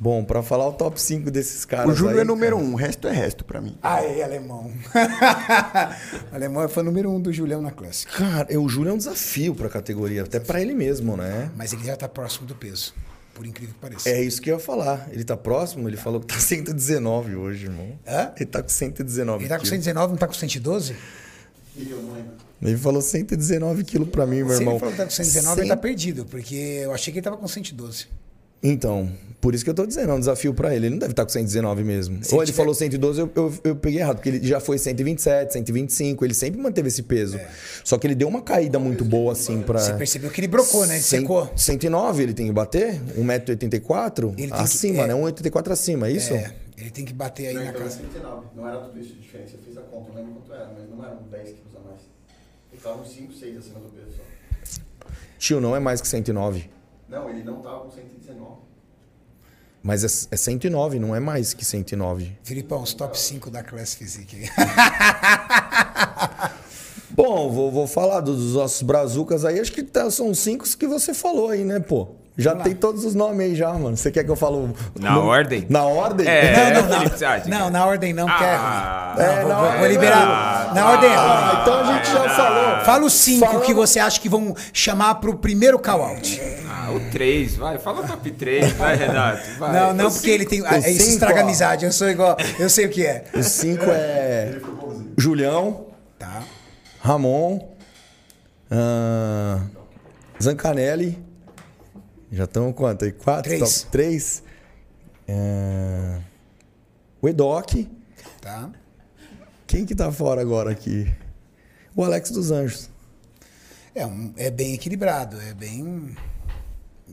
Bom, 0.00 0.24
para 0.24 0.42
falar 0.42 0.68
o 0.68 0.72
top 0.72 1.00
5 1.00 1.30
desses 1.30 1.64
caras. 1.64 1.88
O 1.88 1.94
Júlio 1.94 2.16
aí, 2.16 2.22
é 2.22 2.24
número 2.24 2.56
1, 2.56 2.60
um, 2.60 2.72
o 2.72 2.76
resto 2.76 3.08
é 3.08 3.12
resto 3.12 3.44
para 3.44 3.60
mim. 3.60 3.76
Aê, 3.82 4.22
alemão. 4.22 4.72
o 6.32 6.34
alemão 6.34 6.62
é 6.62 6.68
fã 6.68 6.82
número 6.82 7.10
1 7.10 7.14
um 7.16 7.20
do 7.20 7.32
Julião 7.32 7.62
na 7.62 7.70
Classic. 7.70 8.12
Cara, 8.12 8.60
o 8.60 8.68
Júlio 8.68 8.90
é 8.90 8.92
um 8.92 8.98
desafio 8.98 9.54
para 9.54 9.66
a 9.66 9.70
categoria, 9.70 10.22
até 10.22 10.40
para 10.40 10.60
ele 10.60 10.74
mesmo, 10.74 11.16
né? 11.16 11.50
Mas 11.56 11.72
ele 11.72 11.84
já 11.84 11.96
tá 11.96 12.08
próximo 12.08 12.46
do 12.46 12.56
peso. 12.56 12.92
Por 13.34 13.44
incrível 13.44 13.74
que 13.74 13.80
pareça. 13.80 14.08
É 14.08 14.22
isso 14.22 14.40
que 14.40 14.50
eu 14.50 14.54
ia 14.54 14.60
falar. 14.60 15.08
Ele 15.10 15.24
tá 15.24 15.36
próximo, 15.36 15.88
ele 15.88 15.96
falou 15.96 16.20
que 16.20 16.26
tá 16.26 16.38
119 16.40 17.34
hoje, 17.34 17.64
irmão. 17.66 17.98
Hã? 18.06 18.32
Ele 18.36 18.46
tá 18.46 18.62
com 18.62 18.68
119 18.68 19.42
Ele 19.42 19.48
tá 19.48 19.58
com 19.58 19.64
119, 19.64 20.12
não 20.12 20.18
tá 20.18 20.26
com 20.26 20.34
112? 20.34 20.94
Ele 22.62 22.76
falou 22.78 23.02
119 23.02 23.84
quilos 23.84 24.08
pra 24.08 24.26
mim, 24.26 24.44
meu 24.44 24.50
Se 24.50 24.60
irmão. 24.60 24.74
ele 24.74 24.78
falou 24.80 24.92
que 24.92 24.98
tá 24.98 25.04
com 25.04 25.10
119, 25.10 25.54
100... 25.56 25.64
ele 25.64 25.68
tá 25.68 25.76
perdido, 25.76 26.24
porque 26.26 26.54
eu 26.54 26.92
achei 26.92 27.12
que 27.12 27.18
ele 27.18 27.24
tava 27.24 27.36
com 27.36 27.48
112. 27.48 28.06
Então, 28.66 29.12
por 29.42 29.54
isso 29.54 29.62
que 29.62 29.68
eu 29.68 29.74
tô 29.74 29.84
dizendo, 29.84 30.10
é 30.10 30.14
um 30.14 30.18
desafio 30.18 30.54
pra 30.54 30.74
ele. 30.74 30.86
Ele 30.86 30.92
não 30.94 30.98
deve 30.98 31.12
estar 31.12 31.22
com 31.22 31.28
119 31.28 31.84
mesmo. 31.84 32.24
Se 32.24 32.34
Ou 32.34 32.40
ele 32.40 32.46
tiver- 32.46 32.56
falou 32.56 32.74
112, 32.74 33.20
eu, 33.20 33.30
eu, 33.36 33.54
eu 33.62 33.76
peguei 33.76 34.00
errado, 34.00 34.16
porque 34.16 34.30
ele 34.30 34.46
já 34.46 34.58
foi 34.58 34.78
127, 34.78 35.52
125, 35.52 36.24
ele 36.24 36.32
sempre 36.32 36.58
manteve 36.58 36.88
esse 36.88 37.02
peso. 37.02 37.38
Só 37.84 37.98
que 37.98 38.06
ele 38.06 38.14
deu 38.14 38.26
uma 38.26 38.40
caída 38.40 38.78
muito 38.78 39.04
boa, 39.04 39.32
assim, 39.32 39.60
pra. 39.60 39.78
É. 39.78 39.82
Você 39.82 39.92
percebeu 39.94 40.30
que 40.30 40.40
ele 40.40 40.48
brocou, 40.48 40.86
né? 40.86 40.94
Ele 40.94 41.02
Cem- 41.02 41.20
secou. 41.20 41.50
109 41.54 42.22
ele 42.22 42.32
tem 42.32 42.46
que 42.46 42.52
bater? 42.52 42.98
1,84m? 43.18 44.28
Ele 44.30 44.36
tem 44.36 44.48
que- 44.48 44.52
Acima, 44.54 45.02
é. 45.02 45.06
né? 45.08 45.14
1,84 45.14 45.72
acima, 45.72 46.08
é 46.08 46.12
isso? 46.12 46.32
É, 46.32 46.54
ele 46.78 46.90
tem 46.90 47.04
que 47.04 47.12
bater 47.12 47.48
aí 47.48 47.54
Não, 47.54 47.64
na 47.64 47.68
então 47.70 47.82
casa. 47.82 47.96
109. 47.98 48.46
Não 48.56 48.66
era 48.66 48.78
tudo 48.78 48.98
isso 48.98 49.12
de 49.12 49.20
diferença. 49.20 49.52
Eu 49.56 49.58
fiz 49.62 49.76
a 49.76 49.82
conta, 49.82 50.08
não 50.08 50.16
lembro 50.16 50.32
quanto 50.40 50.54
era, 50.54 50.70
mas 50.74 50.88
não 50.88 51.04
eram 51.04 51.18
10 51.30 51.48
quilos 51.50 51.76
a 51.76 51.80
mais. 51.86 52.00
Ele 52.72 52.80
tava 52.82 53.02
uns 53.02 53.12
5, 53.14 53.32
6 53.34 53.58
acima 53.58 53.78
do 53.80 53.88
peso 53.90 54.16
só. 54.16 54.22
Tio, 55.38 55.60
não 55.60 55.76
é 55.76 55.80
mais 55.80 56.00
que 56.00 56.08
109. 56.08 56.70
Não, 57.14 57.30
ele 57.30 57.42
não 57.44 57.56
tava 57.62 57.80
com 57.80 57.90
119. 57.90 58.50
Mas 59.82 60.02
é, 60.02 60.34
é 60.34 60.36
109, 60.36 60.98
não 60.98 61.14
é 61.14 61.20
mais 61.20 61.52
que 61.54 61.64
109. 61.64 62.36
Filipão, 62.42 62.82
os 62.82 62.94
top 62.94 63.18
5 63.18 63.50
da 63.50 63.62
Class 63.62 63.94
Physique 63.94 64.36
aí. 64.36 64.50
Bom, 67.10 67.50
vou, 67.52 67.70
vou 67.70 67.86
falar 67.86 68.20
dos 68.20 68.54
nossos 68.54 68.82
brazucas 68.82 69.44
aí. 69.44 69.60
Acho 69.60 69.72
que 69.72 69.82
tá- 69.82 70.10
são 70.10 70.30
os 70.30 70.38
cinco 70.38 70.64
que 70.76 70.86
você 70.86 71.14
falou 71.14 71.50
aí, 71.50 71.62
né, 71.64 71.78
pô? 71.78 72.08
Já 72.36 72.50
Vamos 72.50 72.64
lá. 72.64 72.64
tem 72.64 72.74
todos 72.74 73.04
os 73.04 73.14
nomes 73.14 73.38
aí 73.46 73.54
já, 73.54 73.72
mano. 73.74 73.96
Você 73.96 74.10
quer 74.10 74.24
que 74.24 74.30
eu 74.30 74.34
falo... 74.34 74.74
Na 74.98 75.12
no- 75.12 75.20
ordem? 75.26 75.64
Na 75.70 75.84
ordem? 75.84 76.26
É. 76.26 76.72
Não, 76.74 76.88
não, 76.88 76.98
não. 77.04 77.58
Não, 77.60 77.70
na 77.70 77.86
ordem 77.86 78.12
não, 78.12 78.26
Ah, 78.28 79.14
ruim. 79.14 79.24
Não, 79.24 79.32
é, 79.32 79.44
vou, 79.44 79.54
vou- 79.70 79.78
vou 79.78 79.86
liberar. 79.86 80.66
não. 80.68 80.74
na 80.74 80.90
ordem 80.90 81.10
é 81.10 81.14
Ah, 81.16 81.58
então 81.62 81.80
a 81.80 81.92
gente 81.92 82.10
já 82.10 82.28
falou. 82.30 82.84
Fala 82.84 83.04
os 83.06 83.12
cinco 83.12 83.46
Falando- 83.46 83.62
que 83.64 83.72
você 83.72 84.00
acha 84.00 84.20
que 84.20 84.28
vão 84.28 84.52
chamar 84.72 85.14
pro 85.16 85.36
primeiro 85.36 85.78
call-out. 85.78 86.40
Ah, 86.86 86.90
o 86.92 87.10
3, 87.10 87.56
vai. 87.56 87.78
Fala 87.78 88.02
o 88.04 88.06
top 88.06 88.30
3, 88.30 88.72
vai, 88.72 88.96
Renato. 88.96 89.50
Vai. 89.58 89.72
Não, 89.72 89.94
não, 89.94 90.06
Os 90.08 90.14
porque 90.14 90.30
ele 90.30 90.44
tem. 90.46 90.60
ah, 90.66 90.78
os 90.78 90.86
Isso 90.86 90.98
cinco, 91.00 91.10
estraga 91.12 91.40
ó. 91.40 91.42
amizade. 91.44 91.84
Eu 91.84 91.92
sou 91.92 92.08
igual. 92.08 92.36
Eu 92.58 92.68
sei 92.68 92.86
o 92.86 92.90
que 92.90 93.04
é. 93.06 93.24
Os 93.34 93.46
cinco 93.46 93.84
é... 93.88 94.58
Julião, 95.16 95.86
Tá. 96.18 96.42
Ramon, 97.00 97.68
ah, 98.70 99.62
Zancanelli. 100.42 101.18
Já 102.32 102.44
estão 102.44 102.72
quanto 102.72 103.04
aí? 103.04 103.12
Quatro? 103.12 103.44
Três. 103.44 103.80
Top 103.82 103.90
três. 103.92 104.42
Ah, 105.28 106.18
o 107.22 107.28
Edoc. 107.28 107.86
Tá. 108.40 108.70
Quem 109.66 109.86
que 109.86 109.94
tá 109.94 110.10
fora 110.12 110.40
agora 110.40 110.70
aqui? 110.70 111.10
O 111.96 112.02
Alex 112.04 112.30
dos 112.30 112.50
Anjos. 112.50 112.90
É, 113.94 114.04
um- 114.04 114.32
é 114.36 114.50
bem 114.50 114.74
equilibrado. 114.74 115.40
É 115.40 115.54
bem. 115.54 116.14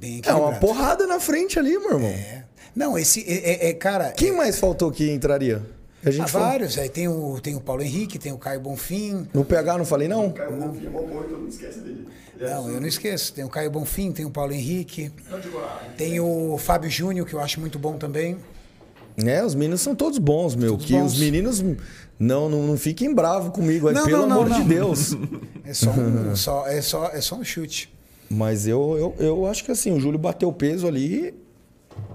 Bem 0.02 0.22
É 0.26 0.34
uma 0.34 0.54
porrada 0.54 1.06
na 1.06 1.20
frente 1.20 1.58
ali, 1.60 1.78
meu 1.78 1.92
irmão. 1.94 2.10
É. 2.10 2.44
Não, 2.76 2.98
esse. 2.98 3.24
É, 3.28 3.68
é- 3.68 3.70
é, 3.70 3.74
cara. 3.74 4.12
Quem 4.12 4.32
mais 4.36 4.58
faltou 4.60 4.92
que 4.92 5.10
entraria? 5.12 5.62
A 6.04 6.10
Há 6.10 6.12
gente 6.12 6.32
falou- 6.32 6.48
vários. 6.48 6.78
Aí 6.80 6.90
tem 6.90 7.08
o, 7.08 7.40
tem 7.40 7.56
o 7.56 7.62
Paulo 7.62 7.84
Henrique, 7.84 8.18
tem 8.18 8.32
o 8.32 8.38
Caio 8.38 8.60
Bonfim. 8.60 9.28
No 9.34 9.46
PH 9.46 9.78
não 9.78 9.86
falei, 9.86 10.08
não? 10.08 10.28
O 10.28 10.34
cara 10.34 10.50
não. 10.50 10.74
é 10.76 10.90
bom, 10.90 11.08
todo 11.08 11.38
mundo 11.38 11.50
esquece 11.50 11.80
dele. 11.82 12.08
Ele 12.40 12.50
é 12.50 12.54
Não, 12.56 12.68
eu 12.72 12.82
não 12.82 12.88
esqueço. 12.88 13.32
Tem 13.34 13.44
o 13.44 13.50
Caio 13.50 13.70
Bonfim, 13.70 14.12
tem 14.12 14.26
o 14.26 14.32
Paulo 14.32 14.52
Henrique. 14.52 15.12
Ah, 15.32 15.40
Tem 15.96 16.20
o 16.20 16.58
Fábio 16.58 16.90
Júnior, 16.90 17.28
que 17.28 17.34
eu 17.36 17.40
acho 17.40 17.60
muito 17.60 17.78
bom 17.78 17.98
também. 17.98 18.38
É, 19.24 19.44
os 19.46 19.54
meninos 19.54 19.82
são 19.82 19.94
todos 19.94 20.18
bons, 20.18 20.56
meu. 20.56 20.72
Todos 20.72 20.86
que 20.88 20.94
bons. 20.94 21.14
os 21.14 21.20
meninos 21.20 21.62
não, 22.18 22.50
não, 22.50 22.64
não 22.64 22.78
fiquem 22.78 23.14
bravos 23.14 23.54
comigo, 23.54 23.88
aí, 23.88 23.94
Não, 23.94 24.06
pelo 24.06 24.22
não, 24.26 24.28
não, 24.28 24.42
amor 24.44 24.50
de. 24.60 24.64
Deus. 24.68 25.16
É 25.64 25.74
só 25.74 25.92
um, 25.92 26.34
só, 26.36 26.66
é 26.68 26.82
só, 26.82 27.08
é 27.10 27.22
só 27.22 27.36
um 27.36 27.44
chute. 27.44 27.94
Mas 28.32 28.66
eu, 28.68 29.14
eu, 29.20 29.26
eu 29.26 29.46
acho 29.48 29.64
que 29.66 29.72
assim, 29.72 29.92
o 29.92 30.00
Júlio 30.00 30.18
bateu 30.20 30.50
o 30.50 30.54
peso 30.54 30.88
ali, 30.88 31.34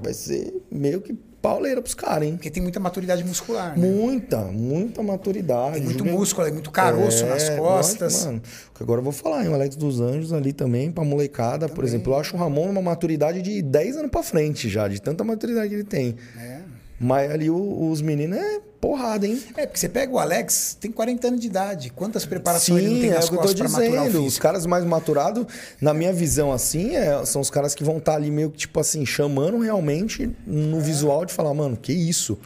vai 0.03 0.15
ser 0.15 0.53
meio 0.71 1.01
que 1.01 1.15
pauleira 1.43 1.81
pros 1.81 1.95
caras, 1.95 2.27
hein? 2.27 2.33
Porque 2.35 2.51
tem 2.51 2.61
muita 2.63 2.81
maturidade 2.81 3.23
muscular. 3.23 3.79
Né? 3.79 3.87
Muita, 3.89 4.41
muita 4.47 5.01
maturidade. 5.03 5.75
Tem 5.75 5.83
muito 5.85 5.99
Júlio- 5.99 6.13
músculo, 6.15 6.49
é 6.49 6.51
muito 6.51 6.71
caroço 6.73 7.25
É, 7.25 7.29
nas 7.29 7.49
costas. 7.51 8.13
lógico, 8.15 8.27
mano. 8.33 8.43
Que 8.75 8.83
Agora 8.83 9.01
eu 9.01 9.05
vou 9.05 9.13
falar, 9.13 9.45
hein? 9.45 9.51
O 9.51 9.55
Alex 9.55 9.77
dos 9.77 10.01
Anjos 10.01 10.33
ali 10.33 10.53
também, 10.53 10.91
pra 10.91 11.05
molecada, 11.05 11.69
por 11.69 11.85
exemplo. 11.85 12.13
Eu 12.13 12.19
acho 12.19 12.35
o 12.35 12.39
Ramon 12.39 12.67
numa 12.69 12.83
maturidade 12.83 13.43
de 13.43 13.63
10 13.63 13.97
anos 13.99 14.11
pra 14.11 14.23
frente 14.25 14.69
já, 14.69 14.89
de 14.89 15.01
tanta 15.01 15.23
maturidade 15.23 15.69
que 15.69 15.75
ele 15.77 15.85
tem. 15.85 16.17
É. 16.37 16.61
Mas 16.99 17.31
ali 17.31 17.51
o- 17.51 17.91
os 17.91 18.01
meninos 18.01 18.39
é 18.39 18.61
porrada, 18.81 19.27
hein? 19.27 19.43
É, 19.57 19.67
porque 19.67 19.79
você 19.79 19.89
pega 19.89 20.13
o 20.13 20.19
Alex, 20.19 20.77
tem 20.81 20.91
40 20.91 21.29
anos 21.29 21.41
de 21.41 21.47
idade. 21.47 21.91
Quantas 21.91 22.25
preparações 22.25 22.79
ele 22.81 22.89
não 22.89 22.95
Sim, 22.97 23.01
tem 23.03 23.11
é 23.11 23.15
nas 23.15 23.29
tô 23.29 23.37
costas 23.37 23.71
maturar 23.73 24.03
o 24.05 24.07
dizendo. 24.07 24.25
Os 24.27 24.39
caras 24.39 24.65
mais 24.67 24.85
maturados, 24.85 25.47
na 25.81 25.93
minha 25.93 26.13
visão, 26.13 26.53
assim, 26.53 26.95
é- 26.97 27.25
são 27.27 27.41
os 27.43 27.51
caras 27.51 27.75
que 27.75 27.85
vão 27.85 27.99
estar 27.99 28.15
ali 28.15 28.31
meio 28.31 28.51
que, 28.51 28.59
tipo 28.59 28.81
assim, 28.81 29.05
chamando 29.05 29.59
realmente 29.59 30.25
É. 30.25 30.29
no 30.47 30.81
visual 30.81 31.25
de 31.27 31.33
falar, 31.35 31.53
mano, 31.53 31.77
que 31.77 31.93
isso, 31.93 32.39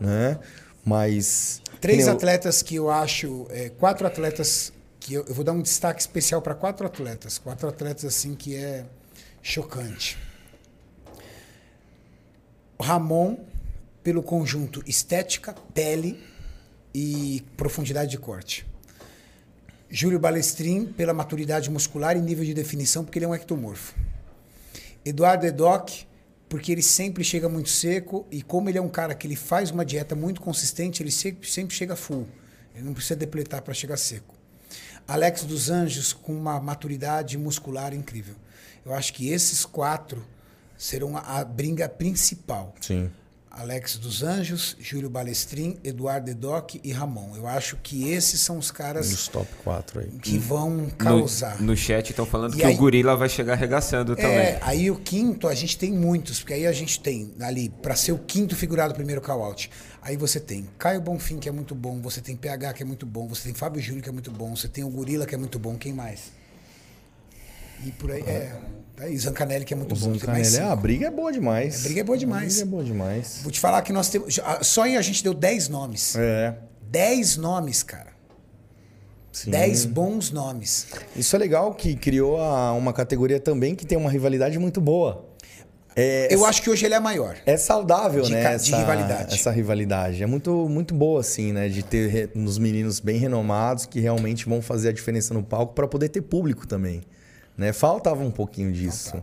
né? 0.00 0.38
Mas... 0.84 1.62
Três 1.80 2.06
eu- 2.06 2.12
atletas 2.12 2.60
que 2.62 2.74
eu 2.74 2.90
acho, 2.90 3.46
é, 3.50 3.70
quatro 3.70 4.06
atletas 4.06 4.72
que 5.00 5.14
eu, 5.14 5.24
eu 5.28 5.34
vou 5.34 5.44
dar 5.44 5.52
um 5.52 5.60
destaque 5.62 6.00
especial 6.00 6.40
para 6.42 6.54
quatro 6.54 6.86
atletas, 6.86 7.38
quatro 7.38 7.68
atletas 7.68 8.04
assim 8.06 8.34
que 8.34 8.54
é 8.56 8.84
chocante. 9.42 10.16
Ramon 12.80 13.36
pelo 14.04 14.22
conjunto 14.22 14.82
estética, 14.86 15.54
pele 15.72 16.22
e 16.94 17.42
profundidade 17.56 18.10
de 18.10 18.18
corte. 18.18 18.66
Júlio 19.90 20.18
Balestrin 20.18 20.86
pela 20.86 21.14
maturidade 21.14 21.70
muscular 21.70 22.16
e 22.16 22.20
nível 22.20 22.44
de 22.44 22.52
definição, 22.52 23.02
porque 23.02 23.18
ele 23.18 23.24
é 23.24 23.28
um 23.28 23.34
ectomorfo. 23.34 23.94
Eduardo 25.04 25.46
Edoc, 25.46 26.06
porque 26.48 26.70
ele 26.70 26.82
sempre 26.82 27.24
chega 27.24 27.48
muito 27.48 27.70
seco 27.70 28.26
e 28.30 28.42
como 28.42 28.68
ele 28.68 28.76
é 28.78 28.82
um 28.82 28.88
cara 28.88 29.14
que 29.14 29.26
ele 29.26 29.36
faz 29.36 29.70
uma 29.70 29.84
dieta 29.84 30.14
muito 30.14 30.40
consistente, 30.40 31.02
ele 31.02 31.10
sempre, 31.10 31.74
chega 31.74 31.96
full. 31.96 32.28
Ele 32.74 32.84
não 32.84 32.92
precisa 32.92 33.16
depletar 33.16 33.62
para 33.62 33.72
chegar 33.72 33.96
seco. 33.96 34.34
Alex 35.08 35.44
dos 35.44 35.70
Anjos 35.70 36.12
com 36.12 36.34
uma 36.34 36.60
maturidade 36.60 37.38
muscular 37.38 37.94
incrível. 37.94 38.34
Eu 38.84 38.92
acho 38.92 39.14
que 39.14 39.30
esses 39.30 39.64
quatro 39.64 40.26
serão 40.76 41.16
a, 41.16 41.40
a 41.40 41.44
briga 41.44 41.88
principal. 41.88 42.74
Sim. 42.80 43.10
Alex 43.56 43.96
dos 43.98 44.22
Anjos, 44.22 44.76
Júlio 44.80 45.08
Balestrin, 45.08 45.78
Eduardo 45.84 46.30
Edoc 46.30 46.74
e 46.82 46.92
Ramon. 46.92 47.36
Eu 47.36 47.46
acho 47.46 47.76
que 47.82 48.08
esses 48.10 48.40
são 48.40 48.58
os 48.58 48.70
caras 48.70 49.12
Os 49.12 49.28
top 49.28 49.48
4 49.62 50.00
aí. 50.00 50.08
que 50.22 50.36
vão 50.38 50.70
No, 50.70 50.90
causar. 50.92 51.60
no 51.62 51.76
chat 51.76 52.10
estão 52.10 52.26
falando 52.26 52.54
E 52.54 52.56
que 52.58 52.64
aí- 52.64 52.74
o 52.74 52.78
gorila 52.78 53.16
vai 53.16 53.28
chegar 53.28 53.52
arregaçando 53.54 54.16
também. 54.16 54.30
É, 54.38 54.58
aí 54.62 54.90
o 54.90 54.96
quinto 54.96 55.46
a 55.48 55.54
gente 55.54 55.78
tem 55.78 55.92
muitos, 55.92 56.40
porque 56.40 56.54
aí 56.54 56.66
a 56.66 56.72
gente 56.72 57.00
tem 57.00 57.32
ali, 57.40 57.68
para 57.68 57.94
ser 57.96 58.12
o 58.12 58.18
quinto 58.18 58.54
figurado 58.56 58.92
do 58.92 58.96
primeiro 58.96 59.20
call-out, 59.20 59.70
aí 60.02 60.16
você 60.16 60.40
tem 60.40 60.66
Caio 60.78 61.00
Bonfim, 61.00 61.38
que 61.38 61.48
é 61.48 61.52
muito 61.52 61.74
bom, 61.74 62.00
você 62.00 62.20
tem 62.20 62.36
PH, 62.36 62.72
que 62.74 62.82
é 62.82 62.86
muito 62.86 63.06
bom, 63.06 63.26
você 63.28 63.44
tem 63.44 63.54
Fábio 63.54 63.80
Júnior, 63.80 64.02
que 64.02 64.08
é 64.08 64.12
muito 64.12 64.30
bom, 64.30 64.54
você 64.54 64.68
tem 64.68 64.84
o 64.84 64.88
Gorila, 64.90 65.26
que 65.26 65.34
é 65.34 65.38
muito 65.38 65.58
bom, 65.58 65.76
quem 65.76 65.92
mais? 65.92 66.32
E 67.84 67.90
por 67.92 68.10
aí, 68.10 68.22
é, 68.22 68.52
tá 68.96 69.04
aí, 69.04 69.16
Zancanelli, 69.18 69.64
que 69.64 69.74
é 69.74 69.76
muito 69.76 69.94
O 69.94 69.98
bom, 69.98 70.14
Zancanelli, 70.14 70.58
ah, 70.58 70.72
a 70.72 70.76
briga 70.76 71.06
é 71.06 71.10
boa 71.10 71.32
demais. 71.32 71.80
A 71.80 71.82
briga 71.84 72.00
é 72.00 72.04
boa 72.04 72.18
demais. 72.18 72.44
A 72.44 72.46
briga 72.46 72.62
é 72.62 72.70
boa 72.70 72.84
demais. 72.84 73.38
Vou 73.42 73.52
te 73.52 73.60
falar 73.60 73.82
que 73.82 73.92
nós 73.92 74.08
temos, 74.08 74.38
só 74.62 74.82
aí 74.82 74.96
a 74.96 75.02
gente 75.02 75.22
deu 75.22 75.34
10 75.34 75.68
nomes. 75.68 76.14
É. 76.16 76.56
10 76.90 77.36
nomes, 77.36 77.82
cara. 77.82 78.14
Sim. 79.32 79.50
10 79.50 79.84
bons 79.86 80.30
nomes. 80.30 80.86
Isso 81.16 81.34
é 81.34 81.38
legal 81.38 81.74
que 81.74 81.96
criou 81.96 82.40
a- 82.40 82.72
uma 82.72 82.92
categoria 82.92 83.40
também 83.40 83.74
que 83.74 83.84
tem 83.84 83.98
uma 83.98 84.08
rivalidade 84.10 84.58
muito 84.60 84.80
boa. 84.80 85.28
É, 85.96 86.28
Eu 86.32 86.44
acho 86.44 86.60
que 86.62 86.70
hoje 86.70 86.84
ele 86.86 86.94
é 86.94 87.00
maior. 87.00 87.36
É 87.46 87.56
saudável, 87.56 88.22
De 88.22 88.32
né? 88.32 88.40
de 88.40 88.46
essa, 88.54 88.76
rivalidade. 88.76 89.34
Essa 89.34 89.50
rivalidade. 89.50 90.22
É 90.22 90.26
muito, 90.26 90.68
muito 90.68 90.92
boa, 90.94 91.20
assim, 91.20 91.52
né? 91.52 91.68
De 91.68 91.82
ter 91.84 92.08
re- 92.08 92.30
uns 92.34 92.58
meninos 92.58 92.98
bem 93.00 93.16
renomados 93.16 93.86
que 93.86 94.00
realmente 94.00 94.48
vão 94.48 94.60
fazer 94.62 94.88
a 94.88 94.92
diferença 94.92 95.32
no 95.34 95.42
palco 95.42 95.72
para 95.74 95.86
poder 95.86 96.08
ter 96.08 96.22
público 96.22 96.66
também. 96.66 97.02
Né? 97.56 97.72
Faltava 97.72 98.22
um 98.22 98.30
pouquinho 98.30 98.72
disso. 98.72 99.22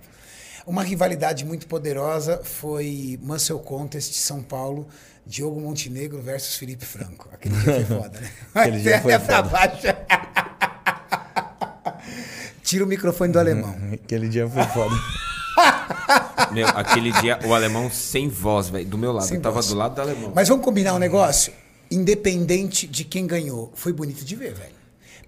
Uma 0.66 0.84
rivalidade 0.84 1.44
muito 1.44 1.68
poderosa 1.68 2.40
foi 2.44 3.20
Muscle 3.22 3.60
Contest 3.60 4.14
São 4.14 4.42
Paulo, 4.42 4.88
Diogo 5.26 5.60
Montenegro 5.60 6.22
versus 6.22 6.56
Felipe 6.56 6.86
Franco. 6.86 7.28
Aquele 7.34 7.56
dia 7.56 7.86
foi 7.86 7.98
foda, 7.98 8.20
né? 8.20 8.32
Aquele 8.54 8.80
dia 8.80 9.02
foi 9.02 9.20
pra 9.20 9.44
foda. 9.44 9.50
baixo. 9.50 9.88
Tira 12.64 12.86
o 12.86 12.88
microfone 12.88 13.34
do 13.34 13.40
alemão. 13.40 13.76
Aquele 13.92 14.30
dia 14.30 14.48
foi 14.48 14.64
foda. 14.66 14.96
Meu, 16.52 16.68
aquele 16.68 17.12
dia, 17.14 17.40
o 17.46 17.54
alemão 17.54 17.90
sem 17.90 18.28
voz, 18.28 18.70
velho, 18.70 18.86
do 18.86 18.98
meu 18.98 19.14
lado. 19.14 19.26
Sem 19.26 19.38
eu 19.38 19.42
tava 19.42 19.56
voz. 19.56 19.70
do 19.70 19.76
lado 19.76 19.96
do 19.96 20.02
alemão. 20.02 20.32
Mas 20.36 20.50
vamos 20.50 20.66
combinar 20.66 20.94
um 20.94 21.00
negócio? 21.00 21.54
Independente 21.90 22.86
de 22.88 23.06
quem 23.06 23.26
ganhou, 23.26 23.72
foi 23.74 23.94
bonito 23.94 24.26
de 24.26 24.36
ver, 24.36 24.54
velho. 24.54 24.81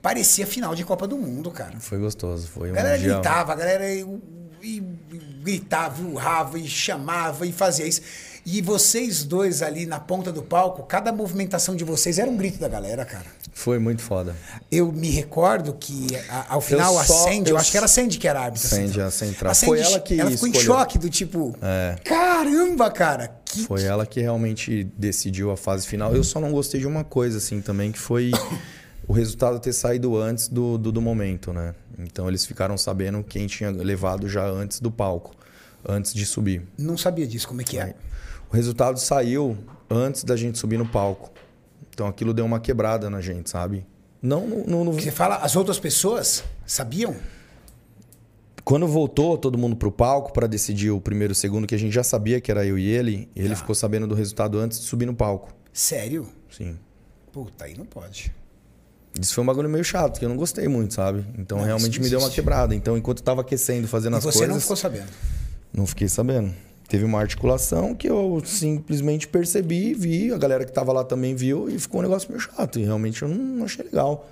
Parecia 0.04 0.46
final 0.46 0.76
de 0.76 0.84
Copa 0.84 1.08
do 1.08 1.18
Mundo, 1.18 1.50
cara. 1.50 1.80
Foi 1.80 1.98
gostoso. 1.98 2.48
Foi 2.48 2.68
A 2.70 2.72
um 2.74 2.76
galera 2.76 3.00
dia... 3.00 3.14
gritava, 3.14 3.54
a 3.54 3.56
galera 3.56 3.90
e, 3.90 4.06
e- 4.62 4.84
gritava, 5.42 6.04
urrava, 6.04 6.60
e 6.60 6.68
chamava, 6.68 7.48
e 7.48 7.52
fazia 7.54 7.88
isso. 7.88 8.02
E 8.46 8.62
vocês 8.62 9.24
dois 9.24 9.62
ali 9.62 9.86
na 9.86 10.02
ponta 10.02 10.30
do 10.30 10.44
palco, 10.44 10.84
cada 10.84 11.14
movimentação 11.14 11.74
de 11.78 11.86
vocês 11.86 12.20
era 12.20 12.30
um 12.30 12.36
grito 12.36 12.60
da 12.60 12.68
galera, 12.68 13.06
cara. 13.06 13.26
Foi 13.54 13.80
muito 13.80 14.02
foda. 14.02 14.36
Eu 14.70 14.92
me 14.92 15.10
recordo 15.10 15.74
que 15.80 16.08
a- 16.30 16.48
ao 16.50 16.60
final 16.60 16.98
a 17.00 17.06
Sandy, 17.06 17.52
eu, 17.52 17.58
acho 17.58 17.72
que 17.72 17.78
era 17.78 17.86
a 17.86 17.90
Sandy 17.90 18.18
que 18.18 18.28
era 18.28 18.40
a 18.42 18.44
árbitra. 18.44 18.68
Sandy, 18.68 18.88
central. 18.88 19.08
a 19.08 19.12
central. 19.12 19.52
A 19.52 19.56
Foi 19.56 19.78
Sandy, 19.78 19.92
ela 19.94 20.00
que 20.02 20.20
Ela 20.20 20.32
ficou 20.32 20.48
em 20.50 20.52
escolheu. 20.52 20.78
choque 20.78 20.98
do 21.00 21.10
tipo, 21.10 21.56
É. 21.62 21.96
caramba, 22.04 22.92
cara. 22.92 23.32
Que, 23.46 23.64
Foi 23.64 23.84
ela 23.84 24.06
que 24.06 24.20
realmente 24.20 24.84
decidiu 24.98 25.50
a 25.52 25.56
fase 25.56 25.88
final. 25.88 26.14
Eu 26.14 26.24
só 26.26 26.42
não 26.42 26.52
gostei 26.52 26.82
de 26.82 26.88
uma 26.88 27.06
coisa, 27.06 27.38
assim, 27.38 27.62
também, 27.62 27.92
que 27.94 28.00
foi 28.00 28.32
o 29.08 29.14
resultado 29.14 29.60
ter 29.60 29.74
saído 29.74 30.16
antes 30.18 30.48
do, 30.48 30.78
do, 30.78 30.92
do 30.92 31.02
momento, 31.02 31.52
né? 31.54 31.76
Então 32.00 32.28
eles 32.28 32.46
ficaram 32.46 32.78
sabendo 32.78 33.24
quem 33.24 33.48
tinha 33.48 33.70
levado 33.70 34.28
já 34.30 34.46
antes 34.46 34.80
do 34.80 34.90
palco, 34.92 35.36
antes 35.88 36.14
de 36.14 36.26
subir. 36.26 36.64
Não 36.78 36.98
sabia 36.98 37.28
disso, 37.28 37.48
como 37.48 37.62
é 37.62 37.64
que 37.64 37.78
é. 37.78 37.96
O 38.52 38.56
resultado 38.56 39.00
saiu 39.00 39.58
antes 39.90 40.24
da 40.24 40.36
gente 40.36 40.58
subir 40.58 40.78
no 40.78 40.88
palco. 40.88 41.32
Então 41.90 42.08
aquilo 42.08 42.34
deu 42.34 42.46
uma 42.46 42.60
quebrada 42.60 43.10
na 43.10 43.22
gente, 43.22 43.50
sabe? 43.50 43.86
Não 44.22 44.48
no- 44.48 44.94
Você 44.94 45.12
fala, 45.12 45.36
as 45.38 45.56
outras 45.56 45.78
pessoas 45.80 46.44
sabiam? 46.66 47.16
Quando 48.64 48.88
voltou 48.88 49.38
todo 49.38 49.58
mundo 49.58 49.76
pro 49.76 49.92
palco 49.92 50.32
para 50.32 50.48
decidir 50.48 50.90
o 50.92 51.02
primeiro 51.02 51.32
e 51.32 51.36
o 51.36 51.36
segundo, 51.36 51.68
que 51.68 51.76
a 51.76 51.78
gente 51.78 51.92
já 51.94 52.04
sabia 52.04 52.40
que 52.40 52.50
era 52.50 52.66
eu 52.66 52.78
e 52.80 52.86
ele, 52.88 53.30
ele 53.36 53.50
Tá. 53.50 53.56
ficou 53.58 53.76
sabendo 53.76 54.08
do 54.08 54.16
resultado 54.16 54.58
antes 54.58 54.80
de 54.80 54.86
subir 54.86 55.06
no 55.06 55.14
palco. 55.14 55.54
Sério? 55.74 56.28
Sim. 56.50 56.78
Puta, 57.32 57.66
aí 57.66 57.78
não 57.78 57.86
pode. 57.86 58.34
Isso 59.20 59.34
foi 59.36 59.44
um 59.44 59.48
bagulho 59.48 59.70
meio 59.70 59.84
chato, 59.84 60.18
que 60.20 60.26
eu 60.26 60.30
não 60.30 60.36
gostei 60.38 60.68
muito, 60.68 60.94
sabe? 60.96 61.24
Então 61.38 61.60
Não, 61.60 61.66
realmente 61.66 62.02
me 62.02 62.10
deu 62.10 62.20
uma 62.20 62.30
quebrada. 62.32 62.74
Então, 62.74 62.98
enquanto 62.98 63.20
eu 63.20 63.24
tava 63.24 63.42
aquecendo, 63.42 63.88
fazendo 63.88 64.16
E 64.16 64.18
as 64.18 64.24
você 64.24 64.40
coisas. 64.40 64.54
não 64.56 64.62
ficou 64.62 64.76
sabendo. 64.76 65.08
não 65.72 65.86
fiquei 65.86 66.10
sabendo. 66.10 66.54
Teve 66.88 67.06
uma 67.06 67.20
articulação 67.20 67.94
que 67.96 68.08
eu 68.10 68.42
simplesmente 68.46 69.28
percebi, 69.28 69.94
vi, 69.94 70.32
a 70.34 70.38
galera 70.38 70.66
que 70.66 70.72
tava 70.72 70.92
lá 70.92 71.04
também 71.04 71.36
viu 71.36 71.70
e 71.70 71.80
ficou 71.80 72.00
um 72.00 72.04
negócio 72.04 72.28
meio 72.30 72.40
chato. 72.42 72.80
E 72.80 72.84
realmente 72.84 73.22
eu 73.22 73.28
não, 73.30 73.64
achei 73.66 73.86
legal. 73.86 74.28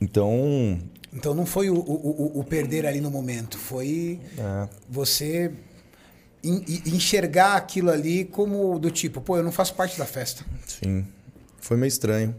Então, 0.00 0.78
Então 1.12 1.34
não 1.34 1.44
foi 1.46 1.70
o, 1.70 1.74
o, 1.76 2.38
o- 2.40 2.44
perder 2.44 2.86
ali 2.86 3.00
no 3.00 3.10
momento, 3.10 3.58
foi 3.58 4.18
é, 4.38 4.68
você 4.88 5.52
en- 6.42 6.64
en- 6.66 6.82
enxergar 6.94 7.56
aquilo 7.56 7.90
ali 7.90 8.24
como 8.24 8.78
do 8.78 8.90
tipo, 8.90 9.20
pô, 9.20 9.36
eu 9.36 9.42
não 9.42 9.52
faço 9.52 9.74
parte 9.74 9.98
da 9.98 10.06
festa. 10.06 10.44
sim. 10.66 11.04
Foi 11.60 11.76
meio 11.76 11.88
estranho. 11.88 12.34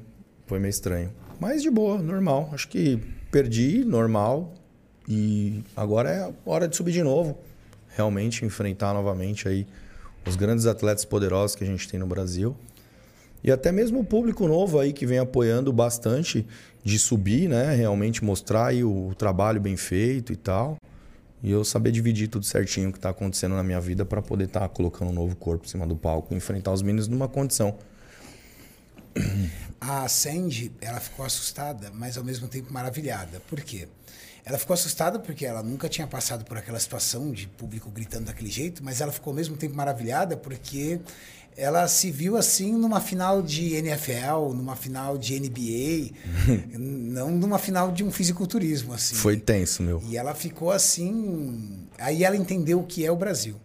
Foi 0.47 0.59
meio 0.59 0.69
estranho. 0.69 1.11
Mas 1.39 1.61
de 1.61 1.69
boa, 1.69 1.97
normal. 2.01 2.49
Acho 2.53 2.67
que 2.67 2.99
perdi, 3.31 3.85
normal. 3.85 4.53
E 5.07 5.63
agora 5.75 6.09
é 6.09 6.33
hora 6.45 6.67
de 6.67 6.75
subir 6.75 6.91
de 6.91 7.03
novo. 7.03 7.37
Realmente 7.95 8.45
enfrentar 8.45 8.93
novamente 8.93 9.47
aí 9.47 9.65
os 10.25 10.35
grandes 10.35 10.65
atletas 10.65 11.05
poderosos 11.05 11.55
que 11.55 11.63
a 11.63 11.67
gente 11.67 11.87
tem 11.87 11.99
no 11.99 12.05
Brasil. 12.05 12.55
E 13.43 13.51
até 13.51 13.71
mesmo 13.71 14.01
o 14.01 14.03
público 14.03 14.47
novo 14.47 14.79
aí 14.79 14.93
que 14.93 15.05
vem 15.05 15.17
apoiando 15.17 15.73
bastante 15.73 16.45
de 16.83 16.99
subir, 16.99 17.49
né? 17.49 17.73
Realmente 17.73 18.23
mostrar 18.23 18.67
aí 18.67 18.83
o 18.83 19.13
trabalho 19.17 19.59
bem 19.59 19.75
feito 19.75 20.31
e 20.31 20.35
tal. 20.35 20.77
E 21.43 21.49
eu 21.49 21.63
saber 21.63 21.91
dividir 21.91 22.27
tudo 22.27 22.45
certinho 22.45 22.91
que 22.91 22.99
está 22.99 23.09
acontecendo 23.09 23.55
na 23.55 23.63
minha 23.63 23.81
vida 23.81 24.05
para 24.05 24.21
poder 24.21 24.45
estar 24.45 24.67
colocando 24.69 25.09
um 25.09 25.13
novo 25.13 25.35
corpo 25.35 25.65
em 25.65 25.69
cima 25.69 25.87
do 25.87 25.95
palco 25.95 26.35
enfrentar 26.35 26.71
os 26.71 26.83
meninos 26.83 27.07
numa 27.07 27.27
condição. 27.27 27.75
A 29.79 30.07
Sandy, 30.07 30.71
ela 30.79 30.99
ficou 30.99 31.25
assustada, 31.25 31.91
mas 31.93 32.17
ao 32.17 32.23
mesmo 32.23 32.47
tempo 32.47 32.71
maravilhada. 32.71 33.41
Por 33.47 33.61
quê? 33.61 33.87
Ela 34.43 34.57
ficou 34.57 34.73
assustada 34.73 35.19
porque 35.19 35.45
ela 35.45 35.61
nunca 35.61 35.87
tinha 35.87 36.07
passado 36.07 36.43
por 36.45 36.57
aquela 36.57 36.79
situação 36.79 37.31
de 37.31 37.47
público 37.47 37.89
gritando 37.89 38.25
daquele 38.25 38.49
jeito, 38.49 38.83
mas 38.83 39.01
ela 39.01 39.11
ficou 39.11 39.31
ao 39.31 39.35
mesmo 39.35 39.55
tempo 39.55 39.75
maravilhada 39.75 40.35
porque 40.35 40.99
ela 41.55 41.87
se 41.87 42.09
viu 42.11 42.37
assim 42.37 42.73
numa 42.73 42.99
final 43.01 43.41
de 43.41 43.73
NFL, 43.73 44.53
numa 44.55 44.75
final 44.75 45.17
de 45.17 45.39
NBA, 45.39 46.15
não 46.77 47.31
numa 47.31 47.59
final 47.59 47.91
de 47.91 48.03
um 48.03 48.11
fisiculturismo 48.11 48.93
assim. 48.93 49.15
Foi 49.15 49.37
tenso, 49.37 49.83
meu. 49.83 50.01
E 50.07 50.17
ela 50.17 50.33
ficou 50.33 50.71
assim. 50.71 51.87
Aí 51.97 52.23
ela 52.23 52.35
entendeu 52.35 52.79
o 52.79 52.83
que 52.83 53.05
é 53.05 53.11
o 53.11 53.15
Brasil. 53.15 53.59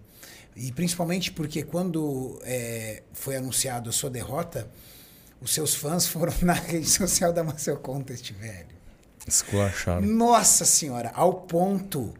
E 0.54 0.72
principalmente 0.72 1.30
porque 1.32 1.62
quando 1.62 2.40
é, 2.42 3.02
foi 3.12 3.36
anunciado 3.36 3.90
a 3.90 3.92
sua 3.92 4.10
derrota, 4.10 4.68
os 5.40 5.52
seus 5.52 5.74
fãs 5.74 6.06
foram 6.06 6.32
na 6.42 6.52
rede 6.52 6.88
social 6.88 7.32
da 7.32 7.44
Marcel 7.44 7.76
Contest, 7.78 8.32
velho. 8.32 8.76
Esculachado. 9.26 10.06
Nossa 10.06 10.64
senhora, 10.64 11.10
ao 11.14 11.32
ponto 11.32 12.14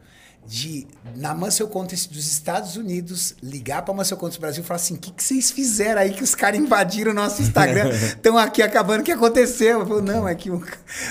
de, 0.47 0.86
na 1.16 1.35
Muscle 1.35 1.66
Contest 1.66 2.09
dos 2.12 2.27
Estados 2.31 2.77
Unidos, 2.77 3.35
ligar 3.43 3.82
pra 3.82 3.93
Muscle 3.93 4.16
Contest 4.16 4.40
Brasil 4.40 4.62
e 4.62 4.66
falar 4.66 4.77
assim: 4.77 4.94
o 4.94 4.98
que, 4.98 5.10
que 5.10 5.23
vocês 5.23 5.51
fizeram 5.51 6.01
aí 6.01 6.12
que 6.12 6.23
os 6.23 6.35
caras 6.35 6.59
invadiram 6.60 7.10
o 7.10 7.14
nosso 7.14 7.43
Instagram? 7.43 7.89
Estão 7.90 8.39
aqui 8.39 8.62
acabando. 8.62 9.01
O 9.01 9.02
que 9.02 9.12
aconteceu? 9.12 9.81
Eu 9.81 9.86
falei, 9.86 10.02
não, 10.02 10.28
é 10.28 10.35
que 10.35 10.51
um- 10.51 10.62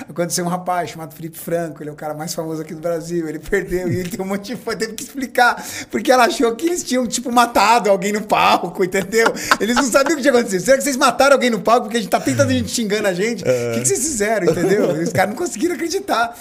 aconteceu 0.07 0.45
um 0.45 0.47
rapaz 0.47 0.89
chamado 0.89 1.13
Felipe 1.13 1.37
Franco, 1.37 1.83
ele 1.83 1.89
é 1.89 1.93
o 1.93 1.95
cara 1.95 2.13
mais 2.13 2.33
famoso 2.33 2.61
aqui 2.61 2.73
do 2.73 2.79
Brasil, 2.81 3.27
ele 3.27 3.39
perdeu 3.39 3.91
e 3.91 3.97
ele 3.97 4.09
tem 4.09 4.23
um 4.23 4.27
monte 4.27 4.45
de 4.47 4.55
fã, 4.55 4.75
teve 4.75 4.93
que 4.93 5.03
explicar, 5.03 5.63
porque 5.91 6.11
ela 6.11 6.25
achou 6.25 6.55
que 6.55 6.65
eles 6.67 6.83
tinham, 6.83 7.05
tipo, 7.05 7.31
matado 7.31 7.89
alguém 7.89 8.13
no 8.13 8.21
palco, 8.21 8.83
entendeu? 8.83 9.33
Eles 9.59 9.75
não 9.75 9.83
sabiam 9.83 10.13
o 10.13 10.15
que 10.17 10.21
tinha 10.21 10.33
acontecido. 10.33 10.61
Será 10.63 10.77
que 10.77 10.83
vocês 10.83 10.95
mataram 10.97 11.33
alguém 11.33 11.49
no 11.49 11.59
palco 11.61 11.83
porque 11.83 11.97
a 11.97 11.99
gente 12.01 12.09
tá 12.09 12.19
tentando 12.19 12.51
gente 12.51 12.69
xingando 12.69 13.07
a 13.07 13.13
gente? 13.13 13.43
O 13.43 13.73
que, 13.73 13.81
que 13.81 13.87
vocês 13.87 13.99
fizeram, 13.99 14.49
entendeu? 14.49 14.95
E 14.99 15.03
os 15.03 15.11
caras 15.11 15.29
não 15.31 15.37
conseguiram 15.37 15.75
acreditar. 15.75 16.35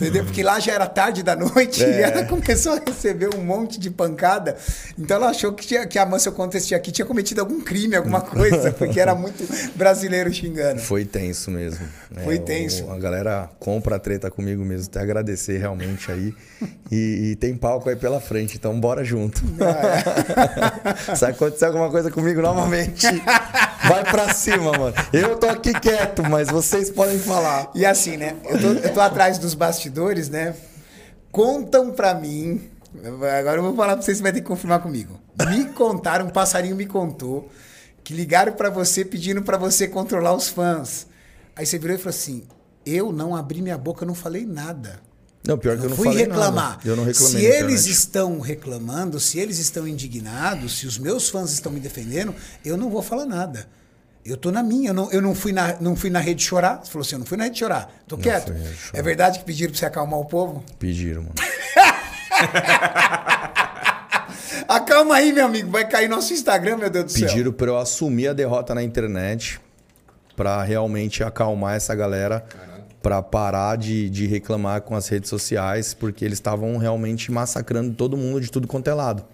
Entendeu? 0.00 0.24
Porque 0.24 0.42
lá 0.42 0.58
já 0.58 0.72
era 0.72 0.86
tarde 0.86 1.22
da 1.22 1.36
noite 1.36 1.82
e 1.84 2.02
ela 2.02 2.24
começou 2.24 2.72
a 2.72 2.80
receber 2.86 3.34
um 3.34 3.42
monte 3.44 3.78
de 3.78 3.90
pancada. 3.90 4.56
Então 4.98 5.16
ela 5.16 5.28
achou 5.30 5.52
que, 5.52 5.66
tinha, 5.66 5.86
que 5.86 5.98
a 5.98 6.06
Mansell 6.06 6.32
Contest 6.32 6.72
aqui 6.74 6.90
tinha 6.90 7.04
cometido 7.04 7.40
algum 7.40 7.60
crime, 7.60 7.94
alguma 7.96 8.20
coisa, 8.22 8.72
porque 8.72 8.98
era 8.98 9.14
muito 9.14 9.44
brasileiro 9.76 10.32
xingando. 10.32 10.80
Foi 10.80 11.04
tenso 11.04 11.50
mesmo. 11.50 11.86
né? 12.10 12.22
Foi 12.24 12.38
tenso. 12.38 12.84
O- 12.86 12.92
a 12.92 12.98
galera 12.98 13.50
compra 13.58 13.96
a 13.96 13.98
treta 13.98 14.30
comigo 14.30 14.64
mesmo. 14.64 14.86
Até 14.90 15.00
agradecer 15.00 15.58
realmente 15.58 16.10
aí. 16.10 16.32
E, 16.90 17.30
e 17.32 17.36
tem 17.36 17.54
palco 17.56 17.88
aí 17.88 17.96
pela 17.96 18.20
frente, 18.20 18.56
então 18.56 18.78
bora 18.80 19.04
junto. 19.04 19.42
Se 21.16 21.24
acontecer 21.24 21.66
alguma 21.66 21.90
coisa 21.90 22.10
comigo 22.10 22.40
novamente, 22.40 23.06
vai 23.86 24.04
pra 24.04 24.32
cima, 24.32 24.72
mano. 24.72 24.94
Eu 25.12 25.36
tô 25.36 25.46
aqui 25.48 25.72
quieto, 25.78 26.22
mas 26.28 26.48
vocês 26.48 26.90
podem 26.90 27.18
falar. 27.18 27.70
E 27.74 27.84
assim, 27.86 28.16
né? 28.16 28.36
Eu 28.48 28.58
tô, 28.60 28.66
eu 28.88 28.94
tô 28.94 29.00
atrás 29.00 29.38
dos 29.38 29.54
bastidores, 29.54 29.89
né? 30.28 30.54
Contam 31.30 31.92
pra 31.92 32.14
mim. 32.14 32.68
Agora 33.38 33.58
eu 33.58 33.62
vou 33.62 33.76
falar 33.76 33.94
pra 33.94 34.02
vocês, 34.02 34.16
você 34.18 34.22
vai 34.22 34.32
ter 34.32 34.40
que 34.40 34.46
confirmar 34.46 34.80
comigo. 34.80 35.20
Me 35.48 35.66
contaram, 35.66 36.26
um 36.26 36.30
passarinho 36.30 36.74
me 36.74 36.86
contou, 36.86 37.50
que 38.02 38.12
ligaram 38.12 38.52
pra 38.52 38.68
você 38.68 39.04
pedindo 39.04 39.42
pra 39.42 39.56
você 39.56 39.86
controlar 39.86 40.34
os 40.34 40.48
fãs. 40.48 41.06
Aí 41.54 41.64
você 41.64 41.78
virou 41.78 41.94
e 41.94 41.98
falou 41.98 42.10
assim: 42.10 42.42
Eu 42.84 43.12
não 43.12 43.36
abri 43.36 43.62
minha 43.62 43.78
boca, 43.78 44.02
eu 44.02 44.08
não 44.08 44.14
falei 44.14 44.44
nada. 44.44 45.00
Não, 45.46 45.56
pior 45.56 45.78
que 45.78 45.84
eu 45.84 45.90
não 45.90 45.96
fui 45.96 46.08
falei 46.08 46.24
reclamar. 46.24 46.70
nada. 46.70 46.80
Eu 46.84 46.96
não 46.96 47.04
reclamei 47.04 47.40
se 47.40 47.46
eles 47.46 47.86
estão 47.86 48.40
reclamando, 48.40 49.18
se 49.18 49.38
eles 49.38 49.58
estão 49.58 49.88
indignados, 49.88 50.78
se 50.78 50.86
os 50.86 50.98
meus 50.98 51.30
fãs 51.30 51.52
estão 51.52 51.72
me 51.72 51.80
defendendo, 51.80 52.34
eu 52.64 52.76
não 52.76 52.90
vou 52.90 53.02
falar 53.02 53.24
nada. 53.24 53.66
Eu 54.24 54.36
tô 54.36 54.50
na 54.50 54.62
minha, 54.62 54.90
eu 54.90 54.94
não, 54.94 55.10
eu 55.10 55.22
não, 55.22 55.34
fui, 55.34 55.52
na, 55.52 55.76
não 55.80 55.96
fui 55.96 56.10
na 56.10 56.20
rede 56.20 56.42
chorar. 56.42 56.80
Você 56.84 56.90
falou 56.90 57.04
assim, 57.04 57.14
eu 57.14 57.20
não 57.20 57.26
fui 57.26 57.38
na 57.38 57.44
rede 57.44 57.58
chorar. 57.58 57.90
Tô 58.06 58.18
quieto. 58.18 58.52
rede 58.52 58.76
chorar. 58.76 58.98
É 58.98 59.02
verdade 59.02 59.38
que 59.38 59.44
pediram 59.44 59.70
pra 59.70 59.78
você 59.78 59.86
acalmar 59.86 60.20
o 60.20 60.26
povo? 60.26 60.62
Pediram, 60.78 61.22
mano. 61.22 61.34
Acalma 64.68 65.16
aí, 65.16 65.32
meu 65.32 65.46
amigo, 65.46 65.70
vai 65.70 65.88
cair 65.88 66.08
nosso 66.08 66.32
Instagram, 66.32 66.76
meu 66.76 66.90
Deus 66.90 67.06
do 67.06 67.10
céu. 67.10 67.28
Pediram 67.28 67.52
pra 67.52 67.66
eu 67.66 67.78
assumir 67.78 68.28
a 68.28 68.32
derrota 68.32 68.74
na 68.74 68.82
internet 68.82 69.60
pra 70.36 70.62
realmente 70.62 71.24
acalmar 71.24 71.76
essa 71.76 71.94
galera 71.94 72.44
pra 73.02 73.22
parar 73.22 73.76
de, 73.76 74.10
de 74.10 74.26
reclamar 74.26 74.82
com 74.82 74.94
as 74.94 75.08
redes 75.08 75.28
sociais, 75.28 75.94
porque 75.94 76.24
eles 76.24 76.38
estavam 76.38 76.76
realmente 76.76 77.32
massacrando 77.32 77.94
todo 77.94 78.16
mundo 78.16 78.40
de 78.40 78.50
tudo 78.50 78.68
quanto 78.68 78.88
é 78.88 78.94
lado. 78.94 79.24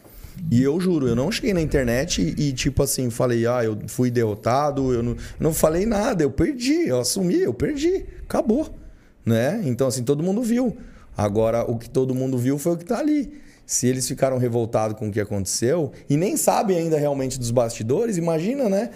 E 0.51 0.63
eu 0.63 0.81
juro, 0.81 1.09
eu 1.09 1.17
não 1.17 1.31
cheguei 1.33 1.53
na 1.53 1.61
internet 1.61 2.35
e, 2.37 2.53
tipo 2.53 2.83
assim, 2.83 3.11
falei, 3.11 3.47
ah, 3.47 3.65
eu 3.65 3.79
fui 3.89 4.11
derrotado, 4.11 4.93
eu 4.93 5.03
não, 5.03 5.17
não 5.41 5.53
falei 5.53 5.85
nada, 5.85 6.23
eu 6.23 6.31
perdi, 6.31 6.89
eu 6.89 7.01
assumi, 7.01 7.41
eu 7.41 7.53
perdi, 7.53 8.05
acabou. 8.23 8.69
Né? 9.25 9.61
Então, 9.65 9.89
assim, 9.89 10.05
todo 10.05 10.23
mundo 10.23 10.43
viu. 10.43 10.77
Agora, 11.17 11.69
o 11.69 11.77
que 11.77 11.91
todo 11.91 12.15
mundo 12.15 12.39
viu 12.39 12.59
foi 12.59 12.73
o 12.73 12.77
que 12.77 12.85
tá 12.85 12.99
ali. 12.99 13.33
Se 13.65 13.89
eles 13.89 14.07
ficaram 14.07 14.39
revoltados 14.39 14.97
com 14.97 15.09
o 15.09 15.13
que 15.13 15.19
aconteceu 15.19 15.91
e 16.09 16.17
nem 16.17 16.37
sabem 16.37 16.79
ainda 16.79 16.97
realmente 16.97 17.39
dos 17.39 17.51
bastidores, 17.51 18.17
imagina, 18.17 18.69
né? 18.69 18.91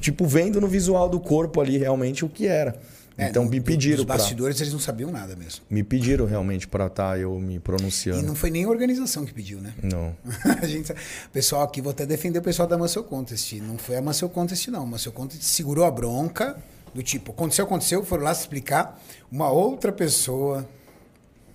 Tipo, 0.00 0.26
vendo 0.26 0.60
no 0.60 0.66
visual 0.66 1.08
do 1.08 1.18
corpo 1.18 1.60
ali 1.60 1.78
realmente 1.78 2.24
o 2.24 2.28
que 2.28 2.46
era. 2.46 2.76
É, 3.16 3.28
então 3.28 3.44
me 3.44 3.60
pediram 3.60 4.00
Os 4.00 4.04
pra, 4.06 4.16
bastidores, 4.16 4.60
eles 4.60 4.72
não 4.72 4.80
sabiam 4.80 5.10
nada 5.10 5.36
mesmo. 5.36 5.62
me 5.68 5.82
pediram 5.82 6.24
realmente 6.24 6.66
para 6.66 6.86
estar 6.86 7.18
eu 7.20 7.38
me 7.38 7.56
E 7.56 7.58
pronunciando. 7.60 8.22
não 8.22 8.34
foi 8.34 8.50
nem 8.50 8.64
a 8.64 8.68
organização 8.68 9.24
que 9.26 9.34
pediu, 9.34 9.60
né? 9.60 9.74
Não. 9.82 10.16
a 10.62 10.66
gente, 10.66 10.94
pessoal 11.32 11.62
aqui, 11.62 11.82
vou 11.82 11.90
até 11.90 12.06
defender 12.06 12.38
o 12.38 12.42
pessoal 12.42 12.66
da 12.66 12.78
Muscle 12.78 13.04
Contest. 13.04 13.54
Não 13.60 13.76
foi 13.76 13.96
a 13.96 14.02
Muscle 14.02 14.28
Contest, 14.30 14.68
não. 14.68 14.84
A 14.84 14.86
Muscle 14.86 15.12
Contest 15.12 15.42
segurou 15.42 15.84
a 15.84 15.90
bronca, 15.90 16.56
do 16.94 17.02
tipo, 17.02 17.32
aconteceu, 17.32 17.64
aconteceu, 17.66 18.02
foram 18.04 18.24
lá 18.24 18.34
se 18.34 18.40
explicar. 18.42 18.98
Uma 19.30 19.50
outra 19.50 19.92
pessoa 19.92 20.66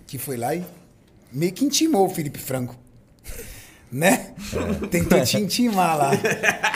que 0.05 0.17
foi 0.17 0.37
lá 0.37 0.53
e 0.55 0.63
meio 1.33 1.51
que 1.51 1.65
intimou 1.65 2.05
o 2.05 2.09
Felipe 2.09 2.39
Franco. 2.39 2.75
Né? 3.89 4.33
Tentou 4.91 5.21
te 5.23 5.37
intimar 5.37 5.97
lá. 5.97 6.11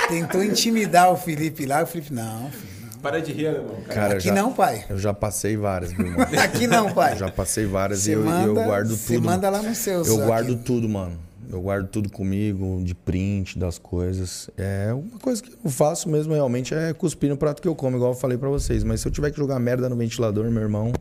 Tentou 0.07 0.41
intimidar 0.41 1.11
o 1.11 1.17
Felipe 1.17 1.65
lá. 1.65 1.83
O 1.83 1.85
Felipe, 1.85 2.13
não, 2.13 2.49
filho, 2.49 2.70
Para 3.01 3.21
de 3.21 3.31
rir, 3.31 3.45
irmão. 3.45 3.77
Cara, 3.87 4.13
eu 4.13 4.17
Aqui 4.17 4.27
já- 4.27 4.33
não, 4.35 4.53
pai. 4.53 4.85
Eu 4.89 4.97
já 4.99 5.13
passei 5.13 5.57
várias, 5.57 5.93
meu 5.93 6.07
irmão. 6.07 6.25
Aqui 6.43 6.67
não, 6.67 6.93
pai. 6.93 7.13
Eu 7.13 7.17
já 7.17 7.31
passei 7.31 7.65
várias 7.65 7.99
Você 8.01 8.11
e 8.11 8.13
eu, 8.13 8.25
e 8.25 8.43
eu 8.45 8.53
guardo 8.53 8.95
você 8.95 9.15
tudo. 9.15 9.25
manda 9.25 9.49
lá 9.49 9.61
nos 9.61 9.77
seus 9.77 10.07
Eu 10.07 10.17
guardo 10.17 10.45
arquivos. 10.47 10.63
tudo, 10.65 10.87
mano. 10.89 11.17
Eu 11.51 11.59
guardo 11.61 11.87
tudo 11.87 12.09
comigo, 12.09 12.81
de 12.83 12.95
print, 12.95 13.59
das 13.59 13.77
coisas. 13.77 14.49
É 14.57 14.93
uma 14.93 15.19
coisa 15.19 15.41
que 15.43 15.51
eu 15.63 15.69
faço 15.69 16.07
mesmo 16.09 16.33
realmente 16.33 16.73
é 16.73 16.93
cuspir 16.93 17.29
no 17.29 17.35
prato 17.35 17.61
que 17.61 17.67
eu 17.67 17.75
como, 17.75 17.97
igual 17.97 18.11
eu 18.11 18.17
falei 18.17 18.37
pra 18.37 18.47
vocês. 18.47 18.83
Mas 18.85 19.01
se 19.01 19.07
eu 19.07 19.11
tiver 19.11 19.31
que 19.31 19.37
jogar 19.37 19.59
merda 19.59 19.89
no 19.89 19.95
ventilador, 19.97 20.49
meu 20.49 20.61
irmão, 20.61 20.93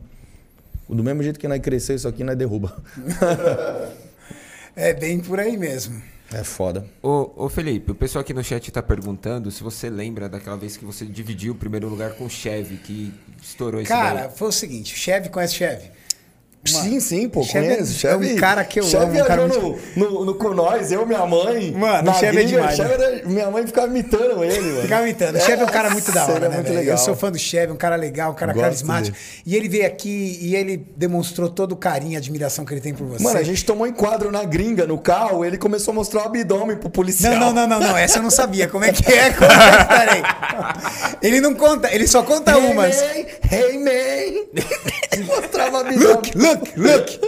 do 0.89 1.01
mesmo 1.03 1.23
jeito 1.23 1.39
que 1.39 1.47
nós 1.47 1.61
crescer 1.61 1.95
isso 1.95 2.07
aqui, 2.07 2.23
nós 2.23 2.35
derruba. 2.37 2.75
É 4.75 4.93
bem 4.93 5.19
por 5.19 5.37
aí 5.39 5.57
mesmo. 5.57 6.01
É 6.33 6.43
foda. 6.43 6.85
Ô, 7.03 7.29
ô 7.35 7.49
Felipe, 7.49 7.91
o 7.91 7.95
pessoal 7.95 8.21
aqui 8.21 8.33
no 8.33 8.43
chat 8.43 8.71
tá 8.71 8.81
perguntando 8.81 9.51
se 9.51 9.61
você 9.61 9.89
lembra 9.89 10.29
daquela 10.29 10.55
vez 10.57 10.77
que 10.77 10.85
você 10.85 11.05
dividiu 11.05 11.53
o 11.53 11.55
primeiro 11.55 11.89
lugar 11.89 12.13
com 12.13 12.25
o 12.25 12.29
Chevy, 12.29 12.77
que 12.77 13.13
estourou 13.41 13.81
esse 13.81 13.89
Cara, 13.89 14.27
daí. 14.27 14.37
foi 14.37 14.47
o 14.47 14.51
seguinte, 14.51 14.93
o 14.93 14.97
Chevy 14.97 15.29
conhece 15.29 15.55
Chevy? 15.55 15.91
Sim, 16.63 16.99
sim, 16.99 17.27
pô, 17.27 17.41
Chevy 17.43 17.65
é- 17.67 17.75
conheço. 17.77 18.07
é 18.07 18.15
um 18.15 18.35
cara 18.35 18.63
que 18.63 18.79
eu 18.79 18.83
Chevy 18.83 19.03
amo, 19.17 19.19
um 19.19 19.25
cara 19.25 19.47
muito- 19.47 19.79
no, 19.95 20.09
no, 20.11 20.25
no 20.25 20.35
com 20.35 20.53
nós, 20.53 20.91
eu, 20.91 21.05
minha 21.07 21.25
mãe. 21.25 21.71
Mano, 21.71 22.11
o 22.11 22.13
Chevy 22.13 22.27
é 22.27 22.43
gringa, 22.43 22.47
demais, 22.57 22.75
Chevy 22.75 22.91
era- 22.93 23.21
minha 23.27 23.49
mãe 23.49 23.65
ficava 23.65 23.87
imitando 23.87 24.43
ele, 24.43 24.61
mano. 24.69 24.81
Ficava 24.83 25.01
imitando. 25.01 25.35
O 25.37 25.41
Chevy 25.41 25.61
é 25.61 25.65
um 25.65 25.69
cara 25.69 25.89
muito 25.89 26.11
da 26.11 26.23
hora, 26.27 26.45
é 26.45 26.49
né, 26.49 26.55
muito 26.55 26.71
legal. 26.71 26.93
Eu 26.93 26.97
sou 26.99 27.15
fã 27.15 27.31
do 27.31 27.39
Chevy, 27.39 27.73
um 27.73 27.75
cara 27.75 27.95
legal, 27.95 28.31
um 28.31 28.35
cara 28.35 28.53
Gosto 28.53 28.63
carismático. 28.63 29.17
E 29.43 29.55
ele 29.55 29.67
veio 29.67 29.87
aqui 29.87 30.37
e 30.39 30.55
ele 30.55 30.85
demonstrou 30.95 31.49
todo 31.49 31.71
o 31.71 31.75
carinho 31.75 32.13
e 32.13 32.15
admiração 32.17 32.63
que 32.63 32.73
ele 32.75 32.81
tem 32.81 32.93
por 32.93 33.07
você. 33.07 33.23
Mano, 33.23 33.39
a 33.39 33.43
gente 33.43 33.65
tomou 33.65 33.87
enquadro 33.87 34.31
na 34.31 34.43
gringa, 34.43 34.85
no 34.85 34.99
carro, 34.99 35.43
ele 35.43 35.57
começou 35.57 35.93
a 35.93 35.95
mostrar 35.95 36.21
o 36.21 36.25
abdômen 36.25 36.77
pro 36.77 36.91
policial. 36.91 37.33
Não, 37.33 37.51
não, 37.51 37.67
não, 37.67 37.79
não, 37.79 37.87
não. 37.89 37.97
Essa 37.97 38.19
eu 38.19 38.23
não 38.23 38.29
sabia. 38.29 38.67
Como 38.67 38.85
é 38.85 38.91
que 38.93 39.11
é? 39.11 39.31
Como 39.33 39.51
é 39.51 39.77
que 39.77 39.85
Peraí. 39.85 40.23
Ele 41.23 41.41
não 41.41 41.55
conta, 41.55 41.91
ele 41.93 42.07
só 42.07 42.21
conta 42.21 42.51
Hey, 42.55 42.71
umas. 42.71 42.95
man! 43.01 43.07
Hey, 43.51 43.79
man! 43.79 44.61
mostrava 45.25 45.77
o 45.77 45.79
abdômen. 45.81 46.07
Look, 46.07 46.31
look, 46.37 46.50
look. 46.77 47.19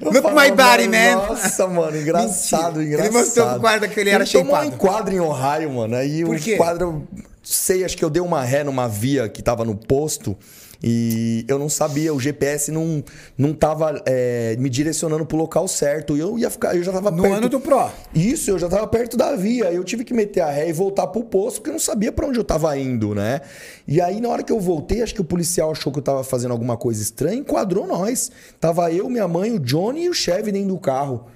Eu 0.00 0.12
Look 0.12 0.22
falava, 0.22 0.40
my 0.42 0.50
body, 0.56 0.88
mano, 0.88 1.20
man. 1.20 1.28
Nossa, 1.28 1.66
mano, 1.66 1.96
engraçado, 1.96 2.78
Mentira. 2.78 2.84
engraçado. 2.84 3.06
Ele 3.06 3.18
mostrou 3.18 3.48
pro 3.48 3.60
guarda 3.60 3.88
que 3.88 4.00
ele 4.00 4.10
era 4.10 4.26
tomou 4.26 4.56
um 4.56 4.64
enquadro 4.64 5.14
em 5.14 5.20
Ohio, 5.20 5.70
mano. 5.72 5.96
Aí 5.96 6.24
Por 6.24 6.36
o 6.36 6.40
quê? 6.40 6.56
quadro, 6.56 7.06
sei, 7.42 7.84
acho 7.84 7.96
que 7.96 8.04
eu 8.04 8.10
dei 8.10 8.22
uma 8.22 8.42
ré 8.42 8.64
numa 8.64 8.88
via 8.88 9.28
que 9.28 9.42
tava 9.42 9.64
no 9.64 9.74
posto 9.76 10.36
e 10.82 11.44
eu 11.48 11.58
não 11.58 11.68
sabia, 11.68 12.14
o 12.14 12.20
GPS 12.20 12.70
não, 12.70 13.02
não 13.36 13.52
tava 13.52 14.00
é, 14.06 14.54
me 14.58 14.70
direcionando 14.70 15.26
pro 15.26 15.36
local 15.36 15.66
certo. 15.66 16.16
E 16.16 16.20
eu 16.20 16.38
ia 16.38 16.48
ficar, 16.50 16.76
eu 16.76 16.82
já 16.82 16.92
tava 16.92 17.10
No 17.10 17.22
perto. 17.22 17.34
ano 17.36 17.48
do 17.48 17.58
Pro. 17.60 17.90
Isso, 18.14 18.50
eu 18.50 18.58
já 18.58 18.68
tava 18.68 18.86
perto 18.86 19.16
da 19.16 19.34
via. 19.34 19.72
Eu 19.72 19.82
tive 19.82 20.04
que 20.04 20.14
meter 20.14 20.40
a 20.40 20.50
ré 20.50 20.68
e 20.68 20.72
voltar 20.72 21.08
pro 21.08 21.24
posto, 21.24 21.56
porque 21.56 21.70
eu 21.70 21.74
não 21.74 21.80
sabia 21.80 22.12
pra 22.12 22.26
onde 22.26 22.38
eu 22.38 22.44
tava 22.44 22.76
indo, 22.78 23.14
né? 23.14 23.40
E 23.86 24.00
aí, 24.00 24.20
na 24.20 24.28
hora 24.28 24.42
que 24.42 24.52
eu 24.52 24.60
voltei, 24.60 25.02
acho 25.02 25.14
que 25.14 25.20
o 25.20 25.24
policial 25.24 25.70
achou 25.72 25.92
que 25.92 25.98
eu 25.98 26.02
tava 26.02 26.22
fazendo 26.22 26.52
alguma 26.52 26.76
coisa 26.76 27.02
estranha 27.02 27.36
e 27.36 27.40
enquadrou 27.40 27.86
nós. 27.86 28.30
Tava 28.60 28.92
eu, 28.92 29.08
minha 29.10 29.26
mãe, 29.26 29.50
o 29.50 29.58
Johnny 29.58 30.04
e 30.04 30.08
o 30.08 30.14
Chevy 30.14 30.52
dentro 30.52 30.68
do 30.68 30.78
carro. 30.78 31.26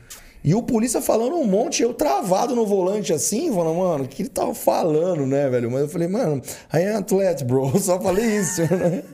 E 0.45 0.55
o 0.55 0.63
polícia 0.63 1.01
falando 1.01 1.37
um 1.37 1.45
monte, 1.45 1.83
eu 1.83 1.95
travado 1.95 2.57
no 2.57 2.67
volante 2.67 3.13
assim, 3.13 3.53
falando, 3.53 3.79
mano, 3.79 4.05
o 4.05 4.09
que 4.09 4.23
ele 4.23 4.29
tava 4.29 4.53
falando, 4.55 5.25
né, 5.25 5.49
velho? 5.49 5.71
Mas 5.71 5.83
eu 5.83 5.89
falei, 5.89 6.09
mano, 6.09 6.43
I 6.75 6.83
am 6.85 6.99
athlete, 6.99 7.45
bro. 7.45 7.71
Eu 7.73 7.79
só 7.81 8.01
falei 8.01 8.25
isso, 8.39 8.63
né? 8.75 9.05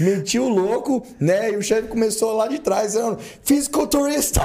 Meti 0.00 0.38
o 0.40 0.48
louco, 0.48 1.04
né? 1.20 1.52
E 1.52 1.56
o 1.56 1.62
chefe 1.62 1.86
começou 1.86 2.32
lá 2.32 2.48
de 2.48 2.58
trás, 2.58 2.94
falando, 2.94 3.18
fisiculturista. 3.44 4.40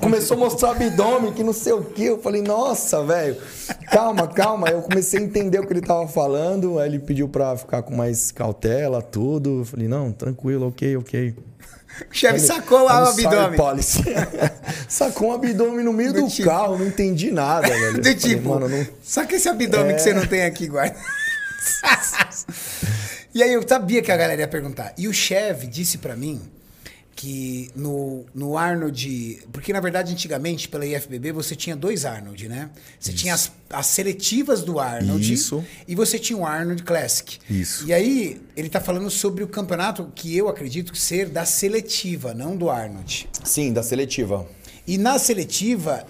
Começou 0.00 0.36
a 0.36 0.40
mostrar 0.40 0.70
abdômen, 0.70 1.32
que 1.32 1.44
não 1.44 1.52
sei 1.52 1.74
o 1.74 1.84
quê. 1.84 2.04
Eu 2.04 2.18
falei, 2.18 2.40
nossa, 2.40 3.04
velho, 3.04 3.36
calma, 3.90 4.26
calma. 4.26 4.68
Aí 4.68 4.74
eu 4.74 4.82
comecei 4.82 5.20
a 5.20 5.22
entender 5.22 5.58
o 5.58 5.66
que 5.66 5.74
ele 5.74 5.82
tava 5.82 6.08
falando. 6.08 6.78
Aí 6.78 6.88
ele 6.88 6.98
pediu 7.00 7.28
pra 7.28 7.54
ficar 7.56 7.82
com 7.82 7.94
mais 7.94 8.32
cautela, 8.32 9.02
tudo. 9.02 9.60
Eu 9.60 9.64
falei, 9.64 9.88
não, 9.88 10.10
tranquilo, 10.10 10.68
ok, 10.68 10.96
ok. 10.96 11.34
O 12.10 12.14
Chevy 12.14 12.40
sacou 12.40 12.84
lá 12.84 13.04
o 13.04 13.08
abdômen. 13.08 13.58
Sacou 14.88 15.30
um 15.30 15.34
abdômen 15.34 15.84
no 15.84 15.92
meio 15.92 16.12
Do 16.12 16.22
do, 16.22 16.28
tipo- 16.28 16.48
carro, 16.48 16.78
não 16.78 16.86
entendi 16.86 17.30
nada, 17.30 17.68
velho. 17.72 17.94
Do 17.94 18.02
Falei, 18.02 18.14
tipo, 18.14 18.48
mano, 18.48 18.68
não... 18.68 18.86
saca 19.02 19.34
esse 19.36 19.48
abdômen 19.48 19.92
É. 19.92 19.94
que 19.94 20.02
você 20.02 20.12
não 20.12 20.26
tem 20.26 20.44
aqui, 20.44 20.66
guarda. 20.68 20.96
e 23.34 23.42
aí 23.42 23.52
eu 23.52 23.66
sabia 23.66 24.02
que 24.02 24.10
a 24.10 24.16
galera 24.16 24.40
ia 24.40 24.48
perguntar. 24.48 24.92
E 24.96 25.06
o 25.08 25.12
Chevy 25.12 25.66
disse 25.66 25.98
pra 25.98 26.16
mim 26.16 26.40
que 27.14 27.70
no, 27.74 28.24
no 28.34 28.56
Arnold. 28.56 29.42
Porque 29.52 29.72
na 29.72 29.80
verdade, 29.80 30.12
antigamente, 30.12 30.68
pela 30.68 30.86
IFBB, 30.86 31.32
você 31.32 31.54
tinha 31.54 31.76
dois 31.76 32.04
Arnold, 32.04 32.48
né? 32.48 32.70
Você 32.98 33.12
tinha 33.12 33.34
as, 33.34 33.52
as 33.70 33.86
seletivas 33.86 34.62
do 34.62 34.78
Arnold. 34.80 35.32
Isso. 35.32 35.64
E 35.86 35.94
você 35.94 36.18
tinha 36.18 36.38
o 36.38 36.46
Arnold 36.46 36.82
Classic. 36.82 37.38
Isso. 37.48 37.86
E 37.86 37.92
aí, 37.92 38.40
ele 38.56 38.68
tá 38.68 38.80
falando 38.80 39.10
sobre 39.10 39.44
o 39.44 39.48
campeonato 39.48 40.10
que 40.14 40.36
eu 40.36 40.48
acredito 40.48 40.96
ser 40.96 41.28
da 41.28 41.44
seletiva, 41.44 42.34
não 42.34 42.56
do 42.56 42.70
Arnold. 42.70 43.28
Sim, 43.44 43.72
da 43.72 43.82
seletiva. 43.82 44.46
E 44.86 44.98
na 44.98 45.18
seletiva, 45.18 46.04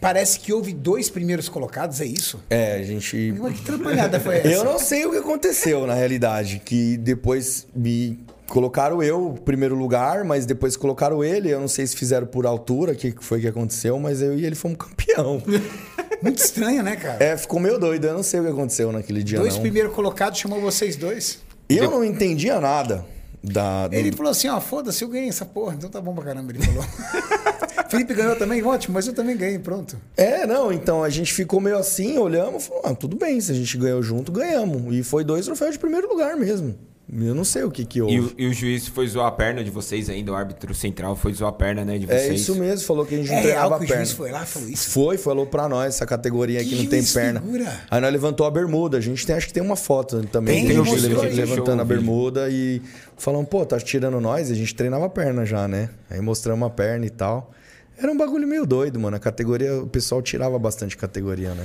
parece 0.00 0.40
que 0.40 0.52
houve 0.52 0.72
dois 0.72 1.08
primeiros 1.08 1.48
colocados, 1.48 2.00
é 2.00 2.06
isso? 2.06 2.40
É, 2.50 2.74
a 2.74 2.82
gente. 2.82 3.34
Mas 3.38 3.58
que 3.58 3.64
trabalhada 3.64 4.18
foi 4.18 4.36
essa? 4.38 4.48
Eu 4.48 4.64
não 4.64 4.78
sei 4.78 5.06
o 5.06 5.10
que 5.10 5.18
aconteceu, 5.18 5.86
na 5.86 5.94
realidade. 5.94 6.60
Que 6.64 6.96
depois 6.96 7.66
me 7.74 8.18
colocaram 8.48 9.02
eu 9.02 9.38
primeiro 9.44 9.74
lugar, 9.74 10.24
mas 10.24 10.46
depois 10.46 10.76
colocaram 10.76 11.22
ele. 11.22 11.50
Eu 11.50 11.60
não 11.60 11.68
sei 11.68 11.86
se 11.86 11.96
fizeram 11.96 12.26
por 12.26 12.46
altura, 12.46 12.92
o 12.92 12.96
que 12.96 13.14
foi 13.20 13.40
que 13.40 13.48
aconteceu, 13.48 13.98
mas 13.98 14.22
eu 14.22 14.38
e 14.38 14.44
ele 14.44 14.54
fomos 14.54 14.78
campeão. 14.78 15.42
Muito 16.22 16.38
estranho, 16.38 16.82
né, 16.82 16.96
cara? 16.96 17.22
É, 17.22 17.36
ficou 17.36 17.60
meio 17.60 17.78
doido. 17.78 18.06
Eu 18.06 18.14
não 18.14 18.22
sei 18.22 18.40
o 18.40 18.44
que 18.44 18.48
aconteceu 18.50 18.90
naquele 18.90 19.22
dia, 19.22 19.38
dois 19.38 19.54
não. 19.54 19.60
primeiros 19.62 19.92
colocados 19.94 20.38
chamou 20.38 20.60
vocês 20.60 20.96
dois. 20.96 21.40
Eu 21.68 21.90
não 21.90 22.04
entendia 22.04 22.58
nada 22.60 23.04
da. 23.42 23.88
do- 23.88 23.94
Ele 23.94 24.12
falou 24.12 24.30
assim, 24.32 24.48
ó, 24.48 24.60
foda-se, 24.60 25.02
eu 25.04 25.08
ganhei 25.08 25.28
essa 25.28 25.44
porra, 25.44 25.74
então 25.74 25.90
tá 25.90 26.00
bom 26.00 26.14
pra 26.14 26.24
caramba, 26.24 26.52
ele 26.52 26.62
falou. 26.64 26.84
Felipe 27.88 28.14
ganhou 28.14 28.34
também, 28.34 28.62
ótimo, 28.64 28.94
mas 28.94 29.06
eu 29.06 29.12
também 29.12 29.36
ganhei, 29.36 29.58
pronto. 29.58 29.96
É, 30.16 30.44
não, 30.46 30.72
então 30.72 31.04
a 31.04 31.08
gente 31.10 31.32
ficou 31.32 31.60
meio 31.60 31.76
assim, 31.78 32.18
olhamos, 32.18 32.66
falou, 32.66 32.82
ah, 32.84 32.94
tudo 32.94 33.16
bem, 33.16 33.40
se 33.40 33.52
a 33.52 33.54
gente 33.54 33.76
ganhou 33.78 34.02
junto, 34.02 34.32
ganhamos. 34.32 34.92
E 34.94 35.02
foi 35.04 35.22
dois 35.22 35.44
troféus 35.44 35.72
de 35.74 35.78
primeiro 35.78 36.08
lugar 36.08 36.36
mesmo. 36.36 36.74
Eu 37.08 37.36
não 37.36 37.44
sei 37.44 37.62
o 37.62 37.70
que 37.70 37.84
que 37.84 38.02
houve. 38.02 38.14
E 38.16 38.20
o, 38.20 38.32
e 38.36 38.46
o 38.48 38.52
juiz 38.52 38.88
foi 38.88 39.06
zoar 39.06 39.28
a 39.28 39.30
perna 39.30 39.62
de 39.62 39.70
vocês 39.70 40.10
ainda, 40.10 40.32
o 40.32 40.34
árbitro 40.34 40.74
central 40.74 41.14
foi 41.14 41.32
zoar 41.32 41.50
a 41.50 41.52
perna, 41.52 41.84
né, 41.84 41.98
de 41.98 42.06
vocês. 42.06 42.22
É 42.30 42.34
isso 42.34 42.54
mesmo, 42.56 42.84
falou 42.84 43.06
que 43.06 43.14
a 43.14 43.18
gente 43.18 43.28
não 43.28 43.36
É 43.36 43.40
real 43.42 43.68
treinava 43.70 43.76
que 43.78 43.82
a 43.82 43.84
o 43.84 43.88
perna. 43.88 44.04
juiz 44.04 44.16
foi 44.16 44.30
lá 44.32 44.42
e 44.42 44.46
falou 44.46 44.68
isso? 44.68 44.90
Foi, 44.90 45.16
falou 45.16 45.46
pra 45.46 45.68
nós, 45.68 45.94
essa 45.94 46.04
categoria 46.04 46.58
Que 46.64 46.66
aqui 46.74 46.82
não 46.82 46.86
tem 46.90 47.04
perna. 47.04 47.40
figura. 47.40 47.80
Aí 47.88 48.00
nós 48.00 48.12
levantou 48.12 48.44
a 48.44 48.50
bermuda. 48.50 48.98
A 48.98 49.00
gente 49.00 49.24
tem, 49.24 49.36
acho 49.36 49.46
que 49.46 49.52
tem 49.52 49.62
uma 49.62 49.76
foto 49.76 50.20
também. 50.32 50.66
Tem, 50.66 50.76
gente 50.76 50.84
mostrou 50.90 51.22
le- 51.22 51.28
aí. 51.28 51.34
levantando 51.34 51.80
a 51.80 51.84
bermuda 51.84 52.48
e 52.50 52.82
falando, 53.16 53.46
pô, 53.46 53.64
tá 53.64 53.78
tirando 53.78 54.20
nós? 54.20 54.50
A 54.50 54.54
gente 54.54 54.74
treinava 54.74 55.06
a 55.06 55.08
perna 55.08 55.46
já, 55.46 55.68
né? 55.68 55.90
Aí 56.10 56.20
mostramos 56.20 56.66
a 56.66 56.70
perna 56.70 57.06
e 57.06 57.10
tal. 57.10 57.52
Era 57.96 58.10
um 58.10 58.16
bagulho 58.16 58.48
meio 58.48 58.66
doido, 58.66 58.98
mano. 58.98 59.16
A 59.16 59.20
categoria, 59.20 59.80
o 59.80 59.86
pessoal 59.86 60.20
tirava 60.20 60.58
bastante 60.58 60.96
categoria, 60.96 61.54
né? 61.54 61.64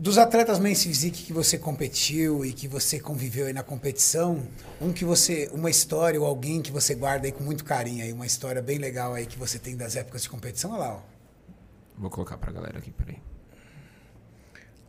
Dos 0.00 0.16
atletas 0.16 0.60
Men's 0.60 0.84
Physique 0.84 1.24
que 1.24 1.32
você 1.32 1.58
competiu 1.58 2.44
e 2.44 2.52
que 2.52 2.68
você 2.68 3.00
conviveu 3.00 3.46
aí 3.46 3.52
na 3.52 3.64
competição, 3.64 4.46
um 4.80 4.92
que 4.92 5.04
você, 5.04 5.50
uma 5.52 5.68
história 5.68 6.20
ou 6.20 6.24
alguém 6.24 6.62
que 6.62 6.70
você 6.70 6.94
guarda 6.94 7.26
aí 7.26 7.32
com 7.32 7.42
muito 7.42 7.64
carinho 7.64 8.04
aí, 8.04 8.12
uma 8.12 8.24
história 8.24 8.62
bem 8.62 8.78
legal 8.78 9.12
aí 9.12 9.26
que 9.26 9.36
você 9.36 9.58
tem 9.58 9.76
das 9.76 9.96
épocas 9.96 10.22
de 10.22 10.28
competição, 10.28 10.70
olha 10.70 10.78
lá, 10.78 10.94
ó. 10.94 11.00
Vou 11.98 12.08
colocar 12.10 12.38
pra 12.38 12.52
galera 12.52 12.78
aqui, 12.78 12.92
peraí. 12.92 13.18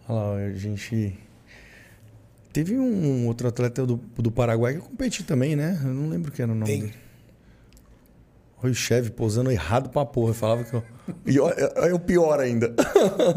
Olha 0.07 0.19
lá, 0.19 0.35
a 0.45 0.53
gente. 0.53 1.17
Teve 2.53 2.77
um 2.77 3.25
outro 3.25 3.47
atleta 3.47 3.87
do, 3.87 3.97
do 3.97 4.29
Paraguai 4.29 4.73
que 4.73 4.79
eu 4.79 4.83
competi 4.83 5.23
também, 5.23 5.55
né? 5.55 5.79
Eu 5.83 5.93
não 5.93 6.07
lembro 6.07 6.31
que 6.31 6.39
era 6.39 6.51
o 6.51 6.55
nome 6.55 6.71
Tem. 6.71 6.81
dele. 6.81 6.93
Olha 8.61 8.71
o 8.71 8.75
chefe 8.75 9.09
pousando 9.09 9.49
errado 9.51 9.89
pra 9.89 10.05
porra. 10.05 10.29
Eu 10.31 10.35
falava 10.35 10.63
que 10.63 10.75
eu. 10.75 10.83
E 11.25 11.39
olha, 11.39 11.53
é 11.55 11.93
o 11.95 11.99
pior 11.99 12.39
ainda. 12.39 12.75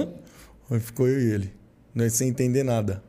Aí 0.70 0.78
ficou 0.78 1.08
eu 1.08 1.18
e 1.18 1.32
ele. 1.32 1.61
Nós 1.94 2.14
sem 2.14 2.28
entender 2.28 2.62
nada. 2.62 3.02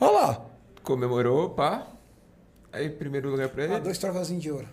Olha 0.00 0.10
lá. 0.10 0.46
Comemorou, 0.82 1.50
pá. 1.50 1.86
Aí, 2.72 2.88
primeiro 2.90 3.30
lugar 3.30 3.48
pra 3.48 3.64
ele. 3.64 3.74
Ah, 3.74 3.78
dois 3.78 3.98
troféuzinhos 3.98 4.42
de 4.42 4.50
ouro. 4.50 4.68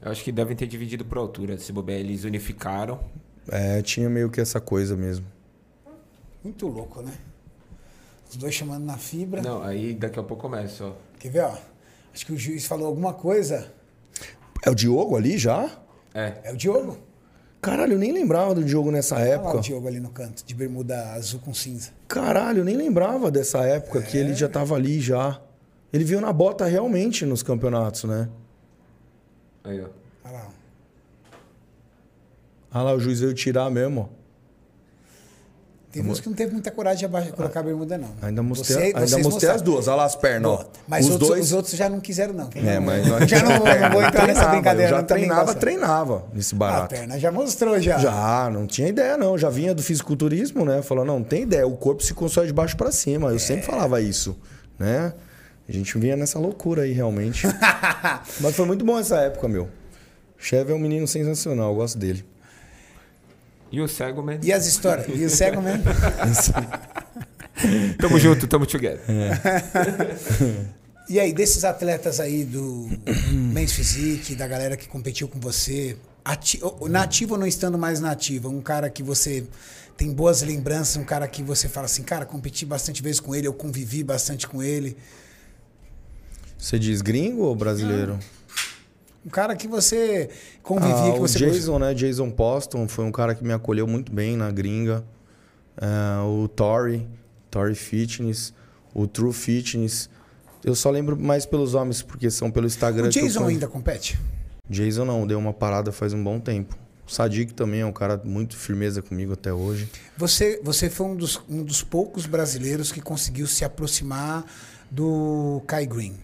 Eu 0.00 0.12
acho 0.12 0.22
que 0.22 0.30
devem 0.30 0.56
ter 0.56 0.66
dividido 0.66 1.04
por 1.04 1.18
altura. 1.18 1.58
Se 1.58 1.72
bobear, 1.72 1.98
eles 1.98 2.24
unificaram. 2.24 3.00
É, 3.50 3.82
tinha 3.82 4.08
meio 4.08 4.30
que 4.30 4.40
essa 4.40 4.60
coisa 4.60 4.96
mesmo. 4.96 5.26
Muito 6.42 6.66
louco, 6.68 7.02
né? 7.02 7.12
Os 8.28 8.36
dois 8.36 8.54
chamando 8.54 8.84
na 8.84 8.96
fibra. 8.98 9.40
Não, 9.42 9.62
aí 9.62 9.94
daqui 9.94 10.18
a 10.18 10.22
pouco 10.22 10.42
começa, 10.42 10.84
ó. 10.84 10.92
Quer 11.18 11.30
ver, 11.30 11.44
ó? 11.44 11.54
Acho 12.12 12.26
que 12.26 12.32
o 12.32 12.36
juiz 12.36 12.66
falou 12.66 12.86
alguma 12.86 13.12
coisa. 13.14 13.72
É 14.64 14.70
o 14.70 14.74
Diogo 14.74 15.16
ali 15.16 15.38
já? 15.38 15.70
É. 16.14 16.34
É 16.44 16.52
o 16.52 16.56
Diogo. 16.56 16.98
Caralho, 17.60 17.94
eu 17.94 17.98
nem 17.98 18.12
lembrava 18.12 18.54
do 18.54 18.62
Diogo 18.62 18.90
nessa 18.90 19.16
Olha 19.16 19.24
lá 19.24 19.30
época. 19.34 19.56
o 19.56 19.60
Diogo 19.60 19.88
ali 19.88 19.98
no 19.98 20.10
canto, 20.10 20.44
de 20.44 20.54
bermuda 20.54 21.12
azul 21.12 21.40
com 21.40 21.52
cinza. 21.52 21.90
Caralho, 22.06 22.58
eu 22.58 22.64
nem 22.64 22.76
lembrava 22.76 23.30
dessa 23.30 23.58
época 23.64 24.00
que 24.02 24.16
ele 24.16 24.34
já 24.34 24.48
tava 24.48 24.74
ali 24.76 25.00
já. 25.00 25.40
Ele 25.92 26.04
veio 26.04 26.20
na 26.20 26.32
bota 26.32 26.66
realmente 26.66 27.24
nos 27.24 27.42
campeonatos, 27.42 28.04
né? 28.04 28.28
Aí, 29.64 29.80
ó. 29.80 29.88
Olha 30.24 30.32
lá. 30.34 30.48
Ah 32.70 32.82
lá, 32.82 32.92
o 32.94 33.00
juiz 33.00 33.20
veio 33.20 33.34
tirar 33.34 33.70
mesmo, 33.70 34.10
ó. 34.12 34.17
Tem 36.02 36.10
uns 36.10 36.20
que 36.20 36.28
não 36.28 36.36
teve 36.36 36.52
muita 36.52 36.70
coragem 36.70 36.98
de 36.98 37.04
aba- 37.04 37.22
colocar 37.32 37.60
a 37.60 37.62
bermuda, 37.62 37.96
não. 37.98 38.08
Ainda 38.22 38.42
mostrei, 38.42 38.92
Você- 38.92 38.98
ainda 38.98 39.18
mostrei 39.18 39.50
as 39.50 39.62
duas. 39.62 39.88
Olha 39.88 39.96
lá 39.96 40.04
as 40.04 40.16
pernas, 40.16 40.50
ó. 40.50 40.64
Mas 40.86 41.04
os 41.06 41.12
outros, 41.12 41.28
dois. 41.30 41.44
os 41.46 41.52
outros 41.52 41.74
já 41.76 41.88
não 41.88 42.00
quiseram, 42.00 42.34
não. 42.34 42.48
É, 42.54 42.78
mas 42.78 43.06
já 43.28 43.42
não, 43.42 43.50
não 43.52 43.90
vou 43.92 44.02
entrar 44.02 44.26
nessa 44.28 44.46
brincadeira. 44.48 44.92
Eu 44.92 44.96
já 44.96 45.02
treinava, 45.02 45.54
treinava 45.54 46.24
nesse 46.32 46.54
A 46.54 46.58
barato. 46.58 46.94
perna 46.94 47.18
já 47.18 47.30
mostrou, 47.32 47.80
já. 47.80 47.98
Já, 47.98 48.50
não 48.52 48.66
tinha 48.66 48.88
ideia 48.88 49.16
não. 49.16 49.36
Já 49.38 49.48
vinha 49.50 49.74
do 49.74 49.82
fisiculturismo, 49.82 50.64
né? 50.64 50.82
Falou, 50.82 51.04
não, 51.04 51.18
não 51.18 51.24
tem 51.24 51.42
ideia. 51.42 51.66
O 51.66 51.76
corpo 51.76 52.02
se 52.02 52.14
constrói 52.14 52.46
de 52.46 52.52
baixo 52.52 52.76
pra 52.76 52.90
cima. 52.92 53.30
Eu 53.30 53.38
sempre 53.38 53.64
falava 53.66 54.00
isso, 54.00 54.36
né? 54.78 55.12
A 55.68 55.72
gente 55.72 55.98
vinha 55.98 56.16
nessa 56.16 56.38
loucura 56.38 56.82
aí, 56.82 56.92
realmente. 56.92 57.46
Mas 58.40 58.56
foi 58.56 58.64
muito 58.64 58.84
bom 58.84 58.98
essa 58.98 59.16
época, 59.18 59.46
meu. 59.48 59.68
Cheve 60.38 60.72
é 60.72 60.74
um 60.74 60.78
menino 60.78 61.06
sensacional, 61.06 61.70
eu 61.70 61.74
gosto 61.76 61.98
dele. 61.98 62.24
E 63.70 63.80
o 63.80 63.88
cego, 63.88 64.22
man? 64.22 64.38
E 64.42 64.52
as 64.52 64.66
histórias? 64.66 65.06
E 65.08 65.24
o 65.24 65.30
cego 65.30 65.60
mesmo? 65.60 65.84
Tamo 67.98 68.18
junto, 68.18 68.46
tamo 68.46 68.66
together. 68.66 69.00
E 71.10 71.18
aí, 71.18 71.32
desses 71.32 71.64
atletas 71.64 72.20
aí 72.20 72.44
do 72.44 72.86
Men's 73.32 73.72
Physique, 73.72 74.34
da 74.34 74.46
galera 74.46 74.76
que 74.76 74.86
competiu 74.86 75.26
com 75.26 75.40
você, 75.40 75.96
ati 76.22 76.60
na 76.90 77.04
ativa 77.04 77.32
ou 77.32 77.40
não 77.40 77.46
estando 77.46 77.78
mais 77.78 77.98
na 77.98 78.10
ativa, 78.10 78.50
um 78.50 78.60
cara 78.60 78.90
que 78.90 79.02
você 79.02 79.46
tem 79.96 80.12
boas 80.12 80.42
lembranças, 80.42 80.98
um 80.98 81.04
cara 81.04 81.26
que 81.26 81.42
você 81.42 81.66
fala 81.66 81.86
assim, 81.86 82.02
cara, 82.02 82.26
competi 82.26 82.66
bastante 82.66 83.02
vezes 83.02 83.20
com 83.20 83.34
ele, 83.34 83.46
eu 83.46 83.54
convivi 83.54 84.04
bastante 84.04 84.46
com 84.46 84.62
ele. 84.62 84.98
Você 86.58 86.78
diz 86.78 87.00
gringo 87.00 87.44
ou 87.44 87.56
brasileiro? 87.56 88.18
Um 89.28 89.30
cara 89.30 89.54
que 89.54 89.68
você 89.68 90.30
convivia, 90.62 90.96
Ah, 90.96 91.12
que 91.12 91.18
o 91.18 91.20
você 91.20 91.38
Jason, 91.38 91.78
né? 91.78 91.92
Jason 91.92 92.30
Poston 92.30 92.88
foi 92.88 93.04
um 93.04 93.12
cara 93.12 93.34
que 93.34 93.44
me 93.44 93.52
acolheu 93.52 93.86
muito 93.86 94.10
bem 94.10 94.38
na 94.38 94.50
gringa. 94.50 95.04
É, 95.76 96.22
o 96.24 96.48
Tory, 96.48 97.06
Tory 97.50 97.74
Fitness, 97.74 98.54
o 98.94 99.06
True 99.06 99.34
Fitness. 99.34 100.08
Eu 100.64 100.74
só 100.74 100.88
lembro 100.90 101.14
mais 101.14 101.44
pelos 101.44 101.74
homens, 101.74 102.00
porque 102.00 102.30
são 102.30 102.50
pelo 102.50 102.66
Instagram. 102.66 103.08
O 103.08 103.10
que 103.10 103.18
eu 103.18 103.24
Jason 103.24 103.44
ainda 103.44 103.68
compete? 103.68 104.18
Jason 104.66 105.04
não, 105.04 105.26
deu 105.26 105.38
uma 105.38 105.52
parada 105.52 105.92
faz 105.92 106.14
um 106.14 106.24
bom 106.24 106.40
tempo. 106.40 106.74
O 107.06 107.12
Sadiq 107.12 107.52
também 107.52 107.80
é 107.80 107.86
um 107.86 107.92
cara 107.92 108.18
muito 108.24 108.56
firmeza 108.56 109.02
comigo 109.02 109.34
até 109.34 109.52
hoje. 109.52 109.90
Você, 110.16 110.58
você 110.64 110.88
foi 110.88 111.06
um 111.06 111.16
dos, 111.16 111.38
um 111.50 111.62
dos 111.62 111.82
poucos 111.82 112.24
brasileiros 112.24 112.90
que 112.90 113.02
conseguiu 113.02 113.46
se 113.46 113.62
aproximar 113.62 114.46
do 114.90 115.62
Kai 115.66 115.86
Green. 115.86 116.16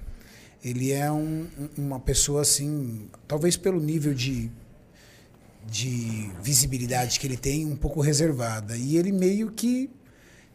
Ele 0.64 0.92
é 0.92 1.10
um- 1.12 1.46
um- 1.58 1.68
uma 1.86 2.00
pessoa 2.00 2.40
assim, 2.42 3.06
talvez 3.28 3.56
pelo 3.56 3.78
nível 3.80 4.14
de, 4.14 4.50
de 5.70 6.30
visibilidade 6.42 7.18
que 7.20 7.26
ele 7.26 7.36
tem, 7.36 7.66
um 7.66 7.76
pouco 7.76 8.00
reservada. 8.00 8.76
E 8.76 8.96
ele 8.96 9.12
meio 9.12 9.50
que 9.50 9.90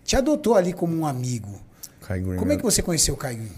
te 0.03 0.15
adotou 0.15 0.55
ali 0.55 0.73
como 0.73 0.95
um 0.95 1.05
amigo. 1.05 1.61
Kai 2.01 2.19
Green. 2.21 2.37
Como 2.37 2.51
é 2.51 2.57
que 2.57 2.63
você 2.63 2.81
conheceu 2.81 3.13
o 3.13 3.17
Kai 3.17 3.35
Green? 3.35 3.51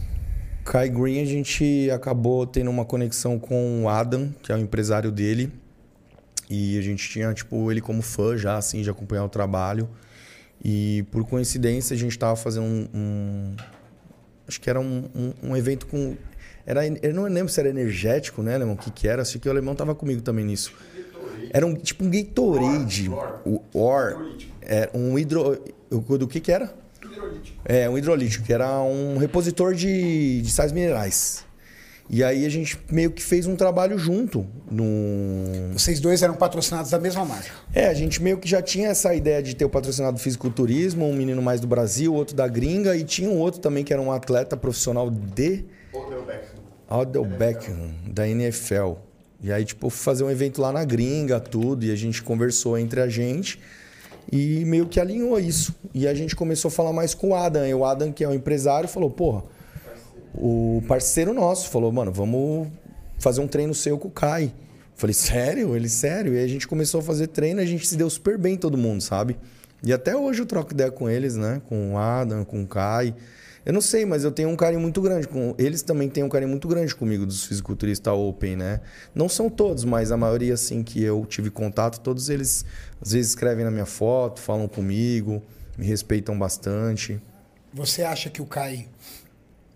Kai 0.65 0.89
Green, 0.89 1.21
a 1.21 1.25
gente 1.25 1.89
acabou 1.91 2.45
tendo 2.45 2.69
uma 2.69 2.85
conexão 2.85 3.39
com 3.39 3.83
o 3.83 3.89
Adam, 3.89 4.33
que 4.43 4.51
é 4.51 4.55
o 4.55 4.59
empresário 4.59 5.11
dele. 5.11 5.51
E 6.49 6.77
a 6.77 6.81
gente 6.81 7.07
tinha, 7.09 7.33
tipo, 7.33 7.71
ele 7.71 7.79
como 7.79 8.01
fã 8.01 8.35
já, 8.37 8.57
assim, 8.57 8.81
de 8.81 8.89
acompanhar 8.89 9.23
o 9.23 9.29
trabalho. 9.29 9.89
E 10.63 11.03
por 11.11 11.23
coincidência, 11.25 11.95
a 11.95 11.97
gente 11.97 12.17
tava 12.19 12.35
fazendo 12.35 12.65
um. 12.65 12.87
um- 12.93 13.55
acho 14.47 14.59
que 14.59 14.69
era 14.69 14.79
um, 14.79 15.09
um, 15.15 15.33
um 15.51 15.57
evento 15.57 15.87
com. 15.87 16.15
Era, 16.71 16.87
eu 16.87 17.13
não 17.13 17.23
lembro 17.23 17.49
se 17.51 17.59
era 17.59 17.67
energético, 17.67 18.41
né, 18.41 18.55
Alemão? 18.55 18.75
O 18.75 18.77
que, 18.77 18.89
que 18.89 19.05
era? 19.05 19.21
Acho 19.21 19.37
que 19.37 19.49
o 19.49 19.51
Alemão 19.51 19.75
tava 19.75 19.93
comigo 19.93 20.21
também 20.21 20.45
nisso. 20.45 20.71
Era 21.51 21.67
um 21.67 21.75
tipo 21.75 22.01
um 22.05 22.09
Gatorade. 22.09 23.09
O 23.45 23.61
Or. 23.73 24.25
Era 24.61 24.89
um 24.93 25.19
hidro. 25.19 25.61
o- 25.91 26.17
Do 26.17 26.29
que 26.29 26.39
que 26.39 26.49
era? 26.49 26.73
É, 27.65 27.89
um 27.89 27.97
hidrolítico, 27.97 28.45
que 28.45 28.53
era 28.53 28.81
um 28.83 29.17
repositor 29.17 29.73
de, 29.73 30.41
de 30.43 30.49
sais 30.49 30.71
minerais. 30.71 31.43
E 32.09 32.23
aí 32.23 32.45
a 32.45 32.49
gente 32.49 32.79
meio 32.89 33.11
que 33.11 33.21
fez 33.21 33.47
um 33.47 33.55
trabalho 33.57 33.97
junto. 33.97 34.45
No... 34.69 35.73
Vocês 35.73 35.99
dois 35.99 36.21
eram 36.23 36.35
patrocinados 36.35 36.89
da 36.89 36.99
mesma 36.99 37.25
marca. 37.25 37.51
É, 37.73 37.87
a 37.87 37.93
gente 37.93 38.23
meio 38.23 38.37
que 38.37 38.47
já 38.47 38.61
tinha 38.61 38.87
essa 38.87 39.13
ideia 39.13 39.43
de 39.43 39.57
ter 39.57 39.65
o 39.65 39.69
patrocinado 39.69 40.17
fisiculturismo, 40.19 41.05
um 41.05 41.13
menino 41.13 41.41
mais 41.41 41.59
do 41.59 41.67
Brasil, 41.67 42.13
outro 42.13 42.33
da 42.33 42.47
gringa, 42.47 42.95
e 42.95 43.03
tinha 43.03 43.29
um 43.29 43.37
outro 43.39 43.59
também 43.59 43.83
que 43.83 43.91
era 43.91 44.01
um 44.01 44.09
atleta 44.11 44.55
profissional 44.55 45.09
de 45.09 45.65
Odell 45.93 46.23
Beckham. 46.25 46.50
Odell 46.91 47.25
Beckham, 47.25 47.91
da 48.07 48.27
NFL. 48.27 48.93
E 49.41 49.51
aí, 49.51 49.65
tipo, 49.65 49.89
fazer 49.89 50.23
um 50.23 50.29
evento 50.29 50.61
lá 50.61 50.71
na 50.71 50.83
gringa, 50.83 51.39
tudo, 51.39 51.85
e 51.85 51.91
a 51.91 51.95
gente 51.95 52.21
conversou 52.21 52.77
entre 52.77 53.01
a 53.01 53.07
gente 53.07 53.59
e 54.31 54.63
meio 54.65 54.85
que 54.85 54.99
alinhou 54.99 55.39
isso. 55.39 55.73
E 55.93 56.07
a 56.07 56.13
gente 56.13 56.35
começou 56.35 56.69
a 56.69 56.71
falar 56.71 56.93
mais 56.93 57.13
com 57.13 57.29
o 57.29 57.35
Adam. 57.35 57.65
E 57.65 57.73
o 57.73 57.85
Adam, 57.85 58.11
que 58.11 58.23
é 58.23 58.27
o 58.27 58.33
empresário, 58.33 58.87
falou, 58.87 59.09
porra, 59.09 59.43
o 60.33 60.83
parceiro 60.87 61.33
nosso 61.33 61.69
falou, 61.69 61.91
mano, 61.91 62.11
vamos 62.11 62.67
fazer 63.17 63.41
um 63.41 63.47
treino 63.47 63.73
seu 63.73 63.97
com 63.97 64.07
o 64.07 64.11
Kai. 64.11 64.53
Falei, 64.95 65.13
sério? 65.13 65.75
Ele, 65.75 65.89
sério? 65.89 66.35
E 66.35 66.43
a 66.43 66.47
gente 66.47 66.67
começou 66.67 66.99
a 66.99 67.03
fazer 67.03 67.27
treino 67.27 67.59
a 67.59 67.65
gente 67.65 67.87
se 67.87 67.95
deu 67.95 68.09
super 68.09 68.37
bem 68.37 68.55
todo 68.55 68.77
mundo, 68.77 69.01
sabe? 69.01 69.37
E 69.83 69.91
até 69.91 70.15
hoje 70.15 70.41
eu 70.41 70.45
troco 70.45 70.73
ideia 70.73 70.91
com 70.91 71.09
eles, 71.09 71.35
né? 71.35 71.61
Com 71.67 71.93
o 71.93 71.97
Adam, 71.97 72.45
com 72.45 72.61
o 72.61 72.67
Kai. 72.67 73.15
Eu 73.65 73.73
não 73.73 73.81
sei, 73.81 74.05
mas 74.05 74.23
eu 74.23 74.31
tenho 74.31 74.49
um 74.49 74.55
carinho 74.55 74.81
muito 74.81 75.01
grande 75.01 75.27
com 75.27 75.53
eles 75.57 75.81
também 75.83 76.09
têm 76.09 76.23
um 76.23 76.29
carinho 76.29 76.49
muito 76.49 76.67
grande 76.67 76.95
comigo 76.95 77.25
dos 77.25 77.45
fisiculturistas 77.45 78.13
open, 78.13 78.55
né? 78.55 78.81
Não 79.13 79.29
são 79.29 79.49
todos, 79.49 79.83
mas 79.83 80.11
a 80.11 80.17
maioria 80.17 80.55
assim 80.55 80.83
que 80.83 81.03
eu 81.03 81.25
tive 81.25 81.51
contato, 81.51 81.99
todos 81.99 82.29
eles 82.29 82.65
às 82.99 83.11
vezes 83.11 83.31
escrevem 83.31 83.63
na 83.63 83.71
minha 83.71 83.85
foto, 83.85 84.39
falam 84.39 84.67
comigo, 84.67 85.43
me 85.77 85.85
respeitam 85.85 86.37
bastante. 86.37 87.21
Você 87.73 88.01
acha 88.01 88.29
que 88.29 88.41
o 88.41 88.45
Kai 88.45 88.87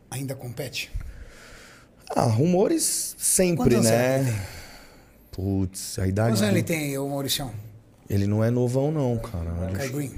ainda 0.10 0.34
compete? 0.34 0.92
Ah, 2.10 2.24
rumores 2.24 3.16
sempre, 3.18 3.76
Quantos 3.76 3.86
né? 3.86 4.46
Putz, 5.32 6.00
a 6.00 6.08
idade 6.08 6.30
Quantos 6.30 6.42
anos 6.42 6.56
ele 6.56 6.64
tem, 6.64 6.98
ô 6.98 7.08
Mauricião? 7.08 7.54
Ele 8.10 8.26
não 8.26 8.44
é 8.44 8.50
novão 8.50 8.92
não, 8.92 9.18
cara. 9.18 9.72
Kai 9.74 9.90
Green? 9.90 10.12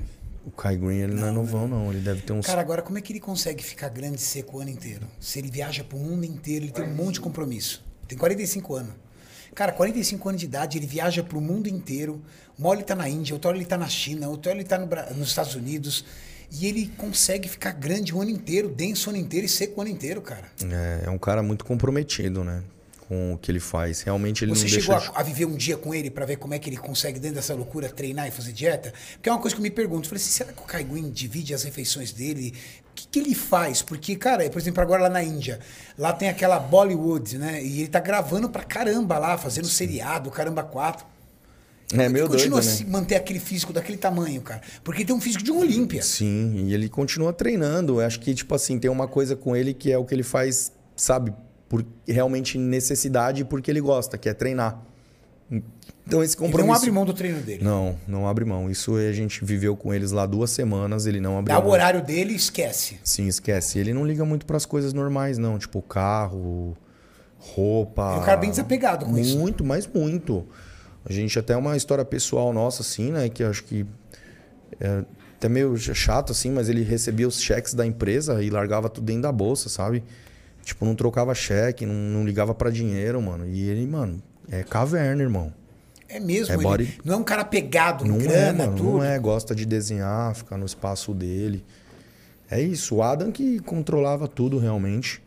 O 0.47 0.51
Kai 0.51 0.77
Green, 0.77 0.99
ele 0.99 1.13
não, 1.13 1.27
é 1.27 1.31
novão 1.31 1.67
não, 1.67 1.91
ele 1.91 1.99
deve 1.99 2.21
ter 2.21 2.31
uns 2.31 2.45
Cara, 2.45 2.61
agora 2.61 2.81
como 2.81 2.97
é 2.97 3.01
que 3.01 3.11
ele 3.11 3.19
consegue 3.19 3.61
ficar 3.61 3.89
grande 3.89 4.15
e 4.15 4.23
seco 4.23 4.57
o 4.57 4.61
ano 4.61 4.69
inteiro? 4.69 5.05
Se 5.19 5.37
ele 5.39 5.51
viaja 5.51 5.83
pro 5.83 5.97
mundo 5.97 6.23
inteiro, 6.23 6.63
ele 6.63 6.71
tem 6.71 6.85
um 6.85 6.95
monte 6.95 7.15
de 7.15 7.19
compromisso. 7.19 7.83
Tem 8.07 8.17
45 8.17 8.75
anos. 8.75 8.93
Cara, 9.53 9.73
45 9.73 10.29
anos 10.29 10.39
de 10.39 10.45
idade, 10.47 10.77
ele 10.77 10.87
viaja 10.87 11.21
pro 11.21 11.41
mundo 11.41 11.67
inteiro. 11.67 12.21
Uma 12.57 12.69
hora 12.69 12.79
ele 12.79 12.85
tá 12.85 12.95
na 12.95 13.09
Índia, 13.09 13.33
outra 13.35 13.49
hora 13.49 13.57
ele 13.57 13.65
tá 13.65 13.77
na 13.77 13.89
China, 13.89 14.29
outra 14.29 14.51
hora 14.51 14.59
ele 14.59 14.67
tá 14.69 14.77
no 14.77 14.87
Bra- 14.87 15.09
nos 15.13 15.27
Estados 15.27 15.53
Unidos. 15.53 16.05
E 16.49 16.65
ele 16.65 16.87
consegue 16.97 17.49
ficar 17.49 17.73
grande 17.73 18.15
o 18.15 18.21
ano 18.21 18.31
inteiro, 18.31 18.69
denso 18.69 19.09
o 19.09 19.13
ano 19.13 19.19
inteiro 19.19 19.45
e 19.45 19.49
seco 19.49 19.79
o 19.79 19.81
ano 19.81 19.89
inteiro, 19.91 20.21
cara. 20.21 20.45
É, 20.63 21.07
é 21.07 21.09
um 21.09 21.17
cara 21.17 21.43
muito 21.43 21.65
comprometido, 21.65 22.41
né? 22.45 22.63
Com 23.07 23.33
o 23.33 23.37
que 23.37 23.49
ele 23.49 23.59
faz. 23.59 24.01
Realmente 24.01 24.43
ele 24.43 24.53
Você 24.53 24.63
não 24.63 24.69
chegou 24.69 24.95
deixa. 24.97 25.11
a, 25.13 25.19
a 25.21 25.23
viver 25.23 25.45
um 25.45 25.55
dia 25.55 25.77
com 25.77 25.93
ele 25.95 26.09
pra 26.09 26.25
ver 26.25 26.35
como 26.35 26.53
é 26.53 26.59
que 26.59 26.69
ele 26.69 26.75
consegue, 26.77 27.19
dentro 27.19 27.35
dessa 27.37 27.53
loucura, 27.53 27.87
treinar 27.87 28.27
e 28.27 28.31
fazer 28.31 28.51
dieta? 28.51 28.93
Porque 29.13 29.29
é 29.29 29.31
uma 29.31 29.39
coisa 29.39 29.55
que 29.55 29.61
eu 29.61 29.63
me 29.63 29.71
pergunto. 29.71 30.03
Eu 30.05 30.09
falei 30.09 30.21
assim, 30.21 30.31
será 30.31 30.51
que 30.51 30.61
o 30.61 30.65
Kai 30.65 30.83
Green 30.83 31.09
divide 31.09 31.53
as 31.53 31.63
refeições 31.63 32.11
dele? 32.11 32.53
O 32.91 32.95
que, 32.95 33.07
que 33.07 33.19
ele 33.19 33.33
faz? 33.33 33.81
Porque, 33.81 34.15
cara, 34.17 34.49
por 34.49 34.59
exemplo, 34.59 34.81
agora 34.81 35.03
lá 35.03 35.09
na 35.09 35.23
Índia, 35.23 35.59
lá 35.97 36.11
tem 36.11 36.27
aquela 36.27 36.59
Bollywood, 36.59 37.37
né? 37.37 37.63
E 37.63 37.79
ele 37.81 37.87
tá 37.87 37.99
gravando 38.01 38.49
pra 38.49 38.63
caramba 38.63 39.17
lá, 39.17 39.37
fazendo 39.37 39.67
seriado, 39.67 40.29
caramba, 40.29 40.63
quatro. 40.63 41.05
É 41.93 42.03
Ele 42.03 42.09
doido, 42.15 42.31
continua 42.31 42.59
né? 42.59 42.67
a 42.67 42.69
se 42.69 42.83
manter 42.85 43.15
aquele 43.15 43.39
físico 43.39 43.71
daquele 43.71 43.97
tamanho, 43.97 44.41
cara. 44.41 44.61
Porque 44.83 44.99
ele 45.01 45.07
tem 45.07 45.15
um 45.15 45.21
físico 45.21 45.41
de 45.41 45.51
um 45.53 45.59
Olímpia. 45.59 46.01
Sim, 46.01 46.65
e 46.67 46.73
ele 46.73 46.89
continua 46.89 47.31
treinando. 47.31 48.01
Eu 48.01 48.05
acho 48.05 48.19
que, 48.19 48.35
tipo 48.35 48.53
assim, 48.53 48.77
tem 48.77 48.91
uma 48.91 49.07
coisa 49.07 49.37
com 49.37 49.55
ele 49.55 49.73
que 49.73 49.89
é 49.89 49.97
o 49.97 50.03
que 50.03 50.13
ele 50.13 50.23
faz, 50.23 50.73
sabe, 50.97 51.33
por 51.69 51.85
realmente 52.07 52.57
necessidade 52.57 53.41
e 53.41 53.45
porque 53.45 53.69
ele 53.69 53.81
gosta, 53.81 54.17
que 54.17 54.29
é 54.29 54.33
treinar. 54.33 54.81
Então 56.05 56.23
esse 56.23 56.35
Ele 56.35 56.45
compromisso. 56.45 56.67
não 56.67 56.73
abre 56.75 56.91
mão 56.91 57.05
do 57.05 57.13
treino 57.13 57.41
dele. 57.41 57.63
Não, 57.63 57.97
não 58.07 58.27
abre 58.27 58.45
mão. 58.45 58.69
Isso 58.69 58.95
a 58.95 59.11
gente 59.11 59.43
viveu 59.43 59.75
com 59.75 59.93
eles 59.93 60.11
lá 60.11 60.25
duas 60.25 60.51
semanas, 60.51 61.05
ele 61.05 61.19
não 61.19 61.37
abriu 61.37 61.53
Dá 61.55 61.59
o 61.59 61.63
mão. 61.63 61.71
horário 61.71 62.01
dele 62.01 62.33
e 62.33 62.35
esquece. 62.35 62.99
Sim, 63.03 63.27
esquece. 63.27 63.77
Ele 63.79 63.93
não 63.93 64.05
liga 64.05 64.23
muito 64.23 64.45
pras 64.45 64.65
coisas 64.65 64.93
normais, 64.93 65.37
não. 65.37 65.57
Tipo, 65.59 65.81
carro, 65.81 66.77
roupa. 67.37 68.13
É 68.15 68.19
um 68.19 68.23
cara 68.23 68.37
bem 68.37 68.49
desapegado 68.49 69.05
com 69.05 69.17
isso. 69.17 69.37
Muito, 69.37 69.63
mas 69.65 69.85
muito. 69.87 70.45
A 71.05 71.11
gente 71.11 71.37
até 71.39 71.55
uma 71.55 71.75
história 71.75 72.03
pessoal 72.05 72.51
nossa, 72.53 72.81
assim, 72.81 73.11
né? 73.11 73.27
Que 73.29 73.43
acho 73.43 73.63
que 73.63 73.85
é 74.79 75.03
até 75.37 75.47
meio 75.47 75.77
chato, 75.77 76.31
assim, 76.31 76.51
mas 76.51 76.67
ele 76.67 76.83
recebia 76.83 77.27
os 77.27 77.39
cheques 77.41 77.73
da 77.73 77.85
empresa 77.85 78.41
e 78.41 78.49
largava 78.49 78.89
tudo 78.89 79.05
dentro 79.05 79.23
da 79.23 79.31
bolsa, 79.31 79.69
sabe? 79.69 80.03
Tipo, 80.67 80.83
não 80.83 80.95
trocava 80.95 81.33
cheque, 81.33 81.85
não, 81.85 81.93
não 81.93 82.25
ligava 82.25 82.53
pra 82.53 82.69
dinheiro, 82.69 83.21
mano. 83.21 83.47
E 83.47 83.69
ele, 83.69 83.87
mano, 83.87 84.21
é 84.51 84.63
caverna, 84.63 85.23
irmão. 85.23 85.53
É 86.09 86.19
mesmo, 86.19 86.51
É 86.51 86.55
ele 86.57 86.63
body- 86.63 86.99
não 87.05 87.13
é 87.13 87.17
um 87.17 87.23
cara 87.23 87.45
pegado 87.45 88.03
Não 88.03 88.17
é, 88.17 88.19
grana, 88.19 88.65
mano, 88.65 88.75
tudo. 88.77 88.91
não 88.97 89.03
é. 89.03 89.17
Gosta 89.17 89.55
de 89.55 89.65
desenhar, 89.65 90.35
ficar 90.35 90.57
no 90.57 90.65
espaço 90.65 91.13
dele. 91.13 91.63
É 92.51 92.59
isso. 92.61 92.95
O 92.95 93.01
Adam 93.01 93.31
que 93.31 93.59
controlava 93.59 94.27
tudo 94.27 94.57
realmente. 94.57 95.21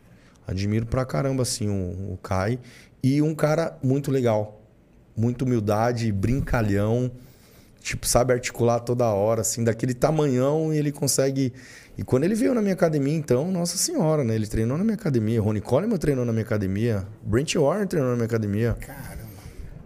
Admiro 0.47 0.85
pra 0.85 1.05
caramba, 1.05 1.41
assim, 1.41 1.67
o, 1.69 2.13
o 2.13 2.19
Kai. 2.21 2.59
E 3.01 3.19
um 3.19 3.33
cara 3.33 3.75
muito 3.81 4.11
legal. 4.11 4.61
Muita 5.17 5.43
humildade, 5.43 6.11
brincalhão. 6.11 7.09
Tipo, 7.81 8.07
sabe 8.07 8.31
articular 8.31 8.79
toda 8.79 9.07
hora, 9.07 9.41
assim, 9.41 9.63
daquele 9.63 9.95
tamanhão 9.95 10.71
e 10.71 10.77
ele 10.77 10.91
consegue. 10.91 11.51
E 12.01 12.03
quando 12.03 12.23
ele 12.23 12.33
veio 12.33 12.55
na 12.55 12.63
minha 12.63 12.73
academia, 12.73 13.15
então, 13.15 13.51
nossa 13.51 13.77
senhora, 13.77 14.23
né? 14.23 14.33
Ele 14.33 14.47
treinou 14.47 14.75
na 14.75 14.83
minha 14.83 14.95
academia. 14.95 15.39
Ronnie 15.39 15.61
Coleman 15.61 15.97
treinou 15.97 16.25
na 16.25 16.31
minha 16.31 16.43
academia. 16.43 17.05
Brent 17.21 17.53
Warren 17.53 17.85
treinou 17.85 18.09
na 18.09 18.15
minha 18.15 18.25
academia. 18.25 18.75
Caramba. 18.79 19.21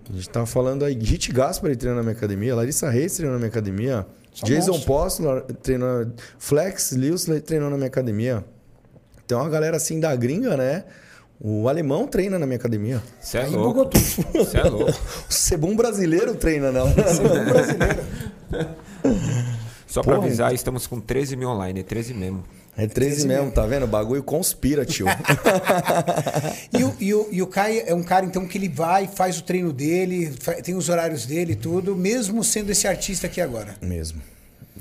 A 0.09 0.13
gente 0.13 0.29
tava 0.29 0.45
falando 0.45 0.85
aí, 0.85 0.93
Hit 0.93 1.33
Gaspar 1.33 1.75
treinou 1.75 1.97
na 1.97 2.03
minha 2.03 2.15
academia, 2.15 2.55
Larissa 2.55 2.89
Reis 2.89 3.15
treinou 3.15 3.33
na 3.33 3.39
minha 3.39 3.49
academia, 3.49 4.07
Só 4.31 4.45
Jason. 4.45 4.79
Postler 4.79 5.41
treinou, 5.61 6.07
Flex 6.39 6.93
Lewis 6.93 7.25
treinou 7.45 7.69
na 7.69 7.75
minha 7.75 7.87
academia. 7.87 8.45
Tem 9.27 9.37
uma 9.37 9.49
galera 9.49 9.75
assim 9.75 9.99
da 9.99 10.15
gringa, 10.15 10.55
né? 10.55 10.85
O 11.37 11.67
alemão 11.67 12.07
treina 12.07 12.39
na 12.39 12.45
minha 12.45 12.55
academia. 12.55 13.03
Você 13.19 13.39
é 13.39 13.43
Aí 13.43 13.51
louco. 13.51 13.89
Você 14.33 14.57
é 14.57 14.63
louco. 14.63 14.93
O 15.29 15.33
Cebum 15.33 15.75
brasileiro 15.75 16.33
treina 16.35 16.71
nela. 16.71 16.93
Só 19.95 20.03
pra 20.03 20.15
Porra, 20.15 20.27
avisar, 20.27 20.53
estamos 20.53 20.85
com 20.87 20.99
13 20.99 21.37
mil 21.37 21.47
online. 21.47 21.79
É 21.79 21.83
13 21.83 22.13
mesmo. 22.13 22.43
É 22.75 22.85
13 22.85 23.25
mesmo, 23.25 23.49
tá 23.49 23.65
vendo? 23.65 23.83
O 23.83 23.87
bagulho 23.87 24.21
conspira, 24.21 24.85
tio. 24.85 25.05
E 26.77 26.83
o, 26.83 26.95
e, 26.99 27.13
o, 27.13 27.27
e 27.31 27.41
o 27.41 27.47
Kai 27.47 27.81
é 27.87 27.95
um 27.95 28.03
cara, 28.03 28.25
então, 28.25 28.45
que 28.45 28.57
ele 28.57 28.67
vai, 28.67 29.07
faz 29.07 29.39
o 29.39 29.43
treino 29.43 29.71
dele, 29.71 30.35
tem 30.61 30.75
os 30.75 30.89
horários 30.89 31.25
dele 31.25 31.53
e 31.53 31.55
tudo, 31.55 31.95
mesmo 31.95 32.43
sendo 32.43 32.71
esse 32.71 32.85
artista 32.85 33.27
aqui 33.27 33.39
agora. 33.39 33.75
mesmo. 33.81 34.21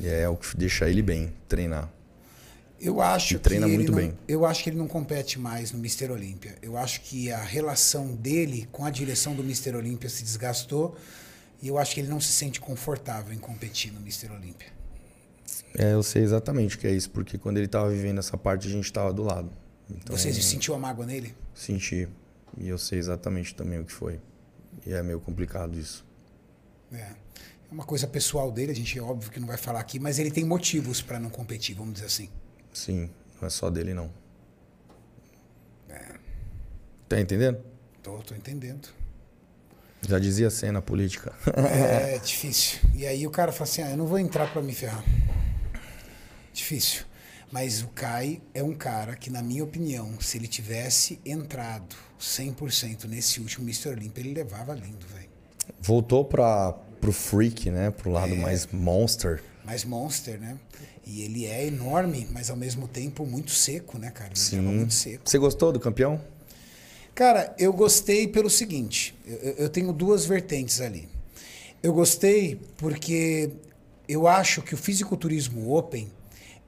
E 0.00 0.08
é 0.08 0.28
o 0.28 0.34
que 0.34 0.56
deixa 0.56 0.90
ele 0.90 1.00
bem, 1.00 1.32
treinar. 1.48 1.88
Eu 2.80 3.00
acho 3.00 3.34
E 3.34 3.38
treina 3.38 3.66
que 3.66 3.70
ele 3.70 3.76
muito 3.76 3.92
não, 3.92 3.98
bem. 3.98 4.14
Eu 4.26 4.44
acho 4.44 4.64
que 4.64 4.70
ele 4.70 4.78
não 4.78 4.88
compete 4.88 5.38
mais 5.38 5.70
no 5.70 5.78
Mr. 5.78 6.10
Olímpia. 6.10 6.56
Eu 6.60 6.76
acho 6.76 7.02
que 7.02 7.30
a 7.30 7.40
relação 7.40 8.08
dele 8.16 8.68
com 8.72 8.84
a 8.84 8.90
direção 8.90 9.32
do 9.32 9.44
Mr. 9.44 9.76
Olímpia 9.76 10.10
se 10.10 10.24
desgastou 10.24 10.96
e 11.62 11.68
eu 11.68 11.78
acho 11.78 11.94
que 11.94 12.00
ele 12.00 12.08
não 12.08 12.20
se 12.20 12.32
sente 12.32 12.60
confortável 12.60 13.32
em 13.32 13.38
competir 13.38 13.92
no 13.92 14.00
Mr. 14.00 14.32
Olímpia. 14.32 14.74
É, 15.76 15.92
eu 15.92 16.02
sei 16.02 16.22
exatamente 16.22 16.76
o 16.76 16.78
que 16.78 16.86
é 16.86 16.92
isso, 16.92 17.10
porque 17.10 17.36
quando 17.36 17.58
ele 17.58 17.66
tava 17.66 17.90
vivendo 17.90 18.18
essa 18.18 18.36
parte, 18.36 18.68
a 18.68 18.70
gente 18.70 18.92
tava 18.92 19.12
do 19.12 19.22
lado. 19.22 19.50
Então, 19.90 20.16
Você 20.16 20.32
sentiu 20.32 20.74
a 20.74 20.78
mágoa 20.78 21.04
nele? 21.04 21.34
Senti. 21.52 22.08
E 22.56 22.68
eu 22.68 22.78
sei 22.78 22.98
exatamente 22.98 23.54
também 23.54 23.80
o 23.80 23.84
que 23.84 23.92
foi. 23.92 24.20
E 24.86 24.92
é 24.92 25.02
meio 25.02 25.20
complicado 25.20 25.78
isso. 25.78 26.04
É. 26.92 26.96
É 26.96 27.72
uma 27.72 27.84
coisa 27.84 28.06
pessoal 28.06 28.52
dele, 28.52 28.70
a 28.70 28.74
gente 28.74 28.96
é 28.96 29.02
óbvio 29.02 29.30
que 29.30 29.40
não 29.40 29.48
vai 29.48 29.56
falar 29.56 29.80
aqui, 29.80 29.98
mas 29.98 30.18
ele 30.18 30.30
tem 30.30 30.44
motivos 30.44 31.02
para 31.02 31.18
não 31.18 31.28
competir, 31.28 31.74
vamos 31.74 31.94
dizer 31.94 32.06
assim. 32.06 32.28
Sim, 32.72 33.10
não 33.40 33.46
é 33.46 33.50
só 33.50 33.68
dele, 33.68 33.94
não. 33.94 34.10
É. 35.88 36.14
Tá 37.08 37.20
entendendo? 37.20 37.58
Tô, 38.02 38.18
tô 38.18 38.34
entendendo. 38.34 38.88
Já 40.06 40.18
dizia 40.18 40.50
cena 40.50 40.82
política. 40.82 41.32
É 41.56 42.18
difícil. 42.22 42.78
E 42.94 43.06
aí 43.06 43.26
o 43.26 43.30
cara 43.30 43.50
fala 43.50 43.64
assim: 43.64 43.82
ah, 43.82 43.90
eu 43.90 43.96
não 43.96 44.06
vou 44.06 44.18
entrar 44.18 44.52
para 44.52 44.60
me 44.60 44.74
ferrar. 44.74 45.02
Difícil. 46.54 47.02
Mas 47.52 47.82
o 47.82 47.88
Kai 47.88 48.40
é 48.54 48.62
um 48.62 48.74
cara 48.74 49.14
que, 49.14 49.28
na 49.30 49.42
minha 49.42 49.62
opinião, 49.62 50.18
se 50.20 50.38
ele 50.38 50.48
tivesse 50.48 51.20
entrado 51.26 51.94
100% 52.18 53.04
nesse 53.04 53.40
último 53.40 53.64
Mr. 53.66 53.90
Olympia, 53.90 54.22
ele 54.24 54.32
levava 54.34 54.72
lindo, 54.74 55.06
velho. 55.14 55.28
Voltou 55.80 56.24
pra, 56.24 56.72
pro 57.00 57.12
freak, 57.12 57.70
né? 57.70 57.90
Pro 57.90 58.10
É. 58.10 58.14
lado 58.14 58.36
mais 58.36 58.66
monster. 58.72 59.42
Mais 59.64 59.84
monster, 59.84 60.38
né? 60.40 60.58
E 61.06 61.22
ele 61.22 61.44
é 61.46 61.66
enorme, 61.66 62.26
mas 62.32 62.50
ao 62.50 62.56
mesmo 62.56 62.88
tempo 62.88 63.24
muito 63.26 63.50
seco, 63.50 63.98
né, 63.98 64.10
cara? 64.10 64.30
Ele 64.30 64.38
Sim. 64.40 64.60
muito 64.60 64.94
seco. 64.94 65.28
Você 65.28 65.38
gostou 65.38 65.70
do 65.72 65.78
campeão? 65.78 66.20
Cara, 67.14 67.54
eu 67.58 67.72
gostei 67.72 68.26
pelo 68.26 68.50
seguinte: 68.50 69.14
eu, 69.26 69.36
eu- 69.36 69.54
eu 69.54 69.68
tenho 69.68 69.92
duas 69.92 70.24
vertentes 70.26 70.80
ali. 70.80 71.08
Eu 71.82 71.92
gostei 71.92 72.60
porque 72.78 73.50
eu 74.08 74.26
acho 74.26 74.60
que 74.62 74.74
o 74.74 74.76
fisiculturismo 74.76 75.72
open 75.74 76.10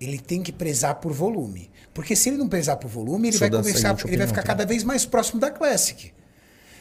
ele 0.01 0.19
tem 0.19 0.43
que 0.43 0.53
prezar 0.53 0.97
por 0.97 1.13
volume. 1.13 1.71
Porque 1.95 2.15
se 2.15 2.29
ele 2.29 2.37
não 2.37 2.49
prezar 2.49 2.77
por 2.77 2.89
volume, 2.89 3.29
ele 3.29 3.39
Sou 3.39 3.49
vai 3.49 3.63
seguinte 3.63 3.79
ele 3.79 3.83
vai 3.83 3.93
opinião 4.05 4.29
ficar 4.29 4.43
também. 4.43 4.47
cada 4.47 4.67
vez 4.67 4.85
mais 4.85 5.07
próximo 5.07 5.41
da 5.41 5.51
Classic. 5.51 6.13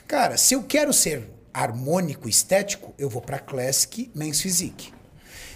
Cara, 0.08 0.38
se 0.38 0.54
eu 0.54 0.64
quero 0.64 0.94
ser 0.94 1.30
harmônico, 1.54 2.28
estético, 2.28 2.94
eu 2.98 3.10
vou 3.10 3.22
para 3.22 3.40
Classic 3.40 4.12
Men's 4.14 4.42
Physique. 4.42 4.94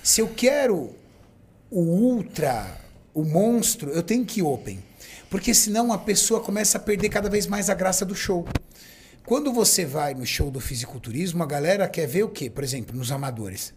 Se 0.02 0.22
eu 0.22 0.30
quero 0.30 0.95
o 1.69 1.81
ultra, 1.81 2.80
o 3.14 3.23
monstro, 3.23 3.91
eu 3.91 4.02
tenho 4.02 4.26
que 4.26 4.40
ir 4.40 4.44
open. 4.44 4.80
Porque 5.30 5.53
senão 5.53 5.91
a 5.94 5.98
pessoa 5.98 6.40
começa 6.40 6.77
a 6.77 6.81
perder 6.81 7.10
cada 7.10 7.30
vez 7.30 7.45
mais 7.45 7.69
a 7.69 7.73
graça 7.73 8.06
do 8.06 8.15
show. 8.15 8.48
Quando 9.26 9.53
você 9.53 9.86
vai 9.86 10.15
no 10.15 10.26
show 10.26 10.49
do 10.49 10.60
fisiculturismo, 10.60 11.44
a 11.44 11.45
galera 11.45 11.88
quer 11.88 12.07
ver 12.07 12.23
o 12.23 12.30
quê? 12.30 12.49
Por 12.49 12.64
exemplo, 12.64 12.98
nos 12.98 13.11
amadores. 13.11 13.73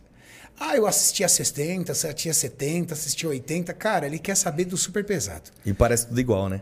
Ah, 0.65 0.77
eu 0.77 0.87
assisti 0.87 1.25
a 1.25 1.29
60, 1.29 1.91
assisti 1.91 2.31
a 2.31 2.35
70, 2.35 2.95
assisti 2.95 3.27
a 3.27 3.31
80. 3.31 3.73
Cara, 3.75 4.07
ele 4.07 4.17
quer 4.17 4.37
saber 4.37 4.65
do 4.65 4.77
super 4.77 5.05
pesado. 5.05 5.51
E 5.67 5.73
parece 5.73 6.07
tudo 6.07 6.21
igual, 6.21 6.49
né? 6.49 6.61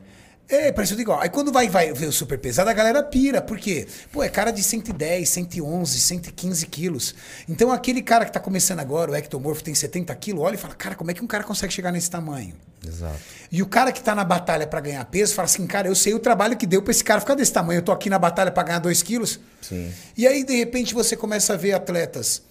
É, 0.49 0.73
parece 0.73 0.95
tudo 0.95 1.03
igual. 1.03 1.21
Aí 1.21 1.29
quando 1.29 1.53
vai, 1.53 1.69
vai 1.69 1.93
ver 1.93 2.07
o 2.07 2.13
super 2.13 2.39
pesado, 2.39 2.71
a 2.71 2.73
galera 2.73 3.03
pira. 3.03 3.43
Por 3.43 3.59
quê? 3.59 3.87
Pô, 4.11 4.23
é 4.23 4.29
cara 4.31 4.51
de 4.53 4.63
110, 4.63 5.29
111, 5.29 6.01
115 6.01 6.67
quilos. 6.67 7.15
Então 7.47 7.71
aquele 7.71 8.01
cara 8.01 8.25
que 8.25 8.33
tá 8.33 8.41
começando 8.41 8.81
agora, 8.81 9.11
o 9.11 9.15
ectomorfo, 9.15 9.63
tem 9.63 9.75
70 9.75 10.15
quilos, 10.15 10.43
olha 10.43 10.55
e 10.55 10.59
fala, 10.59 10.75
cara, 10.75 10.95
como 10.95 11.11
é 11.11 11.15
que 11.15 11.23
um 11.23 11.27
cara 11.27 11.45
consegue 11.45 11.73
chegar 11.73 11.93
nesse 11.93 12.11
tamanho? 12.11 12.55
Exato. 12.85 13.21
E 13.53 13.63
o 13.63 13.67
cara 13.67 13.93
que 13.93 14.03
tá 14.03 14.15
na 14.15 14.25
batalha 14.25 14.67
pra 14.67 14.81
ganhar 14.81 15.05
peso 15.05 15.35
fala 15.35 15.45
assim, 15.45 15.67
cara, 15.67 15.89
eu 15.89 15.95
sei 15.95 16.15
o 16.15 16.19
trabalho 16.19 16.57
que 16.57 16.67
deu 16.67 16.81
pra 16.81 16.91
esse 16.91 17.05
cara 17.05 17.21
ficar 17.21 17.35
desse 17.35 17.53
tamanho. 17.53 17.79
Eu 17.79 17.83
tô 17.83 17.93
aqui 17.93 18.09
na 18.09 18.19
batalha 18.19 18.51
pra 18.51 18.63
ganhar 18.63 18.79
2 18.79 19.03
quilos. 19.03 19.39
Sim. 19.61 19.93
E 20.17 20.27
aí, 20.27 20.43
de 20.43 20.57
repente, 20.57 20.95
você 20.95 21.15
começa 21.15 21.53
a 21.53 21.57
ver 21.59 21.75
atletas 21.75 22.43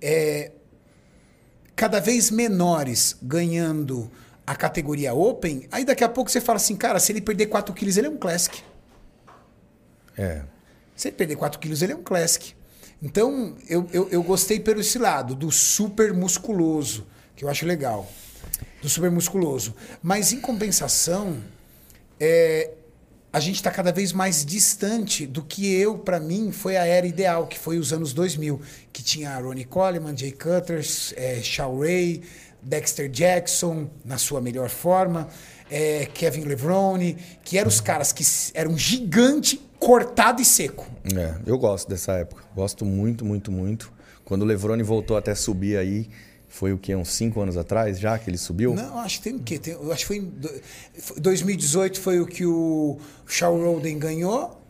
é, 0.00 0.50
cada 1.74 2.00
vez 2.00 2.30
menores 2.30 3.16
ganhando 3.22 4.10
a 4.46 4.54
categoria 4.54 5.14
Open. 5.14 5.66
Aí 5.70 5.84
daqui 5.84 6.04
a 6.04 6.08
pouco 6.08 6.30
você 6.30 6.40
fala 6.40 6.56
assim, 6.56 6.76
cara, 6.76 6.98
se 6.98 7.12
ele 7.12 7.20
perder 7.20 7.46
4 7.46 7.74
quilos, 7.74 7.96
ele 7.96 8.06
é 8.06 8.10
um 8.10 8.16
Classic. 8.16 8.62
É. 10.16 10.42
Se 10.94 11.08
ele 11.08 11.16
perder 11.16 11.36
4 11.36 11.58
quilos, 11.58 11.82
ele 11.82 11.92
é 11.92 11.96
um 11.96 12.02
Classic. 12.02 12.54
Então, 13.02 13.56
eu, 13.68 13.88
eu, 13.92 14.08
eu 14.10 14.22
gostei 14.22 14.60
pelo 14.60 14.80
esse 14.80 14.98
lado, 14.98 15.34
do 15.34 15.50
super 15.50 16.14
musculoso, 16.14 17.06
que 17.36 17.44
eu 17.44 17.50
acho 17.50 17.66
legal. 17.66 18.10
Do 18.80 18.88
super 18.88 19.10
musculoso. 19.10 19.74
Mas, 20.02 20.32
em 20.32 20.40
compensação, 20.40 21.42
é, 22.20 22.70
a 23.34 23.40
gente 23.40 23.56
está 23.56 23.68
cada 23.68 23.90
vez 23.90 24.12
mais 24.12 24.44
distante 24.44 25.26
do 25.26 25.42
que 25.42 25.74
eu, 25.74 25.98
para 25.98 26.20
mim, 26.20 26.52
foi 26.52 26.76
a 26.76 26.86
era 26.86 27.04
ideal, 27.04 27.48
que 27.48 27.58
foi 27.58 27.78
os 27.78 27.92
anos 27.92 28.12
2000, 28.12 28.60
que 28.92 29.02
tinha 29.02 29.36
Ronnie 29.36 29.64
Coleman, 29.64 30.16
Jay 30.16 30.30
Cutters, 30.30 31.12
é, 31.16 31.42
Shaw 31.42 31.80
Ray, 31.80 32.22
Dexter 32.62 33.08
Jackson, 33.10 33.90
na 34.04 34.18
sua 34.18 34.40
melhor 34.40 34.68
forma, 34.68 35.26
é, 35.68 36.06
Kevin 36.14 36.44
Levrone, 36.44 37.16
que 37.42 37.58
eram 37.58 37.68
os 37.68 37.80
caras 37.80 38.12
que 38.12 38.22
eram 38.54 38.78
gigante, 38.78 39.60
cortado 39.80 40.40
e 40.40 40.44
seco. 40.44 40.86
É, 41.12 41.34
eu 41.44 41.58
gosto 41.58 41.88
dessa 41.88 42.12
época. 42.12 42.44
Gosto 42.54 42.84
muito, 42.84 43.24
muito, 43.24 43.50
muito. 43.50 43.92
Quando 44.24 44.42
o 44.42 44.44
Levrone 44.44 44.84
voltou 44.84 45.16
até 45.16 45.34
subir 45.34 45.76
aí, 45.76 46.08
foi 46.56 46.72
o 46.72 46.78
quê? 46.78 46.94
Uns 46.94 47.08
5 47.12 47.40
anos 47.40 47.56
atrás 47.56 47.98
já 47.98 48.16
que 48.16 48.30
ele 48.30 48.38
subiu? 48.38 48.74
Não, 48.74 49.00
acho 49.00 49.18
que 49.18 49.24
tem 49.24 49.34
o 49.34 49.40
quê? 49.40 49.58
Tem- 49.58 49.74
acho 49.90 50.00
que 50.02 50.06
foi 50.06 50.16
em 50.18 50.24
do- 50.24 50.50
foi- 51.00 51.20
2018 51.20 52.00
foi 52.00 52.20
o 52.20 52.26
que 52.26 52.46
o 52.46 52.96
Shaw 53.26 53.58
Roden 53.60 53.98
ganhou. 53.98 54.60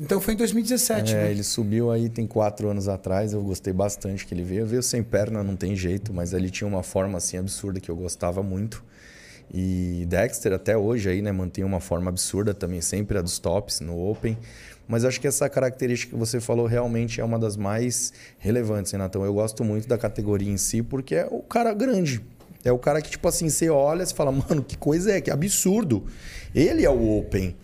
Então 0.00 0.18
foi 0.18 0.32
em 0.32 0.36
2017, 0.38 1.12
É, 1.12 1.24
né? 1.24 1.30
ele 1.30 1.42
subiu 1.44 1.90
aí 1.90 2.08
tem 2.08 2.26
quatro 2.26 2.70
anos 2.70 2.88
atrás, 2.88 3.34
eu 3.34 3.42
gostei 3.42 3.72
bastante 3.74 4.26
que 4.26 4.32
ele 4.32 4.42
veio. 4.42 4.64
Veio 4.66 4.82
sem 4.82 5.02
perna, 5.02 5.42
não 5.42 5.54
tem 5.54 5.76
jeito, 5.76 6.14
mas 6.14 6.32
ele 6.32 6.48
tinha 6.48 6.66
uma 6.66 6.82
forma 6.82 7.18
assim 7.18 7.36
absurda 7.36 7.78
que 7.78 7.90
eu 7.90 7.96
gostava 7.96 8.42
muito. 8.42 8.82
E 9.52 10.06
Dexter 10.08 10.54
até 10.54 10.74
hoje 10.78 11.10
aí, 11.10 11.20
né, 11.20 11.30
mantém 11.32 11.62
uma 11.64 11.80
forma 11.80 12.08
absurda 12.08 12.54
também, 12.54 12.80
sempre 12.80 13.18
a 13.18 13.20
dos 13.22 13.38
tops 13.38 13.80
no 13.80 13.98
Open. 14.10 14.38
Mas 14.90 15.04
acho 15.04 15.20
que 15.20 15.28
essa 15.28 15.48
característica 15.48 16.12
que 16.12 16.18
você 16.18 16.40
falou 16.40 16.66
realmente 16.66 17.20
é 17.20 17.24
uma 17.24 17.38
das 17.38 17.56
mais 17.56 18.12
relevantes, 18.40 18.90
Renatão. 18.90 19.24
Eu 19.24 19.32
gosto 19.32 19.62
muito 19.62 19.86
da 19.86 19.96
categoria 19.96 20.50
em 20.50 20.56
si, 20.56 20.82
porque 20.82 21.14
é 21.14 21.28
o 21.30 21.38
cara 21.42 21.72
grande. 21.72 22.20
É 22.64 22.72
o 22.72 22.78
cara 22.78 23.00
que, 23.00 23.08
tipo 23.08 23.28
assim, 23.28 23.48
você 23.48 23.70
olha 23.70 24.02
e 24.02 24.06
fala, 24.12 24.32
mano, 24.32 24.64
que 24.64 24.76
coisa 24.76 25.12
é, 25.12 25.20
que 25.20 25.30
absurdo. 25.30 26.04
Ele 26.52 26.84
é 26.84 26.90
o 26.90 27.18
Open. 27.18 27.54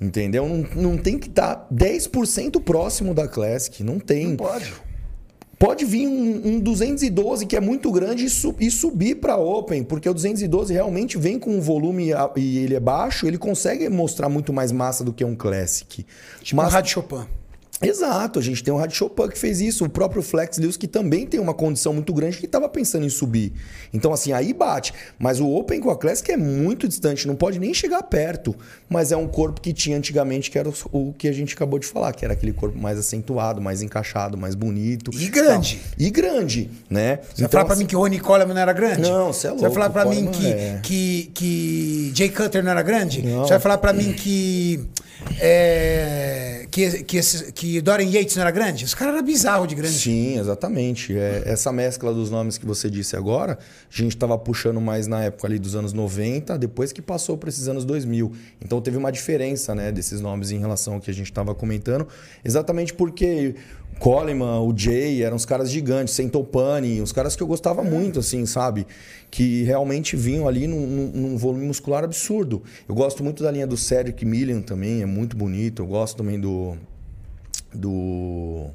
Entendeu? 0.00 0.48
Não, 0.48 0.64
não 0.80 0.96
tem 0.96 1.18
que 1.18 1.26
estar 1.28 1.66
10% 1.74 2.62
próximo 2.62 3.12
da 3.12 3.26
Classic. 3.26 3.82
Não 3.82 3.98
tem. 3.98 4.28
Não 4.28 4.36
pode. 4.36 4.72
Pode 5.64 5.84
vir 5.84 6.06
um, 6.06 6.56
um 6.56 6.60
212 6.60 7.46
que 7.46 7.56
é 7.56 7.60
muito 7.60 7.90
grande 7.90 8.24
e, 8.26 8.28
su- 8.30 8.54
e 8.60 8.70
subir 8.70 9.14
para 9.16 9.36
Open, 9.36 9.82
porque 9.82 10.08
o 10.08 10.12
212 10.14 10.72
realmente 10.72 11.16
vem 11.16 11.38
com 11.38 11.50
um 11.56 11.60
volume 11.60 12.10
e 12.36 12.58
ele 12.58 12.74
é 12.74 12.80
baixo, 12.80 13.26
ele 13.26 13.38
consegue 13.38 13.88
mostrar 13.88 14.28
muito 14.28 14.52
mais 14.52 14.70
massa 14.72 15.02
do 15.02 15.12
que 15.12 15.24
um 15.24 15.34
Classic. 15.34 16.04
Tipo 16.42 16.56
Mas- 16.56 16.68
o 16.68 16.74
Rádio 16.74 16.90
Chopin. 16.92 17.24
Exato, 17.82 18.38
a 18.38 18.42
gente 18.42 18.62
tem 18.62 18.72
o 18.72 18.76
Rádio 18.76 18.96
Chopin 18.96 19.28
que 19.28 19.38
fez 19.38 19.60
isso, 19.60 19.84
o 19.84 19.88
próprio 19.88 20.22
Flex 20.22 20.58
Lewis 20.58 20.76
que 20.76 20.86
também 20.86 21.26
tem 21.26 21.40
uma 21.40 21.52
condição 21.52 21.92
muito 21.92 22.12
grande 22.14 22.38
que 22.38 22.46
estava 22.46 22.68
pensando 22.68 23.04
em 23.04 23.08
subir. 23.08 23.52
Então, 23.92 24.12
assim, 24.12 24.32
aí 24.32 24.52
bate. 24.52 24.92
Mas 25.18 25.40
o 25.40 25.48
Open 25.48 25.80
com 25.80 25.90
a 25.90 25.96
Classic 25.96 26.30
é 26.30 26.36
muito 26.36 26.86
distante, 26.88 27.26
não 27.26 27.34
pode 27.34 27.58
nem 27.58 27.74
chegar 27.74 28.02
perto. 28.04 28.54
Mas 28.88 29.12
é 29.12 29.16
um 29.16 29.26
corpo 29.26 29.60
que 29.60 29.72
tinha 29.72 29.96
antigamente, 29.96 30.50
que 30.50 30.58
era 30.58 30.68
o, 30.68 30.74
o 30.92 31.12
que 31.12 31.28
a 31.28 31.32
gente 31.32 31.54
acabou 31.54 31.78
de 31.78 31.86
falar, 31.86 32.12
que 32.12 32.24
era 32.24 32.32
aquele 32.34 32.52
corpo 32.52 32.78
mais 32.78 32.98
acentuado, 32.98 33.60
mais 33.60 33.82
encaixado, 33.82 34.38
mais 34.38 34.54
bonito. 34.54 35.10
E 35.12 35.28
grande. 35.28 35.76
Tal. 35.76 35.94
E 35.98 36.10
grande, 36.10 36.70
né? 36.88 37.18
Você 37.34 37.42
vai 37.42 37.50
falar 37.50 37.64
pra 37.64 37.74
assim, 37.74 37.82
mim 37.82 37.88
que 37.88 37.96
o 37.96 37.98
Ronnie 38.00 38.20
Coleman 38.20 38.54
não 38.54 38.60
era 38.62 38.72
grande? 38.72 39.02
Não, 39.02 39.32
você 39.32 39.48
é 39.48 39.50
louco. 39.50 39.60
Você 39.64 39.68
vai 39.68 39.74
falar 39.74 39.90
pra 39.90 40.04
mim 40.06 40.26
que, 40.30 40.46
é- 40.46 40.80
que, 40.82 41.30
que 41.34 42.12
Jay 42.14 42.28
Cutter 42.30 42.62
não 42.62 42.70
era 42.70 42.82
grande? 42.82 43.22
Não. 43.22 43.42
Você 43.44 43.50
vai 43.50 43.60
falar 43.60 43.78
pra 43.78 43.92
mim 43.92 44.12
que. 44.12 44.80
É, 45.40 46.66
que, 46.70 47.02
que, 47.04 47.16
esse- 47.16 47.52
que 47.52 47.80
Dorian 47.80 48.08
Yates 48.08 48.36
não 48.36 48.42
era 48.42 48.50
grande? 48.50 48.84
Os 48.84 48.94
caras 48.94 49.14
eram 49.14 49.24
bizarros 49.24 49.68
de 49.68 49.74
grande. 49.74 49.94
Sim, 49.96 50.38
exatamente. 50.38 51.16
É, 51.16 51.42
essa 51.46 51.72
mescla 51.72 52.12
dos 52.12 52.30
nomes 52.30 52.58
que 52.58 52.66
você 52.66 52.90
disse 52.90 53.16
agora, 53.16 53.58
a 53.58 53.96
gente 53.96 54.14
estava 54.14 54.36
puxando 54.38 54.80
mais 54.80 55.06
na 55.06 55.22
época 55.24 55.46
ali 55.46 55.58
dos 55.58 55.74
anos 55.74 55.92
90, 55.92 56.58
depois 56.58 56.92
que 56.92 57.02
passou 57.02 57.36
para 57.36 57.48
esses 57.48 57.68
anos 57.68 57.84
2000. 57.84 58.32
Então 58.60 58.80
teve 58.80 58.96
uma 58.96 59.12
diferença 59.12 59.74
né, 59.74 59.90
desses 59.92 60.20
nomes 60.20 60.50
em 60.50 60.58
relação 60.58 60.94
ao 60.94 61.00
que 61.00 61.10
a 61.10 61.14
gente 61.14 61.26
estava 61.30 61.54
comentando, 61.54 62.06
exatamente 62.44 62.92
porque 62.94 63.54
Coleman, 63.98 64.60
o 64.60 64.72
Jay, 64.76 65.22
eram 65.22 65.36
os 65.36 65.44
caras 65.46 65.70
gigantes, 65.70 66.14
Sentopani, 66.14 67.00
os 67.00 67.12
caras 67.12 67.34
que 67.36 67.42
eu 67.42 67.46
gostava 67.46 67.82
muito, 67.82 68.18
assim, 68.20 68.44
sabe? 68.46 68.86
Que 69.30 69.62
realmente 69.64 70.16
vinham 70.16 70.46
ali 70.46 70.66
num, 70.66 70.86
num- 70.86 71.36
volume 71.36 71.64
muscular 71.66 72.04
absurdo. 72.04 72.62
Eu 72.88 72.94
gosto 72.94 73.22
muito 73.24 73.42
da 73.42 73.50
linha 73.50 73.66
do 73.66 73.76
Cedric 73.76 74.24
Millian 74.24 74.60
também, 74.60 75.02
é 75.02 75.06
muito 75.06 75.36
bonito. 75.36 75.82
Eu 75.82 75.86
gosto 75.86 76.16
também 76.16 76.38
do 76.38 76.76
do 77.72 78.66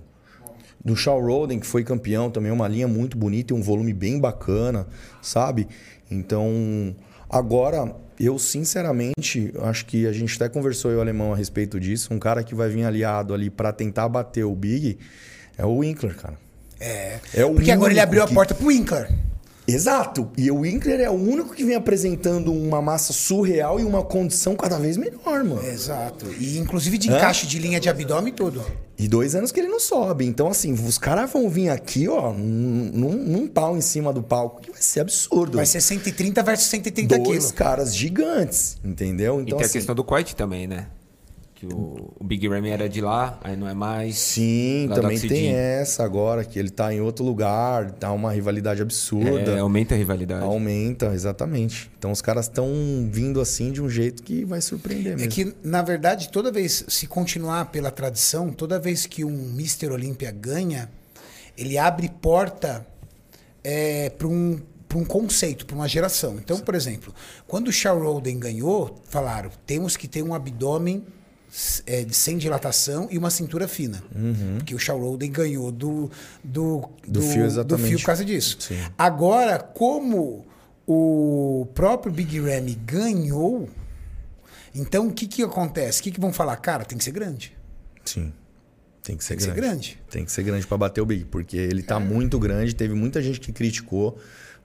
do 0.84 0.96
Shaw 0.96 1.20
Roden, 1.22 1.60
que 1.60 1.68
foi 1.68 1.84
campeão 1.84 2.32
também, 2.32 2.52
uma 2.52 2.68
linha 2.68 2.88
muito 2.88 3.18
bonita 3.18 3.54
e 3.54 3.56
um 3.58 3.62
volume 3.62 3.92
bem 3.94 4.18
bacana, 4.20 4.88
sabe? 5.22 5.68
Então, 6.10 6.96
agora, 7.30 7.94
eu 8.20 8.38
sinceramente 8.40 9.52
acho 9.62 9.86
que 9.86 10.06
a 10.08 10.12
gente 10.12 10.36
até 10.36 10.50
conversou 10.50 10.92
eu 10.92 10.98
e 10.98 11.00
o 11.00 11.02
alemão 11.02 11.34
a 11.34 11.36
respeito 11.36 11.80
disso. 11.80 12.14
Um 12.14 12.20
cara 12.20 12.44
que 12.44 12.54
vai 12.56 12.70
vir 12.70 12.84
aliado 12.84 13.34
ali 13.34 13.50
para 13.50 13.72
tentar 13.72 14.08
bater 14.10 14.44
o 14.44 14.56
Big 14.56 14.98
é 15.58 15.66
o 15.66 15.78
Winkler, 15.78 16.16
cara. 16.16 16.38
É. 16.80 17.20
É 17.34 17.46
o 17.46 17.54
Porque 17.54 17.72
agora 17.72 17.92
ele 17.92 18.00
abriu 18.00 18.24
a 18.24 18.28
que- 18.28 18.34
porta 18.34 18.54
pro 18.54 18.68
Winkler. 18.68 19.10
Exato. 19.74 20.30
E 20.38 20.50
o 20.52 20.60
Winkler 20.60 21.00
é 21.00 21.10
o 21.10 21.14
único 21.14 21.54
que 21.54 21.64
vem 21.64 21.76
apresentando 21.76 22.52
uma 22.54 22.82
massa 22.82 23.14
surreal 23.14 23.80
e 23.80 23.84
uma 23.84 24.04
condição 24.04 24.56
cada 24.56 24.78
vez 24.78 24.98
melhor, 24.98 25.44
mano. 25.44 25.64
Exato. 25.66 26.26
E 26.40 26.58
inclusive 26.58 26.98
de 26.98 27.10
encaixe 27.10 27.46
de 27.48 27.60
linha 27.60 27.80
de 27.80 27.90
abdômen 27.90 28.34
e 28.34 28.36
tudo. 28.36 28.64
E 28.98 29.08
dois 29.08 29.34
anos 29.34 29.52
que 29.52 29.60
ele 29.60 29.70
não 29.70 29.80
sobe. 29.80 30.26
Então, 30.26 30.48
assim, 30.50 30.74
os 30.74 30.98
caras 30.98 31.32
vão 31.32 31.50
vir 31.50 31.70
aqui, 31.70 32.08
ó, 32.10 32.34
num, 32.34 33.14
num- 33.14 33.48
pau 33.48 33.78
em 33.78 33.82
cima 33.82 34.12
do 34.14 34.22
palco, 34.22 34.62
que 34.62 34.72
vai 34.72 34.82
ser 34.82 35.00
absurdo. 35.00 35.56
Vai 35.58 35.66
ser 35.66 35.80
130 35.82 36.44
versus 36.44 36.68
130 36.68 37.18
dois 37.18 37.28
quilos. 37.30 37.52
caras 37.52 37.96
gigantes, 37.96 38.78
entendeu? 38.84 39.40
E 39.40 39.44
Então, 39.44 39.58
tem 39.58 39.64
a 39.64 39.66
assim, 39.66 39.74
questão 39.80 39.96
do 39.96 40.04
corte 40.04 40.36
também, 40.36 40.68
né? 40.68 40.88
Que 41.60 41.66
o, 41.66 42.14
o 42.18 42.24
Big 42.24 42.48
Ram 42.48 42.66
era 42.66 42.88
de 42.88 43.02
lá, 43.02 43.38
aí 43.44 43.58
não 43.58 43.68
é 43.68 43.74
mais. 43.74 44.18
sim, 44.18 44.88
Lá 44.88 44.96
do 44.96 45.02
também 45.02 45.20
tem 45.20 45.54
essa 45.54 46.06
agora, 46.06 46.46
que 46.46 46.58
ele 46.58 46.70
tá 46.70 46.94
em 46.94 47.02
outro 47.02 47.26
lugar, 47.26 47.92
tá 47.92 48.14
uma 48.14 48.32
rivalidade 48.32 48.82
absurda. 48.82 49.52
É, 49.52 49.60
aumenta 49.60 49.94
a 49.94 49.98
rivalidade. 49.98 50.42
Aumenta, 50.46 51.08
exatamente. 51.08 51.92
Então 51.98 52.14
os 52.14 52.22
caras 52.22 52.46
estão 52.46 52.66
vindo 53.12 53.42
assim 53.42 53.74
de 53.74 53.82
um 53.82 53.90
jeito 53.90 54.24
que 54.24 54.46
vai 54.46 54.62
surpreender 54.62 55.12
É 55.12 55.16
mesmo. 55.18 55.32
que, 55.32 55.54
na 55.62 55.82
verdade, 55.82 56.30
toda 56.30 56.50
vez, 56.50 56.86
se 56.88 57.06
continuar 57.08 57.66
pela 57.66 57.92
tradição, 57.92 58.54
toda 58.54 58.80
vez 58.80 59.06
que 59.06 59.26
um 59.26 59.50
Mr. 59.50 59.88
Olímpia 59.92 60.32
ganha, 60.32 60.90
ele 61.58 61.78
abre 61.78 62.08
porta 62.22 62.88
para 64.18 64.28
um, 64.30 64.62
pra 64.88 64.98
um 64.98 65.04
conceito, 65.04 65.66
para 65.66 65.76
uma 65.76 65.90
geração. 65.90 66.38
Então, 66.38 66.58
por 66.60 66.74
exemplo, 66.74 67.14
quando 67.46 67.68
o 67.68 67.72
Shaw 67.74 68.02
Roden 68.02 68.40
ganhou, 68.40 68.98
falaram, 69.10 69.52
temos 69.66 69.98
que 69.98 70.08
ter 70.08 70.24
um 70.24 70.34
abdômen 70.34 71.04
é, 71.86 72.06
sem 72.12 72.38
dilatação 72.38 73.08
e 73.12 73.18
uma 73.18 73.30
cintura 73.30 73.68
fina. 73.68 74.02
Porque 74.58 74.76
o 74.76 74.80
Shaw 74.80 75.00
Roden 75.00 75.32
ganhou 75.32 75.72
do, 75.72 76.10
do, 76.44 76.64
Uhum. 76.78 76.90
Do 77.08 77.22
fio, 77.22 77.42
do 77.42 77.46
exatamente. 77.46 77.88
fio 77.90 78.00
por 78.00 78.06
causa 78.06 78.24
disso. 78.26 78.58
Sim. 78.60 78.78
Agora, 78.98 79.60
como 79.60 80.46
o 80.88 81.68
próprio 81.74 82.12
Big 82.12 82.40
Ramy 82.40 82.76
ganhou, 82.76 83.70
então 84.74 85.08
o 85.08 85.14
que, 85.14 85.28
que 85.28 85.44
acontece? 85.44 86.00
O 86.00 86.04
que, 86.04 86.12
que 86.12 86.20
vão 86.20 86.32
falar? 86.34 86.56
Cara, 86.58 86.86
tem 86.86 86.98
que 86.98 87.04
ser 87.04 87.12
grande. 87.12 87.56
Sim. 88.06 88.32
Tem 89.04 89.16
que 89.18 89.24
ser 89.24 89.30
Tem 89.30 89.38
que 89.38 89.44
ser 89.44 89.54
grande. 89.54 89.70
grande. 89.70 90.00
Tem 90.12 90.26
que 90.26 90.32
ser 90.32 90.44
grande 90.44 90.68
pra 90.68 90.78
bater 90.78 91.02
o 91.02 91.06
Big, 91.06 91.26
porque 91.26 91.58
ele 91.58 91.82
tá 91.82 92.00
muito 92.00 92.38
grande, 92.38 92.76
teve 92.76 92.94
muita 92.94 93.22
gente 93.22 93.40
que 93.40 93.52
criticou. 93.52 94.20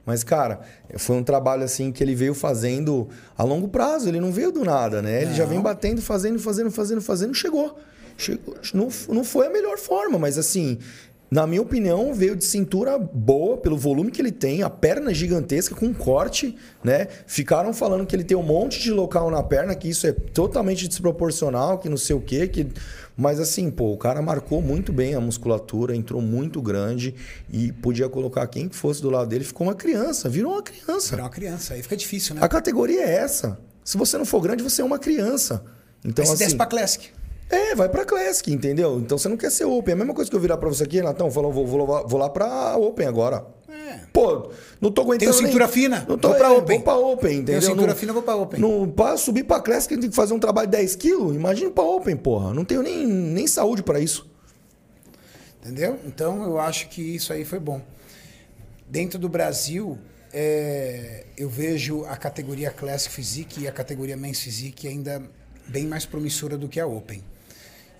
Mas, 0.06 0.22
cara, 0.22 0.60
foi 0.98 1.16
um 1.16 1.24
trabalho 1.24 1.62
assim 1.62 1.90
que 1.90 2.02
ele 2.02 2.14
veio 2.14 2.34
fazendo 2.34 3.08
a 3.36 3.42
longo 3.42 3.68
prazo, 3.68 4.08
ele 4.08 4.20
não 4.20 4.30
veio 4.30 4.52
do 4.52 4.64
nada, 4.64 5.00
né? 5.00 5.22
Ele 5.22 5.34
já 5.34 5.46
vem 5.46 5.60
batendo, 5.60 6.02
fazendo, 6.02 6.38
fazendo, 6.38 6.70
fazendo, 6.70 7.00
fazendo, 7.00 7.34
chegou. 7.34 7.78
chegou. 8.16 8.54
Não, 8.74 8.88
não 9.08 9.24
foi 9.24 9.46
a 9.46 9.50
melhor 9.50 9.78
forma, 9.78 10.18
mas 10.18 10.36
assim, 10.36 10.78
na 11.30 11.46
minha 11.46 11.62
opinião, 11.62 12.14
veio 12.14 12.36
de 12.36 12.44
cintura 12.44 12.96
boa 12.96 13.56
pelo 13.56 13.76
volume 13.76 14.10
que 14.12 14.20
ele 14.20 14.30
tem, 14.30 14.62
a 14.62 14.70
perna 14.70 15.10
é 15.10 15.14
gigantesca 15.14 15.74
com 15.74 15.92
corte, 15.92 16.54
né? 16.82 17.08
Ficaram 17.26 17.72
falando 17.72 18.06
que 18.06 18.14
ele 18.14 18.22
tem 18.22 18.36
um 18.36 18.42
monte 18.42 18.80
de 18.80 18.92
local 18.92 19.30
na 19.30 19.42
perna, 19.42 19.74
que 19.74 19.88
isso 19.88 20.06
é 20.06 20.12
totalmente 20.12 20.86
desproporcional, 20.86 21.78
que 21.78 21.88
não 21.88 21.96
sei 21.96 22.14
o 22.14 22.20
quê, 22.20 22.46
que 22.46 22.68
mas 23.16 23.38
assim, 23.38 23.70
pô, 23.70 23.92
o 23.92 23.96
cara 23.96 24.20
marcou 24.20 24.60
muito 24.60 24.92
bem 24.92 25.14
a 25.14 25.20
musculatura, 25.20 25.94
entrou 25.94 26.20
muito 26.20 26.60
grande 26.60 27.14
e 27.50 27.72
podia 27.72 28.08
colocar 28.08 28.46
quem 28.46 28.68
que 28.68 28.74
fosse 28.74 29.00
do 29.00 29.10
lado 29.10 29.28
dele, 29.28 29.44
ficou 29.44 29.66
uma 29.66 29.74
criança, 29.74 30.28
virou 30.28 30.52
uma 30.52 30.62
criança. 30.62 31.08
Será 31.08 31.22
uma 31.22 31.30
criança. 31.30 31.74
Aí 31.74 31.82
fica 31.82 31.96
difícil, 31.96 32.34
né? 32.34 32.40
A 32.42 32.48
categoria 32.48 33.02
é 33.02 33.14
essa. 33.14 33.58
Se 33.84 33.96
você 33.96 34.18
não 34.18 34.24
for 34.24 34.40
grande, 34.40 34.62
você 34.62 34.82
é 34.82 34.84
uma 34.84 34.98
criança. 34.98 35.64
Então, 36.04 36.24
Aí 36.24 36.30
desce 36.30 36.44
assim, 36.44 36.56
pra 36.56 36.66
Classic. 36.66 37.10
É, 37.50 37.74
vai 37.74 37.88
pra 37.88 38.04
Classic, 38.04 38.52
entendeu? 38.52 38.98
Então 38.98 39.16
você 39.18 39.28
não 39.28 39.36
quer 39.36 39.50
ser 39.50 39.64
Open. 39.64 39.92
É 39.92 39.94
a 39.94 39.98
mesma 39.98 40.14
coisa 40.14 40.30
que 40.30 40.36
eu 40.36 40.40
virar 40.40 40.56
pra 40.56 40.68
você 40.68 40.84
aqui, 40.84 41.00
Natão, 41.02 41.30
falou, 41.30 41.52
vou, 41.52 41.66
vou, 41.66 42.08
vou 42.08 42.18
lá 42.20 42.28
pra 42.28 42.76
Open 42.76 43.06
agora. 43.06 43.46
É. 43.68 44.00
Pô, 44.12 44.50
não 44.80 44.90
tô 44.90 45.02
aguentando. 45.02 45.30
Tenho 45.32 45.46
cintura 45.46 45.64
nem- 45.64 45.72
fina, 45.74 46.06
Não 46.08 46.16
tô, 46.16 46.28
vou 46.28 46.36
pra 46.38 46.48
é, 46.48 46.50
Open. 46.58 46.76
Vou 46.76 46.84
pra 46.84 46.96
Open, 46.96 47.38
entendeu? 47.38 47.60
cintura 47.62 47.88
Não- 47.88 47.94
fina, 47.96 48.12
vou 48.12 48.22
pra 48.22 48.34
Open. 48.36 48.60
Não, 48.60 48.88
pra 48.88 49.16
subir 49.16 49.44
pra 49.44 49.60
Classic, 49.60 49.96
tem 49.98 50.08
que 50.10 50.16
fazer 50.16 50.32
um 50.34 50.38
trabalho 50.38 50.68
de 50.68 50.76
10 50.76 50.96
quilos. 50.96 51.34
Imagina 51.34 51.70
pra 51.70 51.84
Open, 51.84 52.16
porra. 52.16 52.54
Não 52.54 52.64
tenho 52.64 52.82
nem, 52.82 53.06
nem 53.06 53.46
saúde 53.46 53.82
pra 53.82 53.98
isso. 54.00 54.28
Entendeu? 55.62 55.98
Então 56.06 56.42
eu 56.44 56.58
acho 56.58 56.88
que 56.88 57.00
isso 57.16 57.32
aí 57.32 57.44
foi 57.44 57.58
bom. 57.58 57.80
Dentro 58.88 59.18
do 59.18 59.28
Brasil, 59.28 59.98
é, 60.32 61.24
eu 61.36 61.48
vejo 61.48 62.04
a 62.04 62.16
categoria 62.16 62.70
Classic 62.70 63.12
Physique 63.12 63.62
e 63.62 63.68
a 63.68 63.72
categoria 63.72 64.16
Men's 64.16 64.40
Physique 64.40 64.86
ainda 64.86 65.22
bem 65.66 65.86
mais 65.86 66.04
promissora 66.04 66.56
do 66.58 66.68
que 66.68 66.78
a 66.78 66.86
Open. 66.86 67.22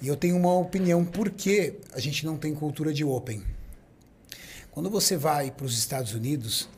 E 0.05 0.07
eu 0.07 0.17
tenho 0.17 0.37
uma 0.37 0.53
opinião 0.53 1.03
por 1.03 1.31
que 1.31 1.77
a 1.95 1.99
gente 1.99 2.27
não 2.27 2.37
tem 2.37 2.55
cultura 2.55 2.93
de 2.93 3.03
Open. 3.03 3.43
Quando 4.71 4.91
você 4.91 5.17
vai 5.17 5.51
para 5.51 5.65
os 5.65 5.79
Estados 5.79 6.13
Unidos 6.13 6.69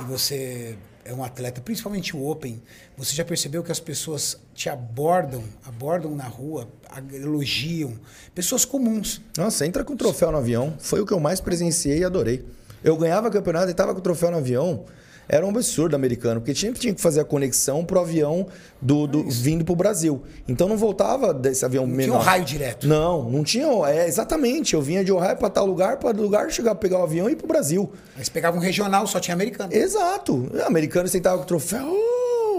e 0.00 0.04
você 0.04 0.76
é 1.04 1.14
um 1.14 1.22
atleta, 1.22 1.60
principalmente 1.60 2.16
o 2.16 2.28
Open, 2.28 2.60
você 2.96 3.14
já 3.14 3.24
percebeu 3.24 3.62
que 3.62 3.70
as 3.70 3.78
pessoas 3.78 4.36
te 4.52 4.68
abordam, 4.68 5.44
abordam 5.64 6.16
na 6.16 6.26
rua, 6.26 6.68
elogiam, 7.12 7.96
pessoas 8.34 8.64
comuns. 8.64 9.20
Nossa, 9.38 9.64
entra 9.64 9.84
com 9.84 9.96
troféu 9.96 10.32
no 10.32 10.38
avião. 10.38 10.74
Foi 10.80 11.00
o 11.00 11.06
que 11.06 11.12
eu 11.12 11.20
mais 11.20 11.40
presenciei 11.40 11.98
e 11.98 12.04
adorei. 12.04 12.44
Eu 12.82 12.96
ganhava 12.96 13.30
campeonato 13.30 13.70
e 13.70 13.74
tava 13.74 13.92
com 13.92 14.00
o 14.00 14.02
troféu 14.02 14.32
no 14.32 14.38
avião. 14.38 14.86
Era 15.32 15.46
um 15.46 15.48
absurdo 15.48 15.96
americano, 15.96 16.42
porque 16.42 16.54
sempre 16.54 16.78
tinha 16.78 16.92
que 16.94 17.00
fazer 17.00 17.20
a 17.20 17.24
conexão 17.24 17.86
pro 17.86 17.98
avião 17.98 18.46
do, 18.82 19.06
do 19.06 19.22
vindo 19.30 19.64
pro 19.64 19.74
Brasil. 19.74 20.22
Então 20.46 20.68
não 20.68 20.76
voltava 20.76 21.32
desse 21.32 21.64
avião 21.64 21.86
Não 21.86 21.94
menor. 21.96 22.12
tinha 22.12 22.20
um 22.20 22.22
raio 22.22 22.44
direto. 22.44 22.86
Não, 22.86 23.30
não 23.30 23.42
tinha. 23.42 23.66
É, 23.88 24.06
exatamente. 24.06 24.74
Eu 24.74 24.82
vinha 24.82 25.02
de 25.02 25.10
Ohio 25.10 25.34
para 25.38 25.48
tal 25.48 25.64
lugar, 25.64 25.96
para 25.96 26.10
lugar, 26.10 26.50
chegar, 26.50 26.74
pegar 26.74 26.98
o 26.98 27.04
avião 27.04 27.30
e 27.30 27.32
ir 27.32 27.36
pro 27.36 27.46
Brasil. 27.46 27.90
Você 28.14 28.30
pegava 28.30 28.58
um 28.58 28.60
regional, 28.60 29.06
só 29.06 29.18
tinha 29.18 29.34
americano. 29.34 29.72
Exato. 29.72 30.50
Americano 30.66 31.08
sentava 31.08 31.38
com 31.38 31.44
o 31.44 31.46
troféu. 31.46 31.90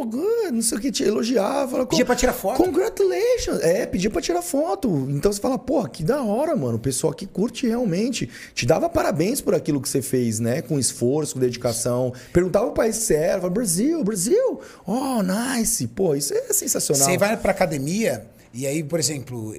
Oh, 0.04 0.06
good, 0.06 0.52
não 0.52 0.62
sei 0.62 0.78
o 0.78 0.82
que, 0.82 0.92
te 0.92 1.04
elogiava. 1.04 1.72
Falava, 1.72 1.90
Pedia 1.90 2.06
pra 2.06 2.16
tirar 2.16 2.34
foto. 2.34 2.62
Congratulations. 2.62 3.62
É, 3.62 3.86
pedia 3.86 4.10
pra 4.10 4.22
tirar 4.22 4.42
foto. 4.42 4.90
Então 5.10 5.32
você 5.32 5.40
fala, 5.40 5.58
pô, 5.58 5.84
que 5.88 6.04
da 6.04 6.22
hora, 6.22 6.56
mano. 6.56 6.76
O 6.76 6.80
pessoal 6.80 7.14
que 7.14 7.26
curte 7.26 7.68
realmente. 7.68 8.30
Te 8.54 8.66
dava 8.66 8.90
parabéns 8.90 9.40
por 9.40 9.56
aquilo 9.56 9.82
que 9.82 9.88
você 9.88 10.02
fez, 10.02 10.40
né? 10.40 10.62
Com 10.62 10.78
esforço, 10.78 11.36
com 11.36 11.40
dedicação. 11.40 12.14
Perguntava 12.34 12.66
o 12.66 12.72
país 12.72 13.10
era. 13.10 13.34
Falava, 13.34 13.50
Brasil, 13.50 14.04
Brasil. 14.04 14.60
Oh, 14.86 15.22
nice. 15.24 15.88
Pô, 15.88 16.16
isso 16.16 16.34
é 16.34 16.52
sensacional. 16.52 17.06
Você 17.06 17.18
vai 17.18 17.38
pra 17.38 17.52
academia 17.52 18.26
e 18.54 18.68
aí, 18.68 18.84
por 18.84 19.00
exemplo, 19.00 19.54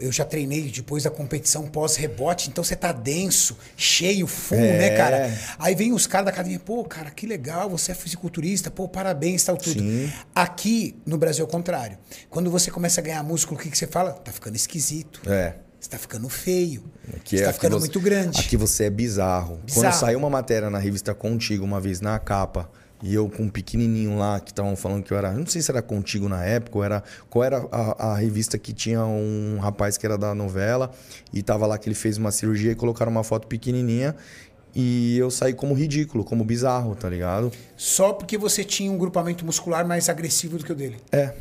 eu, 0.00 0.10
já 0.10 0.24
treinei 0.24 0.70
depois 0.70 1.04
da 1.04 1.10
competição 1.10 1.66
pós-rebote, 1.68 2.48
então 2.48 2.64
você 2.64 2.74
tá 2.74 2.90
denso, 2.90 3.56
cheio, 3.76 4.26
full, 4.26 4.56
É. 4.58 4.78
né, 4.78 4.90
cara? 4.96 5.38
Aí 5.58 5.74
vem 5.74 5.92
os 5.92 6.06
caras 6.06 6.24
da 6.26 6.30
academia, 6.32 6.58
pô, 6.58 6.82
cara, 6.84 7.10
que 7.10 7.26
legal, 7.26 7.68
você 7.68 7.92
é 7.92 7.94
fisiculturista, 7.94 8.70
pô, 8.70 8.88
parabéns, 8.88 9.44
tal, 9.44 9.56
tudo. 9.56 9.78
Sim. 9.80 10.10
Aqui 10.34 10.96
no 11.04 11.18
Brasil 11.18 11.44
é 11.44 11.48
o 11.48 11.50
contrário. 11.50 11.98
Quando 12.30 12.50
você 12.50 12.70
começa 12.70 13.00
a 13.00 13.04
ganhar 13.04 13.22
músculo, 13.22 13.60
o 13.60 13.62
que, 13.62 13.70
que 13.70 13.76
você 13.76 13.86
fala? 13.86 14.12
Tá 14.12 14.32
ficando 14.32 14.56
esquisito. 14.56 15.20
É. 15.30 15.54
Você 15.78 15.88
tá 15.88 15.98
ficando 15.98 16.28
feio. 16.28 16.84
Que 17.24 17.36
você 17.38 17.42
é 17.42 17.44
tá 17.44 17.50
aqui 17.50 17.58
ficando 17.58 17.72
você- 17.78 17.86
muito 17.86 18.00
grande. 18.00 18.40
Aqui 18.40 18.56
você 18.56 18.84
é 18.84 18.90
bizarro. 18.90 19.56
Bizarro. 19.64 19.82
Quando 19.82 19.92
saiu 19.98 20.18
uma 20.18 20.28
matéria 20.28 20.68
na 20.68 20.78
revista 20.78 21.14
Contigo 21.14 21.64
uma 21.64 21.80
vez 21.80 22.00
na 22.02 22.18
capa, 22.18 22.70
e 23.02 23.14
eu 23.14 23.28
com 23.28 23.44
um 23.44 23.48
pequenininho 23.48 24.18
lá, 24.18 24.40
que 24.40 24.50
estavam 24.50 24.76
falando 24.76 25.02
que 25.02 25.12
eu 25.12 25.16
era. 25.16 25.32
Não 25.32 25.46
sei 25.46 25.62
se 25.62 25.70
era 25.70 25.80
Contigo 25.80 26.28
na 26.28 26.44
época, 26.44 26.78
ou 26.78 26.84
era. 26.84 27.02
Qual 27.28 27.42
era 27.42 27.66
a, 27.72 28.12
a 28.12 28.16
revista 28.16 28.58
que 28.58 28.72
tinha 28.72 29.04
um 29.04 29.58
rapaz 29.58 29.96
que 29.96 30.04
era 30.04 30.18
da 30.18 30.34
novela, 30.34 30.90
e 31.32 31.42
tava 31.42 31.66
lá 31.66 31.78
que 31.78 31.88
ele 31.88 31.94
fez 31.94 32.18
uma 32.18 32.30
cirurgia 32.30 32.72
e 32.72 32.74
colocaram 32.74 33.10
uma 33.10 33.24
foto 33.24 33.46
pequenininha. 33.46 34.14
E 34.74 35.18
eu 35.18 35.30
saí 35.32 35.52
como 35.52 35.74
ridículo, 35.74 36.22
como 36.22 36.44
bizarro, 36.44 36.94
tá 36.94 37.08
ligado? 37.08 37.50
Só 37.76 38.12
porque 38.12 38.38
você 38.38 38.62
tinha 38.62 38.90
um 38.90 38.96
grupamento 38.96 39.44
muscular 39.44 39.84
mais 39.84 40.08
agressivo 40.08 40.58
do 40.58 40.64
que 40.64 40.70
o 40.70 40.76
dele. 40.76 40.96
É. 41.10 41.34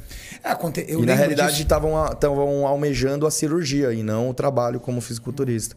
É, 0.44 0.57
eu 0.88 1.03
e 1.03 1.06
na 1.06 1.14
realidade 1.14 1.61
estavam 1.61 2.65
almejando 2.65 3.27
a 3.27 3.31
cirurgia 3.31 3.94
e 3.94 4.02
não 4.02 4.30
o 4.30 4.34
trabalho 4.34 4.80
como 4.80 4.99
fisiculturista. 4.99 5.76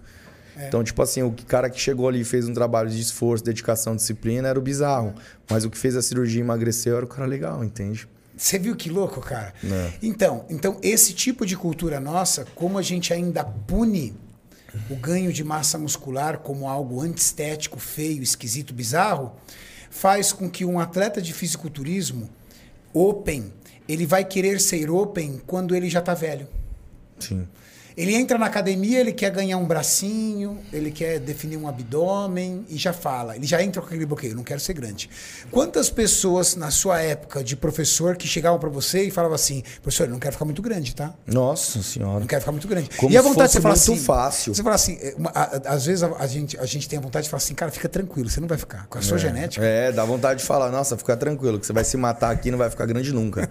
É. 0.56 0.68
Então, 0.68 0.84
tipo 0.84 1.00
assim, 1.02 1.22
o 1.22 1.32
cara 1.46 1.70
que 1.70 1.80
chegou 1.80 2.08
ali 2.08 2.20
e 2.20 2.24
fez 2.24 2.48
um 2.48 2.52
trabalho 2.52 2.90
de 2.90 3.00
esforço, 3.00 3.42
dedicação, 3.42 3.96
disciplina 3.96 4.48
era 4.48 4.58
o 4.58 4.62
bizarro. 4.62 5.14
Mas 5.48 5.64
o 5.64 5.70
que 5.70 5.78
fez 5.78 5.96
a 5.96 6.02
cirurgia 6.02 6.40
e 6.40 6.44
emagreceu 6.44 6.96
era 6.96 7.04
o 7.04 7.08
cara 7.08 7.26
legal, 7.26 7.64
entende? 7.64 8.08
Você 8.36 8.58
viu 8.58 8.74
que 8.74 8.90
louco, 8.90 9.20
cara? 9.20 9.54
É. 9.64 9.92
Então, 10.02 10.44
então, 10.50 10.78
esse 10.82 11.12
tipo 11.12 11.46
de 11.46 11.56
cultura 11.56 12.00
nossa, 12.00 12.44
como 12.54 12.78
a 12.78 12.82
gente 12.82 13.12
ainda 13.12 13.44
pune 13.44 14.14
o 14.90 14.96
ganho 14.96 15.32
de 15.32 15.44
massa 15.44 15.78
muscular 15.78 16.38
como 16.38 16.68
algo 16.68 17.00
antiestético, 17.00 17.78
feio, 17.78 18.22
esquisito, 18.22 18.72
bizarro, 18.72 19.32
faz 19.90 20.32
com 20.32 20.48
que 20.48 20.64
um 20.64 20.80
atleta 20.80 21.20
de 21.20 21.32
fisiculturismo 21.32 22.28
open, 22.94 23.52
ele 23.88 24.06
vai 24.06 24.24
querer 24.24 24.60
ser 24.60 24.90
open 24.90 25.40
quando 25.46 25.76
ele 25.76 25.88
já 25.88 26.00
tá 26.00 26.14
velho. 26.14 26.48
Sim. 27.18 27.46
Ele 27.96 28.14
entra 28.14 28.38
na 28.38 28.46
academia, 28.46 29.00
ele 29.00 29.12
quer 29.12 29.30
ganhar 29.30 29.58
um 29.58 29.64
bracinho, 29.66 30.58
ele 30.72 30.90
quer 30.90 31.18
definir 31.20 31.56
um 31.56 31.68
abdômen 31.68 32.64
e 32.68 32.76
já 32.76 32.92
fala. 32.92 33.36
Ele 33.36 33.46
já 33.46 33.62
entra 33.62 33.80
com 33.82 33.86
aquele 33.88 34.06
bloqueio, 34.06 34.34
não 34.34 34.42
quero 34.44 34.60
ser 34.60 34.72
grande. 34.72 35.10
Quantas 35.50 35.90
pessoas 35.90 36.56
na 36.56 36.70
sua 36.70 37.00
época 37.00 37.42
de 37.44 37.54
professor 37.56 38.16
que 38.16 38.26
chegavam 38.26 38.58
para 38.58 38.68
você 38.68 39.04
e 39.04 39.10
falavam 39.10 39.34
assim: 39.34 39.62
professor, 39.82 40.04
eu 40.06 40.10
não 40.12 40.18
quero 40.18 40.32
ficar 40.32 40.44
muito 40.44 40.62
grande, 40.62 40.94
tá? 40.94 41.12
Nossa 41.26 41.82
senhora. 41.82 42.20
Não 42.20 42.26
quero 42.26 42.40
ficar 42.40 42.52
muito 42.52 42.68
grande. 42.68 42.88
Como 42.96 43.12
e 43.12 43.16
a 43.16 43.22
vontade 43.22 43.48
de 43.48 43.54
você 43.54 43.60
falar 43.60 43.74
muito 43.76 43.92
assim. 43.92 44.04
fácil. 44.04 44.54
Você 44.54 44.62
fala 44.62 44.74
assim, 44.74 44.98
é, 45.00 45.14
uma- 45.16 45.30
a- 45.34 45.60
às 45.66 45.86
vezes 45.86 46.02
a, 46.02 46.14
a 46.18 46.26
gente, 46.26 46.58
a 46.58 46.66
gente 46.66 46.88
tem 46.88 46.98
a 46.98 47.02
vontade 47.02 47.24
de 47.24 47.30
falar 47.30 47.38
assim, 47.42 47.54
cara, 47.54 47.70
fica 47.70 47.88
tranquilo, 47.88 48.28
você 48.30 48.40
não 48.40 48.48
vai 48.48 48.58
ficar. 48.58 48.86
Com 48.86 48.98
a 48.98 49.02
sua 49.02 49.18
genética. 49.18 49.64
É, 49.64 49.92
dá 49.92 50.04
vontade 50.04 50.40
de 50.40 50.46
falar, 50.46 50.70
nossa, 50.70 50.96
fica 50.96 51.16
tranquilo, 51.16 51.58
que 51.58 51.66
você 51.66 51.72
vai 51.72 51.84
se 51.84 51.96
matar 51.96 52.30
aqui 52.30 52.48
e 52.48 52.50
não 52.50 52.58
vai 52.58 52.70
ficar 52.70 52.86
grande 52.86 53.12
nunca. 53.12 53.48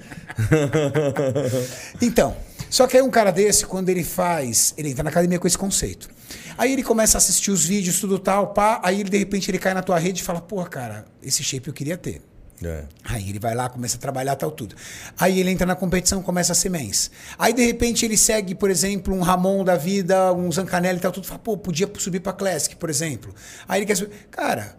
Então, 2.01 2.35
só 2.71 2.87
que 2.87 2.95
aí 2.95 3.03
um 3.03 3.09
cara 3.09 3.31
desse, 3.31 3.65
quando 3.65 3.89
ele 3.89 4.01
faz, 4.01 4.73
ele 4.77 4.91
entra 4.91 5.03
na 5.03 5.09
academia 5.09 5.37
com 5.37 5.45
esse 5.45 5.57
conceito. 5.57 6.09
Aí 6.57 6.71
ele 6.71 6.83
começa 6.83 7.17
a 7.17 7.19
assistir 7.19 7.51
os 7.51 7.65
vídeos, 7.65 7.99
tudo 7.99 8.17
tal, 8.17 8.53
pá, 8.53 8.79
aí 8.81 9.01
ele 9.01 9.09
de 9.09 9.17
repente 9.17 9.51
ele 9.51 9.59
cai 9.59 9.73
na 9.73 9.83
tua 9.83 9.99
rede 9.99 10.21
e 10.21 10.23
fala, 10.23 10.39
porra, 10.39 10.69
cara, 10.69 11.05
esse 11.21 11.43
shape 11.43 11.67
eu 11.67 11.73
queria 11.73 11.97
ter. 11.97 12.21
É. 12.63 12.85
Aí 13.03 13.29
ele 13.29 13.39
vai 13.39 13.53
lá, 13.53 13.67
começa 13.67 13.97
a 13.97 13.99
trabalhar 13.99 14.37
tal 14.37 14.51
tudo. 14.51 14.73
Aí 15.19 15.37
ele 15.37 15.49
entra 15.49 15.65
na 15.65 15.75
competição, 15.75 16.21
começa 16.21 16.53
a 16.53 16.55
ser 16.55 16.69
mens. 16.69 17.11
Aí 17.37 17.51
de 17.51 17.65
repente 17.65 18.05
ele 18.05 18.15
segue, 18.15 18.55
por 18.55 18.69
exemplo, 18.69 19.13
um 19.13 19.19
Ramon 19.19 19.65
da 19.65 19.75
vida, 19.75 20.31
um 20.31 20.49
Zancanelli 20.49 20.99
e 20.99 21.01
tal 21.01 21.11
tudo, 21.11 21.27
fala, 21.27 21.39
pô, 21.39 21.57
podia 21.57 21.91
subir 21.97 22.21
pra 22.21 22.31
Classic, 22.31 22.73
por 22.77 22.89
exemplo. 22.89 23.35
Aí 23.67 23.79
ele 23.79 23.85
quer 23.85 23.97
subir. 23.97 24.13
Cara, 24.29 24.77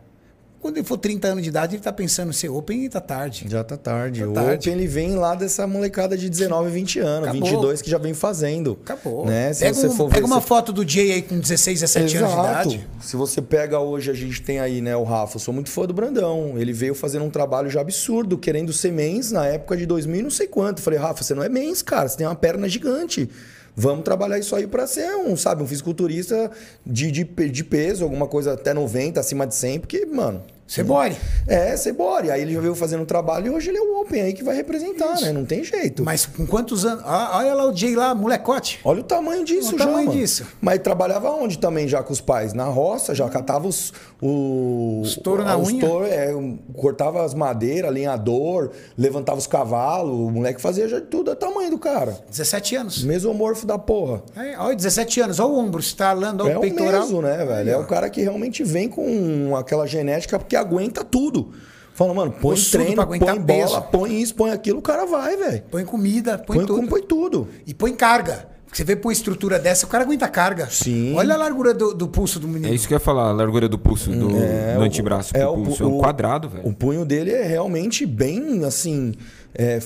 quando 0.63 0.77
ele 0.79 0.87
for 0.87 0.97
30 0.97 1.29
anos 1.29 1.43
de 1.43 1.49
idade, 1.51 1.75
ele 1.75 1.83
tá 1.83 1.93
pensando 1.93 2.31
em 2.31 2.33
ser 2.33 2.49
open 2.49 2.85
e 2.85 2.89
tá 2.89 3.01
tarde. 3.01 3.45
Já 3.49 3.63
tá 3.65 3.77
tarde. 3.77 4.21
Tá 4.23 4.29
o 4.29 4.33
tarde. 4.33 4.69
Open 4.71 4.73
ele 4.81 4.87
vem 4.87 5.17
lá 5.17 5.35
dessa 5.35 5.67
molecada 5.67 6.17
de 6.17 6.31
19, 6.31 6.71
20 6.71 7.01
anos, 7.01 7.29
Acabou. 7.29 7.49
22 7.51 7.83
que 7.83 7.91
já 7.91 7.99
vem 7.99 8.15
fazendo. 8.15 8.79
Acabou. 8.85 9.27
Né? 9.27 9.53
Se 9.53 9.61
Pega, 9.65 9.75
você 9.75 9.87
um- 9.89 9.91
for 9.97 10.09
pega 10.09 10.21
ver, 10.21 10.27
uma 10.33 10.41
você- 10.41 10.47
foto 10.47 10.73
do 10.73 10.89
Jay 10.89 11.11
aí 11.13 11.23
com 11.23 11.39
16, 11.39 11.81
17 11.81 12.17
anos 12.17 12.31
de 12.33 12.39
idade. 12.39 12.89
Se 13.01 13.17
você 13.17 13.43
pega 13.43 13.81
hoje, 13.81 14.11
a 14.11 14.15
gente 14.15 14.41
tem 14.41 14.61
aí, 14.61 14.81
né, 14.81 14.97
o 14.97 15.03
Rafa, 15.03 15.37
eu 15.37 15.41
sou 15.41 15.53
muito 15.53 15.69
fã 15.69 15.85
do 15.85 15.93
Brandão. 15.93 16.55
Ele 16.57 16.73
veio 16.73 16.95
fazendo 16.95 17.25
um 17.25 17.31
trabalho 17.31 17.69
já 17.69 17.81
absurdo, 17.81 18.39
querendo 18.39 18.73
ser 18.73 18.93
mens 18.93 19.33
na 19.33 19.45
época 19.47 19.77
de 19.77 19.85
2000 19.85 20.21
e 20.21 20.23
não 20.23 20.31
sei 20.31 20.47
quanto. 20.47 20.79
Eu 20.79 20.85
falei, 20.85 20.99
Rafa, 20.99 21.25
você 21.25 21.35
não 21.35 21.43
é 21.43 21.49
mens, 21.49 21.83
cara, 21.83 22.09
você 22.09 22.17
tem 22.17 22.27
uma 22.27 22.37
perna 22.37 22.69
gigante. 22.69 23.29
Vamos 23.75 24.05
trabalhar 24.05 24.39
isso 24.39 24.55
aí 24.55 24.67
pra 24.67 24.87
ser 24.87 25.15
um, 25.17 25.37
sabe, 25.37 25.63
um 25.63 25.67
fisiculturista 25.67 26.51
de, 26.85 27.11
de, 27.11 27.25
de 27.25 27.65
peso, 27.65 28.05
alguma 28.05 28.27
coisa 28.27 28.53
até 28.53 28.75
90, 28.75 29.19
acima 29.19 29.47
de 29.47 29.55
100, 29.55 29.81
porque, 29.81 30.05
mano. 30.07 30.43
Você 30.73 30.83
bore. 30.83 31.15
É, 31.47 31.77
você 31.77 31.93
bore. 31.93 32.31
Aí 32.31 32.41
ele 32.41 32.55
já 32.55 32.61
veio 32.61 32.75
fazendo 32.75 33.05
trabalho 33.05 33.49
e 33.49 33.51
hoje 33.51 33.69
ele 33.69 33.77
é 33.77 33.81
o 33.83 34.01
Open 34.01 34.23
aí 34.23 34.33
que 34.33 34.43
vai 34.43 34.57
representar, 34.57 35.21
né? 35.21 35.31
Não 35.31 35.45
tem 35.45 35.63
jeito. 35.63 36.03
Mas 36.03 36.25
com 36.25 36.47
quantos 36.47 36.87
anos? 36.87 37.03
Ah, 37.07 37.33
olha 37.39 37.53
lá 37.53 37.67
o 37.69 37.77
Jay 37.77 37.95
lá, 37.95 38.15
molecote. 38.15 38.81
Olha 38.83 39.01
o 39.01 39.05
tamanho 39.05 39.45
disso 39.45 39.75
O 39.75 39.79
já, 39.79 39.85
tamanho 39.85 40.07
mano. 40.09 40.19
disso. 40.19 40.47
Mas 40.63 40.79
trabalhava 40.79 41.31
onde 41.31 41.59
também 41.59 41.87
já 41.87 42.03
com 42.03 42.11
os 42.13 42.23
pais? 42.23 42.55
Na 42.55 42.65
roça, 42.65 43.15
já 43.15 43.29
catava 43.29 43.69
os... 43.69 43.93
o- 44.21 45.01
Os 45.03 45.15
touro 45.17 45.45
na 45.45 45.59
unha? 45.59 45.81
touro, 45.87 46.07
é, 46.07 46.33
cortava 46.75 47.23
as 47.23 47.35
madeiras, 47.35 47.91
alinhador, 47.91 48.71
levantava 48.97 49.39
os 49.39 49.47
cavalos. 49.47 50.11
O 50.19 50.31
moleque 50.31 50.61
fazia 50.61 50.89
já 50.89 51.01
tudo. 51.03 51.31
É 51.31 51.35
o 51.35 51.37
tamanho 51.37 51.71
do 51.71 51.79
cara. 51.79 52.17
17 52.31 52.77
anos. 52.77 53.05
Mesomorfo 53.05 53.67
da 53.67 53.79
porra. 53.79 54.23
É, 54.37 54.57
olha, 54.59 54.75
17 54.75 55.21
anos. 55.21 55.39
Olha 55.39 55.51
o 55.51 55.59
ombro 55.59 55.81
estalando, 55.81 56.45
olha 56.45 56.53
é 56.53 56.57
o 56.57 56.59
o 56.59 56.61
peitoral. 56.63 57.03
mesmo, 57.03 57.21
né, 57.21 57.37
velho? 57.45 57.53
Aí, 57.53 57.71
É 57.71 57.77
o 57.77 57.85
cara 57.87 58.09
que 58.09 58.23
realmente 58.23 58.65
vem 58.65 58.89
com 58.89 59.55
aquela 59.57 59.87
genética 59.87 60.39
porque 60.39 60.62
aguenta 60.63 61.05
tudo. 61.05 61.51
Fala, 61.95 62.15
mano, 62.15 62.33
põe 62.33 62.55
Ossudo 62.55 62.71
treino, 62.79 62.95
pra 62.95 63.05
aguentar 63.05 63.35
põe 63.37 63.45
bola, 63.45 63.81
peso. 63.83 63.83
põe 63.93 64.21
isso, 64.23 64.35
põe 64.35 64.51
aquilo, 64.51 64.79
o 64.79 64.83
cara 64.83 65.05
vai, 65.05 65.37
velho. 65.37 65.63
Põe 65.71 65.85
comida, 65.85 66.39
põe, 66.39 66.57
Põe, 66.57 66.67
tudo. 66.67 66.79
põe, 66.79 66.89
põe 66.89 67.03
tudo. 67.03 67.49
E 67.67 67.75
põe 67.75 67.93
carga. 67.95 68.49
Porque 68.65 68.79
você 68.79 68.85
vê 68.85 68.97
por 68.97 69.13
estrutura 69.13 69.59
dessa, 69.59 69.85
o 69.85 69.89
cara 69.91 70.03
aguenta 70.03 70.27
carga. 70.27 70.67
Sim. 70.71 71.15
Olha 71.15 71.35
a 71.35 71.37
largura 71.37 71.75
do, 71.75 71.93
do 71.93 72.09
pulso 72.09 72.41
do 72.41 72.47
É 72.47 72.51
menino. 72.51 72.75
isso 72.75 72.89
que 72.89 72.95
eu 72.95 72.97
ia 72.97 73.01
falar, 73.01 73.29
a 73.29 73.33
largura 73.33 73.69
do 73.69 73.79
pulso, 73.79 74.09
do, 74.11 74.31
É, 74.35 74.73
do 74.75 74.81
o- 74.81 74.83
antebraço 74.83 75.37
é 75.37 75.41
pro 75.41 75.53
o- 75.53 75.65
pulso. 75.65 75.83
é 75.83 75.87
um 75.87 75.97
o- 75.97 76.01
quadrado, 76.01 76.49
velho. 76.49 76.67
O 76.67 76.73
punho 76.73 77.05
dele 77.05 77.31
é 77.33 77.43
realmente 77.43 78.07
bem, 78.07 78.65
assim, 78.65 79.13
é, 79.55 79.79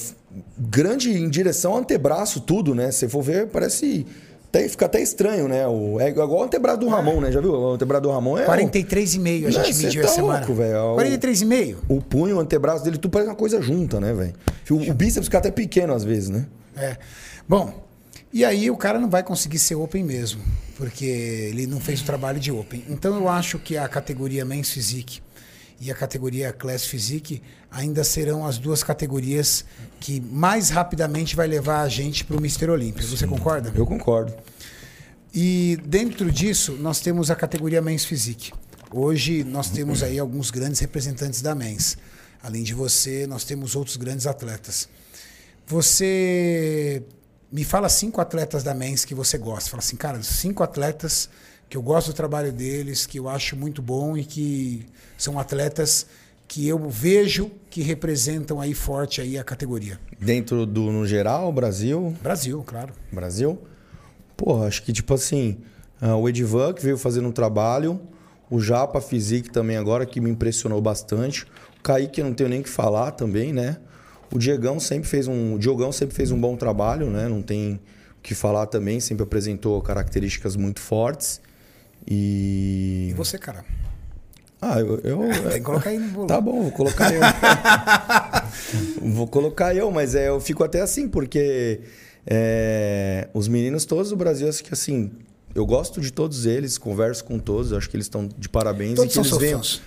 grande 0.56 1.10
em 1.10 1.28
direção 1.28 1.72
ao 1.72 1.78
antebraço, 1.78 2.40
tudo, 2.40 2.74
né? 2.74 2.92
Se 2.92 3.08
for 3.08 3.22
ver, 3.22 3.48
parece. 3.48 4.06
Até, 4.56 4.68
fica 4.68 4.86
até 4.86 5.00
estranho, 5.02 5.46
né? 5.48 5.66
O, 5.66 6.00
é 6.00 6.08
igual 6.08 6.28
o 6.30 6.42
antebraço 6.42 6.78
do 6.78 6.88
Ramon, 6.88 7.20
né? 7.20 7.30
Já 7.32 7.40
viu? 7.40 7.52
O 7.52 7.72
antebraço 7.74 8.02
do 8.02 8.10
Ramon 8.10 8.38
é. 8.38 8.42
o- 8.44 8.46
43,5 8.46 9.46
a 9.46 9.50
Não, 9.50 9.64
gente 9.64 9.74
cê 9.76 9.82
mediu 9.86 10.02
tá 10.02 10.06
essa 10.08 10.16
semana. 10.16 10.38
louco, 10.38 10.54
velho. 10.54 10.78
O- 10.92 10.96
43,5? 10.96 11.76
O 11.88 12.00
punho, 12.00 12.36
o 12.36 12.40
antebraço 12.40 12.82
dele, 12.84 12.96
tudo 12.98 13.10
parece 13.10 13.30
uma 13.30 13.36
coisa 13.36 13.60
junta, 13.60 14.00
né, 14.00 14.12
velho? 14.12 14.34
O, 14.70 14.90
o 14.90 14.94
bíceps 14.94 15.26
fica 15.26 15.38
até 15.38 15.50
pequeno 15.50 15.92
às 15.94 16.04
vezes, 16.04 16.28
né? 16.30 16.46
É. 16.76 16.96
Bom, 17.48 17.84
e 18.32 18.44
aí 18.44 18.70
o 18.70 18.76
cara 18.76 18.98
não 18.98 19.08
vai 19.08 19.22
conseguir 19.22 19.58
ser 19.58 19.74
open 19.74 20.02
mesmo, 20.04 20.40
porque 20.76 21.04
ele 21.04 21.66
não 21.66 21.80
fez 21.80 22.00
o 22.00 22.04
trabalho 22.04 22.40
de 22.40 22.50
open. 22.50 22.84
Então 22.88 23.14
eu 23.14 23.28
acho 23.28 23.58
que 23.58 23.76
a 23.76 23.86
categoria 23.88 24.44
Men's 24.44 24.70
Physique 24.70 25.20
e 25.80 25.90
a 25.90 25.94
categoria 25.94 26.52
Class 26.52 26.86
Physique 26.86 27.42
ainda 27.70 28.02
serão 28.02 28.46
as 28.46 28.58
duas 28.58 28.82
categorias 28.82 29.64
que 30.00 30.20
mais 30.20 30.70
rapidamente 30.70 31.36
vai 31.36 31.46
levar 31.46 31.82
a 31.82 31.88
gente 31.88 32.24
para 32.24 32.36
o 32.36 32.40
Mister 32.40 32.70
Olímpia. 32.70 33.06
Você 33.06 33.26
concorda? 33.26 33.72
Eu 33.74 33.86
concordo. 33.86 34.34
E 35.34 35.78
dentro 35.84 36.32
disso, 36.32 36.72
nós 36.72 37.00
temos 37.00 37.30
a 37.30 37.34
categoria 37.34 37.82
Men's 37.82 38.04
Physique. 38.04 38.52
Hoje 38.90 39.44
nós 39.44 39.68
temos 39.68 40.02
aí 40.02 40.18
alguns 40.18 40.50
grandes 40.50 40.80
representantes 40.80 41.42
da 41.42 41.54
Men's. 41.54 41.98
Além 42.42 42.62
de 42.62 42.72
você, 42.72 43.26
nós 43.26 43.44
temos 43.44 43.76
outros 43.76 43.96
grandes 43.96 44.26
atletas. 44.26 44.88
Você 45.66 47.02
me 47.52 47.64
fala 47.64 47.88
cinco 47.88 48.20
atletas 48.20 48.62
da 48.62 48.72
Men's 48.72 49.04
que 49.04 49.14
você 49.14 49.36
gosta. 49.36 49.68
Fala 49.68 49.82
assim, 49.82 49.96
cara, 49.96 50.22
cinco 50.22 50.62
atletas 50.62 51.28
que 51.68 51.76
eu 51.76 51.82
gosto 51.82 52.08
do 52.08 52.14
trabalho 52.14 52.52
deles, 52.52 53.04
que 53.04 53.18
eu 53.18 53.28
acho 53.28 53.56
muito 53.56 53.82
bom 53.82 54.16
e 54.16 54.24
que 54.24 54.86
são 55.16 55.38
atletas 55.38 56.06
que 56.48 56.66
eu 56.66 56.88
vejo 56.88 57.50
que 57.68 57.82
representam 57.82 58.60
aí 58.60 58.72
forte 58.74 59.20
aí 59.20 59.38
a 59.38 59.44
categoria. 59.44 59.98
Dentro 60.20 60.64
do, 60.64 60.92
no 60.92 61.06
geral, 61.06 61.52
Brasil, 61.52 62.14
Brasil, 62.22 62.62
claro. 62.64 62.92
Brasil. 63.12 63.58
Pô, 64.36 64.62
acho 64.62 64.82
que 64.82 64.92
tipo 64.92 65.14
assim, 65.14 65.58
ah, 66.00 66.16
o 66.16 66.28
Edivan 66.28 66.72
que 66.72 66.82
veio 66.82 66.96
fazendo 66.96 67.28
um 67.28 67.32
trabalho, 67.32 68.00
o 68.50 68.60
Japa 68.60 69.00
Physique 69.00 69.50
também 69.50 69.76
agora 69.76 70.06
que 70.06 70.20
me 70.20 70.30
impressionou 70.30 70.80
bastante. 70.80 71.44
O 71.78 71.82
Kaique 71.82 72.20
eu 72.20 72.26
não 72.26 72.34
tenho 72.34 72.48
nem 72.48 72.60
o 72.60 72.62
que 72.62 72.68
falar 72.68 73.12
também, 73.12 73.52
né? 73.52 73.78
O 74.32 74.38
Diegão 74.38 74.78
sempre 74.78 75.08
fez 75.08 75.28
um, 75.28 75.54
o 75.54 75.58
Diogão 75.58 75.92
sempre 75.92 76.14
fez 76.14 76.30
um 76.30 76.40
bom 76.40 76.56
trabalho, 76.56 77.10
né? 77.10 77.28
Não 77.28 77.42
tem 77.42 77.80
o 78.18 78.22
que 78.22 78.34
falar 78.34 78.66
também, 78.66 79.00
sempre 79.00 79.22
apresentou 79.22 79.80
características 79.80 80.56
muito 80.56 80.80
fortes. 80.80 81.40
E 82.06 83.08
E 83.10 83.14
você, 83.14 83.38
cara? 83.38 83.64
Ah, 84.60 84.80
eu, 84.80 84.98
eu 85.04 85.18
Tem 85.50 85.52
que 85.52 85.60
colocar 85.60 85.90
aí 85.90 85.98
no 85.98 86.08
bolo. 86.08 86.26
Tá 86.26 86.40
bom, 86.40 86.62
vou 86.62 86.72
colocar 86.72 87.12
eu. 87.12 87.20
vou 89.12 89.26
colocar 89.26 89.74
eu, 89.74 89.90
mas 89.90 90.14
é, 90.14 90.28
eu 90.28 90.40
fico 90.40 90.64
até 90.64 90.80
assim, 90.80 91.08
porque 91.08 91.80
é, 92.26 93.28
os 93.34 93.48
meninos 93.48 93.84
todos 93.84 94.10
do 94.10 94.16
Brasil, 94.16 94.48
acho 94.48 94.64
que 94.64 94.72
assim, 94.72 95.10
eu 95.54 95.64
gosto 95.64 96.00
de 96.00 96.12
todos 96.12 96.46
eles, 96.46 96.76
converso 96.78 97.24
com 97.24 97.38
todos, 97.38 97.72
acho 97.72 97.88
que 97.88 97.96
eles 97.96 98.06
estão 98.06 98.28
de 98.36 98.48
parabéns 98.48 98.96
Todos 98.96 99.14
e 99.14 99.20
que 99.20 99.26
eles 99.26 99.38
venham. 99.38 99.58
fãs. 99.58 99.80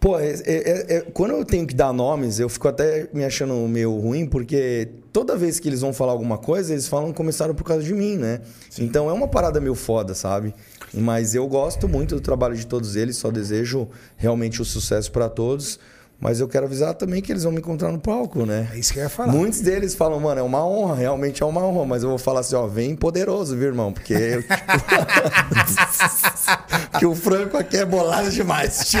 Pô, 0.00 0.16
é- 0.18 0.30
é- 0.30 0.36
é- 0.46 0.96
é- 0.96 1.00
quando 1.12 1.32
eu 1.32 1.44
tenho 1.44 1.66
que 1.66 1.74
dar 1.74 1.92
nomes, 1.92 2.38
eu 2.38 2.48
fico 2.48 2.68
até 2.68 3.08
me 3.12 3.24
achando 3.24 3.54
meio 3.66 3.98
ruim, 3.98 4.26
porque 4.26 4.88
toda 5.12 5.36
vez 5.36 5.58
que 5.58 5.68
eles 5.68 5.80
vão 5.80 5.92
falar 5.92 6.12
alguma 6.12 6.38
coisa, 6.38 6.72
eles 6.72 6.86
falam 6.86 7.08
que 7.10 7.16
começaram 7.16 7.52
por 7.52 7.64
causa 7.64 7.82
de 7.82 7.92
mim, 7.92 8.16
né? 8.16 8.40
Então 8.78 9.10
é 9.10 9.12
uma 9.12 9.26
parada 9.26 9.60
meio 9.60 9.74
foda, 9.74 10.14
sabe? 10.14 10.54
Mas 10.94 11.34
eu 11.34 11.46
gosto 11.48 11.88
muito 11.88 12.14
do 12.14 12.20
trabalho 12.20 12.54
de 12.54 12.64
todos 12.64 12.94
eles, 12.94 13.16
só 13.16 13.28
desejo 13.30 13.88
realmente 14.16 14.62
o 14.62 14.64
sucesso 14.64 15.10
pra 15.10 15.28
todos. 15.28 15.80
Mas 16.20 16.40
eu 16.40 16.48
quero 16.48 16.66
avisar 16.66 16.94
também 16.94 17.22
que 17.22 17.30
eles 17.30 17.44
vão 17.44 17.52
me 17.52 17.58
encontrar 17.58 17.92
no 17.92 18.00
palco, 18.00 18.44
né? 18.44 18.68
É 18.74 18.78
isso 18.78 18.92
que 18.92 18.98
eu 18.98 19.04
ia 19.04 19.08
falar. 19.08 19.32
Muitos 19.32 19.60
deles 19.60 19.94
falam, 19.94 20.18
mano, 20.18 20.40
é 20.40 20.42
uma 20.42 20.66
honra, 20.66 20.96
realmente 20.96 21.44
é 21.44 21.46
uma 21.46 21.64
honra, 21.64 21.86
mas 21.86 22.02
eu 22.02 22.08
vou 22.08 22.18
falar 22.18 22.40
assim, 22.40 22.56
ó, 22.56 22.66
vem 22.66 22.96
poderoso, 22.96 23.56
viu, 23.56 23.68
irmão? 23.68 23.92
Porque 23.92 24.14
eu, 24.14 24.42
que 26.98 27.06
o 27.06 27.14
Franco 27.14 27.56
aqui 27.56 27.76
é 27.76 27.84
bolado 27.84 28.32
demais, 28.32 28.88
tio. 28.88 28.98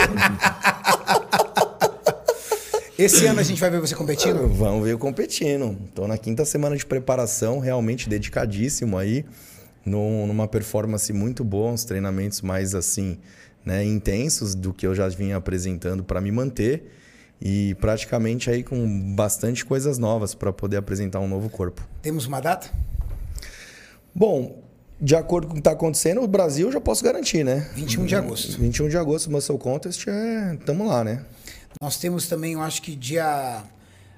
Esse 2.96 3.26
ano 3.26 3.40
a 3.40 3.42
gente 3.42 3.60
vai 3.60 3.70
ver 3.70 3.80
você 3.80 3.94
competindo? 3.94 4.48
Vamos 4.48 4.84
ver 4.84 4.92
eu 4.92 4.98
competindo. 4.98 5.76
Tô 5.94 6.06
na 6.08 6.18
quinta 6.18 6.44
semana 6.44 6.76
de 6.76 6.84
preparação, 6.84 7.60
realmente 7.60 8.08
dedicadíssimo 8.08 8.98
aí, 8.98 9.24
num- 9.84 10.26
numa 10.26 10.48
performance 10.48 11.12
muito 11.12 11.44
boa, 11.44 11.70
uns 11.72 11.84
treinamentos 11.84 12.42
mais 12.42 12.74
assim, 12.74 13.18
né, 13.64 13.84
intensos 13.84 14.54
do 14.54 14.72
que 14.72 14.86
eu 14.86 14.94
já 14.94 15.08
vinha 15.08 15.36
apresentando 15.36 16.02
para 16.02 16.20
me 16.20 16.32
manter 16.32 16.92
e 17.40 17.74
praticamente 17.76 18.50
aí 18.50 18.62
com 18.62 19.14
bastante 19.14 19.64
coisas 19.64 19.98
novas 19.98 20.34
para 20.34 20.52
poder 20.52 20.76
apresentar 20.76 21.20
um 21.20 21.28
novo 21.28 21.48
corpo. 21.48 21.86
Temos 22.02 22.26
uma 22.26 22.40
data? 22.40 22.70
Bom, 24.14 24.62
de 25.00 25.14
acordo 25.14 25.46
com 25.46 25.52
o 25.52 25.54
que 25.54 25.60
está 25.60 25.72
acontecendo, 25.72 26.22
o 26.22 26.26
Brasil 26.26 26.72
já 26.72 26.80
posso 26.80 27.04
garantir, 27.04 27.44
né? 27.44 27.70
21 27.74 28.06
de 28.06 28.14
agosto. 28.16 28.58
21 28.58 28.88
de 28.88 28.96
agosto, 28.96 29.30
Muscle 29.30 29.58
Contest, 29.58 30.08
é... 30.08 30.56
tamo 30.66 30.86
lá, 30.86 31.04
né? 31.04 31.24
Nós 31.80 31.98
temos 31.98 32.26
também, 32.26 32.54
eu 32.54 32.62
acho 32.62 32.82
que 32.82 32.96
dia. 32.96 33.62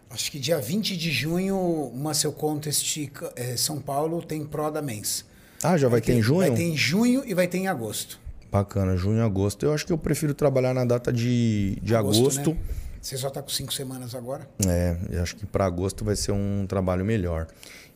Acho 0.08 0.32
que 0.32 0.40
dia 0.40 0.58
20 0.58 0.96
de 0.96 1.10
junho, 1.10 1.92
Muscle 1.94 2.32
Contest 2.32 3.10
eh, 3.36 3.56
São 3.56 3.80
Paulo 3.80 4.20
tem 4.20 4.44
Pro 4.44 4.68
da 4.70 4.82
Mens. 4.82 5.24
Ah, 5.62 5.76
já 5.76 5.88
vai 5.88 6.00
ter 6.00 6.14
em 6.14 6.22
junho? 6.22 6.48
Vai 6.48 6.50
ter 6.50 6.64
em 6.64 6.76
junho 6.76 7.22
e 7.24 7.32
vai 7.32 7.46
ter 7.46 7.58
em 7.58 7.68
agosto. 7.68 8.18
Bacana, 8.50 8.96
junho 8.96 9.18
e 9.18 9.20
agosto. 9.20 9.64
Eu 9.64 9.72
acho 9.72 9.86
que 9.86 9.92
eu 9.92 9.98
prefiro 9.98 10.34
trabalhar 10.34 10.74
na 10.74 10.84
data 10.84 11.12
de, 11.12 11.78
de 11.80 11.94
agosto. 11.94 12.50
né? 12.50 12.56
Você 13.00 13.16
só 13.16 13.30
tá 13.30 13.40
com 13.42 13.48
cinco 13.48 13.72
semanas 13.72 14.14
agora? 14.14 14.48
É, 14.66 14.96
eu 15.10 15.22
acho 15.22 15.34
que 15.36 15.46
para 15.46 15.64
agosto 15.64 16.04
vai 16.04 16.14
ser 16.16 16.32
um 16.32 16.66
trabalho 16.68 17.04
melhor. 17.04 17.46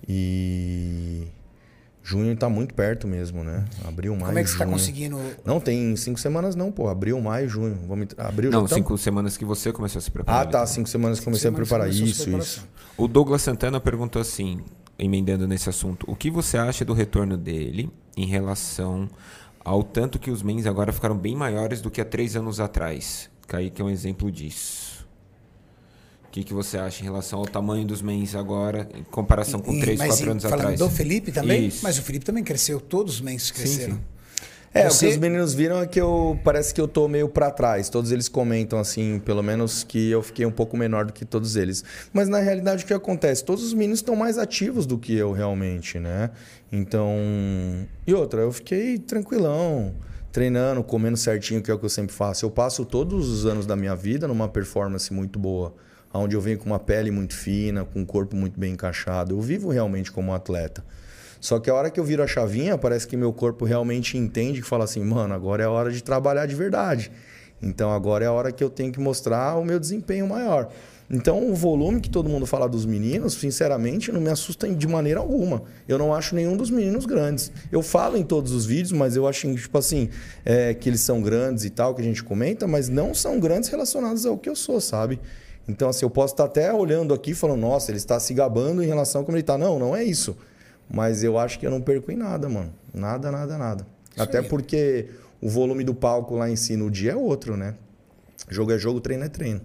E 0.09 1.26
junho 2.02 2.35
tá 2.36 2.48
muito 2.48 2.74
perto 2.74 3.06
mesmo, 3.06 3.44
né? 3.44 3.64
Abril, 3.86 4.12
maio, 4.14 4.26
Como 4.26 4.39
é 4.39 4.43
que 4.44 4.51
você 4.51 4.59
tá 4.59 4.64
junho. 4.64 4.76
conseguindo? 4.76 5.18
Não, 5.44 5.60
tem 5.60 5.94
cinco 5.97 6.18
semanas 6.18 6.55
não, 6.55 6.72
pô. 6.72 6.89
Abril, 6.89 7.20
maio, 7.20 7.48
junho. 7.48 7.78
Vamos... 7.86 8.09
Abril 8.16 8.51
Não, 8.51 8.66
tá... 8.66 8.74
cinco 8.74 8.97
semanas 8.97 9.36
que 9.36 9.44
você 9.44 9.72
começou 9.72 9.98
a 9.98 10.02
se 10.02 10.10
preparar. 10.10 10.43
Ah, 10.43 10.47
tá. 10.47 10.60
Vitor. 10.60 10.74
Cinco 10.74 10.89
semanas 10.89 11.18
que 11.18 11.24
comecei 11.24 11.48
a 11.48 11.52
Semanas 11.52 11.68
preparar. 11.68 11.86
a 11.86 11.90
Isso, 11.90 12.22
preparação. 12.22 12.62
isso. 12.64 12.68
O 12.97 13.06
Douglas 13.09 13.43
Santana 13.43 13.81
perguntou 13.81 14.22
assim, 14.22 14.60
emendando 14.98 15.47
nesse 15.47 15.68
assunto, 15.68 16.05
o 16.10 16.14
que 16.16 16.31
você 16.31 16.56
acha 16.56 16.85
do 16.85 16.93
retorno 16.94 17.36
dele 17.36 17.90
em 18.16 18.26
relação 18.26 19.09
ao 19.64 19.82
tanto 19.82 20.18
que 20.18 20.31
os 20.31 20.43
mens 20.43 20.66
agora 20.66 20.93
ficaram 20.93 21.16
bem 21.16 21.35
maiores 21.35 21.81
do 21.81 21.90
que 21.90 22.01
há 22.01 22.05
três 22.05 22.36
anos 22.36 22.60
atrás? 22.60 23.28
Kaique 23.47 23.81
é 23.82 23.85
um 23.85 23.90
exemplo 23.90 24.31
disso. 24.31 24.93
O 26.35 26.36
que, 26.36 26.43
que 26.43 26.52
você 26.52 26.77
acha 26.77 27.01
em 27.01 27.05
relação 27.05 27.39
ao 27.39 27.44
tamanho 27.47 27.85
dos 27.86 28.02
mens 28.02 28.35
agora, 28.35 28.89
em 28.93 29.05
comparação 29.05 29.61
com 29.61 29.78
três, 29.78 30.01
quatro 30.01 30.32
anos 30.32 30.43
falando 30.43 30.61
atrás? 30.62 30.81
do 30.81 30.90
Felipe 30.90 31.31
também? 31.31 31.69
Isso. 31.69 31.78
Mas 31.85 31.97
o 31.97 32.02
Felipe 32.02 32.24
também 32.24 32.43
cresceu, 32.43 32.81
todos 32.81 33.15
os 33.15 33.20
mens 33.20 33.52
cresceram. 33.52 33.94
sim. 33.94 34.01
É, 34.74 34.90
Você- 34.90 35.06
o 35.06 35.09
que 35.11 35.15
os 35.15 35.20
meninos 35.20 35.55
viram 35.55 35.81
é 35.81 35.86
que 35.86 36.01
eu 36.01 36.36
parece 36.43 36.74
que 36.74 36.81
eu 36.81 36.89
tô 36.89 37.06
meio 37.06 37.28
pra 37.28 37.52
trás. 37.52 37.89
Todos 37.89 38.11
eles 38.11 38.28
comentam 38.28 38.81
assim, 38.81 39.20
pelo 39.24 39.44
menos 39.44 39.85
que 39.85 40.11
eu 40.11 40.20
fiquei 40.24 40.44
um 40.44 40.51
pouco 40.51 40.77
menor 40.77 41.05
do 41.05 41.12
que 41.12 41.24
todos 41.24 41.55
eles. 41.55 41.85
Mas 42.12 42.28
na 42.28 42.40
realidade 42.40 42.82
o 42.82 42.86
que 42.89 42.93
acontece? 42.93 43.44
Todos 43.44 43.62
os 43.62 43.73
meninos 43.73 44.01
estão 44.01 44.16
mais 44.16 44.36
ativos 44.36 44.86
do 44.86 44.98
que 44.98 45.15
eu 45.15 45.31
realmente, 45.31 46.01
né? 46.01 46.31
Então, 46.73 47.09
e 48.05 48.12
outra, 48.12 48.40
eu 48.40 48.51
fiquei 48.51 48.98
tranquilão, 48.98 49.94
treinando, 50.32 50.82
comendo 50.82 51.16
certinho, 51.16 51.62
que 51.62 51.70
é 51.70 51.74
o 51.74 51.78
que 51.78 51.85
eu 51.85 51.89
sempre 51.90 52.12
faço. 52.12 52.44
Eu 52.44 52.51
passo 52.51 52.85
todos 52.85 53.28
os 53.28 53.47
anos 53.47 53.66
da 53.66 53.77
minha 53.77 53.94
vida 53.94 54.27
numa 54.27 54.48
performance 54.48 55.12
muito 55.12 55.39
boa, 55.39 55.73
onde 56.18 56.36
eu 56.36 56.40
venho 56.40 56.58
com 56.58 56.66
uma 56.66 56.78
pele 56.78 57.10
muito 57.10 57.34
fina, 57.34 57.84
com 57.84 58.00
um 58.00 58.04
corpo 58.04 58.36
muito 58.36 58.58
bem 58.58 58.72
encaixado. 58.72 59.34
Eu 59.34 59.40
vivo 59.40 59.70
realmente 59.70 60.12
como 60.12 60.30
um 60.30 60.34
atleta. 60.34 60.84
Só 61.40 61.58
que 61.58 61.68
a 61.68 61.74
hora 61.74 61.90
que 61.90 62.00
eu 62.00 62.04
viro 62.04 62.22
a 62.22 62.26
chavinha, 62.26 62.78
parece 62.78 63.06
que 63.06 63.16
meu 63.16 63.32
corpo 63.32 63.64
realmente 63.64 64.16
entende 64.16 64.60
e 64.60 64.62
fala 64.62 64.84
assim, 64.84 65.04
mano, 65.04 65.34
agora 65.34 65.62
é 65.62 65.66
a 65.66 65.70
hora 65.70 65.90
de 65.90 66.02
trabalhar 66.02 66.46
de 66.46 66.54
verdade. 66.54 67.10
Então 67.60 67.92
agora 67.92 68.24
é 68.24 68.28
a 68.28 68.32
hora 68.32 68.50
que 68.50 68.64
eu 68.64 68.70
tenho 68.70 68.92
que 68.92 69.00
mostrar 69.00 69.56
o 69.56 69.64
meu 69.64 69.78
desempenho 69.78 70.26
maior. 70.26 70.70
Então 71.10 71.50
o 71.50 71.54
volume 71.54 72.00
que 72.00 72.08
todo 72.08 72.30
mundo 72.30 72.46
fala 72.46 72.66
dos 72.66 72.86
meninos, 72.86 73.34
sinceramente, 73.34 74.10
não 74.10 74.20
me 74.20 74.30
assusta 74.30 74.66
de 74.68 74.88
maneira 74.88 75.20
alguma. 75.20 75.62
Eu 75.86 75.98
não 75.98 76.14
acho 76.14 76.34
nenhum 76.34 76.56
dos 76.56 76.70
meninos 76.70 77.04
grandes. 77.04 77.52
Eu 77.70 77.82
falo 77.82 78.16
em 78.16 78.22
todos 78.22 78.52
os 78.52 78.64
vídeos, 78.64 78.92
mas 78.92 79.14
eu 79.14 79.28
acho, 79.28 79.54
tipo 79.54 79.76
assim, 79.76 80.08
é, 80.44 80.72
que 80.72 80.88
eles 80.88 81.00
são 81.00 81.20
grandes 81.20 81.64
e 81.64 81.70
tal, 81.70 81.94
que 81.94 82.00
a 82.00 82.04
gente 82.04 82.22
comenta, 82.24 82.66
mas 82.66 82.88
não 82.88 83.12
são 83.12 83.38
grandes 83.38 83.68
relacionados 83.68 84.24
ao 84.24 84.38
que 84.38 84.48
eu 84.48 84.56
sou, 84.56 84.80
sabe? 84.80 85.20
Então, 85.68 85.88
assim, 85.88 86.04
eu 86.04 86.10
posso 86.10 86.34
estar 86.34 86.44
até 86.44 86.72
olhando 86.72 87.14
aqui 87.14 87.30
e 87.30 87.34
falando, 87.34 87.60
nossa, 87.60 87.90
ele 87.90 87.98
está 87.98 88.20
se 88.20 88.34
gabando 88.34 88.82
em 88.82 88.86
relação 88.86 89.22
a 89.22 89.24
como 89.24 89.36
ele 89.36 89.42
está. 89.42 89.56
Não, 89.56 89.78
não 89.78 89.96
é 89.96 90.04
isso. 90.04 90.36
Mas 90.90 91.24
eu 91.24 91.38
acho 91.38 91.58
que 91.58 91.66
eu 91.66 91.70
não 91.70 91.80
perco 91.80 92.12
em 92.12 92.16
nada, 92.16 92.48
mano. 92.48 92.72
Nada, 92.92 93.30
nada, 93.30 93.56
nada. 93.56 93.86
Até 94.16 94.38
aí. 94.38 94.48
porque 94.48 95.08
o 95.40 95.48
volume 95.48 95.82
do 95.82 95.94
palco 95.94 96.36
lá 96.36 96.50
em 96.50 96.56
si 96.56 96.76
no 96.76 96.90
dia 96.90 97.12
é 97.12 97.16
outro, 97.16 97.56
né? 97.56 97.74
Jogo 98.48 98.72
é 98.72 98.78
jogo, 98.78 99.00
treino 99.00 99.24
é 99.24 99.28
treino. 99.28 99.60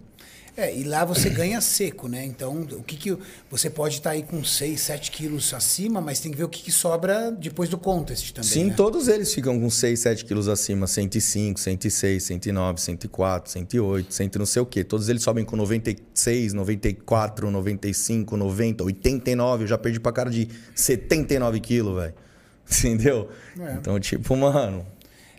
É, 0.60 0.76
e 0.76 0.84
lá 0.84 1.06
você 1.06 1.30
ganha 1.30 1.62
seco, 1.62 2.10
né? 2.10 2.26
Então, 2.26 2.68
o 2.74 2.84
que 2.84 2.98
que 2.98 3.18
você 3.50 3.70
pode 3.70 3.96
estar 3.96 4.10
aí 4.10 4.24
com 4.24 4.44
6, 4.44 4.78
7 4.78 5.10
quilos 5.10 5.54
acima, 5.54 6.02
mas 6.02 6.20
tem 6.20 6.30
que 6.30 6.38
ver 6.38 6.44
o 6.44 6.50
que, 6.50 6.62
que 6.62 6.72
sobra 6.72 7.32
depois 7.32 7.70
do 7.70 7.78
contest 7.78 8.34
também. 8.34 8.50
Sim, 8.50 8.66
né? 8.66 8.74
todos 8.76 9.08
eles 9.08 9.34
ficam 9.34 9.58
com 9.58 9.70
6, 9.70 9.98
7 9.98 10.26
quilos 10.26 10.50
acima, 10.50 10.86
105, 10.86 11.58
106, 11.58 12.24
109, 12.24 12.82
104, 12.82 13.52
108, 13.54 14.14
100 14.14 14.32
não 14.38 14.46
sei 14.46 14.62
o 14.62 14.66
quê. 14.66 14.84
Todos 14.84 15.08
eles 15.08 15.24
sobem 15.24 15.46
com 15.46 15.56
96, 15.56 16.52
94, 16.52 17.50
95, 17.50 18.36
90, 18.36 18.84
89. 18.84 19.64
Eu 19.64 19.68
já 19.70 19.78
perdi 19.78 19.98
pra 19.98 20.12
cara 20.12 20.30
de 20.30 20.50
79 20.76 21.62
quilos, 21.62 22.02
velho. 22.02 22.14
Entendeu? 22.70 23.30
É. 23.58 23.76
Então, 23.76 23.98
tipo, 23.98 24.36
mano, 24.36 24.86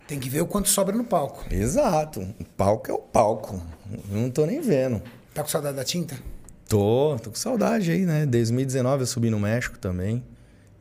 Tem 0.09 0.19
que 0.19 0.31
ver 0.31 0.41
o 0.41 0.47
quanto 0.47 0.71
sobra 0.71 0.97
no 0.97 1.05
palco. 1.05 1.45
exato. 1.51 2.23
O 2.41 2.45
palco 2.57 2.91
é 2.91 2.95
o 2.95 2.99
palco. 2.99 3.63
Não 4.11 4.31
tô 4.31 4.47
nem 4.47 4.61
vendo. 4.61 5.03
Tá 5.35 5.43
com 5.43 5.49
saudade 5.49 5.77
da 5.77 5.85
tinta? 5.85 6.17
Tô, 6.69 7.17
tô 7.23 7.31
com 7.31 7.37
saudade 7.37 7.91
aí, 7.91 8.07
né? 8.07 8.27
2019 8.27 9.03
eu 9.03 9.07
subi 9.07 9.31
no 9.31 9.39
México 9.41 9.79
também. 9.79 10.23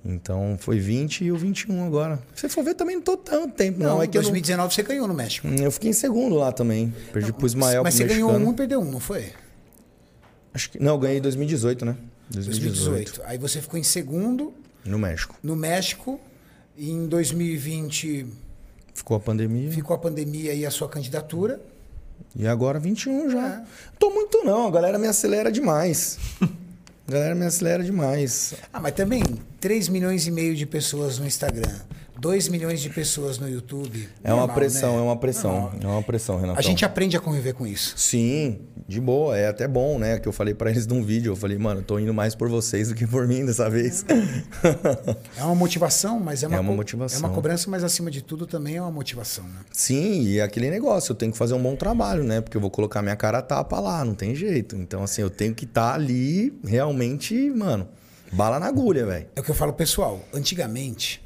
Então 0.05 0.55
foi 0.59 0.79
20 0.79 1.25
e 1.25 1.31
o 1.31 1.35
21 1.37 1.85
agora. 1.85 2.19
Se 2.33 2.41
você 2.41 2.49
for 2.49 2.63
ver, 2.63 2.73
também 2.73 2.95
não 2.95 3.03
tô 3.03 3.17
tanto 3.17 3.53
tempo, 3.53 3.79
não. 3.79 3.95
Não, 3.95 4.03
é 4.03 4.07
que 4.07 4.17
eu, 4.17 4.21
não- 4.21 4.29
2019 4.29 4.73
você 4.73 4.81
ganhou 4.83 5.07
no 5.07 5.13
México. 5.13 5.47
eu 5.47 5.71
fiquei 5.71 5.89
em 5.89 5.93
segundo 5.93 6.35
lá 6.35 6.51
também. 6.51 6.93
Perdi 7.11 7.33
pro 7.33 7.45
Ismael, 7.45 7.83
Mas 7.83 7.95
pro 7.95 8.03
você 8.07 8.13
ganhou 8.13 8.29
mexicano. 8.29 8.49
um 8.49 8.53
e 8.53 8.55
perdeu 8.55 8.79
um, 8.81 8.91
não 8.91 8.99
foi? 8.99 9.33
Acho 10.53 10.71
que, 10.71 10.79
não, 10.81 10.93
eu 10.93 10.99
ganhei 10.99 11.17
em 11.17 11.21
2018, 11.21 11.85
né? 11.85 11.95
2018. 12.29 13.21
Aí 13.25 13.37
você 13.37 13.61
ficou 13.61 13.77
em 13.79 13.83
segundo 13.83 14.53
No 14.85 14.97
México. 14.97 15.35
no 15.43 15.55
México. 15.55 16.19
E 16.77 16.91
em 16.91 17.07
2020 17.07 18.25
Ficou 18.93 19.17
a 19.17 19.19
pandemia. 19.19 19.69
ficou 19.71 19.93
a 19.95 19.99
pandemia 19.99 20.53
e 20.53 20.65
a 20.65 20.71
sua 20.71 20.87
candidatura. 20.87 21.59
E 22.35 22.47
agora 22.47 22.79
21 22.79 23.29
já. 23.29 23.47
É. 23.47 23.61
Tô 23.97 24.09
muito 24.11 24.43
não, 24.43 24.67
a 24.67 24.71
galera 24.71 24.97
me 24.97 25.07
acelera 25.07 25.51
demais. 25.51 26.17
a 26.41 27.11
galera 27.11 27.35
me 27.35 27.45
acelera 27.45 27.83
demais. 27.83 28.53
Ah, 28.71 28.79
mas 28.79 28.93
também 28.93 29.23
3 29.59 29.89
milhões 29.89 30.27
e 30.27 30.31
meio 30.31 30.55
de 30.55 30.65
pessoas 30.65 31.19
no 31.19 31.25
Instagram, 31.25 31.79
2 32.19 32.49
milhões 32.49 32.81
de 32.81 32.89
pessoas 32.89 33.37
no 33.39 33.49
YouTube. 33.49 34.09
É 34.23 34.29
uma 34.31 34.41
Normal, 34.41 34.55
pressão, 34.55 34.93
né? 34.93 34.99
é 34.99 35.01
uma 35.01 35.15
pressão. 35.17 35.71
É 35.81 35.87
uma 35.87 36.03
pressão, 36.03 36.39
Renato. 36.39 36.59
A 36.59 36.61
gente 36.61 36.83
aprende 36.83 37.15
a 37.15 37.19
conviver 37.19 37.53
com 37.53 37.65
isso. 37.65 37.93
Sim, 37.97 38.59
de 38.87 38.99
boa. 38.99 39.37
É 39.37 39.47
até 39.47 39.67
bom, 39.67 39.97
né? 39.97 40.19
Que 40.19 40.27
eu 40.27 40.33
falei 40.33 40.53
pra 40.53 40.69
eles 40.69 40.85
num 40.85 41.03
vídeo. 41.03 41.31
Eu 41.31 41.35
falei, 41.35 41.57
mano, 41.57 41.79
eu 41.79 41.83
tô 41.83 41.97
indo 41.97 42.13
mais 42.13 42.35
por 42.35 42.49
vocês 42.49 42.89
do 42.89 42.95
que 42.95 43.07
por 43.07 43.27
mim 43.27 43.45
dessa 43.45 43.69
vez. 43.69 44.05
É 45.37 45.43
uma 45.43 45.55
motivação, 45.55 46.19
mas 46.19 46.43
é 46.43 46.47
uma, 46.47 46.57
É 46.57 46.59
uma 46.59 46.73
motivação. 46.73 47.17
É 47.17 47.19
uma 47.19 47.33
cobrança, 47.33 47.69
mas 47.69 47.83
acima 47.83 48.11
de 48.11 48.21
tudo 48.21 48.45
também 48.45 48.75
é 48.75 48.81
uma 48.81 48.91
motivação, 48.91 49.43
né? 49.45 49.59
Sim, 49.71 50.21
e 50.23 50.39
é 50.39 50.41
aquele 50.41 50.69
negócio, 50.69 51.11
eu 51.11 51.15
tenho 51.15 51.31
que 51.31 51.37
fazer 51.37 51.53
um 51.53 51.61
bom 51.61 51.75
trabalho, 51.75 52.23
né? 52.23 52.41
Porque 52.41 52.57
eu 52.57 52.61
vou 52.61 52.69
colocar 52.69 53.01
minha 53.01 53.15
cara 53.15 53.37
a 53.39 53.41
tapa 53.41 53.79
lá, 53.79 54.03
não 54.03 54.13
tem 54.13 54.35
jeito. 54.35 54.75
Então, 54.75 55.03
assim, 55.03 55.21
eu 55.21 55.29
tenho 55.29 55.55
que 55.55 55.65
estar 55.65 55.93
ali 55.93 56.53
realmente, 56.65 57.49
mano, 57.51 57.87
bala 58.31 58.59
na 58.59 58.67
agulha, 58.67 59.05
velho. 59.05 59.27
É 59.35 59.39
o 59.39 59.43
que 59.43 59.51
eu 59.51 59.55
falo, 59.55 59.71
pessoal. 59.73 60.19
Antigamente, 60.33 61.21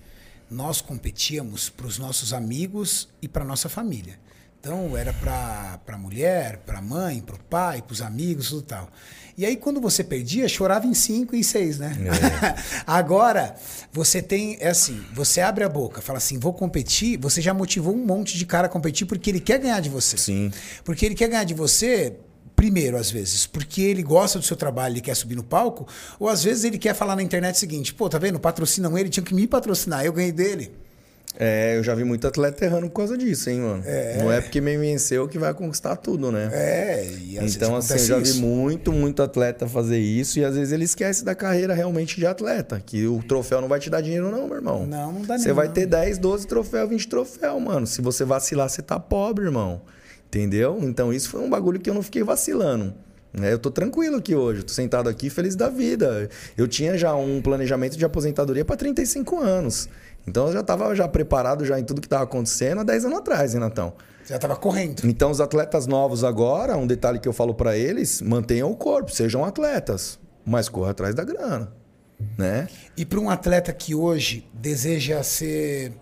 nós 0.53 0.81
competíamos 0.81 1.69
para 1.69 1.87
os 1.87 1.97
nossos 1.97 2.31
amigos 2.31 3.09
e 3.21 3.27
para 3.27 3.43
nossa 3.43 3.67
família. 3.67 4.19
Então, 4.59 4.95
era 4.95 5.11
para 5.11 5.81
a 5.85 5.97
mulher, 5.97 6.59
para 6.59 6.77
a 6.77 6.81
mãe, 6.81 7.19
para 7.19 7.35
o 7.35 7.39
pai, 7.39 7.81
para 7.81 7.91
os 7.91 8.01
amigos, 8.01 8.47
tudo 8.47 8.61
tal. 8.61 8.89
E 9.37 9.45
aí, 9.45 9.57
quando 9.57 9.81
você 9.81 10.05
perdia, 10.05 10.47
chorava 10.47 10.87
em 10.87 10.93
cinco 10.93 11.35
e 11.35 11.39
em 11.39 11.43
seis, 11.43 11.79
né? 11.79 11.97
É. 11.99 12.63
Agora, 12.87 13.57
Você 13.91 14.21
tem, 14.21 14.57
é 14.61 14.69
assim, 14.69 15.03
você 15.13 15.41
abre 15.41 15.65
a 15.65 15.69
boca, 15.69 16.01
fala 16.01 16.17
assim, 16.17 16.39
vou 16.39 16.53
competir, 16.53 17.17
você 17.17 17.41
já 17.41 17.53
motivou 17.53 17.93
um 17.93 18.05
monte 18.05 18.37
de 18.37 18.45
cara 18.45 18.67
a 18.67 18.69
competir 18.69 19.05
porque 19.05 19.29
ele 19.29 19.41
quer 19.41 19.59
ganhar 19.59 19.81
de 19.81 19.89
você. 19.89 20.17
Sim. 20.17 20.51
Porque 20.85 21.05
ele 21.05 21.15
quer 21.15 21.27
ganhar 21.27 21.43
de 21.43 21.53
você, 21.53 22.15
primeiro, 22.63 22.95
às 22.95 23.11
vezes, 23.11 23.45
porque 23.45 23.81
ele 23.81 24.01
gosta 24.01 24.39
do 24.39 24.45
seu 24.45 24.55
trabalho, 24.55 24.93
ele 24.93 25.01
quer 25.01 25.15
subir 25.15 25.35
no 25.35 25.43
palco, 25.43 25.85
ou 26.17 26.29
às 26.29 26.41
vezes 26.43 26.63
ele 26.63 26.77
quer 26.77 26.93
falar 26.95 27.13
na 27.15 27.21
internet 27.21 27.55
o 27.55 27.59
seguinte, 27.59 27.93
pô, 27.93 28.07
tá 28.07 28.17
vendo? 28.17 28.39
Patrocinam 28.39 28.97
ele, 28.97 29.09
tinham 29.09 29.25
que 29.25 29.33
me 29.33 29.45
patrocinar, 29.45 30.05
eu 30.05 30.13
ganhei 30.13 30.31
dele. 30.31 30.71
É, 31.37 31.75
eu 31.77 31.83
já 31.83 31.93
vi 31.95 32.03
muito 32.03 32.25
atleta 32.27 32.63
errando 32.63 32.87
por 32.87 32.97
causa 32.97 33.17
disso, 33.17 33.49
hein, 33.49 33.59
mano? 33.59 33.83
Não 34.19 34.31
é 34.31 34.39
porque 34.39 34.61
me 34.61 34.77
venceu 34.77 35.27
que 35.27 35.37
vai 35.39 35.51
conquistar 35.53 35.95
tudo, 35.97 36.31
né? 36.31 36.49
É, 36.53 37.09
e 37.19 37.39
às 37.39 37.55
Então, 37.55 37.73
vezes 37.73 37.91
assim, 37.91 38.01
eu 38.03 38.07
já 38.07 38.17
vi 38.19 38.29
isso. 38.29 38.41
muito, 38.41 38.91
muito 38.93 39.21
atleta 39.23 39.67
fazer 39.67 39.97
isso 39.97 40.37
e 40.39 40.45
às 40.45 40.55
vezes 40.55 40.71
ele 40.71 40.85
esquece 40.85 41.25
da 41.25 41.33
carreira 41.35 41.73
realmente 41.73 42.15
de 42.17 42.25
atleta. 42.27 42.79
Que 42.85 43.07
o 43.07 43.21
troféu 43.23 43.59
não 43.61 43.67
vai 43.67 43.79
te 43.79 43.89
dar 43.89 43.99
dinheiro, 44.01 44.29
não, 44.31 44.45
meu 44.47 44.55
irmão. 44.57 44.85
Não, 44.85 45.11
não 45.11 45.21
dá 45.23 45.37
Você 45.39 45.51
vai 45.51 45.65
não. 45.67 45.73
ter 45.73 45.87
10, 45.87 46.19
12 46.19 46.45
troféus, 46.47 46.87
20 46.87 47.07
troféus, 47.09 47.61
mano. 47.61 47.87
Se 47.87 47.99
você 48.01 48.23
vacilar, 48.23 48.69
você 48.69 48.83
tá 48.83 48.99
pobre, 48.99 49.43
irmão. 49.45 49.81
Entendeu? 50.33 50.79
Então, 50.81 51.13
isso 51.13 51.29
foi 51.29 51.41
um 51.41 51.49
bagulho 51.49 51.79
que 51.79 51.87
eu 51.87 51.93
não 51.93 52.01
fiquei 52.01 52.23
vacilando. 52.23 52.91
né? 53.31 53.53
Eu 53.53 53.59
tô 53.59 53.69
tranquilo 53.69 54.15
aqui 54.17 54.33
hoje, 54.33 54.63
tô 54.63 54.73
sentado 54.73 55.07
aqui 55.07 55.29
feliz 55.29 55.55
da 55.55 55.69
vida. 55.69 56.27
Eu 56.57 56.67
tinha 56.67 56.97
já 56.97 57.13
um 57.15 57.39
planejamento 57.39 57.95
de 57.95 58.03
aposentadoria 58.03 58.65
para 58.65 58.75
35 58.75 59.39
anos. 59.39 59.87
Então 60.27 60.47
eu 60.47 60.53
já 60.53 60.63
tava 60.63 60.95
já 60.95 61.07
preparado 61.07 61.63
já 61.65 61.79
em 61.79 61.83
tudo 61.83 62.01
que 62.01 62.07
tava 62.09 62.23
acontecendo 62.23 62.81
há 62.81 62.83
10 62.83 63.05
anos 63.05 63.19
atrás, 63.19 63.53
Renatão. 63.53 63.93
Você 64.23 64.33
já 64.33 64.39
tava 64.39 64.55
correndo. 64.55 65.03
Então, 65.05 65.29
os 65.29 65.39
atletas 65.39 65.85
novos 65.85 66.23
agora, 66.23 66.75
um 66.77 66.87
detalhe 66.87 67.19
que 67.19 67.27
eu 67.27 67.33
falo 67.33 67.53
pra 67.53 67.77
eles, 67.77 68.19
mantenham 68.19 68.71
o 68.71 68.75
corpo, 68.75 69.11
sejam 69.11 69.45
atletas, 69.45 70.17
mas 70.43 70.67
corra 70.67 70.91
atrás 70.91 71.13
da 71.13 71.23
grana, 71.23 71.71
né? 72.37 72.67
E 72.97 73.05
para 73.05 73.19
um 73.19 73.29
atleta 73.29 73.71
que 73.71 73.93
hoje 73.93 74.49
deseja 74.51 75.21
ser 75.21 75.93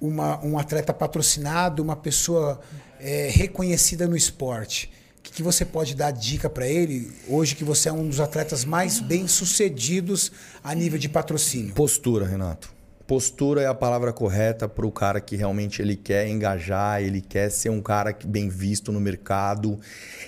uma, 0.00 0.44
um 0.44 0.58
atleta 0.58 0.92
patrocinado, 0.94 1.82
uma 1.82 1.96
pessoa 1.96 2.60
é, 3.02 3.28
reconhecida 3.28 4.06
no 4.06 4.16
esporte, 4.16 4.90
o 5.18 5.22
que, 5.22 5.32
que 5.32 5.42
você 5.42 5.64
pode 5.64 5.94
dar 5.94 6.12
dica 6.12 6.48
para 6.48 6.66
ele 6.66 7.10
hoje 7.28 7.54
que 7.54 7.64
você 7.64 7.88
é 7.88 7.92
um 7.92 8.08
dos 8.08 8.20
atletas 8.20 8.64
mais 8.64 9.00
bem 9.00 9.26
sucedidos 9.26 10.30
a 10.62 10.74
nível 10.74 10.98
de 10.98 11.08
patrocínio? 11.08 11.74
Postura, 11.74 12.26
Renato. 12.26 12.72
Postura 13.06 13.62
é 13.62 13.66
a 13.66 13.74
palavra 13.74 14.12
correta 14.12 14.68
para 14.68 14.86
o 14.86 14.92
cara 14.92 15.20
que 15.20 15.36
realmente 15.36 15.82
ele 15.82 15.96
quer 15.96 16.28
engajar, 16.28 17.02
ele 17.02 17.20
quer 17.20 17.50
ser 17.50 17.68
um 17.68 17.82
cara 17.82 18.16
bem 18.24 18.48
visto 18.48 18.92
no 18.92 19.00
mercado. 19.00 19.78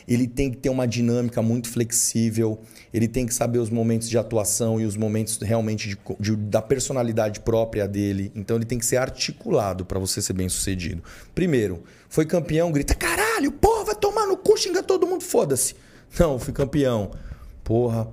Ele 0.06 0.26
tem 0.26 0.50
que 0.50 0.56
ter 0.58 0.68
uma 0.68 0.86
dinâmica 0.86 1.40
muito 1.40 1.68
flexível. 1.68 2.60
Ele 2.94 3.08
tem 3.08 3.26
que 3.26 3.34
saber 3.34 3.58
os 3.58 3.68
momentos 3.70 4.08
de 4.08 4.16
atuação 4.16 4.80
e 4.80 4.84
os 4.86 4.96
momentos 4.96 5.36
realmente 5.42 5.88
de 5.88 5.98
de- 6.20 6.36
da 6.36 6.62
personalidade 6.62 7.40
própria 7.40 7.88
dele. 7.88 8.30
Então 8.36 8.56
ele 8.56 8.64
tem 8.64 8.78
que 8.78 8.86
ser 8.86 8.98
articulado 8.98 9.84
para 9.84 9.98
você 9.98 10.22
ser 10.22 10.32
bem 10.32 10.48
sucedido. 10.48 11.02
Primeiro, 11.34 11.82
foi 12.08 12.24
campeão, 12.24 12.70
grita: 12.70 12.94
caralho, 12.94 13.50
porra, 13.50 13.86
vai 13.86 13.94
tomar 13.96 14.26
no 14.28 14.36
cu, 14.36 14.56
xinga 14.56 14.80
todo 14.82 15.06
mundo, 15.08 15.24
foda-se. 15.24 15.74
Não, 16.18 16.38
fui 16.38 16.52
campeão. 16.52 17.10
Porra, 17.64 18.06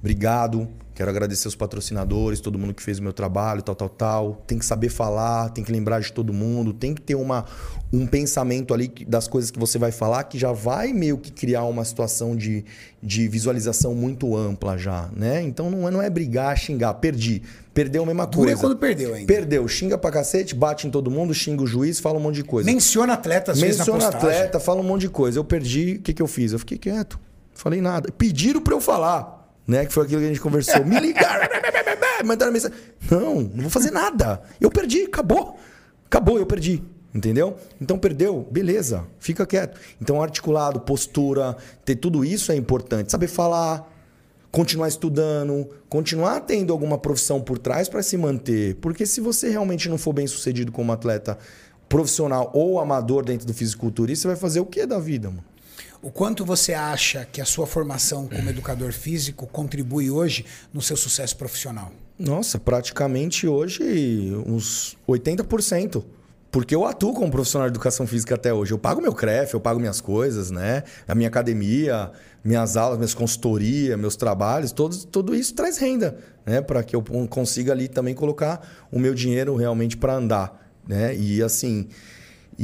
obrigado. 0.00 0.66
Quero 0.94 1.08
agradecer 1.08 1.48
os 1.48 1.54
patrocinadores, 1.54 2.40
todo 2.40 2.58
mundo 2.58 2.74
que 2.74 2.82
fez 2.82 2.98
o 2.98 3.02
meu 3.02 3.12
trabalho, 3.12 3.62
tal, 3.62 3.74
tal, 3.74 3.88
tal. 3.88 4.42
Tem 4.46 4.58
que 4.58 4.66
saber 4.66 4.90
falar, 4.90 5.48
tem 5.50 5.64
que 5.64 5.72
lembrar 5.72 6.00
de 6.00 6.12
todo 6.12 6.32
mundo, 6.32 6.72
tem 6.72 6.94
que 6.94 7.00
ter 7.00 7.14
uma, 7.14 7.46
um 7.92 8.06
pensamento 8.06 8.74
ali 8.74 8.92
das 9.06 9.26
coisas 9.26 9.50
que 9.50 9.58
você 9.58 9.78
vai 9.78 9.90
falar 9.90 10.24
que 10.24 10.38
já 10.38 10.52
vai 10.52 10.92
meio 10.92 11.16
que 11.16 11.32
criar 11.32 11.64
uma 11.64 11.84
situação 11.84 12.36
de, 12.36 12.64
de 13.02 13.26
visualização 13.26 13.94
muito 13.94 14.36
ampla 14.36 14.76
já, 14.76 15.08
né? 15.16 15.42
Então 15.42 15.70
não 15.70 15.88
é, 15.88 15.90
não 15.90 16.02
é 16.02 16.10
brigar, 16.10 16.56
xingar. 16.58 16.94
Perdi. 16.94 17.42
Perdeu 17.72 18.02
a 18.02 18.06
mesma 18.06 18.26
Dura 18.26 18.48
coisa. 18.48 18.60
quando 18.60 18.76
perdeu 18.76 19.14
ainda. 19.14 19.26
Perdeu. 19.26 19.66
Xinga 19.66 19.96
pra 19.96 20.10
cacete, 20.10 20.54
bate 20.54 20.86
em 20.86 20.90
todo 20.90 21.10
mundo, 21.10 21.32
xinga 21.32 21.62
o 21.62 21.66
juiz, 21.66 22.00
fala 22.00 22.18
um 22.18 22.22
monte 22.22 22.36
de 22.36 22.44
coisa. 22.44 22.70
Menciona 22.70 23.14
atleta 23.14 23.52
às 23.52 23.60
Menciona 23.60 24.08
atleta, 24.08 24.60
fala 24.60 24.80
um 24.80 24.84
monte 24.84 25.02
de 25.02 25.08
coisa. 25.08 25.38
Eu 25.38 25.44
perdi, 25.44 25.94
o 25.94 26.02
que, 26.02 26.12
que 26.12 26.20
eu 26.20 26.26
fiz? 26.26 26.52
Eu 26.52 26.58
fiquei 26.58 26.76
quieto. 26.76 27.18
Falei 27.54 27.80
nada. 27.80 28.12
Pediram 28.12 28.60
pra 28.60 28.74
eu 28.74 28.80
falar, 28.80 29.41
né? 29.66 29.86
Que 29.86 29.92
foi 29.92 30.04
aquilo 30.04 30.20
que 30.20 30.26
a 30.26 30.28
gente 30.28 30.40
conversou. 30.40 30.84
Me 30.84 30.98
ligaram, 30.98 31.48
mandaram 32.24 32.52
mensagem. 32.52 32.76
Não, 33.10 33.42
não 33.42 33.62
vou 33.62 33.70
fazer 33.70 33.90
nada. 33.90 34.42
Eu 34.60 34.70
perdi, 34.70 35.02
acabou. 35.02 35.58
Acabou, 36.06 36.38
eu 36.38 36.46
perdi. 36.46 36.82
Entendeu? 37.14 37.58
Então 37.78 37.98
perdeu, 37.98 38.48
beleza, 38.50 39.04
fica 39.18 39.44
quieto. 39.44 39.78
Então, 40.00 40.22
articulado, 40.22 40.80
postura, 40.80 41.56
ter 41.84 41.96
tudo 41.96 42.24
isso 42.24 42.50
é 42.50 42.56
importante. 42.56 43.12
Saber 43.12 43.26
falar, 43.26 43.86
continuar 44.50 44.88
estudando, 44.88 45.68
continuar 45.90 46.40
tendo 46.40 46.72
alguma 46.72 46.96
profissão 46.96 47.38
por 47.38 47.58
trás 47.58 47.86
para 47.86 48.02
se 48.02 48.16
manter. 48.16 48.76
Porque 48.76 49.04
se 49.04 49.20
você 49.20 49.50
realmente 49.50 49.90
não 49.90 49.98
for 49.98 50.14
bem 50.14 50.26
sucedido 50.26 50.72
como 50.72 50.90
atleta 50.90 51.36
profissional 51.86 52.50
ou 52.54 52.80
amador 52.80 53.22
dentro 53.22 53.46
do 53.46 53.52
fisiculturismo, 53.52 54.22
você 54.22 54.28
vai 54.28 54.36
fazer 54.36 54.60
o 54.60 54.66
que 54.66 54.86
da 54.86 54.98
vida, 54.98 55.28
mano? 55.28 55.51
O 56.02 56.10
quanto 56.10 56.44
você 56.44 56.74
acha 56.74 57.24
que 57.30 57.40
a 57.40 57.44
sua 57.44 57.64
formação 57.64 58.26
como 58.26 58.50
educador 58.50 58.92
físico 58.92 59.46
contribui 59.46 60.10
hoje 60.10 60.44
no 60.74 60.82
seu 60.82 60.96
sucesso 60.96 61.36
profissional? 61.36 61.92
Nossa, 62.18 62.58
praticamente 62.58 63.46
hoje 63.46 64.32
uns 64.44 64.98
80%. 65.08 66.02
Porque 66.50 66.74
eu 66.74 66.84
atuo 66.84 67.14
como 67.14 67.30
profissional 67.30 67.68
de 67.68 67.72
educação 67.72 68.04
física 68.04 68.34
até 68.34 68.52
hoje. 68.52 68.72
Eu 68.72 68.78
pago 68.78 69.00
meu 69.00 69.14
CREF, 69.14 69.54
eu 69.54 69.60
pago 69.60 69.78
minhas 69.78 70.00
coisas, 70.00 70.50
né? 70.50 70.82
A 71.06 71.14
minha 71.14 71.28
academia, 71.28 72.10
minhas 72.44 72.76
aulas, 72.76 72.98
minhas 72.98 73.14
consultorias, 73.14 73.96
meus 73.96 74.16
trabalhos, 74.16 74.72
todos, 74.72 75.04
tudo 75.04 75.36
isso 75.36 75.54
traz 75.54 75.78
renda, 75.78 76.18
né? 76.44 76.60
Para 76.60 76.82
que 76.82 76.96
eu 76.96 77.02
consiga 77.30 77.70
ali 77.70 77.86
também 77.86 78.12
colocar 78.12 78.86
o 78.90 78.98
meu 78.98 79.14
dinheiro 79.14 79.54
realmente 79.54 79.96
para 79.96 80.14
andar, 80.14 80.68
né? 80.86 81.16
E 81.16 81.40
assim, 81.42 81.88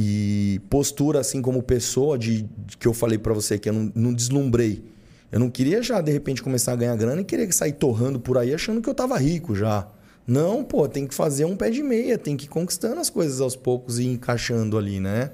e 0.01 0.61
postura 0.69 1.19
assim 1.19 1.41
como 1.41 1.61
pessoa 1.61 2.17
de, 2.17 2.43
de 2.43 2.77
que 2.77 2.87
eu 2.87 2.93
falei 2.93 3.17
para 3.17 3.33
você 3.33 3.59
que 3.59 3.67
eu 3.67 3.73
não, 3.73 3.91
não 3.93 4.13
deslumbrei. 4.13 4.81
Eu 5.29 5.41
não 5.41 5.49
queria 5.49 5.83
já 5.83 5.99
de 5.99 6.09
repente 6.09 6.41
começar 6.41 6.71
a 6.71 6.75
ganhar 6.77 6.95
grana 6.95 7.19
e 7.19 7.25
querer 7.25 7.51
sair 7.53 7.73
torrando 7.73 8.17
por 8.17 8.37
aí 8.37 8.53
achando 8.53 8.81
que 8.81 8.89
eu 8.89 8.93
tava 8.93 9.17
rico 9.17 9.53
já. 9.53 9.85
Não, 10.25 10.63
pô, 10.63 10.87
tem 10.87 11.05
que 11.05 11.13
fazer 11.13 11.43
um 11.43 11.57
pé 11.57 11.69
de 11.69 11.83
meia, 11.83 12.17
tem 12.17 12.37
que 12.37 12.45
ir 12.45 12.47
conquistando 12.47 13.01
as 13.01 13.09
coisas 13.09 13.41
aos 13.41 13.57
poucos 13.57 13.99
e 13.99 14.05
encaixando 14.05 14.77
ali, 14.77 15.01
né? 15.01 15.31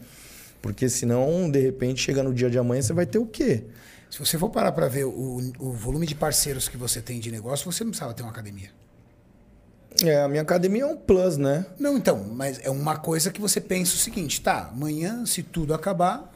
Porque 0.64 0.90
senão, 0.90 1.48
de 1.48 1.60
repente, 1.60 2.02
chega 2.02 2.24
no 2.24 2.34
dia 2.34 2.50
de 2.50 2.58
amanhã, 2.58 2.82
você 2.82 2.94
vai 2.94 3.06
ter 3.06 3.20
o 3.20 3.26
quê? 3.28 3.66
Se 4.10 4.18
você 4.18 4.36
for 4.36 4.50
parar 4.50 4.72
para 4.72 4.88
ver 4.88 5.06
o, 5.06 5.42
o 5.60 5.74
volume 5.74 6.08
de 6.08 6.16
parceiros 6.16 6.68
que 6.68 6.76
você 6.76 7.02
tem 7.02 7.20
de 7.20 7.30
negócio, 7.30 7.72
você 7.72 7.84
não 7.84 7.92
precisava 7.92 8.16
ter 8.16 8.24
uma 8.24 8.32
academia. 8.32 8.70
É, 10.04 10.22
a 10.22 10.28
minha 10.28 10.42
academia 10.42 10.84
é 10.84 10.86
um 10.86 10.98
plus, 10.98 11.38
né? 11.38 11.66
Não, 11.80 11.98
então, 11.98 12.24
mas 12.24 12.60
é 12.64 12.70
uma 12.70 12.98
coisa 12.98 13.32
que 13.32 13.40
você 13.40 13.62
pensa 13.62 13.96
o 13.96 13.98
seguinte, 13.98 14.42
tá, 14.42 14.70
amanhã, 14.74 15.26
se 15.26 15.42
tudo 15.42 15.74
acabar, 15.74 16.34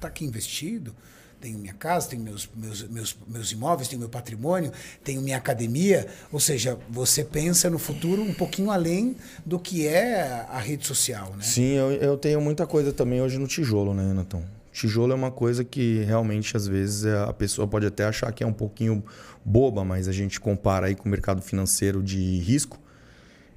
tá 0.00 0.08
aqui 0.08 0.24
investido, 0.24 0.94
tenho 1.40 1.58
minha 1.58 1.74
casa, 1.74 2.10
tenho 2.10 2.22
meus, 2.22 2.48
meus, 2.54 2.82
meus, 2.88 3.16
meus 3.26 3.50
imóveis, 3.50 3.88
tenho 3.88 3.98
meu 3.98 4.08
patrimônio, 4.08 4.70
tenho 5.02 5.20
minha 5.20 5.36
academia, 5.36 6.06
ou 6.30 6.38
seja, 6.38 6.78
você 6.88 7.24
pensa 7.24 7.68
no 7.68 7.78
futuro 7.78 8.22
um 8.22 8.32
pouquinho 8.32 8.70
além 8.70 9.16
do 9.44 9.58
que 9.58 9.86
é 9.86 10.46
a 10.48 10.60
rede 10.60 10.86
social, 10.86 11.34
né? 11.36 11.42
Sim, 11.42 11.72
eu, 11.72 11.90
eu 11.92 12.16
tenho 12.16 12.40
muita 12.40 12.64
coisa 12.66 12.92
também 12.92 13.20
hoje 13.20 13.38
no 13.38 13.48
tijolo, 13.48 13.92
né, 13.92 14.12
Natão? 14.12 14.44
Tijolo 14.72 15.12
é 15.12 15.14
uma 15.14 15.30
coisa 15.30 15.64
que 15.64 16.02
realmente, 16.04 16.56
às 16.56 16.66
vezes, 16.66 17.04
é, 17.04 17.18
a 17.24 17.32
pessoa 17.32 17.68
pode 17.68 17.84
até 17.84 18.04
achar 18.04 18.32
que 18.32 18.42
é 18.42 18.46
um 18.46 18.52
pouquinho 18.52 19.04
boba, 19.44 19.84
mas 19.84 20.08
a 20.08 20.12
gente 20.12 20.40
compara 20.40 20.86
aí 20.86 20.94
com 20.94 21.06
o 21.06 21.10
mercado 21.10 21.42
financeiro 21.42 22.02
de 22.02 22.38
risco. 22.38 22.80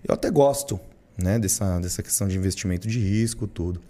Eu 0.08 0.14
até 0.14 0.30
gosto, 0.30 0.80
né, 1.18 1.40
dessa, 1.40 1.80
dessa 1.80 2.04
questão 2.04 2.28
de 2.28 2.38
investimento 2.38 2.88
de 2.88 3.00
risco, 3.00 3.48
tudo. 3.48 3.82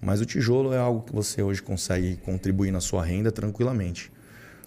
Mas 0.00 0.20
o 0.20 0.26
tijolo 0.26 0.72
é 0.72 0.78
algo 0.78 1.02
que 1.02 1.12
você 1.14 1.42
hoje 1.42 1.62
consegue 1.62 2.16
contribuir 2.18 2.70
na 2.70 2.80
sua 2.80 3.04
renda 3.04 3.32
tranquilamente. 3.32 4.12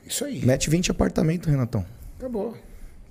Isso 0.05 0.25
aí. 0.25 0.43
Mete 0.45 0.69
20 0.69 0.91
apartamentos, 0.91 1.47
Renatão. 1.49 1.85
Acabou. 2.17 2.57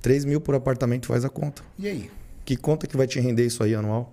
3 0.03 0.25
mil 0.25 0.41
por 0.41 0.55
apartamento 0.55 1.07
faz 1.07 1.25
a 1.25 1.29
conta. 1.29 1.63
E 1.79 1.87
aí? 1.87 2.11
Que 2.45 2.57
conta 2.57 2.87
que 2.87 2.97
vai 2.97 3.07
te 3.07 3.21
render 3.21 3.47
isso 3.47 3.63
aí 3.63 3.75
anual? 3.75 4.13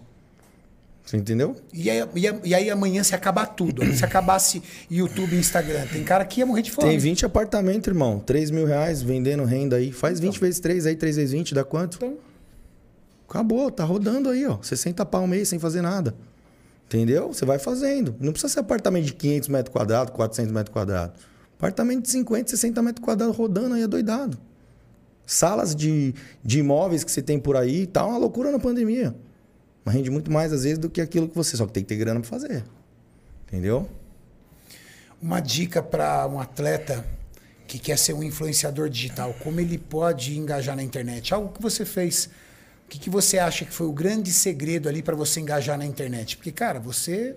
Você 1.06 1.18
entendeu? 1.18 1.56
E 1.74 1.90
aí, 1.90 2.02
e 2.46 2.56
aí- 2.56 2.70
amanhã 2.70 3.04
se 3.04 3.14
acabar 3.14 3.46
tudo. 3.48 3.86
Se 3.94 4.06
acabasse 4.06 4.64
YouTube 4.90 5.36
e 5.36 5.40
Instagram, 5.40 5.86
tem 5.88 6.04
cara 6.04 6.24
que 6.24 6.40
ia 6.40 6.46
morrer 6.46 6.62
de 6.62 6.72
fome. 6.72 6.88
Tem 6.88 6.98
20 6.98 7.26
apartamentos, 7.26 7.88
irmão. 7.88 8.20
3 8.20 8.50
mil 8.52 8.66
reais 8.66 9.02
vendendo 9.02 9.44
renda 9.44 9.76
aí. 9.76 9.92
Faz 9.92 10.20
20 10.20 10.40
vezes 10.40 10.60
3 10.62 10.86
aí, 10.86 10.96
3 10.96 11.18
vezes 11.18 11.32
20, 11.34 11.54
dá 11.54 11.64
quanto? 11.66 11.98
Então, 11.98 12.18
Acabou, 13.34 13.72
tá 13.72 13.84
rodando 13.84 14.30
aí, 14.30 14.46
ó. 14.46 14.62
60 14.62 15.04
pau 15.06 15.26
mês 15.26 15.50
sem 15.50 15.58
fazer 15.58 15.82
nada. 15.82 16.14
Entendeu? 16.86 17.30
Você 17.34 17.46
vai 17.46 17.58
fazendo. 17.58 18.16
Não 18.20 18.32
precisa 18.32 18.54
ser 18.54 18.60
apartamento 18.60 19.06
de 19.06 19.14
500 19.14 19.50
metros 19.50 19.74
quadrados, 19.74 20.14
400 20.14 20.52
metros 20.52 20.72
quadrados. 20.72 21.20
Apartamento 21.58 22.04
de 22.04 22.10
50, 22.10 22.52
60 22.52 22.82
metros 22.84 23.04
quadrados 23.04 23.36
rodando 23.36 23.74
aí 23.74 23.82
é 23.82 23.88
doidado. 23.88 24.38
Salas 25.26 25.76
de, 25.76 26.14
de 26.44 26.60
imóveis 26.60 27.04
que 27.04 27.12
você 27.12 27.22
tem 27.22 27.40
por 27.40 27.58
aí, 27.58 27.88
tá 27.88 28.06
uma 28.06 28.18
loucura 28.18 28.52
na 28.52 28.60
pandemia. 28.60 29.16
Mas 29.84 29.96
rende 29.96 30.12
muito 30.12 30.32
mais 30.32 30.54
às 30.54 30.64
vezes 30.64 30.78
do 30.78 30.90
que 30.90 31.02
aquilo 31.02 31.28
que 31.28 31.36
você. 31.36 31.58
Só 31.58 31.66
tem 31.66 31.82
que 31.82 31.90
ter 31.90 31.96
grana 31.96 32.20
pra 32.20 32.30
fazer. 32.30 32.64
Entendeu? 33.48 33.90
uma 35.24 35.40
dica 35.40 35.82
para 35.82 36.28
um 36.28 36.38
atleta 36.38 37.06
que 37.66 37.80
quer 37.80 37.98
ser 37.98 38.12
um 38.12 38.22
influenciador 38.22 38.90
digital, 38.90 39.34
como 39.42 39.58
ele 39.62 39.78
pode 39.78 40.38
engajar 40.38 40.76
na 40.76 40.84
internet? 40.84 41.34
Algo 41.34 41.54
que 41.54 41.62
você 41.62 41.86
fez 41.86 42.30
O 42.86 42.90
que, 42.90 43.00
que 43.00 43.10
você 43.10 43.40
acha 43.40 43.66
que 43.66 43.74
foi 43.74 43.88
o 43.88 43.92
grande 43.92 44.32
segredo 44.32 44.88
ali 44.88 45.02
para 45.02 45.16
você 45.16 45.40
engajar 45.40 45.78
na 45.78 45.86
internet? 45.86 46.38
Porque, 46.38 46.52
cara, 46.52 46.80
você 46.80 47.36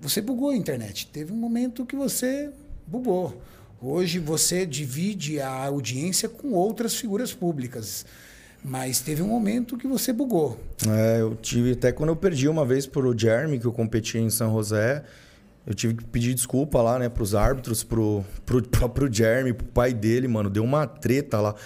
você 0.00 0.20
bugou 0.20 0.50
a 0.50 0.56
internet. 0.56 1.06
Teve 1.06 1.32
um 1.32 1.36
momento 1.36 1.86
que 1.86 1.96
você 1.96 2.50
bugou. 2.86 3.40
Hoje 3.80 4.18
você 4.18 4.64
divide 4.64 5.40
a 5.40 5.50
audiência 5.50 6.28
com 6.28 6.52
outras 6.52 6.94
figuras 6.94 7.32
públicas. 7.32 8.06
Mas 8.64 9.00
teve 9.00 9.22
um 9.22 9.28
momento 9.28 9.76
que 9.76 9.86
você 9.86 10.12
bugou. 10.12 10.58
É, 10.88 11.20
eu 11.20 11.36
tive 11.36 11.72
até 11.72 11.92
quando 11.92 12.10
eu 12.10 12.16
perdi 12.16 12.48
uma 12.48 12.64
vez 12.64 12.86
pro 12.86 13.16
Jeremy, 13.16 13.58
que 13.58 13.66
eu 13.66 13.72
competi 13.72 14.18
em 14.18 14.30
São 14.30 14.52
José. 14.52 15.04
Eu 15.66 15.74
tive 15.74 15.94
que 15.94 16.04
pedir 16.04 16.32
desculpa 16.32 16.80
lá, 16.80 16.96
né, 16.96 17.08
pros 17.08 17.34
árbitros, 17.34 17.82
pro, 17.82 18.24
pro 18.44 18.62
próprio 18.68 19.12
Jeremy, 19.12 19.52
pro 19.52 19.66
pai 19.66 19.92
dele, 19.92 20.28
mano. 20.28 20.48
Deu 20.48 20.62
uma 20.62 20.86
treta 20.86 21.40
lá. 21.40 21.56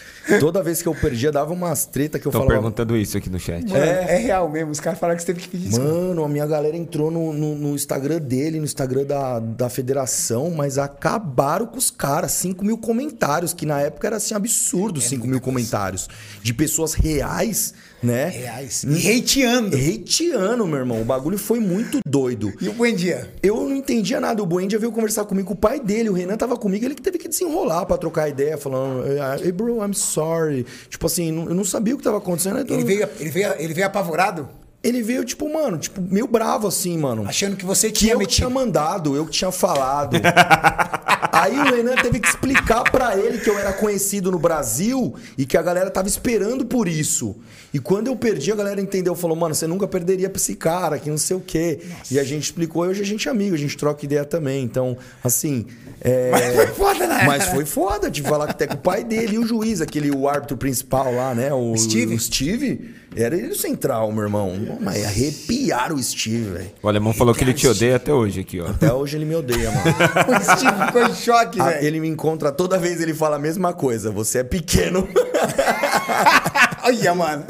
Toda 0.40 0.62
vez 0.62 0.80
que 0.80 0.88
eu 0.88 0.94
perdia, 0.94 1.30
dava 1.30 1.52
umas 1.52 1.84
treta 1.84 2.18
que 2.18 2.26
eu 2.26 2.30
Estão 2.30 2.40
falava. 2.40 2.60
perguntando 2.62 2.96
isso 2.96 3.18
aqui 3.18 3.28
no 3.28 3.38
chat. 3.38 3.62
Mano, 3.68 3.84
é, 3.84 4.16
real 4.16 4.48
mesmo. 4.48 4.70
Os 4.70 4.80
caras 4.80 4.98
falaram 4.98 5.18
que 5.18 5.22
você 5.22 5.26
teve 5.34 5.40
que 5.40 5.48
pedir 5.48 5.68
desculpa. 5.68 5.92
Mano, 5.92 6.24
a 6.24 6.28
minha 6.30 6.46
galera 6.46 6.74
entrou 6.74 7.10
no, 7.10 7.30
no, 7.34 7.54
no 7.54 7.74
Instagram 7.74 8.20
dele, 8.20 8.58
no 8.58 8.64
Instagram 8.64 9.04
da, 9.04 9.38
da 9.38 9.68
federação, 9.68 10.50
mas 10.50 10.78
acabaram 10.78 11.66
com 11.66 11.76
os 11.76 11.90
caras. 11.90 12.32
5 12.32 12.64
mil 12.64 12.78
comentários, 12.78 13.52
que 13.52 13.66
na 13.66 13.82
época 13.82 14.06
era 14.06 14.16
assim 14.16 14.34
absurdo, 14.34 14.98
5 14.98 15.26
mil 15.26 15.42
comentários. 15.42 16.08
De 16.42 16.54
pessoas 16.54 16.94
reais, 16.94 17.74
né? 18.02 18.28
Reais. 18.28 18.84
E 18.84 19.18
hateando. 19.18 19.76
Hateando, 19.76 20.66
meu 20.66 20.78
irmão. 20.78 21.00
O 21.00 21.04
bagulho 21.04 21.38
foi 21.38 21.60
muito 21.60 22.00
doido. 22.06 22.52
E 22.60 22.68
o 22.68 22.72
bom 22.72 22.90
dia? 22.92 23.32
Eu 23.42 23.56
não 23.56 23.76
entendia 23.76 24.20
nada. 24.20 24.42
O 24.42 24.46
Buendia 24.46 24.78
veio 24.78 24.92
conversar 24.92 25.24
comigo 25.24 25.48
com 25.48 25.54
o 25.54 25.56
pai 25.56 25.80
dele. 25.80 26.08
O 26.08 26.12
Renan 26.12 26.36
tava 26.36 26.56
comigo. 26.56 26.84
Ele 26.84 26.94
que 26.94 27.02
teve 27.02 27.18
que 27.18 27.28
desenrolar 27.28 27.86
pra 27.86 27.96
trocar 27.98 28.28
ideia, 28.28 28.56
falando: 28.56 29.04
Hey, 29.42 29.52
bro, 29.52 29.84
I'm 29.84 29.94
sorry. 29.94 30.66
Tipo 30.88 31.06
assim, 31.06 31.28
eu 31.28 31.54
não 31.54 31.64
sabia 31.64 31.94
o 31.94 31.98
que 31.98 32.04
tava 32.04 32.18
acontecendo. 32.18 32.60
Então, 32.60 32.76
Ele 32.76 32.84
veio, 32.84 33.08
ele, 33.18 33.30
veio, 33.30 33.54
ele 33.58 33.74
veio 33.74 33.86
apavorado, 33.86 34.48
ele 34.82 35.02
veio, 35.02 35.24
tipo, 35.24 35.52
mano, 35.52 35.76
tipo, 35.78 36.00
meio 36.00 36.26
bravo 36.26 36.66
assim, 36.66 36.96
mano. 36.96 37.24
achando 37.28 37.56
que 37.56 37.64
você 37.66 37.88
Que 37.90 38.00
tinha 38.00 38.12
eu 38.14 38.18
que 38.18 38.24
metido. 38.24 38.36
tinha 38.36 38.50
mandado, 38.50 39.14
eu 39.14 39.26
que 39.26 39.32
tinha 39.32 39.52
falado. 39.52 40.16
Aí 41.32 41.58
o 41.58 41.64
Renan 41.74 41.94
teve 41.96 42.18
que 42.18 42.28
explicar 42.28 42.82
pra 42.90 43.16
ele 43.16 43.38
que 43.38 43.48
eu 43.48 43.58
era 43.58 43.72
conhecido 43.72 44.30
no 44.30 44.38
Brasil 44.38 45.14
e 45.38 45.46
que 45.46 45.56
a 45.56 45.62
galera 45.62 45.90
tava 45.90 46.08
esperando 46.08 46.64
por 46.66 46.88
isso. 46.88 47.36
E 47.72 47.78
quando 47.78 48.08
eu 48.08 48.16
perdi, 48.16 48.50
a 48.52 48.56
galera 48.56 48.80
entendeu, 48.80 49.14
falou, 49.14 49.36
mano, 49.36 49.54
você 49.54 49.66
nunca 49.66 49.86
perderia 49.86 50.28
pra 50.28 50.38
esse 50.40 50.54
cara, 50.56 50.98
que 50.98 51.08
não 51.08 51.18
sei 51.18 51.36
o 51.36 51.40
quê. 51.40 51.80
E 52.10 52.18
a 52.18 52.24
gente 52.24 52.42
explicou, 52.44 52.84
e 52.84 52.88
hoje 52.88 53.02
a 53.02 53.06
gente 53.06 53.28
é 53.28 53.30
amigo, 53.30 53.54
a 53.54 53.58
gente 53.58 53.76
troca 53.76 54.04
ideia 54.04 54.24
também. 54.24 54.64
Então, 54.64 54.96
assim. 55.22 55.66
É, 56.00 56.30
Mas 56.32 56.54
foi 56.54 56.66
foda, 56.68 57.06
né? 57.06 57.24
Mas 57.26 57.44
foi 57.46 57.64
foda 57.64 58.10
de 58.10 58.22
falar 58.22 58.50
até 58.50 58.66
com 58.66 58.74
o 58.74 58.78
pai 58.78 59.04
dele 59.04 59.34
e 59.34 59.38
o 59.38 59.46
juiz, 59.46 59.80
aquele 59.80 60.10
o 60.10 60.28
árbitro 60.28 60.56
principal 60.56 61.12
lá, 61.14 61.34
né? 61.34 61.52
O 61.52 61.76
Steve? 61.76 62.14
O 62.14 62.18
Steve. 62.18 62.94
Era 63.16 63.36
ele 63.36 63.48
o 63.48 63.56
central, 63.56 64.12
meu 64.12 64.22
irmão. 64.22 64.78
Mas 64.80 65.04
arrepiaram 65.04 65.96
o 65.96 66.02
Steve, 66.02 66.50
velho. 66.50 66.70
O 66.80 66.88
alemão 66.88 67.12
falou 67.12 67.34
que 67.34 67.42
ele 67.42 67.52
te 67.52 67.66
odeia 67.66 67.96
até 67.96 68.12
hoje 68.12 68.40
aqui, 68.40 68.60
ó. 68.60 68.68
Até 68.68 68.92
hoje 68.92 69.16
ele 69.16 69.24
me 69.24 69.34
odeia, 69.34 69.68
mano. 69.72 69.82
O 70.30 70.56
Steve 70.56 70.86
ficou 70.86 71.02
em 71.02 71.14
choque, 71.14 71.60
Ah, 71.60 71.64
velho. 71.70 71.86
ele 71.86 71.98
me 72.00 72.08
encontra 72.08 72.52
toda 72.52 72.78
vez 72.78 73.00
ele 73.00 73.12
fala 73.12 73.34
a 73.34 73.38
mesma 73.38 73.72
coisa. 73.72 74.12
Você 74.12 74.38
é 74.38 74.44
pequeno. 74.44 75.08
Olha, 76.84 77.14
mano. 77.14 77.44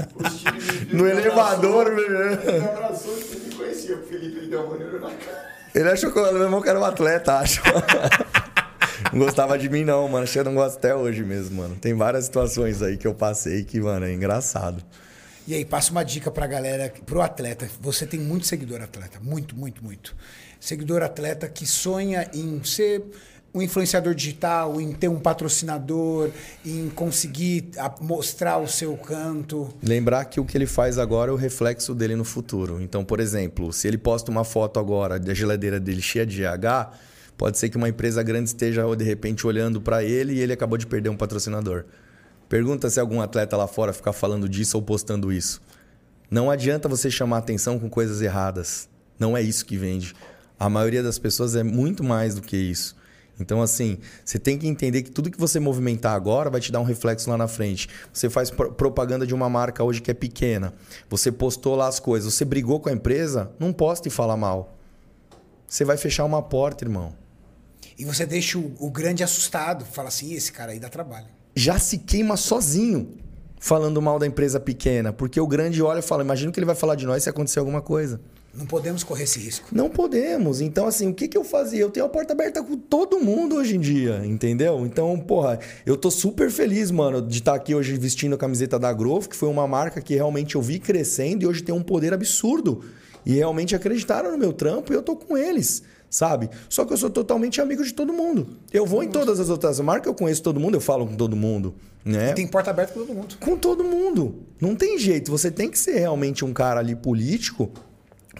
No 0.92 1.06
elevador, 1.06 1.92
meu. 1.94 2.04
Ele 2.32 2.60
me 2.60 2.66
abraçou 2.66 3.12
e 3.16 3.20
ele 3.36 3.46
me 3.48 3.54
conhecia. 3.54 3.96
O 3.96 4.02
Felipe 4.02 4.38
ele 4.38 4.46
deu 4.48 4.60
uma 4.62 4.70
maneira 4.70 4.98
na 4.98 5.10
cara. 5.10 5.49
Ele 5.74 5.88
achou 5.88 6.10
que 6.12 6.18
o 6.18 6.32
meu 6.32 6.42
irmão 6.42 6.60
que 6.60 6.68
era 6.68 6.78
um 6.78 6.84
atleta, 6.84 7.38
acho. 7.38 7.62
Não 9.12 9.20
gostava 9.20 9.58
de 9.58 9.68
mim, 9.68 9.82
não, 9.82 10.06
mano. 10.08 10.24
Acho 10.24 10.34
que 10.34 10.38
eu 10.38 10.44
não 10.44 10.54
gosto 10.54 10.76
até 10.76 10.94
hoje 10.94 11.24
mesmo, 11.24 11.56
mano. 11.56 11.74
Tem 11.74 11.94
várias 11.94 12.26
situações 12.26 12.80
aí 12.82 12.96
que 12.96 13.06
eu 13.06 13.14
passei 13.14 13.64
que, 13.64 13.80
mano, 13.80 14.06
é 14.06 14.12
engraçado. 14.12 14.84
E 15.48 15.54
aí, 15.54 15.64
passa 15.64 15.90
uma 15.90 16.04
dica 16.04 16.30
pra 16.30 16.46
galera, 16.46 16.92
pro 17.06 17.20
atleta. 17.20 17.68
Você 17.80 18.06
tem 18.06 18.20
muito 18.20 18.46
seguidor 18.46 18.80
atleta, 18.82 19.18
muito, 19.20 19.56
muito, 19.56 19.82
muito. 19.82 20.14
Seguidor 20.60 21.02
atleta 21.02 21.48
que 21.48 21.66
sonha 21.66 22.30
em 22.32 22.62
ser 22.62 23.02
um 23.52 23.60
influenciador 23.60 24.14
digital, 24.14 24.80
em 24.80 24.92
ter 24.92 25.08
um 25.08 25.18
patrocinador, 25.18 26.30
em 26.64 26.88
conseguir 26.90 27.70
mostrar 28.00 28.58
o 28.58 28.68
seu 28.68 28.96
canto. 28.96 29.68
Lembrar 29.82 30.24
que 30.26 30.38
o 30.38 30.44
que 30.44 30.56
ele 30.56 30.66
faz 30.66 30.98
agora 30.98 31.30
é 31.30 31.34
o 31.34 31.36
reflexo 31.36 31.94
dele 31.94 32.14
no 32.14 32.24
futuro. 32.24 32.80
Então, 32.80 33.04
por 33.04 33.18
exemplo, 33.18 33.72
se 33.72 33.88
ele 33.88 33.98
posta 33.98 34.30
uma 34.30 34.44
foto 34.44 34.78
agora 34.78 35.18
da 35.18 35.34
geladeira 35.34 35.80
dele 35.80 36.00
cheia 36.00 36.24
de 36.24 36.40
GH, 36.40 36.96
pode 37.36 37.58
ser 37.58 37.68
que 37.68 37.76
uma 37.76 37.88
empresa 37.88 38.22
grande 38.22 38.50
esteja 38.50 38.84
de 38.94 39.04
repente 39.04 39.46
olhando 39.46 39.80
para 39.80 40.04
ele 40.04 40.34
e 40.34 40.40
ele 40.40 40.52
acabou 40.52 40.78
de 40.78 40.86
perder 40.86 41.08
um 41.08 41.16
patrocinador. 41.16 41.84
Pergunta 42.48 42.88
se 42.90 43.00
algum 43.00 43.20
atleta 43.20 43.56
lá 43.56 43.66
fora 43.66 43.92
ficar 43.92 44.12
falando 44.12 44.48
disso 44.48 44.76
ou 44.76 44.82
postando 44.82 45.32
isso. 45.32 45.60
Não 46.30 46.50
adianta 46.50 46.88
você 46.88 47.10
chamar 47.10 47.38
atenção 47.38 47.78
com 47.78 47.90
coisas 47.90 48.22
erradas. 48.22 48.88
Não 49.18 49.36
é 49.36 49.42
isso 49.42 49.66
que 49.66 49.76
vende. 49.76 50.14
A 50.58 50.68
maioria 50.68 51.02
das 51.02 51.18
pessoas 51.18 51.56
é 51.56 51.62
muito 51.62 52.04
mais 52.04 52.34
do 52.34 52.42
que 52.42 52.56
isso. 52.56 52.99
Então, 53.40 53.62
assim, 53.62 53.98
você 54.24 54.38
tem 54.38 54.58
que 54.58 54.66
entender 54.68 55.02
que 55.02 55.10
tudo 55.10 55.30
que 55.30 55.38
você 55.38 55.58
movimentar 55.58 56.14
agora 56.14 56.50
vai 56.50 56.60
te 56.60 56.70
dar 56.70 56.80
um 56.80 56.84
reflexo 56.84 57.28
lá 57.30 57.36
na 57.38 57.48
frente. 57.48 57.88
Você 58.12 58.28
faz 58.28 58.50
pro- 58.50 58.72
propaganda 58.72 59.26
de 59.26 59.34
uma 59.34 59.48
marca 59.48 59.82
hoje 59.82 60.00
que 60.02 60.10
é 60.10 60.14
pequena. 60.14 60.74
Você 61.08 61.32
postou 61.32 61.74
lá 61.74 61.88
as 61.88 61.98
coisas. 61.98 62.34
Você 62.34 62.44
brigou 62.44 62.78
com 62.80 62.88
a 62.88 62.92
empresa, 62.92 63.50
não 63.58 63.72
posta 63.72 64.08
e 64.08 64.10
fala 64.10 64.36
mal. 64.36 64.76
Você 65.66 65.84
vai 65.84 65.96
fechar 65.96 66.24
uma 66.24 66.42
porta, 66.42 66.84
irmão. 66.84 67.12
E 67.98 68.04
você 68.04 68.24
deixa 68.26 68.58
o, 68.58 68.74
o 68.78 68.90
grande 68.90 69.22
assustado, 69.22 69.84
fala 69.84 70.08
assim, 70.08 70.30
"Ih, 70.30 70.34
esse 70.34 70.50
cara 70.52 70.72
aí 70.72 70.80
dá 70.80 70.88
trabalho. 70.88 71.26
Já 71.54 71.78
se 71.78 71.98
queima 71.98 72.36
sozinho 72.36 73.18
falando 73.58 74.00
mal 74.00 74.18
da 74.18 74.26
empresa 74.26 74.58
pequena. 74.58 75.12
Porque 75.12 75.38
o 75.40 75.46
grande 75.46 75.82
olha 75.82 75.98
e 75.98 76.02
fala: 76.02 76.22
imagina 76.22 76.50
o 76.50 76.52
que 76.52 76.58
ele 76.58 76.66
vai 76.66 76.74
falar 76.74 76.94
de 76.94 77.06
nós 77.06 77.22
se 77.22 77.28
acontecer 77.30 77.58
alguma 77.58 77.82
coisa. 77.82 78.20
Não 78.52 78.66
podemos 78.66 79.04
correr 79.04 79.24
esse 79.24 79.38
risco. 79.38 79.68
Não 79.70 79.88
podemos. 79.88 80.60
Então, 80.60 80.86
assim, 80.86 81.08
o 81.08 81.14
que, 81.14 81.28
que 81.28 81.38
eu 81.38 81.44
fazia? 81.44 81.80
Eu 81.80 81.90
tenho 81.90 82.06
a 82.06 82.08
porta 82.08 82.32
aberta 82.32 82.62
com 82.62 82.76
todo 82.76 83.20
mundo 83.20 83.54
hoje 83.54 83.76
em 83.76 83.80
dia, 83.80 84.22
entendeu? 84.24 84.84
Então, 84.84 85.16
porra, 85.18 85.60
eu 85.86 85.96
tô 85.96 86.10
super 86.10 86.50
feliz, 86.50 86.90
mano, 86.90 87.22
de 87.22 87.38
estar 87.38 87.54
aqui 87.54 87.74
hoje 87.74 87.96
vestindo 87.96 88.34
a 88.34 88.38
camiseta 88.38 88.78
da 88.78 88.92
Growth, 88.92 89.28
que 89.28 89.36
foi 89.36 89.48
uma 89.48 89.68
marca 89.68 90.00
que 90.00 90.16
realmente 90.16 90.56
eu 90.56 90.62
vi 90.62 90.80
crescendo 90.80 91.44
e 91.44 91.46
hoje 91.46 91.62
tem 91.62 91.74
um 91.74 91.82
poder 91.82 92.12
absurdo. 92.12 92.82
E 93.24 93.34
realmente 93.34 93.76
acreditaram 93.76 94.32
no 94.32 94.38
meu 94.38 94.52
trampo 94.52 94.92
e 94.92 94.96
eu 94.96 95.02
tô 95.02 95.14
com 95.14 95.36
eles, 95.36 95.82
sabe? 96.08 96.50
Só 96.68 96.84
que 96.84 96.92
eu 96.92 96.96
sou 96.96 97.10
totalmente 97.10 97.60
amigo 97.60 97.84
de 97.84 97.92
todo 97.92 98.12
mundo. 98.12 98.48
Eu 98.72 98.84
vou 98.84 99.04
em 99.04 99.08
todas 99.08 99.38
as 99.38 99.48
outras 99.48 99.78
marcas, 99.78 100.06
eu 100.06 100.14
conheço 100.14 100.42
todo 100.42 100.58
mundo, 100.58 100.74
eu 100.74 100.80
falo 100.80 101.06
com 101.06 101.14
todo 101.14 101.36
mundo, 101.36 101.74
né? 102.04 102.32
Tem 102.32 102.48
porta 102.48 102.70
aberta 102.70 102.94
para 102.94 103.02
todo 103.02 103.14
mundo. 103.14 103.36
com 103.38 103.56
todo 103.56 103.84
mundo. 103.84 104.42
Não 104.60 104.74
tem 104.74 104.98
jeito. 104.98 105.30
Você 105.30 105.50
tem 105.50 105.70
que 105.70 105.78
ser 105.78 105.98
realmente 105.98 106.44
um 106.44 106.52
cara 106.52 106.80
ali 106.80 106.96
político 106.96 107.70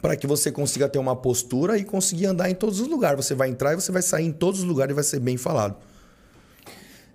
para 0.01 0.17
que 0.17 0.27
você 0.27 0.53
consiga 0.53 0.89
ter 0.89 0.99
uma 0.99 1.17
postura 1.17 1.77
e 1.77 1.85
conseguir 1.85 2.27
andar 2.27 2.51
em 2.51 2.55
todos 2.55 2.81
os 2.81 2.89
lugares. 2.89 3.25
Você 3.25 3.35
vai 3.35 3.49
entrar 3.49 3.73
e 3.73 3.77
você 3.77 3.91
vai 3.91 4.03
sair 4.03 4.27
em 4.27 4.33
todos 4.33 4.61
os 4.61 4.67
lugares 4.67 4.93
e 4.93 4.95
vai 4.95 5.05
ser 5.05 5.21
bem 5.21 5.37
falado. 5.37 5.77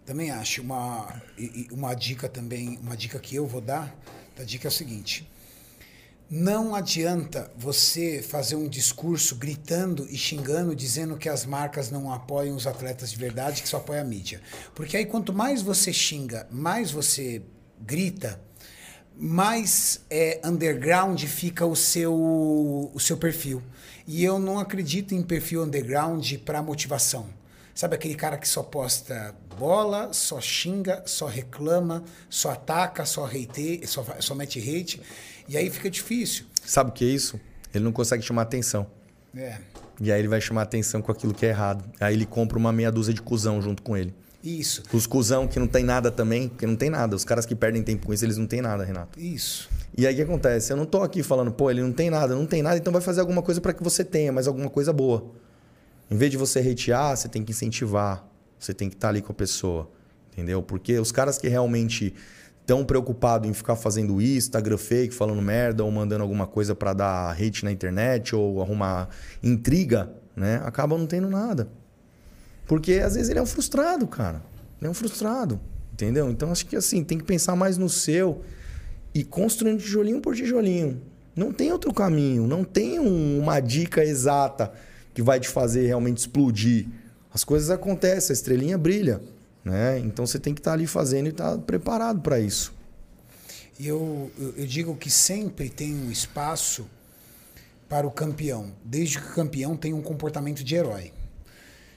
Também 0.06 0.30
acho 0.30 0.62
uma, 0.62 1.22
uma 1.72 1.94
dica 1.94 2.30
também, 2.30 2.78
uma 2.82 2.96
dica 2.96 3.18
que 3.18 3.36
eu 3.36 3.48
vou 3.48 3.62
dar, 3.62 3.96
a 4.38 4.44
dica 4.44 4.68
é 4.68 4.70
o 4.70 4.72
seguinte: 4.72 5.28
não 6.30 6.76
adianta 6.76 7.52
você 7.56 8.22
fazer 8.22 8.56
um 8.56 8.68
discurso 8.68 9.36
gritando 9.36 10.08
e 10.10 10.18
xingando, 10.18 10.76
dizendo 10.76 11.18
que 11.18 11.30
as 11.30 11.46
marcas 11.46 11.90
não 11.90 12.12
apoiam 12.12 12.56
os 12.56 12.68
atletas 12.68 13.12
de 13.12 13.18
verdade, 13.18 13.62
que 13.62 13.70
só 13.70 13.78
apoia 13.78 14.02
a 14.02 14.04
mídia. 14.04 14.42
Porque 14.74 14.98
aí 14.98 15.06
quanto 15.06 15.32
mais 15.32 15.62
você 15.62 15.94
xinga, 15.94 16.48
mais 16.52 16.92
você 16.92 17.42
grita, 17.80 18.40
mais 19.18 20.02
é, 20.10 20.40
underground 20.44 21.22
fica 21.24 21.66
o 21.66 21.76
seu, 21.76 22.14
o 22.14 23.00
seu 23.00 23.18
perfil. 23.18 23.62
E 24.08 24.24
eu 24.24 24.38
não 24.38 24.60
acredito 24.60 25.16
em 25.16 25.24
perfil 25.24 25.64
underground 25.64 26.34
para 26.46 26.62
motivação. 26.62 27.28
Sabe 27.74 27.96
aquele 27.96 28.16
cara 28.16 28.38
que 28.38 28.48
só 28.48 28.64
posta 28.64 29.36
bola, 29.58 30.14
só 30.14 30.40
xinga, 30.40 31.04
só 31.06 31.26
reclama, 31.26 32.04
só 32.30 32.52
ataca, 32.52 33.06
só 33.06 33.26
hate, 33.26 33.86
só, 33.86 34.06
só 34.20 34.36
mete 34.36 34.60
hate. 34.60 35.02
E 35.48 35.58
aí 35.58 35.70
fica 35.70 35.90
difícil. 35.90 36.46
Sabe 36.66 36.90
o 36.90 36.94
que 36.94 37.04
é 37.04 37.08
isso? 37.10 37.40
Ele 37.74 37.84
não 37.84 37.92
consegue 37.92 38.24
chamar 38.24 38.44
atenção. 38.44 38.88
É, 39.36 39.58
E 40.00 40.12
aí 40.12 40.20
ele 40.20 40.28
vai 40.28 40.40
chamar 40.42 40.64
atenção 40.64 41.02
com 41.02 41.12
aquilo 41.12 41.34
que 41.34 41.46
é 41.46 41.50
errado. 41.50 41.84
Aí 42.00 42.14
ele 42.14 42.26
compra 42.26 42.58
uma 42.58 42.72
meia 42.72 42.92
dúzia 42.92 43.14
de 43.14 43.22
cuzão 43.22 43.62
junto 43.62 43.82
com 43.82 43.96
ele. 43.96 44.14
Isso, 44.46 44.84
Os 44.94 45.08
cuzão 45.08 45.48
que 45.48 45.60
não 45.60 45.68
tem 45.68 45.84
nada 45.84 46.12
também, 46.12 46.48
porque 46.48 46.68
não 46.68 46.76
tem 46.76 46.90
nada. 46.90 47.16
Os 47.16 47.26
caras 47.26 47.46
que 47.46 47.56
perdem 47.56 47.82
tempo 47.82 48.06
com 48.06 48.14
isso, 48.14 48.24
eles 48.24 48.38
não 48.38 48.46
têm 48.46 48.62
nada, 48.62 48.84
Renato. 48.84 49.20
isso. 49.20 49.70
E 49.98 50.06
aí 50.06 50.14
o 50.14 50.16
que 50.18 50.22
acontece? 50.22 50.72
Eu 50.72 50.78
não 50.78 50.86
tô 50.86 51.02
aqui 51.02 51.24
falando, 51.24 51.52
pô, 51.52 51.72
ele 51.72 51.82
não 51.82 51.92
tem 51.92 52.10
nada, 52.10 52.36
não 52.36 52.46
tem 52.46 52.62
nada, 52.62 52.78
então 52.78 52.92
vai 52.92 53.02
fazer 53.02 53.22
alguma 53.22 53.42
coisa 53.42 53.60
para 53.60 53.74
que 53.74 53.84
você 53.84 54.04
tenha, 54.04 54.32
mas 54.32 54.48
alguma 54.48 54.70
coisa 54.70 54.94
boa. 54.94 55.32
Em 56.12 56.16
vez 56.16 56.30
de 56.30 56.38
você 56.38 56.60
hatear, 56.60 57.16
você 57.18 57.28
tem 57.28 57.44
que 57.44 57.52
incentivar. 57.52 58.28
Você 58.60 58.74
tem 58.74 58.90
que 58.90 58.96
estar 58.96 59.10
ali 59.10 59.22
com 59.22 59.32
a 59.32 59.36
pessoa. 59.36 59.90
Entendeu? 60.32 60.62
Porque 60.62 61.00
os 61.00 61.12
caras 61.12 61.38
que 61.38 61.48
realmente 61.48 62.14
estão 62.62 62.84
preocupados 62.84 63.50
em 63.50 63.54
ficar 63.54 63.76
fazendo 63.76 64.22
Instagram 64.22 64.78
fake, 64.78 65.14
falando 65.14 65.42
merda, 65.42 65.84
ou 65.84 65.92
mandando 65.92 66.24
alguma 66.24 66.48
coisa 66.48 66.76
para 66.76 66.94
dar 66.94 67.32
hate 67.32 67.64
na 67.64 67.72
internet, 67.72 68.36
ou 68.36 68.62
arrumar 68.62 69.10
intriga, 69.42 70.12
né? 70.36 70.62
Acabam 70.66 71.00
não 71.00 71.06
tendo 71.06 71.30
nada. 71.30 71.70
Porque 72.66 72.94
às 72.94 73.16
vezes 73.16 73.30
ele 73.30 73.40
é 73.40 73.42
um 73.42 73.46
frustrado, 73.46 74.08
cara. 74.08 74.42
Ele 74.80 74.88
é 74.88 74.90
um 74.90 74.94
frustrado. 74.94 75.60
Entendeu? 75.94 76.30
Então 76.30 76.52
acho 76.52 76.66
que 76.66 76.76
assim, 76.76 77.04
tem 77.04 77.18
que 77.18 77.24
pensar 77.24 77.56
mais 77.56 77.78
no 77.78 77.88
seu 77.88 78.42
e 79.14 79.24
construindo 79.24 79.80
tijolinho 79.80 80.20
por 80.20 80.36
tijolinho. 80.36 81.02
Não 81.36 81.54
tem 81.54 81.72
outro 81.72 81.94
caminho, 81.94 82.46
não 82.48 82.64
tem 82.64 83.00
um- 83.00 83.40
uma 83.40 83.60
dica 83.60 84.04
exata 84.04 84.74
que 85.14 85.22
vai 85.22 85.40
te 85.40 85.48
fazer 85.48 85.88
realmente 85.88 86.18
explodir. 86.18 86.88
As 87.34 87.44
coisas 87.44 87.70
acontecem, 87.70 88.34
a 88.34 88.36
estrelinha 88.36 88.78
brilha, 88.78 89.22
né? 89.64 90.00
Então 90.00 90.26
você 90.26 90.38
tem 90.38 90.54
que 90.54 90.60
estar 90.60 90.74
ali 90.74 90.86
fazendo 90.88 91.28
e 91.28 91.30
estar 91.30 91.58
preparado 91.60 92.20
para 92.22 92.40
isso. 92.40 92.74
E 93.80 93.88
eu, 93.88 94.32
eu 94.58 94.66
digo 94.66 94.96
que 94.96 95.10
sempre 95.10 95.70
tem 95.70 95.94
um 95.94 96.12
espaço 96.12 96.86
para 97.88 98.08
o 98.08 98.12
campeão, 98.12 98.72
desde 98.84 99.20
que 99.20 99.28
o 99.28 99.34
campeão 99.34 99.76
tenha 99.78 99.96
um 99.96 100.02
comportamento 100.02 100.64
de 100.64 100.76
herói. 100.76 101.12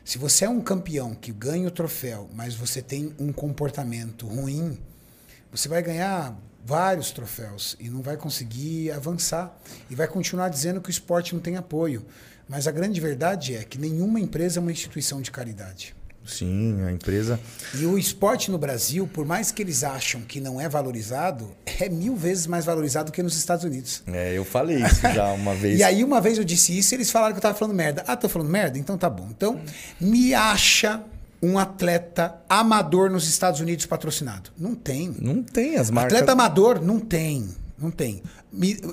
Se 0.09 0.17
você 0.17 0.47
é 0.47 0.49
um 0.49 0.63
campeão 0.63 1.15
que 1.15 1.31
ganha 1.31 1.69
o 1.69 1.71
troféu, 1.71 2.31
mas 2.33 2.55
você 2.55 2.81
tem 2.81 3.15
um 3.19 3.31
comportamento 3.31 4.27
ruim, 4.27 4.79
você 5.53 5.69
vai 5.69 5.83
ganhar 5.83 6.35
vários 6.65 7.11
troféus 7.11 7.77
e 7.79 7.91
não 7.91 8.01
vai 8.01 8.17
conseguir 8.17 8.91
avançar. 8.91 9.55
E 9.91 9.95
vai 9.95 10.09
continuar 10.09 10.49
dizendo 10.49 10.81
que 10.81 10.89
o 10.89 10.91
esporte 10.91 11.35
não 11.35 11.43
tem 11.43 11.59
apoio. 11.59 12.07
Mas 12.49 12.67
a 12.67 12.71
grande 12.71 12.99
verdade 13.03 13.55
é 13.55 13.63
que 13.65 13.77
nenhuma 13.77 14.19
empresa 14.19 14.59
é 14.59 14.63
uma 14.63 14.73
instituição 14.73 15.21
de 15.21 15.31
caridade. 15.31 15.95
Sim, 16.29 16.85
a 16.87 16.93
empresa. 16.93 17.41
E 17.75 17.87
o 17.87 17.99
esporte 17.99 18.51
no 18.51 18.59
Brasil, 18.59 19.09
por 19.13 19.25
mais 19.27 19.51
que 19.51 19.63
eles 19.63 19.83
acham 19.83 20.21
que 20.21 20.41
não 20.41 20.61
é 20.61 20.69
valorizado, 20.69 21.51
é 21.65 21.89
mil 21.89 22.15
vezes 22.15 22.47
mais 22.47 22.65
valorizado 22.67 23.11
que 23.11 23.23
nos 23.23 23.37
Estados 23.37 23.65
Unidos. 23.65 24.03
É, 24.07 24.37
eu 24.37 24.45
falei 24.45 24.77
isso 24.85 25.01
já 25.01 25.33
uma 25.33 25.55
vez. 25.57 25.79
E 25.81 25.83
aí, 25.83 26.05
uma 26.05 26.21
vez 26.21 26.37
eu 26.39 26.45
disse 26.45 26.77
isso, 26.77 26.95
eles 26.95 27.11
falaram 27.11 27.33
que 27.33 27.39
eu 27.39 27.43
tava 27.43 27.57
falando 27.57 27.75
merda. 27.75 28.05
Ah, 28.07 28.17
tô 28.17 28.29
falando 28.29 28.51
merda? 28.51 28.79
Então 28.79 28.99
tá 28.99 29.09
bom. 29.09 29.27
Então, 29.31 29.61
me 29.99 30.35
acha 30.35 31.03
um 31.43 31.59
atleta 31.59 32.35
amador 32.49 33.11
nos 33.11 33.29
Estados 33.29 33.61
Unidos 33.61 33.87
patrocinado. 33.87 34.51
Não 34.59 34.75
tem. 34.75 35.15
Não 35.19 35.43
tem 35.43 35.77
as 35.77 35.91
marcas. 35.91 36.15
Atleta 36.15 36.33
amador? 36.33 36.81
Não 36.83 37.01
tem. 37.01 37.49
Não 37.79 37.91
tem. 37.91 38.23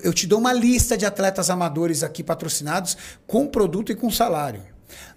Eu 0.04 0.14
te 0.14 0.28
dou 0.28 0.40
uma 0.40 0.54
lista 0.54 0.96
de 0.96 1.06
atletas 1.06 1.50
amadores 1.50 2.04
aqui 2.04 2.24
patrocinados 2.24 2.96
com 3.26 3.48
produto 3.48 3.92
e 3.92 3.96
com 3.96 4.12
salário. 4.12 4.62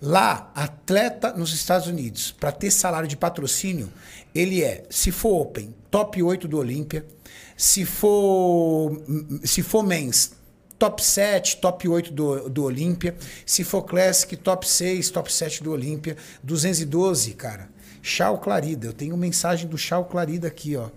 Lá, 0.00 0.50
atleta 0.54 1.32
nos 1.32 1.52
Estados 1.52 1.86
Unidos, 1.86 2.32
para 2.32 2.52
ter 2.52 2.70
salário 2.70 3.08
de 3.08 3.16
patrocínio, 3.16 3.92
ele 4.34 4.62
é, 4.62 4.84
se 4.90 5.10
for 5.10 5.42
Open, 5.42 5.74
top 5.90 6.22
8 6.22 6.46
do 6.46 6.58
Olímpia. 6.58 7.04
Se 7.56 7.84
for, 7.84 9.02
se 9.42 9.62
for 9.62 9.82
Men's, 9.82 10.32
top 10.78 11.04
7, 11.04 11.56
top 11.56 11.88
8 11.88 12.12
do, 12.12 12.48
do 12.48 12.64
Olímpia. 12.64 13.16
Se 13.44 13.64
for 13.64 13.82
Classic, 13.82 14.36
top 14.36 14.66
6, 14.66 15.10
top 15.10 15.32
7 15.32 15.64
do 15.64 15.72
Olímpia. 15.72 16.16
212, 16.42 17.32
cara. 17.32 17.68
Chau 18.00 18.38
Clarida. 18.38 18.86
Eu 18.86 18.92
tenho 18.92 19.16
mensagem 19.16 19.68
do 19.68 19.76
Chau 19.76 20.04
Clarida 20.04 20.46
aqui, 20.46 20.76
ó. 20.76 20.88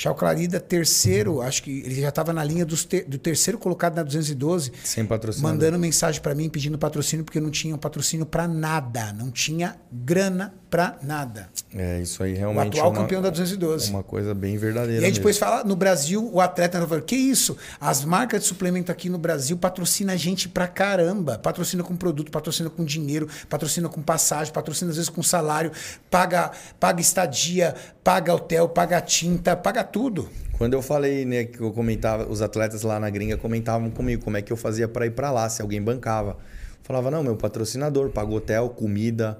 Chau 0.00 0.14
Clarida, 0.14 0.60
terceiro, 0.60 1.42
acho 1.42 1.60
que 1.60 1.80
ele 1.80 2.00
já 2.00 2.10
estava 2.10 2.32
na 2.32 2.44
linha 2.44 2.64
ter- 2.88 3.04
do 3.04 3.18
terceiro 3.18 3.58
colocado 3.58 3.96
na 3.96 4.04
212. 4.04 4.70
Sem 4.84 5.04
patrocínio. 5.04 5.48
Mandando 5.48 5.76
mensagem 5.76 6.20
para 6.20 6.36
mim 6.36 6.48
pedindo 6.48 6.78
patrocínio, 6.78 7.24
porque 7.24 7.40
não 7.40 7.50
tinha 7.50 7.76
patrocínio 7.76 8.24
para 8.24 8.46
nada. 8.46 9.12
Não 9.12 9.28
tinha 9.28 9.74
grana 9.90 10.54
para 10.70 10.96
nada. 11.02 11.48
É, 11.74 12.00
isso 12.00 12.22
aí 12.22 12.34
O 12.34 12.36
realmente 12.36 12.78
atual 12.78 12.86
é 12.86 12.90
uma, 12.90 13.00
campeão 13.02 13.22
da 13.22 13.30
212. 13.30 13.90
uma 13.90 14.02
coisa 14.02 14.34
bem 14.34 14.56
verdadeira. 14.56 15.02
E 15.02 15.04
aí 15.04 15.12
depois 15.12 15.36
mesmo. 15.36 15.52
fala, 15.52 15.64
no 15.64 15.76
Brasil, 15.76 16.28
o 16.32 16.40
atleta 16.40 16.86
fala, 16.86 17.00
que 17.00 17.16
isso? 17.16 17.56
As 17.80 18.04
marcas 18.04 18.42
de 18.42 18.48
suplemento 18.48 18.92
aqui 18.92 19.08
no 19.08 19.18
Brasil 19.18 19.56
patrocina 19.56 20.12
a 20.12 20.16
gente 20.16 20.48
pra 20.48 20.66
caramba. 20.66 21.38
Patrocina 21.38 21.82
com 21.82 21.96
produto, 21.96 22.30
patrocina 22.30 22.70
com 22.70 22.84
dinheiro, 22.84 23.28
patrocina 23.48 23.88
com 23.88 24.02
passagem, 24.02 24.52
patrocina 24.52 24.90
às 24.90 24.96
vezes 24.96 25.10
com 25.10 25.22
salário, 25.22 25.72
paga, 26.10 26.50
paga 26.78 27.00
estadia, 27.00 27.74
paga 28.04 28.34
hotel, 28.34 28.68
paga 28.68 29.00
tinta, 29.00 29.56
paga 29.56 29.82
tudo. 29.84 30.28
Quando 30.58 30.74
eu 30.74 30.82
falei, 30.82 31.24
né, 31.24 31.44
que 31.44 31.60
eu 31.60 31.72
comentava, 31.72 32.28
os 32.28 32.42
atletas 32.42 32.82
lá 32.82 32.98
na 32.98 33.08
gringa 33.08 33.36
comentavam 33.36 33.90
comigo 33.90 34.24
como 34.24 34.36
é 34.36 34.42
que 34.42 34.52
eu 34.52 34.56
fazia 34.56 34.88
para 34.88 35.06
ir 35.06 35.12
para 35.12 35.30
lá, 35.30 35.48
se 35.48 35.62
alguém 35.62 35.80
bancava. 35.80 36.36
Falava, 36.82 37.10
não, 37.10 37.22
meu 37.22 37.36
patrocinador 37.36 38.10
pagou 38.10 38.38
hotel, 38.38 38.70
comida, 38.70 39.38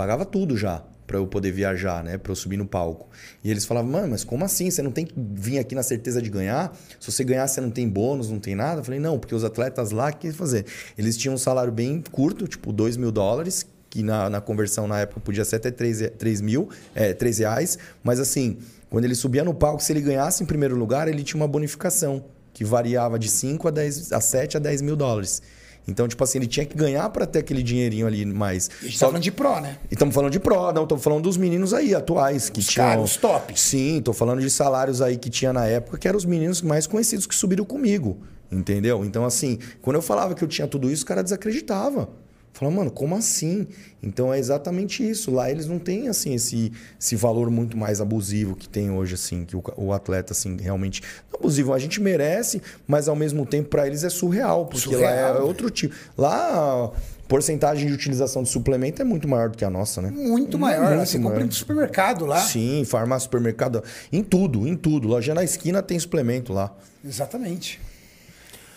pagava 0.00 0.24
tudo 0.24 0.56
já 0.56 0.82
para 1.06 1.18
eu 1.18 1.26
poder 1.26 1.52
viajar, 1.52 2.02
né, 2.02 2.16
para 2.16 2.32
eu 2.32 2.36
subir 2.36 2.56
no 2.56 2.64
palco. 2.64 3.06
E 3.44 3.50
eles 3.50 3.66
falavam, 3.66 3.90
mano, 3.90 4.08
mas 4.08 4.24
como 4.24 4.46
assim? 4.46 4.70
Você 4.70 4.80
não 4.80 4.90
tem 4.90 5.04
que 5.04 5.12
vir 5.16 5.58
aqui 5.58 5.74
na 5.74 5.82
certeza 5.82 6.22
de 6.22 6.30
ganhar? 6.30 6.74
Se 6.98 7.12
você 7.12 7.22
ganhar, 7.22 7.46
você 7.46 7.60
não 7.60 7.70
tem 7.70 7.86
bônus, 7.86 8.30
não 8.30 8.38
tem 8.38 8.54
nada? 8.54 8.80
Eu 8.80 8.84
falei, 8.84 8.98
não, 8.98 9.18
porque 9.18 9.34
os 9.34 9.44
atletas 9.44 9.90
lá, 9.90 10.10
que 10.10 10.32
fazer? 10.32 10.64
Eles 10.96 11.18
tinham 11.18 11.34
um 11.34 11.38
salário 11.38 11.70
bem 11.70 12.02
curto, 12.10 12.48
tipo 12.48 12.72
2 12.72 12.96
mil 12.96 13.12
dólares, 13.12 13.66
que 13.90 14.02
na, 14.02 14.30
na 14.30 14.40
conversão 14.40 14.86
na 14.86 15.00
época 15.00 15.20
podia 15.20 15.44
ser 15.44 15.56
até 15.56 15.70
3, 15.70 16.12
3 16.16 16.40
mil, 16.40 16.70
é, 16.94 17.12
3 17.12 17.38
reais, 17.40 17.78
mas 18.02 18.18
assim, 18.20 18.56
quando 18.88 19.04
ele 19.04 19.14
subia 19.14 19.44
no 19.44 19.52
palco, 19.52 19.82
se 19.82 19.92
ele 19.92 20.00
ganhasse 20.00 20.42
em 20.42 20.46
primeiro 20.46 20.76
lugar, 20.76 21.08
ele 21.08 21.22
tinha 21.22 21.38
uma 21.38 21.48
bonificação, 21.48 22.24
que 22.54 22.64
variava 22.64 23.18
de 23.18 23.28
5 23.28 23.68
a, 23.68 23.70
10, 23.70 24.12
a 24.12 24.20
7 24.20 24.56
a 24.56 24.60
10 24.60 24.80
mil 24.80 24.96
dólares. 24.96 25.42
Então, 25.88 26.06
tipo 26.06 26.22
assim, 26.22 26.38
ele 26.38 26.46
tinha 26.46 26.64
que 26.64 26.76
ganhar 26.76 27.08
para 27.10 27.26
ter 27.26 27.40
aquele 27.40 27.62
dinheirinho 27.62 28.06
ali 28.06 28.24
mais. 28.24 28.68
E 28.82 28.86
a 28.86 28.88
gente 28.88 28.98
Só- 28.98 29.06
tá 29.06 29.10
falando 29.12 29.22
de 29.22 29.32
pró, 29.32 29.60
né? 29.60 29.76
e 29.90 29.94
estamos 29.94 30.14
falando 30.14 30.30
de 30.32 30.38
pro, 30.38 30.72
não, 30.72 30.84
estamos 30.84 31.02
falando 31.02 31.22
dos 31.22 31.36
meninos 31.36 31.74
aí, 31.74 31.94
atuais, 31.94 32.48
que 32.48 32.60
Os 32.60 32.66
tinham. 32.66 32.86
caras, 32.86 33.04
os 33.10 33.16
tops. 33.16 33.60
Sim, 33.60 34.00
tô 34.02 34.12
falando 34.12 34.40
de 34.40 34.50
salários 34.50 35.02
aí 35.02 35.16
que 35.16 35.28
tinha 35.28 35.52
na 35.52 35.66
época, 35.66 35.98
que 35.98 36.06
eram 36.06 36.16
os 36.18 36.24
meninos 36.24 36.62
mais 36.62 36.86
conhecidos 36.86 37.26
que 37.26 37.34
subiram 37.34 37.64
comigo. 37.64 38.18
Entendeu? 38.52 39.04
Então, 39.04 39.24
assim, 39.24 39.58
quando 39.80 39.96
eu 39.96 40.02
falava 40.02 40.34
que 40.34 40.42
eu 40.42 40.48
tinha 40.48 40.66
tudo 40.68 40.90
isso, 40.90 41.04
o 41.04 41.06
cara 41.06 41.22
desacreditava. 41.22 42.08
Falava, 42.52 42.76
mano, 42.76 42.90
como 42.90 43.16
assim? 43.16 43.66
Então 44.02 44.34
é 44.34 44.38
exatamente 44.38 45.08
isso. 45.08 45.30
Lá 45.30 45.50
eles 45.50 45.66
não 45.66 45.78
têm, 45.78 46.08
assim, 46.08 46.34
esse, 46.34 46.72
esse 47.00 47.16
valor 47.16 47.50
muito 47.50 47.76
mais 47.76 48.00
abusivo 48.00 48.54
que 48.54 48.68
tem 48.68 48.90
hoje, 48.90 49.14
assim, 49.14 49.44
que 49.44 49.56
o, 49.56 49.62
o 49.76 49.92
atleta, 49.92 50.32
assim, 50.32 50.56
realmente. 50.60 51.02
Não 51.32 51.40
abusivo, 51.40 51.72
a 51.72 51.78
gente 51.78 52.00
merece, 52.00 52.60
mas 52.86 53.08
ao 53.08 53.16
mesmo 53.16 53.46
tempo, 53.46 53.68
para 53.68 53.86
eles 53.86 54.04
é 54.04 54.10
surreal, 54.10 54.66
porque 54.66 54.94
lá 54.94 55.08
Surreal, 55.08 55.36
é 55.36 55.38
né? 55.38 55.40
outro 55.40 55.70
tipo. 55.70 55.94
Lá, 56.18 56.86
a 56.86 56.90
porcentagem 57.28 57.86
de 57.86 57.92
utilização 57.94 58.42
de 58.42 58.48
suplemento 58.48 59.00
é 59.00 59.04
muito 59.04 59.28
maior 59.28 59.48
do 59.48 59.56
que 59.56 59.64
a 59.64 59.70
nossa, 59.70 60.02
né? 60.02 60.10
Muito 60.10 60.58
maior. 60.58 60.96
Muito 60.96 61.06
Você 61.08 61.16
compra 61.18 61.34
maior. 61.36 61.46
no 61.46 61.52
supermercado 61.52 62.26
lá. 62.26 62.40
Sim, 62.40 62.84
farmácia, 62.84 63.24
supermercado, 63.24 63.82
em 64.12 64.22
tudo, 64.22 64.66
em 64.66 64.76
tudo. 64.76 65.06
Loja 65.08 65.32
na 65.32 65.44
esquina 65.44 65.82
tem 65.82 65.98
suplemento 65.98 66.52
lá. 66.52 66.74
Exatamente. 67.04 67.80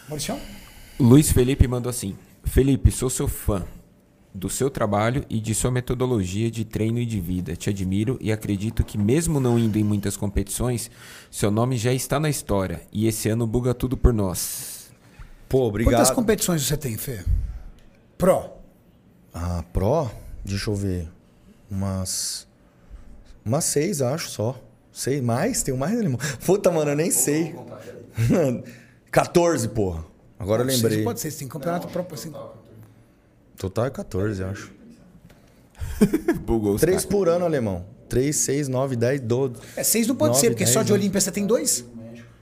Maurício? 0.07 0.37
Luiz 0.99 1.31
Felipe 1.31 1.67
mandou 1.67 1.89
assim: 1.89 2.15
Felipe, 2.43 2.91
sou 2.91 3.09
seu 3.09 3.27
fã 3.27 3.65
do 4.33 4.49
seu 4.49 4.69
trabalho 4.69 5.23
e 5.29 5.39
de 5.39 5.53
sua 5.53 5.69
metodologia 5.69 6.49
de 6.49 6.65
treino 6.65 6.97
e 6.99 7.05
de 7.05 7.19
vida. 7.19 7.55
Te 7.55 7.69
admiro 7.69 8.17
e 8.19 8.31
acredito 8.31 8.83
que, 8.83 8.97
mesmo 8.97 9.39
não 9.39 9.59
indo 9.59 9.77
em 9.77 9.83
muitas 9.83 10.17
competições, 10.17 10.89
seu 11.29 11.51
nome 11.51 11.77
já 11.77 11.93
está 11.93 12.19
na 12.19 12.29
história 12.29 12.81
e 12.91 13.07
esse 13.07 13.29
ano 13.29 13.45
buga 13.45 13.73
tudo 13.73 13.95
por 13.95 14.11
nós. 14.11 14.91
Pô, 15.47 15.67
obrigado. 15.67 15.93
Quantas 15.93 16.11
competições 16.11 16.63
você 16.63 16.75
tem, 16.75 16.97
Fê? 16.97 17.23
Pró. 18.17 18.57
Ah, 19.33 19.63
Pro? 19.71 20.09
Deixa 20.43 20.69
eu 20.71 20.75
ver. 20.75 21.07
Umas. 21.69 22.47
Umas 23.45 23.65
seis, 23.65 24.01
acho 24.01 24.29
só. 24.29 24.59
Sei 24.91 25.21
mais? 25.21 25.61
Tem 25.63 25.75
mais, 25.75 25.99
alemão? 25.99 26.19
Puta, 26.45 26.71
mano, 26.71 26.91
eu 26.91 26.95
nem 26.95 27.11
sei. 27.11 27.55
14, 29.11 29.69
porra. 29.73 30.05
Agora 30.43 30.61
eu 30.63 30.69
Seis 30.69 30.81
lembrei. 30.81 31.03
Pode 31.03 31.19
ser, 31.19 31.31
você 31.31 31.39
tem 31.39 31.47
campeonato 31.47 31.87
próprio. 31.87 32.15
Assim. 32.15 32.31
Total 33.57 33.85
é 33.85 33.89
14, 33.89 34.43
acho. 34.43 34.71
Bugou 36.45 36.75
os 36.75 36.81
Três 36.81 37.05
por 37.05 37.29
ano, 37.29 37.45
alemão. 37.45 37.85
3, 38.09 38.35
6, 38.35 38.67
9, 38.67 38.95
10, 38.95 39.21
12. 39.21 39.53
É, 39.75 39.83
seis 39.83 40.05
não 40.05 40.15
pode 40.15 40.31
Nove, 40.33 40.41
ser, 40.41 40.49
porque 40.51 40.67
só 40.67 40.79
dez, 40.79 40.85
de 40.87 40.91
né? 40.93 40.99
Olímpia 40.99 41.21
você 41.21 41.31
tem 41.31 41.47
dois. 41.47 41.83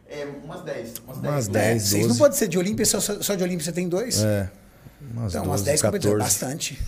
É, 0.10 0.28
umas 0.44 0.62
10. 0.64 0.94
Umas 1.06 1.18
10. 1.20 1.34
Umas 1.34 1.48
É, 1.48 1.52
10, 1.52 1.82
seis 1.84 1.92
12. 2.04 2.08
não 2.10 2.18
pode 2.18 2.36
ser 2.36 2.48
de 2.50 2.58
Olímpia, 2.58 2.86
só, 2.86 3.00
só 3.00 3.36
de 3.36 3.44
Olímpia 3.44 3.64
você 3.64 3.72
tem 3.72 3.88
dois. 3.88 4.22
É. 4.22 4.50
Umas 5.14 5.32
então, 5.32 5.44
12, 5.44 5.48
umas 5.48 5.62
10 5.62 5.82
competições. 5.82 6.18
14. 6.18 6.40
Bastante. 6.42 6.82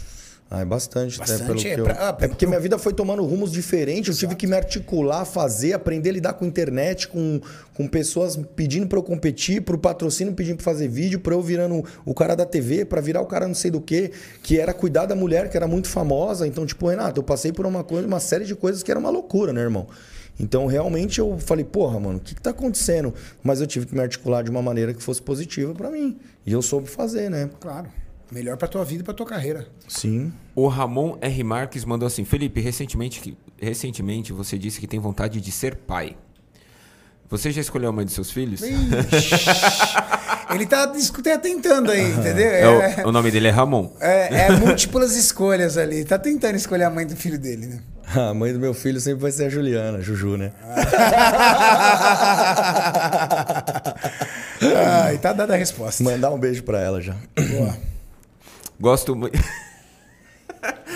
Ah, 0.50 0.62
é 0.62 0.66
bastante, 0.66 1.20
até 1.20 1.32
Bastante, 1.32 1.64
pelo 1.64 1.68
é 1.68 1.80
eu... 1.80 1.84
pra- 1.84 2.10
ah, 2.10 2.18
É 2.22 2.28
porque 2.28 2.46
minha 2.46 2.60
vida 2.60 2.78
foi 2.78 2.94
tomando 2.94 3.26
rumos 3.26 3.52
diferentes, 3.52 4.10
eu 4.16 4.20
tive 4.20 4.36
que 4.36 4.46
me 4.46 4.56
articular, 4.56 5.26
fazer, 5.26 5.74
aprender 5.74 6.10
a 6.10 6.14
lidar 6.14 6.34
com 6.34 6.46
internet, 6.46 7.08
com, 7.08 7.42
com 7.74 7.88
pessoas 7.88 8.38
pedindo 8.56 8.86
pra 8.86 9.00
eu 9.00 9.04
competir, 9.04 9.62
pro 9.64 9.80
patrocínio 9.80 10.34
pedindo 10.34 10.58
pra 10.58 10.66
fazer 10.66 10.88
vídeo, 10.88 11.20
pra 11.20 11.34
eu 11.34 11.42
virando 11.42 11.84
o 12.06 12.14
cara 12.14 12.36
da 12.36 12.46
TV, 12.46 12.86
pra 12.86 13.02
virar 13.02 13.22
o 13.22 13.26
cara 13.26 13.48
não 13.48 13.56
sei 13.56 13.72
do 13.72 13.82
que, 13.82 14.12
que 14.44 14.60
era 14.60 14.74
cuidar 14.76 15.08
da 15.08 15.16
mulher, 15.16 15.50
que 15.50 15.58
era 15.58 15.68
muito 15.68 15.88
famosa. 15.88 16.46
Então, 16.46 16.68
tipo, 16.68 16.88
Renato, 16.88 17.20
eu 17.20 17.24
passei 17.24 17.52
por 17.52 17.66
uma 17.66 17.84
coisa, 17.84 18.06
uma 18.08 18.20
série 18.20 18.46
de 18.46 18.54
coisas 18.54 18.84
que 18.84 18.92
era 18.92 19.00
uma 19.00 19.10
loucura, 19.10 19.52
né, 19.52 19.62
irmão? 19.62 19.88
Então, 20.40 20.68
realmente, 20.68 21.18
eu 21.20 21.38
falei, 21.40 21.64
porra, 21.66 22.00
mano, 22.00 22.18
o 22.18 22.22
que, 22.22 22.36
que 22.36 22.42
tá 22.42 22.52
acontecendo? 22.52 23.12
Mas 23.42 23.60
eu 23.60 23.66
tive 23.66 23.88
que 23.88 23.96
me 23.96 24.02
articular 24.02 24.44
de 24.44 24.52
uma 24.52 24.62
maneira 24.62 24.94
que 24.94 25.02
fosse 25.02 25.22
positiva 25.22 25.74
pra 25.74 25.90
mim. 25.90 26.18
E 26.46 26.52
eu 26.52 26.62
soube 26.62 26.88
fazer, 26.88 27.30
né? 27.30 27.50
Claro. 27.60 27.88
Melhor 28.34 28.58
pra 28.58 28.68
tua 28.68 28.84
vida 28.84 29.02
e 29.02 29.04
pra 29.06 29.14
tua 29.14 29.28
carreira. 29.28 29.68
Sim. 29.88 30.34
O 30.56 30.68
Ramon 30.68 31.18
R. 31.22 31.44
Marques 31.44 31.86
mandou 31.86 32.08
assim: 32.08 32.26
Felipe, 32.26 32.60
recentemente, 32.62 33.20
que- 33.22 33.38
recentemente 33.62 34.34
você 34.34 34.58
disse 34.58 34.80
que 34.80 34.88
tem 34.88 35.00
vontade 35.00 35.40
de 35.40 35.52
ser 35.52 35.76
pai. 35.76 36.18
Você 37.30 37.52
já 37.52 37.62
escolheu 37.62 37.90
a 37.90 37.92
mãe 37.92 38.06
dos 38.06 38.14
seus 38.16 38.32
filhos? 38.32 38.62
Ele 40.54 40.66
tá 40.68 40.86
discutindo, 40.88 41.40
tentando 41.40 41.90
aí, 41.92 42.12
entendeu? 42.12 42.82
É 42.82 43.04
o, 43.06 43.10
o 43.10 43.12
nome 43.12 43.32
dele 43.32 43.48
é 43.48 43.52
Ramon. 43.52 43.92
É, 44.00 44.46
é 44.46 44.52
múltiplas 44.52 45.16
escolhas 45.16 45.78
ali. 45.78 46.04
Tá 46.06 46.18
tentando 46.20 46.56
escolher 46.56 46.84
a 46.84 46.90
mãe 46.90 47.06
do 47.08 47.16
filho 47.16 47.38
dele, 47.40 47.68
né? 47.68 47.80
A 48.30 48.34
mãe 48.34 48.52
do 48.54 48.60
meu 48.60 48.74
filho 48.74 49.00
sempre 49.00 49.22
vai 49.22 49.32
ser 49.32 49.46
a 49.46 49.50
Juliana, 49.50 50.02
Juju, 50.02 50.38
né? 50.38 50.52
Ai, 55.06 55.18
tá 55.18 55.34
dada 55.34 55.54
a 55.54 55.58
resposta. 55.58 56.04
Mandar 56.04 56.30
um 56.32 56.38
beijo 56.38 56.64
pra 56.64 56.80
ela 56.82 57.02
já. 57.02 57.16
Boa. 57.52 57.78
Gosto 58.80 59.16
muito. 59.16 59.38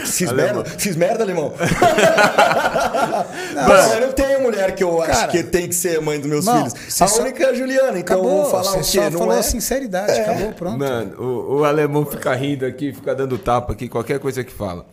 Fiz 0.05 0.29
Alemão. 0.29 0.55
merda, 0.63 0.69
fiz 0.79 0.95
merda, 0.95 1.23
alemão. 1.25 1.53
Não, 3.53 3.93
eu 3.93 4.01
não 4.07 4.13
tenho 4.13 4.41
mulher 4.41 4.73
que 4.73 4.83
eu 4.83 5.01
acho 5.01 5.11
Cara, 5.11 5.31
que 5.31 5.43
tem 5.43 5.67
que 5.67 5.75
ser 5.75 5.99
mãe 6.01 6.19
dos 6.19 6.29
meus 6.29 6.45
não, 6.45 6.57
filhos. 6.69 7.01
A 7.01 7.07
só- 7.07 7.21
única 7.21 7.43
é 7.43 7.49
a 7.49 7.53
Juliana, 7.53 7.99
então 7.99 8.17
Acabou. 8.17 8.37
eu 8.37 8.41
vou 8.43 8.51
falar 8.51 8.71
o 8.71 8.77
quê? 8.77 8.83
só 8.83 9.09
Não 9.09 9.19
falou 9.19 9.33
é? 9.33 9.39
a 9.39 9.43
sinceridade. 9.43 10.11
Acabou, 10.21 10.53
pronto. 10.53 10.77
Mano, 10.79 11.21
o, 11.21 11.57
o 11.59 11.65
alemão 11.65 12.05
fica 12.05 12.33
rindo 12.33 12.65
aqui, 12.65 12.93
fica 12.93 13.13
dando 13.13 13.37
tapa 13.37 13.73
aqui, 13.73 13.89
qualquer 13.89 14.19
coisa 14.19 14.43
que 14.43 14.51
fala. 14.53 14.85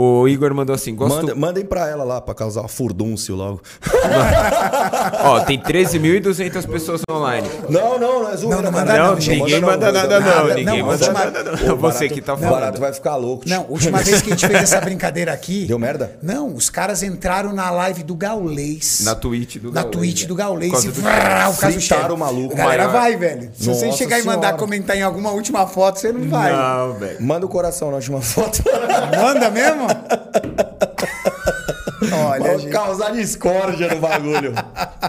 O 0.00 0.28
Igor 0.28 0.54
mandou 0.54 0.74
assim: 0.76 0.94
gosto. 0.94 1.16
Manda- 1.16 1.34
mandem 1.34 1.64
pra 1.64 1.88
ela 1.88 2.04
lá, 2.04 2.20
pra 2.20 2.32
causar 2.32 2.68
furdúncio 2.68 3.34
logo. 3.34 3.60
Ó, 5.24 5.40
tem 5.40 5.58
13.200 5.58 6.66
pessoas 6.70 7.00
online. 7.10 7.48
Não, 7.68 7.98
não, 7.98 8.22
não 8.22 8.30
é 8.30 8.36
zoeira. 8.36 8.56
Não, 8.56 8.62
não 8.62 8.72
manda 8.72 8.96
não, 8.96 9.14
ninguém 9.16 9.60
manda 9.60 9.90
nada, 9.92 10.20
não. 10.20 10.46
Ninguém 10.54 10.64
não, 10.64 10.86
manda 10.86 11.04
última- 11.06 11.24
nada, 11.24 11.42
não. 11.66 11.76
Você 11.76 12.08
que 12.08 12.20
tá 12.20 12.34
O 12.34 12.36
barato 12.36 12.54
falando. 12.60 12.78
vai 12.78 12.92
ficar 12.92 13.16
louco. 13.16 13.48
Não, 13.48 13.66
última 13.68 13.98
vez 13.98 14.22
que 14.22 14.28
a 14.32 14.36
gente 14.36 14.46
fez 14.46 14.62
essa 14.62 14.80
brincadeira 14.86 15.32
aqui. 15.32 15.64
Deu 15.66 15.80
merda? 15.80 16.16
Não, 16.22 16.54
os 16.54 16.70
caras 16.70 17.02
entraram 17.02 17.52
na 17.52 17.68
live 17.70 18.04
do 18.04 18.14
Gaulês. 18.14 19.00
Na 19.02 19.16
Twitch 19.16 19.56
do 19.56 19.72
Na 19.72 19.82
Gaulês, 19.82 19.90
Twitch 19.98 20.22
né? 20.22 20.28
do 20.28 20.34
Gaulês. 20.36 20.84
E 20.84 20.88
vrá, 20.90 21.50
o 21.50 21.56
caso 21.56 21.78
Fritaram 21.80 22.14
o 22.14 22.18
maluco. 22.18 22.54
A 22.54 22.56
galera 22.58 22.86
vai, 22.86 23.16
velho. 23.16 23.50
Se 23.52 23.66
você 23.68 23.90
chegar 23.90 24.20
e 24.20 24.22
mandar 24.22 24.56
comentar 24.56 24.96
em 24.96 25.02
alguma 25.02 25.30
última 25.32 25.66
foto, 25.66 25.98
você 25.98 26.12
não 26.12 26.28
vai. 26.28 26.52
Não, 26.52 26.92
velho. 26.94 27.20
Manda 27.20 27.46
o 27.46 27.48
coração 27.48 27.88
na 27.90 27.96
última 27.96 28.20
foto. 28.20 28.62
Manda 29.20 29.50
mesmo? 29.50 29.87
Olha, 32.12 32.40
Vai 32.42 32.58
gente. 32.58 32.70
causar 32.72 33.10
discórdia 33.12 33.92
no 33.92 34.00
bagulho. 34.00 34.54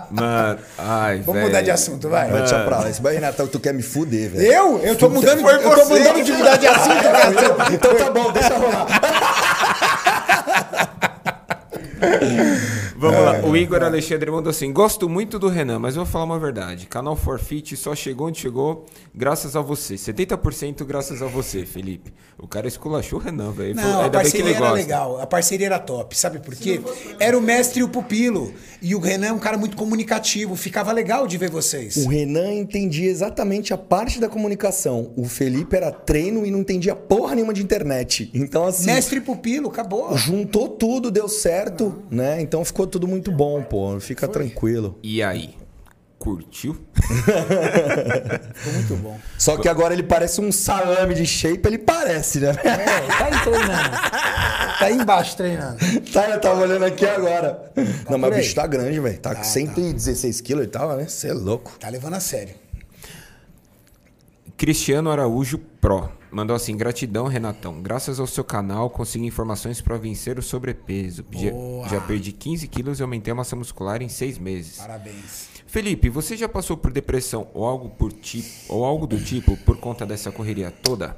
Mano, 0.09 0.59
ai, 0.77 1.17
Vamos 1.19 1.33
velho. 1.33 1.45
mudar 1.47 1.61
de 1.61 1.69
assunto, 1.71 2.09
vai. 2.09 2.29
Vai, 2.29 2.39
deixa 2.41 2.63
pra 2.63 2.79
lá. 2.79 2.89
Esse 2.89 3.01
vai, 3.01 3.13
Renatão, 3.13 3.47
tu 3.47 3.59
quer 3.59 3.73
me 3.73 3.81
fuder, 3.83 4.31
velho. 4.31 4.51
Eu? 4.51 4.79
Eu 4.79 4.95
tô 4.95 5.09
mudando, 5.09 5.39
Foi 5.41 5.55
eu 5.55 5.61
tô 5.61 5.69
você. 5.69 5.99
mudando 5.99 6.23
de 6.23 6.31
mudar 6.31 6.57
de 6.57 6.67
assunto, 6.67 7.01
cara. 7.03 7.73
Então 7.73 7.95
tá 7.95 8.09
bom, 8.11 8.31
deixa 8.31 8.57
rolar. 8.57 8.87
Vamos 12.97 13.19
lá. 13.23 13.39
O 13.45 13.55
Igor 13.55 13.81
Alexandre 13.83 14.29
mandou 14.31 14.49
assim: 14.49 14.71
Gosto 14.73 15.07
muito 15.07 15.39
do 15.39 15.47
Renan, 15.47 15.79
mas 15.79 15.95
vou 15.95 16.05
falar 16.05 16.25
uma 16.25 16.39
verdade. 16.39 16.85
Canal 16.87 17.15
Forfeit 17.15 17.75
só 17.77 17.95
chegou 17.95 18.27
onde 18.27 18.39
chegou 18.39 18.85
graças 19.15 19.55
a 19.55 19.61
você. 19.61 19.95
70% 19.95 20.83
graças 20.85 21.21
a 21.21 21.25
você, 21.27 21.65
Felipe. 21.65 22.13
O 22.41 22.47
cara 22.47 22.67
esculachou 22.67 23.19
o 23.19 23.21
Renan, 23.21 23.51
velho. 23.51 23.75
Não, 23.75 24.05
a 24.05 24.09
parceria 24.09 24.55
era 24.55 24.71
legal. 24.71 25.21
A 25.21 25.27
parceria 25.27 25.65
era 25.65 25.79
top. 25.79 26.17
Sabe 26.17 26.39
por 26.39 26.55
quê? 26.55 26.79
Era 27.19 27.37
o 27.37 27.41
mestre 27.41 27.81
e 27.81 27.83
o 27.83 27.89
pupilo. 27.89 28.53
E 28.81 28.95
o 28.95 28.99
Renan 28.99 29.27
é 29.27 29.33
um 29.33 29.39
cara 29.39 29.57
muito 29.57 29.75
comunicativo. 29.75 30.55
Ficava 30.55 30.91
legal 30.91 31.27
de 31.27 31.37
ver 31.37 31.49
vocês. 31.49 31.97
O 31.97 32.07
Renan 32.07 32.53
entendia 32.53 33.09
exatamente 33.09 33.73
a 33.73 33.77
parte 33.77 34.19
da 34.19 34.29
comunicação. 34.29 35.11
O 35.17 35.25
Felipe 35.25 35.75
era 35.75 35.91
treino 35.91 36.45
e 36.45 36.51
não 36.51 36.59
entendia 36.59 36.95
porra 36.95 37.35
nenhuma 37.35 37.53
de 37.53 37.61
internet. 37.61 38.31
Então, 38.33 38.65
assim. 38.65 38.85
Mestre 38.85 39.17
e 39.17 39.21
pupilo, 39.21 39.67
acabou. 39.69 40.17
Juntou 40.17 40.69
tudo, 40.69 41.11
deu 41.11 41.27
certo, 41.27 42.03
né? 42.09 42.41
Então 42.41 42.63
ficou 42.63 42.87
tudo 42.87 43.07
muito 43.07 43.31
bom, 43.31 43.61
pô. 43.61 43.99
Fica 43.99 44.27
tranquilo. 44.27 44.97
E 45.03 45.21
aí? 45.21 45.55
Curtiu? 46.19 46.75
Ficou 47.01 48.73
muito 48.73 48.95
bom. 48.97 49.17
Só 49.37 49.55
que 49.57 49.69
agora 49.69 49.93
ele 49.93 50.03
parece 50.03 50.41
um 50.41 50.51
salame 50.51 51.15
de 51.15 51.25
shape, 51.25 51.65
ele 51.65 51.77
parece, 51.77 52.41
né? 52.41 52.49
É, 52.61 53.07
tá 53.07 53.25
aí 53.25 53.39
treinando. 53.41 53.89
Tá 53.89 54.85
aí 54.85 54.93
embaixo 54.95 55.37
treinando. 55.37 55.77
Tá, 56.11 56.29
eu 56.29 56.41
tava 56.41 56.61
olhando 56.61 56.83
aqui 56.83 57.05
agora. 57.05 57.71
Não, 58.09 58.17
mas 58.17 58.31
o 58.31 58.35
bicho 58.35 58.53
tá 58.53 58.67
grande, 58.67 58.99
velho. 58.99 59.17
Tá 59.17 59.29
com 59.33 59.41
Tá, 59.41 59.43
116 59.47 60.41
quilos 60.41 60.65
e 60.65 60.67
tal, 60.67 60.97
né? 60.97 61.07
Você 61.07 61.29
é 61.29 61.33
louco. 61.33 61.77
Tá 61.79 61.87
levando 61.87 62.15
a 62.15 62.19
sério. 62.19 62.53
Cristiano 64.57 65.09
Araújo 65.09 65.57
Pro 65.79 66.11
mandou 66.31 66.55
assim: 66.55 66.75
gratidão, 66.75 67.27
Renatão. 67.27 67.81
Graças 67.81 68.19
ao 68.19 68.27
seu 68.27 68.43
canal, 68.43 68.89
consegui 68.89 69.25
informações 69.25 69.81
para 69.81 69.97
vencer 69.97 70.37
o 70.37 70.41
sobrepeso. 70.41 71.25
Já, 71.31 71.51
Boa. 71.51 71.87
já 71.87 72.01
perdi 72.01 72.31
15 72.31 72.67
quilos 72.67 72.99
e 72.99 73.01
aumentei 73.01 73.31
a 73.31 73.35
massa 73.35 73.55
muscular 73.55 74.01
em 74.01 74.09
seis 74.09 74.37
meses. 74.37 74.77
Parabéns. 74.77 75.49
Felipe, 75.67 76.09
você 76.09 76.35
já 76.35 76.49
passou 76.49 76.75
por 76.75 76.91
depressão 76.91 77.47
ou 77.53 77.65
algo, 77.65 77.89
por 77.89 78.11
tipo, 78.11 78.47
ou 78.69 78.83
algo 78.83 79.05
do 79.05 79.19
tipo 79.19 79.55
por 79.57 79.77
conta 79.77 80.05
dessa 80.05 80.31
correria 80.31 80.71
toda? 80.71 81.15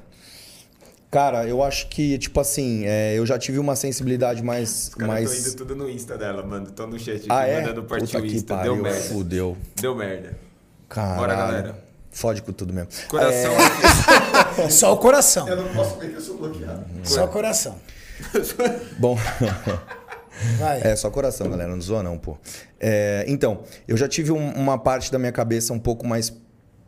Cara, 1.10 1.46
eu 1.46 1.62
acho 1.62 1.90
que, 1.90 2.18
tipo 2.18 2.40
assim, 2.40 2.86
é, 2.86 3.18
eu 3.18 3.26
já 3.26 3.38
tive 3.38 3.60
uma 3.60 3.76
sensibilidade 3.76 4.42
mais. 4.42 4.92
mais... 4.98 5.54
tudo 5.56 5.76
no 5.76 5.90
Insta 5.90 6.18
dela, 6.18 6.42
mano. 6.42 6.72
Tô 6.72 6.88
no 6.88 6.98
chat 6.98 7.26
Ah, 7.30 7.46
é? 7.46 7.62
Puta 7.74 8.22
que 8.22 8.44
pariu, 8.44 8.86
fudeu. 9.10 9.58
Deu 9.76 9.94
merda. 9.94 10.38
Caralho. 10.88 11.20
Bora, 11.20 11.36
galera. 11.36 11.92
Fode 12.12 12.42
com 12.42 12.52
tudo 12.52 12.74
mesmo. 12.74 12.90
Coração 13.08 13.52
É. 13.54 13.58
Só 14.70 14.94
o 14.94 14.98
coração. 14.98 15.48
Eu 15.48 15.58
não 15.58 15.74
posso 15.74 15.98
ver 16.00 16.10
que 16.10 16.16
eu 16.16 16.22
sou 16.22 16.38
bloqueado. 16.38 16.86
Só 17.04 17.26
o 17.26 17.28
coração. 17.28 17.76
Bom. 19.00 19.16
Vai. 19.16 19.92
É, 20.84 20.96
só 20.96 21.12
coração, 21.12 21.48
galera, 21.50 21.70
não 21.72 21.80
zoa 21.82 22.02
não, 22.02 22.18
pô. 22.18 22.36
É, 22.80 23.24
então, 23.28 23.62
eu 23.88 23.96
já 23.96 24.08
tive 24.08 24.32
um- 24.32 24.52
uma 24.54 24.76
parte 24.76 25.12
da 25.12 25.20
minha 25.20 25.32
cabeça 25.32 25.72
um 25.72 25.78
pouco 25.78 26.08
mais 26.08 26.34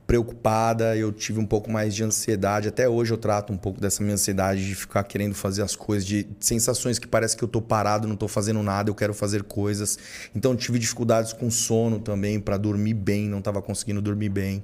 preocupada, 0.08 0.96
eu 0.98 1.12
tive 1.12 1.40
um 1.40 1.46
pouco 1.46 1.70
mais 1.72 1.94
de 1.94 2.04
ansiedade. 2.04 2.68
Até 2.68 2.90
hoje 2.90 3.14
eu 3.14 3.18
trato 3.18 3.54
um 3.54 3.58
pouco 3.58 3.80
dessa 3.80 4.02
minha 4.02 4.16
ansiedade 4.16 4.66
de 4.66 4.74
ficar 4.76 5.04
querendo 5.04 5.36
fazer 5.36 5.62
as 5.62 5.76
coisas, 5.76 6.06
de 6.06 6.28
sensações 6.40 6.98
que 6.98 7.08
parece 7.08 7.38
que 7.38 7.44
eu 7.44 7.48
tô 7.48 7.62
parado, 7.62 8.08
não 8.08 8.16
tô 8.16 8.28
fazendo 8.28 8.62
nada, 8.64 8.90
eu 8.90 8.96
quero 8.96 9.14
fazer 9.14 9.44
coisas. 9.44 9.98
Então, 10.36 10.52
eu 10.52 10.58
tive 10.58 10.80
dificuldades 10.80 11.32
com 11.32 11.50
sono 11.52 12.00
também, 12.00 12.40
para 12.40 12.58
dormir 12.58 12.96
bem, 12.96 13.28
não 13.30 13.42
tava 13.42 13.62
conseguindo 13.62 14.02
dormir 14.02 14.30
bem. 14.30 14.64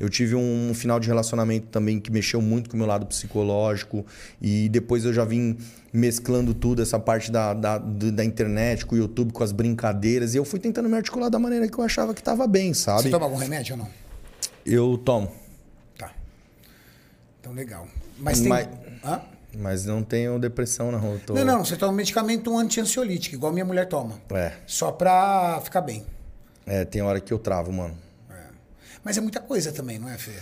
Eu 0.00 0.08
tive 0.08 0.34
um 0.34 0.72
final 0.74 1.00
de 1.00 1.08
relacionamento 1.08 1.66
também 1.68 1.98
que 1.98 2.10
mexeu 2.12 2.40
muito 2.40 2.70
com 2.70 2.76
o 2.76 2.78
meu 2.78 2.86
lado 2.86 3.04
psicológico. 3.06 4.06
E 4.40 4.68
depois 4.68 5.04
eu 5.04 5.12
já 5.12 5.24
vim 5.24 5.58
mesclando 5.92 6.54
tudo, 6.54 6.80
essa 6.82 6.98
parte 7.00 7.32
da, 7.32 7.52
da, 7.54 7.78
da 7.78 8.24
internet, 8.24 8.86
com 8.86 8.94
o 8.94 8.98
YouTube, 8.98 9.32
com 9.32 9.42
as 9.42 9.50
brincadeiras. 9.52 10.34
E 10.34 10.36
eu 10.38 10.44
fui 10.44 10.60
tentando 10.60 10.88
me 10.88 10.96
articular 10.96 11.28
da 11.28 11.38
maneira 11.38 11.66
que 11.68 11.76
eu 11.78 11.82
achava 11.84 12.14
que 12.14 12.20
estava 12.20 12.46
bem, 12.46 12.72
Você 12.74 12.82
sabe? 12.82 13.10
toma 13.10 13.24
algum 13.26 13.36
remédio 13.36 13.74
ou 13.74 13.78
não? 13.82 13.88
Eu 14.64 14.98
tomo. 14.98 15.32
Tá. 15.96 16.12
Então, 17.40 17.52
legal. 17.52 17.88
Mas 18.18 18.40
tem... 18.40 18.48
Mas- 18.48 18.68
Hã? 19.04 19.20
Mas 19.56 19.84
não 19.86 20.02
tenho 20.02 20.38
depressão, 20.38 20.92
não. 20.92 21.18
Tô... 21.20 21.32
Não, 21.34 21.44
não. 21.44 21.64
Você 21.64 21.74
toma 21.76 21.90
um 21.92 21.96
medicamento 21.96 22.56
anti-ansiolítico, 22.56 23.34
igual 23.34 23.50
minha 23.52 23.64
mulher 23.64 23.86
toma. 23.88 24.20
É, 24.30 24.52
Só 24.66 24.92
pra 24.92 25.60
ficar 25.64 25.80
bem. 25.80 26.04
é, 26.66 26.84
tem 26.84 27.00
hora 27.02 27.18
que 27.18 27.32
eu 27.32 27.38
travo, 27.38 27.72
mano. 27.72 27.94
Mas 29.04 29.16
é 29.16 29.20
muita 29.20 29.40
coisa 29.40 29.72
também, 29.72 29.98
não 29.98 30.08
é, 30.08 30.18
Fê? 30.18 30.32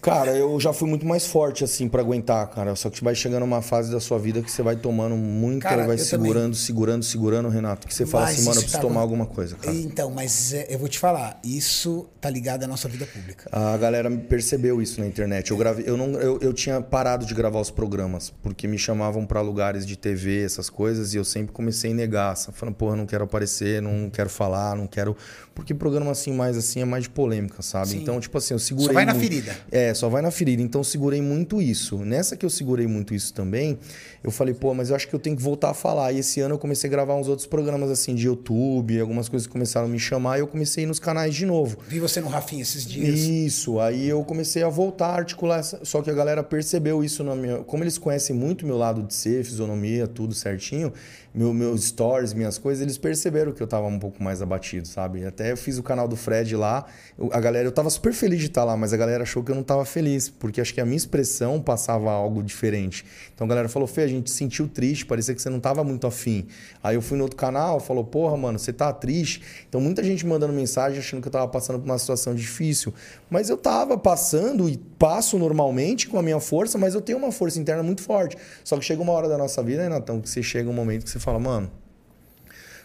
Cara, 0.00 0.32
eu 0.36 0.60
já 0.60 0.72
fui 0.72 0.86
muito 0.88 1.06
mais 1.06 1.26
forte, 1.26 1.64
assim, 1.64 1.88
pra 1.88 2.02
aguentar, 2.02 2.46
cara. 2.50 2.76
Só 2.76 2.90
que 2.90 3.02
vai 3.02 3.14
chegando 3.14 3.42
uma 3.42 3.62
fase 3.62 3.90
da 3.90 3.98
sua 3.98 4.18
vida 4.18 4.42
que 4.42 4.50
você 4.50 4.62
vai 4.62 4.76
tomando 4.76 5.16
muita, 5.16 5.68
Cara, 5.68 5.86
vai 5.86 5.96
segurando, 5.96 6.54
segurando, 6.54 7.02
segurando, 7.02 7.48
Renato. 7.48 7.86
Que 7.86 7.94
você 7.94 8.04
fala 8.04 8.24
Mas 8.26 8.34
assim, 8.34 8.44
mano, 8.44 8.56
eu 8.58 8.62
preciso 8.62 8.82
tá 8.82 8.86
tomar 8.86 9.00
alguma 9.00 9.24
coisa, 9.24 9.56
cara. 9.56 9.74
Então, 9.74 10.10
mas 10.10 10.52
é, 10.52 10.66
eu 10.68 10.78
vou 10.78 10.88
te 10.88 10.98
falar, 10.98 11.40
isso 11.42 12.06
tá 12.20 12.28
ligado 12.28 12.64
à 12.64 12.66
nossa 12.66 12.86
vida 12.88 13.06
pública. 13.06 13.48
A 13.50 13.76
galera 13.78 14.10
percebeu 14.10 14.82
isso 14.82 15.00
na 15.00 15.06
internet. 15.06 15.50
Eu, 15.50 15.56
gravei, 15.56 15.84
eu, 15.88 15.96
não, 15.96 16.08
eu, 16.20 16.38
eu 16.40 16.52
tinha 16.52 16.82
parado 16.82 17.24
de 17.24 17.32
gravar 17.32 17.60
os 17.60 17.70
programas, 17.70 18.30
porque 18.42 18.68
me 18.68 18.76
chamavam 18.78 19.24
pra 19.24 19.40
lugares 19.40 19.86
de 19.86 19.96
TV, 19.96 20.44
essas 20.44 20.68
coisas, 20.68 21.14
e 21.14 21.16
eu 21.16 21.24
sempre 21.24 21.52
comecei 21.52 21.92
a 21.92 21.94
negar. 21.94 22.36
sabe? 22.36 22.58
Falando, 22.58 22.74
porra, 22.74 22.96
não 22.96 23.06
quero 23.06 23.24
aparecer, 23.24 23.80
não 23.80 24.10
quero 24.10 24.28
falar, 24.28 24.76
não 24.76 24.86
quero. 24.86 25.16
Porque 25.54 25.72
programa 25.72 26.10
assim, 26.10 26.32
mais 26.32 26.56
assim, 26.58 26.80
é 26.80 26.84
mais 26.84 27.04
de 27.04 27.10
polêmica, 27.10 27.62
sabe? 27.62 27.88
Sim. 27.88 28.02
Então, 28.02 28.20
tipo 28.20 28.36
assim, 28.36 28.54
eu 28.54 28.58
segurei. 28.58 28.92
vai 28.92 29.04
na 29.04 29.14
muito- 29.14 29.26
ferida. 29.26 29.53
É, 29.70 29.92
só 29.94 30.08
vai 30.08 30.22
na 30.22 30.30
ferida. 30.30 30.62
Então, 30.62 30.80
eu 30.80 30.84
segurei 30.84 31.20
muito 31.20 31.60
isso. 31.60 31.98
Nessa 31.98 32.36
que 32.36 32.44
eu 32.44 32.50
segurei 32.50 32.86
muito 32.86 33.14
isso 33.14 33.32
também, 33.32 33.78
eu 34.22 34.30
falei, 34.30 34.54
pô, 34.54 34.72
mas 34.74 34.90
eu 34.90 34.96
acho 34.96 35.08
que 35.08 35.14
eu 35.14 35.18
tenho 35.18 35.36
que 35.36 35.42
voltar 35.42 35.70
a 35.70 35.74
falar. 35.74 36.12
E 36.12 36.18
esse 36.18 36.40
ano 36.40 36.54
eu 36.54 36.58
comecei 36.58 36.88
a 36.88 36.90
gravar 36.90 37.14
uns 37.14 37.28
outros 37.28 37.46
programas 37.46 37.90
assim 37.90 38.14
de 38.14 38.26
YouTube, 38.26 38.98
algumas 39.00 39.28
coisas 39.28 39.46
começaram 39.46 39.86
a 39.86 39.90
me 39.90 39.98
chamar, 39.98 40.38
e 40.38 40.40
eu 40.40 40.46
comecei 40.46 40.82
a 40.82 40.84
ir 40.84 40.88
nos 40.88 40.98
canais 40.98 41.34
de 41.34 41.46
novo. 41.46 41.78
Vi 41.88 42.00
você 42.00 42.20
no 42.20 42.28
Rafinha 42.28 42.62
esses 42.62 42.86
dias. 42.86 43.20
Isso, 43.20 43.80
aí 43.80 44.08
eu 44.08 44.22
comecei 44.24 44.62
a 44.62 44.68
voltar 44.68 45.08
a 45.08 45.16
articular, 45.16 45.62
só 45.62 46.02
que 46.02 46.10
a 46.10 46.14
galera 46.14 46.42
percebeu 46.42 47.04
isso 47.04 47.22
na 47.22 47.34
minha. 47.34 47.58
Como 47.58 47.84
eles 47.84 47.98
conhecem 47.98 48.34
muito 48.34 48.66
meu 48.66 48.76
lado 48.76 49.02
de 49.02 49.14
ser, 49.14 49.44
fisionomia, 49.44 50.06
tudo 50.06 50.34
certinho, 50.34 50.92
meu, 51.34 51.52
meus 51.52 51.84
stories, 51.84 52.32
minhas 52.32 52.58
coisas, 52.58 52.80
eles 52.80 52.96
perceberam 52.96 53.50
que 53.50 53.60
eu 53.60 53.66
tava 53.66 53.86
um 53.88 53.98
pouco 53.98 54.22
mais 54.22 54.40
abatido, 54.40 54.86
sabe? 54.86 55.26
Até 55.26 55.50
eu 55.50 55.56
fiz 55.56 55.78
o 55.78 55.82
canal 55.82 56.06
do 56.06 56.14
Fred 56.14 56.54
lá, 56.54 56.86
eu- 57.18 57.28
a 57.32 57.40
galera, 57.40 57.66
eu 57.66 57.72
tava 57.72 57.90
super 57.90 58.12
feliz 58.12 58.38
de 58.38 58.46
estar 58.46 58.62
lá, 58.62 58.76
mas 58.76 58.92
a 58.92 58.96
galera 58.96 59.24
achou 59.24 59.42
que 59.42 59.50
eu 59.50 59.54
não 59.56 59.64
tava 59.64 59.84
feliz, 59.84 60.28
porque 60.28 60.60
acho 60.60 60.72
que 60.72 60.80
a 60.80 60.84
minha 60.84 60.96
expressão 60.96 61.60
passava 61.60 62.10
algo 62.12 62.40
diferente. 62.40 63.04
Então 63.34 63.46
a 63.46 63.48
galera 63.48 63.68
falou, 63.68 63.88
Fê, 63.88 64.02
a 64.02 64.06
gente 64.06 64.30
se 64.30 64.36
sentiu 64.36 64.68
triste, 64.68 65.04
parecia 65.04 65.34
que 65.34 65.42
você 65.42 65.50
não 65.50 65.58
tava 65.58 65.82
muito 65.82 66.06
afim. 66.06 66.46
Aí 66.82 66.94
eu 66.94 67.02
fui 67.02 67.18
no 67.18 67.24
outro 67.24 67.36
canal, 67.36 67.80
falou, 67.80 68.04
porra, 68.04 68.36
mano, 68.36 68.56
você 68.56 68.72
tá 68.72 68.92
triste. 68.92 69.42
Então 69.68 69.80
muita 69.80 70.04
gente 70.04 70.24
mandando 70.24 70.52
mensagem 70.52 71.00
achando 71.00 71.20
que 71.20 71.26
eu 71.26 71.32
tava 71.32 71.48
passando 71.48 71.80
por 71.80 71.86
uma 71.86 71.98
situação 71.98 72.32
difícil. 72.32 72.94
Mas 73.28 73.50
eu 73.50 73.56
tava 73.56 73.98
passando 73.98 74.68
e 74.68 74.76
passo 74.76 75.36
normalmente 75.36 76.06
com 76.08 76.16
a 76.16 76.22
minha 76.22 76.38
força, 76.38 76.78
mas 76.78 76.94
eu 76.94 77.00
tenho 77.00 77.18
uma 77.18 77.32
força 77.32 77.58
interna 77.58 77.82
muito 77.82 78.02
forte. 78.02 78.36
Só 78.62 78.76
que 78.78 78.84
chega 78.84 79.02
uma 79.02 79.12
hora 79.12 79.28
da 79.28 79.36
nossa 79.36 79.60
vida, 79.64 79.82
Renatão, 79.82 80.20
que 80.20 80.30
você 80.30 80.42
chega 80.42 80.70
um 80.70 80.72
momento 80.72 81.02
que 81.04 81.10
você 81.10 81.18
fala, 81.24 81.40
mano, 81.40 81.70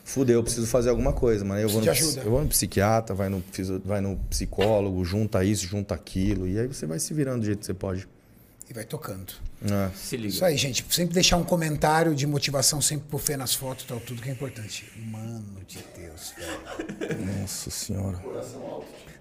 fudeu, 0.04 0.40
eu 0.40 0.44
preciso 0.44 0.66
fazer 0.66 0.90
alguma 0.90 1.14
coisa, 1.14 1.44
mano. 1.44 1.58
Aí 1.58 1.64
Eu 1.64 1.70
vou, 1.70 1.82
no, 1.82 1.88
eu 1.88 2.32
vou 2.32 2.42
no 2.42 2.48
psiquiatra, 2.48 3.14
vai 3.14 3.30
no, 3.30 3.44
vai 3.86 4.02
no 4.02 4.18
psicólogo, 4.30 5.04
junta 5.06 5.44
isso, 5.44 5.66
junta 5.68 5.94
aquilo. 5.94 6.48
E 6.48 6.60
aí 6.60 6.68
você 6.68 6.86
vai 6.86 7.00
se 7.00 7.14
virando 7.14 7.42
do 7.42 7.46
jeito 7.46 7.60
que 7.60 7.66
você 7.66 7.74
pode. 7.74 8.08
E 8.70 8.74
vai 8.74 8.86
tocando. 8.86 9.34
É. 9.64 9.90
Se 9.96 10.16
liga. 10.16 10.30
Isso 10.30 10.46
aí, 10.46 10.56
gente. 10.56 10.86
Sempre 10.90 11.14
deixar 11.14 11.38
um 11.38 11.44
comentário 11.44 12.14
de 12.16 12.26
motivação 12.28 12.80
sempre 12.82 13.08
pro 13.10 13.18
Fê 13.18 13.36
nas 13.36 13.54
fotos, 13.54 13.86
tal, 13.86 14.00
tudo 14.00 14.22
que 14.22 14.30
é 14.30 14.32
importante. 14.32 14.86
Mano 14.96 15.60
de 15.68 15.80
Deus, 15.96 16.34
velho. 16.38 17.42
Nossa 17.42 17.70
senhora. 17.70 18.20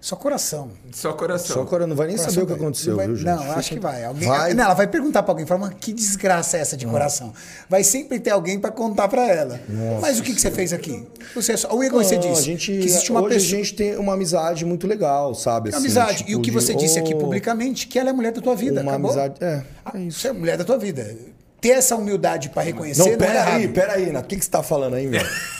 Só 0.01 0.15
coração. 0.15 0.71
Só 0.93 1.11
coração. 1.11 1.55
Só 1.57 1.61
agora 1.61 1.85
não 1.85 1.93
vai 1.95 2.07
nem 2.07 2.15
Coração 2.15 2.33
saber 2.33 2.43
o 2.43 2.47
que 2.47 2.53
vai- 2.53 2.61
aconteceu, 2.61 2.89
não 2.91 2.97
vai- 2.97 3.07
viu, 3.07 3.15
gente? 3.17 3.25
Não, 3.25 3.51
acho 3.51 3.69
que 3.71 3.79
vai. 3.79 4.05
Alguém, 4.05 4.27
Vai. 4.29 4.53
Não, 4.53 4.63
ela 4.63 4.73
vai 4.73 4.87
perguntar 4.87 5.23
pra 5.23 5.31
alguém, 5.33 5.45
fala, 5.45 5.59
"Mano, 5.59 5.75
que 5.77 5.91
desgraça 5.91 6.55
é 6.57 6.61
essa 6.61 6.77
de 6.77 6.85
coração? 6.85 7.33
Vai 7.69 7.83
sempre 7.83 8.17
ter 8.17 8.29
alguém 8.29 8.57
pra 8.59 8.71
contar 8.71 9.09
pra 9.09 9.27
ela. 9.27 9.59
Mas 10.01 10.17
o 10.19 10.23
que, 10.23 10.33
que 10.33 10.39
você 10.39 10.49
fez 10.51 10.71
aqui? 10.71 11.05
Você 11.35 11.51
é 11.51 11.57
só... 11.57 11.75
O 11.75 11.83
Igor, 11.83 12.01
você 12.01 12.17
disse 12.17 12.39
a 12.39 12.41
gente, 12.43 12.71
que 12.71 12.85
existe 12.87 13.11
uma 13.11 13.21
hoje 13.21 13.35
pessoa... 13.35 13.53
a 13.53 13.63
gente 13.63 13.75
tem 13.75 13.97
uma 13.97 14.13
amizade 14.13 14.63
muito 14.65 14.87
legal, 14.87 15.35
sabe? 15.35 15.69
assim, 15.69 15.79
amizade. 15.79 16.23
e 16.23 16.25
tipo 16.27 16.37
o 16.39 16.41
que 16.41 16.49
de- 16.49 16.55
você 16.55 16.73
disse 16.73 16.97
aqui 16.97 17.13
Oh, 17.13 17.17
publicamente, 17.17 17.85
que 17.87 17.99
ela 17.99 18.09
é 18.09 18.13
mulher 18.13 18.31
da 18.31 18.41
tua 18.41 18.55
vida, 18.55 18.81
Uma 18.81 18.91
acabou? 18.93 19.11
amizade. 19.11 19.35
É, 19.41 19.63
Ah, 19.85 19.91
é 19.95 19.99
isso. 20.03 20.19
Você 20.19 20.29
é 20.29 20.31
mulher 20.31 20.57
da 20.57 20.63
tua 20.63 20.77
vida. 20.77 21.13
Ter 21.59 21.71
essa 21.71 21.97
humildade 21.97 22.47
pra 22.49 22.63
reconhecer 22.63 23.01
Não, 23.01 23.09
é 23.09 23.17
pera 23.17 23.43
aí, 23.43 23.63
errado. 23.63 23.73
pera 23.73 23.93
aí, 23.95 24.11
Nath. 24.13 24.23
O 24.23 24.27
que, 24.29 24.37
que 24.37 24.45
você 24.45 24.49
tá 24.51 24.63
falando 24.63 24.93
aí, 24.93 25.07
velho? 25.07 25.27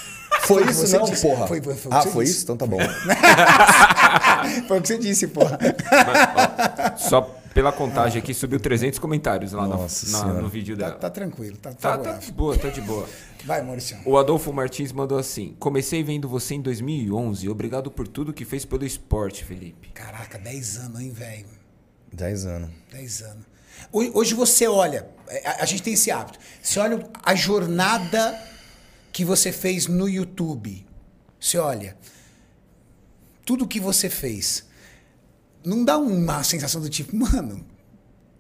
Foi 0.50 0.70
isso, 0.70 0.98
não, 0.98 1.06
disse. 1.06 1.22
porra? 1.28 1.48
Foi- 1.48 1.62
foi- 1.62 1.76
foi 1.76 1.92
ah, 1.94 2.02
foi 2.02 2.24
disse. 2.26 2.36
isso? 2.38 2.44
Então 2.44 2.58
tá 2.58 2.66
bom. 2.66 2.78
Foi 4.68 4.80
o 4.80 4.82
que 4.82 4.88
você 4.88 4.98
disse, 4.98 5.28
porra. 5.28 5.58
Só 6.98 7.22
pela 7.54 7.72
contagem 7.72 8.22
aqui 8.22 8.34
subiu 8.34 8.60
300 8.60 9.00
comentários 9.00 9.52
lá 9.52 9.64
no- 9.64 9.78
Nossa 9.78 10.10
na- 10.12 10.20
Senhora. 10.20 10.42
no 10.42 10.50
vídeo 10.50 10.78
Tá, 10.78 10.86
dela. 10.88 10.98
tá 11.00 11.10
tranquilo, 11.10 11.58
tá 11.58 11.70
Tá, 11.72 11.76
tá 11.76 11.90
favorável. 11.92 12.20
de 12.22 12.32
boa, 12.32 12.58
tá 12.58 12.70
de 12.70 12.82
boa. 12.82 13.08
Vai, 13.46 13.62
Maurício. 13.62 13.98
O 14.06 14.18
Adolfo 14.18 14.52
Martins 14.54 14.92
mandou 14.92 15.18
assim: 15.18 15.56
Comecei 15.60 16.04
vendo 16.04 16.28
você 16.28 16.56
em 16.56 16.62
2011. 16.62 17.48
Obrigado 17.50 17.90
por 17.92 18.08
tudo 18.08 18.34
que 18.34 18.46
fez 18.46 18.66
pelo 18.66 18.86
esporte, 18.86 19.44
Felipe. 19.46 19.90
Caraca, 19.90 20.38
10 20.38 20.78
anos, 20.78 21.00
hein, 21.02 21.12
velho? 21.12 21.46
10 22.14 22.46
anos. 22.46 22.70
10 22.92 23.22
anos. 23.22 23.46
Hoje, 23.92 24.34
você 24.34 24.68
olha, 24.68 25.08
é, 25.28 25.48
a, 25.48 25.64
a 25.64 25.66
gente 25.66 25.82
tem 25.82 25.94
esse 25.94 26.12
hábito. 26.12 26.38
Você 26.62 26.80
olha 26.80 27.04
a 27.24 27.34
jornada 27.34 28.38
que 29.12 29.24
você 29.26 29.52
fez 29.52 29.88
no 29.88 30.08
YouTube. 30.08 30.86
Você 31.40 31.58
olha 31.58 31.96
tudo 33.46 33.68
que 33.68 33.80
você 33.80 34.10
fez. 34.10 34.66
Não 35.66 35.84
dá 35.84 35.98
uma 35.98 36.44
sensação 36.44 36.80
do 36.80 36.88
tipo, 36.90 37.16
mano, 37.16 37.66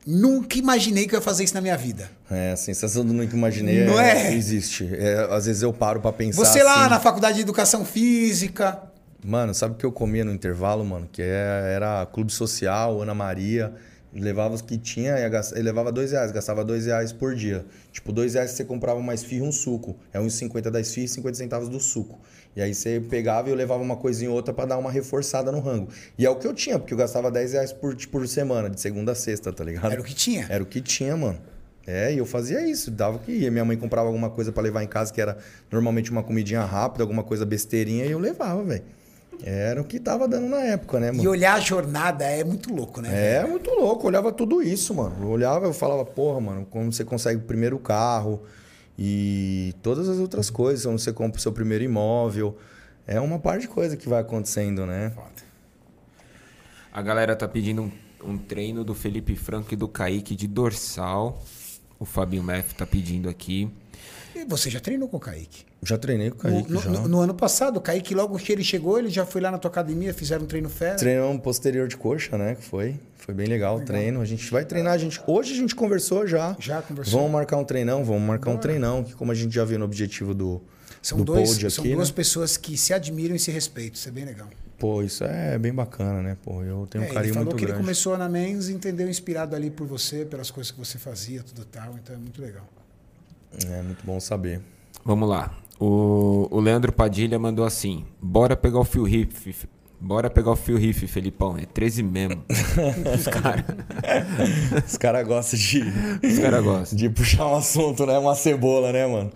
nunca 0.06 0.58
imaginei 0.58 1.08
que 1.08 1.16
eu 1.16 1.20
ia 1.20 1.24
fazer 1.24 1.44
isso 1.44 1.54
na 1.54 1.62
minha 1.62 1.76
vida. 1.78 2.10
É, 2.30 2.52
a 2.52 2.56
sensação 2.56 3.04
do 3.06 3.14
nunca 3.14 3.36
imaginei 3.36 3.86
Não 3.86 4.00
é? 4.00 4.34
existe. 4.34 4.88
É, 4.96 5.28
às 5.32 5.46
vezes 5.46 5.62
eu 5.62 5.74
paro 5.74 6.00
pra 6.00 6.12
pensar 6.14 6.44
Você 6.46 6.62
lá 6.64 6.82
assim, 6.82 6.90
na 6.92 7.00
faculdade 7.00 7.36
de 7.38 7.42
educação 7.42 7.84
física, 7.86 8.84
Mano, 9.22 9.54
sabe 9.54 9.74
o 9.74 9.78
que 9.78 9.86
eu 9.86 9.92
comia 9.92 10.24
no 10.24 10.32
intervalo, 10.32 10.86
mano? 10.86 11.10
Que 11.12 11.22
é- 11.22 11.74
era 11.76 12.06
clube 12.06 12.32
social, 12.32 13.02
Ana 13.02 13.14
Maria. 13.14 13.74
Levava 14.12 14.56
os 14.56 14.62
que 14.62 14.78
tinha, 14.78 15.16
ele 15.20 15.62
levava 15.62 15.92
dois 15.92 16.12
reais, 16.12 16.32
gastava 16.32 16.66
dois 16.66 16.88
reais 16.88 17.14
por 17.14 17.36
dia. 17.36 17.64
Tipo, 17.92 18.12
dois 18.12 18.34
reais 18.34 18.52
você 18.52 18.66
comprava 18.66 19.00
uma 19.00 19.14
esfirra 19.14 19.46
e 19.46 19.48
um 19.48 19.52
suco. 19.52 19.96
É 20.12 20.20
uns 20.20 20.34
50 20.34 20.72
da 20.72 20.80
esfirra 20.80 21.06
e 21.06 21.10
50 21.10 21.38
centavos 21.38 21.70
do 21.70 21.80
suco. 21.80 22.20
E 22.56 22.62
aí 22.62 22.74
você 22.74 23.00
pegava 23.00 23.50
e 23.50 23.52
eu 23.52 23.56
levava 23.56 23.84
uma 23.84 23.96
coisinha 23.96 24.30
ou 24.32 24.36
outra 24.36 24.52
pra 24.52 24.66
dar 24.66 24.78
uma 24.80 24.92
reforçada 24.92 25.52
no 25.52 25.60
rango. 25.60 25.90
E 26.18 26.26
é 26.26 26.30
o 26.30 26.36
que 26.36 26.48
eu 26.48 26.54
tinha, 26.54 26.80
porque 26.80 26.94
eu 26.94 26.98
gastava 26.98 27.30
10 27.30 27.54
reais 27.54 27.72
por, 27.72 27.96
por 28.08 28.28
semana, 28.28 28.70
de 28.70 28.82
segunda 28.82 29.12
a 29.12 29.16
sexta, 29.16 29.54
tá 29.54 29.64
ligado? 29.64 29.92
era 29.92 30.02
o 30.02 30.04
que 30.04 30.16
tinha. 30.16 30.48
Era 30.50 30.64
o 30.64 30.66
que 30.66 30.82
tinha, 30.82 31.16
mano. 31.16 31.40
É, 31.86 32.14
e 32.14 32.18
eu 32.18 32.26
fazia 32.26 32.68
isso, 32.68 32.92
dava 32.92 33.18
o 33.18 33.20
que 33.20 33.32
ia. 33.32 33.50
Minha 33.50 33.66
mãe 33.66 33.78
comprava 33.78 34.08
alguma 34.08 34.30
coisa 34.30 34.52
pra 34.52 34.62
levar 34.62 34.84
em 34.84 34.88
casa, 34.88 35.14
que 35.14 35.22
era 35.22 35.38
normalmente 35.72 36.12
uma 36.12 36.22
comidinha 36.24 36.64
rápida, 36.64 37.04
alguma 37.04 37.24
coisa 37.24 37.46
besteirinha, 37.46 38.06
e 38.06 38.12
eu 38.12 38.20
levava, 38.20 38.64
velho. 38.64 38.84
Era 39.44 39.82
o 39.82 39.86
que 39.86 40.00
tava 40.00 40.28
dando 40.28 40.48
na 40.48 40.60
época, 40.60 41.00
né, 41.00 41.10
E 41.10 41.12
mano? 41.18 41.30
olhar 41.30 41.54
a 41.56 41.60
jornada 41.60 42.26
é 42.26 42.44
muito 42.44 42.74
louco, 42.74 43.02
né? 43.02 43.38
É 43.38 43.46
muito 43.48 43.70
louco, 43.72 44.04
eu 44.04 44.08
olhava 44.08 44.32
tudo 44.32 44.62
isso, 44.62 44.94
mano. 44.94 45.16
Eu 45.22 45.30
olhava, 45.30 45.66
eu 45.66 45.74
falava, 45.74 46.04
porra, 46.06 46.42
mano, 46.42 46.66
como 46.70 46.92
você 46.92 47.04
consegue 47.06 47.40
o 47.42 47.46
primeiro 47.46 47.80
carro 47.80 48.42
e 48.98 49.74
todas 49.82 50.10
as 50.10 50.18
outras 50.18 50.50
coisas, 50.50 50.86
como 50.86 51.00
você 51.00 51.14
compra 51.14 51.40
o 51.40 51.42
seu 51.42 51.52
primeiro 51.52 51.84
imóvel. 51.84 52.58
É 53.08 53.20
uma 53.20 53.40
par 53.40 53.58
de 53.60 53.68
coisa 53.68 53.96
que 53.98 54.08
vai 54.10 54.22
acontecendo, 54.22 54.86
né? 54.86 55.12
Foda. 55.16 55.50
A 56.92 57.02
galera 57.02 57.36
tá 57.36 57.48
pedindo 57.48 57.84
um, 57.84 57.92
um 58.24 58.38
treino 58.38 58.84
do 58.84 58.94
Felipe 58.94 59.36
Franco 59.36 59.74
e 59.74 59.78
do 59.78 59.88
Kaique 59.88 60.36
de 60.36 60.48
dorsal. 60.48 61.42
O 61.98 62.06
Fabinho 62.06 62.44
Meff 62.44 62.76
tá 62.76 62.86
pedindo 62.86 63.30
aqui. 63.30 63.70
E 64.36 64.44
você 64.46 64.70
já 64.70 64.80
treinou 64.80 65.08
com 65.08 65.18
o 65.18 65.20
Kaique? 65.20 65.66
Já 65.82 65.98
treinei 65.98 66.30
com 66.30 66.38
o 66.38 66.42
Kaique, 66.42 66.72
no, 66.72 66.82
já. 66.82 66.90
no- 66.90 67.08
no 67.08 67.20
ano 67.22 67.34
passado, 67.34 67.78
o 67.78 67.82
Kaique, 67.82 68.14
logo 68.14 68.38
que 68.38 68.52
ele 68.52 68.64
chegou, 68.64 69.00
ele 69.00 69.10
já 69.10 69.26
foi 69.26 69.40
lá 69.40 69.50
na 69.50 69.58
tua 69.58 69.72
academia, 69.72 70.14
fizeram 70.14 70.44
um 70.44 70.48
treino 70.48 70.70
fera. 70.70 70.96
Treinamos 70.96 71.36
um 71.36 71.40
posterior 71.40 71.88
de 71.88 71.96
coxa, 71.96 72.38
né? 72.38 72.56
Que 72.56 72.64
foi. 72.66 73.00
Foi 73.18 73.34
bem 73.34 73.48
legal, 73.48 73.78
o 73.78 73.82
treino. 73.86 74.20
A 74.22 74.26
gente 74.26 74.50
vai 74.52 74.66
treinar. 74.66 74.94
A 74.94 74.98
gente, 74.98 75.22
hoje 75.28 75.54
a 75.54 75.56
gente 75.56 75.76
conversou 75.76 76.26
já. 76.28 76.56
Já 76.60 76.82
conversou. 76.82 77.20
Vamos 77.20 77.32
marcar 77.32 77.58
um 77.58 77.64
treinão, 77.64 78.04
vamos 78.04 78.24
marcar 78.24 78.50
um 78.52 78.58
treinão, 78.58 79.04
que 79.04 79.14
como 79.14 79.32
a 79.32 79.36
gente 79.36 79.54
já 79.54 79.64
viu 79.64 79.78
no 79.80 79.86
objetivo 79.86 80.34
do, 80.34 80.62
São, 81.02 81.20
do 81.20 81.24
dois, 81.26 81.50
pod 81.52 81.72
são 81.72 81.84
aqui, 81.84 81.94
duas 81.94 82.10
né? 82.10 82.16
pessoas 82.16 82.58
que 82.58 82.76
se 82.78 82.94
admiram 82.94 83.36
e 83.36 83.40
se 83.40 83.52
respeitam. 83.52 83.94
Isso 83.94 84.10
é 84.10 84.12
bem 84.12 84.26
legal. 84.26 84.48
Pô, 84.80 85.04
isso 85.04 85.24
é 85.26 85.58
bem 85.60 85.74
bacana, 85.74 86.22
né? 86.22 86.38
Pô, 86.44 86.64
eu 86.64 86.88
tenho 86.90 87.04
É, 87.04 87.06
um 87.06 87.10
ele 87.10 87.14
carinho 87.14 87.34
falou 87.36 87.46
muito 87.48 87.58
que 87.58 87.66
grande. 87.66 87.80
ele 87.80 87.84
começou 87.86 88.18
na 88.18 88.28
Men's 88.30 88.68
e 88.70 88.74
entendeu 88.74 89.10
inspirado 89.10 89.56
ali 89.56 89.70
por 89.70 89.86
você, 89.86 90.26
pelas 90.26 90.50
coisas 90.50 90.72
que 90.72 90.78
você 90.80 90.98
fazia, 90.98 91.44
tudo 91.44 91.64
tal. 91.66 91.96
Então 92.02 92.16
é 92.16 92.20
muito 92.20 92.42
legal. 92.42 92.68
É 93.68 93.82
muito 93.82 94.04
bom 94.06 94.20
saber. 94.20 94.60
Vamos 95.06 95.30
lá. 95.30 95.56
O, 95.80 96.48
o 96.52 96.60
Leandro 96.60 96.92
Padilha 96.92 97.40
mandou 97.40 97.66
assim: 97.66 98.06
Bora 98.22 98.56
pegar 98.56 98.80
o 98.80 98.84
fio 98.84 99.04
riff. 99.04 99.56
Bora 100.02 100.30
pegar 100.30 100.52
o 100.52 100.56
fio 100.56 100.78
riff, 100.78 101.06
Felipão. 101.08 101.58
É 101.58 101.66
13 101.66 102.04
mesmo. 102.04 102.44
Os 103.16 103.26
caras 103.28 103.66
Os 104.88 104.98
caras 104.98 105.28
gostam 105.28 105.60
de, 105.60 105.84
os 106.26 106.40
cara 106.40 106.62
gostam. 106.62 106.98
de 106.98 107.10
puxar 107.10 107.48
um 107.48 107.56
assunto, 107.56 108.06
né? 108.06 108.18
Uma 108.18 108.34
cebola, 108.36 108.92
né, 108.94 109.06
mano? 109.06 109.30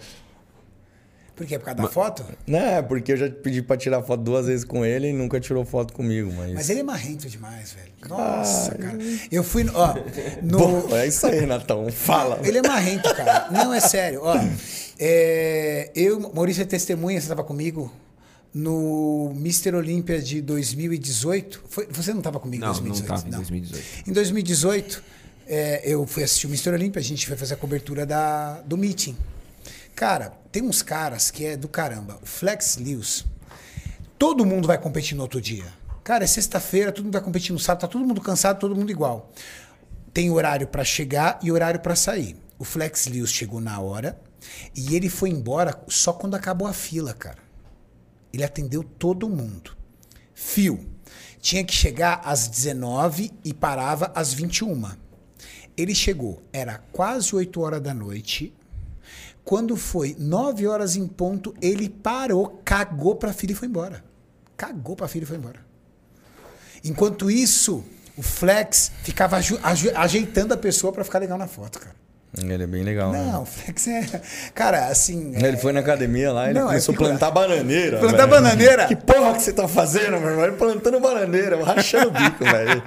Por 1.35 1.45
quê? 1.47 1.57
Por 1.57 1.65
causa 1.65 1.81
da 1.81 1.87
foto? 1.89 2.23
Né, 2.45 2.81
porque 2.83 3.11
eu 3.13 3.17
já 3.17 3.27
pedi 3.29 3.61
pra 3.63 3.75
tirar 3.75 4.03
foto 4.03 4.21
duas 4.21 4.45
vezes 4.45 4.63
com 4.63 4.85
ele 4.85 5.09
e 5.09 5.13
nunca 5.13 5.39
tirou 5.39 5.65
foto 5.65 5.91
comigo, 5.91 6.31
mas. 6.37 6.53
Mas 6.53 6.69
ele 6.69 6.81
é 6.81 6.83
marrento 6.83 7.27
demais, 7.27 7.73
velho. 7.73 7.91
Nossa, 8.07 8.75
cara. 8.75 8.97
Eu 9.31 9.43
fui, 9.43 9.63
no- 9.63 9.73
ó, 9.75 9.95
no... 10.43 10.57
Bom, 10.59 10.95
é 10.95 11.07
isso 11.07 11.25
aí, 11.25 11.43
Natão. 11.45 11.91
Fala. 11.91 12.39
Ele 12.43 12.59
é 12.59 12.61
marrento, 12.61 13.13
cara. 13.15 13.47
Não, 13.49 13.73
é 13.73 13.79
sério. 13.79 14.21
Ó, 14.23 14.35
é, 14.99 15.91
eu, 15.95 16.31
Maurício 16.33 16.61
é 16.61 16.65
testemunha, 16.65 17.19
você 17.19 17.25
estava 17.25 17.43
comigo 17.43 17.91
no 18.53 19.33
Mr. 19.35 19.75
Olímpia 19.75 20.21
de 20.21 20.41
2018. 20.41 21.63
Foi, 21.67 21.87
você 21.87 22.11
não 22.11 22.19
estava 22.19 22.39
comigo 22.39 22.63
em 22.63 22.67
Não, 22.67 22.73
não 22.73 22.83
2018? 22.83 23.07
tava 23.07 23.27
em 23.27 23.31
2018. 23.31 24.09
Em 24.09 24.13
2018, 24.13 25.03
é, 25.47 25.81
eu 25.83 26.05
fui 26.05 26.23
assistir 26.23 26.47
o 26.47 26.49
Mr. 26.49 26.69
Olímpia, 26.69 26.99
a 26.99 27.03
gente 27.03 27.25
foi 27.27 27.35
fazer 27.35 27.55
a 27.55 27.57
cobertura 27.57 28.05
da, 28.05 28.61
do 28.61 28.77
meeting. 28.77 29.17
Cara, 29.95 30.33
tem 30.51 30.63
uns 30.63 30.81
caras 30.81 31.31
que 31.31 31.45
é 31.45 31.57
do 31.57 31.67
caramba. 31.67 32.19
O 32.21 32.25
Flex 32.25 32.77
Lewis, 32.77 33.25
todo 34.17 34.45
mundo 34.45 34.67
vai 34.67 34.77
competir 34.77 35.15
no 35.15 35.23
outro 35.23 35.41
dia. 35.41 35.65
Cara, 36.03 36.23
é 36.23 36.27
sexta-feira, 36.27 36.91
todo 36.91 37.05
mundo 37.05 37.13
vai 37.13 37.21
competir 37.21 37.53
no 37.53 37.59
sábado, 37.59 37.81
tá 37.81 37.87
todo 37.87 38.05
mundo 38.05 38.21
cansado, 38.21 38.59
todo 38.59 38.75
mundo 38.75 38.91
igual. 38.91 39.31
Tem 40.13 40.29
horário 40.29 40.67
para 40.67 40.83
chegar 40.83 41.39
e 41.41 41.51
horário 41.51 41.79
para 41.79 41.95
sair. 41.95 42.35
O 42.59 42.63
Flex 42.63 43.07
Lewis 43.07 43.31
chegou 43.31 43.59
na 43.59 43.79
hora 43.79 44.19
e 44.75 44.95
ele 44.95 45.09
foi 45.09 45.29
embora 45.29 45.83
só 45.87 46.13
quando 46.13 46.35
acabou 46.35 46.67
a 46.67 46.73
fila, 46.73 47.13
cara. 47.13 47.39
Ele 48.31 48.43
atendeu 48.43 48.83
todo 48.83 49.29
mundo. 49.29 49.75
Fio. 50.33 50.89
Tinha 51.39 51.63
que 51.63 51.73
chegar 51.73 52.21
às 52.23 52.47
19 52.47 53.31
e 53.43 53.53
parava 53.53 54.11
às 54.15 54.33
21. 54.33 54.91
Ele 55.75 55.93
chegou, 55.93 56.41
era 56.51 56.77
quase 56.91 57.35
8 57.35 57.59
horas 57.61 57.81
da 57.81 57.93
noite. 57.93 58.53
Quando 59.43 59.75
foi 59.75 60.15
9 60.17 60.67
horas 60.67 60.95
em 60.95 61.07
ponto, 61.07 61.53
ele 61.61 61.89
parou, 61.89 62.61
cagou 62.63 63.15
pra 63.15 63.33
filha 63.33 63.51
e 63.51 63.55
foi 63.55 63.67
embora. 63.67 64.03
Cagou 64.55 64.95
pra 64.95 65.07
filha 65.07 65.23
e 65.23 65.27
foi 65.27 65.37
embora. 65.37 65.65
Enquanto 66.83 67.29
isso, 67.29 67.83
o 68.15 68.21
Flex 68.21 68.91
ficava 69.03 69.37
ajeitando 69.95 70.53
a 70.53 70.57
pessoa 70.57 70.93
pra 70.93 71.03
ficar 71.03 71.19
legal 71.19 71.37
na 71.37 71.47
foto, 71.47 71.79
cara. 71.79 72.02
Ele 72.35 72.63
é 72.63 72.67
bem 72.67 72.81
legal, 72.83 73.11
né? 73.11 73.29
Não, 73.31 73.43
o 73.43 73.45
Flex 73.47 73.87
é. 73.87 74.21
Cara, 74.55 74.87
assim. 74.87 75.33
é- 75.35 75.47
Ele 75.47 75.57
foi 75.57 75.71
na 75.71 75.81
academia 75.81 76.31
lá, 76.31 76.45
ele 76.49 76.55
Não, 76.59 76.65
é 76.65 76.67
começou 76.69 76.95
a 76.95 76.97
plantar 76.97 77.29
bananeira. 77.31 77.99
Plantar 77.99 78.17
velho. 78.25 78.29
bananeira? 78.29 78.87
Que 78.87 78.95
porra 78.95 79.33
que 79.35 79.41
você 79.43 79.53
tá 79.53 79.67
fazendo, 79.67 80.19
meu 80.19 80.29
irmão? 80.31 80.43
Ele 80.45 80.53
plantando 80.57 80.99
bananeira, 80.99 81.63
rachando 81.63 82.07
o 82.07 82.11
bico, 82.11 82.43
velho. 82.45 82.81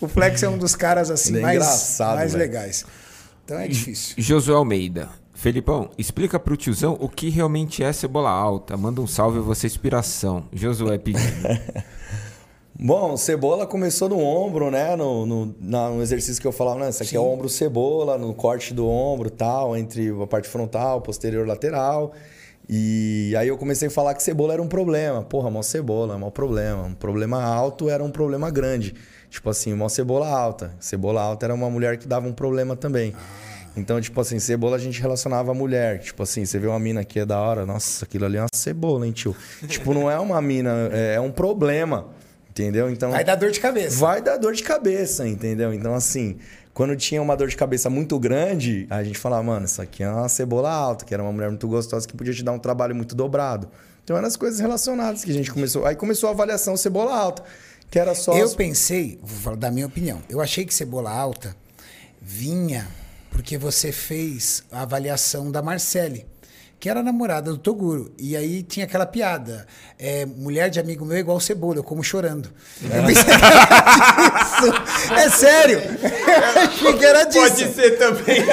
O 0.00 0.06
Flex 0.06 0.42
é 0.42 0.48
um 0.50 0.58
dos 0.58 0.74
caras 0.76 1.10
assim 1.10 1.38
é 1.38 1.40
mais, 1.40 1.98
mais 1.98 2.32
velho. 2.32 2.44
legais. 2.44 2.84
Então 3.44 3.58
é 3.58 3.66
difícil. 3.66 4.14
Josué 4.18 4.54
Almeida. 4.54 5.08
Felipão, 5.34 5.88
explica 5.96 6.38
pro 6.38 6.54
tiozão 6.54 6.98
o 7.00 7.08
que 7.08 7.30
realmente 7.30 7.82
é 7.82 7.90
cebola 7.94 8.28
alta. 8.28 8.76
Manda 8.76 9.00
um 9.00 9.06
salve, 9.06 9.38
você 9.38 9.66
é 9.66 9.70
inspiração. 9.70 10.44
Josué 10.52 10.98
pedindo. 10.98 11.24
Bom, 12.82 13.14
cebola 13.14 13.66
começou 13.66 14.08
no 14.08 14.18
ombro, 14.18 14.70
né? 14.70 14.96
No, 14.96 15.26
no, 15.26 15.54
no 15.60 16.00
exercício 16.00 16.40
que 16.40 16.48
eu 16.48 16.52
falava, 16.52 16.80
né? 16.80 16.88
Isso 16.88 17.02
aqui 17.02 17.14
é 17.14 17.20
o 17.20 17.24
ombro 17.24 17.46
cebola, 17.46 18.16
no 18.16 18.32
corte 18.32 18.72
do 18.72 18.88
ombro 18.88 19.28
tal, 19.28 19.76
entre 19.76 20.08
a 20.08 20.26
parte 20.26 20.48
frontal, 20.48 21.02
posterior 21.02 21.46
lateral. 21.46 22.14
E 22.66 23.34
aí 23.36 23.48
eu 23.48 23.58
comecei 23.58 23.88
a 23.88 23.90
falar 23.90 24.14
que 24.14 24.22
cebola 24.22 24.54
era 24.54 24.62
um 24.62 24.66
problema. 24.66 25.20
Porra, 25.20 25.50
mó 25.50 25.60
cebola, 25.60 26.16
mó 26.16 26.30
problema. 26.30 26.84
Um 26.84 26.94
problema 26.94 27.42
alto 27.42 27.90
era 27.90 28.02
um 28.02 28.10
problema 28.10 28.50
grande. 28.50 28.94
Tipo 29.28 29.50
assim, 29.50 29.74
mó 29.74 29.86
cebola 29.90 30.26
alta. 30.26 30.74
Cebola 30.80 31.20
alta 31.20 31.44
era 31.44 31.54
uma 31.54 31.68
mulher 31.68 31.98
que 31.98 32.08
dava 32.08 32.26
um 32.26 32.32
problema 32.32 32.74
também. 32.74 33.14
Então, 33.76 34.00
tipo 34.00 34.18
assim, 34.18 34.38
cebola 34.38 34.76
a 34.76 34.78
gente 34.78 35.02
relacionava 35.02 35.50
a 35.50 35.54
mulher. 35.54 35.98
Tipo 35.98 36.22
assim, 36.22 36.46
você 36.46 36.58
vê 36.58 36.66
uma 36.66 36.80
mina 36.80 37.04
que 37.04 37.20
é 37.20 37.26
da 37.26 37.38
hora, 37.38 37.66
nossa, 37.66 38.06
aquilo 38.06 38.24
ali 38.24 38.38
é 38.38 38.40
uma 38.40 38.48
cebola, 38.54 39.06
hein, 39.06 39.12
tio? 39.12 39.36
tipo, 39.68 39.92
não 39.92 40.10
é 40.10 40.18
uma 40.18 40.40
mina, 40.40 40.88
é 40.90 41.16
é 41.16 41.20
um 41.20 41.30
problema. 41.30 42.18
Entendeu? 42.60 42.90
Então. 42.90 43.10
Vai 43.10 43.24
dar 43.24 43.34
dor 43.36 43.50
de 43.50 43.60
cabeça. 43.60 43.96
Vai 43.98 44.20
dar 44.22 44.36
dor 44.36 44.52
de 44.54 44.62
cabeça, 44.62 45.26
entendeu? 45.26 45.72
Então, 45.72 45.94
assim, 45.94 46.38
quando 46.74 46.94
tinha 46.96 47.20
uma 47.22 47.36
dor 47.36 47.48
de 47.48 47.56
cabeça 47.56 47.88
muito 47.88 48.18
grande, 48.18 48.86
a 48.90 49.02
gente 49.02 49.18
falava, 49.18 49.42
mano, 49.42 49.64
isso 49.66 49.80
aqui 49.80 50.02
é 50.02 50.10
uma 50.10 50.28
cebola 50.28 50.70
alta, 50.70 51.04
que 51.04 51.14
era 51.14 51.22
uma 51.22 51.32
mulher 51.32 51.48
muito 51.48 51.66
gostosa 51.66 52.06
que 52.06 52.14
podia 52.16 52.32
te 52.34 52.42
dar 52.42 52.52
um 52.52 52.58
trabalho 52.58 52.94
muito 52.94 53.14
dobrado. 53.14 53.68
Então, 54.04 54.16
eram 54.16 54.26
as 54.28 54.36
coisas 54.36 54.60
relacionadas 54.60 55.24
que 55.24 55.30
a 55.30 55.34
gente 55.34 55.50
começou. 55.52 55.86
Aí 55.86 55.94
começou 55.96 56.28
a 56.28 56.32
avaliação 56.32 56.76
cebola 56.76 57.14
alta, 57.14 57.42
que 57.90 57.98
era 57.98 58.14
só. 58.14 58.36
Eu 58.36 58.44
as- 58.46 58.54
pensei, 58.54 59.18
vou 59.22 59.38
falar 59.38 59.56
da 59.56 59.70
minha 59.70 59.86
opinião, 59.86 60.20
eu 60.28 60.40
achei 60.40 60.64
que 60.64 60.74
cebola 60.74 61.10
alta 61.10 61.54
vinha 62.20 62.86
porque 63.30 63.56
você 63.56 63.92
fez 63.92 64.64
a 64.70 64.82
avaliação 64.82 65.50
da 65.50 65.62
Marcele, 65.62 66.26
que 66.80 66.88
era 66.88 67.02
namorada 67.02 67.50
do 67.50 67.58
Toguro. 67.58 68.10
E 68.18 68.34
aí 68.34 68.62
tinha 68.62 68.86
aquela 68.86 69.04
piada: 69.04 69.66
é, 69.98 70.24
mulher 70.24 70.70
de 70.70 70.80
amigo 70.80 71.04
meu 71.04 71.18
é 71.18 71.20
igual 71.20 71.38
cebola, 71.38 71.76
eu 71.76 71.84
como 71.84 72.02
chorando. 72.02 72.50
Eu 72.82 73.04
pensei 73.04 73.24
que 73.36 73.44
era 73.44 74.30
disso. 74.40 75.12
É 75.14 75.30
sério. 75.30 75.78
Eu 75.78 76.62
achei 76.62 76.92
que 76.94 77.04
era 77.04 77.24
disso. 77.24 77.74
ser 77.74 77.98
também. 77.98 78.40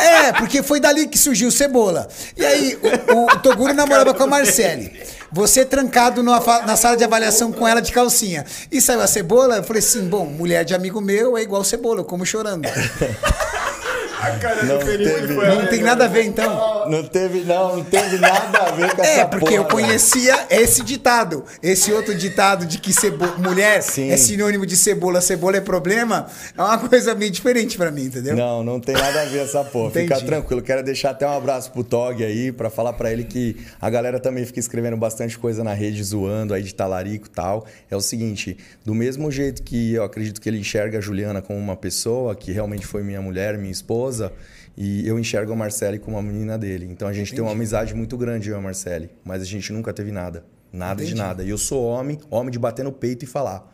É, 0.00 0.32
porque 0.32 0.62
foi 0.62 0.80
dali 0.80 1.06
que 1.06 1.18
surgiu 1.18 1.48
o 1.48 1.52
Cebola. 1.52 2.08
E 2.36 2.44
aí, 2.44 2.78
o, 3.12 3.24
o 3.24 3.38
Toguro 3.38 3.72
namorava 3.72 4.12
com 4.12 4.24
a 4.24 4.26
Marcele. 4.26 4.92
Você 5.32 5.64
trancado 5.64 6.22
numa 6.22 6.40
na 6.66 6.76
sala 6.76 6.96
de 6.96 7.04
avaliação 7.04 7.52
com 7.52 7.66
ela 7.66 7.80
de 7.80 7.92
calcinha. 7.92 8.44
E 8.70 8.80
saiu 8.80 9.00
a 9.00 9.06
Cebola, 9.06 9.56
eu 9.56 9.64
falei 9.64 9.80
assim, 9.80 10.08
bom, 10.08 10.26
mulher 10.26 10.64
de 10.64 10.74
amigo 10.74 11.00
meu 11.00 11.36
é 11.36 11.42
igual 11.42 11.62
Cebola, 11.64 12.00
eu 12.00 12.04
como 12.04 12.26
chorando. 12.26 12.68
A 14.20 14.38
cara 14.38 14.62
Não 14.64 14.78
do 14.78 14.84
Felipe 14.84 15.34
foi 15.34 15.46
Não 15.46 15.66
tem 15.66 15.82
nada 15.82 16.04
a 16.04 16.08
ver, 16.08 16.24
então. 16.24 16.88
Não 16.88 17.02
teve, 17.04 17.40
não, 17.40 17.76
não 17.76 17.84
teve 17.84 18.18
nada 18.18 18.58
a 18.58 18.70
ver 18.72 18.94
com 18.94 19.02
essa 19.02 19.20
É, 19.20 19.24
porque 19.24 19.54
eu 19.54 19.64
porra, 19.64 19.82
conhecia 19.84 20.46
esse 20.50 20.82
ditado. 20.82 21.44
Esse 21.62 21.92
outro 21.92 22.14
ditado 22.14 22.66
de 22.66 22.78
que 22.78 22.92
cebo... 22.92 23.26
mulher 23.38 23.82
Sim. 23.82 24.10
é 24.10 24.16
sinônimo 24.16 24.66
de 24.66 24.76
cebola, 24.76 25.20
cebola 25.20 25.56
é 25.56 25.60
problema, 25.60 26.26
é 26.56 26.62
uma 26.62 26.78
coisa 26.78 27.14
meio 27.14 27.30
diferente 27.30 27.76
pra 27.76 27.90
mim, 27.90 28.04
entendeu? 28.04 28.36
Não, 28.36 28.62
não 28.62 28.80
tem 28.80 28.94
nada 28.94 29.22
a 29.22 29.24
ver 29.24 29.40
essa 29.40 29.64
porra. 29.64 29.90
Fica 29.90 30.14
Entendi. 30.14 30.26
tranquilo. 30.26 30.62
Quero 30.62 30.82
deixar 30.82 31.10
até 31.10 31.26
um 31.26 31.36
abraço 31.36 31.70
pro 31.70 31.82
Tog 31.84 32.22
aí, 32.22 32.52
pra 32.52 32.68
falar 32.68 32.92
pra 32.92 33.12
ele 33.12 33.24
que 33.24 33.56
a 33.80 33.88
galera 33.88 34.18
também 34.20 34.44
fica 34.44 34.60
escrevendo 34.60 34.96
bastante 34.96 35.38
coisa 35.38 35.64
na 35.64 35.72
rede, 35.72 36.02
zoando 36.02 36.52
aí 36.52 36.62
de 36.62 36.74
talarico 36.74 37.26
e 37.26 37.30
tal. 37.30 37.66
É 37.90 37.96
o 37.96 38.00
seguinte, 38.00 38.56
do 38.84 38.94
mesmo 38.94 39.30
jeito 39.30 39.62
que 39.62 39.94
eu 39.94 40.04
acredito 40.04 40.40
que 40.40 40.48
ele 40.48 40.58
enxerga 40.58 40.98
a 40.98 41.00
Juliana 41.00 41.40
como 41.40 41.58
uma 41.58 41.76
pessoa, 41.76 42.34
que 42.34 42.52
realmente 42.52 42.86
foi 42.86 43.02
minha 43.02 43.20
mulher, 43.22 43.56
minha 43.56 43.70
esposa, 43.70 44.09
e 44.76 45.06
eu 45.06 45.18
enxergo 45.18 45.52
a 45.52 45.56
Marcele 45.56 45.98
como 45.98 46.16
uma 46.16 46.22
menina 46.22 46.56
dele. 46.56 46.86
Então 46.90 47.06
a 47.06 47.12
gente 47.12 47.32
tem 47.34 47.42
uma 47.42 47.52
amizade 47.52 47.94
muito 47.94 48.16
grande, 48.16 48.48
eu 48.48 48.56
e 48.56 48.58
a 48.58 48.60
Marcele, 48.60 49.10
mas 49.24 49.42
a 49.42 49.44
gente 49.44 49.72
nunca 49.72 49.92
teve 49.92 50.10
nada. 50.10 50.44
Nada 50.72 51.02
de 51.02 51.10
Entendi. 51.10 51.20
nada. 51.20 51.42
E 51.42 51.50
eu 51.50 51.58
sou 51.58 51.84
homem, 51.84 52.18
homem 52.30 52.50
de 52.50 52.58
bater 52.58 52.84
no 52.84 52.92
peito 52.92 53.24
e 53.24 53.26
falar. 53.26 53.70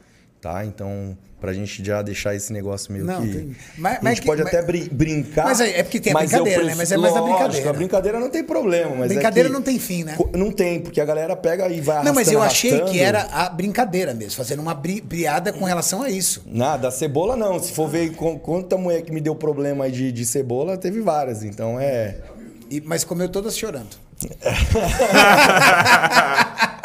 Tá? 0.47 0.65
Então, 0.65 1.19
pra 1.41 1.53
gente 1.53 1.85
já 1.85 2.01
deixar 2.03 2.33
esse 2.37 2.53
negócio 2.53 2.93
meio 2.93 3.05
Não, 3.05 3.21
que. 3.21 3.33
tem- 3.33 3.57
mas- 3.77 3.99
a 4.01 4.09
gente 4.11 4.21
que- 4.21 4.27
pode 4.29 4.45
mas- 4.45 4.55
até 4.55 4.63
brin- 4.65 4.89
brincar. 4.93 5.47
Mas 5.47 5.61
é- 5.61 5.81
é 5.81 5.83
porque 5.83 5.99
tem 5.99 6.13
a 6.13 6.17
brincadeira, 6.19 6.47
né? 6.47 6.55
prefiro- 6.55 6.77
Mas 6.79 6.93
é 6.93 6.97
mais 6.97 7.17
a 7.17 7.21
brincadeira. 7.21 7.69
A 7.69 7.73
brincadeira 7.73 8.21
não 8.21 8.31
tem 8.31 8.45
problema, 8.45 8.91
mas. 8.95 9.11
é 9.11 9.15
Brincadeira 9.15 9.49
que- 9.49 9.55
não 9.57 9.61
tem 9.61 9.77
fim, 9.81 10.05
né? 10.05 10.17
Não 10.33 10.53
tem, 10.53 10.79
porque 10.81 11.01
a 11.01 11.05
galera 11.05 11.35
pega 11.35 11.69
e 11.69 11.81
vai 11.81 12.05
Não, 12.05 12.15
mas 12.15 12.31
eu 12.31 12.41
achei 12.41 12.71
que 12.71 12.77
arrastando. 12.77 13.01
era 13.01 13.23
a 13.33 13.49
brincadeira 13.49 14.15
mesmo, 14.15 14.37
fazendo 14.37 14.63
uma 14.63 14.73
bri- 14.73 15.01
briada 15.01 15.53
com 15.53 15.65
relação 15.65 16.01
a 16.01 16.09
isso. 16.11 16.45
Nada, 16.47 16.87
a 16.87 16.91
cebola 16.93 17.35
não. 17.37 17.59
Se 17.59 17.73
for 17.73 17.89
ver 17.89 18.13
com- 18.15 18.39
quanta 18.39 18.77
mulher 18.77 19.03
que 19.03 19.11
me 19.11 19.21
deu 19.21 19.35
problema 19.35 19.91
de, 19.91 20.13
de 20.13 20.25
cebola, 20.25 20.77
teve 20.79 21.01
várias. 21.01 21.43
Então 21.43 21.77
é. 21.81 22.19
E- 22.71 22.81
mas 22.87 23.03
comeu 23.03 23.29
todas 23.29 23.59
chorando. 23.59 23.97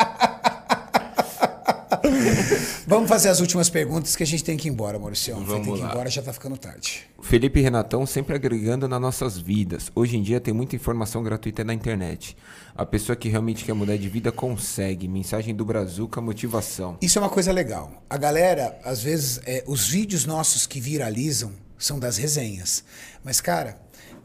Vamos 2.87 3.09
fazer 3.09 3.29
as 3.29 3.39
últimas 3.39 3.69
perguntas 3.69 4.15
que 4.15 4.23
a 4.23 4.25
gente 4.25 4.43
tem 4.43 4.57
que 4.57 4.67
ir 4.67 4.71
embora, 4.71 4.97
Maurício. 4.97 5.35
Vamos 5.35 5.49
ter 5.53 5.61
que 5.61 5.69
ir 5.77 5.81
lá. 5.81 5.91
embora, 5.91 6.09
já 6.09 6.21
tá 6.21 6.33
ficando 6.33 6.57
tarde. 6.57 7.03
Felipe 7.21 7.59
e 7.59 7.63
Renatão 7.63 8.05
sempre 8.05 8.35
agregando 8.35 8.87
nas 8.87 8.99
nossas 8.99 9.37
vidas. 9.37 9.91
Hoje 9.95 10.17
em 10.17 10.21
dia 10.21 10.39
tem 10.39 10.53
muita 10.53 10.75
informação 10.75 11.23
gratuita 11.23 11.63
na 11.63 11.73
internet. 11.73 12.35
A 12.75 12.85
pessoa 12.85 13.15
que 13.15 13.29
realmente 13.29 13.63
quer 13.63 13.73
mudar 13.73 13.97
de 13.97 14.09
vida 14.09 14.31
consegue. 14.31 15.07
Mensagem 15.07 15.55
do 15.55 15.63
Brazuca, 15.63 16.19
motivação. 16.21 16.97
Isso 17.01 17.19
é 17.19 17.21
uma 17.21 17.29
coisa 17.29 17.51
legal. 17.51 18.03
A 18.09 18.17
galera, 18.17 18.79
às 18.83 19.01
vezes, 19.03 19.39
é, 19.45 19.63
os 19.67 19.87
vídeos 19.89 20.25
nossos 20.25 20.65
que 20.65 20.79
viralizam 20.79 21.51
são 21.77 21.99
das 21.99 22.17
resenhas. 22.17 22.83
Mas, 23.23 23.41
cara, 23.41 23.77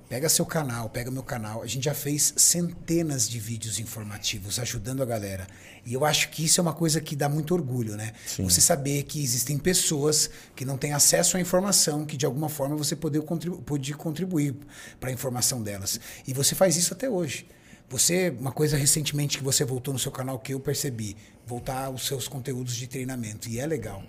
pega 0.08 0.28
seu 0.28 0.46
canal, 0.46 0.88
pega 0.88 1.10
meu 1.10 1.22
canal. 1.22 1.62
A 1.62 1.66
gente 1.66 1.84
já 1.84 1.94
fez 1.94 2.34
centenas 2.36 3.28
de 3.28 3.38
vídeos 3.38 3.78
informativos 3.78 4.58
ajudando 4.58 5.02
a 5.02 5.06
galera. 5.06 5.46
E 5.84 5.94
eu 5.94 6.04
acho 6.04 6.30
que 6.30 6.44
isso 6.44 6.60
é 6.60 6.62
uma 6.62 6.72
coisa 6.72 7.00
que 7.00 7.14
dá 7.14 7.28
muito 7.28 7.54
orgulho, 7.54 7.96
né? 7.96 8.12
Você 8.38 8.60
saber 8.60 9.02
que 9.04 9.22
existem 9.22 9.58
pessoas 9.58 10.30
que 10.54 10.64
não 10.64 10.76
têm 10.76 10.92
acesso 10.92 11.36
à 11.36 11.40
informação, 11.40 12.04
que 12.04 12.16
de 12.16 12.26
alguma 12.26 12.48
forma 12.48 12.76
você 12.76 12.96
poder 12.96 13.22
contribu 13.22 13.58
pode 13.62 13.92
contribuir 13.94 14.54
para 15.00 15.10
a 15.10 15.12
informação 15.12 15.62
delas. 15.62 16.00
E 16.26 16.32
você 16.32 16.54
faz 16.54 16.76
isso 16.76 16.92
até 16.92 17.08
hoje. 17.08 17.46
Você, 17.88 18.30
uma 18.30 18.50
coisa 18.50 18.76
recentemente 18.76 19.38
que 19.38 19.44
você 19.44 19.64
voltou 19.64 19.94
no 19.94 20.00
seu 20.00 20.10
canal 20.10 20.40
que 20.40 20.52
eu 20.52 20.58
percebi, 20.58 21.16
voltar 21.46 21.84
aos 21.84 22.04
seus 22.06 22.26
conteúdos 22.26 22.74
de 22.74 22.88
treinamento. 22.88 23.48
E 23.48 23.60
é 23.60 23.66
legal. 23.66 24.02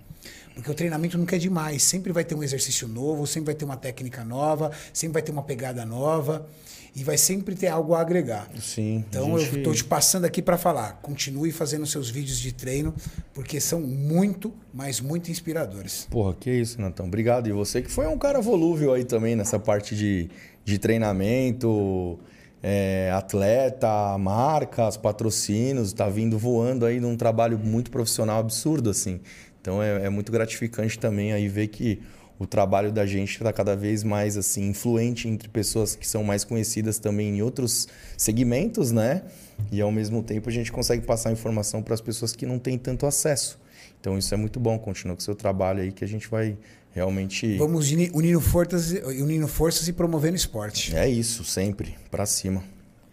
Porque 0.57 0.71
o 0.71 0.73
treinamento 0.73 1.17
nunca 1.17 1.35
é 1.35 1.39
demais. 1.39 1.83
Sempre 1.83 2.11
vai 2.11 2.23
ter 2.25 2.33
um 2.35 2.41
exercício 2.43 2.87
novo, 2.87 3.25
sempre 3.27 3.45
vai 3.47 3.55
ter 3.55 3.63
uma 3.63 3.77
técnica 3.77 4.25
nova, 4.25 4.71
sempre 4.91 5.13
vai 5.13 5.21
ter 5.21 5.31
uma 5.31 5.43
pegada 5.43 5.85
nova. 5.85 6.47
E 6.95 7.03
vai 7.03 7.15
sempre 7.15 7.53
ter 7.53 7.67
algo 7.67 7.93
a 7.93 8.01
agregar. 8.01 8.49
Sim, 8.59 9.05
Então 9.07 9.27
a 9.35 9.39
eu 9.39 9.45
gente- 9.45 9.57
estou 9.59 9.71
te 9.71 9.83
passando 9.83 10.25
aqui 10.25 10.41
para 10.41 10.57
falar. 10.57 10.93
Continue 11.03 11.51
fazendo 11.51 11.85
seus 11.85 12.09
vídeos 12.09 12.39
de 12.39 12.51
treino, 12.51 12.91
porque 13.35 13.61
são 13.61 13.79
muito, 13.81 14.51
mas 14.73 14.99
muito 14.99 15.29
inspiradores. 15.29 16.07
Porra, 16.09 16.33
que 16.33 16.49
isso, 16.49 16.81
Natão. 16.81 17.05
Obrigado. 17.05 17.47
E 17.47 17.51
você 17.51 17.83
que 17.83 17.91
foi 17.91 18.07
um 18.07 18.17
cara 18.17 18.41
volúvel 18.41 18.93
aí 18.93 19.03
também 19.05 19.35
nessa 19.35 19.59
parte 19.59 19.95
de, 19.95 20.27
de 20.65 20.79
treinamento, 20.79 22.17
é, 22.63 23.11
atleta, 23.13 24.17
marcas, 24.17 24.97
patrocínios, 24.97 25.93
tá 25.93 26.09
vindo 26.09 26.37
voando 26.39 26.83
aí 26.85 26.99
num 26.99 27.15
trabalho 27.15 27.59
muito 27.59 27.91
profissional 27.91 28.39
absurdo, 28.39 28.89
assim. 28.89 29.19
Então 29.67 29.83
é, 29.83 30.05
é 30.05 30.09
muito 30.09 30.31
gratificante 30.31 30.97
também 30.97 31.33
aí 31.33 31.49
ver 31.49 31.67
que 31.67 31.99
o 32.39 32.47
trabalho 32.47 32.89
da 32.89 33.05
gente 33.05 33.31
está 33.31 33.51
cada 33.51 33.75
vez 33.75 34.01
mais 34.01 34.37
assim 34.37 34.69
influente 34.69 35.27
entre 35.27 35.49
pessoas 35.49 35.93
que 35.93 36.07
são 36.07 36.23
mais 36.23 36.45
conhecidas 36.45 36.99
também 36.99 37.35
em 37.35 37.41
outros 37.41 37.85
segmentos, 38.15 38.93
né? 38.93 39.23
E 39.69 39.81
ao 39.81 39.91
mesmo 39.91 40.23
tempo 40.23 40.47
a 40.47 40.53
gente 40.53 40.71
consegue 40.71 41.05
passar 41.05 41.33
informação 41.33 41.83
para 41.83 41.93
as 41.93 41.99
pessoas 41.99 42.33
que 42.33 42.45
não 42.45 42.57
têm 42.57 42.77
tanto 42.77 43.05
acesso. 43.05 43.59
Então 43.99 44.17
isso 44.17 44.33
é 44.33 44.37
muito 44.37 44.57
bom. 44.57 44.79
Continua 44.79 45.17
com 45.17 45.19
o 45.19 45.23
seu 45.23 45.35
trabalho 45.35 45.81
aí 45.81 45.91
que 45.91 46.05
a 46.05 46.07
gente 46.07 46.29
vai 46.29 46.55
realmente. 46.93 47.57
Vamos 47.57 47.91
uni- 47.91 48.09
unindo 48.13 48.39
forças, 48.39 48.91
unindo 49.19 49.49
forças 49.49 49.85
e 49.89 49.91
promovendo 49.91 50.37
esporte. 50.37 50.95
É 50.95 51.09
isso, 51.09 51.43
sempre 51.43 51.93
para 52.09 52.25
cima. 52.25 52.63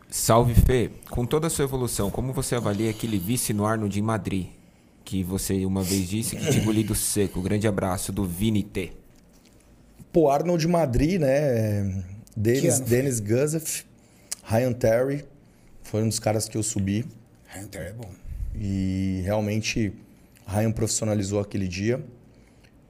Salve 0.09 0.55
Fê, 0.55 0.89
com 1.11 1.27
toda 1.27 1.49
a 1.49 1.51
sua 1.51 1.65
evolução, 1.65 2.13
como 2.13 2.33
você 2.33 2.55
avalia 2.55 2.91
aquele 2.91 3.19
vice 3.19 3.53
no 3.53 3.67
Arnold 3.67 3.99
em 3.99 4.03
Madrid? 4.03 4.47
Que 5.05 5.23
você 5.23 5.67
uma 5.67 5.83
vez 5.83 6.09
disse 6.09 6.37
que 6.37 6.51
tinha 6.51 6.63
engolido 6.63 6.95
seco. 6.95 7.43
Grande 7.43 7.69
abraço 7.69 8.11
do 8.11 8.25
Vini 8.25 8.63
T. 8.63 8.93
Pô, 10.13 10.31
Arnold 10.31 10.67
Madrid, 10.67 11.21
né? 11.21 12.05
Dennis? 12.37 12.81
Dennis 12.81 13.21
Guzef, 13.21 13.85
Ryan 14.43 14.73
Terry, 14.73 15.25
foram 15.83 16.07
um 16.07 16.09
dos 16.09 16.19
caras 16.19 16.49
que 16.49 16.57
eu 16.57 16.63
subi. 16.63 17.05
Hunter 17.57 17.83
é 17.83 17.93
bom. 17.93 18.11
E 18.57 19.21
realmente, 19.25 19.93
Ryan 20.47 20.73
profissionalizou 20.73 21.39
aquele 21.41 21.69
dia. 21.69 22.05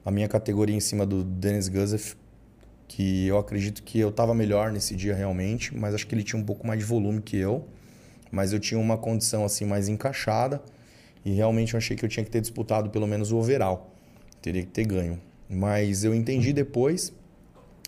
A 0.03 0.11
minha 0.11 0.27
categoria 0.27 0.75
em 0.75 0.79
cima 0.79 1.05
do 1.05 1.23
Dennis 1.23 1.67
Guzef, 1.67 2.15
que 2.87 3.27
eu 3.27 3.37
acredito 3.37 3.83
que 3.83 3.99
eu 3.99 4.09
estava 4.09 4.33
melhor 4.33 4.71
nesse 4.71 4.95
dia 4.95 5.15
realmente, 5.15 5.75
mas 5.75 5.93
acho 5.93 6.07
que 6.07 6.15
ele 6.15 6.23
tinha 6.23 6.39
um 6.39 6.45
pouco 6.45 6.65
mais 6.65 6.79
de 6.79 6.85
volume 6.85 7.21
que 7.21 7.37
eu. 7.37 7.67
Mas 8.31 8.53
eu 8.53 8.59
tinha 8.59 8.79
uma 8.79 8.97
condição 8.97 9.43
assim 9.43 9.65
mais 9.65 9.87
encaixada 9.87 10.61
e 11.25 11.33
realmente 11.33 11.73
eu 11.73 11.79
achei 11.79 11.97
que 11.97 12.05
eu 12.05 12.09
tinha 12.09 12.23
que 12.23 12.29
ter 12.29 12.39
disputado 12.39 12.89
pelo 12.91 13.07
menos 13.07 13.31
o 13.31 13.37
overall. 13.37 13.91
Teria 14.41 14.61
que 14.61 14.69
ter 14.69 14.85
ganho. 14.85 15.19
Mas 15.49 16.03
eu 16.03 16.13
entendi 16.13 16.53
depois, 16.53 17.11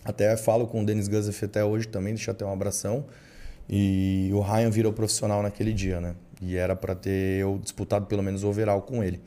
até 0.04 0.36
falo 0.36 0.66
com 0.66 0.82
o 0.82 0.84
Dennis 0.84 1.08
Guzef 1.08 1.44
até 1.44 1.64
hoje 1.64 1.86
também, 1.86 2.14
deixa 2.14 2.32
até 2.32 2.44
um 2.44 2.52
abração. 2.52 3.04
E 3.68 4.30
o 4.32 4.40
Ryan 4.40 4.70
virou 4.70 4.92
profissional 4.92 5.42
naquele 5.42 5.72
dia, 5.72 6.00
né? 6.00 6.14
E 6.40 6.56
era 6.56 6.74
para 6.74 6.94
ter 6.94 7.40
eu 7.40 7.58
disputado 7.62 8.06
pelo 8.06 8.22
menos 8.22 8.42
o 8.42 8.48
overall 8.48 8.82
com 8.82 9.04
ele. 9.04 9.20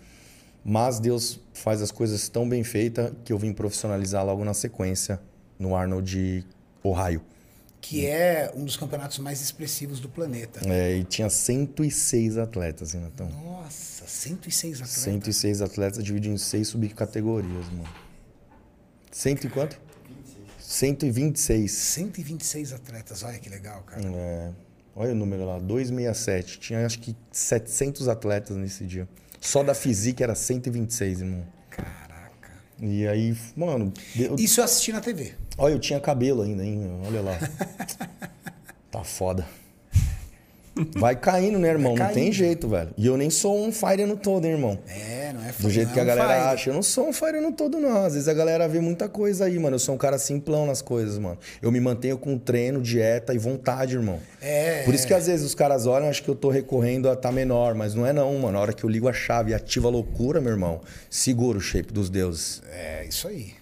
Mas 0.64 1.00
Deus 1.00 1.40
faz 1.54 1.82
as 1.82 1.92
coisas 1.92 2.28
tão 2.30 2.48
bem 2.48 2.64
feitas 2.64 3.12
que 3.24 3.34
eu 3.34 3.38
vim 3.38 3.54
profissionalizar 3.54 4.26
logo 4.26 4.44
na 4.44 4.54
sequência 4.54 5.20
no 5.58 5.76
Arnold 5.76 6.46
Ohio. 6.84 7.22
que 7.80 8.06
é 8.06 8.52
um 8.56 8.64
dos 8.64 8.78
campeonatos 8.78 9.18
mais 9.18 9.42
expressivos 9.42 10.00
do 10.00 10.08
planeta. 10.08 10.62
É, 10.66 10.98
e 10.98 11.04
tinha 11.04 11.30
106 11.30 12.38
atletas, 12.38 12.94
Renatão. 12.94 13.28
Nossa, 13.30 13.91
106 14.22 14.82
atletas. 14.82 14.98
106 15.04 15.62
atletas 15.64 16.04
divididos 16.04 16.42
em 16.42 16.46
seis 16.46 16.68
subcategorias, 16.68 17.66
mano. 17.70 17.90
Cento 19.12 19.46
e 19.48 19.50
quanto? 19.50 19.80
126. 20.60 21.72
126 21.72 22.72
atletas, 22.74 23.24
olha 23.24 23.40
que 23.40 23.50
legal, 23.50 23.82
cara. 23.82 24.02
É, 24.08 24.52
olha 24.96 25.12
o 25.14 25.16
número 25.16 25.44
lá, 25.46 25.58
267. 25.58 26.60
Tinha 26.60 26.86
acho 26.86 27.00
que 27.00 27.16
700 27.32 28.08
atletas 28.08 28.56
nesse 28.58 28.86
dia. 28.86 29.10
Só 29.40 29.64
da 29.64 29.74
física 29.74 30.24
era 30.24 30.36
126, 30.36 31.22
irmão. 31.22 31.44
Caraca. 31.72 32.52
E 32.80 33.08
aí, 33.08 33.36
mano, 33.56 33.92
eu- 34.16 34.36
Isso 34.36 34.60
eu 34.62 34.66
assisti 34.66 34.94
na 34.94 35.02
TV. 35.02 35.34
olha, 35.58 35.74
eu 35.74 35.80
tinha 35.80 36.00
cabelo 36.00 36.44
ainda, 36.44 36.64
hein? 36.64 37.02
Olha 37.08 37.22
lá. 37.22 37.38
tá 38.92 39.04
foda. 39.04 39.48
Vai 40.96 41.16
caindo, 41.16 41.60
né, 41.60 41.70
irmão? 41.70 41.96
Vai 41.96 42.08
Não 42.08 42.14
tem 42.14 42.24
caindo. 42.24 42.34
jeito, 42.34 42.70
velho. 42.70 42.90
E 42.98 43.06
eu 43.06 43.18
nem 43.18 43.30
sou 43.30 43.62
um 43.62 43.72
fire 43.72 44.06
no 44.06 44.16
todo, 44.16 44.46
hein, 44.46 44.52
irmão? 44.54 44.80
É, 44.88 45.34
não 45.34 45.44
é 45.44 45.52
Do 45.60 45.70
jeito 45.70 45.92
que 45.92 46.00
a 46.00 46.04
é 46.04 46.06
galera 46.06 46.28
fire. 46.30 46.54
acha. 46.54 46.70
Eu 46.70 46.74
não 46.74 46.82
sou 46.84 47.10
um 47.10 47.14
fire 47.14 47.40
no 47.42 47.52
todo, 47.52 47.78
não. 47.78 48.06
Às 48.06 48.14
vezes 48.14 48.28
a 48.30 48.34
galera 48.34 48.68
vê 48.68 48.80
muita 48.80 49.10
coisa 49.10 49.46
aí, 49.46 49.60
mano. 49.60 49.76
Eu 49.76 49.80
sou 49.80 49.94
um 49.96 49.98
cara 49.98 50.18
simplão 50.18 50.66
nas 50.66 50.82
coisas, 50.82 51.18
mano. 51.18 51.38
Eu 51.62 51.72
me 51.72 51.80
mantenho 51.82 52.18
com 52.18 52.38
treino, 52.38 52.82
dieta 52.82 53.34
e 53.34 53.38
vontade, 53.38 53.96
irmão. 53.96 54.20
É, 54.42 54.84
Por 54.84 54.94
isso 54.94 55.06
que 55.06 55.14
às 55.14 55.28
vezes 55.28 55.46
os 55.46 55.54
caras 55.54 55.86
olham, 55.86 56.08
acho 56.10 56.24
que 56.24 56.30
eu 56.30 56.36
tô 56.36 56.50
recorrendo 56.50 57.10
a 57.10 57.16
tá 57.16 57.32
menor, 57.32 57.76
mas 57.76 57.94
não 57.94 58.06
é 58.08 58.14
não, 58.14 58.34
mano. 58.38 58.54
Na 58.54 58.60
hora 58.60 58.74
que 58.74 58.84
eu 58.84 58.90
ligo 58.90 59.08
a 59.10 59.14
chave 59.14 59.52
e 59.52 59.54
ativo 59.54 59.88
a 59.88 59.92
loucura, 59.92 60.40
meu 60.40 60.52
irmão, 60.52 60.80
segura 61.10 61.58
o 61.58 61.62
shape 61.62 61.92
dos 61.94 62.10
deuses. 62.10 62.62
É, 62.72 63.06
isso 63.08 63.28
aí. 63.28 63.54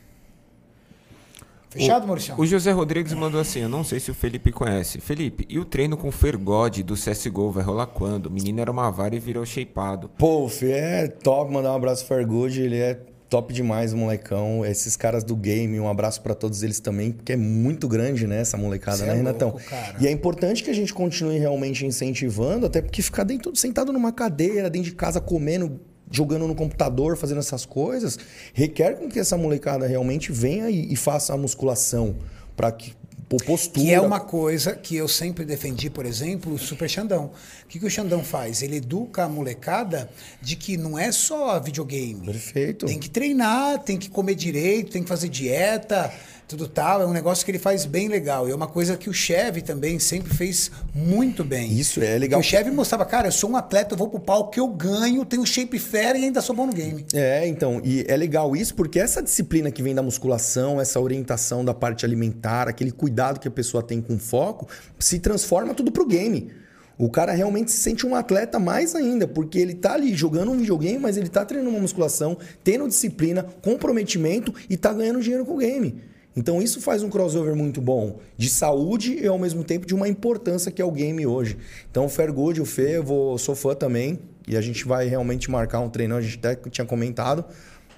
Fechado, 1.69 2.07
Maurício? 2.07 2.33
O 2.37 2.45
José 2.45 2.71
Rodrigues 2.71 3.13
mandou 3.13 3.39
assim: 3.39 3.59
Eu 3.59 3.69
não 3.69 3.83
sei 3.83 3.99
se 3.99 4.09
o 4.09 4.13
Felipe 4.13 4.51
conhece. 4.51 4.99
Felipe, 4.99 5.45
e 5.47 5.59
o 5.59 5.65
treino 5.65 5.95
com 5.95 6.07
o 6.07 6.11
Fergode 6.11 6.81
do 6.81 6.95
CSGO 6.95 7.51
vai 7.51 7.63
rolar 7.63 7.87
quando? 7.87 8.25
O 8.25 8.31
menino 8.31 8.59
era 8.59 8.71
uma 8.71 8.89
vara 8.89 9.15
e 9.15 9.19
virou 9.19 9.45
shapeado. 9.45 10.09
Pô, 10.17 10.47
Fê 10.49 10.71
é 10.71 11.07
top, 11.07 11.51
mandar 11.51 11.71
um 11.71 11.75
abraço 11.75 12.05
pro 12.05 12.15
Fairgood, 12.15 12.59
ele 12.59 12.77
é 12.77 12.99
top 13.29 13.53
demais, 13.53 13.93
molecão. 13.93 14.65
Esses 14.65 14.95
caras 14.95 15.23
do 15.23 15.35
game, 15.35 15.79
um 15.79 15.87
abraço 15.87 16.21
pra 16.21 16.33
todos 16.33 16.63
eles 16.63 16.79
também, 16.79 17.11
porque 17.11 17.33
é 17.33 17.37
muito 17.37 17.87
grande, 17.87 18.25
né, 18.25 18.41
essa 18.41 18.57
molecada, 18.57 18.97
Cê 18.97 19.05
né, 19.05 19.13
é 19.13 19.15
Renatão? 19.17 19.49
louco, 19.49 19.63
cara. 19.69 19.95
E 20.01 20.07
é 20.07 20.11
importante 20.11 20.63
que 20.63 20.71
a 20.71 20.73
gente 20.73 20.91
continue 20.91 21.37
realmente 21.37 21.85
incentivando, 21.85 22.65
até 22.65 22.81
porque 22.81 23.03
ficar 23.03 23.23
dentro, 23.23 23.55
sentado 23.55 23.93
numa 23.93 24.11
cadeira, 24.11 24.69
dentro 24.69 24.89
de 24.89 24.95
casa, 24.95 25.21
comendo, 25.21 25.79
jogando 26.11 26.47
no 26.47 26.55
computador, 26.55 27.17
fazendo 27.17 27.39
essas 27.39 27.65
coisas, 27.65 28.17
requer 28.53 28.97
com 28.97 29.09
que 29.09 29.19
essa 29.19 29.37
molecada 29.37 29.85
realmente 29.87 30.31
venha 30.31 30.69
e, 30.69 30.91
e 30.91 30.95
faça 30.95 31.33
a 31.33 31.37
musculação, 31.37 32.15
pra 32.55 32.71
que 32.71 32.93
por 33.29 33.43
postura. 33.43 33.85
Que 33.85 33.93
é 33.93 34.01
uma 34.01 34.19
coisa 34.19 34.75
que 34.75 34.95
eu 34.95 35.07
sempre 35.07 35.45
defendi, 35.45 35.87
por 35.89 36.05
exemplo, 36.05 36.51
o 36.51 36.57
Super 36.57 36.89
Xandão. 36.89 37.31
O 37.63 37.67
que, 37.67 37.79
que 37.79 37.85
o 37.85 37.89
Xandão 37.89 38.23
faz? 38.23 38.63
Ele 38.63 38.77
educa 38.77 39.25
a 39.25 39.29
molecada 39.29 40.09
de 40.41 40.55
que 40.55 40.75
não 40.75 40.97
é 40.97 41.11
só 41.11 41.59
videogame. 41.59 42.25
Perfeito. 42.25 42.87
Tem 42.87 42.97
que 42.97 43.09
treinar, 43.09 43.83
tem 43.83 43.97
que 43.97 44.09
comer 44.09 44.33
direito, 44.33 44.91
tem 44.91 45.03
que 45.03 45.07
fazer 45.07 45.29
dieta, 45.29 46.11
tudo 46.49 46.67
tal. 46.67 47.03
É 47.03 47.05
um 47.05 47.13
negócio 47.13 47.45
que 47.45 47.51
ele 47.51 47.59
faz 47.59 47.85
bem 47.85 48.07
legal. 48.07 48.47
E 48.49 48.51
é 48.51 48.55
uma 48.55 48.67
coisa 48.67 48.97
que 48.97 49.09
o 49.09 49.13
Chevy 49.13 49.61
também 49.61 49.99
sempre 49.99 50.33
fez 50.33 50.71
muito 50.93 51.43
bem. 51.43 51.71
Isso, 51.71 52.01
é 52.01 52.17
legal. 52.17 52.41
Porque 52.41 52.55
o 52.55 52.57
Chevy 52.57 52.71
mostrava, 52.71 53.05
cara, 53.05 53.27
eu 53.27 53.31
sou 53.31 53.51
um 53.51 53.55
atleta, 53.55 53.93
eu 53.93 53.97
vou 53.97 54.09
pro 54.09 54.19
palco 54.19 54.51
que 54.51 54.59
eu 54.59 54.67
ganho, 54.67 55.23
tenho 55.23 55.45
shape 55.45 55.77
fera 55.77 56.17
e 56.17 56.25
ainda 56.25 56.41
sou 56.41 56.55
bom 56.55 56.65
no 56.65 56.73
game. 56.73 57.05
É, 57.13 57.47
então, 57.47 57.79
e 57.85 58.03
é 58.07 58.17
legal 58.17 58.55
isso 58.55 58.73
porque 58.73 58.99
essa 58.99 59.21
disciplina 59.21 59.69
que 59.69 59.83
vem 59.83 59.93
da 59.93 60.01
musculação, 60.01 60.81
essa 60.81 60.99
orientação 60.99 61.63
da 61.63 61.73
parte 61.73 62.03
alimentar, 62.03 62.67
aquele 62.67 62.91
cuidado 62.91 63.39
que 63.39 63.47
a 63.47 63.51
pessoa 63.51 63.83
tem 63.83 64.01
com 64.01 64.17
foco, 64.17 64.67
se 64.97 65.19
transforma 65.19 65.75
tudo 65.75 65.91
pro 65.91 66.05
game. 66.05 66.51
O 66.97 67.09
cara 67.09 67.31
realmente 67.31 67.71
se 67.71 67.77
sente 67.77 68.05
um 68.05 68.13
atleta 68.13 68.59
mais 68.59 68.93
ainda, 68.93 69.25
porque 69.25 69.57
ele 69.57 69.73
tá 69.73 69.93
ali 69.93 70.13
jogando 70.13 70.51
um 70.51 70.57
videogame, 70.57 70.97
mas 70.97 71.15
ele 71.15 71.29
tá 71.29 71.45
treinando 71.45 71.69
uma 71.71 71.79
musculação, 71.79 72.37
tendo 72.61 72.87
disciplina, 72.87 73.45
comprometimento 73.61 74.53
e 74.69 74.75
tá 74.75 74.91
ganhando 74.91 75.21
dinheiro 75.21 75.45
com 75.45 75.53
o 75.53 75.57
game. 75.57 76.08
Então 76.35 76.61
isso 76.61 76.79
faz 76.79 77.03
um 77.03 77.09
crossover 77.09 77.55
muito 77.55 77.81
bom 77.81 78.19
de 78.37 78.49
saúde 78.49 79.19
e 79.19 79.27
ao 79.27 79.37
mesmo 79.37 79.63
tempo 79.63 79.85
de 79.85 79.95
uma 79.95 80.07
importância 80.07 80.71
que 80.71 80.81
é 80.81 80.85
o 80.85 80.91
game 80.91 81.25
hoje. 81.25 81.57
Então 81.89 82.05
o 82.05 82.09
Fairgood, 82.09 82.61
o 82.61 82.65
Fê, 82.65 82.97
eu 82.97 83.03
vou, 83.03 83.37
sou 83.37 83.55
fã 83.55 83.73
também 83.73 84.19
e 84.47 84.55
a 84.55 84.61
gente 84.61 84.85
vai 84.85 85.07
realmente 85.07 85.49
marcar 85.49 85.79
um 85.79 85.89
treinão, 85.89 86.17
a 86.17 86.21
gente 86.21 86.37
até 86.37 86.55
tinha 86.69 86.85
comentado, 86.85 87.43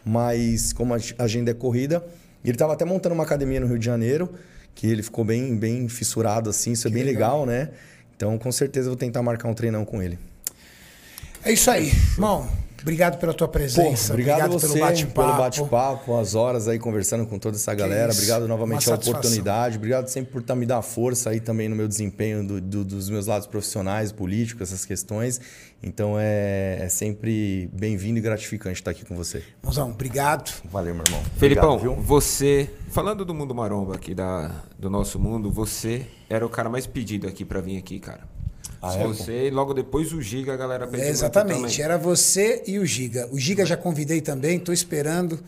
mas 0.04 0.74
como 0.74 0.94
a 0.94 0.98
agenda 1.20 1.52
é 1.52 1.54
corrida, 1.54 2.04
ele 2.44 2.54
estava 2.54 2.74
até 2.74 2.86
montando 2.86 3.14
uma 3.14 3.24
academia 3.24 3.60
no 3.60 3.68
Rio 3.68 3.78
de 3.78 3.86
Janeiro, 3.86 4.34
que 4.74 4.88
ele 4.88 5.04
ficou 5.04 5.24
bem, 5.24 5.56
bem 5.56 5.88
fissurado 5.88 6.50
assim, 6.50 6.72
isso 6.72 6.88
é 6.88 6.92
bem 6.92 7.04
legal, 7.04 7.46
né? 7.46 7.70
Então 8.16 8.38
com 8.38 8.52
certeza 8.52 8.88
eu 8.88 8.92
vou 8.92 8.98
tentar 8.98 9.22
marcar 9.22 9.50
um 9.50 9.54
treinão 9.54 9.86
com 9.86 10.02
ele. 10.02 10.18
É 11.44 11.52
isso 11.52 11.70
aí. 11.70 11.88
Irmão, 12.14 12.50
obrigado 12.82 13.20
pela 13.20 13.34
tua 13.34 13.48
Pô, 13.48 13.54
presença. 13.54 14.14
obrigado, 14.14 14.42
a 14.44 14.48
você 14.48 14.68
pelo 14.68 14.80
bate-papo. 14.80 15.28
pelo 15.28 15.38
bate-papo, 15.38 16.18
as 16.20 16.36
horas 16.36 16.68
aí 16.68 16.78
conversando 16.80 17.26
com 17.26 17.38
toda 17.40 17.56
essa 17.58 17.74
galera. 17.74 18.12
Obrigado 18.14 18.48
novamente 18.48 18.86
pela 18.86 18.98
oportunidade. 18.98 19.78
Obrigado 19.78 20.08
sempre 20.08 20.32
por 20.32 20.42
tá, 20.42 20.56
me 20.56 20.66
dar 20.66 20.82
força 20.82 21.30
aí 21.30 21.40
também 21.40 21.68
no 21.70 21.76
meu 21.76 21.88
desempenho 21.88 22.46
do- 22.46 22.62
do- 22.62 22.84
dos 22.86 23.10
meus 23.10 23.28
lados 23.28 23.48
profissionais, 23.48 24.12
políticos, 24.12 24.70
essas 24.70 24.86
questões. 24.86 25.40
Então 25.84 26.16
é, 26.20 26.78
é 26.82 26.90
sempre 26.90 27.68
bem-vindo 27.74 28.20
e 28.20 28.22
gratificante 28.22 28.80
estar 28.80 28.92
aqui 28.92 29.04
com 29.04 29.16
você. 29.16 29.44
Mozão, 29.64 29.90
obrigado. 29.90 30.52
Valeu, 30.66 30.94
meu 30.94 31.04
irmão. 31.08 31.24
Felipão, 31.38 31.74
Obrigado, 31.76 31.96
viu? 31.96 32.04
você, 32.04 32.70
falando 32.92 33.26
do 33.26 33.34
mundo 33.34 33.56
maromba 33.56 33.96
aqui, 33.96 34.14
da, 34.14 34.52
do 34.78 34.90
nosso 34.90 35.18
mundo, 35.18 35.52
você 35.52 36.06
era 36.30 36.46
o 36.46 36.50
cara 36.50 36.70
mais 36.70 36.86
pedido 36.86 37.28
aqui 37.28 37.44
pra 37.44 37.62
vir 37.62 37.78
aqui, 37.78 38.00
cara. 38.00 38.22
Ah, 38.82 38.96
é, 38.96 39.08
você, 39.08 39.48
e 39.48 39.52
logo 39.52 39.74
depois 39.74 40.12
o 40.12 40.22
Giga, 40.22 40.54
a 40.54 40.58
galera 40.58 40.88
pediu 40.88 41.06
É, 41.06 41.10
exatamente, 41.10 41.82
era 41.82 41.98
você 41.98 42.64
e 42.66 42.80
o 42.80 42.86
Giga. 42.86 43.30
O 43.32 43.40
Giga 43.40 43.66
já 43.66 43.78
convidei 43.78 44.22
também, 44.22 44.58
estou 44.58 44.74
esperando. 44.74 45.40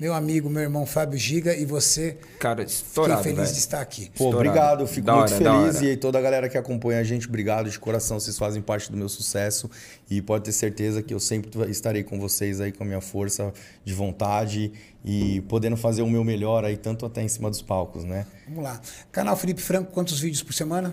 Meu 0.00 0.14
amigo, 0.14 0.50
meu 0.50 0.62
irmão 0.62 0.84
Fábio 0.84 1.16
Giga 1.16 1.54
e 1.54 1.64
você. 1.64 2.16
Cara, 2.40 2.62
Fiquei 2.62 2.74
estourado, 2.74 3.22
feliz 3.22 3.38
velho. 3.38 3.52
de 3.52 3.58
estar 3.58 3.80
aqui. 3.80 4.06
Pô, 4.16 4.24
Estourado. 4.24 4.36
obrigado, 4.36 4.86
fico 4.88 5.06
Da 5.06 5.14
muito 5.16 5.32
hora, 5.32 5.72
feliz 5.72 5.80
e 5.80 5.96
toda 5.96 6.18
a 6.18 6.20
galera 6.20 6.48
que 6.48 6.58
acompanha 6.58 6.98
a 6.98 7.04
gente, 7.04 7.28
obrigado 7.28 7.70
de 7.70 7.78
coração, 7.78 8.18
vocês 8.18 8.36
fazem 8.36 8.60
parte 8.60 8.90
do 8.90 8.96
meu 8.96 9.08
sucesso 9.08 9.70
e 10.10 10.20
pode 10.20 10.44
ter 10.44 10.52
certeza 10.52 11.02
que 11.02 11.14
eu 11.14 11.20
sempre 11.20 11.50
estarei 11.70 12.02
com 12.02 12.18
vocês 12.18 12.60
aí 12.60 12.72
com 12.72 12.82
a 12.82 12.86
minha 12.86 13.00
força 13.00 13.52
de 13.84 13.94
vontade 13.94 14.72
e 15.04 15.40
podendo 15.42 15.76
fazer 15.76 16.02
o 16.02 16.08
meu 16.08 16.24
melhor 16.24 16.64
aí 16.64 16.76
tanto 16.76 17.06
até 17.06 17.22
em 17.22 17.28
cima 17.28 17.48
dos 17.48 17.62
palcos, 17.62 18.02
né? 18.02 18.26
Vamos 18.48 18.64
lá. 18.64 18.80
Canal 19.12 19.36
Felipe 19.36 19.62
Franco, 19.62 19.92
quantos 19.92 20.18
vídeos 20.18 20.42
por 20.42 20.52
semana? 20.52 20.92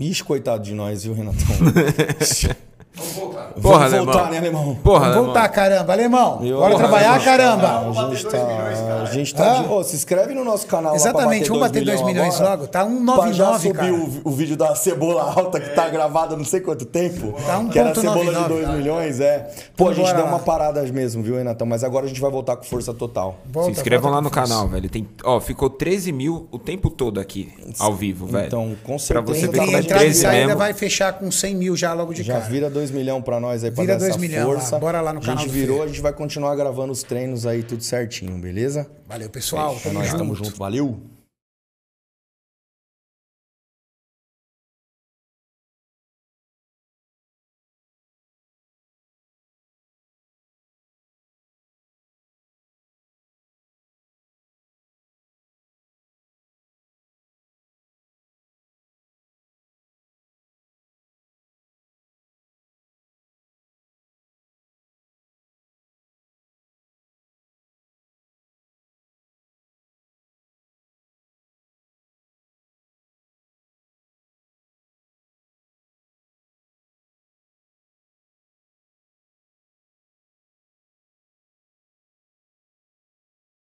Ixi, 0.00 0.22
coitado 0.22 0.62
de 0.62 0.74
nós, 0.74 1.02
viu, 1.04 1.12
Renatão? 1.12 1.46
Vamos 2.94 3.12
voltar. 3.12 3.42
Porra, 3.62 3.88
Vamos 3.88 4.04
voltar, 4.06 4.18
alemão. 4.26 4.30
né, 4.30 4.38
alemão? 4.38 4.74
Porra, 4.82 4.98
Vamos 4.98 5.06
alemão. 5.08 5.24
voltar, 5.26 5.48
caramba. 5.50 5.92
Alemão, 5.92 6.40
Eu- 6.44 6.56
bora 6.58 6.70
Porra, 6.72 6.82
trabalhar, 6.82 7.08
alemão. 7.14 7.24
caramba. 7.24 7.68
A 7.68 7.78
Vamos 7.92 8.18
gente 8.18 8.26
tá, 8.30 8.38
milhões, 8.44 8.78
cara. 8.80 9.02
a 9.02 9.04
gente 9.06 9.34
tá 9.34 9.52
Ah. 9.52 9.62
de... 9.62 9.68
Ô, 9.72 9.84
se 9.84 9.96
inscreve 9.96 10.34
no 10.34 10.44
nosso 10.44 10.66
canal 10.66 10.94
Exatamente, 10.96 11.48
vamos 11.48 11.62
bater 11.62 11.84
dois 11.84 12.02
milhões 12.02 12.34
agora, 12.36 12.50
logo. 12.50 12.66
Tá 12.66 12.84
um 12.84 13.04
Pra 13.04 13.32
já 13.32 13.44
99, 13.52 13.58
subir 13.68 13.76
cara. 13.76 13.92
o, 14.24 14.28
o 14.28 14.30
vídeo 14.32 14.56
da 14.56 14.74
cebola 14.74 15.22
alta 15.36 15.60
que 15.60 15.70
tá 15.70 15.88
gravado 15.88 16.34
há 16.34 16.36
não 16.36 16.44
sei 16.44 16.60
quanto 16.60 16.84
tempo. 16.84 17.34
Tá 17.46 17.64
que 17.70 17.78
era 17.78 17.90
a 17.90 17.94
cebola 17.94 18.16
1.99, 18.24 18.42
de 18.42 18.48
2 18.48 18.64
cara. 18.66 18.76
milhões, 18.78 19.20
é. 19.20 19.50
Pô, 19.76 19.88
a 19.90 19.94
gente 19.94 20.12
deu 20.12 20.24
uma 20.24 20.38
parada 20.40 20.82
mesmo, 20.82 21.22
viu, 21.22 21.36
Renatão? 21.36 21.66
Mas 21.66 21.84
agora 21.84 22.04
a 22.06 22.08
gente 22.08 22.20
vai 22.20 22.30
voltar 22.30 22.56
com 22.56 22.64
força 22.64 22.92
total. 22.92 23.38
Volta, 23.48 23.66
Se 23.72 23.78
inscrevam 23.78 24.10
lá 24.10 24.20
no 24.20 24.30
canal, 24.30 24.66
velho. 24.66 24.88
Tem, 24.90 25.06
ó, 25.24 25.38
ficou 25.40 25.70
13 25.70 26.10
mil 26.10 26.48
o 26.50 26.58
tempo 26.58 26.90
todo 26.90 27.20
aqui, 27.20 27.52
ao 27.78 27.94
vivo, 27.94 28.26
velho. 28.26 28.46
Então, 28.46 28.74
com 28.82 28.96
Pra 28.96 28.98
certeza 28.98 29.40
você 29.40 29.46
tá 29.46 29.52
ver 29.52 29.58
como 29.58 29.68
é 29.70 29.72
pra 29.72 29.80
entrada 29.80 30.02
e 30.04 30.06
13 30.08 30.20
saída 30.22 30.46
mesmo. 30.46 30.58
vai 30.58 30.72
fechar 30.74 31.12
com 31.12 31.30
100 31.30 31.54
mil 31.54 31.76
já 31.76 31.92
logo 31.92 32.12
de 32.12 32.22
Já 32.22 32.34
cara. 32.34 32.46
vira 32.46 32.70
2 32.78 32.90
milhões 32.92 33.24
pra 33.24 33.40
nós 33.40 33.64
aí, 33.64 33.70
pra 33.70 33.82
Vira 33.82 33.94
dar 33.94 33.98
dois 34.00 34.10
essa 34.10 34.18
milhão 34.20 34.48
lá. 34.48 34.54
força. 34.54 34.78
Bora 34.78 35.00
lá 35.00 35.12
no 35.12 35.18
A 35.18 35.22
canal 35.22 35.38
gente 35.38 35.48
do 35.48 35.52
virou, 35.52 35.78
Fê. 35.78 35.82
a 35.84 35.86
gente 35.88 36.00
vai 36.00 36.12
continuar 36.12 36.54
gravando 36.54 36.92
os 36.92 37.02
treinos 37.02 37.46
aí 37.46 37.62
tudo 37.62 37.82
certinho, 37.82 38.38
beleza? 38.38 38.86
Valeu, 39.06 39.28
pessoal. 39.28 39.74
É 39.76 39.80
Tamo 39.88 40.04
junto. 40.04 40.16
tamo 40.18 40.34
junto. 40.34 40.56
Valeu! 40.56 41.00